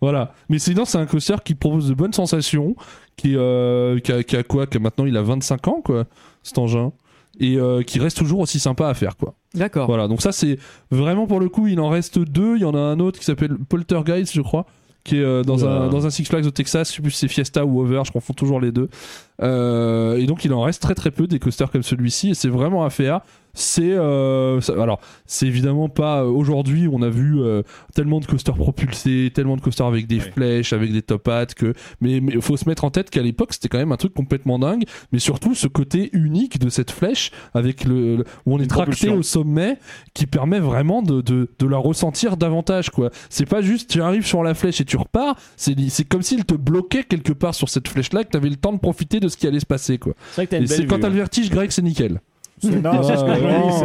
Voilà. 0.00 0.34
Mais 0.48 0.58
sinon, 0.58 0.84
c'est 0.84 0.98
un 0.98 1.06
coaster 1.06 1.36
qui 1.44 1.54
propose 1.54 1.88
de 1.88 1.94
bonnes 1.94 2.12
sensations. 2.12 2.74
Qui, 3.16 3.36
euh, 3.36 3.98
qui, 3.98 4.10
a, 4.10 4.22
qui 4.22 4.36
a 4.36 4.42
quoi? 4.42 4.66
Que 4.66 4.78
Maintenant, 4.78 5.04
il 5.04 5.16
a 5.16 5.22
25 5.22 5.68
ans, 5.68 5.80
quoi, 5.84 6.04
cet 6.42 6.56
engin. 6.58 6.92
Et 7.40 7.56
euh, 7.56 7.82
qui 7.82 7.98
reste 7.98 8.18
toujours 8.18 8.40
aussi 8.40 8.60
sympa 8.60 8.88
à 8.88 8.94
faire, 8.94 9.16
quoi. 9.16 9.34
D'accord. 9.54 9.86
Voilà. 9.86 10.06
Donc, 10.06 10.20
ça, 10.20 10.32
c'est 10.32 10.58
vraiment 10.90 11.26
pour 11.26 11.40
le 11.40 11.48
coup, 11.48 11.66
il 11.66 11.80
en 11.80 11.88
reste 11.88 12.18
deux. 12.18 12.56
Il 12.56 12.62
y 12.62 12.64
en 12.64 12.74
a 12.74 12.78
un 12.78 13.00
autre 13.00 13.18
qui 13.18 13.24
s'appelle 13.24 13.56
Poltergeist, 13.68 14.32
je 14.32 14.42
crois. 14.42 14.66
Qui 15.04 15.16
est 15.16 15.24
euh, 15.24 15.42
dans, 15.42 15.66
un, 15.66 15.88
dans 15.88 16.06
un 16.06 16.10
Six 16.10 16.24
Flags 16.26 16.46
au 16.46 16.52
Texas, 16.52 16.90
je 16.90 16.96
sais 16.96 17.02
plus 17.02 17.10
si 17.10 17.18
c'est 17.18 17.28
Fiesta 17.28 17.66
ou 17.66 17.80
Over, 17.80 18.02
je 18.06 18.12
confonds 18.12 18.34
toujours 18.34 18.60
les 18.60 18.70
deux. 18.70 18.88
Euh, 19.40 20.16
et 20.18 20.26
donc 20.26 20.44
il 20.44 20.52
en 20.52 20.60
reste 20.60 20.82
très 20.82 20.94
très 20.94 21.10
peu 21.10 21.26
des 21.26 21.38
coasters 21.38 21.70
comme 21.70 21.82
celui-ci 21.82 22.30
et 22.30 22.34
c'est 22.34 22.48
vraiment 22.48 22.84
à 22.84 22.90
faire. 22.90 23.20
C'est 23.54 23.92
euh, 23.92 24.60
alors 24.78 24.98
c'est 25.26 25.46
évidemment 25.46 25.90
pas 25.90 26.22
euh, 26.22 26.26
aujourd'hui 26.26 26.88
on 26.90 27.02
a 27.02 27.10
vu 27.10 27.38
euh, 27.38 27.60
tellement 27.94 28.18
de 28.18 28.24
coasters 28.24 28.54
propulsés, 28.54 29.30
tellement 29.34 29.56
de 29.56 29.60
coasters 29.60 29.86
avec 29.86 30.06
des 30.06 30.20
flèches, 30.20 30.72
avec 30.72 30.90
des 30.90 31.02
top 31.02 31.28
hats 31.28 31.44
que 31.44 31.74
mais 32.00 32.12
il 32.16 32.40
faut 32.40 32.56
se 32.56 32.66
mettre 32.66 32.84
en 32.84 32.90
tête 32.90 33.10
qu'à 33.10 33.20
l'époque 33.20 33.52
c'était 33.52 33.68
quand 33.68 33.76
même 33.76 33.92
un 33.92 33.98
truc 33.98 34.14
complètement 34.14 34.58
dingue, 34.58 34.84
mais 35.12 35.18
surtout 35.18 35.54
ce 35.54 35.66
côté 35.66 36.08
unique 36.14 36.58
de 36.60 36.70
cette 36.70 36.90
flèche 36.90 37.30
avec 37.52 37.84
le, 37.84 38.16
le- 38.16 38.24
où 38.46 38.54
on 38.54 38.58
est 38.58 38.66
tracté 38.68 39.10
au 39.10 39.22
sommet 39.22 39.76
qui 40.14 40.24
permet 40.24 40.58
vraiment 40.58 41.02
de, 41.02 41.20
de, 41.20 41.50
de 41.58 41.66
la 41.66 41.76
ressentir 41.76 42.38
davantage 42.38 42.88
quoi. 42.88 43.10
C'est 43.28 43.44
pas 43.44 43.60
juste 43.60 43.90
tu 43.90 44.00
arrives 44.00 44.24
sur 44.24 44.42
la 44.42 44.54
flèche 44.54 44.80
et 44.80 44.86
tu 44.86 44.96
repars, 44.96 45.36
c'est 45.58 45.74
c'est 45.90 46.04
comme 46.08 46.22
s'il 46.22 46.46
te 46.46 46.54
bloquait 46.54 47.04
quelque 47.04 47.34
part 47.34 47.54
sur 47.54 47.68
cette 47.68 47.88
flèche 47.88 48.14
là 48.14 48.24
que 48.24 48.30
tu 48.30 48.36
avais 48.38 48.48
le 48.48 48.56
temps 48.56 48.72
de 48.72 48.78
profiter 48.78 49.20
de 49.20 49.28
ce 49.32 49.36
qui 49.36 49.46
allait 49.46 49.60
se 49.60 49.66
passer 49.66 49.98
quoi. 49.98 50.14
C'est 50.32 50.46
vrai 50.46 50.46
que 50.46 50.80
une 50.80 50.86
quand 50.86 50.98
t'as 51.00 51.06
hein. 51.08 51.10
le 51.10 51.16
vertige 51.16 51.50
Greg 51.50 51.70
c'est 51.70 51.82
nickel. 51.82 52.20
C'est- 52.58 52.80
Non, 52.80 53.02
c'est 53.02 53.16
ce 53.16 53.24
que 53.24 53.34
je 53.34 53.40
me 53.40 53.66
dis, 53.66 53.78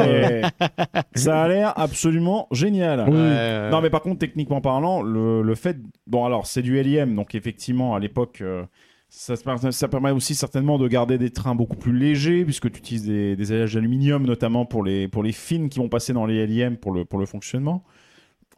c'est- 1.15 1.19
Ça 1.19 1.41
a 1.41 1.47
l'air 1.47 1.73
absolument 1.79 2.47
génial. 2.51 3.09
Ouais. 3.09 3.71
Non, 3.71 3.81
mais 3.81 3.89
par 3.89 4.01
contre, 4.01 4.19
techniquement 4.19 4.61
parlant, 4.61 5.01
le, 5.01 5.41
le 5.41 5.55
fait. 5.55 5.77
Bon, 6.05 6.25
alors, 6.25 6.45
c'est 6.45 6.61
du 6.61 6.79
LIM, 6.79 7.15
donc 7.15 7.33
effectivement, 7.33 7.95
à 7.95 7.99
l'époque. 7.99 8.39
euh, 8.41 8.63
ça, 9.09 9.35
se 9.37 9.43
per- 9.43 9.71
ça 9.71 9.87
permet 9.87 10.11
aussi 10.11 10.35
certainement 10.35 10.77
de 10.77 10.87
garder 10.87 11.17
des 11.17 11.31
trains 11.31 11.55
beaucoup 11.55 11.77
plus 11.77 11.97
légers, 11.97 12.43
puisque 12.43 12.69
tu 12.71 12.77
utilises 12.79 13.05
des, 13.05 13.35
des 13.35 13.51
alliages 13.51 13.73
d'aluminium, 13.73 14.23
notamment 14.27 14.65
pour 14.65 14.83
les, 14.83 15.07
pour 15.07 15.23
les 15.23 15.31
fines 15.31 15.69
qui 15.69 15.79
vont 15.79 15.89
passer 15.89 16.13
dans 16.13 16.25
les 16.27 16.45
LIM 16.45 16.75
pour 16.75 16.91
le, 16.91 17.03
pour 17.05 17.17
le 17.17 17.25
fonctionnement. 17.25 17.83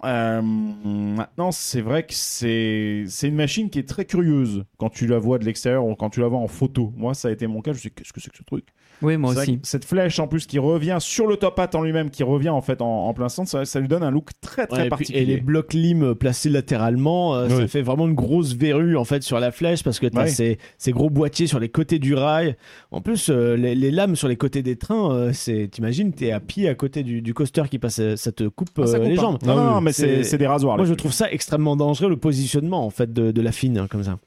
Euh, 0.06 0.42
maintenant, 0.42 1.52
c'est 1.52 1.82
vrai 1.82 2.04
que 2.04 2.14
c'est 2.14 3.04
c'est 3.08 3.28
une 3.28 3.36
machine 3.36 3.70
qui 3.70 3.80
est 3.80 3.88
très 3.88 4.06
curieuse 4.06 4.64
quand 4.78 4.90
tu 4.90 5.08
la 5.08 5.20
vois 5.20 5.40
de 5.40 5.46
l'extérieur 5.46 5.86
ou 5.86 5.96
quand 5.96 6.10
tu 6.10 6.22
la 6.22 6.28
vois 6.28 6.40
en 6.40 6.48
photo. 6.48 6.94
Moi, 6.96 7.14
ça 7.14 7.28
a 7.28 7.32
été 7.32 7.48
mon 7.48 7.62
cas. 7.62 7.72
Je 7.72 7.78
me 7.78 7.80
suis 7.80 7.90
dit, 7.90 7.96
qu'est-ce 7.96 8.14
que 8.14 8.22
c'est 8.22 8.32
que 8.32 8.38
ce 8.38 8.44
truc? 8.44 8.66
Oui, 9.02 9.16
moi 9.16 9.32
aussi. 9.32 9.60
Cette 9.64 9.86
flèche 9.86 10.20
en 10.20 10.28
plus 10.28 10.46
qui 10.46 10.60
revient 10.60 10.98
sur 11.00 11.26
le 11.28 11.38
top 11.38 11.58
hat 11.60 11.70
en 11.74 11.82
lui-même, 11.84 12.10
qui 12.10 12.24
revient 12.24 12.50
en 12.50 12.60
fait 12.62 12.82
en, 12.82 13.08
en 13.08 13.14
plein 13.14 13.30
centre, 13.30 13.50
ça, 13.50 13.64
ça 13.64 13.80
lui 13.80 13.88
donne 13.88 14.04
un 14.04 14.12
look 14.12 14.30
très 14.42 14.68
très 14.68 14.78
Ouais, 14.78 14.82
et, 14.82 14.84
puis- 14.84 14.90
particulier. 14.90 15.22
et 15.22 15.26
les 15.26 15.38
blocs 15.40 15.74
lim 15.74 16.16
placés 16.16 16.50
latéralement, 16.50 17.34
euh, 17.36 17.48
ça 17.48 17.68
fait 17.68 17.82
vraiment 17.82 18.08
une 18.08 18.14
grosse 18.16 18.54
verrue 18.56 18.98
en 18.98 19.06
fait 19.06 19.24
sur 19.24 19.40
la 19.40 19.52
flèche 19.52 19.84
parce 19.84 20.00
que 20.00 20.08
t'as 20.08 20.24
Ouais. 20.24 20.28
ces, 20.30 20.58
ces 20.78 20.92
gros 20.92 21.10
boîtiers 21.10 21.48
sur 21.48 21.60
les 21.60 21.70
côtés 21.70 21.98
du 22.00 22.14
rail. 22.14 22.58
En 22.92 23.00
plus, 23.00 23.30
euh, 23.30 23.56
les, 23.56 23.74
les 23.74 23.92
lames 23.92 24.18
sur 24.18 24.28
les 24.28 24.36
côtés 24.36 24.64
des 24.64 24.76
trains, 24.76 25.12
euh, 25.14 25.32
c'est, 25.34 25.70
t'imagines, 25.72 26.12
t'es 26.12 26.32
à 26.32 26.42
pied 26.42 26.68
à 26.68 26.76
côté 26.76 27.04
du, 27.04 27.22
du 27.22 27.34
coaster 27.34 27.64
qui 27.72 27.80
passe, 27.80 28.00
euh, 28.00 28.16
ça 28.18 28.34
te 28.34 28.50
coupe 28.50 28.70
Ah, 28.80 28.86
ça 28.86 28.96
euh, 28.98 29.00
coupe 29.00 29.08
les 29.10 29.16
pas. 29.16 29.22
jambes. 29.22 29.38
Non, 29.46 29.56
non, 29.56 29.64
non, 29.76 29.82
mais 29.82 29.89
C'est- 29.92 30.18
c'est 30.18 30.24
c'est 30.24 30.38
des 30.38 30.48
rasoirs. 30.48 30.76
Moi, 30.78 30.86
les 30.86 30.90
je 30.90 30.96
trouve 30.96 31.14
ça 31.14 31.32
extrêmement 31.32 31.76
dangereux 31.76 32.10
le 32.10 32.18
positionnement 32.18 32.86
en 32.86 32.90
fait 32.90 33.12
de, 33.14 33.32
de 33.32 33.42
la 33.42 33.52
fine 33.52 33.78
hein, 33.78 33.88
comme 33.90 34.04
ça. 34.04 34.18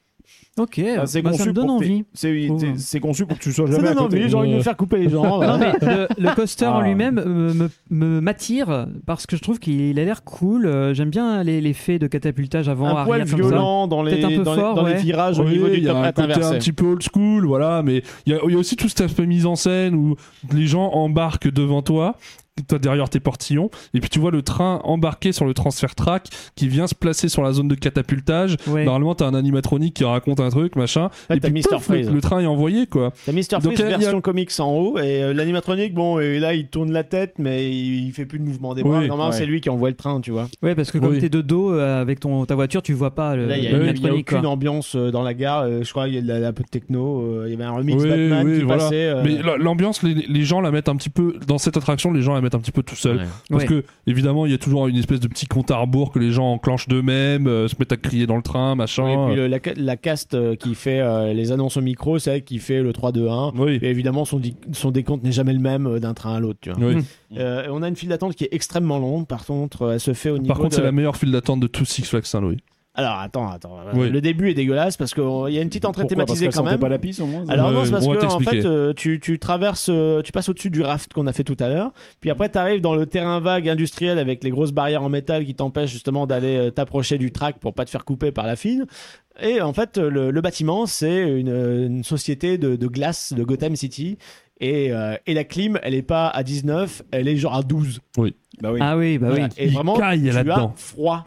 Ok, 0.59 0.83
Ah, 0.99 1.07
c'est 1.07 1.23
bah, 1.23 1.33
ça 1.33 1.47
me 1.47 1.53
donne 1.55 1.65
pour 1.69 1.77
envie. 1.77 2.05
C'est 2.13 2.47
trouve. 2.47 2.61
c'est- 2.61 2.77
c'est 2.79 3.01
conçu 3.01 3.25
pour 3.25 3.39
que 3.39 3.43
tu 3.43 3.53
sois 3.53 3.67
Ça 3.69 3.73
jamais 3.77 3.89
à 3.89 3.95
donne 3.95 4.05
côté. 4.05 4.19
envie, 4.19 4.29
j'ai 4.29 4.37
envie 4.37 4.51
de 4.51 4.57
me 4.57 4.61
faire 4.61 4.77
couper 4.77 4.99
les 4.99 5.09
jambes. 5.09 5.43
Non, 5.43 5.57
mais 5.57 5.73
le, 5.81 6.09
le 6.19 6.35
coaster 6.35 6.67
en 6.67 6.81
Ah. 6.81 6.87
lui-même 6.87 7.17
euh, 7.17 7.55
me, 7.55 7.71
me 7.89 8.21
m'attire 8.21 8.87
parce 9.07 9.27
que 9.27 9.35
je 9.37 9.41
trouve 9.41 9.59
qu'il 9.59 9.99
a 9.99 10.05
l'air 10.05 10.25
cool. 10.25 10.67
Euh, 10.67 10.93
J'aime 10.93 11.09
bien 11.09 11.43
les- 11.43 11.63
l'effet 11.63 11.99
de 11.99 12.07
catapultage 12.07 12.69
avant 12.69 12.89
un 12.89 13.05
poil 13.07 13.23
arrière 13.23 13.35
comme 13.35 13.43
ça. 13.45 13.49
violent 13.49 13.87
dans 13.89 14.03
les, 14.03 14.23
un 14.23 14.29
peu 14.29 14.43
dans 14.43 14.55
les- 14.55 14.61
dans 14.61 14.87
les 14.87 14.95
virages 14.97 15.39
au 15.41 15.45
Oui, 15.45 15.53
niveau 15.53 15.69
du 15.69 15.77
il 15.79 15.85
y 15.85 15.87
top 15.87 15.97
a 15.97 16.01
un 16.01 16.13
côté 16.13 16.23
inversé. 16.23 16.55
un 16.55 16.59
petit 16.59 16.73
peu 16.73 16.85
old 16.85 17.03
school, 17.03 17.47
voilà, 17.47 17.83
mais 17.83 18.03
il 18.27 18.35
y, 18.35 18.37
a- 18.37 18.41
il 18.47 18.53
y 18.53 18.55
a 18.55 18.59
aussi 18.59 18.77
tout 18.77 18.89
cet 18.91 19.01
aspect 19.01 19.25
mise 19.25 19.47
en 19.47 19.57
scène 19.57 19.95
où 19.95 20.17
les 20.53 20.67
gens 20.67 20.91
embarquent 20.91 21.51
devant 21.51 21.81
toi 21.81 22.17
toi 22.69 22.79
derrière 22.79 23.09
tes 23.09 23.19
portillons, 23.21 23.71
et 23.95 24.01
puis 24.01 24.11
tu 24.11 24.19
vois 24.19 24.31
le 24.31 24.43
train 24.43 24.81
embarqué 24.85 25.33
sur 25.33 25.47
le 25.47 25.55
transfert 25.55 25.95
track 25.95 26.29
qui 26.55 26.69
vient 26.69 26.87
se 26.87 26.95
placer 26.95 27.29
sur 27.29 27.43
la 27.43 27.53
zone 27.53 27.69
de 27.69 27.75
catapultage. 27.75 28.57
Ouais. 28.67 28.85
Normalement, 28.85 29.15
t'as 29.15 29.27
un 29.27 29.35
animatronique 29.35 29.95
qui 29.95 30.05
raconte 30.05 30.39
un 30.41 30.51
truc, 30.51 30.77
machin, 30.77 31.09
Ouais, 31.31 31.39
et 31.39 31.41
puis 31.41 31.63
pouf, 31.63 31.73
le, 31.73 31.79
Freeze. 31.79 32.11
le 32.11 32.21
train 32.21 32.41
est 32.41 32.47
envoyé, 32.47 32.87
quoi. 32.87 33.13
T'as 33.25 33.33
Mr. 33.33 33.41
Donc, 33.63 33.63
Freeze 33.63 33.79
il 33.81 33.91
y 33.91 33.95
a- 33.95 33.99
version 33.99 34.21
comics 34.21 34.51
en 34.59 34.71
haut 34.71 34.99
et 34.99 35.23
euh, 35.23 35.33
l'animatronique, 35.33 35.95
bon, 35.95 36.21
et 36.21 36.39
là 36.39 36.53
il 36.55 36.69
tourne 36.69 36.93
la 36.93 37.05
tête, 37.05 37.35
mais 37.39 37.71
il, 37.71 38.07
il 38.07 38.13
fait 38.13 38.27
plus 38.27 38.39
de 38.39 38.45
mouvement 38.45 38.75
des 38.75 38.83
bras. 38.83 38.99
Oui, 38.99 39.09
Normalement, 39.09 39.31
ouais. 39.33 39.37
c'est 39.39 39.47
lui 39.47 39.61
qui 39.63 39.71
envoie 39.71 39.89
le 39.89 39.97
train, 39.97 40.21
tu 40.21 40.31
vois. 40.31 40.47
Ouais, 40.63 40.75
parce 40.75 40.91
que 40.91 40.99
comme 40.99 41.11
Oui. 41.13 41.21
t'es 41.21 41.31
de 41.31 41.41
dos 41.41 41.73
euh, 41.73 42.01
avec 42.03 42.21
ton, 42.21 42.45
ta 42.45 42.55
voiture, 42.55 42.83
tu 42.83 42.93
vois 42.93 43.15
pas 43.15 43.35
le. 43.35 43.47
Là, 43.47 43.57
il 43.57 43.65
y 43.65 43.67
a, 43.67 43.71
il 43.71 43.73
y 43.73 43.77
a 43.77 43.79
l'électronique, 43.81 44.29
aucune 44.31 44.43
quoi. 44.43 44.51
ambiance 44.51 44.95
euh, 44.95 45.11
dans 45.11 45.23
la 45.23 45.33
gare. 45.33 45.63
euh, 45.63 45.83
je 45.83 45.91
crois 45.91 46.05
qu'il 46.05 46.15
y 46.17 46.19
a 46.19 46.21
de 46.23 46.29
la- 46.29 46.49
un 46.49 46.53
peu 46.53 46.63
de 46.65 46.69
techno. 46.69 47.23
euh, 47.23 47.45
Il 47.47 47.53
y 47.53 47.55
avait 47.55 47.65
un 47.65 47.73
remix 47.73 48.03
Oui, 48.03 48.09
Batman 48.11 48.47
oui, 48.47 48.59
qui 48.59 48.65
voilà. 48.65 48.83
passait. 48.85 49.07
euh, 49.07 49.23
Mais 49.25 49.41
la- 49.43 49.57
l'ambiance, 49.57 50.03
les, 50.03 50.15
les 50.15 50.43
gens 50.45 50.61
la 50.61 50.71
mettent 50.71 50.89
un 50.91 50.97
petit 50.97 51.09
peu 51.11 51.37
dans 51.47 51.57
cette 51.59 51.77
attraction, 51.79 52.13
les 52.13 52.21
gens 52.23 52.35
mettent 52.43 52.55
un 52.55 52.61
petit 52.61 52.73
peu 52.73 52.83
tout 52.83 52.97
seul. 52.97 53.17
Ouais. 53.19 53.23
Parce 53.51 53.63
Ouais. 53.65 53.69
que 53.69 53.85
évidemment, 54.07 54.45
il 54.47 54.53
y 54.53 54.55
a 54.55 54.59
toujours 54.59 54.87
une 54.89 54.97
espèce 54.97 55.21
de 55.21 55.29
petit 55.29 55.47
compte 55.47 55.71
à 55.71 55.77
rebours 55.77 56.11
que 56.13 56.19
les 56.19 56.31
gens 56.33 56.53
enclenchent 56.53 56.89
d'eux-mêmes, 56.89 57.47
euh, 57.47 57.69
se 57.69 57.77
mettent 57.79 57.93
à 57.93 57.97
crier 57.97 58.27
dans 58.27 58.37
le 58.37 58.43
train, 58.43 58.75
machin. 58.75 59.05
Oui, 59.05 59.13
et 59.13 59.27
puis 59.29 59.37
le- 59.37 59.47
la, 59.49 59.59
ca- 59.65 59.75
la 59.77 59.97
cast 59.97 60.35
euh, 60.35 60.55
qui 60.57 60.75
fait 60.75 61.01
euh, 61.01 61.33
les 61.33 61.53
annonces 61.53 61.77
au 61.77 61.81
micro, 61.81 62.19
c'est 62.19 62.31
elle 62.37 62.45
qui 62.45 62.59
fait 62.59 62.83
le 62.83 62.93
3-2-1. 62.93 63.53
Oui. 63.57 63.79
Et 63.83 63.91
évidemment, 63.91 64.25
son, 64.25 64.41
son 64.73 64.91
décompte 64.91 65.23
n'est 65.25 65.33
jamais 65.33 65.53
le 65.53 65.61
même 65.61 65.87
euh, 65.87 65.99
d'un 66.01 66.15
train 66.15 66.35
à 66.35 66.41
l'autre. 66.41 66.59
Oui. 66.79 66.97
Euh, 67.39 67.67
on 67.71 67.83
a 67.83 67.89
une 67.89 67.97
file 67.97 68.09
d'attente 68.11 68.35
qui 68.35 68.45
est 68.45 68.49
extrêmement 68.53 68.99
longue. 68.99 69.27
Par 69.27 69.47
contre, 69.47 69.93
elle 69.93 70.01
se 70.01 70.13
fait 70.13 70.31
au 70.31 70.39
niveau. 70.39 70.49
Par 70.49 70.59
contre, 70.59 70.71
de- 70.71 70.75
c'est 70.77 70.83
la 70.83 70.93
meilleure 70.93 71.17
file 71.17 71.33
d'attente 71.33 71.61
de 71.61 71.67
tout 71.67 71.85
Six 71.85 72.03
Flags 72.03 72.25
Saint-Louis. 72.25 72.59
Alors, 72.95 73.19
attends, 73.21 73.51
attends. 73.51 73.79
Oui. 73.95 74.11
Le 74.11 74.21
début 74.21 74.51
est 74.51 74.55
dégueulasse 74.55 74.99
parce 74.99 75.15
qu'il 75.15 75.23
y 75.49 75.59
a 75.59 75.63
une 75.63 75.69
petite 75.69 75.87
entrée 75.87 76.03
Pourquoi 76.03 76.27
Parce 76.27 76.39
thématisée 76.39 76.49
quand 76.63 76.63
même. 76.71 76.79
pas 76.79 76.91
la 76.91 76.99
pisse 76.99 77.21
au 77.21 77.27
moins 77.27 77.45
Alors 77.49 77.69
Ouais, 77.69 77.75
non, 77.75 77.85
c'est 77.87 77.91
parce 77.91 78.07
que 78.07 78.27
en 78.27 78.39
fait, 78.41 78.65
euh, 78.67 78.93
tu, 78.93 79.19
tu 79.19 79.39
traverses, 79.39 79.89
euh, 79.91 80.21
tu 80.21 80.31
passes 80.31 80.51
au-dessus 80.51 80.69
du 80.69 80.83
raft 80.83 81.11
qu'on 81.15 81.27
a 81.27 81.33
fait 81.33 81.45
tout 81.45 81.57
à 81.61 81.69
l'heure, 81.69 81.93
puis 82.21 82.29
après 82.31 82.51
tu 82.51 82.59
arrives 82.59 82.83
dans 82.83 82.95
le 82.95 83.07
terrain 83.07 83.41
vague 83.41 83.67
industriel 83.69 84.19
avec 84.19 84.45
les 84.45 84.51
grosses 84.51 84.73
barrières 84.73 85.03
en 85.03 85.09
métal 85.09 85.47
qui 85.47 85.55
t'empêchent 85.55 85.91
justement 85.91 86.27
d'aller 86.27 86.57
euh, 86.57 86.71
t'approcher 86.71 87.17
du 87.17 87.33
track 87.33 87.59
pour 87.61 87.73
pas 87.73 87.87
te 87.87 87.91
faire 87.91 88.05
couper 88.05 88.31
par 88.31 88.47
la 88.47 88.57
file. 88.57 88.85
Et 89.41 89.63
en 89.63 89.73
fait, 89.73 89.97
le, 89.97 90.31
le 90.31 90.41
bâtiment, 90.43 90.85
c'est 90.85 91.23
une, 91.41 91.49
une 91.49 92.05
société 92.05 92.59
de, 92.59 92.77
de 92.77 92.87
glace 92.89 93.33
de 93.33 93.43
Gotham 93.43 93.75
City. 93.75 94.19
Et, 94.61 94.93
euh, 94.93 95.17
et 95.27 95.33
la 95.35 95.43
clim, 95.45 95.79
elle 95.83 95.95
est 95.95 96.03
pas 96.03 96.29
à 96.29 96.43
19, 96.43 97.03
elle 97.11 97.27
est 97.27 97.37
genre 97.37 97.55
à 97.57 97.63
12. 97.63 98.01
Bah 98.61 98.71
oui. 98.73 98.79
Ah 98.83 98.97
oui, 98.99 99.17
bah 99.19 99.29
Voilà. 99.31 99.47
oui. 99.47 99.51
Et 99.57 99.67
Il 99.69 99.73
vraiment, 99.73 99.97
caille 99.97 100.23
tu 100.31 100.37
as 100.37 100.73
froid. 100.77 101.25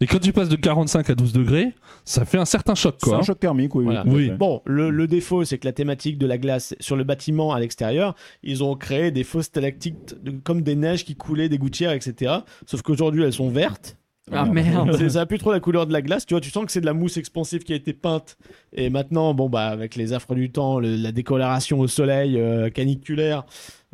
Et 0.00 0.06
quand 0.06 0.20
tu 0.20 0.32
passes 0.32 0.48
de 0.48 0.54
45 0.56 1.10
à 1.10 1.14
12 1.16 1.32
degrés, 1.32 1.72
ça 2.04 2.24
fait 2.24 2.38
un 2.38 2.44
certain 2.44 2.74
choc, 2.76 2.94
C'est 2.98 3.10
quoi. 3.10 3.18
un 3.18 3.22
choc 3.22 3.40
thermique, 3.40 3.74
oui. 3.74 3.84
Voilà. 3.84 4.04
Oui. 4.06 4.30
Bon, 4.30 4.62
le, 4.64 4.90
le 4.90 5.06
défaut, 5.08 5.44
c'est 5.44 5.58
que 5.58 5.66
la 5.66 5.72
thématique 5.72 6.18
de 6.18 6.26
la 6.26 6.38
glace 6.38 6.74
sur 6.78 6.94
le 6.94 7.02
bâtiment 7.02 7.52
à 7.52 7.58
l'extérieur, 7.58 8.14
ils 8.44 8.62
ont 8.62 8.76
créé 8.76 9.10
des 9.10 9.24
fausses 9.24 9.46
stalactites 9.46 10.16
de- 10.22 10.30
comme 10.30 10.62
des 10.62 10.76
neiges 10.76 11.04
qui 11.04 11.16
coulaient, 11.16 11.48
des 11.48 11.58
gouttières, 11.58 11.92
etc. 11.92 12.32
Sauf 12.66 12.82
qu'aujourd'hui, 12.82 13.24
elles 13.24 13.32
sont 13.32 13.48
vertes. 13.50 13.96
Ah 14.30 14.44
merde. 14.44 15.08
Ça 15.08 15.22
a 15.22 15.26
plus 15.26 15.38
trop 15.38 15.52
la 15.52 15.58
couleur 15.58 15.86
de 15.86 15.92
la 15.92 16.02
glace. 16.02 16.26
Tu 16.26 16.34
vois, 16.34 16.40
tu 16.42 16.50
sens 16.50 16.66
que 16.66 16.70
c'est 16.70 16.82
de 16.82 16.86
la 16.86 16.92
mousse 16.92 17.16
expansive 17.16 17.64
qui 17.64 17.72
a 17.72 17.76
été 17.76 17.94
peinte. 17.94 18.36
Et 18.74 18.90
maintenant, 18.90 19.32
bon, 19.32 19.48
bah, 19.48 19.68
avec 19.68 19.96
les 19.96 20.12
affres 20.12 20.34
du 20.34 20.50
temps, 20.52 20.78
le- 20.80 20.96
la 20.96 21.12
décoloration 21.12 21.80
au 21.80 21.88
soleil 21.88 22.38
euh, 22.38 22.68
caniculaire, 22.68 23.46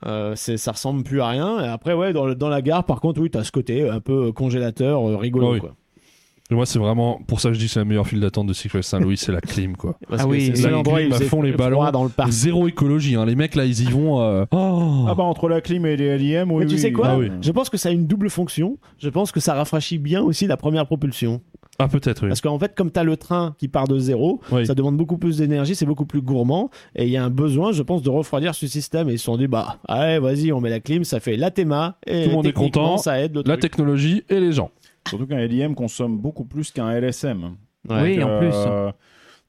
euh, 0.04 0.34
ça 0.34 0.72
ressemble 0.72 1.04
plus 1.04 1.20
à 1.20 1.28
rien. 1.28 1.64
Et 1.64 1.68
après, 1.68 1.94
ouais, 1.94 2.12
dans, 2.12 2.26
le- 2.26 2.34
dans 2.34 2.48
la 2.48 2.62
gare, 2.62 2.84
par 2.84 3.00
contre, 3.00 3.20
oui, 3.20 3.30
t'as 3.30 3.44
ce 3.44 3.52
côté 3.52 3.88
un 3.88 4.00
peu 4.00 4.32
congélateur, 4.32 5.08
euh, 5.08 5.16
rigolo, 5.16 5.52
oui. 5.52 5.60
quoi. 5.60 5.76
Et 6.50 6.54
moi, 6.54 6.66
c'est 6.66 6.78
vraiment 6.78 7.18
pour 7.26 7.40
ça 7.40 7.48
que 7.48 7.54
je 7.54 7.58
dis 7.58 7.66
que 7.66 7.72
c'est 7.72 7.80
la 7.80 7.86
meilleure 7.86 8.06
file 8.06 8.20
d'attente 8.20 8.46
de 8.48 8.52
Flags 8.52 8.82
Saint-Louis, 8.82 9.16
c'est 9.16 9.32
la 9.32 9.40
clim, 9.40 9.76
quoi. 9.76 9.96
Parce 10.08 10.20
Ah 10.22 10.24
que 10.26 10.30
oui, 10.30 10.42
c'est 10.44 10.50
la 10.52 10.56
seul 10.58 10.74
endroit 10.74 10.94
où 10.94 10.96
clim 10.98 11.08
il 11.08 11.14
à 11.14 11.20
fond 11.26 11.40
les 11.40 11.52
ballons. 11.52 11.90
dans 11.90 12.04
le 12.04 12.10
parc. 12.10 12.30
Zéro 12.30 12.68
écologie, 12.68 13.14
hein. 13.16 13.24
les 13.24 13.34
mecs 13.34 13.54
là, 13.54 13.64
ils 13.64 13.80
y 13.80 13.90
vont. 13.90 14.20
euh, 14.20 14.44
oh. 14.50 15.06
Ah 15.08 15.14
bah 15.14 15.22
entre 15.24 15.48
la 15.48 15.62
clim 15.62 15.86
et 15.86 15.96
les 15.96 16.18
LIM, 16.18 16.50
oui. 16.50 16.58
Mais 16.64 16.66
tu 16.66 16.74
oui, 16.74 16.80
sais 16.80 16.92
quoi 16.92 17.08
Ah 17.08 17.16
oui. 17.18 17.30
Je 17.40 17.50
pense 17.50 17.70
que 17.70 17.78
ça 17.78 17.88
a 17.88 17.92
une 17.92 18.06
double 18.06 18.28
fonction. 18.28 18.76
Je 18.98 19.08
pense 19.08 19.32
que 19.32 19.40
ça 19.40 19.54
rafraîchit 19.54 19.96
bien 19.98 20.20
aussi 20.22 20.46
la 20.46 20.58
première 20.58 20.84
propulsion. 20.86 21.40
Ah, 21.78 21.88
peut-être, 21.88 22.22
oui. 22.22 22.28
Parce 22.28 22.40
qu'en 22.42 22.58
fait, 22.58 22.72
comme 22.76 22.92
tu 22.92 23.00
as 23.00 23.04
le 23.04 23.16
train 23.16 23.56
qui 23.58 23.66
part 23.66 23.88
de 23.88 23.98
zéro, 23.98 24.40
Oui. 24.52 24.64
ça 24.66 24.74
demande 24.76 24.96
beaucoup 24.98 25.16
plus 25.18 25.38
d'énergie, 25.38 25.74
c'est 25.74 25.86
beaucoup 25.86 26.04
plus 26.06 26.20
gourmand. 26.20 26.70
Et 26.94 27.04
il 27.04 27.10
y 27.10 27.16
a 27.16 27.24
un 27.24 27.30
besoin, 27.30 27.72
je 27.72 27.82
pense, 27.82 28.02
de 28.02 28.10
refroidir 28.10 28.54
ce 28.54 28.66
système. 28.68 29.08
Et 29.08 29.14
ils 29.14 29.18
se 29.18 29.24
sont 29.24 29.36
dit, 29.38 29.48
bah, 29.48 29.78
allez, 29.88 30.18
vas-y, 30.20 30.52
on 30.52 30.60
met 30.60 30.70
la 30.70 30.78
clim, 30.80 31.02
ça 31.04 31.18
fait 31.20 31.36
la 31.36 31.50
théma. 31.50 31.96
Et 32.06 32.24
Tout 32.24 32.28
le 32.28 32.34
monde 32.36 32.46
est 32.46 32.52
techniquement, 32.52 32.90
content. 32.90 32.98
Ça 32.98 33.18
aide 33.20 33.34
le 33.34 33.40
La 33.46 33.54
truc. 33.56 33.62
technologie 33.62 34.22
et 34.28 34.38
les 34.38 34.52
gens. 34.52 34.70
Surtout 35.08 35.26
qu'un 35.26 35.44
LIM 35.46 35.74
consomme 35.74 36.18
beaucoup 36.18 36.44
plus 36.44 36.70
qu'un 36.70 36.90
LSM. 36.92 37.56
Oui, 37.88 38.22
en 38.22 38.38
plus. 38.38 38.50
Euh, 38.52 38.90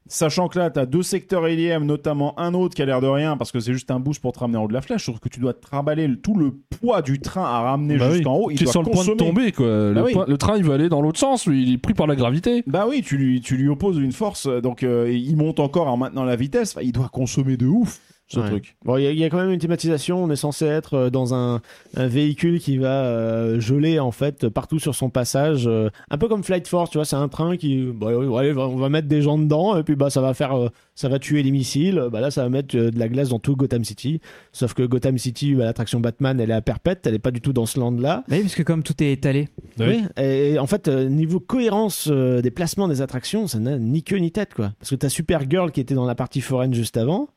Sachant 0.08 0.50
que 0.50 0.60
là, 0.60 0.70
tu 0.70 0.78
as 0.80 0.86
deux 0.86 1.02
secteurs 1.02 1.48
LIM, 1.48 1.84
notamment 1.84 2.40
un 2.40 2.54
autre 2.54 2.76
qui 2.76 2.84
a 2.84 2.86
l'air 2.86 3.02
de 3.02 3.08
rien 3.08 3.38
parce 3.38 3.52
que 3.52 3.60
c'est 3.60 3.74
juste 3.74 3.90
un 3.90 4.00
boost 4.00 4.22
pour 4.22 4.34
te 4.34 4.40
ramener 4.40 4.60
en 4.60 4.66
haut 4.66 4.68
de 4.68 4.74
la 4.74 4.82
flèche. 4.82 5.06
Sauf 5.08 5.20
que 5.20 5.30
tu 5.30 5.40
dois 5.40 5.54
te 5.56 5.62
trimballer 5.62 6.06
le- 6.08 6.22
tout 6.22 6.36
le 6.36 6.52
poids 6.80 7.02
du 7.02 7.20
train 7.20 7.44
à 7.44 7.62
ramener 7.62 7.98
Bah 7.98 8.10
oui. 8.10 8.18
jusqu'en 8.18 8.36
haut. 8.36 8.52
Il 8.52 8.62
est 8.62 8.68
sur 8.68 8.84
le 8.84 8.92
point 8.92 9.04
de 9.04 9.14
tomber, 9.16 9.52
quoi. 9.52 9.66
Bah 9.66 10.02
le, 10.02 10.04
oui. 10.04 10.38
train, 10.38 10.58
il 10.58 10.64
va 10.64 10.76
aller 10.76 10.90
dans 10.90 11.02
l'autre 11.02 11.18
sens, 11.20 11.48
lui. 11.48 11.64
Il 11.64 11.74
est 11.74 11.78
pris 11.80 11.96
par 11.96 12.06
la 12.06 12.16
gravité. 12.16 12.62
Bah 12.68 12.86
oui, 12.88 13.02
tu 13.02 13.18
lui, 13.18 13.42
tu 13.42 13.58
lui 13.58 13.68
opposes 13.68 13.98
une 13.98 14.12
force, 14.12 14.46
donc 14.48 14.84
euh, 14.84 15.12
il 15.12 15.36
monte 15.38 15.60
encore 15.60 15.88
en 15.88 15.98
maintenant 15.98 16.24
la 16.24 16.36
vitesse. 16.36 16.76
Enfin, 16.78 16.86
il 16.86 16.92
doit 16.92 17.10
consommer 17.10 17.58
de 17.58 17.66
ouf 17.66 18.00
ce 18.28 18.40
Ouais. 18.40 18.48
truc. 18.50 18.76
Bon, 18.84 18.98
il 18.98 19.04
y, 19.04 19.08
a- 19.08 19.12
il 19.12 19.18
y 19.20 19.24
a 19.24 19.30
quand 19.30 19.38
même 19.38 19.52
une 19.52 19.60
thématisation. 19.60 20.24
On 20.24 20.30
est 20.32 20.36
censé 20.36 20.66
être 20.66 20.96
euh, 20.96 21.10
dans 21.12 21.34
un, 21.36 21.62
un 21.96 22.08
véhicule 22.08 22.60
qui 22.60 22.78
va 22.78 23.04
euh, 23.06 23.60
geler 23.60 24.00
en 24.00 24.10
fait 24.12 24.50
partout 24.50 24.80
sur 24.80 24.96
son 24.96 25.10
passage, 25.12 25.68
euh, 25.68 25.90
un 26.10 26.18
peu 26.18 26.28
comme 26.28 26.44
Flight 26.44 26.68
Force. 26.68 26.90
Tu 26.90 26.98
vois, 26.98 27.06
c'est 27.06 27.16
un 27.16 27.28
train 27.28 27.56
qui, 27.56 27.84
bah, 27.94 28.08
ouais, 28.18 28.54
on 28.58 28.78
va 28.78 28.90
mettre 28.90 29.08
des 29.08 29.22
gens 29.22 29.38
dedans 29.38 29.78
et 29.78 29.84
puis 29.84 29.96
bah 29.96 30.10
ça 30.10 30.22
va 30.22 30.34
faire, 30.34 30.58
euh, 30.58 30.70
ça 30.96 31.08
va 31.08 31.20
tuer 31.20 31.44
les 31.44 31.52
missiles. 31.52 32.02
Bah 32.12 32.20
là, 32.20 32.32
ça 32.32 32.42
va 32.42 32.50
mettre 32.50 32.76
euh, 32.76 32.90
de 32.90 32.98
la 32.98 33.08
glace 33.10 33.30
dans 33.30 33.38
tout 33.40 33.56
Gotham 33.56 33.84
City. 33.84 34.22
Sauf 34.54 34.74
que 34.74 34.82
Gotham 34.84 35.18
City, 35.20 35.54
bah, 35.54 35.66
l'attraction 35.66 36.00
Batman, 36.00 36.40
elle 36.40 36.50
est 36.50 36.54
à 36.54 36.62
perpète. 36.62 37.06
Elle 37.06 37.14
est 37.14 37.20
pas 37.20 37.32
du 37.32 37.42
tout 37.42 37.54
dans 37.54 37.68
ce 37.68 37.80
land-là. 37.80 38.24
Bah 38.28 38.36
oui, 38.38 38.42
parce 38.42 38.56
que 38.56 38.64
comme 38.64 38.82
tout 38.82 39.02
est 39.04 39.12
étalé. 39.12 39.50
Oui. 39.80 40.02
Et 40.18 40.58
en 40.58 40.66
fait, 40.68 40.88
euh, 40.88 41.08
niveau 41.10 41.40
cohérence 41.40 42.08
euh, 42.12 42.42
des 42.42 42.50
placements 42.52 42.88
des 42.88 43.02
attractions, 43.04 43.48
ça 43.48 43.60
n'a 43.60 43.78
ni 43.78 44.02
queue 44.02 44.18
ni 44.18 44.32
tête, 44.32 44.54
quoi. 44.56 44.72
Parce 44.80 44.90
que 44.90 44.96
t'as 44.96 45.10
Supergirl 45.10 45.72
qui 45.72 45.80
était 45.80 45.94
dans 45.96 46.06
la 46.08 46.16
partie 46.16 46.42
foraine 46.42 46.74
juste 46.74 46.98
avant. 46.98 47.30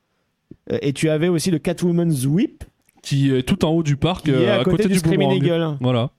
Euh, 0.71 0.79
et 0.83 0.93
tu 0.93 1.09
avais 1.09 1.29
aussi 1.29 1.51
le 1.51 1.59
Catwoman's 1.59 2.27
Whip 2.27 2.65
Qui 3.03 3.35
est 3.35 3.43
tout 3.43 3.65
en 3.65 3.71
haut 3.71 3.83
du 3.83 3.97
parc, 3.97 4.27
qui 4.27 4.31
est 4.33 4.49
euh, 4.49 4.61
à, 4.61 4.65
côté, 4.65 4.87
du, 4.89 4.99
Screaming 4.99 5.41
boomerang. 5.41 5.73
Eagle. 5.73 5.79
Voilà. 5.81 6.11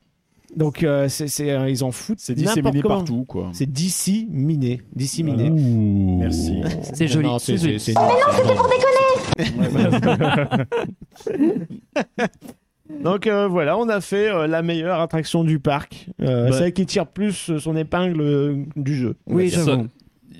Donc 0.55 0.81
euh, 0.83 1.07
c'est, 1.09 1.27
c'est, 1.27 1.51
euh, 1.51 1.69
ils 1.69 1.83
en 1.83 1.91
foutent. 1.91 2.19
C'est 2.19 2.33
disséminé 2.33 2.81
comment. 2.81 2.95
partout, 2.95 3.23
quoi. 3.27 3.49
C'est 3.53 3.71
d'ici 3.71 4.27
miné. 4.31 4.81
D'ici 4.95 5.23
miné. 5.23 5.51
Merci. 5.51 6.61
C'est 6.93 7.07
joli. 7.07 7.27
Non, 7.27 7.37
c'est, 7.37 7.57
c'est 7.57 7.65
joli. 7.67 7.79
c'est- 7.79 7.93
c'est- 7.93 7.99
Donc 13.03 13.27
euh, 13.27 13.47
voilà, 13.47 13.77
on 13.77 13.87
a 13.87 14.01
fait 14.01 14.29
euh, 14.29 14.47
la 14.47 14.63
meilleure 14.63 14.99
attraction 14.99 15.43
du 15.43 15.59
parc. 15.59 16.09
Euh, 16.21 16.49
Bah. 16.49 16.57
Celle 16.57 16.73
qui 16.73 16.87
tire 16.87 17.05
plus 17.05 17.55
son 17.59 17.75
épingle 17.75 18.19
euh, 18.21 18.63
du 18.75 18.95
jeu. 18.95 19.15
Oui, 19.27 19.51
ça, 19.51 19.63
j'avoue. 19.63 19.87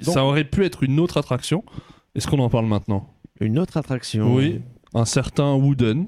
ça 0.02 0.26
aurait 0.26 0.45
pu 0.45 0.65
être 0.65 0.81
une 0.84 0.99
autre 0.99 1.18
attraction. 1.18 1.64
Est-ce 2.15 2.27
qu'on 2.27 2.40
en 2.40 2.49
parle 2.49 2.65
maintenant? 2.65 3.07
Une 3.40 3.57
autre 3.60 3.78
attraction. 3.78 4.34
Oui. 4.36 4.61
Un 4.94 5.06
certain 5.06 5.53
Wooden, 5.56 6.07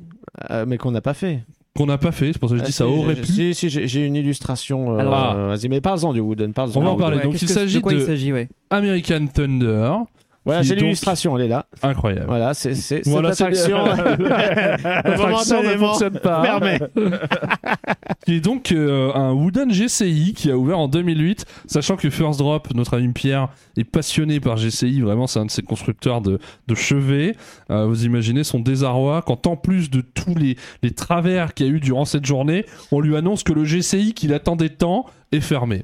Euh, 0.49 0.65
mais 0.67 0.77
qu'on 0.77 0.91
n'a 0.91 1.01
pas 1.01 1.13
fait. 1.13 1.43
qu'on 1.77 1.85
n'a 1.85 1.97
pas 1.97 2.11
fait. 2.11 2.33
C'est 2.33 2.39
pour 2.39 2.49
ça 2.49 2.55
que 2.55 2.59
je 2.59 2.63
Ah, 2.63 2.67
dis 2.67 2.71
ça 2.73 2.85
si, 2.85 2.89
aurait 2.91 3.15
j'ai- 3.15 3.21
pu. 3.21 3.53
Si, 3.53 3.53
si, 3.55 3.69
j'ai 3.87 4.05
une 4.05 4.15
illustration. 4.15 4.93
euh, 4.95 4.97
Alors- 4.99 5.31
euh, 5.35 5.47
Vas-y, 5.55 5.69
mais 5.69 5.79
parle-en 5.81 6.11
du 6.13 6.19
Wooden. 6.19 6.53
Parle-en. 6.53 6.77
On 6.79 6.83
va 6.83 6.89
en 6.89 6.95
parler. 6.97 7.17
Ouais, 7.17 7.23
Donc, 7.23 7.41
il 7.41 7.47
s'agit 7.47 7.75
de 7.77 7.81
quoi 7.81 7.93
il 7.93 7.99
de- 7.99 8.05
s'agit, 8.05 8.33
ouais. 8.33 8.49
American 8.69 9.27
Thunder. 9.33 9.93
Voilà, 10.43 10.63
c'est 10.63 10.73
l'illustration, 10.75 11.37
elle 11.37 11.45
est 11.45 11.49
là. 11.49 11.67
Incroyable. 11.83 12.25
Voilà, 12.27 12.53
c'est 12.55 12.73
c'est- 12.73 13.03
cette 13.03 13.25
attraction. 13.25 13.85
L'attraction 13.85 15.63
ne 15.63 15.77
fonctionne 15.77 16.19
pas. 16.19 16.43
fermée. 16.43 16.79
qui 18.25 18.35
est 18.35 18.39
donc 18.41 18.71
euh, 18.71 19.11
un 19.13 19.33
Wooden 19.33 19.71
GCI 19.71 20.33
qui 20.35 20.49
a 20.51 20.57
ouvert 20.57 20.79
en 20.79 20.87
2008, 20.87 21.45
sachant 21.67 21.95
que 21.95 22.09
First 22.09 22.39
Drop, 22.39 22.73
notre 22.73 22.97
ami 22.97 23.09
Pierre, 23.13 23.49
est 23.77 23.83
passionné 23.83 24.39
par 24.39 24.57
GCI, 24.57 25.01
vraiment 25.01 25.27
c'est 25.27 25.39
un 25.39 25.45
de 25.45 25.51
ses 25.51 25.61
constructeurs 25.63 26.21
de, 26.21 26.39
de 26.67 26.75
chevet. 26.75 27.35
Euh, 27.69 27.85
vous 27.85 28.05
imaginez 28.05 28.43
son 28.43 28.59
désarroi 28.59 29.21
quand 29.25 29.45
en 29.47 29.55
plus 29.55 29.89
de 29.89 30.01
tous 30.01 30.35
les, 30.35 30.55
les 30.81 30.91
travers 30.91 31.53
qu'il 31.53 31.67
y 31.67 31.69
a 31.69 31.71
eu 31.71 31.79
durant 31.79 32.05
cette 32.05 32.25
journée, 32.25 32.65
on 32.91 32.99
lui 32.99 33.15
annonce 33.15 33.43
que 33.43 33.53
le 33.53 33.63
GCI 33.63 34.13
qu'il 34.13 34.33
attendait 34.33 34.69
tant 34.69 35.05
est 35.31 35.39
fermé. 35.39 35.83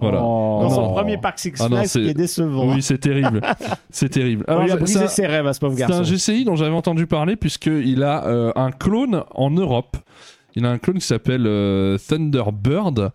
Voilà. 0.00 0.20
Oh. 0.22 0.60
Dans 0.62 0.70
son 0.70 0.82
Non. 0.82 0.92
premier 0.94 1.18
parc 1.18 1.38
Six 1.38 1.52
Ah 1.58 1.64
non, 1.64 1.76
Flags, 1.76 1.86
c'est- 1.86 2.02
qui 2.02 2.08
est 2.08 2.14
décevant. 2.14 2.72
Oui, 2.72 2.82
c'est 2.82 2.98
terrible. 2.98 3.40
c'est 3.90 4.08
terrible. 4.08 4.44
On 4.48 4.62
lui 4.64 4.70
a 4.70 4.76
brisé 4.76 5.04
un- 5.04 5.08
ses 5.08 5.26
rêves 5.26 5.46
à 5.46 5.52
ce 5.52 5.60
pauvre 5.60 5.74
c'est 5.76 5.84
un. 5.92 6.02
GCI 6.04 6.44
dont 6.44 6.56
j'avais 6.56 6.74
entendu 6.74 7.06
parler 7.06 7.36
puisqu'il 7.36 8.02
a 8.04 8.26
euh, 8.26 8.52
un 8.56 8.70
clone 8.70 9.24
en 9.34 9.50
Europe. 9.50 9.96
Il 10.54 10.64
a 10.66 10.70
un 10.70 10.78
clone 10.78 10.98
qui 10.98 11.06
s'appelle 11.06 11.44
euh, 11.46 11.98
Thunderbird 11.98 13.10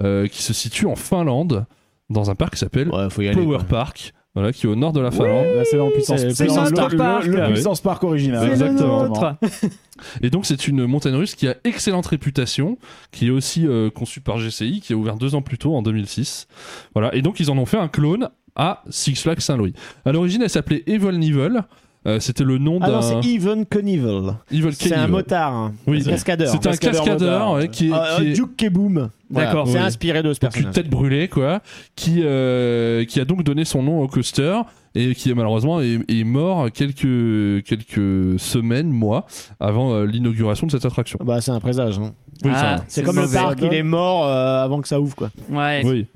euh, 0.00 0.26
qui 0.28 0.42
se 0.42 0.52
situe 0.52 0.86
en 0.86 0.96
Finlande 0.96 1.66
dans 2.10 2.30
un 2.30 2.34
parc 2.34 2.54
qui 2.54 2.60
s'appelle 2.60 2.88
Ouais, 2.90 3.08
aller. 3.28 3.32
Power 3.32 3.56
quoi. 3.58 3.64
Park, 3.68 4.12
voilà, 4.34 4.52
qui 4.52 4.66
est 4.66 4.68
au 4.68 4.76
nord 4.76 4.92
de 4.92 5.00
la 5.00 5.10
Finlande. 5.10 5.46
Là, 5.56 5.64
c'est 5.64 5.76
dans 5.78 5.86
le 5.86 5.92
puissance, 5.92 6.20
C'est 6.20 6.30
c'est 6.34 6.46
dans 6.46 6.54
Puissance 6.64 6.70
le, 6.92 6.96
Park. 6.98 7.24
le- 7.24 7.30
le- 7.30 7.36
le 7.36 7.42
Ah 7.42 7.46
oui. 7.48 7.52
puissance 7.54 7.80
park 7.80 8.04
original. 8.04 8.40
C'est 8.40 8.46
le 8.46 8.52
Exactement. 8.52 9.08
nôtre. 9.08 9.34
Et 10.22 10.30
donc 10.30 10.46
c'est 10.46 10.68
une 10.68 10.86
montagne 10.86 11.14
russe 11.14 11.34
qui 11.34 11.48
a 11.48 11.56
excellente 11.64 12.06
réputation, 12.06 12.78
qui 13.10 13.26
est 13.28 13.30
aussi 13.30 13.66
euh, 13.66 13.90
conçue 13.90 14.20
par 14.20 14.38
GCI, 14.38 14.80
qui 14.80 14.92
a 14.92 14.96
ouvert 14.96 15.16
deux 15.16 15.34
ans 15.34 15.42
plus 15.42 15.58
tôt 15.58 15.74
en 15.74 15.82
2006. 15.82 16.46
Voilà. 16.94 17.12
Et 17.14 17.22
donc 17.22 17.40
ils 17.40 17.50
en 17.50 17.58
ont 17.58 17.66
fait 17.66 17.78
un 17.78 17.88
clone 17.88 18.28
à 18.54 18.82
Six 18.90 19.16
Flags 19.16 19.40
Saint-Louis. 19.40 19.72
À 20.04 20.12
l'origine, 20.12 20.42
elle 20.42 20.50
s'appelait 20.50 20.82
Evil 20.86 21.18
Nivel. 21.18 21.62
Euh, 22.06 22.20
C'était 22.20 22.44
le 22.44 22.58
nom 22.58 22.78
Ah 22.80 22.90
non, 22.90 23.02
c'est 23.02 23.24
Even 23.28 23.66
Knievel. 23.66 24.34
Evil 24.52 24.72
C'est 24.72 24.94
un 24.94 25.08
motard, 25.08 25.52
hein. 25.52 25.72
Oui, 25.86 26.00
un 26.06 26.10
cascadeur. 26.10 26.48
C'était 26.48 26.68
un 26.68 26.70
Cascadeur 26.70 27.04
cascadeur 27.04 27.38
motard. 27.40 27.52
ouais, 27.54 27.68
qui 27.68 27.88
est, 27.88 27.92
Euh, 27.92 28.16
qui 28.16 28.28
est- 28.28 28.32
Duke 28.34 28.56
Keboom. 28.56 29.10
Voilà. 29.30 29.46
D'accord. 29.48 29.66
C'est 29.68 29.74
Oui. 29.78 29.84
inspiré 29.84 30.22
de 30.22 30.32
ce 30.32 30.38
donc 30.40 30.50
une 30.56 30.62
personnage. 30.62 30.74
tête 30.74 30.88
brûlée 30.90 31.28
quoi, 31.28 31.60
qui 31.96 32.20
euh, 32.22 33.04
qui 33.04 33.20
a 33.20 33.24
donc 33.24 33.42
donné 33.42 33.64
son 33.66 33.82
nom 33.82 34.00
au 34.00 34.06
coaster 34.08 34.58
et 34.94 35.14
qui 35.14 35.34
malheureusement 35.34 35.80
est, 35.82 35.98
est 36.08 36.24
mort 36.24 36.70
quelques 36.72 37.62
quelques 37.64 38.38
semaines 38.40 38.88
mois 38.90 39.26
avant 39.60 39.92
euh, 39.92 40.06
l'inauguration 40.06 40.66
de 40.66 40.72
cette 40.72 40.86
attraction. 40.86 41.18
Bah, 41.22 41.40
c'est 41.42 41.50
un 41.50 41.60
présage. 41.60 41.98
hein. 41.98 42.12
Oui, 42.44 42.50
Ah, 42.54 42.84
C'est 42.88 43.02
comme 43.02 43.16
le 43.20 43.26
parc, 43.32 43.58
il 43.62 43.74
est 43.74 43.82
mort 43.82 44.24
euh, 44.26 44.62
avant 44.64 44.80
que 44.80 44.88
ça 44.88 45.00
ouvre, 45.00 45.14
quoi. 45.16 45.30
Ouais. 45.50 45.82
Oui. 45.84 46.06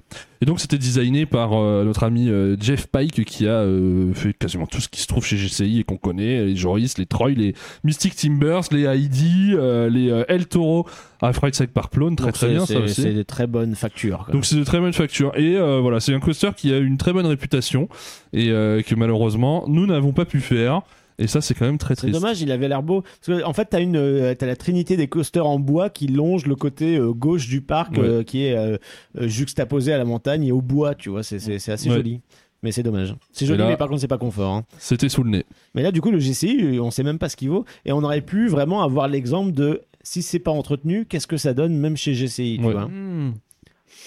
Et 0.40 0.44
donc 0.44 0.58
c'était 0.60 0.78
designé 0.78 1.24
par 1.24 1.52
euh, 1.54 1.84
notre 1.84 2.02
ami 2.02 2.28
euh, 2.28 2.56
Jeff 2.60 2.86
Pike 2.88 3.24
qui 3.24 3.46
a 3.46 3.52
euh, 3.52 4.12
fait 4.12 4.32
quasiment 4.32 4.66
tout 4.66 4.80
ce 4.80 4.88
qui 4.88 5.00
se 5.00 5.06
trouve 5.06 5.24
chez 5.24 5.36
GCI 5.36 5.80
et 5.80 5.84
qu'on 5.84 5.96
connaît, 5.96 6.44
les 6.46 6.56
Joris, 6.56 6.98
les 6.98 7.06
Troy, 7.06 7.30
les 7.30 7.54
Mystic 7.84 8.16
Timbers, 8.16 8.62
les 8.72 8.84
Heidi, 8.84 9.52
euh, 9.54 9.88
les 9.88 10.10
euh, 10.10 10.24
El 10.28 10.46
Toro 10.46 10.86
à 11.20 11.32
Fright 11.32 11.54
Side 11.54 11.68
Park 11.70 11.92
Plone, 11.92 12.16
très 12.16 12.26
Donc, 12.26 12.34
très 12.34 12.48
bien 12.48 12.60
ça 12.60 12.66
c'est- 12.66 12.76
aussi. 12.76 13.02
C'est 13.02 13.12
de 13.14 13.22
très 13.22 13.46
bonnes 13.46 13.76
factures. 13.76 14.24
quoi. 14.24 14.34
Donc 14.34 14.44
c'est 14.44 14.56
de 14.56 14.64
très 14.64 14.80
bonne 14.80 14.92
facture 14.92 15.30
et 15.36 15.56
euh, 15.56 15.78
voilà 15.80 16.00
c'est 16.00 16.12
un 16.12 16.18
coaster 16.20 16.50
qui 16.56 16.72
a 16.72 16.78
une 16.78 16.98
très 16.98 17.12
bonne 17.12 17.26
réputation 17.26 17.88
et 18.32 18.50
euh, 18.50 18.82
que 18.82 18.96
malheureusement 18.96 19.64
nous 19.68 19.86
n'avons 19.86 20.12
pas 20.12 20.24
pu 20.24 20.40
faire 20.40 20.82
et 21.22 21.26
ça 21.26 21.40
c'est 21.40 21.54
quand 21.54 21.64
même 21.66 21.78
très 21.78 21.94
C'est 21.94 22.02
triste. 22.02 22.14
dommage, 22.14 22.40
il 22.42 22.50
avait 22.52 22.68
l'air 22.68 22.82
beau. 22.82 23.02
Parce 23.02 23.40
que, 23.40 23.44
en 23.44 23.52
fait, 23.52 23.66
t'as 23.66 23.80
une, 23.80 23.96
euh, 23.96 24.34
t'as 24.34 24.46
la 24.46 24.56
trinité 24.56 24.96
des 24.96 25.06
coasters 25.08 25.46
en 25.46 25.58
bois 25.58 25.90
qui 25.90 26.06
longe 26.06 26.46
le 26.46 26.56
côté 26.56 26.96
euh, 26.96 27.12
gauche 27.12 27.48
du 27.48 27.60
parc, 27.60 27.92
Ouais. 27.92 28.00
euh, 28.04 28.22
qui 28.22 28.44
est 28.44 28.56
euh, 28.56 28.76
juxtaposé 29.20 29.92
à 29.92 29.98
la 29.98 30.04
montagne 30.04 30.44
et 30.44 30.52
au 30.52 30.60
bois, 30.60 30.94
tu 30.94 31.08
vois. 31.10 31.22
C'est, 31.22 31.38
c'est, 31.38 31.58
c'est 31.58 31.72
assez 31.72 31.88
Ouais. 31.88 31.96
joli. 31.96 32.20
Mais 32.62 32.70
c'est 32.70 32.82
dommage. 32.84 33.16
C'est 33.32 33.44
joli, 33.44 33.58
là- 33.58 33.68
mais 33.68 33.76
par 33.76 33.88
contre, 33.88 34.00
c'est 34.00 34.06
pas 34.08 34.18
confort. 34.18 34.52
hein. 34.54 34.64
C'était 34.78 35.08
sous 35.08 35.24
le 35.24 35.30
nez. 35.30 35.44
Mais 35.74 35.82
là, 35.82 35.90
du 35.90 36.00
coup, 36.00 36.12
le 36.12 36.20
GCI, 36.20 36.78
on 36.80 36.92
sait 36.92 37.02
même 37.02 37.18
pas 37.18 37.28
ce 37.28 37.36
qu'il 37.36 37.50
vaut. 37.50 37.64
Et 37.84 37.90
on 37.92 38.04
aurait 38.04 38.20
pu 38.20 38.46
vraiment 38.46 38.82
avoir 38.82 39.08
l'exemple 39.08 39.50
de 39.52 39.80
si 40.04 40.22
c'est 40.22 40.38
pas 40.38 40.50
entretenu, 40.52 41.04
qu'est-ce 41.06 41.26
que 41.26 41.36
ça 41.36 41.54
donne, 41.54 41.74
même 41.76 41.96
chez 41.96 42.14
GCI, 42.14 42.58
tu 42.60 42.66
Ouais. 42.66 42.72
vois. 42.72 42.88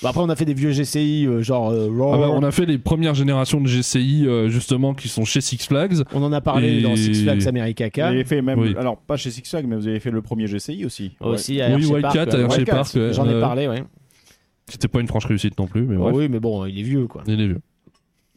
Bon, 0.01 0.09
après, 0.09 0.22
on 0.22 0.30
a 0.30 0.35
fait 0.35 0.45
des 0.45 0.53
vieux 0.53 0.72
GCI, 0.72 1.26
euh, 1.26 1.41
genre 1.41 1.69
euh. 1.72 1.88
Ah 2.13 2.17
bah, 2.17 2.30
on 2.31 2.43
a 2.43 2.51
fait 2.51 2.65
les 2.65 2.77
premières 2.77 3.15
générations 3.15 3.61
de 3.61 3.67
GCI 3.67 4.26
euh, 4.27 4.49
justement 4.49 4.93
qui 4.93 5.07
sont 5.07 5.23
chez 5.26 5.41
Six 5.41 5.65
Flags. 5.65 6.03
On 6.13 6.22
en 6.22 6.34
a 6.34 6.41
parlé 6.41 6.80
Et- 6.80 6.81
dans 6.81 6.95
Six 6.95 7.23
Flags 7.23 7.47
America 7.47 7.88
Vous 7.95 8.01
avez 8.01 8.23
fait 8.26 8.41
même, 8.41 8.59
Oui. 8.59 8.76
alors 8.77 8.97
pas 8.97 9.15
chez 9.17 9.31
Six 9.31 9.49
Flags, 9.49 9.65
mais 9.67 9.76
vous 9.76 9.88
avez 9.88 9.99
fait 9.99 10.11
le 10.11 10.22
premier 10.22 10.47
GCI 10.47 10.85
aussi. 10.85 11.13
Aussi 11.22 11.55
Ouais. 11.57 11.61
à 11.61 11.76
Oui, 11.76 11.85
Wildcat 11.85 12.01
Park, 12.01 12.15
à 12.17 12.38
Hershey 12.39 12.57
Wildcat. 12.57 12.72
Park, 12.76 12.91
ouais. 12.95 13.13
J'en 13.13 13.26
ai 13.30 13.34
Euh, 13.34 13.41
parlé, 13.41 13.67
ouais. 13.67 13.84
C'était 14.67 14.88
pas 14.88 14.99
une 14.99 15.07
franche 15.07 15.26
réussite 15.26 15.57
non 15.59 15.67
plus 15.67 15.84
mais 15.84 15.95
Oh 15.95 16.01
bref. 16.01 16.15
oui, 16.15 16.27
mais 16.30 16.39
bon, 16.39 16.65
il 16.65 16.80
est 16.80 16.84
vieux, 16.84 17.07
quoi. 17.07 17.23
Il 17.27 17.39
est 17.39 17.47
vieux. 17.47 17.61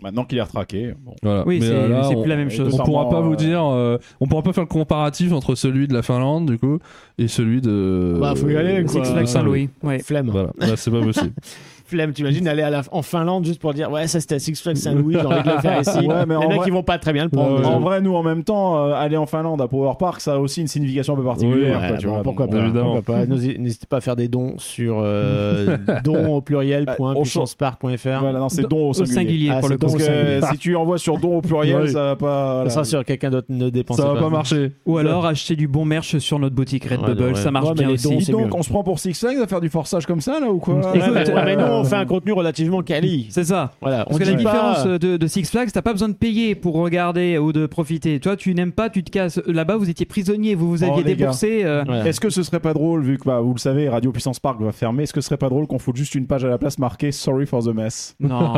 Maintenant 0.00 0.24
qu'il 0.24 0.38
est 0.38 0.42
retraqué, 0.42 0.94
bon. 1.04 1.14
Voilà. 1.24 1.42
Oui, 1.46 1.58
c'est 1.60 1.72
euh, 1.72 2.02
on- 2.04 2.22
plus 2.22 2.28
la 2.28 2.36
même 2.36 2.50
chose. 2.50 2.72
On 2.78 2.84
pourra 2.84 3.08
pas 3.08 3.18
euh, 3.18 3.22
vous 3.22 3.34
dire, 3.34 3.64
euh, 3.64 3.98
on 4.20 4.28
pourra 4.28 4.42
pas 4.42 4.52
faire 4.52 4.62
le 4.62 4.68
comparatif 4.68 5.32
entre 5.32 5.56
celui 5.56 5.88
de 5.88 5.94
la 5.94 6.02
Finlande 6.02 6.48
du 6.48 6.56
coup 6.56 6.78
et 7.18 7.26
celui 7.26 7.60
de. 7.60 8.16
Bah, 8.20 8.34
faut 8.36 8.48
y 8.48 8.56
aller, 8.56 8.84
quoi. 8.84 9.04
Six 9.04 9.10
Flags 9.12 9.26
Saint-Louis. 9.26 9.70
Ouais. 9.82 9.98
Flemme. 9.98 10.30
Voilà, 10.30 10.50
Là, 10.58 10.76
c'est 10.76 10.90
pas 10.92 11.00
possible. 11.00 11.32
Flemme, 11.88 12.12
t'imagines 12.12 12.46
aller 12.48 12.62
à 12.62 12.70
la, 12.70 12.82
en 12.92 13.02
Finlande 13.02 13.44
juste 13.44 13.60
pour 13.60 13.72
dire 13.74 13.90
ouais 13.90 14.06
ça 14.06 14.20
c'était 14.20 14.36
à 14.36 14.38
Six 14.38 14.60
Flags 14.60 14.76
Saint-Louis, 14.76 15.14
j'ai 15.18 15.26
envie 15.26 15.42
de 15.42 15.50
le 15.54 15.58
faire 15.60 15.80
ici. 15.80 16.06
Ouais, 16.06 16.26
mais 16.26 16.34
en 16.36 16.40
Les 16.42 16.48
mecs 16.48 16.56
vrai- 16.58 16.66
ils 16.68 16.72
vont 16.72 16.82
pas 16.82 16.98
très 16.98 17.12
bien 17.12 17.24
le 17.24 17.30
prendre. 17.30 17.66
En 17.68 17.80
vrai, 17.80 18.00
nous, 18.00 18.14
en 18.14 18.22
même 18.22 18.44
temps, 18.44 18.76
euh, 18.86 18.92
aller 18.94 19.16
en 19.16 19.26
Finlande 19.26 19.60
à 19.62 19.68
Power 19.68 19.92
Park, 19.98 20.20
ça 20.20 20.34
a 20.34 20.38
aussi 20.38 20.60
une 20.60 20.68
signification 20.68 21.14
un 21.14 21.16
peu 21.16 21.24
particulière. 21.24 21.80
Ouais, 21.80 21.88
quoi, 21.88 21.96
tu 21.96 22.06
bon, 22.06 22.12
vois, 22.14 22.22
pourquoi 22.22 22.48
pas, 22.48 22.58
évidemment. 22.58 22.96
pourquoi 22.96 23.14
pas. 23.14 23.26
N'hésitez 23.26 23.86
pas 23.88 23.96
à 23.98 24.00
faire 24.00 24.16
des 24.16 24.28
dons 24.28 24.54
sur 24.58 24.98
euh, 25.00 25.76
dons 26.04 26.34
au 26.36 26.40
pluriel 26.40 26.84
Bah, 26.84 26.94
point 26.96 27.14
on 27.16 27.22
puissancepark.fr. 27.22 28.20
Voilà, 28.20 28.38
non, 28.38 28.48
c'est 28.48 28.62
Don- 28.62 28.68
don 28.68 28.86
au 28.86 28.90
au 28.90 29.04
singulier. 29.04 29.50
Ah, 29.52 29.60
pour 29.60 29.68
le 29.68 29.78
Parce 29.78 29.92
singulier. 29.92 30.40
que 30.40 30.46
si 30.52 30.58
tu 30.58 30.76
envoies 30.76 30.98
sur 30.98 31.18
don 31.18 31.38
au 31.38 31.40
pluriel, 31.40 31.88
ça 31.90 32.02
va 32.04 32.16
pas. 32.16 32.64
Ça 32.64 32.70
sera 32.70 32.84
sûr 32.84 33.00
que 33.00 33.04
quelqu'un 33.06 33.30
d'autre 33.30 33.46
ne 33.50 33.70
dépensera 33.70 34.08
ça 34.08 34.12
va 34.14 34.18
pas. 34.20 34.26
pas 34.26 34.30
marcher. 34.30 34.72
Ou 34.86 34.98
alors 34.98 35.26
acheter 35.26 35.56
du 35.56 35.68
bon 35.68 35.84
merch 35.84 36.18
sur 36.18 36.38
notre 36.38 36.54
boutique 36.54 36.84
Redbubble, 36.84 37.22
Ouais, 37.22 37.28
ouais. 37.30 37.34
ça 37.34 37.50
marche 37.50 37.68
Ouais, 37.68 37.74
bien 37.74 37.90
aussi. 37.90 38.30
dons, 38.30 38.38
donc, 38.42 38.54
on 38.54 38.62
se 38.62 38.68
prend 38.70 38.82
pour 38.84 38.98
Six 38.98 39.18
Flags 39.18 39.38
à 39.42 39.46
faire 39.46 39.60
du 39.60 39.68
forçage 39.68 40.06
comme 40.06 40.20
ça, 40.20 40.40
là, 40.40 40.48
ou 40.50 40.58
quoi 40.58 40.74
mais, 40.94 41.02
euh, 41.02 41.77
on 41.80 41.84
fait 41.84 41.96
un 41.96 42.04
contenu 42.06 42.32
relativement 42.32 42.82
quali. 42.82 43.26
C'est 43.30 43.44
ça. 43.44 43.72
Voilà, 43.80 44.04
Parce 44.04 44.16
on 44.16 44.18
que 44.18 44.24
la 44.24 44.32
pas- 44.32 44.36
différence 44.38 44.84
de, 44.84 45.16
de 45.16 45.26
Six 45.26 45.50
Flags, 45.50 45.70
t'as 45.72 45.82
pas 45.82 45.92
besoin 45.92 46.08
de 46.08 46.14
payer 46.14 46.54
pour 46.54 46.74
regarder 46.76 47.38
ou 47.38 47.52
de 47.52 47.66
profiter. 47.66 48.20
Toi, 48.20 48.36
tu 48.36 48.54
n'aimes 48.54 48.72
pas, 48.72 48.90
tu 48.90 49.02
te 49.04 49.10
casses. 49.10 49.40
Là-bas, 49.46 49.76
vous 49.76 49.88
étiez 49.90 50.06
prisonnier, 50.06 50.54
vous 50.54 50.68
vous 50.70 50.84
Oh, 50.84 50.90
aviez 50.92 51.04
déboursé. 51.04 51.64
euh, 51.64 51.82
Voilà. 51.86 52.06
Est-ce 52.06 52.20
que 52.20 52.30
ce 52.30 52.42
serait 52.42 52.60
pas 52.60 52.72
drôle, 52.74 53.02
vu 53.02 53.18
que 53.18 53.24
bah, 53.24 53.40
vous 53.40 53.52
le 53.54 53.58
savez, 53.58 53.88
Radio 53.88 54.12
Puissance 54.12 54.38
Park 54.40 54.60
va 54.60 54.72
fermer, 54.72 55.02
est-ce 55.04 55.12
que 55.12 55.20
ce 55.20 55.26
serait 55.26 55.36
pas 55.36 55.48
drôle 55.48 55.66
qu'on 55.66 55.78
foute 55.78 55.96
juste 55.96 56.14
une 56.14 56.26
page 56.26 56.44
à 56.44 56.48
la 56.48 56.58
place 56.58 56.78
marquée 56.78 57.12
Sorry 57.12 57.46
for 57.46 57.62
the 57.62 57.74
mess? 57.74 58.14
Non, 58.20 58.28
non, 58.38 58.52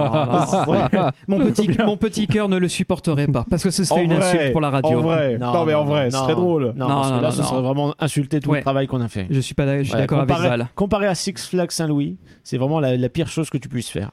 non. 0.93 1.11
mon 1.29 1.39
petit, 1.39 1.69
mon 1.85 1.97
petit 1.97 2.27
cœur 2.27 2.49
ne 2.49 2.57
le 2.59 2.69
supporterait 2.69 3.27
pas 3.27 3.45
parce 3.49 3.63
que 3.63 3.71
ce 3.71 3.85
serait 3.85 4.01
En 4.01 4.05
une 4.05 4.15
vrai, 4.15 4.25
insulte 4.37 4.53
pour 4.53 4.61
la 4.61 4.71
radio. 4.71 4.99
En 4.99 5.03
vrai, 5.03 5.39
non, 5.39 5.65
mais 5.65 5.75
en 5.75 5.85
vrai, 5.85 6.11
ce 6.11 6.17
serait 6.19 6.35
drôle. 6.35 6.73
Non, 6.77 6.89
Non, 6.89 6.95
parce 6.97 7.09
que 7.11 7.15
non, 7.17 7.21
là 7.21 7.31
ce 7.31 7.43
serait 7.43 7.63
vraiment 7.63 7.95
insulter 7.99 8.41
tout 8.41 8.51
Ouais. 8.51 8.59
le 8.59 8.63
travail 8.63 8.87
qu'on 8.87 9.01
a 9.01 9.09
fait. 9.09 9.27
Je 9.31 9.41
suis 9.41 9.55
pas, 9.55 9.67
d'accord 9.67 9.95
avec 9.97 10.09
comparé, 10.11 10.49
Val. 10.49 10.69
comparé 10.75 11.07
à 11.07 11.15
Six 11.15 11.49
Flags 11.49 11.71
Saint-Louis, 11.71 12.17
c'est 12.43 12.59
vraiment 12.59 12.81
la, 12.81 12.97
la 12.97 13.09
pire 13.11 13.29
chose 13.29 13.51
que 13.51 13.59
tu 13.59 13.69
puisses 13.69 13.91
faire. 13.91 14.11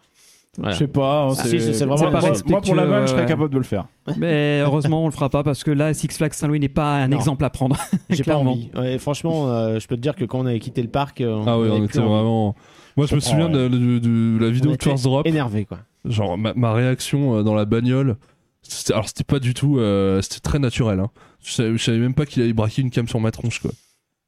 Voilà. 0.57 0.73
Je 0.73 0.79
sais 0.79 0.87
pas. 0.87 1.25
hein, 1.25 1.33
Ah, 1.37 1.43
c'est 1.43 1.57
vraiment 1.85 1.97
moi, 1.97 2.11
pas 2.11 2.21
moi, 2.21 2.31
moi, 2.47 2.61
pour 2.61 2.73
la 2.73 2.85
vanne, 2.85 3.01
je 3.03 3.07
serais 3.07 3.21
respectueux, 3.21 3.25
capable 3.27 3.53
de 3.53 3.57
le 3.59 3.63
faire. 3.63 3.85
Mais 4.17 4.61
heureusement, 4.65 5.03
on 5.03 5.05
le 5.05 5.11
fera 5.11 5.29
pas 5.29 5.43
parce 5.43 5.63
que 5.63 5.69
là, 5.69 5.93
Six 5.93 6.07
Flags 6.07 6.33
Saint-Louis 6.33 6.59
n'est 6.59 6.67
pas 6.67 6.95
un 6.95 7.09
Non. 7.09 7.17
exemple 7.17 7.45
à 7.45 7.51
prendre. 7.51 7.77
J'ai 8.09 8.23
pas 8.23 8.37
envie. 8.37 8.69
Ouais, 8.75 8.97
franchement, 8.97 9.49
euh, 9.51 9.79
je 9.79 9.87
peux 9.87 9.95
te 9.95 10.01
dire 10.01 10.15
que 10.15 10.25
quand 10.25 10.39
on 10.39 10.45
avait 10.47 10.59
quitté 10.59 10.81
le 10.81 10.87
parc, 10.89 11.21
euh, 11.21 11.43
Ah 11.45 11.59
oui, 11.59 11.69
on 11.71 11.83
était 11.83 11.99
vraiment. 11.99 12.55
Moi, 12.95 13.05
je 13.05 13.13
me 13.13 13.19
souviens 13.19 13.49
de, 13.49 13.67
de- 13.67 13.99
de 13.99 14.37
la 14.43 14.49
vidéo 14.49 14.71
On 14.71 14.73
de 14.73 14.75
était 14.75 14.93
Drop. 15.03 15.27
énervé 15.27 15.65
quoi. 15.65 15.77
Genre, 16.05 16.35
ma, 16.39 16.53
ma 16.55 16.73
réaction 16.73 17.37
euh, 17.37 17.43
dans 17.43 17.53
la 17.53 17.65
bagnole. 17.65 18.15
c'était- 18.63 18.93
Alors, 18.93 19.07
c'était 19.07 19.23
pas 19.25 19.37
du 19.37 19.53
tout. 19.53 19.77
euh, 19.77 20.21
c'était 20.23 20.39
très 20.39 20.57
naturel. 20.57 20.99
Hein. 20.99 21.11
Je, 21.43 21.51
savais, 21.51 21.77
je 21.77 21.83
savais 21.83 21.99
même 21.99 22.15
pas 22.15 22.25
qu'il 22.25 22.41
allait 22.41 22.53
braquer 22.53 22.81
une 22.81 22.89
cam 22.89 23.07
sur 23.07 23.19
ma 23.19 23.29
tronche, 23.29 23.59
quoi. 23.59 23.69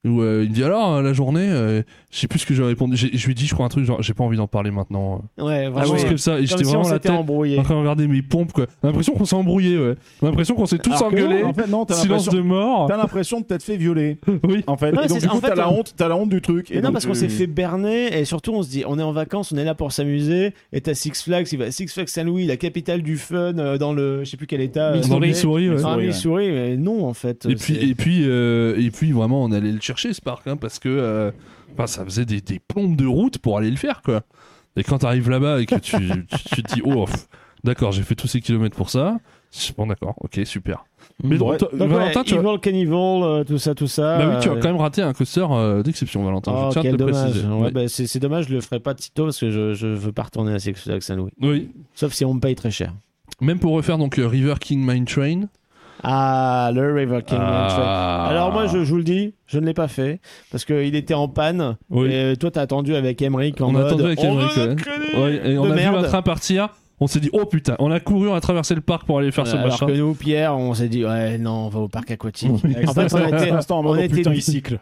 Où 0.08 0.22
euh, 0.22 0.44
il 0.46 0.50
me 0.52 0.56
dit 0.56 0.64
alors, 0.64 0.96
euh, 0.96 1.02
la 1.02 1.12
journée, 1.12 1.50
euh, 1.50 1.82
je 2.10 2.20
sais 2.20 2.30
plus 2.30 2.40
ce 2.40 2.46
que 2.46 2.54
j'ai 2.54 2.64
répondu. 2.64 2.96
J'ai- 2.96 3.10
Je 3.18 3.26
lui 3.26 3.34
ai 3.34 3.36
dit, 3.36 3.46
je 3.46 3.54
crois, 3.54 3.66
un 3.66 3.70
truc 3.70 3.84
genre, 3.84 4.02
j'ai 4.02 4.14
pas 4.14 4.24
envie 4.24 4.38
d'en 4.38 4.48
parler 4.48 4.72
maintenant. 4.72 5.24
Ouais, 5.38 5.66
Ah, 5.66 5.70
vraiment. 5.72 5.96
comme 6.08 6.18
ça. 6.18 6.40
Et 6.40 6.46
j'étais 6.46 6.56
Comme 6.56 6.64
si 6.64 6.68
on 6.68 6.70
vraiment 6.80 6.90
la 6.90 6.96
s'était 6.96 7.10
tête 7.10 7.18
embrouillé. 7.18 7.60
en 7.60 7.64
train 7.64 7.74
de 7.76 7.80
regarder 7.82 8.08
mes 8.08 8.22
pompes, 8.22 8.54
quoi. 8.54 8.66
J'ai 8.82 8.88
l'impression 8.88 9.14
qu'on 9.14 9.26
s'est 9.26 9.36
embrouillé, 9.36 9.78
ouais. 9.78 9.96
J'ai 10.22 10.28
l'impression 10.28 10.56
qu'on 10.56 10.66
s'est 10.68 10.78
tous 10.78 10.92
Alors 10.94 11.10
que 11.12 11.18
non, 11.18 11.26
engueulés. 11.26 11.44
En 11.44 11.54
fait, 11.54 11.68
non, 11.68 11.86
t'as 11.86 11.96
Silence 11.96 12.28
l'impression- 12.28 12.44
de 12.44 12.48
mort. 12.48 12.88
T'as 12.88 12.96
l'impression 12.96 13.40
de 13.42 13.46
t'être 13.46 13.62
fait 13.64 13.76
violer. 13.76 14.20
Oui. 14.48 14.64
En 14.68 14.78
fait, 14.78 14.96
Ouais, 14.96 15.04
et 15.04 15.08
donc 15.10 15.20
c'est- 15.20 15.28
du 15.28 15.28
coup, 15.28 15.42
fait, 15.42 15.50
t'as 15.50 15.56
la 15.56 15.70
on- 15.70 15.80
honte, 15.80 15.94
t'as 15.98 16.08
la 16.08 16.16
honte 16.16 16.30
du 16.30 16.40
truc. 16.42 16.72
Et 16.72 16.76
non, 16.78 16.84
donc, 16.84 16.94
parce 16.94 17.06
qu'on 17.06 17.12
euh, 17.12 17.16
s'est 17.16 17.28
fait 17.28 17.48
berner 17.48 18.18
et 18.18 18.24
surtout 18.24 18.54
on 18.54 18.64
se 18.64 18.70
dit, 18.70 18.84
on 18.88 18.98
est 19.00 19.04
en 19.04 19.12
vacances, 19.12 19.52
on 19.52 19.58
est 19.58 19.66
là 19.66 19.76
pour 19.76 19.92
s'amuser. 19.92 20.54
Et 20.72 20.80
t'as 20.80 20.94
Six 20.94 21.22
Flags, 21.24 21.46
il 21.52 21.58
va 21.60 21.66
à 21.66 21.72
Six 21.72 21.88
Flags 21.92 22.08
Saint-Louis, 22.08 22.46
la 22.46 22.56
capitale 22.56 23.02
du 23.02 23.18
fun, 23.18 23.58
euh, 23.58 23.78
dans 23.78 23.92
le, 23.92 24.24
je 24.24 24.30
sais 24.30 24.38
plus 24.38 24.48
quel 24.48 24.62
état. 24.62 24.94
euh, 24.94 25.02
Dans 25.02 25.10
dans 25.10 25.20
le- 25.20 25.28
Missouri, 25.28 25.70
ouais. 25.70 25.76
Ah, 25.84 25.98
ouais. 25.98 26.08
Missouri, 26.08 26.52
mais 26.52 26.78
non 26.78 27.06
en 27.06 27.14
fait. 27.14 27.46
Et 27.50 27.56
puis, 27.56 27.76
c'est- 27.76 27.86
et 27.86 27.96
puis, 27.96 28.22
euh, 28.24 28.80
et 28.80 28.92
puis, 28.92 29.12
vraiment, 29.12 29.44
on 29.44 29.52
allait 29.52 29.74
le 29.74 29.80
chercher 29.90 30.14
ce 30.14 30.22
parc, 30.22 30.48
hein, 30.48 30.56
parce 30.58 30.80
que, 30.80 30.90
euh, 30.90 31.32
enfin, 31.74 31.88
ça 31.88 32.04
faisait 32.06 32.26
des, 32.26 32.42
des 32.42 32.60
plombes 32.60 32.96
de 32.96 33.06
route 33.06 33.38
pour 33.40 33.58
aller 33.58 33.70
le 33.72 33.78
faire, 33.78 34.02
quoi. 34.04 34.22
Et 34.76 34.84
quand 34.84 35.00
t'arrives 35.00 35.30
là-bas 35.30 35.60
et 35.62 35.66
que 35.66 35.76
tu, 35.76 35.98
tu, 36.28 36.56
tu 36.56 36.64
te 36.64 36.74
dis, 36.76 36.82
oh, 36.86 37.06
d'accord, 37.64 37.92
j'ai 37.92 38.04
fait 38.04 38.16
tous 38.16 38.28
ces 38.28 38.40
kilomètres 38.42 38.76
pour 38.78 38.90
ça. 38.90 39.18
Bon, 39.78 39.88
d'accord, 39.88 40.14
ok, 40.20 40.42
super. 40.46 40.86
Mais 41.24 41.38
donc, 41.38 41.50
Ouais. 41.52 41.58
toi, 41.58 41.70
Donc, 41.74 41.90
Valentin, 41.90 42.20
ouais, 42.20 42.24
tu 42.26 42.36
as... 42.36 42.38
Evil 42.40 42.60
Cannibal, 42.62 43.24
euh, 43.24 43.44
tout 43.44 43.58
ça, 43.58 43.74
tout 43.74 43.88
ça. 43.88 44.18
Bah 44.20 44.30
oui, 44.36 44.44
tu 44.44 44.50
as 44.50 44.52
euh, 44.54 44.60
quand 44.62 44.68
même 44.70 44.78
raté 44.80 45.02
un 45.02 45.12
coaster 45.12 45.46
euh, 45.50 45.82
d'exception, 45.82 46.24
Valentin. 46.24 46.54
Oh, 46.56 46.66
je 46.68 46.72
tiens 46.74 46.82
à 46.82 46.84
quel 46.84 46.98
te 46.98 47.04
le 47.04 47.12
dommage. 47.12 47.24
préciser. 47.32 47.48
Ouais, 47.48 47.62
Oui. 47.66 47.72
bah, 47.72 47.88
c'est 47.88 48.06
c'est 48.08 48.20
dommage, 48.20 48.46
je 48.48 48.54
le 48.54 48.62
ferai 48.62 48.80
pas 48.80 48.94
de 48.94 49.02
sitôt 49.02 49.26
parce 49.26 49.40
que 49.40 49.50
je, 49.50 49.74
je 49.74 49.88
veux 49.88 50.12
pas 50.12 50.24
retourner 50.24 50.54
à 50.54 50.60
Six 50.60 50.74
Flags 50.76 51.02
Saint-Louis. 51.02 51.32
Oui. 51.42 51.72
Sauf 51.96 52.14
si 52.14 52.24
on 52.26 52.36
me 52.36 52.40
paye 52.40 52.54
très 52.56 52.70
cher. 52.72 52.94
Même 53.42 53.58
pour 53.60 53.74
refaire 53.74 53.98
donc 53.98 54.20
euh, 54.20 54.28
River 54.28 54.54
King 54.60 54.86
Mine 54.86 55.06
Train. 55.06 55.42
Ah, 56.04 56.72
le 56.74 56.94
River 56.94 57.22
King 57.26 57.38
Ah. 57.42 58.28
Alors 58.30 58.52
moi, 58.52 58.68
je, 58.68 58.84
je 58.84 58.90
vous 58.92 58.98
le 58.98 59.04
dis, 59.04 59.34
je 59.48 59.60
ne 59.60 59.66
l'ai 59.66 59.74
pas 59.74 59.88
fait 59.88 60.20
parce 60.52 60.66
qu'il 60.66 60.96
était 60.96 61.14
en 61.14 61.28
panne. 61.28 61.76
Oui. 61.90 62.14
Et 62.14 62.36
toi, 62.38 62.52
t'as 62.52 62.62
attendu 62.62 62.96
avec 62.96 63.22
Emmerich 63.22 63.60
en 63.62 63.66
on 63.66 63.70
a 63.70 63.72
mode. 63.74 63.86
attendu 63.88 64.04
avec 64.06 64.20
on 64.20 64.24
Emmerich, 64.40 64.58
ouais. 64.58 65.22
Ouais, 65.22 65.52
et 65.52 65.58
on 65.58 65.66
de 65.66 65.72
a 65.72 65.76
merde. 65.76 65.96
vu 65.98 66.06
un 66.06 66.08
train 66.08 66.22
partir. 66.22 66.70
On 67.02 67.08
s'est 67.08 67.22
dit, 67.22 67.30
oh 67.32 67.46
putain, 67.46 67.78
on 67.80 67.92
a 67.92 68.02
couru, 68.02 68.28
on 68.28 68.34
a 68.34 68.42
traversé 68.42 68.76
le 68.76 68.82
parc 68.82 69.06
pour 69.06 69.20
aller 69.20 69.32
faire 69.32 69.48
ce 69.48 69.56
Alors 69.56 69.68
machin. 69.70 69.86
que 69.86 69.94
nous, 69.94 70.14
Pierre, 70.16 70.58
on 70.58 70.74
s'est 70.74 70.90
dit, 70.90 71.06
ouais, 71.06 71.38
non, 71.38 71.68
on 71.68 71.70
va 71.70 71.80
au 71.80 71.88
parc 71.88 72.12
aquatique. 72.12 72.50
En 72.52 72.56
En 72.56 72.58
fait, 72.94 73.14
on 73.14 73.26
était, 73.26 73.52
on 73.72 73.96
était- 73.96 74.08
putain, 74.18 74.32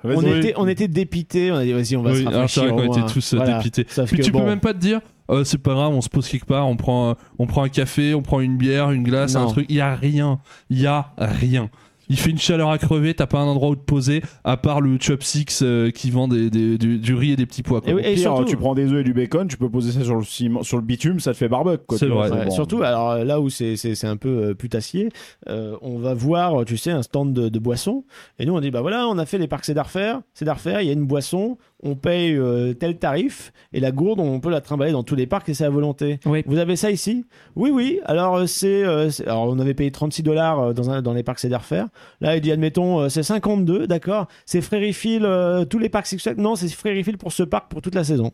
on 0.04 0.08
Vas-y. 0.22 0.38
était, 0.40 0.54
on 0.58 0.68
était 0.68 0.88
dépités. 0.88 1.52
On 1.52 1.58
a 1.58 1.64
dit, 1.64 1.74
vas-y, 1.74 1.96
on 1.96 2.02
va 2.02 2.10
Oui, 2.12 2.16
se 2.18 2.22
alors 2.22 2.34
rafraîchir. 2.42 2.64
vrai 2.64 2.72
qu'on 2.72 2.90
au 2.92 2.98
était 2.98 3.14
tous 3.14 3.34
euh, 3.34 3.38
Voilà. 3.38 3.58
dépités. 3.60 3.84
Puis 3.84 4.18
que 4.18 4.22
tu 4.24 4.32
bon, 4.32 4.40
peux 4.40 4.46
même 4.48 4.60
pas 4.60 4.74
te 4.74 4.80
dire, 4.80 5.00
euh, 5.30 5.44
c'est 5.44 5.58
pas 5.58 5.74
grave, 5.74 5.94
on 5.94 6.02
se 6.02 6.10
pose 6.10 6.28
quelque 6.28 6.46
part, 6.46 6.68
on 6.68 6.76
prend, 6.78 7.12
un- 7.12 7.16
on 7.40 7.48
prend 7.48 7.64
un 7.64 7.70
café, 7.70 8.14
on 8.14 8.22
prend 8.22 8.40
une 8.40 8.58
bière, 8.58 8.92
une 8.92 9.04
glace, 9.04 9.36
Non. 9.36 9.42
un 9.42 9.48
truc. 9.48 9.66
Il 9.70 9.76
y 9.76 9.82
a 9.82 9.96
rien, 9.96 10.40
il 10.70 10.80
y 10.82 10.88
a 10.88 11.12
rien. 11.18 11.70
Il 12.10 12.18
fait 12.18 12.30
une 12.30 12.38
chaleur 12.40 12.70
à 12.72 12.78
crever, 12.78 13.14
t'as 13.14 13.26
pas 13.26 13.40
un 13.40 13.48
endroit 13.48 13.68
où 13.72 13.76
te 13.76 13.82
poser, 13.84 14.22
à 14.46 14.56
part 14.56 14.80
le 14.80 14.98
Chopsix 14.98 15.62
euh, 15.62 15.92
qui 15.92 16.10
vend 16.10 16.30
des, 16.30 16.50
des- 16.50 16.78
du, 16.78 17.00
du 17.00 17.14
riz 17.14 17.34
et 17.34 17.36
des 17.36 17.46
petits 17.46 17.64
pois. 17.64 17.82
quoi. 17.82 17.90
Et 17.90 17.94
Au 17.94 17.98
oui, 17.98 18.04
et 18.06 18.14
pire, 18.14 18.22
surtout- 18.34 18.46
tu 18.46 18.56
prends 18.56 18.74
des 18.76 18.94
œufs 18.94 19.02
et 19.02 19.04
du 19.04 19.14
bacon, 19.14 19.46
tu 19.50 19.58
peux 19.58 19.70
poser 19.70 19.92
ça 19.92 20.06
sur 20.06 20.16
le, 20.16 20.24
ciment, 20.24 20.64
sur 20.64 20.78
le 20.78 20.84
bitume, 20.84 21.20
ça 21.20 21.34
te 21.34 21.38
fait 21.38 21.50
barbecue. 21.50 21.84
quoi, 21.86 21.98
C'est 21.98 22.06
vrai. 22.08 22.32
Ouais, 22.32 22.46
bon. 22.46 22.52
Surtout, 22.52 22.82
alors 22.82 23.12
euh, 23.12 23.24
là 23.26 23.42
où 23.42 23.50
c'est 23.50 23.76
c'est- 23.76 23.94
c'est 23.96 24.08
un 24.08 24.16
peu 24.16 24.56
putassier, 24.56 25.10
euh, 25.50 25.76
on 25.82 26.00
va 26.00 26.14
voir, 26.14 26.64
tu 26.64 26.78
sais, 26.78 26.92
un 26.92 27.02
stand 27.02 27.34
de, 27.34 27.50
de 27.50 27.60
boissons. 27.60 28.06
Et 28.40 28.46
nous, 28.46 28.54
on 28.56 28.62
dit, 28.62 28.72
bah 28.72 28.80
voilà, 28.80 29.06
on 29.10 29.18
a 29.18 29.26
fait 29.26 29.38
les 29.38 29.50
parcs 29.50 29.66
Cédar 29.66 29.90
Fair. 29.90 30.22
Cédar 30.34 30.62
Fair, 30.62 30.80
il 30.82 30.88
y 30.88 30.90
a 30.90 30.94
une 30.94 31.06
boisson, 31.08 31.58
on 31.84 31.96
paye 31.96 32.34
euh, 32.36 32.74
tel 32.74 32.98
tarif. 32.98 33.52
Et 33.74 33.80
la 33.80 33.92
gourde, 33.92 34.20
on 34.20 34.40
peut 34.40 34.50
la 34.50 34.62
trimballer 34.62 34.92
dans 34.92 35.04
tous 35.04 35.16
les 35.16 35.28
parcs 35.28 35.48
et 35.50 35.54
c'est 35.54 35.66
à 35.66 35.70
volonté. 35.70 36.20
Oui. 36.26 36.44
Vous 36.48 36.58
avez 36.58 36.76
ça 36.76 36.90
ici? 36.92 37.26
Oui, 37.56 37.70
oui. 37.70 38.00
Alors, 38.06 38.36
euh, 38.38 38.46
c'est. 38.48 38.84
euh, 38.84 39.10
c'est- 39.10 39.24
alors, 39.28 39.44
on 39.50 39.60
avait 39.60 39.74
payé 39.74 39.92
36 39.92 40.24
dollars 40.24 40.74
dans, 40.74 40.90
un- 40.90 41.02
dans 41.02 41.14
les 41.14 41.24
parcs 41.24 41.40
Cédar 41.40 41.64
Fair. 41.66 41.88
Là, 42.22 42.36
il 42.36 42.42
dit, 42.42 42.52
admettons, 42.52 43.08
c'est 43.10 43.24
52, 43.24 43.86
d'accord? 43.88 44.28
C'est 44.46 44.62
euh, 45.26 45.66
tous 45.66 45.80
les 45.80 45.90
parcs 45.90 46.08
Flags. 46.24 46.38
Non, 46.38 46.56
c'est 46.56 46.68
frais 46.70 46.96
refill 46.98 47.18
pour 47.18 47.32
ce 47.32 47.44
parc 47.44 47.70
pour 47.70 47.82
toute 47.82 47.96
la 47.96 48.04
saison. 48.04 48.32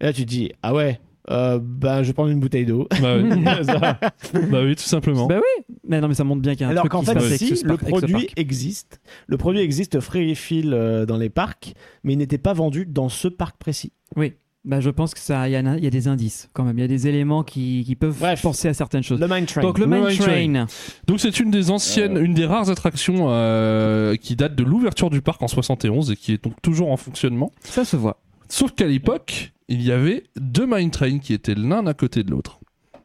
Et 0.00 0.06
là, 0.06 0.12
tu 0.12 0.22
te 0.24 0.28
dis, 0.30 0.50
ah 0.62 0.74
ouais, 0.74 1.00
euh, 1.30 1.58
bah, 1.62 2.02
je 2.02 2.08
vais 2.08 2.12
prendre 2.14 2.30
une 2.30 2.40
bouteille 2.40 2.66
d'eau. 2.66 2.88
Bah 3.00 3.16
oui. 3.16 3.30
bah 4.50 4.60
oui, 4.64 4.74
tout 4.76 4.82
simplement. 4.82 5.26
Bah 5.26 5.38
oui, 5.38 5.64
mais 5.86 6.00
non, 6.00 6.08
mais 6.08 6.14
ça 6.14 6.24
montre 6.24 6.42
bien 6.42 6.52
qu'il 6.54 6.62
y 6.62 6.64
a 6.64 6.68
un 6.68 6.70
Alors 6.70 6.82
truc 6.88 6.92
qu'en 6.92 7.00
qui 7.00 7.06
se 7.06 7.18
fait, 7.28 7.38
si, 7.38 7.56
ce 7.56 7.64
le 7.64 7.76
parc- 7.76 7.82
avec 7.82 7.94
ce 7.94 8.00
produit 8.06 8.28
existe. 8.36 9.00
Le 9.28 9.36
produit 9.36 9.60
existe 9.60 10.00
free 10.00 10.30
refill 10.30 10.72
euh, 10.74 11.06
dans 11.06 11.16
les 11.18 11.30
parcs, 11.30 11.74
mais 12.04 12.14
il 12.14 12.18
n'était 12.18 12.38
pas 12.38 12.52
vendu 12.52 12.86
dans 12.86 13.08
ce 13.08 13.28
parc 13.28 13.56
précis. 13.58 13.92
Oui. 14.16 14.34
Bah, 14.64 14.80
je 14.80 14.90
pense 14.90 15.12
que 15.12 15.18
ça, 15.18 15.48
il 15.48 15.52
y, 15.52 15.56
a- 15.56 15.76
il 15.76 15.82
y 15.82 15.86
a 15.88 15.90
des 15.90 16.06
indices 16.06 16.48
quand 16.52 16.62
même. 16.62 16.78
Il 16.78 16.82
y 16.82 16.84
a 16.84 16.88
des 16.88 17.08
éléments 17.08 17.42
qui, 17.42 17.82
qui 17.84 17.96
peuvent 17.96 18.16
Bref. 18.18 18.42
penser 18.42 18.68
à 18.68 18.74
certaines 18.74 19.02
choses. 19.02 19.18
Le 19.20 19.26
Mine 19.28 19.44
Train. 19.46 19.60
Donc 19.60 19.78
le 19.78 19.86
Le 19.86 19.90
Mine 19.90 20.06
Mine 20.08 20.18
Train. 20.18 20.66
Donc 21.08 21.18
c'est 21.20 21.40
une 21.40 21.50
des 21.50 21.70
anciennes, 21.70 22.16
une 22.16 22.32
des 22.34 22.46
rares 22.46 22.70
attractions 22.70 23.26
euh, 23.30 24.14
qui 24.16 24.36
date 24.36 24.54
de 24.54 24.62
l'ouverture 24.62 25.10
du 25.10 25.20
parc 25.20 25.42
en 25.42 25.48
71 25.48 26.12
et 26.12 26.16
qui 26.16 26.32
est 26.32 26.44
donc 26.44 26.54
toujours 26.62 26.92
en 26.92 26.96
fonctionnement. 26.96 27.50
ça 27.62 27.84
se 27.84 27.96
voit. 27.96 28.20
Sauf 28.48 28.72
qu'à 28.72 28.86
l'époque, 28.86 29.52
il 29.72 29.82
y 29.82 29.90
avait 29.92 30.24
deux 30.36 30.66
mine 30.66 30.90
trains 30.90 31.18
qui 31.18 31.32
étaient 31.32 31.54
l'un 31.54 31.86
à 31.86 31.94
côté 31.94 32.22
de 32.22 32.30
l'autre. 32.30 32.60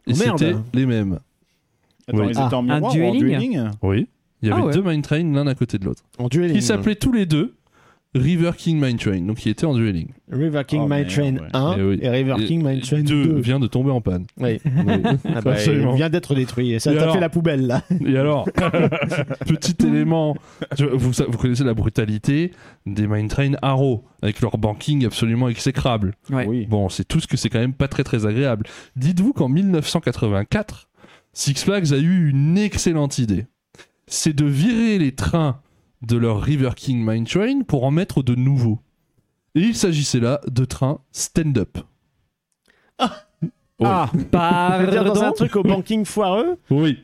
Et 0.05 0.13
Oh, 0.13 0.17
merde. 0.17 0.37
c'était 0.39 0.55
les 0.73 0.85
mêmes. 0.85 1.19
Attends, 2.07 2.17
Oui. 2.19 2.25
ils 2.27 2.31
étaient 2.31 2.39
Ah, 2.39 2.55
en 2.57 2.69
un 2.69 2.75
miroir 2.75 2.81
ou 2.81 2.85
en 2.85 3.11
dueling 3.11 3.19
dueling? 3.39 3.69
Oui. 3.81 4.07
Il 4.41 4.49
y 4.49 4.51
avait 4.51 4.61
Ah 4.61 4.65
ouais. 4.67 4.73
deux 4.73 4.81
mine 4.81 5.01
trains 5.01 5.23
l'un 5.23 5.47
à 5.47 5.55
côté 5.55 5.77
de 5.77 5.85
l'autre. 5.85 6.03
en 6.17 6.27
dueling. 6.27 6.55
Qui 6.55 6.61
s'appelaient 6.61 6.95
tous 6.95 7.11
les 7.11 7.25
deux 7.25 7.55
River 8.15 8.51
King 8.57 8.79
Mine 8.79 8.97
Train. 8.97 9.21
Donc 9.21 9.37
qui 9.37 9.49
étaient 9.49 9.65
en 9.65 9.75
dueling. 9.75 10.07
River 10.31 10.63
King 10.65 10.81
Oh, 10.85 10.87
Mine 10.87 11.05
Train 11.05 11.35
ouais. 11.35 11.49
1 11.53 11.75
Eh 11.77 11.83
oui. 11.83 11.99
et 12.01 12.09
River 12.09 12.35
Et 12.39 12.45
King 12.45 12.63
Mine 12.63 12.81
Train 12.81 13.01
2 13.01 13.25
2. 13.27 13.39
vient 13.39 13.59
de 13.59 13.67
tomber 13.67 13.91
en 13.91 14.01
panne. 14.01 14.25
Oui. 14.37 14.59
Oui. 14.65 15.01
Ah 15.35 15.41
bah, 15.41 15.55
il 15.65 15.95
vient 15.95 16.09
d'être 16.09 16.33
détruit. 16.35 16.73
Et 16.73 16.79
ça 16.79 16.93
t'a 16.93 17.11
fait 17.11 17.19
la 17.19 17.29
poubelle 17.29 17.67
là. 17.67 17.83
Et 18.05 18.17
alors, 18.17 18.45
petit 19.45 19.75
élément, 19.85 20.35
vous, 20.79 21.11
connaissez 21.37 21.63
la 21.63 21.73
brutalité 21.73 22.51
des 22.85 23.07
mine 23.07 23.27
trains 23.27 23.53
Arrow, 23.61 24.05
avec 24.21 24.41
leur 24.41 24.57
banking 24.57 25.05
absolument 25.05 25.49
exécrable. 25.49 26.13
Ouais. 26.29 26.45
Oui. 26.47 26.65
Bon, 26.67 26.89
c'est 26.89 27.05
tout 27.05 27.19
ce 27.19 27.27
que 27.27 27.37
c'est 27.37 27.49
quand 27.49 27.59
même 27.59 27.73
pas 27.73 27.87
très 27.87 28.03
très 28.03 28.25
agréable. 28.25 28.65
Dites-vous 28.95 29.33
qu'en 29.33 29.49
1984, 29.49 30.89
Six 31.33 31.63
Flags 31.63 31.93
a 31.93 31.97
eu 31.97 32.29
une 32.29 32.57
excellente 32.57 33.19
idée. 33.19 33.45
C'est 34.07 34.33
de 34.33 34.45
virer 34.45 34.97
les 34.97 35.11
trains 35.11 35.59
de 36.01 36.17
leur 36.17 36.41
River 36.41 36.71
King 36.75 37.03
Mine 37.05 37.25
Train 37.25 37.61
pour 37.67 37.83
en 37.83 37.91
mettre 37.91 38.21
de 38.23 38.35
nouveaux. 38.35 38.79
Et 39.55 39.61
il 39.61 39.75
s'agissait 39.75 40.19
là 40.19 40.39
de 40.47 40.65
trains 40.65 40.99
stand-up. 41.11 41.77
Ah, 42.99 44.09
C'est-à-dire 44.19 45.03
dans 45.03 45.11
un 45.17 45.19
Pardon. 45.19 45.33
truc 45.35 45.55
au 45.55 45.63
banking 45.63 46.03
foireux 46.05 46.57
Oui. 46.69 46.97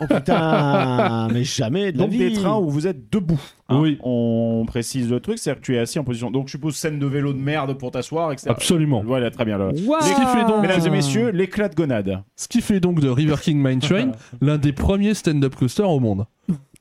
Oh 0.00 0.04
putain, 0.08 1.26
mais 1.32 1.42
jamais 1.42 1.90
de 1.90 1.98
la 1.98 2.04
Donc 2.04 2.12
vie. 2.12 2.18
des 2.18 2.32
trains 2.34 2.56
où 2.58 2.70
vous 2.70 2.86
êtes 2.86 3.12
debout. 3.12 3.40
hein. 3.68 3.80
Oui. 3.80 3.98
On 4.04 4.62
précise 4.64 5.10
le 5.10 5.18
truc, 5.18 5.38
c'est-à-dire 5.40 5.60
que 5.60 5.66
tu 5.66 5.74
es 5.74 5.80
assis 5.80 5.98
en 5.98 6.04
position. 6.04 6.30
Donc 6.30 6.46
je 6.46 6.52
suppose 6.52 6.76
scène 6.76 7.00
de 7.00 7.06
vélo 7.06 7.32
de 7.32 7.38
merde 7.40 7.74
pour 7.76 7.90
t'asseoir, 7.90 8.30
etc. 8.30 8.50
Absolument. 8.50 9.02
Voilà, 9.04 9.32
très 9.32 9.44
bien. 9.44 9.58
Là. 9.58 9.72
Waouh. 9.84 10.00
Ce 10.02 10.14
qui 10.14 10.26
fait 10.26 10.44
donc- 10.46 10.62
Mesdames 10.62 10.86
et 10.86 10.90
messieurs, 10.90 11.30
l'éclat 11.30 11.68
de 11.68 11.74
gonade. 11.74 12.22
Ce 12.36 12.46
qui 12.46 12.60
fait 12.60 12.78
donc 12.78 13.00
de 13.00 13.08
River 13.08 13.34
King 13.42 13.58
Mine 13.60 13.80
Train 13.80 14.12
l'un 14.40 14.58
des 14.58 14.72
premiers 14.72 15.14
stand-up 15.14 15.56
coasters 15.56 15.90
au 15.90 15.98
monde. 15.98 16.24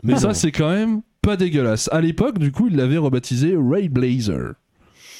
Mais 0.03 0.15
ça, 0.15 0.35
c'est 0.35 0.51
quand 0.51 0.69
même 0.69 1.01
pas 1.21 1.37
dégueulasse. 1.37 1.89
À 1.91 2.01
l'époque, 2.01 2.39
du 2.39 2.51
coup, 2.51 2.67
il 2.69 2.75
l'avait 2.75 2.97
rebaptisé 2.97 3.55
Ray 3.57 3.89
Blazer. 3.89 4.53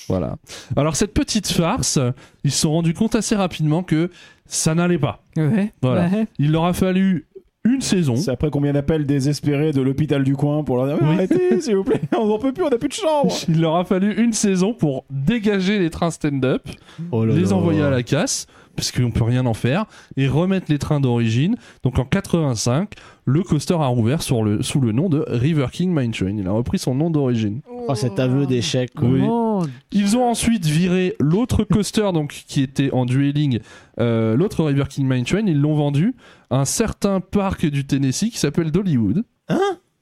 Voilà. 0.08 0.38
Alors, 0.76 0.96
cette 0.96 1.14
petite 1.14 1.48
farce, 1.48 2.00
ils 2.44 2.52
se 2.52 2.62
sont 2.62 2.72
rendus 2.72 2.94
compte 2.94 3.16
assez 3.16 3.36
rapidement 3.36 3.84
que 3.84 4.10
ça 4.46 4.74
n'allait 4.74 4.98
pas. 4.98 5.22
Ouais. 5.38 5.72
Voilà. 5.82 6.08
Ouais. 6.08 6.26
Il 6.40 6.52
leur 6.52 6.66
a 6.66 6.74
fallu 6.74 7.28
une 7.66 7.82
saison. 7.82 8.16
C'est 8.16 8.32
après 8.32 8.50
combien 8.50 8.74
d'appels 8.74 9.06
désespérés 9.06 9.72
de 9.72 9.82
l'hôpital 9.82 10.24
du 10.24 10.36
coin 10.36 10.64
pour 10.64 10.78
leur 10.78 10.88
dire 10.88 10.98
Oui. 11.02 11.14
arrêtez, 11.14 11.62
s'il 11.62 11.76
vous 11.76 11.84
plaît, 11.84 12.02
on 12.18 12.26
n'en 12.26 12.40
peut 12.40 12.54
plus, 12.54 12.64
on 12.64 12.70
n'a 12.70 12.78
plus 12.78 12.88
de 12.88 12.94
chambre. 12.94 13.32
Il 13.48 13.62
leur 13.62 13.76
a 13.76 13.84
fallu 13.86 14.14
une 14.24 14.34
saison 14.34 14.74
pour 14.74 15.06
dégager 15.12 15.78
les 15.78 15.90
trains 15.90 16.10
stand-up, 16.10 16.64
Oh 17.12 17.26
les 17.26 17.54
envoyer 17.54 17.82
à 17.84 17.90
la 17.90 18.02
casse, 18.02 18.48
parce 18.80 18.94
qu'on 18.94 19.12
peut 19.12 19.26
rien 19.26 19.46
en 19.46 19.54
faire, 19.54 19.86
et 20.16 20.30
remettre 20.30 20.68
les 20.70 20.80
trains 20.80 21.02
d'origine. 21.02 21.58
Donc 21.84 22.00
en 22.00 22.06
85, 22.06 22.94
le 23.26 23.44
coaster 23.44 23.74
a 23.74 23.88
rouvert 23.88 24.24
sur 24.24 24.42
le, 24.42 24.62
sous 24.62 24.80
le 24.80 24.94
nom 24.94 25.10
de 25.10 25.26
River 25.28 25.68
King 25.70 25.94
Mine 25.94 26.12
Train. 26.12 26.38
Il 26.38 26.48
a 26.48 26.52
repris 26.52 26.80
son 26.80 26.96
nom 26.96 27.10
d'origine. 27.10 27.60
Oh, 27.70 27.94
cet 27.94 28.20
aveu 28.20 28.46
d'échec. 28.46 28.92
Oui. 29.02 29.20
Oh, 29.22 29.64
Ils 29.92 30.16
ont 30.16 30.30
ensuite 30.30 30.66
viré 30.66 31.14
l'autre 31.20 31.66
coaster 31.66 32.10
donc 32.14 32.46
qui 32.48 32.62
était 32.62 32.90
en 32.92 33.06
dueling, 33.06 33.60
euh, 34.00 34.38
l'autre 34.38 34.64
River 34.64 34.86
King 34.88 35.10
Mine 35.10 35.26
Train. 35.26 35.46
Ils 35.46 35.60
l'ont 35.60 35.76
vendu 35.76 36.16
à 36.50 36.62
un 36.62 36.66
certain 36.66 37.20
parc 37.20 37.66
du 37.66 37.86
Tennessee 37.86 38.30
qui 38.32 38.38
s'appelle 38.38 38.72
Dollywood. 38.72 39.26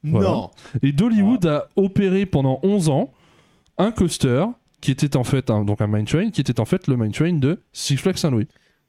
Voilà. 0.04 0.28
Non. 0.28 0.50
Et 0.82 0.92
Dollywood 0.92 1.44
a 1.46 1.66
opéré 1.74 2.26
pendant 2.26 2.60
11 2.62 2.90
ans 2.90 3.10
un 3.76 3.90
coaster 3.90 4.44
qui 4.80 4.90
était 4.90 5.16
en 5.16 5.24
fait 5.24 5.50
un, 5.50 5.64
donc 5.64 5.80
un 5.80 5.86
Mine 5.86 6.04
Train 6.04 6.30
qui 6.30 6.40
était 6.40 6.60
en 6.60 6.64
fait 6.64 6.86
le 6.86 6.96
Mine 6.96 7.12
Train 7.12 7.34
de 7.34 7.60
Six 7.72 7.96
Flags 7.96 8.16
Saint-Louis. 8.16 8.48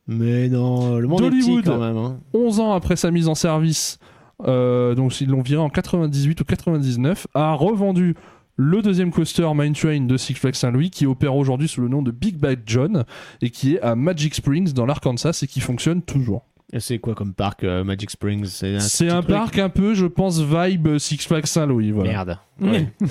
Mais 0.09 0.49
non, 0.49 0.97
le 0.97 1.07
monde 1.07 1.21
est 1.23 1.29
petit 1.29 1.61
quand 1.63 1.77
même. 1.79 1.97
hein. 1.97 2.19
11 2.33 2.59
ans 2.59 2.73
après 2.73 2.95
sa 2.95 3.11
mise 3.11 3.27
en 3.27 3.35
service, 3.35 3.99
euh, 4.47 4.95
donc 4.95 5.21
ils 5.21 5.29
l'ont 5.29 5.41
viré 5.41 5.61
en 5.61 5.69
98 5.69 6.41
ou 6.41 6.43
99, 6.45 7.27
a 7.33 7.53
revendu 7.53 8.15
le 8.55 8.81
deuxième 8.81 9.11
coaster 9.11 9.47
Mine 9.55 9.73
Train 9.73 10.01
de 10.01 10.17
Six 10.17 10.33
Flags 10.33 10.55
Saint-Louis 10.55 10.89
qui 10.89 11.05
opère 11.05 11.35
aujourd'hui 11.35 11.67
sous 11.67 11.79
le 11.81 11.87
nom 11.87 12.01
de 12.01 12.11
Big 12.11 12.37
Bad 12.37 12.59
John 12.65 13.05
et 13.41 13.51
qui 13.51 13.75
est 13.75 13.81
à 13.81 13.95
Magic 13.95 14.35
Springs 14.35 14.73
dans 14.73 14.85
l'Arkansas 14.85 15.39
et 15.43 15.47
qui 15.47 15.61
fonctionne 15.61 16.01
toujours. 16.01 16.43
Et 16.73 16.79
c'est 16.79 16.99
quoi 16.99 17.15
comme 17.15 17.33
parc 17.33 17.63
euh, 17.63 17.83
Magic 17.83 18.09
Springs? 18.11 18.45
C'est 18.45 19.09
un 19.09 19.23
parc 19.23 19.57
un 19.57 19.69
peu, 19.69 19.93
je 19.95 20.05
pense, 20.05 20.39
vibe 20.41 20.97
Six 20.97 21.25
Flags 21.25 21.45
Saint-Louis. 21.47 21.91
Voilà. 21.91 22.09
Merde. 22.11 22.37
Ouais. 22.61 22.91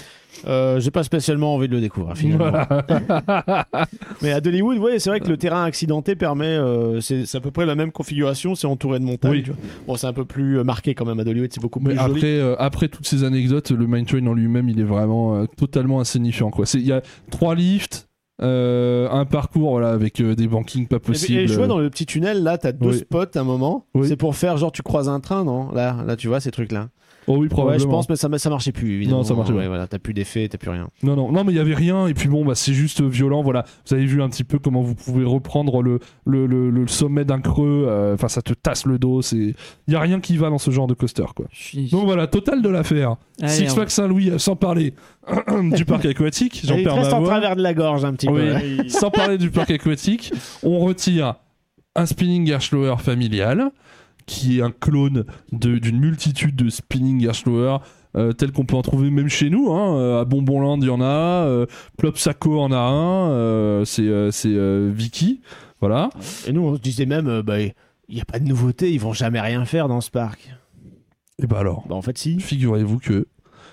Euh, 0.47 0.79
J'ai 0.81 0.91
pas 0.91 1.03
spécialement 1.03 1.55
envie 1.55 1.69
de 1.69 1.75
le 1.75 1.81
découvrir 1.81 2.17
finalement. 2.17 2.51
Voilà. 2.51 3.67
Mais 4.23 4.33
à 4.33 4.41
Dollywood, 4.41 4.79
ouais, 4.79 4.99
c'est 4.99 5.11
vrai 5.11 5.21
que 5.21 5.29
le 5.29 5.37
terrain 5.37 5.65
accidenté 5.65 6.15
permet, 6.17 6.47
euh, 6.47 7.01
c'est 7.01 7.25
à 7.35 7.41
peu 7.41 7.51
près 7.51 7.67
la 7.67 7.75
même 7.75 7.93
configuration, 7.93 8.55
c'est 8.55 8.67
entouré 8.67 8.99
de 9.01 9.05
montagnes. 9.05 9.33
Oui. 9.49 9.53
Bon, 9.87 9.97
c'est 9.97 10.07
un 10.07 10.13
peu 10.13 10.25
plus 10.25 10.59
euh, 10.59 10.65
marqué 10.65 10.95
quand 10.95 11.05
même 11.07 11.19
à 11.21 11.25
Dollywood, 11.25 11.51
c'est 11.53 11.61
beaucoup 11.63 11.81
Mais 11.81 11.91
plus 11.91 11.99
après, 11.99 12.21
joli. 12.21 12.25
euh, 12.27 12.57
après 12.59 12.89
toutes 12.89 13.07
ces 13.07 13.25
anecdotes, 13.25 13.71
le 13.71 13.87
Mine 13.87 14.07
Train 14.07 14.27
en 14.27 14.35
lui-même, 14.35 14.69
il 14.69 14.79
est 14.81 14.85
vraiment 14.85 15.37
euh, 15.37 15.47
totalement 15.57 16.01
insignifiant. 16.01 16.51
Il 16.75 16.87
y 16.87 16.93
a 16.93 17.03
trois 17.31 17.55
lifts, 17.55 18.09
euh, 18.41 19.09
un 19.11 19.25
parcours 19.25 19.71
voilà, 19.71 19.91
avec 19.91 20.21
euh, 20.21 20.37
des 20.37 20.47
bankings 20.47 20.87
pas 20.87 20.97
Et, 20.97 21.01
possibles. 21.01 21.39
et 21.41 21.47
je 21.49 21.55
vois 21.55 21.67
dans 21.67 21.79
le 21.79 21.91
petit 21.91 22.07
tunnel 22.07 22.43
là, 22.45 22.57
t'as 22.59 22.71
deux 22.73 22.91
Oui. 22.91 22.99
spots 22.99 23.25
à 23.35 23.41
un 23.41 23.45
moment. 23.45 23.87
Oui. 23.95 24.07
C'est 24.07 24.17
pour 24.17 24.37
faire 24.37 24.57
genre 24.57 24.71
tu 24.71 24.83
croises 24.83 25.09
un 25.09 25.19
train, 25.21 25.43
non? 25.45 25.73
Là, 25.73 25.97
là, 26.07 26.15
tu 26.17 26.29
vois 26.29 26.39
ces 26.41 26.51
trucs 26.53 26.71
là. 26.71 26.89
Oh 27.29 27.37
oui, 27.39 27.49
Ouais, 27.57 27.79
je 27.79 27.85
pense, 27.87 28.09
mais 28.09 28.17
ça, 28.17 28.29
ça 28.39 28.51
marchait 28.51 28.73
plus 28.73 28.95
évidemment. 28.95 29.19
Non, 29.19 29.23
ça 29.25 29.35
marchait 29.35 29.53
ouais, 29.53 29.63
pas. 29.63 29.69
voilà, 29.69 29.87
t'as 29.87 29.99
plus 29.99 30.15
d'effet, 30.15 30.49
t'as 30.49 30.59
plus 30.59 30.71
rien. 30.71 30.89
Non, 31.03 31.15
non, 31.15 31.31
non, 31.31 31.45
mais 31.45 31.53
il 31.53 31.57
y 31.57 31.61
avait 31.61 31.75
rien. 31.75 32.07
Et 32.07 32.15
puis 32.15 32.29
bon, 32.29 32.45
bah, 32.45 32.55
c'est 32.55 32.73
juste 32.73 33.03
violent. 33.03 33.43
Voilà, 33.43 33.65
vous 33.87 33.95
avez 33.95 34.07
vu 34.07 34.23
un 34.23 34.29
petit 34.29 34.45
peu 34.45 34.59
comment 34.59 34.81
vous 34.83 34.95
pouvez 34.95 35.25
reprendre 35.25 35.83
le, 35.83 36.01
le, 36.27 36.47
le, 36.47 36.71
le 36.71 36.87
sommet 36.89 37.25
d'un 37.25 37.41
creux. 37.41 37.87
euh, 37.89 38.15
Enfin, 38.15 38.29
ça 38.29 38.43
te 38.43 38.53
tasse 38.55 38.87
le 38.87 38.99
dos. 38.99 39.23
C'est, 39.23 39.37
il 39.87 39.93
y 39.93 39.95
a 39.95 40.01
rien 40.01 40.21
qui 40.21 40.37
va 40.37 40.51
dans 40.51 40.59
ce 40.59 40.71
genre 40.71 40.87
de 40.87 40.95
coaster, 40.95 41.25
quoi. 41.37 41.47
suis- 41.53 41.91
Donc 41.91 42.05
voilà, 42.07 42.27
total 42.27 42.63
de 42.63 42.69
l'affaire. 42.69 43.17
Six 43.47 43.67
Flags 43.69 43.91
Saint-Louis, 43.91 44.31
euh, 44.31 44.39
sans 44.39 44.57
parler 44.57 44.95
du 45.77 45.85
parc 45.85 46.05
aquatique. 46.07 46.63
J'en 46.65 46.77
perds 46.83 46.97
ma 46.97 47.13
en 47.15 47.21
voix. 47.21 47.29
travers 47.29 47.57
de 47.57 47.63
la 47.63 47.75
gorge 47.75 48.05
un 48.05 48.13
petit 48.15 48.29
Oui. 48.29 48.41
peu. 48.79 48.89
Sans 48.89 49.11
parler 49.11 49.39
du 49.39 49.51
parc 49.51 49.71
aquatique, 49.71 50.33
on 50.63 50.79
retire 50.81 51.35
un 51.95 52.07
spinning 52.07 52.47
Gerstlauer 52.47 52.97
familial, 53.01 53.71
qui 54.29 54.59
est 54.59 54.63
un 54.63 54.71
clone 54.71 55.25
d'une 55.51 55.99
multitude 55.99 56.55
de 56.55 56.69
spinning 56.71 57.21
Gerstlauer. 57.21 57.79
Euh, 58.17 58.33
tel 58.33 58.53
qu'on 58.53 58.65
peut 58.65 58.75
en 58.77 58.83
trouver 58.83 59.11
même 59.11 59.29
chez 59.29 59.51
nous. 59.51 59.71
Hein. 59.73 59.97
Euh, 59.99 60.21
À 60.23 60.25
Bonbonland, 60.25 60.79
il 60.81 60.87
y 60.87 60.91
en 60.91 61.01
a. 61.03 61.05
Euh, 61.47 61.67
Plopsaco 61.99 62.59
en 62.61 62.73
a 62.73 62.79
un. 62.79 63.31
euh, 63.33 63.85
c'est 63.85 64.03
euh, 64.07 64.91
Vicky. 64.95 65.41
Voilà. 65.81 66.09
Et 66.47 66.53
nous, 66.53 66.63
on 66.63 66.75
se 66.77 66.81
disait 66.81 67.05
même, 67.07 67.43
bah, 67.43 67.61
il 67.61 67.75
n'y 68.11 68.21
a 68.21 68.25
pas 68.25 68.39
de 68.39 68.45
nouveauté, 68.49 68.93
ils 68.93 68.99
vont 69.01 69.13
jamais 69.13 69.41
rien 69.41 69.65
faire 69.67 69.89
dans 69.89 70.01
ce 70.01 70.11
parc. 70.11 70.49
Et 71.41 71.47
bah 71.47 71.59
alors, 71.59 71.85
Bah, 71.87 71.95
en 71.97 72.03
fait, 72.03 72.17
si. 72.19 72.41
figurez-vous 72.41 72.99
que 72.99 73.27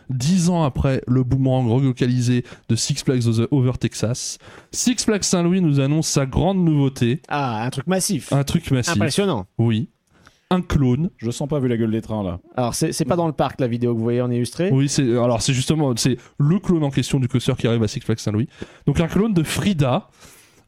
dix 0.09 0.49
ans 0.51 0.63
après 0.63 1.01
le 1.07 1.23
boomerang 1.23 1.67
relocalisé 1.67 2.43
de 2.69 2.75
Six 2.75 3.01
Flags 3.03 3.23
Over 3.51 3.71
Texas, 3.79 4.37
Six 4.71 4.97
Flags 5.05 5.23
Saint-Louis 5.23 5.61
nous 5.61 5.79
annonce 5.79 6.07
sa 6.07 6.25
grande 6.27 6.63
nouveauté, 6.63 7.21
Ah, 7.29 7.63
un 7.65 7.69
truc 7.71 7.87
massif. 7.87 8.31
un 8.33 8.43
truc 8.43 8.69
massif. 8.69 8.93
Impressionnant. 8.95 9.47
Oui. 9.57 9.89
Un 10.51 10.61
clone. 10.61 11.09
Je 11.17 11.31
sens 11.31 11.47
pas 11.49 11.59
vu 11.59 11.67
la 11.67 11.77
gueule 11.77 11.91
des 11.91 12.01
trains 12.01 12.23
là. 12.23 12.39
Alors, 12.55 12.75
c'est 12.75 12.91
c'est 12.91 13.05
pas 13.05 13.15
dans 13.15 13.27
le 13.27 13.33
parc 13.33 13.59
la 13.59 13.67
vidéo 13.67 13.93
que 13.93 13.97
vous 13.97 14.03
voyez 14.03 14.21
en 14.21 14.29
illustré? 14.31 14.69
Oui, 14.71 14.87
c'est 14.89 15.03
alors 15.17 15.41
c'est 15.41 15.53
justement 15.53 15.93
c'est 15.95 16.17
le 16.39 16.59
clone 16.59 16.83
en 16.83 16.91
question 16.91 17.19
du 17.19 17.27
coaster 17.27 17.53
qui 17.57 17.67
arrive 17.67 17.81
à 17.83 17.87
Six 17.87 18.01
Flags 18.01 18.19
Saint-Louis. 18.19 18.47
Donc 18.85 18.99
un 18.99 19.07
clone 19.07 19.33
de 19.33 19.43
Frida, 19.43 20.07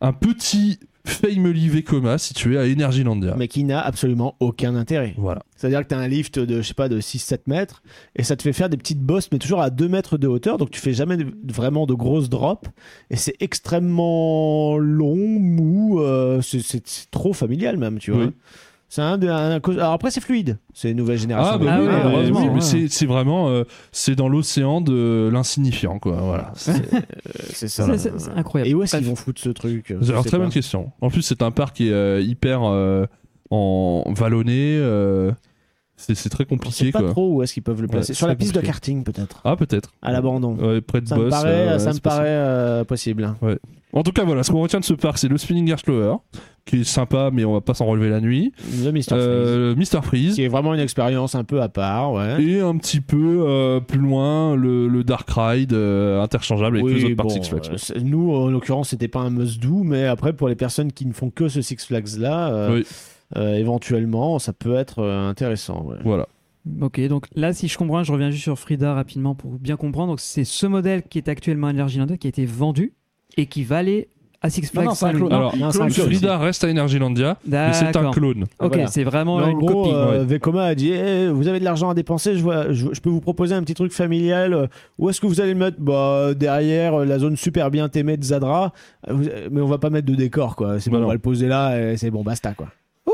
un 0.01 0.13
petit 0.13 0.79
Family 1.05 1.69
Vekoma 1.69 2.17
situé 2.17 2.57
à 2.57 2.63
Energylandia. 2.63 3.35
mais 3.37 3.47
qui 3.47 3.63
n'a 3.63 3.79
absolument 3.79 4.35
aucun 4.41 4.75
intérêt. 4.75 5.13
Voilà. 5.17 5.41
C'est-à-dire 5.55 5.81
que 5.83 5.87
tu 5.87 5.95
as 5.95 5.99
un 5.99 6.07
lift 6.09 6.37
de, 6.37 6.57
je 6.61 6.67
sais 6.67 6.73
pas, 6.73 6.89
de 6.89 6.99
6-7 6.99 7.43
mètres, 7.47 7.81
et 8.17 8.23
ça 8.23 8.35
te 8.35 8.41
fait 8.41 8.51
faire 8.51 8.67
des 8.67 8.75
petites 8.75 8.99
bosses, 8.99 9.29
mais 9.31 9.37
toujours 9.39 9.61
à 9.61 9.69
2 9.69 9.87
mètres 9.87 10.17
de 10.17 10.27
hauteur, 10.27 10.57
donc 10.57 10.69
tu 10.69 10.81
fais 10.81 10.91
jamais 10.91 11.15
de- 11.15 11.31
vraiment 11.49 11.85
de 11.85 11.93
grosses 11.93 12.27
drops, 12.29 12.67
et 13.09 13.15
c'est 13.15 13.35
extrêmement 13.39 14.77
long, 14.77 15.15
mou, 15.39 16.01
euh, 16.01 16.41
c'est- 16.41 17.09
trop 17.09 17.31
familial 17.33 17.77
même, 17.77 17.99
tu 17.99 18.11
vois. 18.11 18.25
Oui. 18.25 18.31
C'est 18.89 19.01
un, 19.01 19.22
alors 19.22 19.91
après 19.91 20.11
c'est 20.11 20.22
fluide, 20.22 20.59
c'est 20.73 20.91
une 20.91 20.97
nouvelle 20.97 21.18
génération. 21.18 21.55
Ah, 21.55 21.57
bah 21.57 21.65
Ah 21.72 21.80
oui, 21.81 21.88
ouais, 21.88 21.93
mais- 21.93 22.03
heureusement, 22.09 22.39
oui, 22.39 22.45
mais 22.47 22.53
ouais. 22.55 22.61
c'est 22.61 22.88
c'est 22.88 23.05
vraiment 23.05 23.49
euh, 23.49 23.64
c'est 23.91 24.15
dans 24.15 24.30
l'océan 24.30 24.80
de 24.80 25.30
l'insignifiant 25.31 25.99
quoi. 25.99 26.18
Voilà. 26.22 26.53
Euh, 26.68 27.01
c'est 27.49 27.68
ça. 27.68 27.85
C'est- 27.85 27.97
c'est- 27.97 28.14
c'est 28.19 28.31
incroyable. 28.31 28.69
Et 28.72 28.73
où 28.73 28.84
est-ce 28.84 28.95
qu'ils 28.95 29.05
vont 29.07 29.15
foutre 29.18 29.41
ce 29.41 29.49
truc 29.49 29.91
alors 29.91 30.22
très 30.23 30.31
pas. 30.38 30.38
bonne 30.38 30.49
question. 30.53 30.91
En 31.01 31.09
plus 31.09 31.22
c'est 31.22 31.41
un 31.41 31.51
parc 31.51 31.76
qui 31.76 31.89
est 31.89 31.91
euh, 31.91 32.22
hyper 32.22 32.61
euh, 32.64 33.05
en 33.49 34.05
vallonné. 34.15 34.77
Euh, 36.10 36.14
c'est 36.15 36.30
très 36.30 36.45
compliqué 36.45 36.91
pas 36.91 36.99
quoi. 36.99 37.10
trop 37.10 37.34
où 37.36 37.44
est-ce 37.44 37.53
qu'ils 37.53 37.64
peuvent 37.64 37.82
le 37.82 37.88
placer. 37.88 38.11
Ouais, 38.11 38.15
Sur 38.15 38.28
la 38.28 38.36
piste 38.36 38.53
de 38.56 38.61
karting 38.61 39.03
peut-être, 39.03 39.41
Ah 39.44 39.56
peut-être. 39.56 39.94
à 40.02 40.11
l'abandon. 40.11 40.56
Ouais, 40.57 40.82
près 40.82 41.02
de 41.02 41.07
Ça 41.07 41.15
me 41.18 41.24
Boss. 41.24 41.32
paraît, 41.32 41.49
euh, 41.69 41.80
ça 41.80 41.94
me 41.94 41.99
paraît 41.99 42.86
possible. 42.86 43.24
euh, 43.44 43.56
possible. 43.56 43.57
En 43.94 44.03
tout 44.03 44.11
cas 44.11 44.26
voilà, 44.26 44.44
ce 44.44 44.52
qu'on 44.52 44.61
retient 44.61 44.80
de 44.80 44.86
ce 44.86 44.94
parc 44.94 45.18
c'est 45.18 45.28
le 45.30 45.38
Spinning 45.38 45.69
Air 45.69 45.80
Slower 45.80 46.18
qui 46.65 46.82
est 46.82 46.84
sympa 46.84 47.30
mais 47.34 47.45
on 47.45 47.53
va 47.53 47.61
pas 47.61 47.74
s'en 47.74 47.86
relever 47.86 48.10
la 48.10 48.19
nuit. 48.19 48.52
Le 48.84 48.91
Mr. 48.91 49.02
Freeze. 49.02 49.11
Euh, 49.14 49.76
Mr 49.76 50.02
Freeze. 50.03 50.36
Qui 50.36 50.44
est 50.44 50.49
vraiment 50.49 50.74
une 50.74 50.82
expérience 50.82 51.34
un 51.36 51.45
peu 51.45 51.61
à 51.61 51.69
part, 51.69 52.11
ouais. 52.11 52.44
Et 52.44 52.60
un 52.60 52.76
petit 52.78 52.99
peu 52.99 53.45
euh, 53.48 53.80
plus 53.80 53.99
loin, 53.99 54.56
le, 54.57 54.88
le 54.90 55.03
Dark 55.06 55.28
Ride 55.30 55.72
euh, 55.74 56.22
interchangeable 56.22 56.78
avec 56.78 56.86
Oui, 56.86 56.95
les 56.95 57.06
autres 57.06 57.15
parcs 57.15 57.30
bon, 57.30 57.41
Six 57.41 57.49
Flags. 57.49 57.80
euh, 57.95 57.99
nous, 58.03 58.34
en 58.34 58.48
l'occurrence, 58.49 58.90
c'était 58.90 59.07
pas 59.07 59.22
un 59.22 59.30
must-do, 59.30 59.84
mais 59.84 60.06
après, 60.06 60.34
pour 60.34 60.49
les 60.49 60.56
personnes 60.56 60.91
qui 60.91 61.06
ne 61.06 61.14
font 61.14 61.30
que 61.30 61.48
ce 61.48 61.61
Six 61.61 61.78
Flags-là, 61.86 62.49
euh, 62.53 62.76
Oui. 62.76 62.86
Euh, 63.35 63.55
éventuellement, 63.55 64.39
ça 64.39 64.53
peut 64.53 64.75
être 64.75 64.99
euh, 64.99 65.27
intéressant. 65.29 65.83
ouais. 65.85 65.97
Voilà. 66.03 66.27
Ok, 66.81 66.99
donc 67.07 67.27
là, 67.35 67.53
si 67.53 67.67
je 67.67 67.77
comprends, 67.77 68.03
je 68.03 68.11
reviens 68.11 68.29
juste 68.29 68.43
sur 68.43 68.59
Frida 68.59 68.93
rapidement 68.93 69.35
pour 69.35 69.51
bien 69.51 69.77
comprendre. 69.77 70.09
Donc, 70.13 70.19
c'est 70.19 70.43
ce 70.43 70.65
modèle 70.67 71.03
qui 71.03 71.17
est 71.17 71.29
actuellement 71.29 71.67
à 71.67 71.71
Energyland 71.71 72.17
qui 72.17 72.27
a 72.27 72.29
été 72.29 72.45
vendu 72.45 72.93
et 73.37 73.45
qui 73.45 73.63
va 73.63 73.77
aller 73.77 74.09
à 74.41 74.49
Six 74.49 74.67
Flags 74.67 74.85
non, 74.85 74.93
c'est 74.93 75.05
un 75.05 75.09
Saint-Louis. 75.11 75.27
clone. 75.29 75.33
Alors, 75.33 75.55
non, 75.57 75.71
c'est 75.71 75.77
un 75.77 75.87
clone 75.87 75.93
clone. 75.93 76.05
Frida 76.07 76.37
reste 76.37 76.63
à 76.65 76.69
Energylandia, 76.69 77.37
mais 77.47 77.71
c'est 77.73 77.95
un 77.95 78.11
clone. 78.11 78.43
Ok, 78.59 78.73
Voilà. 78.73 78.87
c'est 78.87 79.03
vraiment 79.05 79.47
une 79.47 79.57
gros, 79.57 79.83
copie. 79.85 79.95
euh, 79.95 80.25
Vekoma 80.27 80.63
a 80.65 80.75
dit 80.75 80.91
Eh, 80.91 81.29
Vous 81.29 81.47
avez 81.47 81.59
de 81.59 81.63
l'argent 81.63 81.89
à 81.89 81.93
dépenser, 81.93 82.35
je, 82.35 82.43
vois, 82.43 82.71
je, 82.73 82.87
je 82.93 82.99
peux 83.01 83.09
vous 83.09 83.21
proposer 83.21 83.55
un 83.55 83.63
petit 83.63 83.73
truc 83.73 83.93
familial. 83.93 84.69
Où 84.99 85.09
est-ce 85.09 85.21
que 85.21 85.25
vous 85.27 85.39
allez 85.41 85.53
le 85.53 85.59
mettre? 85.59 85.77
Bah, 85.79 86.33
Derrière 86.35 86.95
euh, 87.01 87.05
la 87.05 87.17
zone 87.17 87.37
super 87.37 87.71
bien 87.71 87.89
aimée 87.95 88.17
de 88.17 88.23
Zadra. 88.25 88.73
Mais 89.09 89.61
on 89.61 89.67
va 89.67 89.77
pas 89.77 89.89
mettre 89.89 90.05
de 90.07 90.15
décor, 90.15 90.55
quoi. 90.57 90.79
C'est 90.81 90.89
Bah 90.89 90.97
bon, 90.97 90.99
on 90.99 91.01
non. 91.03 91.07
va 91.07 91.13
le 91.13 91.19
poser 91.19 91.47
là 91.47 91.79
et 91.93 91.97
c'est 91.97 92.11
bon, 92.11 92.23
basta, 92.23 92.53
quoi. 92.53 92.67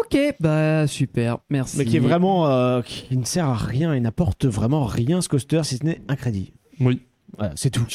Ok, 0.05 0.17
bah 0.39 0.85
super, 0.87 1.37
merci. 1.49 1.77
Mais 1.77 1.85
qui 1.85 1.97
est 1.97 1.99
vraiment. 1.99 2.47
euh, 2.47 2.81
qui 2.81 3.15
ne 3.17 3.23
sert 3.25 3.45
à 3.47 3.55
rien 3.55 3.93
et 3.93 3.99
n'apporte 3.99 4.45
vraiment 4.45 4.85
rien 4.85 5.21
ce 5.21 5.29
coaster 5.29 5.61
si 5.63 5.77
ce 5.77 5.83
n'est 5.85 6.01
un 6.07 6.15
crédit. 6.15 6.53
Oui. 6.79 6.99
Voilà, 7.37 7.53
c'est 7.55 7.71
tout. 7.71 7.85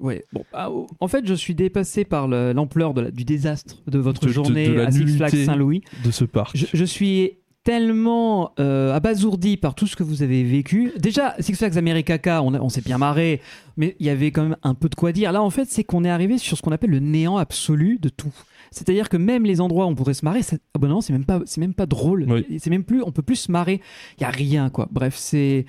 Ouais. 0.00 0.24
Bon, 0.32 0.44
ah, 0.52 0.68
oh, 0.70 0.88
en 0.98 1.06
fait, 1.06 1.24
je 1.26 1.34
suis 1.34 1.54
dépassé 1.54 2.04
par 2.04 2.26
le- 2.26 2.52
l'ampleur 2.52 2.92
de 2.92 3.02
la- 3.02 3.10
du 3.12 3.24
désastre 3.24 3.76
de 3.86 3.98
votre 4.00 4.22
De- 4.22 4.26
de- 4.28 4.32
journée 4.32 4.68
de 4.68 4.72
la 4.74 4.86
à 4.86 4.90
Six 4.90 4.98
Flags 5.16 5.32
nullité. 5.32 5.44
Saint-Louis. 5.44 5.82
de 6.04 6.10
ce 6.10 6.24
parc. 6.24 6.56
Je, 6.56 6.66
je 6.72 6.84
suis 6.84 7.34
tellement 7.62 8.52
euh, 8.58 8.92
abasourdi 8.94 9.56
par 9.58 9.74
tout 9.76 9.86
ce 9.86 9.94
que 9.94 10.02
vous 10.02 10.22
avez 10.24 10.42
vécu. 10.42 10.92
Déjà, 10.98 11.36
Six 11.38 11.54
Flags 11.54 11.78
America, 11.78 12.42
on, 12.42 12.52
a- 12.54 12.58
on 12.60 12.68
s'est 12.68 12.80
bien 12.80 12.98
marré, 12.98 13.40
mais 13.76 13.94
il 14.00 14.06
y 14.06 14.10
avait 14.10 14.32
quand 14.32 14.42
même 14.42 14.56
un 14.64 14.74
peu 14.74 14.88
de 14.88 14.94
quoi 14.96 15.12
dire. 15.12 15.30
Là, 15.30 15.40
en 15.42 15.50
fait, 15.50 15.66
c'est 15.70 15.84
qu'on 15.84 16.02
est 16.04 16.10
arrivé 16.10 16.38
sur 16.38 16.56
ce 16.56 16.62
qu'on 16.62 16.72
appelle 16.72 16.90
le 16.90 16.98
néant 17.00 17.36
absolu 17.36 17.98
de 18.00 18.08
tout. 18.08 18.34
C'est-à-dire 18.72 19.08
que 19.08 19.16
même 19.16 19.44
les 19.44 19.60
endroits 19.60 19.86
où 19.86 19.88
on 19.88 19.94
pourrait 19.94 20.14
se 20.14 20.24
marrer, 20.24 20.42
ça- 20.42 20.56
ah 20.74 20.78
ben 20.78 20.88
non, 20.88 21.00
c'est 21.00 21.12
même 21.12 21.24
pas, 21.24 21.40
c'est 21.44 21.60
même 21.60 21.74
pas 21.74 21.86
drôle. 21.86 22.26
Oui. 22.30 22.58
C'est 22.60 22.70
même 22.70 22.84
plus, 22.84 23.02
on 23.02 23.10
peut 23.10 23.22
plus 23.22 23.36
se 23.36 23.50
marrer. 23.52 23.80
Il 24.18 24.22
y 24.22 24.24
a 24.24 24.30
rien, 24.30 24.70
quoi. 24.70 24.88
Bref, 24.92 25.14
c'est 25.16 25.66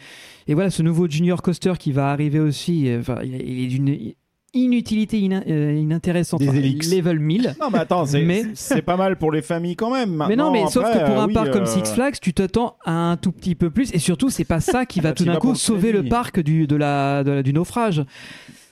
et 0.47 0.53
voilà 0.53 0.69
ce 0.69 0.83
nouveau 0.83 1.07
Junior 1.07 1.41
Coaster 1.41 1.73
qui 1.79 1.91
va 1.91 2.11
arriver 2.11 2.39
aussi. 2.39 2.87
euh, 2.89 2.99
Enfin, 2.99 3.19
il 3.23 3.33
est- 3.35 3.67
d'une 3.67 4.13
inutilité 4.53 5.17
euh, 5.47 5.73
inintéressante. 5.73 6.41
Des 6.41 6.49
Enfin. 6.49 6.59
Level 6.59 7.19
1000. 7.19 7.55
Non, 7.61 7.69
mais 7.71 7.79
attends, 7.79 8.05
c'est 8.05 8.21
Mais- 8.21 8.43
c'est 8.53 8.81
pas 8.81 8.97
mal 8.97 9.17
pour 9.17 9.31
les 9.31 9.41
familles 9.41 9.75
quand 9.77 9.91
même. 9.93 10.25
Mais 10.27 10.35
non, 10.35 10.51
mais 10.51 10.67
sauf 10.67 10.83
que 10.83 11.05
pour 11.05 11.17
euh, 11.19 11.23
un 11.23 11.27
oui, 11.27 11.33
parc 11.33 11.51
comme 11.51 11.65
Six 11.65 11.93
Flags, 11.93 12.15
tu 12.21 12.33
t'attends 12.33 12.75
à 12.83 12.91
un 13.11 13.17
tout 13.17 13.31
petit 13.31 13.55
peu 13.55 13.69
plus. 13.69 13.93
Et 13.93 13.99
surtout, 13.99 14.29
c'est 14.29 14.43
pas 14.45 14.59
ça 14.59 14.85
qui 14.85 14.99
va 15.01 15.09
Bah, 15.09 15.15
tout 15.15 15.23
d'un 15.25 15.37
coup 15.37 15.55
sauver 15.55 15.91
le 15.93 16.03
parc 16.03 16.39
du, 16.41 16.67
de 16.67 16.75
la, 16.75 17.23
de 17.23 17.31
la- 17.31 17.43
du 17.43 17.53
naufrage. 17.53 18.03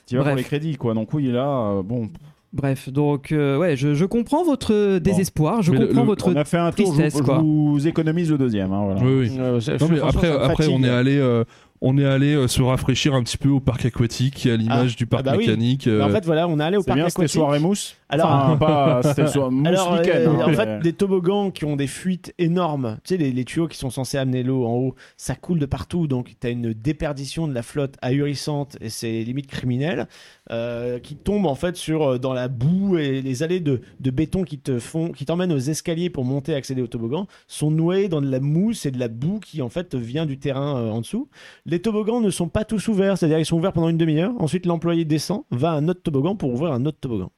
Tu 0.06 0.16
vas 0.16 0.24
pour 0.24 0.34
les 0.36 0.42
crédits, 0.44 0.76
quoi. 0.76 0.92
Donc 0.94 1.12
oui, 1.14 1.26
là, 1.32 1.48
euh, 1.78 1.82
bon, 1.82 2.10
Bref, 2.52 2.88
donc 2.88 3.30
euh, 3.30 3.58
ouais, 3.58 3.76
je, 3.76 3.94
je 3.94 4.04
comprends 4.04 4.42
votre 4.42 4.98
désespoir, 4.98 5.62
je 5.62 5.70
Mais 5.70 5.86
comprends 5.86 6.00
le- 6.00 6.06
votre 6.06 6.28
on 6.32 6.36
a 6.36 6.44
fait 6.44 6.58
un 6.58 6.72
tour. 6.72 6.86
Je, 6.86 7.00
tristesse, 7.00 7.12
vous- 7.12 7.18
je 7.20 7.24
quoi. 7.24 7.38
vous 7.38 7.86
économise 7.86 8.28
le 8.30 8.38
deuxième. 8.38 8.72
hein, 8.72 8.82
voilà. 8.86 9.00
Oui, 9.02 9.28
oui. 9.30 9.36
Euh, 9.38 9.60
Non, 9.80 9.88
mais 9.88 10.00
après, 10.00 10.30
après 10.32 10.66
on 10.68 10.82
est 10.82 10.88
allé, 10.88 11.16
euh, 11.16 11.44
on 11.82 11.96
est 11.98 12.04
allé 12.04 12.34
euh, 12.34 12.46
se 12.48 12.60
rafraîchir 12.62 13.14
un 13.14 13.22
petit 13.22 13.38
peu 13.38 13.48
au 13.48 13.60
parc 13.60 13.84
aquatique, 13.86 14.46
à 14.46 14.56
l'image 14.56 14.92
Ah, 14.94 14.96
du 14.98 15.06
parc 15.06 15.24
ah 15.26 15.30
bah 15.32 15.36
oui. 15.38 15.46
mécanique. 15.46 15.86
Mais 15.86 15.92
euh, 15.92 16.04
en 16.04 16.10
fait, 16.10 16.24
voilà, 16.26 16.46
on 16.48 16.60
est 16.60 16.62
allé 16.64 16.76
au 16.76 16.82
parc 16.82 16.96
bien, 16.98 17.08
c'était 17.08 17.22
aquatique. 17.22 17.40
soirée 17.40 17.58
mousse. 17.58 17.96
Alors- 18.08 18.26
Enfin, 18.28 18.56
pas, 18.60 19.00
c'était 19.02 19.26
soirée 19.28 19.50
mousse 19.50 19.66
Alors, 19.68 19.94
euh, 19.94 20.26
hein, 20.28 20.44
en 20.46 20.52
fait, 20.52 20.80
des 20.80 20.92
toboggans 20.92 21.50
qui 21.50 21.64
ont 21.64 21.76
des 21.76 21.86
fuites 21.86 22.34
énormes, 22.38 22.98
tu 23.04 23.14
sais, 23.14 23.16
les, 23.16 23.32
les 23.32 23.44
tuyaux 23.44 23.66
qui 23.68 23.78
sont 23.78 23.88
censés 23.90 24.18
amener 24.18 24.42
l'eau 24.42 24.66
en 24.66 24.74
haut, 24.74 24.94
ça 25.16 25.34
coule 25.34 25.58
de 25.58 25.66
partout, 25.66 26.06
donc 26.06 26.34
tu 26.40 26.46
as 26.46 26.50
une 26.50 26.72
déperdition 26.74 27.48
de 27.48 27.54
la 27.54 27.62
flotte 27.62 27.96
ahurissante 28.02 28.76
et 28.80 28.90
c'est 28.90 29.22
limite 29.22 29.46
criminel, 29.46 30.06
euh, 30.50 30.98
qui 30.98 31.14
tombe 31.16 31.46
en 31.46 31.54
fait 31.54 31.76
sur 31.76 32.02
euh, 32.02 32.18
dans 32.18 32.32
la 32.34 32.48
boue 32.48 32.98
et 32.98 33.22
les 33.22 33.42
allées 33.42 33.60
de, 33.60 33.80
de 34.00 34.10
béton 34.10 34.42
qui 34.42 34.58
te 34.58 34.78
font, 34.78 35.12
qui 35.12 35.24
t'emmènent 35.24 35.52
aux 35.52 35.58
escaliers 35.58 36.10
pour 36.10 36.24
monter 36.24 36.52
et 36.52 36.56
accéder 36.56 36.82
au 36.82 36.88
toboggan, 36.88 37.26
sont 37.46 37.70
nouées 37.70 38.08
dans 38.08 38.20
de 38.20 38.30
la 38.30 38.40
mousse 38.40 38.84
et 38.86 38.90
de 38.90 38.98
la 38.98 39.08
boue 39.08 39.38
qui 39.40 39.62
en 39.62 39.68
fait 39.68 39.94
vient 39.94 40.26
du 40.26 40.38
terrain 40.38 40.76
euh, 40.76 40.90
en 40.90 41.00
dessous. 41.00 41.28
Les 41.70 41.80
toboggans 41.80 42.20
ne 42.20 42.30
sont 42.30 42.48
pas 42.48 42.64
tous 42.64 42.88
ouverts, 42.88 43.16
c'est-à-dire 43.16 43.38
ils 43.38 43.46
sont 43.46 43.56
ouverts 43.56 43.72
pendant 43.72 43.88
une 43.88 43.96
demi-heure. 43.96 44.32
Ensuite, 44.40 44.66
l'employé 44.66 45.04
descend, 45.04 45.44
va 45.52 45.70
à 45.70 45.74
un 45.74 45.86
autre 45.86 46.02
toboggan 46.02 46.34
pour 46.34 46.52
ouvrir 46.52 46.72
un 46.72 46.84
autre 46.84 46.98
toboggan. 47.00 47.30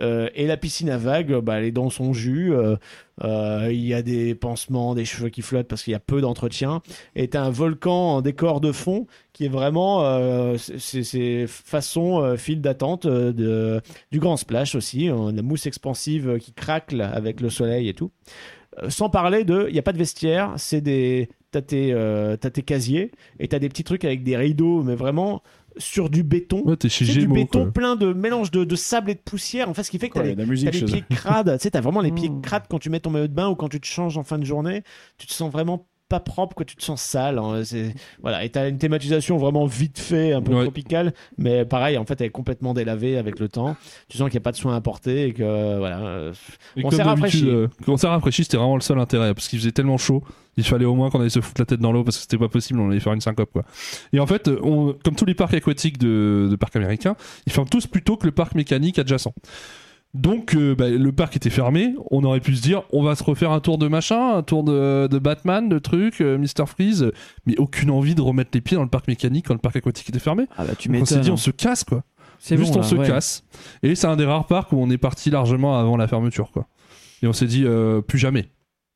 Euh, 0.00 0.30
et 0.34 0.46
la 0.46 0.56
piscine 0.56 0.88
à 0.88 0.96
vagues, 0.96 1.34
bah, 1.40 1.58
elle 1.58 1.64
est 1.64 1.70
dans 1.70 1.90
jus. 2.14 2.54
euh, 2.54 2.76
euh, 3.24 3.68
Il 3.70 3.84
y 3.84 3.92
a 3.92 4.00
des 4.00 4.34
pansements, 4.34 4.94
des 4.94 5.04
cheveux 5.04 5.28
qui 5.28 5.42
flottent 5.42 5.68
parce 5.68 5.82
qu'il 5.82 5.90
y 5.90 5.96
a 5.96 6.00
peu 6.00 6.22
d'entretien. 6.22 6.80
Et 7.14 7.28
un 7.34 7.50
volcan 7.50 8.16
en 8.16 8.20
décor 8.22 8.62
de 8.62 8.72
fond 8.72 9.06
qui 9.34 9.44
est 9.44 9.50
vraiment 9.50 10.02
euh, 10.02 10.56
c'est 10.56 11.46
façon 11.46 12.36
file 12.38 12.62
d'attente 12.62 13.06
de 13.06 13.82
du 14.10 14.18
grand 14.18 14.38
splash 14.38 14.76
aussi, 14.76 15.10
euh, 15.10 15.30
la 15.30 15.42
mousse 15.42 15.66
expansive 15.66 16.38
qui 16.38 16.52
craque 16.52 16.94
avec 16.94 17.42
le 17.42 17.50
soleil 17.50 17.88
et 17.88 17.94
tout. 17.94 18.10
Sans 18.88 19.10
parler 19.10 19.42
de, 19.42 19.66
il 19.68 19.72
n'y 19.72 19.78
a 19.80 19.82
pas 19.82 19.92
de 19.92 19.98
vestiaire, 19.98 20.54
c'est 20.56 20.80
des, 20.80 21.28
t'as 21.50 21.62
tes, 21.62 21.92
euh, 21.92 22.36
t'as 22.36 22.50
tes 22.50 22.62
casiers 22.62 23.10
et 23.38 23.48
t'as 23.48 23.58
des 23.58 23.68
petits 23.68 23.84
trucs 23.84 24.04
avec 24.04 24.22
des 24.22 24.36
rideaux, 24.36 24.82
mais 24.82 24.94
vraiment 24.94 25.42
sur 25.76 26.10
du 26.10 26.22
béton. 26.22 26.62
Ouais, 26.64 26.76
t'es 26.76 26.88
chez 26.88 27.04
C'est 27.04 27.20
du 27.20 27.28
béton 27.28 27.64
quoi. 27.64 27.72
plein 27.72 27.96
de 27.96 28.12
mélange 28.12 28.50
de, 28.50 28.64
de 28.64 28.76
sable 28.76 29.10
et 29.10 29.14
de 29.14 29.20
poussière. 29.20 29.68
En 29.68 29.74
fait, 29.74 29.82
ce 29.84 29.90
qui 29.90 29.98
fait 29.98 30.08
que 30.08 30.14
Quoi, 30.14 30.22
t'as 30.22 30.26
les, 30.26 30.32
a 30.32 30.34
de 30.36 30.40
la 30.40 30.46
musique 30.46 30.70
T'as 30.70 30.78
les 30.78 30.86
chez 30.86 31.02
pieds 31.02 31.04
crades, 31.16 31.52
tu 31.58 31.62
sais, 31.62 31.70
t'as 31.70 31.80
vraiment 31.80 32.00
les 32.00 32.12
pieds 32.12 32.30
crades 32.42 32.64
quand 32.68 32.78
tu 32.78 32.90
mets 32.90 33.00
ton 33.00 33.10
maillot 33.10 33.28
de 33.28 33.32
bain 33.34 33.48
ou 33.48 33.54
quand 33.54 33.68
tu 33.68 33.80
te 33.80 33.86
changes 33.86 34.18
en 34.18 34.24
fin 34.24 34.38
de 34.38 34.44
journée. 34.44 34.82
Tu 35.18 35.26
te 35.26 35.32
sens 35.32 35.50
vraiment 35.52 35.86
pas 36.08 36.20
propre, 36.20 36.54
quoi. 36.54 36.64
Tu 36.64 36.74
te 36.76 36.82
sens 36.82 37.00
sale. 37.02 37.38
hein. 37.38 37.62
C'est- 37.64 37.94
Voilà. 38.22 38.44
Et 38.44 38.48
t'as 38.50 38.68
une 38.68 38.78
thématisation 38.78 39.36
vraiment 39.36 39.66
vite 39.66 39.98
fait, 39.98 40.32
un 40.32 40.40
peu 40.42 40.54
Ouais. 40.54 40.62
tropicale, 40.62 41.12
mais 41.36 41.64
pareil, 41.64 41.98
en 41.98 42.04
fait, 42.04 42.20
elle 42.20 42.28
est 42.28 42.30
complètement 42.30 42.72
délavée 42.74 43.18
avec 43.18 43.38
le 43.38 43.48
temps. 43.48 43.76
Tu 44.08 44.16
sens 44.18 44.28
qu'il 44.30 44.38
n'y 44.38 44.42
a 44.42 44.44
pas 44.44 44.52
de 44.52 44.56
soins 44.56 44.74
apportés 44.76 45.26
et 45.28 45.32
que 45.34 45.78
voilà. 45.78 45.98
euh, 46.00 46.32
Et 46.76 46.84
On 46.84 46.90
s'est 46.90 47.02
rafraîchi. 47.02 47.48
euh, 47.48 47.68
quand 47.84 47.92
on 47.92 47.96
s'est 47.96 48.06
rafraîchi, 48.08 48.44
c'était 48.44 48.56
vraiment 48.56 48.74
le 48.76 48.80
seul 48.80 48.98
intérêt 48.98 49.34
parce 49.34 49.48
qu'il 49.48 49.58
faisait 49.58 49.72
tellement 49.72 49.98
chaud. 49.98 50.22
Il 50.56 50.64
fallait 50.64 50.84
au 50.86 50.94
moins 50.96 51.08
qu'on 51.10 51.20
allait 51.20 51.28
se 51.30 51.40
foutre 51.40 51.60
la 51.60 51.66
tête 51.66 51.78
dans 51.80 51.92
l'eau 51.92 52.02
parce 52.02 52.16
que 52.16 52.22
c'était 52.22 52.38
pas 52.38 52.48
possible, 52.48 52.80
on 52.80 52.90
allait 52.90 52.98
faire 53.00 53.12
une 53.12 53.20
syncope 53.20 53.52
quoi. 53.52 53.64
Et 54.12 54.18
en 54.18 54.26
fait, 54.26 54.48
on- 54.62 54.94
comme 55.04 55.14
tous 55.14 55.24
les 55.26 55.34
parcs 55.34 55.54
aquatiques 55.54 55.98
de, 55.98 56.48
de 56.50 56.56
parcs 56.56 56.74
américains, 56.74 57.14
ils 57.46 57.52
ferment 57.52 57.68
tous 57.70 57.86
plus 57.86 58.02
tôt 58.02 58.16
que 58.16 58.26
le 58.26 58.32
parc 58.32 58.54
mécanique 58.56 58.98
adjacent. 58.98 59.32
Donc 60.14 60.54
euh, 60.54 60.74
bah, 60.74 60.88
le 60.88 61.12
parc 61.12 61.36
était 61.36 61.50
fermé, 61.50 61.94
on 62.10 62.24
aurait 62.24 62.40
pu 62.40 62.56
se 62.56 62.62
dire 62.62 62.82
on 62.92 63.02
va 63.02 63.14
se 63.14 63.22
refaire 63.22 63.52
un 63.52 63.60
tour 63.60 63.76
de 63.76 63.88
machin, 63.88 64.36
un 64.36 64.42
tour 64.42 64.64
de, 64.64 65.06
de 65.06 65.18
Batman, 65.18 65.68
de 65.68 65.78
trucs, 65.78 66.22
euh, 66.22 66.38
Mr 66.38 66.66
Freeze, 66.66 67.12
mais 67.44 67.56
aucune 67.58 67.90
envie 67.90 68.14
de 68.14 68.22
remettre 68.22 68.50
les 68.54 68.62
pieds 68.62 68.76
dans 68.76 68.82
le 68.82 68.88
parc 68.88 69.06
mécanique 69.06 69.46
quand 69.48 69.54
le 69.54 69.60
parc 69.60 69.76
aquatique 69.76 70.08
était 70.08 70.18
fermé. 70.18 70.46
Ah 70.56 70.64
bah 70.64 70.74
tu 70.78 70.88
Donc 70.88 71.02
on 71.02 71.04
s'est 71.04 71.20
dit 71.20 71.30
on 71.30 71.36
se 71.36 71.50
casse 71.50 71.84
quoi. 71.84 72.04
C'est 72.38 72.56
Juste 72.56 72.72
bon, 72.72 72.78
on 72.78 72.82
là, 72.82 72.88
se 72.88 72.94
ouais. 72.94 73.06
casse. 73.06 73.44
Et 73.82 73.94
c'est 73.94 74.06
un 74.06 74.16
des 74.16 74.24
rares 74.24 74.46
parcs 74.46 74.72
où 74.72 74.76
on 74.78 74.88
est 74.90 74.98
parti 74.98 75.28
largement 75.30 75.78
avant 75.78 75.96
la 75.96 76.06
fermeture 76.08 76.52
quoi. 76.52 76.68
Et 77.22 77.26
on 77.26 77.32
s'est 77.32 77.46
dit 77.46 77.64
euh, 77.66 78.00
plus 78.00 78.18
jamais. 78.18 78.48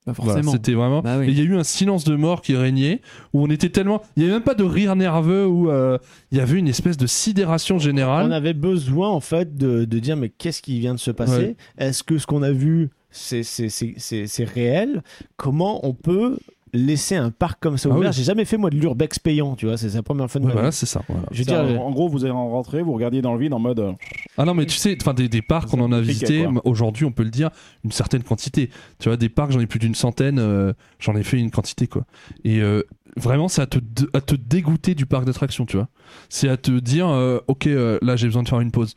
Bah, 0.07 0.13
Voilà. 0.17 0.43
C'était 0.43 0.73
vraiment. 0.75 1.01
Bah 1.03 1.19
oui. 1.19 1.27
Et 1.27 1.31
il 1.31 1.39
y 1.39 1.41
a 1.41 1.45
eu 1.45 1.57
un 1.57 1.63
silence 1.65 2.03
de 2.05 2.17
mort 2.17 2.43
qui 2.43 2.57
régnait 2.57 3.01
où 3.33 3.43
on 3.45 3.49
était 3.51 3.69
tellement. 3.69 4.03
Il 4.17 4.21
n'y 4.21 4.25
avait 4.29 4.35
même 4.39 4.43
pas 4.45 4.55
de 4.55 4.65
rire 4.65 4.97
nerveux 4.97 5.47
où 5.47 5.71
euh, 5.71 5.97
il 6.33 6.39
y 6.39 6.41
avait 6.41 6.59
une 6.59 6.67
espèce 6.69 6.97
de 6.97 7.07
sidération 7.07 7.79
générale. 7.79 8.27
On 8.27 8.33
avait 8.33 8.53
besoin 8.55 9.09
en 9.11 9.21
fait 9.21 9.57
de, 9.57 9.85
de 9.85 9.99
dire 10.01 10.17
mais 10.17 10.29
qu'est-ce 10.29 10.61
qui 10.63 10.81
vient 10.81 10.95
de 10.95 10.99
se 11.01 11.11
passer? 11.13 11.33
Ouais. 11.39 11.57
Est-ce 11.79 12.03
que 12.03 12.19
ce 12.19 12.27
qu'on 12.27 12.43
a 12.43 12.51
vu 12.53 12.91
c'est 13.15 13.43
c'est- 13.43 13.69
c'est- 13.69 13.95
c'est- 13.99 14.27
c'est 14.27 14.45
réel? 14.45 15.03
Comment 15.37 15.87
on 15.87 15.93
peut 15.95 16.39
laisser 16.73 17.17
un 17.17 17.31
parc 17.31 17.61
comme 17.61 17.77
ça 17.77 17.89
Ah 17.93 17.97
ouvert. 17.97 18.11
oui. 18.11 18.17
J'ai 18.17 18.25
jamais 18.25 18.45
fait 18.45 18.57
moi 18.57 18.71
de 18.71 18.77
l'urbex 18.77 19.19
payant, 19.19 19.57
tu 19.57 19.67
vois, 19.67 19.77
c'est 19.77 19.93
la 19.95 20.03
première 20.03 20.31
fois 20.31 20.41
de 20.41 20.45
Ouais, 20.47 20.51
ma 20.51 20.55
voilà, 20.55 20.71
vie. 20.71 20.77
c'est 20.77 20.87
ça. 20.87 21.03
voilà. 21.09 21.25
Je 21.31 21.39
veux 21.39 21.45
dire, 21.45 21.59
en, 21.81 21.87
en 21.87 21.91
gros, 21.91 22.09
vous 22.09 22.25
allez 22.25 22.33
en 22.33 22.49
rentrer, 22.51 22.83
vous 22.83 22.93
regardiez 22.95 23.21
dans 23.23 23.35
le 23.35 23.41
vide 23.41 23.53
en 23.53 23.59
mode. 23.59 23.81
euh, 23.81 23.93
Ah 24.39 24.45
non, 24.45 24.55
mais 24.55 24.65
tu 24.67 24.77
sais, 24.77 24.97
enfin 25.01 25.13
des, 25.15 25.29
des 25.29 25.43
parcs, 25.43 25.73
on 25.75 25.81
en 25.81 25.93
a 25.93 26.01
visité. 26.01 26.47
Aujourd'hui, 26.65 27.05
on 27.05 27.13
peut 27.13 27.25
le 27.25 27.31
dire, 27.31 27.51
une 27.85 27.93
certaine 27.93 28.23
quantité. 28.23 28.71
Tu 28.99 29.09
vois, 29.09 29.17
des 29.17 29.29
parcs, 29.29 29.53
j'en 29.53 29.61
ai 29.61 29.67
plus 29.67 29.79
d'une 29.79 29.95
centaine. 29.95 30.39
euh, 30.39 30.73
j'en 30.99 31.15
ai 31.17 31.23
fait 31.23 31.39
une 31.39 31.51
quantité, 31.51 31.87
quoi. 31.87 32.05
Et 32.45 32.61
euh, 32.61 32.83
vraiment, 33.17 33.49
c'est 33.49 33.63
à 33.63 33.67
te, 33.67 33.79
à 34.15 34.21
te 34.21 34.35
dégoûter 34.35 34.95
du 34.95 35.05
parc 35.07 35.25
d'attractions, 35.27 35.67
tu 35.67 35.77
vois. 35.77 35.89
C'est 36.29 36.49
à 36.49 36.57
te 36.57 36.71
dire, 36.79 37.09
euh, 37.09 37.39
ok, 37.49 37.67
euh, 37.67 37.99
là, 38.03 38.17
j'ai 38.17 38.27
besoin 38.27 38.43
de 38.43 38.49
faire 38.49 38.61
une 38.61 38.71
pause. 38.71 38.95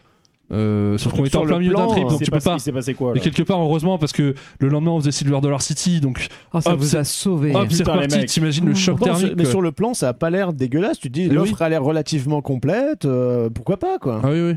Euh, 0.51 0.97
sauf 0.99 1.13
qu'on 1.13 1.21
était 1.21 1.31
sur 1.31 1.39
en 1.41 1.43
le 1.43 1.49
plein 1.49 1.59
milieu 1.59 1.71
d'un 1.73 1.79
plan, 1.79 1.87
trip, 1.91 2.03
donc 2.07 2.21
il 2.21 2.25
tu 2.25 2.31
peux 2.31 2.39
pas. 2.39 2.59
S'est 2.59 2.71
passé 2.71 2.93
quoi 2.93 3.13
Et 3.15 3.19
quelque 3.19 3.41
part, 3.41 3.59
heureusement, 3.59 3.97
parce 3.97 4.11
que 4.11 4.35
le 4.59 4.67
lendemain, 4.67 4.91
on 4.91 4.99
faisait 4.99 5.11
Silver 5.11 5.39
Dollar 5.41 5.61
City, 5.61 5.99
donc 6.01 6.27
Oh, 6.53 6.61
ça 6.61 6.73
Hop, 6.73 6.79
vous 6.79 6.95
a 6.95 7.03
sauvé. 7.03 7.55
hop, 7.55 7.67
c'est 7.71 7.83
reparti. 7.87 8.25
T'imagines 8.25 8.65
le 8.67 8.75
choc 8.75 8.97
Pourtant, 8.97 9.15
thermique. 9.15 9.33
mais 9.37 9.45
sur 9.45 9.61
le 9.61 9.71
plan, 9.71 9.93
ça 9.95 10.09
a 10.09 10.13
pas 10.13 10.29
l'air 10.29 10.53
dégueulasse. 10.53 10.99
Tu 10.99 11.09
te 11.09 11.13
dis, 11.13 11.23
Eh 11.23 11.29
l'offre 11.33 11.55
oui. 11.59 11.65
a 11.65 11.69
l'air 11.69 11.83
relativement 11.83 12.41
complète. 12.43 13.05
euh, 13.05 13.49
pourquoi 13.49 13.77
pas, 13.77 13.97
quoi 13.97 14.21
Ah 14.23 14.29
oui, 14.31 14.41
oui. 14.41 14.55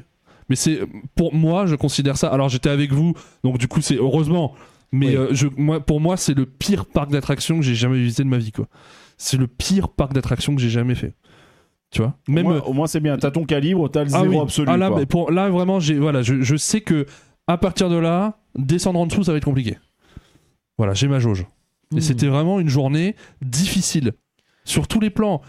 Mais 0.50 0.56
c'est 0.56 0.80
pour 1.14 1.34
moi, 1.34 1.64
je 1.66 1.74
considère 1.74 2.16
ça. 2.18 2.28
Alors 2.28 2.48
j'étais 2.48 2.70
avec 2.70 2.92
vous, 2.92 3.14
donc 3.44 3.58
du 3.58 3.68
coup 3.68 3.80
c'est 3.82 3.96
heureusement. 3.96 4.54
Mais 4.92 5.08
Oui. 5.08 5.16
euh, 5.16 5.28
je, 5.32 5.46
moi, 5.58 5.80
pour 5.80 6.00
moi, 6.00 6.16
c'est 6.16 6.32
le 6.34 6.46
pire 6.46 6.86
parc 6.86 7.10
d'attractions 7.10 7.58
que 7.58 7.62
j'ai 7.64 7.74
jamais 7.74 7.98
visité 7.98 8.22
de 8.24 8.28
ma 8.28 8.38
vie, 8.38 8.52
quoi. 8.52 8.66
C'est 9.18 9.36
le 9.36 9.46
pire 9.46 9.88
parc 9.90 10.14
d'attractions 10.14 10.54
que 10.54 10.62
j'ai 10.62 10.70
jamais 10.70 10.94
fait. 10.94 11.12
Tu 11.90 12.02
vois 12.02 12.14
Au 12.28 12.32
Même. 12.32 12.44
moins, 12.46 12.60
au 12.60 12.72
moins, 12.72 12.86
c'est 12.86 13.00
bien. 13.00 13.16
T'as 13.16 13.30
ton 13.30 13.44
calibre, 13.44 13.88
t'as 13.88 14.04
le 14.04 14.10
ah 14.14 14.20
zéro 14.20 14.26
oui. 14.34 14.38
absolu. 14.40 14.68
Ah 14.70 14.76
là, 14.76 14.88
quoi. 14.88 14.98
mais 14.98 15.06
pour, 15.06 15.30
là 15.30 15.48
vraiment, 15.48 15.80
j'ai, 15.80 15.94
voilà, 15.98 16.22
je, 16.22 16.40
je 16.42 16.56
sais 16.56 16.80
que 16.82 17.06
à 17.46 17.56
partir 17.56 17.88
de 17.88 17.96
là, 17.96 18.38
descendre 18.56 19.00
en 19.00 19.06
dessous, 19.06 19.24
ça 19.24 19.32
va 19.32 19.38
être 19.38 19.44
compliqué. 19.44 19.78
Voilà, 20.76 20.92
j'ai 20.94 21.08
ma 21.08 21.18
jauge. 21.18 21.46
Et 21.92 21.96
Mmh. 21.96 22.00
c'était 22.02 22.26
vraiment 22.26 22.60
une 22.60 22.68
journée 22.68 23.16
difficile 23.40 24.12
sur 24.64 24.86
tous 24.86 25.00
les 25.00 25.08
plans. 25.08 25.40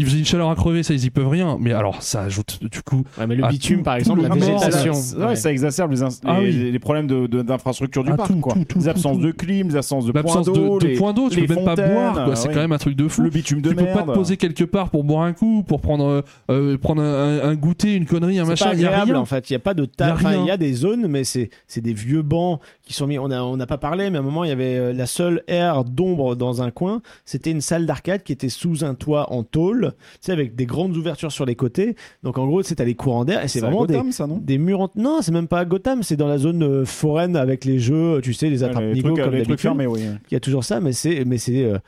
Il 0.00 0.06
faisait 0.06 0.18
une 0.18 0.24
chaleur 0.24 0.48
à 0.48 0.54
crever, 0.54 0.84
ça 0.84 0.94
ils 0.94 1.04
y 1.04 1.10
peuvent 1.10 1.28
rien. 1.28 1.56
Mais 1.60 1.72
alors, 1.72 2.02
ça 2.04 2.22
ajoute 2.22 2.60
du 2.70 2.82
coup. 2.82 3.02
Ouais, 3.18 3.26
mais 3.26 3.34
le 3.34 3.44
Ah, 3.44 3.48
bitume, 3.48 3.78
tout- 3.78 3.82
par 3.82 3.96
exemple, 3.96 4.20
le 4.22 4.28
la 4.28 4.32
Ah, 4.32 4.36
mais 4.36 4.40
ça- 4.42 4.52
végétation. 4.52 4.94
ça- 4.94 5.26
ouais, 5.26 5.34
ça 5.36 5.50
exacerbe 5.50 5.90
les, 5.90 6.02
Ah 6.04 6.40
les, 6.40 6.46
oui. 6.46 6.70
les 6.70 6.78
problèmes 6.78 7.08
de- 7.08 7.26
de- 7.26 7.42
d'infrastructure 7.42 8.04
du 8.04 8.12
Ah, 8.12 8.16
parc, 8.16 8.28
tout, 8.30 8.38
quoi. 8.38 8.52
tout, 8.54 8.64
tout, 8.64 8.78
les 8.78 8.88
absences 8.88 9.16
tout. 9.16 9.22
de 9.26 9.32
clim, 9.32 9.68
les 9.68 9.76
absences 9.76 10.06
de 10.06 10.12
points 10.12 10.42
d'eau, 10.42 10.78
de 10.78 10.86
les, 10.86 10.94
points 10.94 11.12
d'eau, 11.12 11.28
tu 11.28 11.44
peux 11.44 11.54
même 11.56 11.64
pas 11.64 11.70
fontaines, 11.76 11.92
boire, 11.94 12.24
quoi. 12.26 12.36
C'est 12.36 12.48
ouais. 12.48 12.54
quand 12.54 12.60
même 12.60 12.70
un 12.72 12.78
truc 12.78 12.94
de 12.96 13.08
fou. 13.08 13.22
le 13.22 13.30
bitume 13.30 13.60
de 13.60 13.70
tu 13.70 13.74
peux 13.74 13.86
pas 13.86 14.02
te 14.04 14.12
poser 14.12 14.36
quelque 14.36 14.62
part 14.64 14.90
pour 14.90 15.02
boire 15.02 15.22
un 15.24 15.32
coup, 15.32 15.64
pour 15.66 15.80
prendre, 15.80 16.04
euh, 16.06 16.22
euh, 16.50 16.78
prendre 16.78 17.02
un, 17.02 17.40
un 17.40 17.54
goûter, 17.56 17.94
une 17.94 18.06
connerie, 18.06 18.38
un 18.38 18.44
machin. 18.44 18.70
Il 18.74 18.80
y 18.80 18.86
a 18.86 19.02
rien. 19.02 19.16
en 19.16 19.24
fait. 19.24 19.50
Il 19.50 19.54
y 19.54 19.56
a 19.56 19.60
pas 19.60 19.74
de 19.74 19.84
table. 19.84 20.22
Il 20.40 20.46
y 20.46 20.50
a 20.52 20.56
des 20.56 20.72
zones, 20.74 21.08
mais 21.08 21.24
c'est 21.24 21.50
des 21.76 21.92
vieux 21.92 22.22
bancs 22.22 22.60
qui 22.84 22.94
sont 22.94 23.08
mis. 23.08 23.18
On 23.18 23.26
n'a 23.56 23.66
pas 23.66 23.78
parlé, 23.78 24.10
mais 24.10 24.18
à 24.18 24.20
un 24.20 24.24
moment 24.24 24.44
il 24.44 24.48
y 24.50 24.52
avait 24.52 24.76
euh, 24.78 24.92
la 24.92 25.06
seule 25.06 25.42
aire 25.48 25.82
d'ombre 25.84 26.36
dans 26.36 26.62
un 26.62 26.70
coin. 26.70 27.02
C'était 27.24 27.50
une 27.50 27.60
salle 27.60 27.84
d'arcade 27.84 28.22
qui 28.22 28.32
était 28.32 28.48
sous 28.48 28.84
un 28.84 28.94
toit 28.94 29.32
en 29.32 29.42
tôle, 29.42 29.87
tu 29.90 29.96
sais, 30.20 30.32
avec 30.32 30.54
des 30.56 30.66
grandes 30.66 30.96
ouvertures 30.96 31.32
sur 31.32 31.44
les 31.46 31.54
côtés. 31.54 31.96
Donc 32.22 32.38
en 32.38 32.46
gros, 32.46 32.62
c'est 32.62 32.80
à 32.80 32.84
les 32.84 32.94
courants 32.94 33.24
d'air 33.24 33.44
et 33.44 33.48
c'est 33.48 33.60
vraiment 33.60 33.86
des 33.86 33.94
Gotham, 33.94 34.12
ça, 34.12 34.26
non? 34.26 34.38
des 34.42 34.58
murs 34.58 34.80
en... 34.80 34.90
non 34.96 35.18
c'est 35.22 35.32
même 35.32 35.48
pas 35.48 35.60
à 35.60 35.64
Gotham 35.64 36.02
c'est 36.02 36.16
dans 36.16 36.26
la 36.28 36.38
zone 36.38 36.62
euh, 36.62 36.84
foraine 36.84 37.36
avec 37.36 37.64
les 37.64 37.78
jeux 37.78 38.20
tu 38.22 38.32
sais 38.32 38.50
les 38.50 38.64
attrape 38.64 38.82
les 38.82 38.92
niveaux 38.94 39.10
trucs, 39.10 39.24
comme 39.24 39.34
les 39.34 39.42
trucs 39.42 39.60
fermés, 39.60 39.86
oui. 39.86 40.00
il 40.30 40.34
y 40.34 40.36
a 40.36 40.40
toujours 40.40 40.64
ça 40.64 40.80
mais 40.80 40.92
c'est 40.92 41.24
mais 41.24 41.38
c'est 41.38 41.64
euh, 41.64 41.78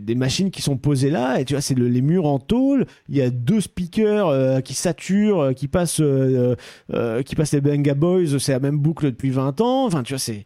des 0.00 0.14
machines 0.14 0.50
qui 0.50 0.60
sont 0.62 0.76
posées 0.76 1.10
là 1.10 1.40
et 1.40 1.44
tu 1.44 1.54
vois 1.54 1.60
c'est 1.60 1.74
le- 1.74 1.88
les 1.88 2.02
murs 2.02 2.26
en 2.26 2.38
tôle. 2.38 2.86
Il 3.08 3.16
y 3.16 3.22
a 3.22 3.30
deux 3.30 3.60
speakers 3.60 4.28
euh, 4.28 4.60
qui 4.60 4.74
saturent 4.74 5.40
euh, 5.40 5.52
qui 5.52 5.66
passent 5.68 6.00
euh, 6.00 6.54
euh, 6.92 7.22
qui 7.22 7.34
passent 7.36 7.52
les 7.52 7.60
Benga 7.60 7.94
Boys. 7.94 8.38
C'est 8.38 8.52
la 8.52 8.60
même 8.60 8.78
boucle 8.78 9.06
depuis 9.06 9.30
20 9.30 9.60
ans. 9.60 9.86
Enfin 9.86 10.02
tu 10.02 10.12
vois 10.12 10.18
c'est 10.18 10.44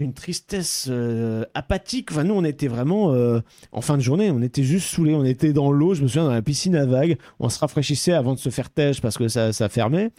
une 0.00 0.12
tristesse 0.12 0.88
euh, 0.90 1.44
apathique. 1.54 2.10
Enfin, 2.10 2.24
nous, 2.24 2.34
on 2.34 2.44
était 2.44 2.68
vraiment 2.68 3.12
euh, 3.12 3.40
en 3.72 3.80
fin 3.80 3.96
de 3.96 4.02
journée, 4.02 4.30
on 4.30 4.42
était 4.42 4.62
juste 4.62 4.88
saoulés. 4.88 5.14
On 5.14 5.24
était 5.24 5.52
dans 5.52 5.70
l'eau, 5.70 5.94
je 5.94 6.02
me 6.02 6.08
souviens, 6.08 6.24
dans 6.24 6.32
la 6.32 6.42
piscine 6.42 6.74
à 6.76 6.84
vagues. 6.86 7.16
On 7.40 7.48
se 7.48 7.58
rafraîchissait 7.58 8.12
avant 8.12 8.34
de 8.34 8.38
se 8.38 8.48
faire 8.50 8.70
têche 8.70 9.00
parce 9.00 9.16
que 9.18 9.28
ça, 9.28 9.52
ça 9.52 9.68
fermait. 9.68 10.10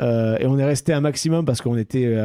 Euh, 0.00 0.38
et 0.38 0.46
on 0.46 0.58
est 0.58 0.64
resté 0.64 0.92
un 0.92 1.00
maximum 1.02 1.44
parce 1.44 1.60
qu'on 1.60 1.76
était 1.76 2.16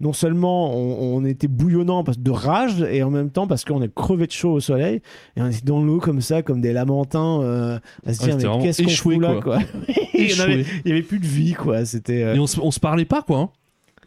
non 0.00 0.12
seulement 0.12 0.76
on, 0.76 1.16
on 1.16 1.24
était 1.24 1.48
bouillonnant 1.48 2.04
parce, 2.04 2.18
de 2.18 2.30
rage 2.30 2.82
et 2.82 3.02
en 3.02 3.10
même 3.10 3.30
temps 3.30 3.46
parce 3.46 3.64
qu'on 3.64 3.80
est 3.82 3.92
crevé 3.94 4.26
de 4.26 4.32
chaud 4.32 4.52
au 4.52 4.60
soleil. 4.60 5.00
Et 5.36 5.42
on 5.42 5.46
était 5.46 5.64
dans 5.64 5.82
l'eau 5.82 6.00
comme 6.00 6.20
ça, 6.20 6.42
comme 6.42 6.60
des 6.60 6.72
lamentins, 6.72 7.80
à 8.06 8.14
se 8.14 8.24
dire 8.24 8.36
mais 8.36 8.62
qu'est-ce 8.62 8.82
qu'on 8.82 8.88
fout 8.90 9.20
là 9.20 9.34
quoi. 9.34 9.58
quoi. 9.58 9.58
il, 10.14 10.28
y 10.30 10.40
avait, 10.40 10.60
Échoué. 10.60 10.66
il 10.84 10.88
y 10.88 10.92
avait 10.92 11.02
plus 11.02 11.18
de 11.18 11.26
vie 11.26 11.54
quoi. 11.54 11.84
C'était. 11.84 12.36
Et 12.36 12.38
on 12.38 12.46
se, 12.46 12.60
on 12.60 12.70
se 12.70 12.80
parlait 12.80 13.04
pas, 13.04 13.22
quoi. 13.22 13.38
hein. 13.38 13.50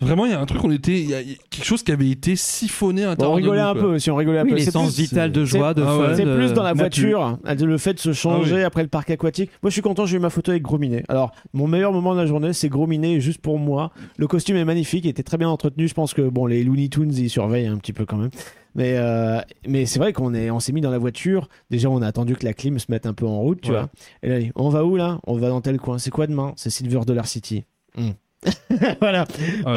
Vraiment, 0.02 0.26
il 0.26 0.32
y 0.32 0.34
a 0.36 0.40
un 0.40 0.46
truc, 0.46 0.64
on 0.64 0.72
était, 0.72 1.00
il 1.00 1.10
y 1.10 1.14
a 1.16 1.24
quelque 1.50 1.66
chose 1.66 1.84
qui 1.84 1.92
avait 1.92 2.10
été 2.10 2.36
siphonné 2.36 3.04
à 3.06 3.16
bon, 3.16 3.26
on 3.26 3.30
de 3.32 3.36
rigolait 3.36 3.62
nous, 3.62 3.68
un 3.68 3.74
quoi. 3.74 3.82
peu 3.82 3.88
aussi, 3.96 4.12
on 4.12 4.16
rigolait 4.16 4.40
un 4.40 4.44
Oui, 4.44 4.52
peu. 4.52 4.58
C'est 4.60 4.66
l'essence 4.66 4.96
vitale 4.98 5.32
de 5.32 5.44
joie, 5.46 5.74
de 5.74 5.82
ah 5.82 5.98
ouais. 5.98 6.08
fun. 6.10 6.16
C'est 6.16 6.24
plus 6.26 6.54
dans 6.54 6.64
la 6.64 6.72
euh, 6.72 6.74
voiture, 6.74 7.38
le 7.46 7.78
fait 7.78 7.94
de 7.94 8.00
se 8.00 8.14
changer 8.14 8.54
Ah 8.56 8.58
oui. 8.60 8.64
après 8.64 8.84
le 8.84 8.90
parc 8.90 9.10
aquatique. 9.10 9.50
Moi, 9.64 9.70
je 9.70 9.74
suis 9.74 9.82
content, 9.82 10.06
j'ai 10.06 10.18
eu 10.18 10.20
ma 10.20 10.30
photo 10.30 10.52
avec 10.52 10.64
Gros 10.64 10.78
Minet. 10.78 11.04
Alors, 11.08 11.32
mon 11.54 11.68
meilleur 11.68 11.92
moment 11.92 12.14
de 12.14 12.20
la 12.20 12.26
journée, 12.26 12.54
c'est 12.54 12.70
Gros 12.70 12.88
Minet, 12.88 13.20
juste 13.20 13.42
pour 13.42 13.58
moi. 13.60 13.92
Le 14.18 14.28
costume 14.28 14.58
est 14.58 14.66
magnifique, 14.66 15.06
il 15.06 15.10
était 15.10 15.24
très 15.24 15.38
bien 15.38 15.50
entretenu. 15.50 15.88
Je 15.88 15.94
pense 15.94 16.14
que 16.14 16.22
bon, 16.22 16.46
les 16.46 16.64
Looney 16.64 16.90
Tunes, 16.90 17.14
ils 17.14 17.30
surveillent 17.30 17.68
un 17.68 17.78
petit 17.78 17.94
peu 17.94 18.06
quand 18.06 18.18
même. 18.18 18.30
Mais, 18.76 18.94
euh, 18.98 19.40
mais 19.68 19.88
c'est 19.88 19.98
vrai 19.98 20.14
qu'on 20.14 20.36
est, 20.36 20.52
on 20.52 20.60
s'est 20.60 20.72
mis 20.72 20.82
dans 20.82 20.92
la 20.92 21.00
voiture. 21.00 21.50
Déjà, 21.72 21.90
on 21.90 22.02
a 22.04 22.08
attendu 22.08 22.36
que 22.36 22.46
la 22.46 22.54
clim 22.54 22.78
se 22.78 22.86
mette 22.90 23.08
un 23.08 23.14
peu 23.14 23.26
en 23.26 23.40
route, 23.40 23.60
tu 23.62 23.72
Ouais. 23.72 23.78
vois. 23.80 23.90
Et 24.22 24.30
là, 24.30 24.46
on 24.56 24.70
va 24.70 24.86
où 24.86 24.96
là? 24.96 25.20
On 25.26 25.36
va 25.36 25.50
dans 25.50 25.62
tel 25.62 25.80
coin. 25.80 25.98
C'est 25.98 26.12
quoi 26.12 26.28
demain? 26.28 26.54
C'est 26.58 26.70
Silver 26.70 27.00
Dollar 27.08 27.26
City. 27.26 27.64
Hmm. 27.98 28.12
voilà. 29.02 29.26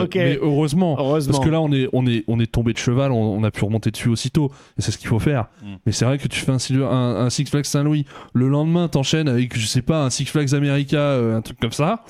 Ok. 0.03 0.15
Mais 0.17 0.39
heureusement. 0.41 0.97
Heureusement. 0.99 1.33
Parce 1.33 1.45
que 1.45 1.51
là, 1.51 1.61
on 1.61 1.73
est, 1.73 1.89
on 1.93 2.07
est, 2.07 2.25
on 2.29 2.39
est 2.41 2.51
tombé 2.51 2.73
de 2.73 2.79
cheval, 2.79 3.11
on, 3.13 3.17
on 3.39 3.43
a 3.45 3.51
pu 3.51 3.65
remonter 3.65 3.91
dessus 3.91 4.09
aussitôt. 4.09 4.51
Et 4.79 4.83
c'est 4.83 4.91
ce 4.91 4.99
qu'il 4.99 5.09
faut 5.09 5.19
faire. 5.19 5.47
Mm. 5.63 5.67
Mais 5.87 5.93
c'est 5.93 6.05
vrai 6.05 6.19
que 6.19 6.29
tu 6.29 6.41
fais 6.41 6.53
un, 6.53 6.59
un, 6.83 7.17
un 7.27 7.31
Six 7.31 7.47
Flags 7.47 7.65
Saint-Louis. 7.65 8.05
Le 8.35 8.49
lendemain, 8.49 8.89
t'enchaînes 8.89 9.29
avec, 9.29 9.59
je 9.59 9.67
sais 9.67 9.83
pas, 9.83 10.05
un 10.05 10.11
Six 10.11 10.27
Flags 10.27 10.55
America, 10.55 10.99
euh, 10.99 11.37
un 11.39 11.43
truc 11.43 11.59
comme 11.59 11.73
ça. 11.73 12.05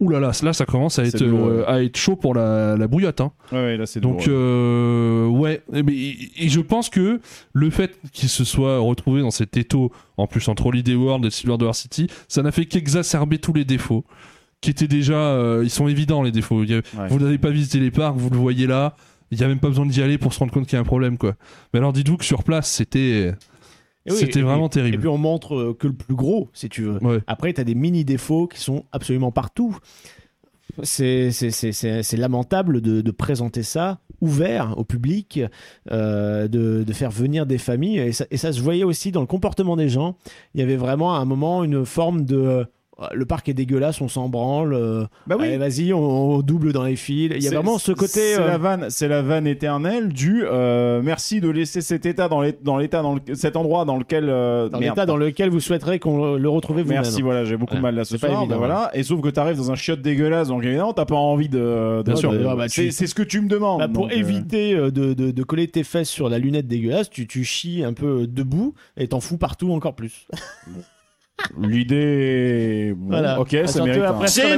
Ouh 0.00 0.10
là 0.10 0.20
là, 0.20 0.30
là, 0.44 0.52
ça 0.52 0.64
commence 0.64 1.00
à 1.00 1.04
être, 1.04 1.20
euh, 1.22 1.64
à 1.66 1.82
être 1.82 1.96
chaud 1.96 2.14
pour 2.14 2.32
la, 2.32 2.76
la 2.76 2.86
bouillotte. 2.86 3.20
Hein. 3.20 3.32
Ouais, 3.50 3.58
ouais, 3.58 3.76
là, 3.76 3.84
c'est 3.84 3.98
Donc, 3.98 4.24
lourd, 4.26 4.28
ouais. 4.28 4.32
euh, 4.32 5.26
ouais. 5.26 5.62
Et, 5.74 5.82
mais- 5.82 5.92
et 6.36 6.48
je 6.48 6.60
pense 6.60 6.88
que 6.88 7.20
le 7.52 7.70
fait 7.70 7.98
qu'il 8.12 8.28
se 8.28 8.44
soit 8.44 8.78
retrouvé 8.78 9.22
dans 9.22 9.32
cet 9.32 9.56
étau, 9.56 9.90
en 10.16 10.28
plus 10.28 10.46
entre 10.46 10.66
Holiday 10.66 10.94
World 10.94 11.24
et 11.24 11.30
Silver 11.30 11.56
Dollar 11.58 11.74
City, 11.74 12.06
ça 12.28 12.42
n'a 12.44 12.52
fait 12.52 12.66
qu'exacerber 12.66 13.38
tous 13.38 13.52
les 13.52 13.64
défauts. 13.64 14.04
Qui 14.60 14.70
étaient 14.70 14.88
déjà. 14.88 15.14
euh, 15.14 15.60
ils 15.62 15.70
sont 15.70 15.86
évidents, 15.88 16.22
les 16.22 16.32
défauts. 16.32 16.62
Il 16.64 16.70
y 16.70 16.74
a- 16.74 16.78
Ouais. 16.98 17.08
Vous 17.08 17.18
n'avez 17.20 17.38
pas 17.38 17.50
visité 17.50 17.78
les 17.80 17.90
parcs, 17.90 18.16
vous 18.16 18.30
le 18.30 18.36
voyez 18.36 18.66
là. 18.66 18.96
Il 19.30 19.38
n'y 19.38 19.44
a 19.44 19.48
même 19.48 19.60
pas 19.60 19.68
besoin 19.68 19.84
d'y 19.86 20.02
aller 20.02 20.16
pour 20.18 20.32
se 20.32 20.38
rendre 20.38 20.52
compte 20.52 20.64
qu'il 20.66 20.74
y 20.74 20.78
a 20.78 20.80
un 20.80 20.84
problème, 20.84 21.18
quoi. 21.18 21.34
Mais 21.72 21.78
alors, 21.78 21.92
dites-vous 21.92 22.16
que 22.16 22.24
sur 22.24 22.42
place, 22.44 22.70
c'était. 22.70 23.34
Oui, 24.08 24.16
C'était 24.16 24.40
vraiment 24.40 24.70
terrible. 24.70 24.94
Et 24.94 24.98
puis 24.98 25.08
on 25.08 25.18
montre 25.18 25.54
euh, 25.54 25.76
que 25.78 25.86
le 25.86 25.92
plus 25.92 26.14
gros, 26.14 26.48
si 26.54 26.70
tu 26.70 26.82
veux. 26.82 26.98
Ouais. 27.04 27.18
Après, 27.26 27.52
tu 27.52 27.60
as 27.60 27.64
des 27.64 27.74
mini 27.74 28.06
défauts 28.06 28.46
qui 28.46 28.58
sont 28.58 28.84
absolument 28.90 29.30
partout. 29.30 29.76
C'est 30.82 32.16
lamentable 32.16 32.80
de, 32.80 33.00
de 33.00 33.10
présenter 33.10 33.62
ça 33.62 33.98
ouvert 34.20 34.74
au 34.78 34.84
public, 34.84 35.40
euh, 35.90 36.48
de, 36.48 36.84
de 36.84 36.92
faire 36.92 37.10
venir 37.10 37.46
des 37.46 37.58
familles. 37.58 37.98
Et 37.98 38.12
ça, 38.12 38.24
et 38.30 38.36
ça 38.36 38.52
se 38.52 38.60
voyait 38.60 38.84
aussi 38.84 39.12
dans 39.12 39.20
le 39.20 39.26
comportement 39.26 39.76
des 39.76 39.88
gens. 39.88 40.16
Il 40.54 40.60
y 40.60 40.62
avait 40.62 40.76
vraiment 40.76 41.14
à 41.14 41.18
un 41.18 41.24
moment 41.24 41.62
une 41.64 41.84
forme 41.84 42.24
de... 42.24 42.66
Le 43.14 43.24
parc 43.26 43.48
est 43.48 43.54
dégueulasse, 43.54 44.00
on 44.00 44.08
s'en 44.08 44.28
branle. 44.28 44.74
euh, 44.74 45.04
Bah 45.28 45.36
oui. 45.38 45.56
vas-y, 45.56 45.92
on, 45.92 46.00
on 46.00 46.40
double 46.40 46.72
dans 46.72 46.82
les 46.82 46.96
fils. 46.96 47.30
Il 47.36 47.42
y 47.42 47.46
a 47.46 47.50
vraiment 47.52 47.78
ce 47.78 47.92
côté. 47.92 48.08
C'est 48.34 48.40
euh, 48.40 48.46
la 48.48 48.58
vanne, 48.58 48.86
c'est 48.90 49.06
la 49.06 49.22
vanne 49.22 49.46
éternelle 49.46 50.08
du 50.12 50.42
euh, 50.44 51.00
merci 51.02 51.40
de 51.40 51.48
laisser 51.48 51.80
cet 51.80 52.06
état 52.06 52.28
dans 52.28 52.40
l'é- 52.42 52.58
dans 52.60 52.76
l'état 52.76 53.02
dans 53.02 53.14
le- 53.14 53.34
cet 53.36 53.54
endroit 53.56 53.84
dans 53.84 53.96
lequel 53.98 54.28
euh, 54.28 54.68
dans 54.68 54.80
l'état 54.80 55.06
dans 55.06 55.16
lequel 55.16 55.48
vous 55.50 55.60
souhaiterez 55.60 56.00
qu'on 56.00 56.34
le 56.34 56.48
retrouve 56.48 56.78
vous-même. 56.80 56.88
Merci, 57.02 57.22
voilà, 57.22 57.44
j'ai 57.44 57.56
beaucoup 57.56 57.74
de 57.74 57.78
Ouais, 57.78 57.82
mal 57.82 57.94
là 57.94 58.04
ce 58.04 58.16
c'est 58.16 58.20
pas 58.20 58.28
soir. 58.28 58.40
évident, 58.42 58.58
voilà. 58.58 58.90
Et 58.94 59.04
sauf 59.04 59.20
que 59.20 59.28
t'arrives 59.28 59.56
dans 59.58 59.70
un 59.70 59.76
chiotte 59.76 60.02
dégueulasse, 60.02 60.48
donc 60.48 60.64
évidemment, 60.64 60.92
t'as 60.92 61.04
pas 61.04 61.14
envie 61.14 61.48
de. 61.48 61.58
de- 61.98 62.02
Bien 62.04 62.16
sûr, 62.16 62.32
de- 62.32 62.38
bah, 62.42 62.64
c'est 62.68 62.88
tu- 62.88 63.06
ce 63.06 63.14
que 63.14 63.22
tu 63.22 63.40
me 63.40 63.48
demandes. 63.48 63.78
Bah, 63.80 63.88
pour 63.88 64.10
éviter 64.10 64.74
de, 64.74 64.90
de, 64.90 65.30
de 65.30 65.42
coller 65.44 65.68
tes 65.68 65.84
fesses 65.84 66.10
sur 66.10 66.28
la 66.28 66.38
lunette 66.40 66.66
dégueulasse, 66.66 67.10
tu, 67.10 67.26
tu 67.28 67.44
chies 67.44 67.84
un 67.84 67.92
peu 67.92 68.26
debout 68.26 68.74
et 68.96 69.06
t'en 69.06 69.20
fous 69.20 69.38
partout 69.38 69.70
encore 69.72 69.94
plus. 69.94 70.26
L'idée. 71.60 72.94
bon, 72.96 73.06
Voilà. 73.08 73.40
Ok, 73.40 73.50
ça 73.52 73.66
Surtout 73.66 73.86
mérite. 73.88 74.02
un- 74.02 74.06
après 74.06 74.26
ce 74.28 74.40
qu'on 74.40 74.52
a 74.52 74.56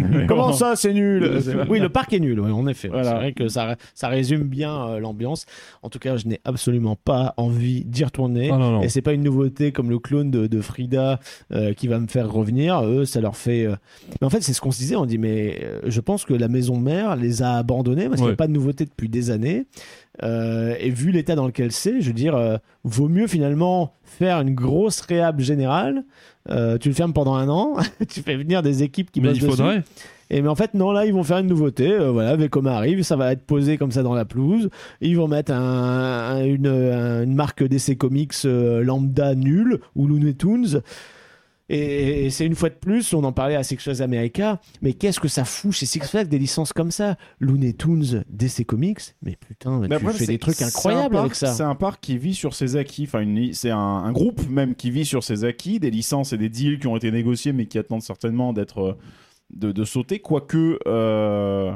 bouffé. 0.00 0.26
Comment 0.26 0.52
ça, 0.52 0.76
c'est 0.76 0.92
nul 0.92 1.38
c'est. 1.42 1.54
Oui, 1.68 1.80
le 1.80 1.88
parc 1.88 2.12
est 2.12 2.20
nul, 2.20 2.38
ouais, 2.40 2.50
en 2.50 2.66
effet. 2.66 2.88
Voilà. 2.88 3.04
C'est 3.10 3.14
vrai 3.16 3.32
que 3.32 3.48
ça, 3.48 3.76
ça 3.94 4.08
résume 4.08 4.42
bien 4.44 4.86
euh, 4.88 4.98
l'ambiance. 5.00 5.46
En 5.82 5.88
tout 5.88 5.98
cas, 5.98 6.16
je 6.16 6.26
n'ai 6.26 6.40
absolument 6.44 6.96
pas 6.96 7.34
envie 7.36 7.84
d'y 7.84 8.04
retourner. 8.04 8.50
Ah 8.52 8.56
non, 8.58 8.70
non. 8.72 8.82
Et 8.82 8.88
c'est 8.88 9.02
pas 9.02 9.12
une 9.12 9.22
nouveauté 9.22 9.72
comme 9.72 9.90
le 9.90 9.98
clone 9.98 10.30
de, 10.30 10.46
de 10.46 10.60
Frida 10.60 11.18
euh, 11.52 11.72
qui 11.72 11.88
va 11.88 11.98
me 11.98 12.06
faire 12.06 12.30
revenir. 12.30 12.84
Eux, 12.84 13.04
ça 13.04 13.20
leur 13.20 13.36
fait. 13.36 13.66
euh, 13.66 13.74
Mais 14.20 14.26
en 14.26 14.30
fait, 14.30 14.42
c'est 14.42 14.52
ce 14.52 14.60
qu'on 14.60 14.70
se 14.72 14.78
disait. 14.78 14.96
On 14.96 15.06
dit, 15.06 15.18
mais 15.18 15.60
euh, 15.62 15.80
je 15.86 16.00
pense 16.00 16.24
que 16.24 16.34
la 16.34 16.48
maison 16.48 16.78
mère 16.78 17.16
les 17.16 17.42
a 17.42 17.54
abandonnés 17.56 18.04
parce 18.08 18.16
qu'il 18.16 18.22
n'y 18.24 18.28
Ouais. 18.28 18.34
a 18.34 18.36
pas 18.36 18.46
de 18.46 18.52
nouveauté 18.52 18.84
depuis 18.84 19.08
des 19.08 19.30
années. 19.30 19.66
Euh, 20.22 20.74
et 20.78 20.90
vu 20.90 21.10
l'état 21.12 21.34
dans 21.34 21.46
lequel 21.46 21.72
c'est, 21.72 22.00
je 22.00 22.08
veux 22.08 22.12
dire, 22.14 22.34
euh, 22.36 22.56
vaut 22.84 23.08
mieux 23.08 23.26
finalement 23.26 23.94
faire 24.04 24.40
une 24.40 24.54
grosse 24.54 25.00
réhab 25.00 25.40
générale. 25.40 26.04
Euh, 26.50 26.78
tu 26.78 26.88
le 26.88 26.94
fermes 26.94 27.12
pendant 27.12 27.34
un 27.34 27.48
an, 27.48 27.76
tu 28.08 28.20
fais 28.22 28.36
venir 28.36 28.62
des 28.62 28.82
équipes 28.82 29.10
qui 29.10 29.20
Mais 29.20 29.28
bossent 29.28 29.36
il 29.38 29.42
dessus. 29.44 29.56
faudrait. 29.56 29.82
Et 30.32 30.42
mais 30.42 30.48
en 30.48 30.54
fait, 30.54 30.74
non, 30.74 30.92
là, 30.92 31.06
ils 31.06 31.12
vont 31.12 31.24
faire 31.24 31.38
une 31.38 31.48
nouveauté. 31.48 31.96
voilà, 31.98 32.36
Vekoma 32.36 32.72
arrive, 32.76 33.02
ça 33.02 33.16
va 33.16 33.32
être 33.32 33.42
posé 33.44 33.76
comme 33.78 33.90
ça 33.90 34.02
dans 34.04 34.14
la 34.14 34.24
pelouse. 34.24 34.70
Ils 35.00 35.16
vont 35.16 35.26
mettre 35.26 35.52
un, 35.52 36.36
un- 36.36 36.44
une, 36.44 36.66
un- 36.68 37.22
une 37.24 37.34
marque 37.34 37.64
DC 37.64 37.96
Comics 37.98 38.34
lambda 38.44 39.34
nulle 39.34 39.80
ou 39.96 40.06
Looney 40.06 40.34
Tunes. 40.34 40.82
Et, 41.72 42.26
et 42.26 42.30
c'est 42.30 42.44
une 42.44 42.56
fois 42.56 42.68
de 42.68 42.74
plus, 42.74 43.14
on 43.14 43.22
en 43.22 43.30
parlait 43.32 43.54
à 43.54 43.62
Six 43.62 43.76
Flags 43.76 44.02
America, 44.02 44.60
mais 44.82 44.92
qu'est-ce 44.92 45.20
que 45.20 45.28
ça 45.28 45.44
fout 45.44 45.70
chez 45.72 45.86
Six 45.86 46.00
Flags 46.00 46.26
des 46.28 46.38
licences 46.40 46.72
comme 46.72 46.90
ça? 46.90 47.16
Looney 47.38 47.74
Tunes, 47.74 48.24
DC 48.28 48.64
Comics, 48.66 49.00
mais 49.22 49.36
putain, 49.36 49.78
Mais 49.78 49.86
tu 49.88 49.94
après, 49.94 50.12
fais 50.14 50.26
des 50.26 50.38
trucs 50.38 50.60
incroyables 50.62 51.12
parc- 51.14 51.24
avec 51.26 51.34
ça. 51.36 51.46
C'est 51.54 51.62
un 51.62 51.76
parc 51.76 52.00
qui 52.00 52.18
vit 52.18 52.34
sur 52.34 52.54
ses 52.54 52.74
acquis. 52.74 53.04
Enfin, 53.04 53.24
c'est 53.52 53.70
un, 53.70 53.78
un 53.78 54.10
groupe 54.10 54.48
même 54.50 54.74
qui 54.74 54.90
vit 54.90 55.04
sur 55.06 55.22
ses 55.22 55.44
acquis, 55.44 55.78
des 55.78 55.90
licences 55.92 56.32
et 56.32 56.38
des 56.38 56.48
deals 56.48 56.80
qui 56.80 56.88
ont 56.88 56.96
été 56.96 57.12
négociés, 57.12 57.52
mais 57.52 57.66
qui 57.66 57.78
attendent 57.78 58.02
certainement 58.02 58.52
d'être 58.52 58.78
euh, 58.80 58.98
de, 59.54 59.70
de 59.70 59.84
sauter. 59.84 60.18
Quoique, 60.18 60.78
euh, 60.88 61.72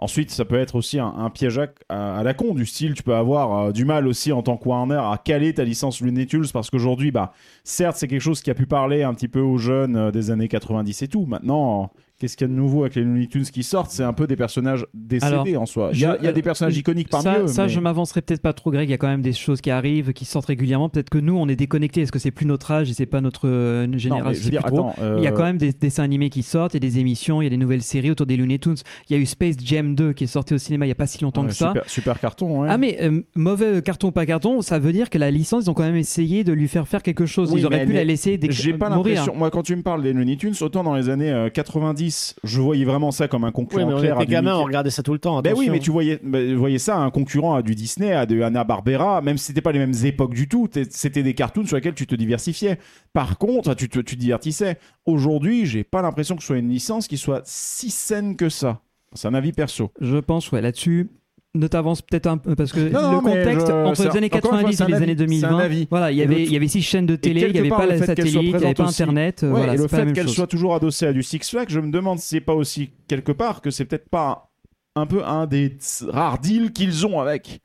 ensuite, 0.00 0.30
ça 0.30 0.44
peut 0.44 0.58
être 0.58 0.74
aussi 0.74 0.98
un, 0.98 1.30
piège 1.30 1.60
à, 1.88 2.22
la 2.24 2.34
con 2.34 2.54
du 2.54 2.66
style. 2.66 2.94
Tu 2.94 3.02
peux 3.02 3.14
avoir 3.14 3.66
euh, 3.66 3.72
du 3.72 3.84
mal 3.84 4.08
aussi 4.08 4.32
en 4.32 4.42
tant 4.42 4.56
que 4.56 4.68
Warner 4.68 5.00
à 5.00 5.20
caler 5.22 5.54
ta 5.54 5.64
licence 5.64 6.00
Looney 6.00 6.26
parce 6.52 6.70
qu'aujourd'hui, 6.70 7.10
bah, 7.12 7.32
certes, 7.62 7.96
c'est 7.96 8.08
quelque 8.08 8.20
chose 8.20 8.42
qui 8.42 8.50
a 8.50 8.54
pu 8.54 8.66
parler 8.66 9.02
un 9.02 9.14
petit 9.14 9.28
peu 9.28 9.40
aux 9.40 9.58
jeunes 9.58 9.96
euh, 9.96 10.10
des 10.10 10.30
années 10.30 10.48
90 10.48 11.02
et 11.02 11.08
tout. 11.08 11.26
Maintenant 11.26 11.92
qu'est-ce 12.20 12.36
qu'il 12.36 12.46
y 12.46 12.50
a 12.50 12.52
de 12.52 12.56
nouveau 12.56 12.82
avec 12.82 12.94
les 12.94 13.02
Looney 13.02 13.26
Tunes 13.26 13.44
qui 13.44 13.62
sortent? 13.62 13.90
C'est 13.90 14.04
un 14.04 14.12
peu 14.12 14.26
des 14.26 14.36
personnages 14.36 14.86
décédés 14.92 15.56
en 15.56 15.66
soi. 15.66 15.90
Il 15.92 16.00
y, 16.00 16.04
a 16.04 16.32
des 16.32 16.42
personnages 16.42 16.76
iconiques 16.76 17.08
parmi 17.08 17.24
ça, 17.24 17.40
eux. 17.40 17.46
Ça, 17.46 17.62
mais... 17.64 17.68
je 17.70 17.80
m'avancerai 17.80 18.20
peut-être 18.20 18.42
pas 18.42 18.52
trop, 18.52 18.70
Greg. 18.70 18.88
Il 18.88 18.92
y 18.92 18.94
a 18.94 18.98
quand 18.98 19.08
même 19.08 19.22
des 19.22 19.32
choses 19.32 19.60
qui 19.60 19.70
arrivent, 19.70 20.12
qui 20.12 20.26
sortent 20.26 20.46
régulièrement. 20.46 20.88
Peut-être 20.90 21.10
que 21.10 21.18
nous, 21.18 21.36
on 21.36 21.48
est 21.48 21.56
déconnectés. 21.56 22.02
Est-ce 22.02 22.12
que 22.12 22.18
c'est 22.18 22.30
plus 22.30 22.46
notre 22.46 22.70
âge 22.70 22.90
et 22.90 22.94
c'est 22.94 23.06
pas 23.06 23.20
notre 23.20 23.48
euh, 23.48 23.86
génération. 23.96 24.92
Euh, 25.00 25.16
il 25.18 25.24
y 25.24 25.26
a 25.26 25.32
quand 25.32 25.42
même 25.42 25.58
des, 25.58 25.72
dessins 25.72 26.02
animés 26.02 26.28
qui 26.28 26.42
sortent, 26.42 26.74
il 26.74 26.80
des 26.80 26.98
émissions, 26.98 27.40
il 27.40 27.44
y 27.44 27.46
a 27.46 27.50
des 27.50 27.56
nouvelles 27.56 27.82
séries 27.82 28.10
autour 28.10 28.26
des 28.26 28.36
Looney 28.36 28.58
Tunes. 28.58 28.76
Il 29.08 29.16
y 29.16 29.18
a 29.18 29.22
eu 29.22 29.26
Space 29.26 29.56
Jam 29.62 29.94
2 29.94 30.12
qui 30.12 30.24
est 30.24 30.26
sorti 30.26 30.54
au 30.54 30.58
cinéma 30.58 30.84
il 30.84 30.90
y 30.90 30.92
a 30.92 30.96
pas 30.96 31.06
si 31.06 31.22
longtemps 31.22 31.46
que 31.46 31.52
ça. 31.52 31.72
Super 31.86 32.20
carton. 32.20 32.62
Ouais. 32.62 32.68
Ah 32.70 32.76
mais 32.76 32.98
euh, 33.00 33.22
mauvais 33.34 33.80
carton 33.82 34.08
ou 34.08 34.12
pas 34.12 34.26
carton, 34.26 34.60
ça 34.60 34.78
veut 34.78 34.92
dire 34.92 35.08
que 35.08 35.18
la 35.18 35.30
licence, 35.30 35.64
ils 35.64 35.70
ont 35.70 35.74
quand 35.74 35.84
même 35.84 35.96
essayé 35.96 36.44
de 36.44 36.52
lui 36.52 36.68
faire 36.68 36.86
faire 36.86 37.02
quelque 37.02 37.26
chose. 37.26 37.52
Ils 37.56 37.64
auraient 37.64 37.86
pu 37.86 37.92
la 37.92 38.04
laisser. 38.04 38.38
J'ai 38.50 38.74
pas 38.74 38.90
l'impression. 38.90 39.34
Moi, 39.34 39.50
quand 39.50 39.62
tu 39.62 39.74
me 39.74 39.82
parles 39.82 40.02
des 40.02 40.12
Looney 40.12 40.36
Tunes, 40.36 40.54
autant 40.60 40.84
dans 40.84 40.94
les 40.94 41.08
années 41.08 41.48
90 41.52 42.09
je 42.44 42.60
voyais 42.60 42.84
vraiment 42.84 43.10
ça 43.10 43.28
comme 43.28 43.44
un 43.44 43.52
concurrent 43.52 43.94
oui, 43.94 44.00
clair. 44.00 44.18
À 44.18 44.26
gamin, 44.26 44.56
on 44.56 44.64
regardait 44.64 44.90
ça 44.90 45.02
tout 45.02 45.12
le 45.12 45.18
temps. 45.18 45.40
Ben 45.42 45.54
oui, 45.56 45.68
mais 45.70 45.78
tu 45.78 45.90
voyais, 45.90 46.78
ça, 46.78 46.98
un 46.98 47.10
concurrent 47.10 47.54
à 47.54 47.62
du 47.62 47.74
Disney, 47.74 48.12
à 48.12 48.26
de 48.26 48.40
Hanna 48.40 48.64
Barbera, 48.64 49.20
même 49.22 49.38
si 49.38 49.46
c'était 49.46 49.60
pas 49.60 49.72
les 49.72 49.78
mêmes 49.78 49.94
époques 50.04 50.34
du 50.34 50.48
tout. 50.48 50.68
C'était 50.90 51.22
des 51.22 51.34
cartoons 51.34 51.66
sur 51.66 51.76
lesquels 51.76 51.94
tu 51.94 52.06
te 52.06 52.14
diversifiais. 52.14 52.78
Par 53.12 53.38
contre, 53.38 53.74
tu 53.74 53.88
te, 53.88 53.98
tu 54.00 54.16
te 54.16 54.20
divertissais. 54.20 54.78
Aujourd'hui, 55.06 55.66
j'ai 55.66 55.84
pas 55.84 56.02
l'impression 56.02 56.36
que 56.36 56.42
ce 56.42 56.48
soit 56.48 56.58
une 56.58 56.70
licence 56.70 57.08
qui 57.08 57.18
soit 57.18 57.42
si 57.44 57.90
saine 57.90 58.36
que 58.36 58.48
ça. 58.48 58.80
C'est 59.12 59.28
un 59.28 59.34
avis 59.34 59.52
perso. 59.52 59.90
Je 60.00 60.18
pense, 60.18 60.52
ouais, 60.52 60.60
là-dessus. 60.60 61.08
Ne 61.56 61.66
t'avance 61.66 62.00
peut-être 62.00 62.28
un 62.28 62.38
peu 62.38 62.54
parce 62.54 62.70
que 62.70 62.78
Non, 62.78 63.10
le 63.16 63.20
contexte 63.22 63.66
je- 63.66 63.72
entre 63.72 64.04
les 64.04 64.16
années 64.16 64.26
encore 64.32 64.54
une 64.54 64.60
fois, 64.60 64.70
90 64.70 64.76
c'est 64.76 64.84
et 64.84 64.86
les 64.86 64.94
avis, 64.94 65.02
années 65.02 65.14
c'est 65.16 65.22
un 65.46 65.48
2020, 65.48 65.58
avis. 65.58 65.88
voilà, 65.90 66.12
il 66.12 66.18
y 66.18 66.22
avait 66.22 66.34
le- 66.36 66.40
il 66.42 66.52
y 66.52 66.56
avait 66.56 66.68
six 66.68 66.80
chaînes 66.82 67.06
de 67.06 67.16
télé, 67.16 67.40
il 67.40 67.42
y 67.42 67.46
quelque 67.46 67.58
avait 67.58 67.68
part, 67.70 67.78
pas 67.80 67.86
la 67.86 67.98
satellite, 67.98 68.34
il 68.40 68.50
y 68.50 68.54
avait 68.54 68.72
pas 68.74 68.84
aussi- 68.84 69.02
internet, 69.02 69.42
euh, 69.42 69.46
Ouais, 69.50 69.56
voilà, 69.58 69.74
et 69.74 69.76
le 69.76 69.88
fait 69.88 70.12
qu'elle 70.12 70.26
chose. 70.26 70.34
soit 70.36 70.46
toujours 70.46 70.76
adossée 70.76 71.06
à 71.06 71.12
du 71.12 71.24
Six 71.24 71.40
Flags, 71.50 71.68
je 71.68 71.80
me 71.80 71.90
demande 71.90 72.20
si 72.20 72.28
c'est 72.28 72.40
pas 72.40 72.54
aussi 72.54 72.90
quelque 73.08 73.32
part 73.32 73.62
que 73.62 73.70
c'est 73.72 73.84
peut-être 73.84 74.08
pas 74.08 74.52
un 74.94 75.06
peu 75.06 75.24
un 75.24 75.46
des 75.48 75.76
rares 76.08 76.38
deals 76.38 76.72
qu'ils 76.72 77.04
ont 77.04 77.18
avec. 77.20 77.60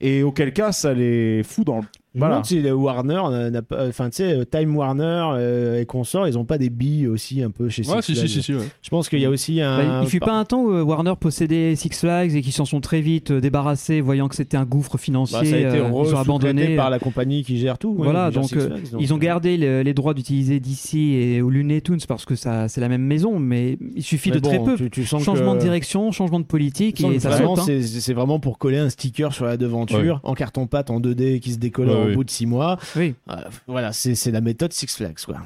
Et 0.00 0.22
auquel 0.22 0.52
cas, 0.52 0.70
ça 0.70 0.94
les 0.94 1.42
fout 1.42 1.66
dans 1.66 1.78
le. 1.78 1.84
Voilà. 2.18 2.42
si 2.44 2.60
le 2.62 2.72
Warner 2.74 3.50
n'a- 3.50 3.62
pas, 3.62 3.86
enfin 3.88 4.10
tu 4.10 4.16
sais, 4.16 4.32
euh, 4.38 4.44
Time 4.44 4.74
Warner 4.76 5.24
euh, 5.34 5.80
et 5.80 5.86
consorts, 5.86 6.26
ils 6.28 6.38
ont 6.38 6.44
pas 6.44 6.58
des 6.58 6.70
billes 6.70 7.06
aussi 7.08 7.42
un 7.42 7.50
peu 7.50 7.68
chez 7.68 7.82
Six 7.82 7.92
Ouais, 7.92 8.02
si, 8.02 8.14
si, 8.14 8.20
Flags. 8.20 8.28
si, 8.30 8.42
si, 8.42 8.54
ouais. 8.54 8.64
Je 8.82 8.88
pense 8.90 9.08
qu'il 9.08 9.20
y 9.20 9.24
a 9.24 9.30
aussi 9.30 9.60
un. 9.60 9.78
Bah, 9.78 10.00
il 10.02 10.08
fut 10.08 10.20
pas 10.20 10.32
un 10.38 10.44
temps 10.44 10.62
où 10.62 10.70
euh, 10.72 10.82
Warner 10.82 11.14
possédait 11.18 11.74
Six 11.76 11.90
Flags 11.98 12.34
et 12.34 12.42
qu'ils 12.42 12.52
s'en 12.52 12.64
sont 12.64 12.80
très 12.80 13.00
vite 13.00 13.30
euh, 13.30 13.40
débarrassés, 13.40 14.00
voyant 14.00 14.28
que 14.28 14.34
c'était 14.34 14.56
un 14.56 14.64
gouffre 14.64 14.98
financier. 14.98 15.38
Bah, 15.38 15.44
ça 15.46 15.54
a 15.54 15.58
été 15.58 15.66
euh, 15.80 15.88
ils 16.06 16.14
ont 16.14 16.18
abandonné. 16.18 16.76
par 16.76 16.90
la 16.90 16.98
compagnie 16.98 17.44
qui 17.44 17.58
gère 17.58 17.78
tout. 17.78 17.94
Voilà, 17.96 18.28
qui 18.30 18.36
donc 18.36 18.46
Six 18.48 18.56
euh, 18.56 18.66
Flags, 18.68 18.90
donc, 18.92 19.00
ils 19.02 19.12
ont 19.12 19.16
euh, 19.16 19.20
gardé 19.20 19.56
le- 19.56 19.82
les 19.82 19.94
droits 19.94 20.14
d'utiliser 20.14 20.60
DC 20.60 20.94
et 20.94 21.42
ou 21.42 21.50
Looney 21.50 21.80
Tunes 21.80 21.98
parce 22.08 22.24
que 22.24 22.34
ça, 22.34 22.68
c'est 22.68 22.80
la 22.80 22.88
même 22.88 23.02
maison, 23.02 23.38
mais 23.38 23.78
il 23.94 24.02
suffit 24.02 24.30
mais 24.30 24.36
de 24.36 24.40
très 24.40 24.58
peu. 24.62 24.76
Tu, 24.76 24.90
tu 24.90 25.04
sens 25.04 25.22
Changement 25.22 25.52
que- 25.52 25.58
de 25.58 25.62
direction, 25.62 26.10
changement 26.12 26.40
de 26.40 26.44
politique 26.44 27.00
et 27.02 27.20
ça 27.20 27.30
vraiment, 27.30 27.56
saute. 27.56 27.68
hein. 27.70 27.80
c'est 27.82 28.14
vraiment 28.14 28.38
pour 28.40 28.58
coller 28.58 28.78
un 28.78 28.88
sticker 28.88 29.32
sur 29.32 29.44
la 29.44 29.56
devanture 29.56 30.20
en 30.22 30.34
carton 30.34 30.66
pâte 30.66 30.90
en 30.90 31.00
2D 31.00 31.40
qui 31.40 31.52
se 31.52 31.58
décolle 31.58 31.88
Ouais, 31.88 32.05
au 32.12 32.14
bout 32.14 32.24
de 32.24 32.30
6 32.30 32.46
mois. 32.46 32.78
Oui. 32.96 33.14
Euh, 33.30 33.34
voilà, 33.66 33.92
c'est 33.92 34.14
c'est 34.14 34.30
la 34.30 34.40
méthode 34.40 34.72
Six 34.72 34.94
Flags 34.96 35.18
quoi. 35.24 35.36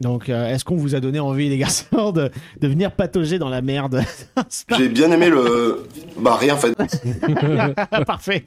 Donc, 0.00 0.28
euh, 0.28 0.48
est-ce 0.48 0.64
qu'on 0.64 0.76
vous 0.76 0.94
a 0.94 1.00
donné 1.00 1.18
envie, 1.20 1.48
les 1.48 1.58
garçons, 1.58 2.12
de, 2.12 2.30
de 2.60 2.68
venir 2.68 2.92
patauger 2.92 3.38
dans 3.38 3.48
la 3.48 3.62
merde 3.62 4.02
J'ai 4.78 4.88
bien 4.88 5.10
aimé 5.10 5.30
le. 5.30 5.84
Bah, 6.18 6.36
rien 6.38 6.54
en 6.54 6.58
fait. 6.58 6.74
Parfait. 8.06 8.44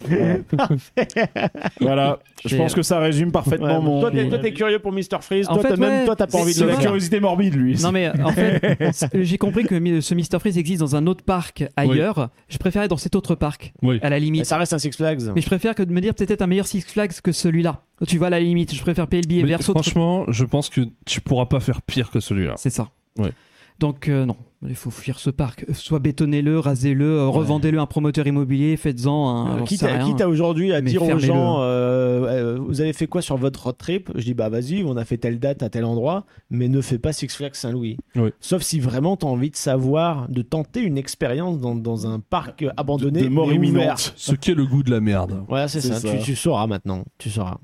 Voilà, 1.79 2.19
je 2.45 2.55
pense 2.55 2.73
que 2.73 2.81
ça 2.81 2.99
résume 2.99 3.31
parfaitement 3.31 3.79
Ouais, 3.79 3.83
mon. 3.83 4.01
toi, 4.01 4.11
t'es 4.11 4.27
toi, 4.27 4.37
t'es 4.39 4.53
curieux 4.53 4.79
pour 4.79 4.91
Mr. 4.91 5.21
Freeze. 5.21 5.47
En 5.49 5.53
toi, 5.55 5.63
fait, 5.63 5.69
t'as 5.69 5.75
même 5.77 5.99
ouais, 6.01 6.05
toi, 6.05 6.15
t'as 6.15 6.27
pas 6.27 6.37
envie 6.37 6.53
C'est 6.53 6.63
de 6.63 6.67
la 6.69 6.75
curiosité 6.75 7.19
morbide, 7.19 7.55
lui. 7.55 7.75
Non 7.81 7.91
mais 7.91 8.09
en 8.21 8.31
fait, 8.31 8.77
j'ai 9.13 9.37
compris 9.37 9.63
que 9.65 10.01
ce 10.01 10.13
Mr 10.13 10.39
Freeze 10.39 10.57
existe 10.57 10.79
dans 10.81 10.95
un 10.95 11.07
autre 11.07 11.23
parc 11.23 11.63
ailleurs. 11.75 12.29
Je 12.47 12.57
préférais 12.57 12.87
dans 12.87 12.97
cet 12.97 13.15
autre 13.15 13.35
parc, 13.35 13.73
Oui. 13.81 13.99
à 14.01 14.09
la 14.09 14.17
Mais 14.17 14.19
limite. 14.21 14.45
ça 14.45 14.57
reste 14.57 14.73
un 14.73 14.79
Six 14.79 14.91
Flags. 14.91 15.21
Mais 15.35 15.41
je 15.41 15.45
préfère 15.47 15.75
que 15.75 15.83
de 15.83 15.91
me 15.91 16.01
dire 16.01 16.13
peut-être 16.13 16.41
un 16.41 16.47
meilleur 16.47 16.67
Six 16.67 16.81
Flags 16.81 17.13
que 17.23 17.31
celui-là. 17.31 17.81
Tu 18.07 18.17
vois 18.17 18.27
à 18.27 18.31
la 18.31 18.39
limite, 18.39 18.73
je 18.73 18.81
préfère 18.81 19.07
payer 19.07 19.21
le 19.23 19.27
billet 19.27 19.41
Mais 19.43 19.49
verso. 19.49 19.73
franchement, 19.73 20.25
je 20.29 20.45
pense 20.45 20.69
que 20.69 20.81
tu 21.05 21.21
pourras 21.21 21.45
pas 21.47 21.59
faire 21.59 21.81
pire 21.81 22.11
que 22.11 22.19
celui-là. 22.19 22.53
C'est 22.57 22.69
ça. 22.69 22.89
Ouais. 23.17 23.31
Donc 23.79 24.09
euh, 24.09 24.25
non, 24.25 24.35
il 24.67 24.75
faut 24.75 24.91
fuir 24.91 25.19
ce 25.19 25.29
parc. 25.29 25.65
Soit 25.71 25.99
bétonnez-le, 25.99 26.59
rasez-le, 26.59 27.05
euh, 27.19 27.27
revendez-le 27.29 27.79
à 27.79 27.83
un 27.83 27.85
promoteur 27.85 28.27
immobilier, 28.27 28.75
faites-en 28.75 29.29
un. 29.29 29.59
Euh, 29.59 29.63
quitte, 29.63 29.83
à, 29.83 29.87
rien. 29.93 30.05
quitte 30.05 30.19
à 30.19 30.27
aujourd'hui 30.27 30.73
à 30.73 30.81
Mais 30.81 30.89
dire 30.91 31.01
aux 31.01 31.17
gens 31.17 31.61
euh, 31.61 32.25
euh, 32.25 32.59
vous 32.59 32.81
avez 32.81 32.91
fait 32.91 33.07
quoi 33.07 33.21
sur 33.21 33.37
votre 33.37 33.63
road 33.63 33.77
trip? 33.77 34.11
Je 34.15 34.25
dis 34.25 34.33
bah 34.33 34.49
vas-y 34.49 34.83
on 34.83 34.97
a 34.97 35.05
fait 35.05 35.17
telle 35.17 35.39
date 35.39 35.63
à 35.63 35.69
tel 35.69 35.85
endroit 35.85 36.25
mais 36.49 36.67
ne 36.67 36.81
fais 36.81 36.99
pas 36.99 37.13
Six 37.13 37.29
Flags 37.33 37.55
Saint-Louis 37.55 37.95
Oui. 38.17 38.31
sauf 38.41 38.61
si 38.63 38.81
vraiment 38.81 39.15
tu 39.15 39.25
as 39.25 39.29
envie 39.29 39.49
de 39.49 39.55
savoir 39.55 40.27
de 40.27 40.41
tenter 40.41 40.81
une 40.81 40.97
expérience 40.97 41.57
dans, 41.61 41.73
dans 41.75 42.05
un 42.05 42.19
parc 42.19 42.65
abandonné 42.75 43.21
de 43.23 43.29
mort 43.29 43.47
mais 43.47 43.55
imminente. 43.55 44.13
Ce 44.17 44.35
qu'est 44.35 44.55
le 44.55 44.65
goût 44.65 44.83
de 44.83 44.91
la 44.91 44.99
merde. 44.99 45.41
voilà 45.47 45.69
c'est 45.69 45.79
C'est 45.79 45.93
ça, 45.93 45.99
ça. 46.01 46.17
Tu, 46.17 46.23
tu 46.23 46.35
sauras 46.35 46.67
maintenant 46.67 47.05
tu 47.17 47.29
sauras 47.29 47.59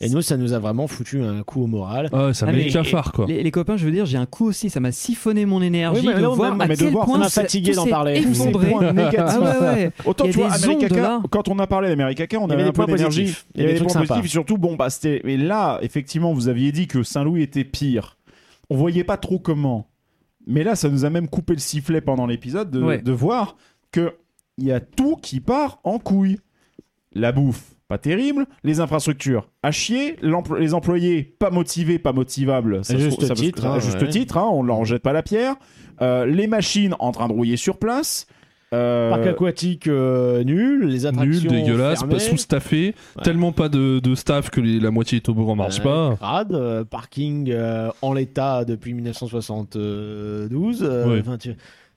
et 0.00 0.08
nous 0.08 0.22
ça 0.22 0.36
nous 0.36 0.52
a 0.52 0.58
vraiment 0.58 0.86
foutu 0.86 1.22
un 1.22 1.42
coup 1.42 1.62
au 1.62 1.66
moral 1.66 2.08
ouais, 2.12 2.32
ça 2.34 2.46
Ah, 2.48 2.52
met 2.52 2.64
le 2.64 2.70
cafard, 2.72 3.12
quoi. 3.12 3.26
Les, 3.26 3.42
les 3.42 3.50
copains, 3.50 3.76
je 3.76 3.84
veux 3.84 3.90
dire, 3.92 4.06
j'ai 4.06 4.18
un 4.18 4.26
coup 4.26 4.46
aussi, 4.46 4.70
ça 4.70 4.78
m'a 4.80 4.92
siphonné 4.92 5.44
mon 5.46 5.60
énergie 5.60 6.00
Oui, 6.02 6.06
mais 6.08 6.14
de 6.18 6.22
là, 6.22 6.28
voir 6.28 6.60
à 6.60 6.66
mais 6.66 6.76
de 6.76 6.86
voir, 6.86 7.04
point 7.06 7.14
ça 7.14 7.20
m'a 7.24 7.30
fatigué 7.30 7.72
d'en 7.72 7.86
parler. 7.86 8.16
Effondré. 8.18 8.72
Ah 9.18 9.40
ouais, 9.40 9.66
ouais. 9.66 9.90
Autant 10.04 10.24
tu 10.26 10.32
vois, 10.32 10.50
quand 11.30 11.48
on 11.48 11.58
a 11.58 11.66
parlé 11.66 11.88
d'America 11.88 12.26
Car, 12.26 12.42
on 12.42 12.50
avait 12.50 12.62
un 12.62 12.66
des 12.66 12.72
peu 12.72 12.84
points 12.84 12.94
d'énergie. 12.94 13.22
positifs. 13.22 13.46
Il 13.54 13.60
y 13.62 13.64
avait 13.64 13.74
des 13.78 13.84
points 13.84 14.02
positifs. 14.04 14.30
Surtout, 14.30 14.58
bon, 14.58 14.76
bah, 14.76 14.90
c'était. 14.90 15.20
Mais 15.24 15.36
là, 15.36 15.78
effectivement, 15.82 16.32
vous 16.32 16.48
aviez 16.48 16.72
dit 16.72 16.86
que 16.86 17.02
Saint-Louis 17.02 17.42
était 17.42 17.64
pire. 17.64 18.16
On 18.70 18.76
voyait 18.76 19.04
pas 19.04 19.16
trop 19.16 19.38
comment. 19.38 19.88
Mais 20.46 20.62
là, 20.64 20.76
ça 20.76 20.88
nous 20.88 21.04
a 21.04 21.10
même 21.10 21.28
coupé 21.28 21.52
le 21.54 21.58
sifflet 21.58 22.00
pendant 22.00 22.26
l'épisode 22.26 22.70
de, 22.70 22.82
Ouais. 22.82 22.98
de 23.02 23.12
voir 23.12 23.56
que 23.92 24.14
il 24.56 24.64
y 24.64 24.72
a 24.72 24.80
tout 24.80 25.16
qui 25.16 25.40
part 25.40 25.78
en 25.84 25.98
couille. 25.98 26.38
La 27.14 27.32
bouffe, 27.32 27.74
pas 27.88 27.98
terrible. 27.98 28.46
Les 28.64 28.80
infrastructures, 28.80 29.48
à 29.62 29.70
chier. 29.70 30.16
L'empl- 30.22 30.58
les 30.58 30.74
employés, 30.74 31.22
pas 31.38 31.50
motivés, 31.50 31.98
pas 31.98 32.12
motivables. 32.12 32.84
Ça 32.84 32.96
juste 32.98 33.24
ça 33.24 33.34
titre, 33.34 33.64
à 33.66 33.74
hein, 33.74 33.78
juste 33.80 34.00
ouais. 34.02 34.08
titre, 34.08 34.36
hein, 34.36 34.48
on 34.52 34.62
leur 34.62 34.84
jette 34.84 35.02
pas 35.02 35.12
la 35.12 35.22
pierre. 35.22 35.54
Euh, 36.02 36.26
les 36.26 36.46
machines 36.46 36.94
en 37.00 37.10
train 37.12 37.26
de 37.28 37.32
rouiller 37.32 37.56
sur 37.56 37.78
place. 37.78 38.26
Euh, 38.74 39.08
parc 39.08 39.26
aquatique 39.26 39.86
euh, 39.86 40.44
nul 40.44 40.82
les 40.84 40.98
Nul, 40.98 41.06
attractions 41.06 41.50
dégueulasse, 41.50 42.00
fermées. 42.00 42.14
pas 42.16 42.20
sous-staffé, 42.20 42.94
Ouais. 43.16 43.22
tellement 43.22 43.50
pas 43.50 43.70
de, 43.70 43.98
de 43.98 44.14
staff 44.14 44.50
que 44.50 44.60
les- 44.60 44.78
la 44.78 44.90
moitié 44.90 45.16
est 45.16 45.28
au 45.30 45.32
bout, 45.32 45.54
marche 45.54 45.78
Ouais, 45.78 45.84
pas. 45.84 46.16
crade, 46.20 46.52
euh, 46.52 46.84
parking 46.84 47.50
euh, 47.50 47.88
en 48.02 48.12
l'état 48.12 48.66
depuis 48.66 48.92
1972. 48.92 50.82
euh, 50.82 51.08
Ouais. 51.08 51.20
enfin, 51.20 51.38
tu- 51.38 51.54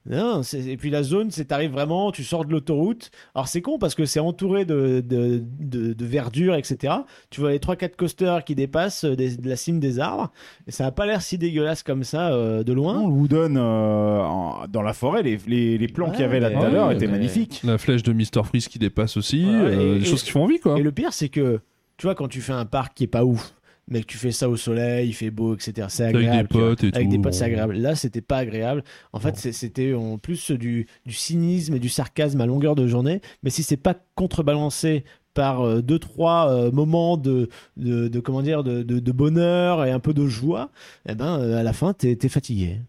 Non, 0.10 0.42
et 0.54 0.78
puis 0.78 0.90
la 0.90 1.04
zone, 1.04 1.30
c'est 1.30 1.46
t'arrives 1.46 1.72
vraiment, 1.72 2.12
tu 2.12 2.24
sors 2.24 2.44
de 2.44 2.52
l'autoroute. 2.52 3.12
Alors 3.36 3.48
c'est 3.48 3.62
con 3.62 3.78
parce 3.78 3.94
que 3.94 4.06
c'est 4.06 4.20
entouré 4.20 4.66
de, 4.66 5.04
de, 5.08 5.44
de- 5.60 5.94
de 5.94 6.06
verdure, 6.06 6.56
etc. 6.56 6.94
Tu 7.30 7.40
vois 7.40 7.52
les 7.52 7.60
3-4 7.60 7.96
coasters 7.96 8.44
qui 8.44 8.56
dépassent 8.56 9.04
euh, 9.04 9.16
des- 9.16 9.38
de 9.38 9.48
la 9.48 9.56
cime 9.56 9.80
des 9.80 10.00
arbres. 10.00 10.32
Et 10.66 10.72
ça 10.72 10.86
n'a 10.86 10.92
pas 10.92 11.06
l'air 11.06 11.22
si 11.22 11.38
dégueulasse 11.38 11.84
comme 11.84 12.04
ça 12.04 12.32
euh, 12.34 12.64
de 12.64 12.74
loin. 12.74 12.96
Non, 12.96 13.08
le 13.10 13.14
Wooden 13.14 13.58
euh, 13.58 14.20
en- 14.22 14.66
dans 14.68 14.82
la 14.82 14.94
forêt, 14.94 15.22
les, 15.22 15.38
les, 15.46 15.78
les 15.78 15.88
plans 15.88 16.08
Ouais, 16.08 16.12
qu'il 16.14 16.22
y 16.22 16.26
avait 16.26 16.40
là 16.40 16.50
tout 16.50 16.58
à 16.64 16.70
l'heure 16.70 16.92
étaient 16.92 17.06
mais- 17.06 17.14
magnifiques. 17.14 17.62
La 17.64 17.78
flèche 17.78 18.02
de 18.02 18.12
Mr. 18.12 18.44
Freeze 18.44 18.68
qui 18.68 18.80
dépasse 18.80 19.18
aussi, 19.18 19.46
Ouais, 19.46 19.52
euh, 19.54 19.96
et- 19.98 20.00
des 20.00 20.06
et- 20.08 20.10
choses 20.10 20.24
qui 20.24 20.32
font 20.32 20.44
envie, 20.46 20.60
quoi. 20.60 20.80
Et 20.80 20.82
le 20.82 20.92
pire, 20.92 21.14
c'est 21.14 21.30
que 21.30 21.60
tu 21.98 22.08
vois, 22.08 22.16
quand 22.16 22.28
tu 22.28 22.42
fais 22.42 22.54
un 22.54 22.66
parc 22.66 22.96
qui 22.96 23.04
est 23.04 23.08
pas 23.08 23.24
ouf, 23.24 23.54
mais 23.92 24.02
que 24.02 24.08
tu 24.08 24.18
fais 24.18 24.32
ça 24.32 24.50
au 24.50 24.56
soleil, 24.56 25.10
il 25.10 25.14
fait 25.14 25.30
beau, 25.30 25.54
etc. 25.54 25.88
C'est 25.90 26.04
Avec 26.06 26.16
des 26.16 26.26
agréable. 26.26 26.50
tu 26.50 26.58
vois. 26.58 26.70
potes 26.70 26.84
et 26.84 26.88
Avec 26.96 27.08
tout. 27.08 27.12
des 27.12 27.20
potes, 27.20 27.34
c'est 27.36 27.44
agréable. 27.44 27.74
Là, 27.78 27.96
c'était 27.96 28.22
pas 28.22 28.38
agréable. 28.38 28.84
En 29.14 29.20
fait, 29.20 29.38
c'était 29.38 29.94
en 29.94 30.18
plus 30.18 30.50
du, 30.52 30.88
du 31.06 31.14
cynisme 31.14 31.76
et 31.76 31.80
du 31.80 31.90
sarcasme 31.90 32.42
à 32.42 32.46
longueur 32.48 32.74
de 32.76 32.88
journée. 32.88 33.22
Mais 33.44 33.50
si 33.52 33.62
c'est 33.62 33.78
pas 33.78 33.96
contrebalancé 34.16 35.04
par 35.34 35.62
euh, 35.62 35.82
deux 35.82 36.00
trois 36.00 36.50
euh, 36.52 36.72
moments 36.72 37.16
de, 37.18 37.48
de, 37.78 38.08
de- 38.08 38.20
comment 38.20 38.42
dire 38.42 38.64
de, 38.64 38.84
de- 38.84 39.00
de 39.00 39.12
bonheur 39.12 39.86
et 39.86 39.92
un 39.92 40.00
peu 40.00 40.14
de 40.14 40.26
joie, 40.28 40.72
eh 41.08 41.16
ben 41.16 41.40
euh, 41.40 41.58
à 41.58 41.64
la 41.64 41.72
fin 41.74 41.94
t'es 41.94 42.18
es 42.22 42.28
fatigué. 42.30 42.80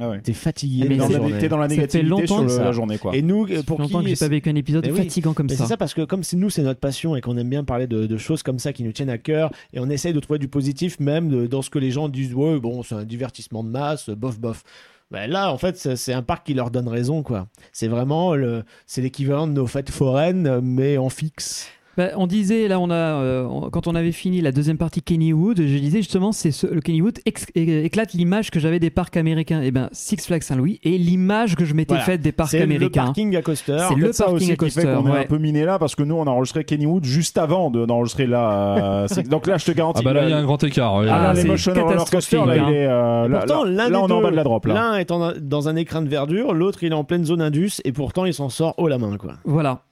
Ah 0.00 0.08
ouais. 0.10 0.20
T'es 0.22 0.32
fatigué. 0.32 0.86
Mais 0.88 0.96
T'es 0.96 0.96
dans, 0.96 1.08
la- 1.28 1.38
t'es 1.38 1.48
dans 1.48 1.56
la 1.56 1.68
ça 1.68 1.74
fait 1.76 1.76
négativité 1.76 2.08
longtemps 2.08 2.48
sur 2.48 2.58
le- 2.58 2.64
la 2.64 2.72
journée, 2.72 2.98
quoi. 2.98 3.14
Et 3.14 3.22
nous, 3.22 3.46
pour 3.64 3.78
longtemps 3.80 4.00
qui 4.00 4.06
que 4.06 4.10
j'ai 4.10 4.16
pas 4.16 4.26
vécu 4.28 4.48
un 4.50 4.56
épisode 4.56 4.84
Mais 4.84 4.90
oui. 4.92 4.98
fatigant 4.98 5.34
comme 5.34 5.46
Mais 5.48 5.54
ça. 5.54 5.64
c'est 5.64 5.68
ça 5.68 5.76
parce 5.76 5.94
que 5.94 6.02
comme 6.02 6.24
c'est 6.24 6.36
nous 6.36 6.50
c'est 6.50 6.62
notre 6.62 6.80
passion 6.80 7.14
et 7.14 7.20
qu'on 7.20 7.36
aime 7.36 7.48
bien 7.48 7.62
parler 7.62 7.86
de, 7.86 8.06
de 8.06 8.16
choses 8.16 8.42
comme 8.42 8.58
ça 8.58 8.72
qui 8.72 8.82
nous 8.82 8.90
tiennent 8.90 9.08
à 9.10 9.18
cœur 9.18 9.52
et 9.72 9.78
on 9.78 9.88
essaye 9.88 10.12
de 10.12 10.18
trouver 10.18 10.40
du 10.40 10.48
positif 10.48 10.98
même 10.98 11.28
de- 11.28 11.46
dans 11.46 11.62
ce 11.62 11.70
que 11.70 11.78
les 11.78 11.92
gens 11.92 12.08
disent 12.08 12.34
ouais 12.34 12.58
bon 12.58 12.82
c'est 12.82 12.96
un 12.96 13.04
divertissement 13.04 13.62
de 13.62 13.68
masse 13.68 14.10
bof 14.10 14.40
bof. 14.40 14.64
Ben 15.12 15.30
là 15.30 15.52
en 15.52 15.58
fait 15.58 15.76
c'est 15.76 15.94
c'est 15.94 16.12
un 16.12 16.22
parc 16.22 16.44
qui 16.46 16.54
leur 16.54 16.72
donne 16.72 16.88
raison 16.88 17.22
quoi. 17.22 17.46
C'est 17.70 17.86
vraiment 17.88 18.34
le 18.34 18.64
c'est 18.86 19.00
l'équivalent 19.00 19.46
de 19.46 19.52
nos 19.52 19.68
fêtes 19.68 19.90
foraines 19.90 20.60
mais 20.60 20.98
en 20.98 21.08
fixe. 21.08 21.68
Bah, 21.96 22.08
on 22.16 22.26
disait, 22.26 22.66
là, 22.68 22.80
on 22.80 22.90
a, 22.90 22.94
euh, 22.94 23.48
quand 23.70 23.86
on 23.86 23.94
avait 23.94 24.12
fini 24.12 24.40
la 24.40 24.50
deuxième 24.52 24.78
partie 24.78 25.00
Kennywood, 25.02 25.58
je 25.58 25.78
disais 25.78 25.98
justement, 25.98 26.32
c'est 26.32 26.50
ce- 26.50 26.66
le 26.66 26.80
Kennywood 26.80 27.18
ex- 27.26 27.46
é- 27.54 27.84
éclate 27.84 28.12
l'image 28.14 28.50
que 28.50 28.58
j'avais 28.58 28.78
des 28.80 28.90
parcs 28.90 29.16
américains. 29.16 29.62
Et 29.62 29.70
ben, 29.70 29.88
Six 29.92 30.16
Flags 30.26 30.42
Saint-Louis 30.42 30.80
et 30.82 30.98
l'image 30.98 31.54
que 31.56 31.64
je 31.64 31.74
m'étais 31.74 31.94
Voilà. 31.94 32.04
faite 32.04 32.20
des 32.20 32.32
parcs 32.32 32.50
C'est 32.50 32.58
le 32.58 32.64
américains. 32.64 33.04
parking 33.04 33.36
à 33.36 33.42
coaster. 33.42 33.76
C'est 33.88 33.94
le 33.94 34.12
ça 34.12 34.24
parking 34.24 34.36
aussi 34.36 34.44
à 34.44 34.46
qui 34.46 34.50
fait 34.50 34.56
coaster, 34.56 34.82
qu'on 34.82 35.06
est 35.08 35.12
ouais. 35.12 35.18
un 35.20 35.24
peu 35.24 35.38
miné 35.38 35.64
là 35.64 35.78
parce 35.78 35.94
que 35.94 36.02
nous 36.02 36.14
on 36.16 36.24
a 36.26 36.30
enregistré 36.30 36.64
Kennywood 36.64 37.04
juste 37.04 37.38
avant 37.38 37.70
de- 37.70 37.86
d'enregistrer 37.86 38.26
là. 38.26 38.76
euh, 39.02 39.06
c'est- 39.08 39.28
donc 39.28 39.46
là 39.46 39.56
je 39.58 39.64
te 39.66 39.72
garantis. 39.72 40.02
Ah 40.02 40.04
bah 40.04 40.12
là, 40.14 40.24
il 40.24 40.30
y 40.30 40.32
a 40.32 40.38
un 40.38 40.44
grand 40.44 40.62
écart. 40.64 40.96
ouais. 40.96 41.06
Ah, 41.08 41.22
là, 41.22 41.28
Ah, 41.30 41.34
les 41.34 41.42
c'est 41.42 41.48
motion 41.48 41.72
roller 41.74 42.04
coaster, 42.10 42.36
là, 42.44 42.56
il 42.56 42.74
est, 42.74 42.86
euh, 42.86 43.28
là, 43.28 43.38
Pourtant, 43.38 43.64
là- 43.64 43.70
l'un 43.70 43.88
là, 43.88 44.00
on 44.02 44.08
est 44.08 44.12
en 44.12 44.16
deux- 44.18 44.22
bas 44.24 44.30
de 44.30 44.36
la 44.36 44.44
drop 44.44 44.66
là. 44.66 44.74
L'un 44.74 44.94
est 44.96 45.10
en- 45.10 45.32
dans 45.40 45.68
un 45.68 45.76
écran 45.76 46.02
de 46.02 46.08
verdure, 46.08 46.54
l'autre 46.54 46.82
il 46.82 46.92
est 46.92 46.94
en 46.94 47.04
pleine 47.04 47.24
zone 47.24 47.40
indus 47.40 47.80
et 47.84 47.92
pourtant 47.92 48.24
il 48.24 48.34
s'en 48.34 48.48
sort 48.48 48.74
haut 48.78 48.88
la 48.88 48.98
main 48.98 49.16
quoi. 49.16 49.34
Voilà. 49.44 49.82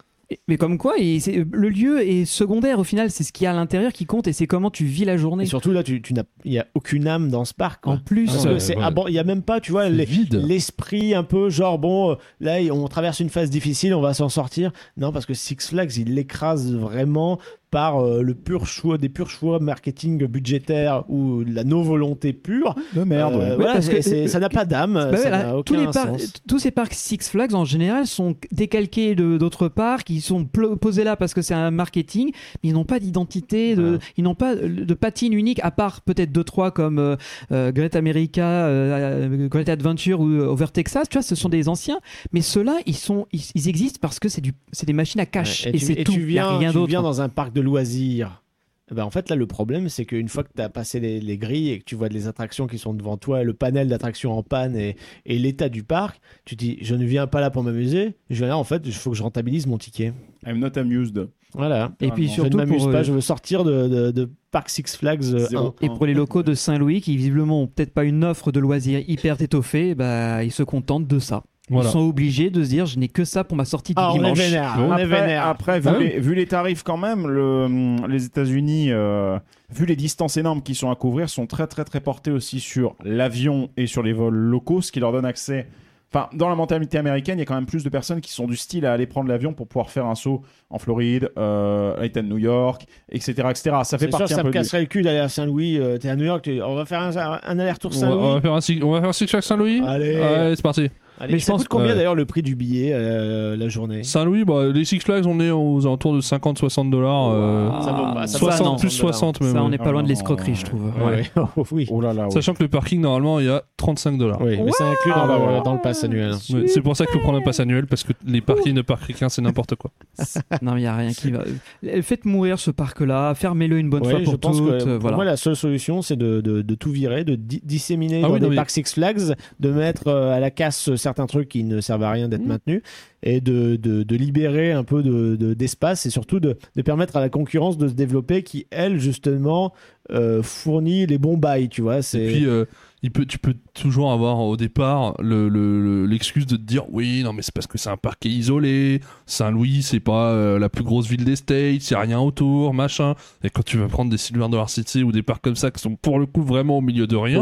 Mais 0.49 0.57
comme 0.57 0.79
quoi, 0.79 0.95
et 0.99 1.21
c'est- 1.21 1.45
le 1.51 1.69
lieu 1.69 2.01
est 2.07 2.25
secondaire 2.25 2.79
au 2.79 2.85
final, 2.85 3.11
c'est 3.11 3.25
ce 3.25 3.33
qu'il 3.33 3.45
y 3.45 3.47
a 3.47 3.51
à 3.51 3.55
l'intérieur 3.55 3.93
qui 3.93 4.07
compte 4.07 4.27
et 4.29 4.33
c'est 4.33 4.47
comment 4.47 4.71
tu 4.71 4.85
vis 4.85 5.05
la 5.05 5.17
journée. 5.17 5.45
Et 5.45 5.47
surtout 5.47 5.73
là 5.73 5.83
tu, 5.83 6.01
tu 6.03 6.15
n'as 6.15 6.25
il 6.45 6.53
y 6.53 6.59
a 6.59 6.67
aucune 6.75 7.07
âme 7.07 7.29
dans 7.31 7.45
ce 7.45 7.55
parc. 7.55 7.83
quoi. 7.85 7.95
En 7.95 7.99
plus, 7.99 8.27
que 8.45 8.59
c'est 8.59 8.77
ouais. 8.77 8.83
aban- 8.83 9.07
il 9.09 9.15
y 9.15 9.19
a 9.19 9.25
même 9.25 9.43
pas 9.43 9.61
tu 9.61 9.73
vois 9.73 9.89
les- 9.89 10.05
vide. 10.05 10.35
l'esprit 10.47 11.15
un 11.15 11.25
peu 11.25 11.51
genre 11.51 11.79
bon 11.79 12.13
euh, 12.13 12.15
là 12.41 12.59
on 12.73 12.87
traverse 12.89 13.21
une 13.21 13.29
phase 13.31 13.51
difficile 13.51 13.95
on 13.95 14.01
va 14.01 14.15
s'en 14.15 14.29
sortir 14.29 14.73
non 14.97 15.13
parce 15.13 15.27
que 15.27 15.35
Six 15.35 15.57
Flags 15.69 15.97
il 15.97 16.15
l'écrase 16.15 16.73
vraiment 16.75 17.39
par 17.73 17.99
euh, 18.05 18.23
le 18.23 18.35
pur 18.35 18.67
choix 18.67 18.99
des 18.99 19.09
purs 19.09 19.31
choix 19.31 19.59
marketing 19.59 20.27
budgétaire 20.27 21.05
ou 21.09 21.43
de 21.43 21.53
la 21.55 21.65
non 21.65 21.83
volonté 21.83 22.33
pure 22.35 22.77
De 22.95 23.03
merde. 23.03 23.35
Euh, 23.35 23.39
ouais. 23.51 23.57
voilà, 23.57 23.73
parce 23.73 23.89
que- 23.89 24.03
c'est- 24.03 24.29
ça 24.29 24.39
n'a 24.39 24.51
pas 24.51 24.65
d'âme 24.67 24.93
Bah 24.95 25.17
ça 25.17 25.31
ouais, 25.57 25.63
tous, 25.65 25.75
aucun 25.75 25.87
les 25.87 25.91
parcs- 25.93 26.21
sens. 26.21 26.33
tous 26.47 26.59
ces 26.59 26.71
parcs 26.71 26.93
Six 26.95 27.19
Flags 27.31 27.55
en 27.55 27.65
général 27.65 28.07
sont 28.07 28.37
décalqués 28.53 29.15
de- 29.15 29.39
d'autres 29.39 29.69
parcs, 29.69 30.09
ils 30.11 30.21
sont 30.21 30.45
posés 30.45 31.03
là 31.03 31.17
parce 31.17 31.33
que 31.33 31.41
c'est 31.41 31.55
un 31.55 31.71
marketing, 31.71 32.31
mais 32.63 32.69
ils 32.71 32.75
n'ont 32.75 32.85
pas 32.85 33.01
d'identité, 33.01 33.75
de, 33.75 33.99
ils 34.19 34.23
n'ont 34.25 34.35
pas 34.35 34.55
de 34.55 34.95
patine 34.95 35.33
unique, 35.33 35.59
à 35.63 35.71
part 35.71 36.03
peut-être 36.03 36.31
deux 36.31 36.45
trois 36.45 36.71
comme 36.73 36.99
euh, 36.99 37.17
euh, 37.53 37.73
Great 37.73 37.97
America, 37.97 38.45
euh, 38.47 39.29
euh, 39.33 39.49
Great 39.49 39.71
Adventure 39.71 40.21
ou 40.21 40.29
euh, 40.29 40.47
Over 40.47 40.67
Texas, 40.73 41.09
tu 41.09 41.15
vois, 41.17 41.23
ce 41.23 41.35
sont 41.35 41.49
des 41.49 41.71
anciens, 41.71 42.01
mais 42.35 42.43
ceux-là 42.43 42.77
ils 42.85 42.95
sont, 42.97 43.27
ils, 43.33 43.41
ils 43.55 43.69
existent 43.69 43.99
parce 44.03 44.19
que 44.21 44.29
c'est 44.29 44.43
du, 44.43 44.53
c'est 44.73 44.85
des 44.87 44.93
machines 44.93 45.21
à 45.21 45.27
cash 45.27 45.65
Ouais, 45.65 45.71
et, 45.71 45.79
tu, 45.79 45.85
c'est 45.87 45.93
et 45.95 46.05
tout, 46.05 46.13
tu 46.13 46.21
il 46.25 46.33
y 46.33 46.39
a 46.39 46.49
viens, 46.49 46.59
rien 46.59 46.73
d'autre. 46.73 46.89
viens 46.89 47.03
dans 47.03 47.23
un 47.23 47.31
parc 47.31 47.55
de 47.55 47.62
loisirs. 47.63 48.43
Eh 48.91 48.95
ben, 48.95 49.05
en 49.05 49.11
fait, 49.11 49.31
là, 49.31 49.37
le 49.37 49.47
problème, 49.47 49.89
c'est 49.89 50.05
qu'une 50.05 50.29
fois 50.29 50.45
que 50.45 50.51
tu 50.55 50.61
as 50.61 50.69
passé 50.69 51.01
les, 51.01 51.21
les 51.21 51.39
grilles 51.39 51.71
et 51.71 51.79
que 51.79 51.85
tu 51.85 51.95
vois 51.95 52.09
les 52.09 52.27
attractions 52.27 52.67
qui 52.67 52.79
sont 52.79 52.93
devant 52.93 53.17
toi, 53.17 53.43
le 53.43 53.55
panel 53.55 53.89
d'attractions 53.89 54.37
en 54.37 54.43
panne 54.43 54.77
et, 54.77 54.97
et 55.25 55.39
l'état 55.39 55.69
du 55.69 55.83
parc, 55.83 56.21
tu 56.45 56.57
te 56.57 56.65
dis, 56.65 56.79
je 56.83 56.95
ne 56.95 57.05
viens 57.05 57.27
pas 57.27 57.41
là 57.41 57.51
pour 57.51 57.63
m'amuser, 57.63 58.17
je 58.29 58.37
viens 58.37 58.49
là, 58.49 58.59
en 58.59 58.65
fait, 58.65 58.83
il 58.85 58.93
faut 58.93 59.11
que 59.11 59.17
je 59.17 59.23
rentabilise 59.23 59.67
mon 59.67 59.79
ticket. 59.79 60.13
I'm 60.47 60.59
not 60.59 60.77
amused. 60.77 61.27
Voilà. 61.55 61.93
Et 62.01 62.11
puis 62.11 62.29
surtout 62.29 62.53
je 62.53 62.57
ne 62.57 62.65
m'amuse 62.65 62.85
pas, 62.87 63.01
euh, 63.01 63.03
je 63.03 63.13
veux 63.13 63.21
sortir 63.21 63.63
de, 63.65 63.89
de, 63.89 64.11
de 64.11 64.31
Parc 64.51 64.71
Six 64.71 64.97
Flags 64.97 65.25
euh, 65.25 65.47
Zéro. 65.49 65.75
1. 65.83 65.87
Et 65.87 65.89
pour 65.89 66.07
les 66.07 66.15
locaux 66.15 66.43
de 66.43 66.55
Saint-Louis 66.55 67.01
qui 67.01 67.17
visiblement 67.17 67.63
ont 67.63 67.67
peut-être 67.67 67.93
pas 67.93 68.05
une 68.05 68.25
offre 68.25 68.53
de 68.53 68.61
loisirs 68.61 69.03
hyper 69.07 69.41
étoffée, 69.41 69.95
bah, 69.95 70.43
ils 70.45 70.53
se 70.53 70.63
contentent 70.63 71.07
de 71.07 71.19
ça. 71.19 71.45
Voilà. 71.71 71.89
Ils 71.89 71.93
sont 71.93 72.01
obligés 72.01 72.51
de 72.51 72.63
se 72.65 72.69
dire 72.69 72.87
je 72.87 72.99
n'ai 72.99 73.07
que 73.09 73.25
ça 73.25 73.45
pour 73.45 73.57
ma 73.57 73.65
sortie 73.65 73.95
du 73.95 74.03
Ah, 74.03 74.11
on 74.13 74.17
est 74.17 74.19
dimanche. 74.19 74.39
vénère, 74.39 74.75
on 74.79 74.89
est 74.97 75.03
après, 75.03 75.07
vénère. 75.07 75.47
après, 75.47 75.81
vu, 75.81 75.91
les, 76.01 76.19
vu 76.21 76.35
les 76.35 76.47
tarifs 76.47 76.83
quand 76.83 76.97
même, 76.97 77.27
le, 77.29 78.07
les 78.09 78.25
États-Unis, 78.27 78.89
euh, 78.91 79.39
vu 79.71 79.87
les 79.87 79.97
distances 79.97 80.37
énormes 80.37 80.61
qui 80.63 80.75
sont 80.75 80.91
à 80.91 80.97
couvrir, 80.97 81.29
sont 81.31 81.47
très 81.47 81.67
très 81.69 81.85
très 81.85 82.01
portés 82.01 82.33
aussi 82.33 82.59
sur 82.59 82.97
l'avion 83.05 83.71
et 83.77 83.87
sur 83.87 84.03
les 84.03 84.13
vols 84.13 84.35
locaux, 84.35 84.81
ce 84.83 84.91
qui 84.91 84.99
leur 85.01 85.13
donne 85.13 85.25
accès. 85.25 85.67
Enfin, 86.15 86.29
dans 86.35 86.51
la 86.51 86.57
mentalité 86.57 86.99
américaine, 86.99 87.39
il 87.39 87.41
y 87.41 87.43
a 87.43 87.47
quand 87.47 87.55
même 87.55 87.65
plus 87.65 87.85
de 87.85 87.89
personnes 87.89 88.21
qui 88.21 88.33
sont 88.33 88.47
du 88.47 88.57
style 88.57 88.85
à 88.85 88.93
aller 88.93 89.07
prendre 89.07 89.29
l'avion 89.31 89.55
pour 89.55 89.67
pouvoir 89.67 89.89
faire 89.89 90.05
un 90.05 90.15
saut 90.15 90.43
en 90.69 90.79
Floride, 90.79 91.31
euh, 91.39 91.97
à 91.97 92.03
l'État 92.03 92.21
de 92.21 92.27
New 92.29 92.37
York, 92.37 92.85
etc., 93.11 93.33
etc. 93.49 93.77
Ça 93.85 93.97
fait 93.97 94.11
sûr 94.11 94.19
partie 94.19 94.25
que 94.27 94.33
un 94.35 94.37
ça 94.37 94.43
peu 94.43 94.49
me 94.49 94.53
du- 94.53 94.59
casserait 94.59 94.81
le 94.81 94.87
cul 94.89 95.01
d'aller 95.01 95.21
à 95.21 95.31
Saint-Louis. 95.31 95.79
euh, 95.79 95.97
T'es 95.97 96.11
à 96.11 96.17
New 96.17 96.25
York, 96.27 96.43
tu- 96.43 96.61
on 96.61 96.75
va 96.75 96.85
faire 96.85 97.01
un, 97.01 97.17
un 97.43 97.59
aller-retour 97.59 97.93
On 97.97 98.01
va, 98.01 98.07
on 98.09 98.11
va 98.11 98.17
Saint-Louis. 98.21 98.41
faire 98.43 98.53
un 98.83 98.87
on 98.87 98.91
va 98.93 99.01
faire 99.13 99.39
un 99.39 99.41
Saint-Louis? 99.41 99.83
Allez. 99.87 100.17
Allez, 100.21 100.57
c'est 100.57 100.63
parti. 100.63 100.91
Allez, 101.23 101.35
Mais 101.35 101.39
je 101.39 101.47
pense 101.47 101.61
coûte 101.63 101.69
combien 101.69 101.95
d'ailleurs 101.95 102.17
le 102.17 102.25
prix 102.25 102.43
du 102.43 102.57
billet 102.57 102.91
euh, 102.93 103.57
la 103.57 103.69
journée 103.69 104.03
Saint-Louis, 104.03 104.45
bah, 104.45 104.67
les 104.75 104.85
Six 104.85 104.99
Flags, 104.99 105.25
on 105.27 105.39
est 105.39 105.51
aux 105.53 105.87
alentours 105.87 106.15
de 106.15 106.21
50-60 106.21 106.91
dollars. 106.91 107.29
euh, 107.33 107.69
Ça 107.81 107.93
vaut 107.93 108.13
pas, 108.13 108.27
ça 108.27 108.39
vaut 108.39 108.47
60 108.47 108.77
pas, 108.77 108.81
plus 108.81 108.91
60 108.91 109.37
60 109.37 109.41
même. 109.43 109.53
Ça, 109.53 109.63
on 109.63 109.69
n'est 109.69 109.79
pas 109.79 109.93
loin 109.93 110.03
de 110.03 110.09
l'escroquerie, 110.09 110.57
je 110.57 110.65
trouve. 110.65 110.87
Ouais, 110.99 111.05
Ouais. 111.05 111.13
ouais. 111.37 111.43
Oh, 111.57 111.65
oui. 111.71 111.87
Oh 111.91 112.01
là 112.01 112.13
là, 112.13 112.25
ouais. 112.25 112.31
Sachant 112.31 112.55
que 112.55 112.63
le 112.65 112.69
parking, 112.69 113.01
normalement, 113.01 113.39
il 113.39 113.47
y 113.47 113.49
a 113.51 113.63
35 113.77 114.19
dollars. 114.19 114.41
Oui, 114.43 114.59
mais 114.65 114.73
c'est 114.77 114.83
inclus 114.83 115.13
dans, 115.13 115.29
Ah, 115.29 115.57
le, 115.59 115.63
dans 115.65 115.75
le 115.75 115.81
pass 115.81 116.03
annuel. 116.03 116.35
C'est 116.67 116.81
pour 116.81 116.97
ça 116.97 117.07
qu'il 117.07 117.15
faut 117.15 117.21
prendre 117.21 117.39
un 117.39 117.43
pass 117.43 117.61
annuel 117.61 117.87
parce 117.87 118.03
que 118.03 118.13
les 118.27 118.41
parkings 118.41 118.75
de 118.75 118.83
parcs 118.83 119.03
ricains, 119.05 119.29
c'est 119.29 119.43
n'importe 119.43 119.77
quoi. 119.77 119.93
Non, 120.61 120.73
mais 120.75 120.81
il 120.81 120.83
n'y 120.85 120.87
a 120.89 120.97
rien 120.97 121.13
qui 121.13 121.31
va. 121.31 121.45
Faites 122.03 122.25
mourir 122.25 122.59
ce 122.59 122.71
parc-là, 122.73 123.35
fermez-le 123.37 123.79
une 123.79 123.91
bonne 123.91 124.05
fois 124.05 124.19
je 124.21 124.25
pour 124.25 124.39
pense 124.41 124.57
toutes. 124.57 124.79
que 124.79 124.85
pour 124.93 125.01
voilà. 125.01 125.17
moi 125.17 125.25
la 125.25 125.37
seule 125.37 125.57
solution 125.57 126.03
c'est 126.03 126.17
de, 126.17 126.63
tout 126.75 126.91
virer, 126.91 127.23
de 127.25 127.37
di- 127.37 127.61
disséminer 127.65 128.23
Ah 128.25 128.29
dans 128.29 128.39
des 128.49 128.57
parcs 128.57 128.71
Six 128.71 128.93
Flags, 128.95 129.35
de 129.61 129.71
mettre 129.71 130.09
euh, 130.09 130.35
à 130.35 130.41
la 130.41 130.51
casse 130.51 130.95
certains 130.97 131.12
trucs 131.27 131.49
qui 131.49 131.65
ne 131.65 131.81
servent 131.81 132.03
à 132.03 132.11
rien 132.11 132.27
Mmh. 132.27 132.31
d'être 132.31 132.47
maintenus 132.47 132.83
et 133.23 133.41
de, 133.41 133.77
de- 133.77 134.03
de 134.03 134.17
libérer 134.17 134.73
un 134.73 134.85
peu 134.85 135.03
de- 135.03 135.37
de- 135.37 135.55
d'espace 135.55 136.07
et 136.07 136.11
surtout 136.11 136.41
de, 136.41 136.57
de 136.77 136.83
permettre 136.83 137.17
à 137.17 137.21
la 137.21 137.29
concurrence 137.29 137.79
de 137.79 137.89
se 137.89 137.95
développer 137.95 138.43
qui 138.43 138.67
elle 138.71 138.99
justement 139.01 139.73
euh, 140.11 140.43
fournit 140.43 141.07
les 141.07 141.19
bons 141.19 141.37
bails, 141.37 141.69
tu 141.69 141.81
vois. 141.83 141.99
Et 141.99 142.03
C'est 142.03 142.27
puis, 142.27 142.47
euh, 142.47 142.65
il 143.03 143.11
peut, 143.11 143.27
tu 143.27 143.39
peux 143.39 143.55
toujours 143.75 144.13
avoir 144.13 144.39
au 144.41 144.57
départ 144.57 145.15
le- 145.21 145.49
le- 145.49 145.83
le- 145.83 146.07
l'excuse 146.07 146.47
de 146.47 146.57
te 146.57 146.63
dire 146.63 146.85
oui, 146.93 147.23
non, 147.25 147.33
mais 147.33 147.43
c'est 147.43 147.53
parce 147.53 147.67
que 147.67 147.77
c'est 147.79 147.91
un 147.91 147.97
parc 147.97 148.21
qui 148.21 148.29
est 148.29 148.33
isolé. 148.33 149.01
Saint-Louis, 149.27 149.83
c'est 149.83 149.99
pas 150.01 150.31
euh, 150.31 150.59
la 150.59 150.69
plus 150.69 150.85
grosse 150.85 151.09
ville 151.09 151.25
des 151.25 151.37
States, 151.37 151.91
il 151.91 151.95
a 151.95 152.01
rien 152.01 152.21
autour, 152.21 152.75
machin. 152.75 153.15
Et 153.43 153.51
quand 153.51 153.65
tu 153.65 153.77
vas 153.79 153.89
prendre 153.89 154.11
des 154.11 154.19
Silver 154.19 154.47
Dollar 154.49 154.71
City 154.71 155.03
ou 155.03 155.11
des 155.13 155.23
parcs 155.23 155.43
comme 155.43 155.57
ça 155.57 155.71
qui 155.71 155.81
sont 155.81 155.97
pour 155.97 156.19
le 156.19 156.27
coup 156.27 156.43
vraiment 156.43 156.79
au 156.79 156.81
milieu 156.81 157.07
de 157.07 157.17
rien. 157.17 157.41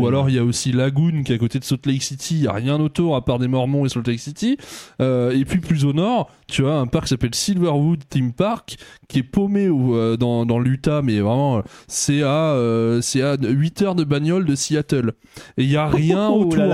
Ou 0.00 0.06
alors 0.08 0.28
il 0.28 0.34
y 0.34 0.38
a 0.38 0.44
aussi 0.44 0.72
Lagoon 0.72 1.22
qui 1.24 1.32
est 1.32 1.36
à 1.36 1.38
côté 1.38 1.58
de 1.58 1.64
Salt 1.64 1.86
Lake 1.86 2.02
City, 2.02 2.34
il 2.36 2.40
n'y 2.42 2.46
a 2.48 2.52
rien 2.52 2.80
autour 2.80 3.14
à 3.16 3.24
part 3.24 3.38
des 3.38 3.48
Mormons 3.48 3.84
et 3.86 3.88
Salt 3.88 4.08
Lake 4.08 4.20
City. 4.20 4.56
Euh, 5.00 5.30
et 5.30 5.44
puis 5.44 5.60
plus 5.60 5.84
au 5.84 5.92
nord, 5.92 6.30
tu 6.48 6.66
as 6.66 6.74
un 6.74 6.86
parc 6.86 7.04
qui 7.04 7.10
s'appelle 7.10 7.34
Silverwood 7.34 8.00
Theme 8.08 8.32
Park 8.32 8.76
qui 9.08 9.20
est 9.20 9.22
paumé 9.22 9.68
au- 9.68 9.94
euh, 9.94 10.16
dans, 10.16 10.44
dans 10.46 10.58
l'Utah, 10.58 11.00
mais 11.02 11.20
vraiment 11.20 11.62
c'est 11.86 12.22
à, 12.22 12.56
c'est 13.02 13.22
à 13.22 13.36
8 13.40 13.82
heures 13.82 13.94
de 13.94 14.02
bagnole 14.04 14.44
de 14.46 14.54
Seattle. 14.56 14.95
Et 15.56 15.64
il 15.64 15.68
n'y 15.68 15.76
a 15.76 15.86
rien 15.86 16.28
Oh 16.32 16.44
autour. 16.44 16.64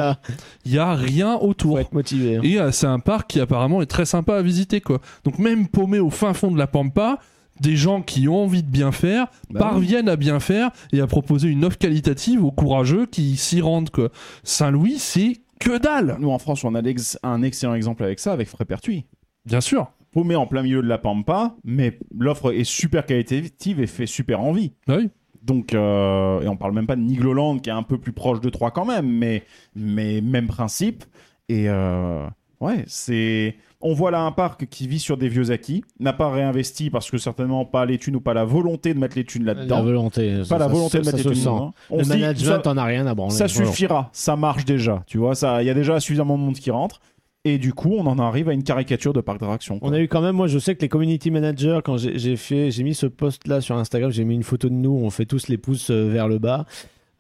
Il 0.65 0.73
n'y 0.73 0.79
a 0.79 0.95
rien 0.95 1.35
autour. 1.37 1.73
faut 1.77 1.79
être 1.79 1.93
motivé. 1.93 2.37
hein. 2.37 2.41
Et 2.43 2.59
euh, 2.59 2.71
c'est 2.73 2.87
un 2.87 2.99
parc 2.99 3.31
qui 3.31 3.41
apparemment 3.41 3.83
est 3.83 3.87
très 3.87 4.05
sympa 4.05 4.37
à 4.37 4.43
visiter 4.43 4.81
quoi. 4.81 5.01
Donc 5.25 5.39
même 5.39 5.69
paumé 5.69 5.99
au 5.99 6.11
fin 6.11 6.35
fond 6.35 6.51
de 6.51 6.59
la 6.59 6.67
pampa, 6.67 7.19
des 7.61 7.77
gens 7.77 8.03
qui 8.03 8.29
ont 8.29 8.45
envie 8.45 8.63
de 8.63 8.71
bien 8.71 8.93
faire 8.93 9.27
Bah 9.51 9.61
parviennent 9.61 10.09
à 10.09 10.17
bien 10.17 10.41
faire 10.41 10.71
et 10.93 11.01
à 11.01 11.07
proposer 11.07 11.49
une 11.49 11.65
offre 11.65 11.79
qualitative 11.79 12.45
aux 12.45 12.51
courageux 12.51 13.07
qui 13.07 13.37
s'y 13.37 13.61
rendent 13.61 13.91
quoi. 13.91 14.09
Saint-Louis, 14.43 14.97
c'est 14.99 15.43
que 15.61 15.79
dalle. 15.79 16.17
Nous 16.19 16.31
en 16.31 16.39
France, 16.39 16.65
on 16.65 16.75
a 16.75 16.83
un 17.23 17.43
excellent 17.43 17.75
exemple 17.75 18.03
avec 18.03 18.19
ça, 18.19 18.33
avec 18.33 18.49
Frépertuis. 18.49 19.05
Bien 19.47 19.61
sûr. 19.61 19.93
Paumé 20.13 20.35
en 20.35 20.47
plein 20.47 20.63
milieu 20.63 20.83
de 20.83 20.89
la 20.89 20.99
pampa, 20.99 21.55
mais 21.65 21.99
l'offre 22.19 22.53
est 22.53 22.65
super 22.65 23.07
qualitative 23.07 23.81
et 23.81 23.87
fait 23.87 24.07
super 24.07 24.41
envie. 24.41 24.73
Bah 24.87 24.97
oui. 24.99 25.09
Donc, 25.43 25.75
euh, 25.75 26.41
et 26.41 26.49
on 26.49 26.57
parle 26.57 26.73
même 26.73 26.87
pas 26.87 26.97
de 26.97 27.01
Nigloland 27.03 27.59
qui 27.59 27.69
est 27.71 27.73
un 27.73 27.83
peu 27.83 27.99
plus 27.99 28.13
proche 28.13 28.41
de 28.41 28.49
3 28.49 28.71
quand 28.71 28.85
même, 28.85 29.07
mais, 29.07 29.43
mais 29.75 30.21
même 30.21 30.47
principe. 30.47 31.05
Et 31.49 31.69
euh, 31.69 32.25
ouais, 32.61 32.85
c'est. 32.87 33.57
On 33.85 33.95
voit 33.95 34.13
là 34.13 34.21
un 34.21 34.31
parc 34.31 34.67
qui 34.67 34.87
vit 34.87 35.01
sur 35.01 35.17
des 35.17 35.29
vieux 35.29 35.51
acquis, 35.51 35.83
n'a 35.99 36.13
pas 36.13 36.31
réinvesti 36.31 36.89
parce 36.89 37.11
que 37.11 37.19
certainement 37.19 37.65
pas 37.65 37.85
les 37.85 37.99
thunes 37.99 38.15
ou 38.15 38.21
pas 38.21 38.33
la 38.33 38.45
volonté 38.45 38.95
de 38.95 39.01
mettre 39.01 39.17
les 39.17 39.25
thunes 39.25 39.45
La 39.45 39.55
là-dedans. 39.55 39.83
volonté. 39.83 40.37
Pas 40.39 40.45
ça- 40.45 40.59
la 40.59 40.67
ça- 40.67 40.71
volonté 40.73 40.99
de 40.99 41.03
ça 41.03 41.11
mettre 41.11 41.23
se 41.25 41.29
les 41.29 41.35
thunes 41.35 41.43
sent. 41.43 41.51
dedans. 41.51 41.75
On 41.91 41.99
Le 41.99 42.05
management 42.05 42.63
ça- 42.63 42.71
en 42.71 42.77
a 42.77 42.85
rien 42.85 43.05
à 43.09 43.15
branler. 43.17 43.35
ça 43.35 43.49
suffira, 43.49 44.09
ça 44.13 44.37
marche 44.37 44.65
déjà, 44.65 45.03
tu 45.09 45.19
vois, 45.19 45.35
ça, 45.35 45.65
il 45.65 45.67
y 45.67 45.71
a 45.71 45.75
déjà 45.75 45.99
suffisamment 45.99 46.39
de 46.39 46.45
monde 46.45 46.55
qui 46.55 46.71
rentre, 46.71 47.01
et 47.45 47.59
du 47.59 47.73
coup, 47.73 47.95
on 47.99 48.07
en 48.07 48.19
arrive 48.19 48.49
à 48.49 48.53
une 48.53 48.63
caricature 48.63 49.13
de 49.13 49.21
parc 49.21 49.41
d'attractions. 49.41 49.79
quoi. 49.79 49.89
On 49.89 49.93
a 49.93 50.01
eu 50.01 50.09
quand 50.09 50.21
même, 50.23 50.37
moi 50.37 50.47
je 50.47 50.59
sais 50.59 50.75
que 50.77 50.83
les 50.83 50.89
community 50.89 51.31
managers, 51.31 51.81
quand 51.85 51.97
j'ai 51.97 52.37
fait, 52.37 52.71
j'ai 52.71 52.85
mis 52.85 52.95
ce 52.95 53.07
post 53.07 53.49
là 53.49 53.61
sur 53.61 53.77
Instagram, 53.77 54.11
j'ai 54.11 54.25
mis 54.25 54.35
une 54.35 54.43
photo 54.45 54.69
de 54.69 54.75
nous, 54.75 54.93
on 54.93 55.11
fait 55.11 55.27
tous 55.27 55.49
les 55.49 55.59
pouces 55.59 55.91
euh, 55.91 56.09
vers 56.09 56.29
le 56.29 56.39
bas. 56.39 56.67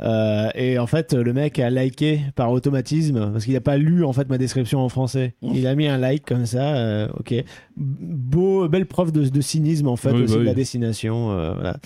Euh, 0.01 0.49
et 0.57 0.78
en 0.81 0.86
fait, 0.89 1.12
le 1.12 1.32
mec 1.32 1.61
a 1.61 1.70
liké 1.70 2.20
par 2.35 2.51
automatisme 2.51 3.31
parce 3.32 3.44
qu'il 3.44 3.55
n'a 3.55 3.61
pas 3.61 3.77
lu 3.77 4.05
en 4.05 4.12
fait 4.12 4.28
ma 4.28 4.36
description 4.39 4.81
en 4.81 4.89
français. 4.89 5.35
Il 5.43 5.65
a 5.66 5.74
mis 5.77 5.86
un 5.86 5.97
like 5.99 6.24
comme 6.24 6.44
ça. 6.47 6.74
euh, 6.77 7.09
ok, 7.20 7.35
beau, 7.77 8.69
belle 8.69 8.86
preuve 8.86 9.12
de, 9.12 9.28
de 9.28 9.40
cynisme 9.40 9.86
en 9.89 9.97
fait 9.97 10.11
Oui, 10.12 10.23
aussi 10.23 10.35
bah 10.35 10.40
de 10.40 10.44
la 10.47 10.55
destination. 10.55 11.31
euh, 11.32 11.53
voilà. 11.55 11.77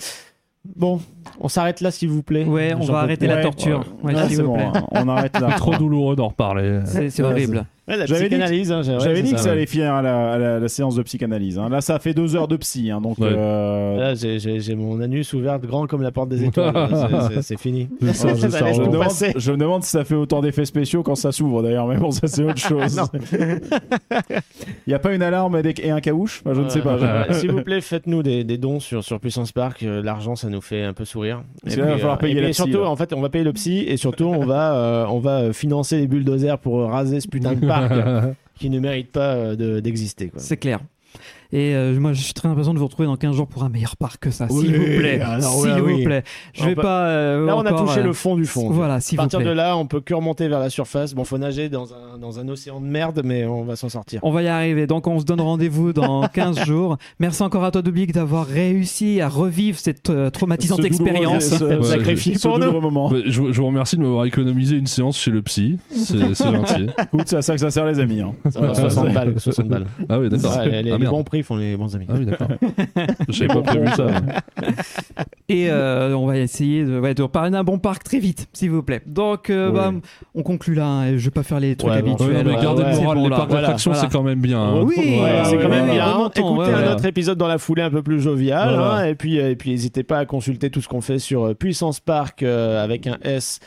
Bon, 0.75 0.99
on 1.39 1.47
s'arrête 1.47 1.79
là 1.81 1.91
s'il 1.91 2.09
vous 2.09 2.23
plaît. 2.23 2.43
Ouais, 2.43 2.73
on 2.73 2.85
va 2.85 2.99
arrêter 2.99 3.27
plus. 3.27 3.35
la 3.35 3.41
torture. 3.41 3.85
Ouais, 4.03 4.13
vous 4.13 4.43
bon, 4.43 4.53
plaît. 4.55 4.63
hein, 4.73 4.87
on 4.91 5.07
arrête 5.07 5.39
là. 5.39 5.51
Trop 5.57 5.75
douloureux 5.77 6.15
d'en 6.15 6.29
reparler. 6.29 6.79
C'est 6.85 7.21
horrible. 7.23 7.65
Ouais, 7.87 7.95
la 7.95 8.05
J'avais 8.05 8.23
dit 8.23 8.29
que- 8.29 8.35
psychanalyse, 8.35 8.71
hein, 8.71 8.81
ouais, 8.83 8.99
J'avais 8.99 9.21
dit 9.21 9.31
que 9.31 9.39
ça 9.39 9.45
ouais. 9.45 9.51
allait 9.51 9.65
finir 9.65 9.93
à 9.93 10.01
la, 10.01 10.31
à 10.33 10.37
la- 10.37 10.59
la 10.59 10.67
séance 10.67 10.95
de 10.95 11.03
psychanalyse. 11.03 11.57
hein. 11.57 11.69
Là, 11.69 11.79
ça 11.79 11.99
fait 11.99 12.13
deux 12.13 12.35
heures 12.35 12.47
de 12.49 12.57
psy. 12.57 12.91
hein, 12.91 12.99
donc, 12.99 13.17
Ouais. 13.17 13.29
euh, 13.31 13.97
Là, 13.97 14.13
j'ai- 14.15 14.39
j'ai 14.39 14.59
j'ai 14.59 14.75
mon 14.75 14.99
anus 14.99 15.31
ouvert 15.33 15.57
grand 15.59 15.87
comme 15.87 16.01
la 16.01 16.11
porte 16.11 16.27
des 16.29 16.43
étoiles. 16.43 16.73
C'est- 16.89 17.33
c'est- 17.35 17.41
C'est 17.41 17.59
fini. 17.59 17.87
ça, 18.01 18.13
Ça 18.13 18.73
je, 18.73 18.81
me 18.81 18.87
demande, 18.91 19.03
passer. 19.07 19.31
je 19.37 19.51
me 19.51 19.57
demande 19.57 19.83
si 19.83 19.89
ça 19.91 20.03
fait 20.03 20.15
autant 20.15 20.41
d'effets 20.41 20.65
spéciaux 20.65 21.01
quand 21.03 21.15
ça 21.15 21.31
s'ouvre 21.31 21.63
d'ailleurs, 21.63 21.87
mais 21.87 21.97
bon, 21.97 22.11
ça 22.11 22.27
c'est 22.27 22.43
autre 22.43 22.57
chose. 22.57 22.99
Il 23.31 24.89
n'y 24.89 24.93
a 24.93 24.99
pas 24.99 25.13
une 25.13 25.21
alarme 25.21 25.61
et, 25.63 25.89
un 25.91 26.01
caouche? 26.01 26.41
Je 26.45 26.61
ne 26.61 26.69
sais 26.69 26.81
pas. 26.81 26.95
Euh, 26.95 27.23
S'il 27.33 27.51
vous 27.51 27.61
plaît, 27.61 27.81
faites-nous 27.81 28.23
des, 28.23 28.43
des 28.43 28.57
dons 28.57 28.79
sur, 28.79 29.03
sur 29.03 29.19
Puissance 29.19 29.51
Park. 29.51 29.83
Euh, 29.83 30.01
L'argent, 30.03 30.35
ça 30.35 30.49
nous 30.49 30.61
fait 30.61 30.83
un 30.83 30.93
peu 30.93 31.05
sourire. 31.05 31.43
Là, 31.65 31.71
il 31.73 31.79
va 31.81 31.97
falloir 31.97 32.13
euh, 32.15 32.17
payer 32.17 32.37
et 32.37 32.41
la 32.41 32.49
psy, 32.49 32.55
surtout, 32.63 32.81
là. 32.81 32.89
en 32.89 32.95
fait, 32.95 33.13
on 33.13 33.21
va 33.21 33.29
payer 33.29 33.43
le 33.43 33.53
psy 33.53 33.85
et 33.87 33.97
surtout, 33.97 34.25
on 34.25 34.45
va, 34.45 34.73
euh, 34.75 35.05
on 35.09 35.19
va 35.19 35.39
euh, 35.39 35.53
financer 35.53 35.97
les 35.99 36.07
bulldozers 36.07 36.57
pour 36.59 36.79
euh, 36.81 36.87
raser 36.87 37.19
ce 37.21 37.27
putain 37.27 37.53
de 37.53 37.65
parc 37.65 37.76
qui 38.59 38.69
ne 38.69 38.79
mérite 38.79 39.11
pas 39.11 39.33
euh, 39.35 39.55
de- 39.55 39.79
d'exister. 39.79 40.31
C'est 40.37 40.57
clair. 40.57 40.79
Et 41.53 41.75
euh, 41.75 41.97
moi, 41.99 42.13
je 42.13 42.21
suis 42.21 42.33
très 42.33 42.47
impatient 42.49 42.73
de 42.73 42.79
vous 42.79 42.85
retrouver 42.87 43.07
dans 43.07 43.15
15 43.15 43.35
jours 43.35 43.47
pour 43.47 43.63
un 43.63 43.69
meilleur 43.69 43.95
parc 43.95 44.19
que 44.23 44.31
ça. 44.31 44.47
Oui, 44.49 44.65
S'il 44.65 44.75
vous 44.77 44.83
plaît. 44.99 45.21
S'il 45.39 45.61
ouais, 45.71 45.79
vous 45.79 45.85
oui. 45.87 46.03
plaît. 46.03 46.23
Je 46.53 46.63
On 46.63 46.65
vais 46.67 46.75
peut- 46.75 46.81
pas. 46.81 47.07
euh, 47.07 47.45
Là, 47.45 47.55
on 47.57 47.65
a 47.65 47.71
touché 47.73 47.99
euh, 47.99 48.03
le 48.03 48.13
fond 48.13 48.35
du 48.35 48.45
fond. 48.45 48.69
Voilà, 48.69 48.95
À 48.95 48.99
s'il 48.99 49.17
vous 49.17 49.23
partir 49.23 49.39
plaît. 49.39 49.47
de 49.49 49.53
là, 49.53 49.77
on 49.77 49.85
peut 49.85 50.01
que 50.01 50.13
remonter 50.13 50.47
vers 50.49 50.59
la 50.59 50.69
surface. 50.69 51.13
Bon, 51.13 51.23
faut 51.23 51.37
nager 51.37 51.69
dans 51.69 51.93
un, 51.93 52.17
dans 52.19 52.39
un 52.39 52.47
océan 52.49 52.81
de 52.81 52.85
merde, 52.87 53.21
mais 53.23 53.45
on 53.45 53.63
va 53.63 53.75
s'en 53.75 53.89
sortir. 53.89 54.19
On 54.23 54.31
va 54.31 54.43
y 54.43 54.47
arriver. 54.47 54.87
Donc, 54.87 55.07
on 55.07 55.19
se 55.19 55.25
donne 55.25 55.39
rendez-vous 55.41 55.93
dans 55.93 56.27
15 56.33 56.65
jours. 56.65 56.97
Merci 57.19 57.43
encore 57.43 57.63
à 57.63 57.71
toi, 57.71 57.81
Dubik, 57.81 58.11
d'avoir 58.13 58.45
réussi 58.45 59.21
à 59.21 59.29
revivre 59.29 59.77
cette 59.79 60.09
euh, 60.09 60.29
traumatisante 60.29 60.81
Ce 60.81 60.87
expérience. 60.87 61.45
ce- 61.45 61.63
Ouais, 61.63 61.83
sacrifié 61.83 62.35
ce 62.35 62.47
pour 62.47 62.59
nous. 62.59 62.71
moment. 62.81 63.09
Je, 63.25 63.29
je 63.29 63.61
vous 63.61 63.67
remercie 63.67 63.95
de 63.97 64.01
m'avoir 64.01 64.25
économisé 64.25 64.75
une 64.77 64.87
séance 64.87 65.17
chez 65.17 65.31
le 65.31 65.41
psy. 65.43 65.77
C'est 65.91 66.33
c'est 66.35 66.43
gentil. 66.51 66.87
Écoute, 67.01 67.23
c'est 67.25 67.37
à 67.37 67.41
ça 67.41 67.53
que 67.53 67.59
ça 67.61 67.71
sert 67.71 67.85
les 67.85 67.99
amis. 67.99 68.21
hein. 68.21 68.33
Ça 68.49 68.59
va, 68.61 68.73
60 68.73 69.13
balles. 69.13 69.33
60 69.39 69.67
balles. 69.67 69.85
Ah 70.09 70.19
oui, 70.19 70.29
d'accord. 70.29 70.57
Ouais, 70.57 70.69
les, 70.69 70.83
les 70.83 70.91
ah, 70.91 70.97
bons 71.09 71.23
prix 71.23 71.36
font 71.43 71.55
les 71.55 71.75
bons 71.77 71.95
amis. 71.95 72.05
Ah 72.09 72.13
oui, 72.17 72.25
d'accord. 72.25 72.47
J'avais 73.29 73.53
pas 73.53 73.61
prévu 73.61 73.87
ça. 73.95 74.07
Et 75.49 75.69
euh, 75.69 76.13
on 76.15 76.25
va 76.27 76.37
essayer 76.37 76.83
de, 76.83 76.99
ouais, 76.99 77.13
de 77.13 77.23
reparler 77.23 77.51
d'un 77.51 77.63
bon 77.63 77.79
parc 77.79 78.03
très 78.03 78.19
vite, 78.19 78.47
s'il 78.53 78.69
vous 78.71 78.83
plaît. 78.83 79.01
Donc, 79.05 79.49
euh, 79.49 79.69
Oui. 79.69 79.75
bah, 79.75 79.93
on 80.35 80.43
conclut 80.43 80.75
là. 80.75 80.85
hein, 80.85 81.05
et 81.07 81.17
je 81.17 81.25
vais 81.25 81.31
pas 81.31 81.43
faire 81.43 81.59
les 81.61 81.75
trucs 81.77 81.91
Ouais, 81.91 82.01
bon, 82.01 82.13
habituels. 82.15 82.35
Ouais, 82.47 82.61
non, 82.63 82.75
mais 82.75 82.83
le 82.83 82.93
c'est 82.93 83.01
moral, 83.01 83.17
bon, 83.17 83.23
les 83.23 83.29
là. 83.29 83.35
parcs 83.37 83.49
Voilà, 83.49 83.61
d'attractions, 83.67 83.91
voilà. 83.91 84.07
c'est 84.07 84.13
quand 84.13 84.23
même 84.23 84.41
bien. 84.41 84.59
hein. 84.61 84.81
Oui, 84.83 84.95
Ouais, 84.97 85.41
c'est 85.45 85.55
ouais, 85.55 85.63
quand 85.63 85.69
même 85.69 85.85
ouais, 85.87 85.93
bien. 85.93 86.11
entend, 86.13 86.55
Écoutez 86.55 86.69
ouais, 86.71 86.75
un 86.77 86.81
ouais. 86.87 86.91
autre 86.93 87.05
épisode 87.05 87.37
dans 87.37 87.47
la 87.47 87.57
foulée 87.57 87.81
un 87.83 87.89
peu 87.89 88.01
plus 88.03 88.19
jovial. 88.19 88.69
Voilà. 88.75 88.93
hein, 88.95 89.05
et 89.05 89.15
puis, 89.15 89.37
et 89.37 89.55
puis 89.55 89.69
n'hésitez 89.71 90.03
pas 90.03 90.19
à 90.19 90.25
consulter 90.25 90.69
tout 90.69 90.81
ce 90.81 90.87
qu'on 90.89 91.01
fait 91.01 91.19
sur 91.19 91.43
euh, 91.45 91.53
Puissance 91.53 91.99
Park 92.01 92.43
euh, 92.43 92.83
avec 92.83 93.07
un 93.07 93.17
S.fr. 93.23 93.65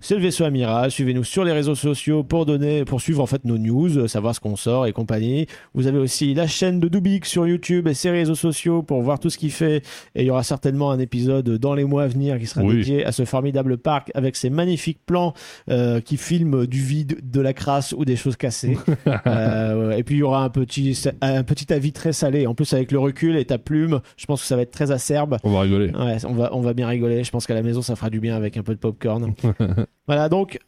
C'est 0.00 0.14
le 0.14 0.20
vaisseau 0.20 0.44
amiral. 0.44 0.90
Suivez-nous 0.90 1.24
sur 1.24 1.44
les 1.44 1.52
réseaux 1.52 1.74
sociaux 1.74 2.22
pour 2.22 2.46
donner, 2.46 2.84
pour 2.84 3.00
suivre 3.00 3.22
en 3.22 3.26
fait 3.26 3.44
nos 3.44 3.58
news, 3.58 4.06
savoir 4.08 4.34
ce 4.34 4.40
qu'on 4.40 4.56
sort 4.56 4.86
et 4.86 4.92
compagnie. 4.92 5.46
Vous 5.74 5.86
avez 5.86 5.98
aussi 5.98 6.34
la 6.34 6.46
chaîne 6.46 6.80
de 6.80 6.88
Dubik 6.88 7.26
sur 7.26 7.46
YouTube 7.46 7.88
et 7.88 7.94
ses 7.94 8.10
réseaux 8.10 8.34
sociaux 8.34 8.82
pour 8.82 9.02
voir 9.02 9.18
tout 9.18 9.30
ce 9.30 9.38
qu'il 9.38 9.50
fait. 9.52 9.78
Et 10.14 10.22
il 10.22 10.26
y 10.26 10.30
aura 10.30 10.42
certainement 10.42 10.90
un 10.90 10.98
épisode 10.98 11.48
dans 11.58 11.74
les 11.74 11.84
mois 11.84 12.04
à 12.04 12.06
venir 12.08 12.38
qui 12.38 12.46
sera 12.46 12.62
Oui. 12.64 12.76
dédié 12.76 13.04
à 13.04 13.12
ce 13.12 13.24
formidable 13.24 13.78
parc 13.78 14.10
avec 14.14 14.36
ses 14.36 14.50
magnifiques 14.50 15.00
plans 15.04 15.34
euh, 15.70 16.00
qui 16.00 16.16
filment 16.16 16.66
du 16.66 16.80
vide, 16.80 17.18
de 17.22 17.40
la 17.40 17.52
crasse 17.52 17.94
ou 17.96 18.04
des 18.04 18.16
choses 18.16 18.36
cassées. 18.36 18.76
Euh, 19.26 19.92
et 19.92 20.02
puis 20.02 20.16
il 20.16 20.18
y 20.18 20.22
aura 20.22 20.42
un 20.44 20.48
petit, 20.48 21.00
un 21.20 21.42
petit 21.42 21.72
avis 21.72 21.92
très 21.92 22.12
salé. 22.12 22.46
En 22.46 22.54
plus, 22.54 22.72
avec 22.72 22.92
le 22.92 22.98
recul 22.98 23.36
et 23.36 23.44
ta 23.44 23.58
plume, 23.58 24.00
je 24.16 24.26
pense 24.26 24.40
que 24.40 24.46
ça 24.46 24.56
va 24.56 24.62
être 24.62 24.70
très 24.70 24.90
acerbe. 24.90 25.36
On 25.44 25.50
va 25.50 25.60
rigoler. 25.60 25.90
Ouais, 25.90 26.16
on 26.26 26.32
va, 26.34 26.50
on 26.54 26.60
va 26.60 26.72
bien 26.72 26.88
rigoler. 26.88 27.22
Je 27.24 27.30
pense 27.30 27.46
qu'à 27.46 27.54
la 27.54 27.62
maison, 27.62 27.82
ça 27.82 27.94
fera 27.96 28.10
du 28.10 28.20
bien 28.20 28.34
avec 28.36 28.56
un 28.56 28.62
peu 28.62 28.74
de 28.74 28.78
popcorn. 28.92 29.34
voilà, 30.06 30.28
donc. 30.28 30.58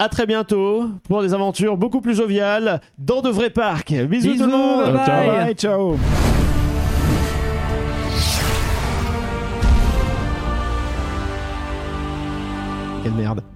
À 0.00 0.08
très 0.08 0.26
bientôt 0.26 0.88
pour 1.04 1.22
des 1.22 1.34
aventures 1.34 1.76
beaucoup 1.76 2.00
plus 2.00 2.16
joviales 2.16 2.80
dans 2.98 3.22
de 3.22 3.30
vrais 3.30 3.50
parcs. 3.50 3.92
Bisous, 3.92 4.32
Bisous, 4.32 4.44
tout 4.44 4.50
le 4.50 4.56
monde. 4.56 4.92
bye 4.92 5.26
bye, 5.28 5.54
ciao. 5.54 5.96
Quelle 13.04 13.12
merde. 13.12 13.53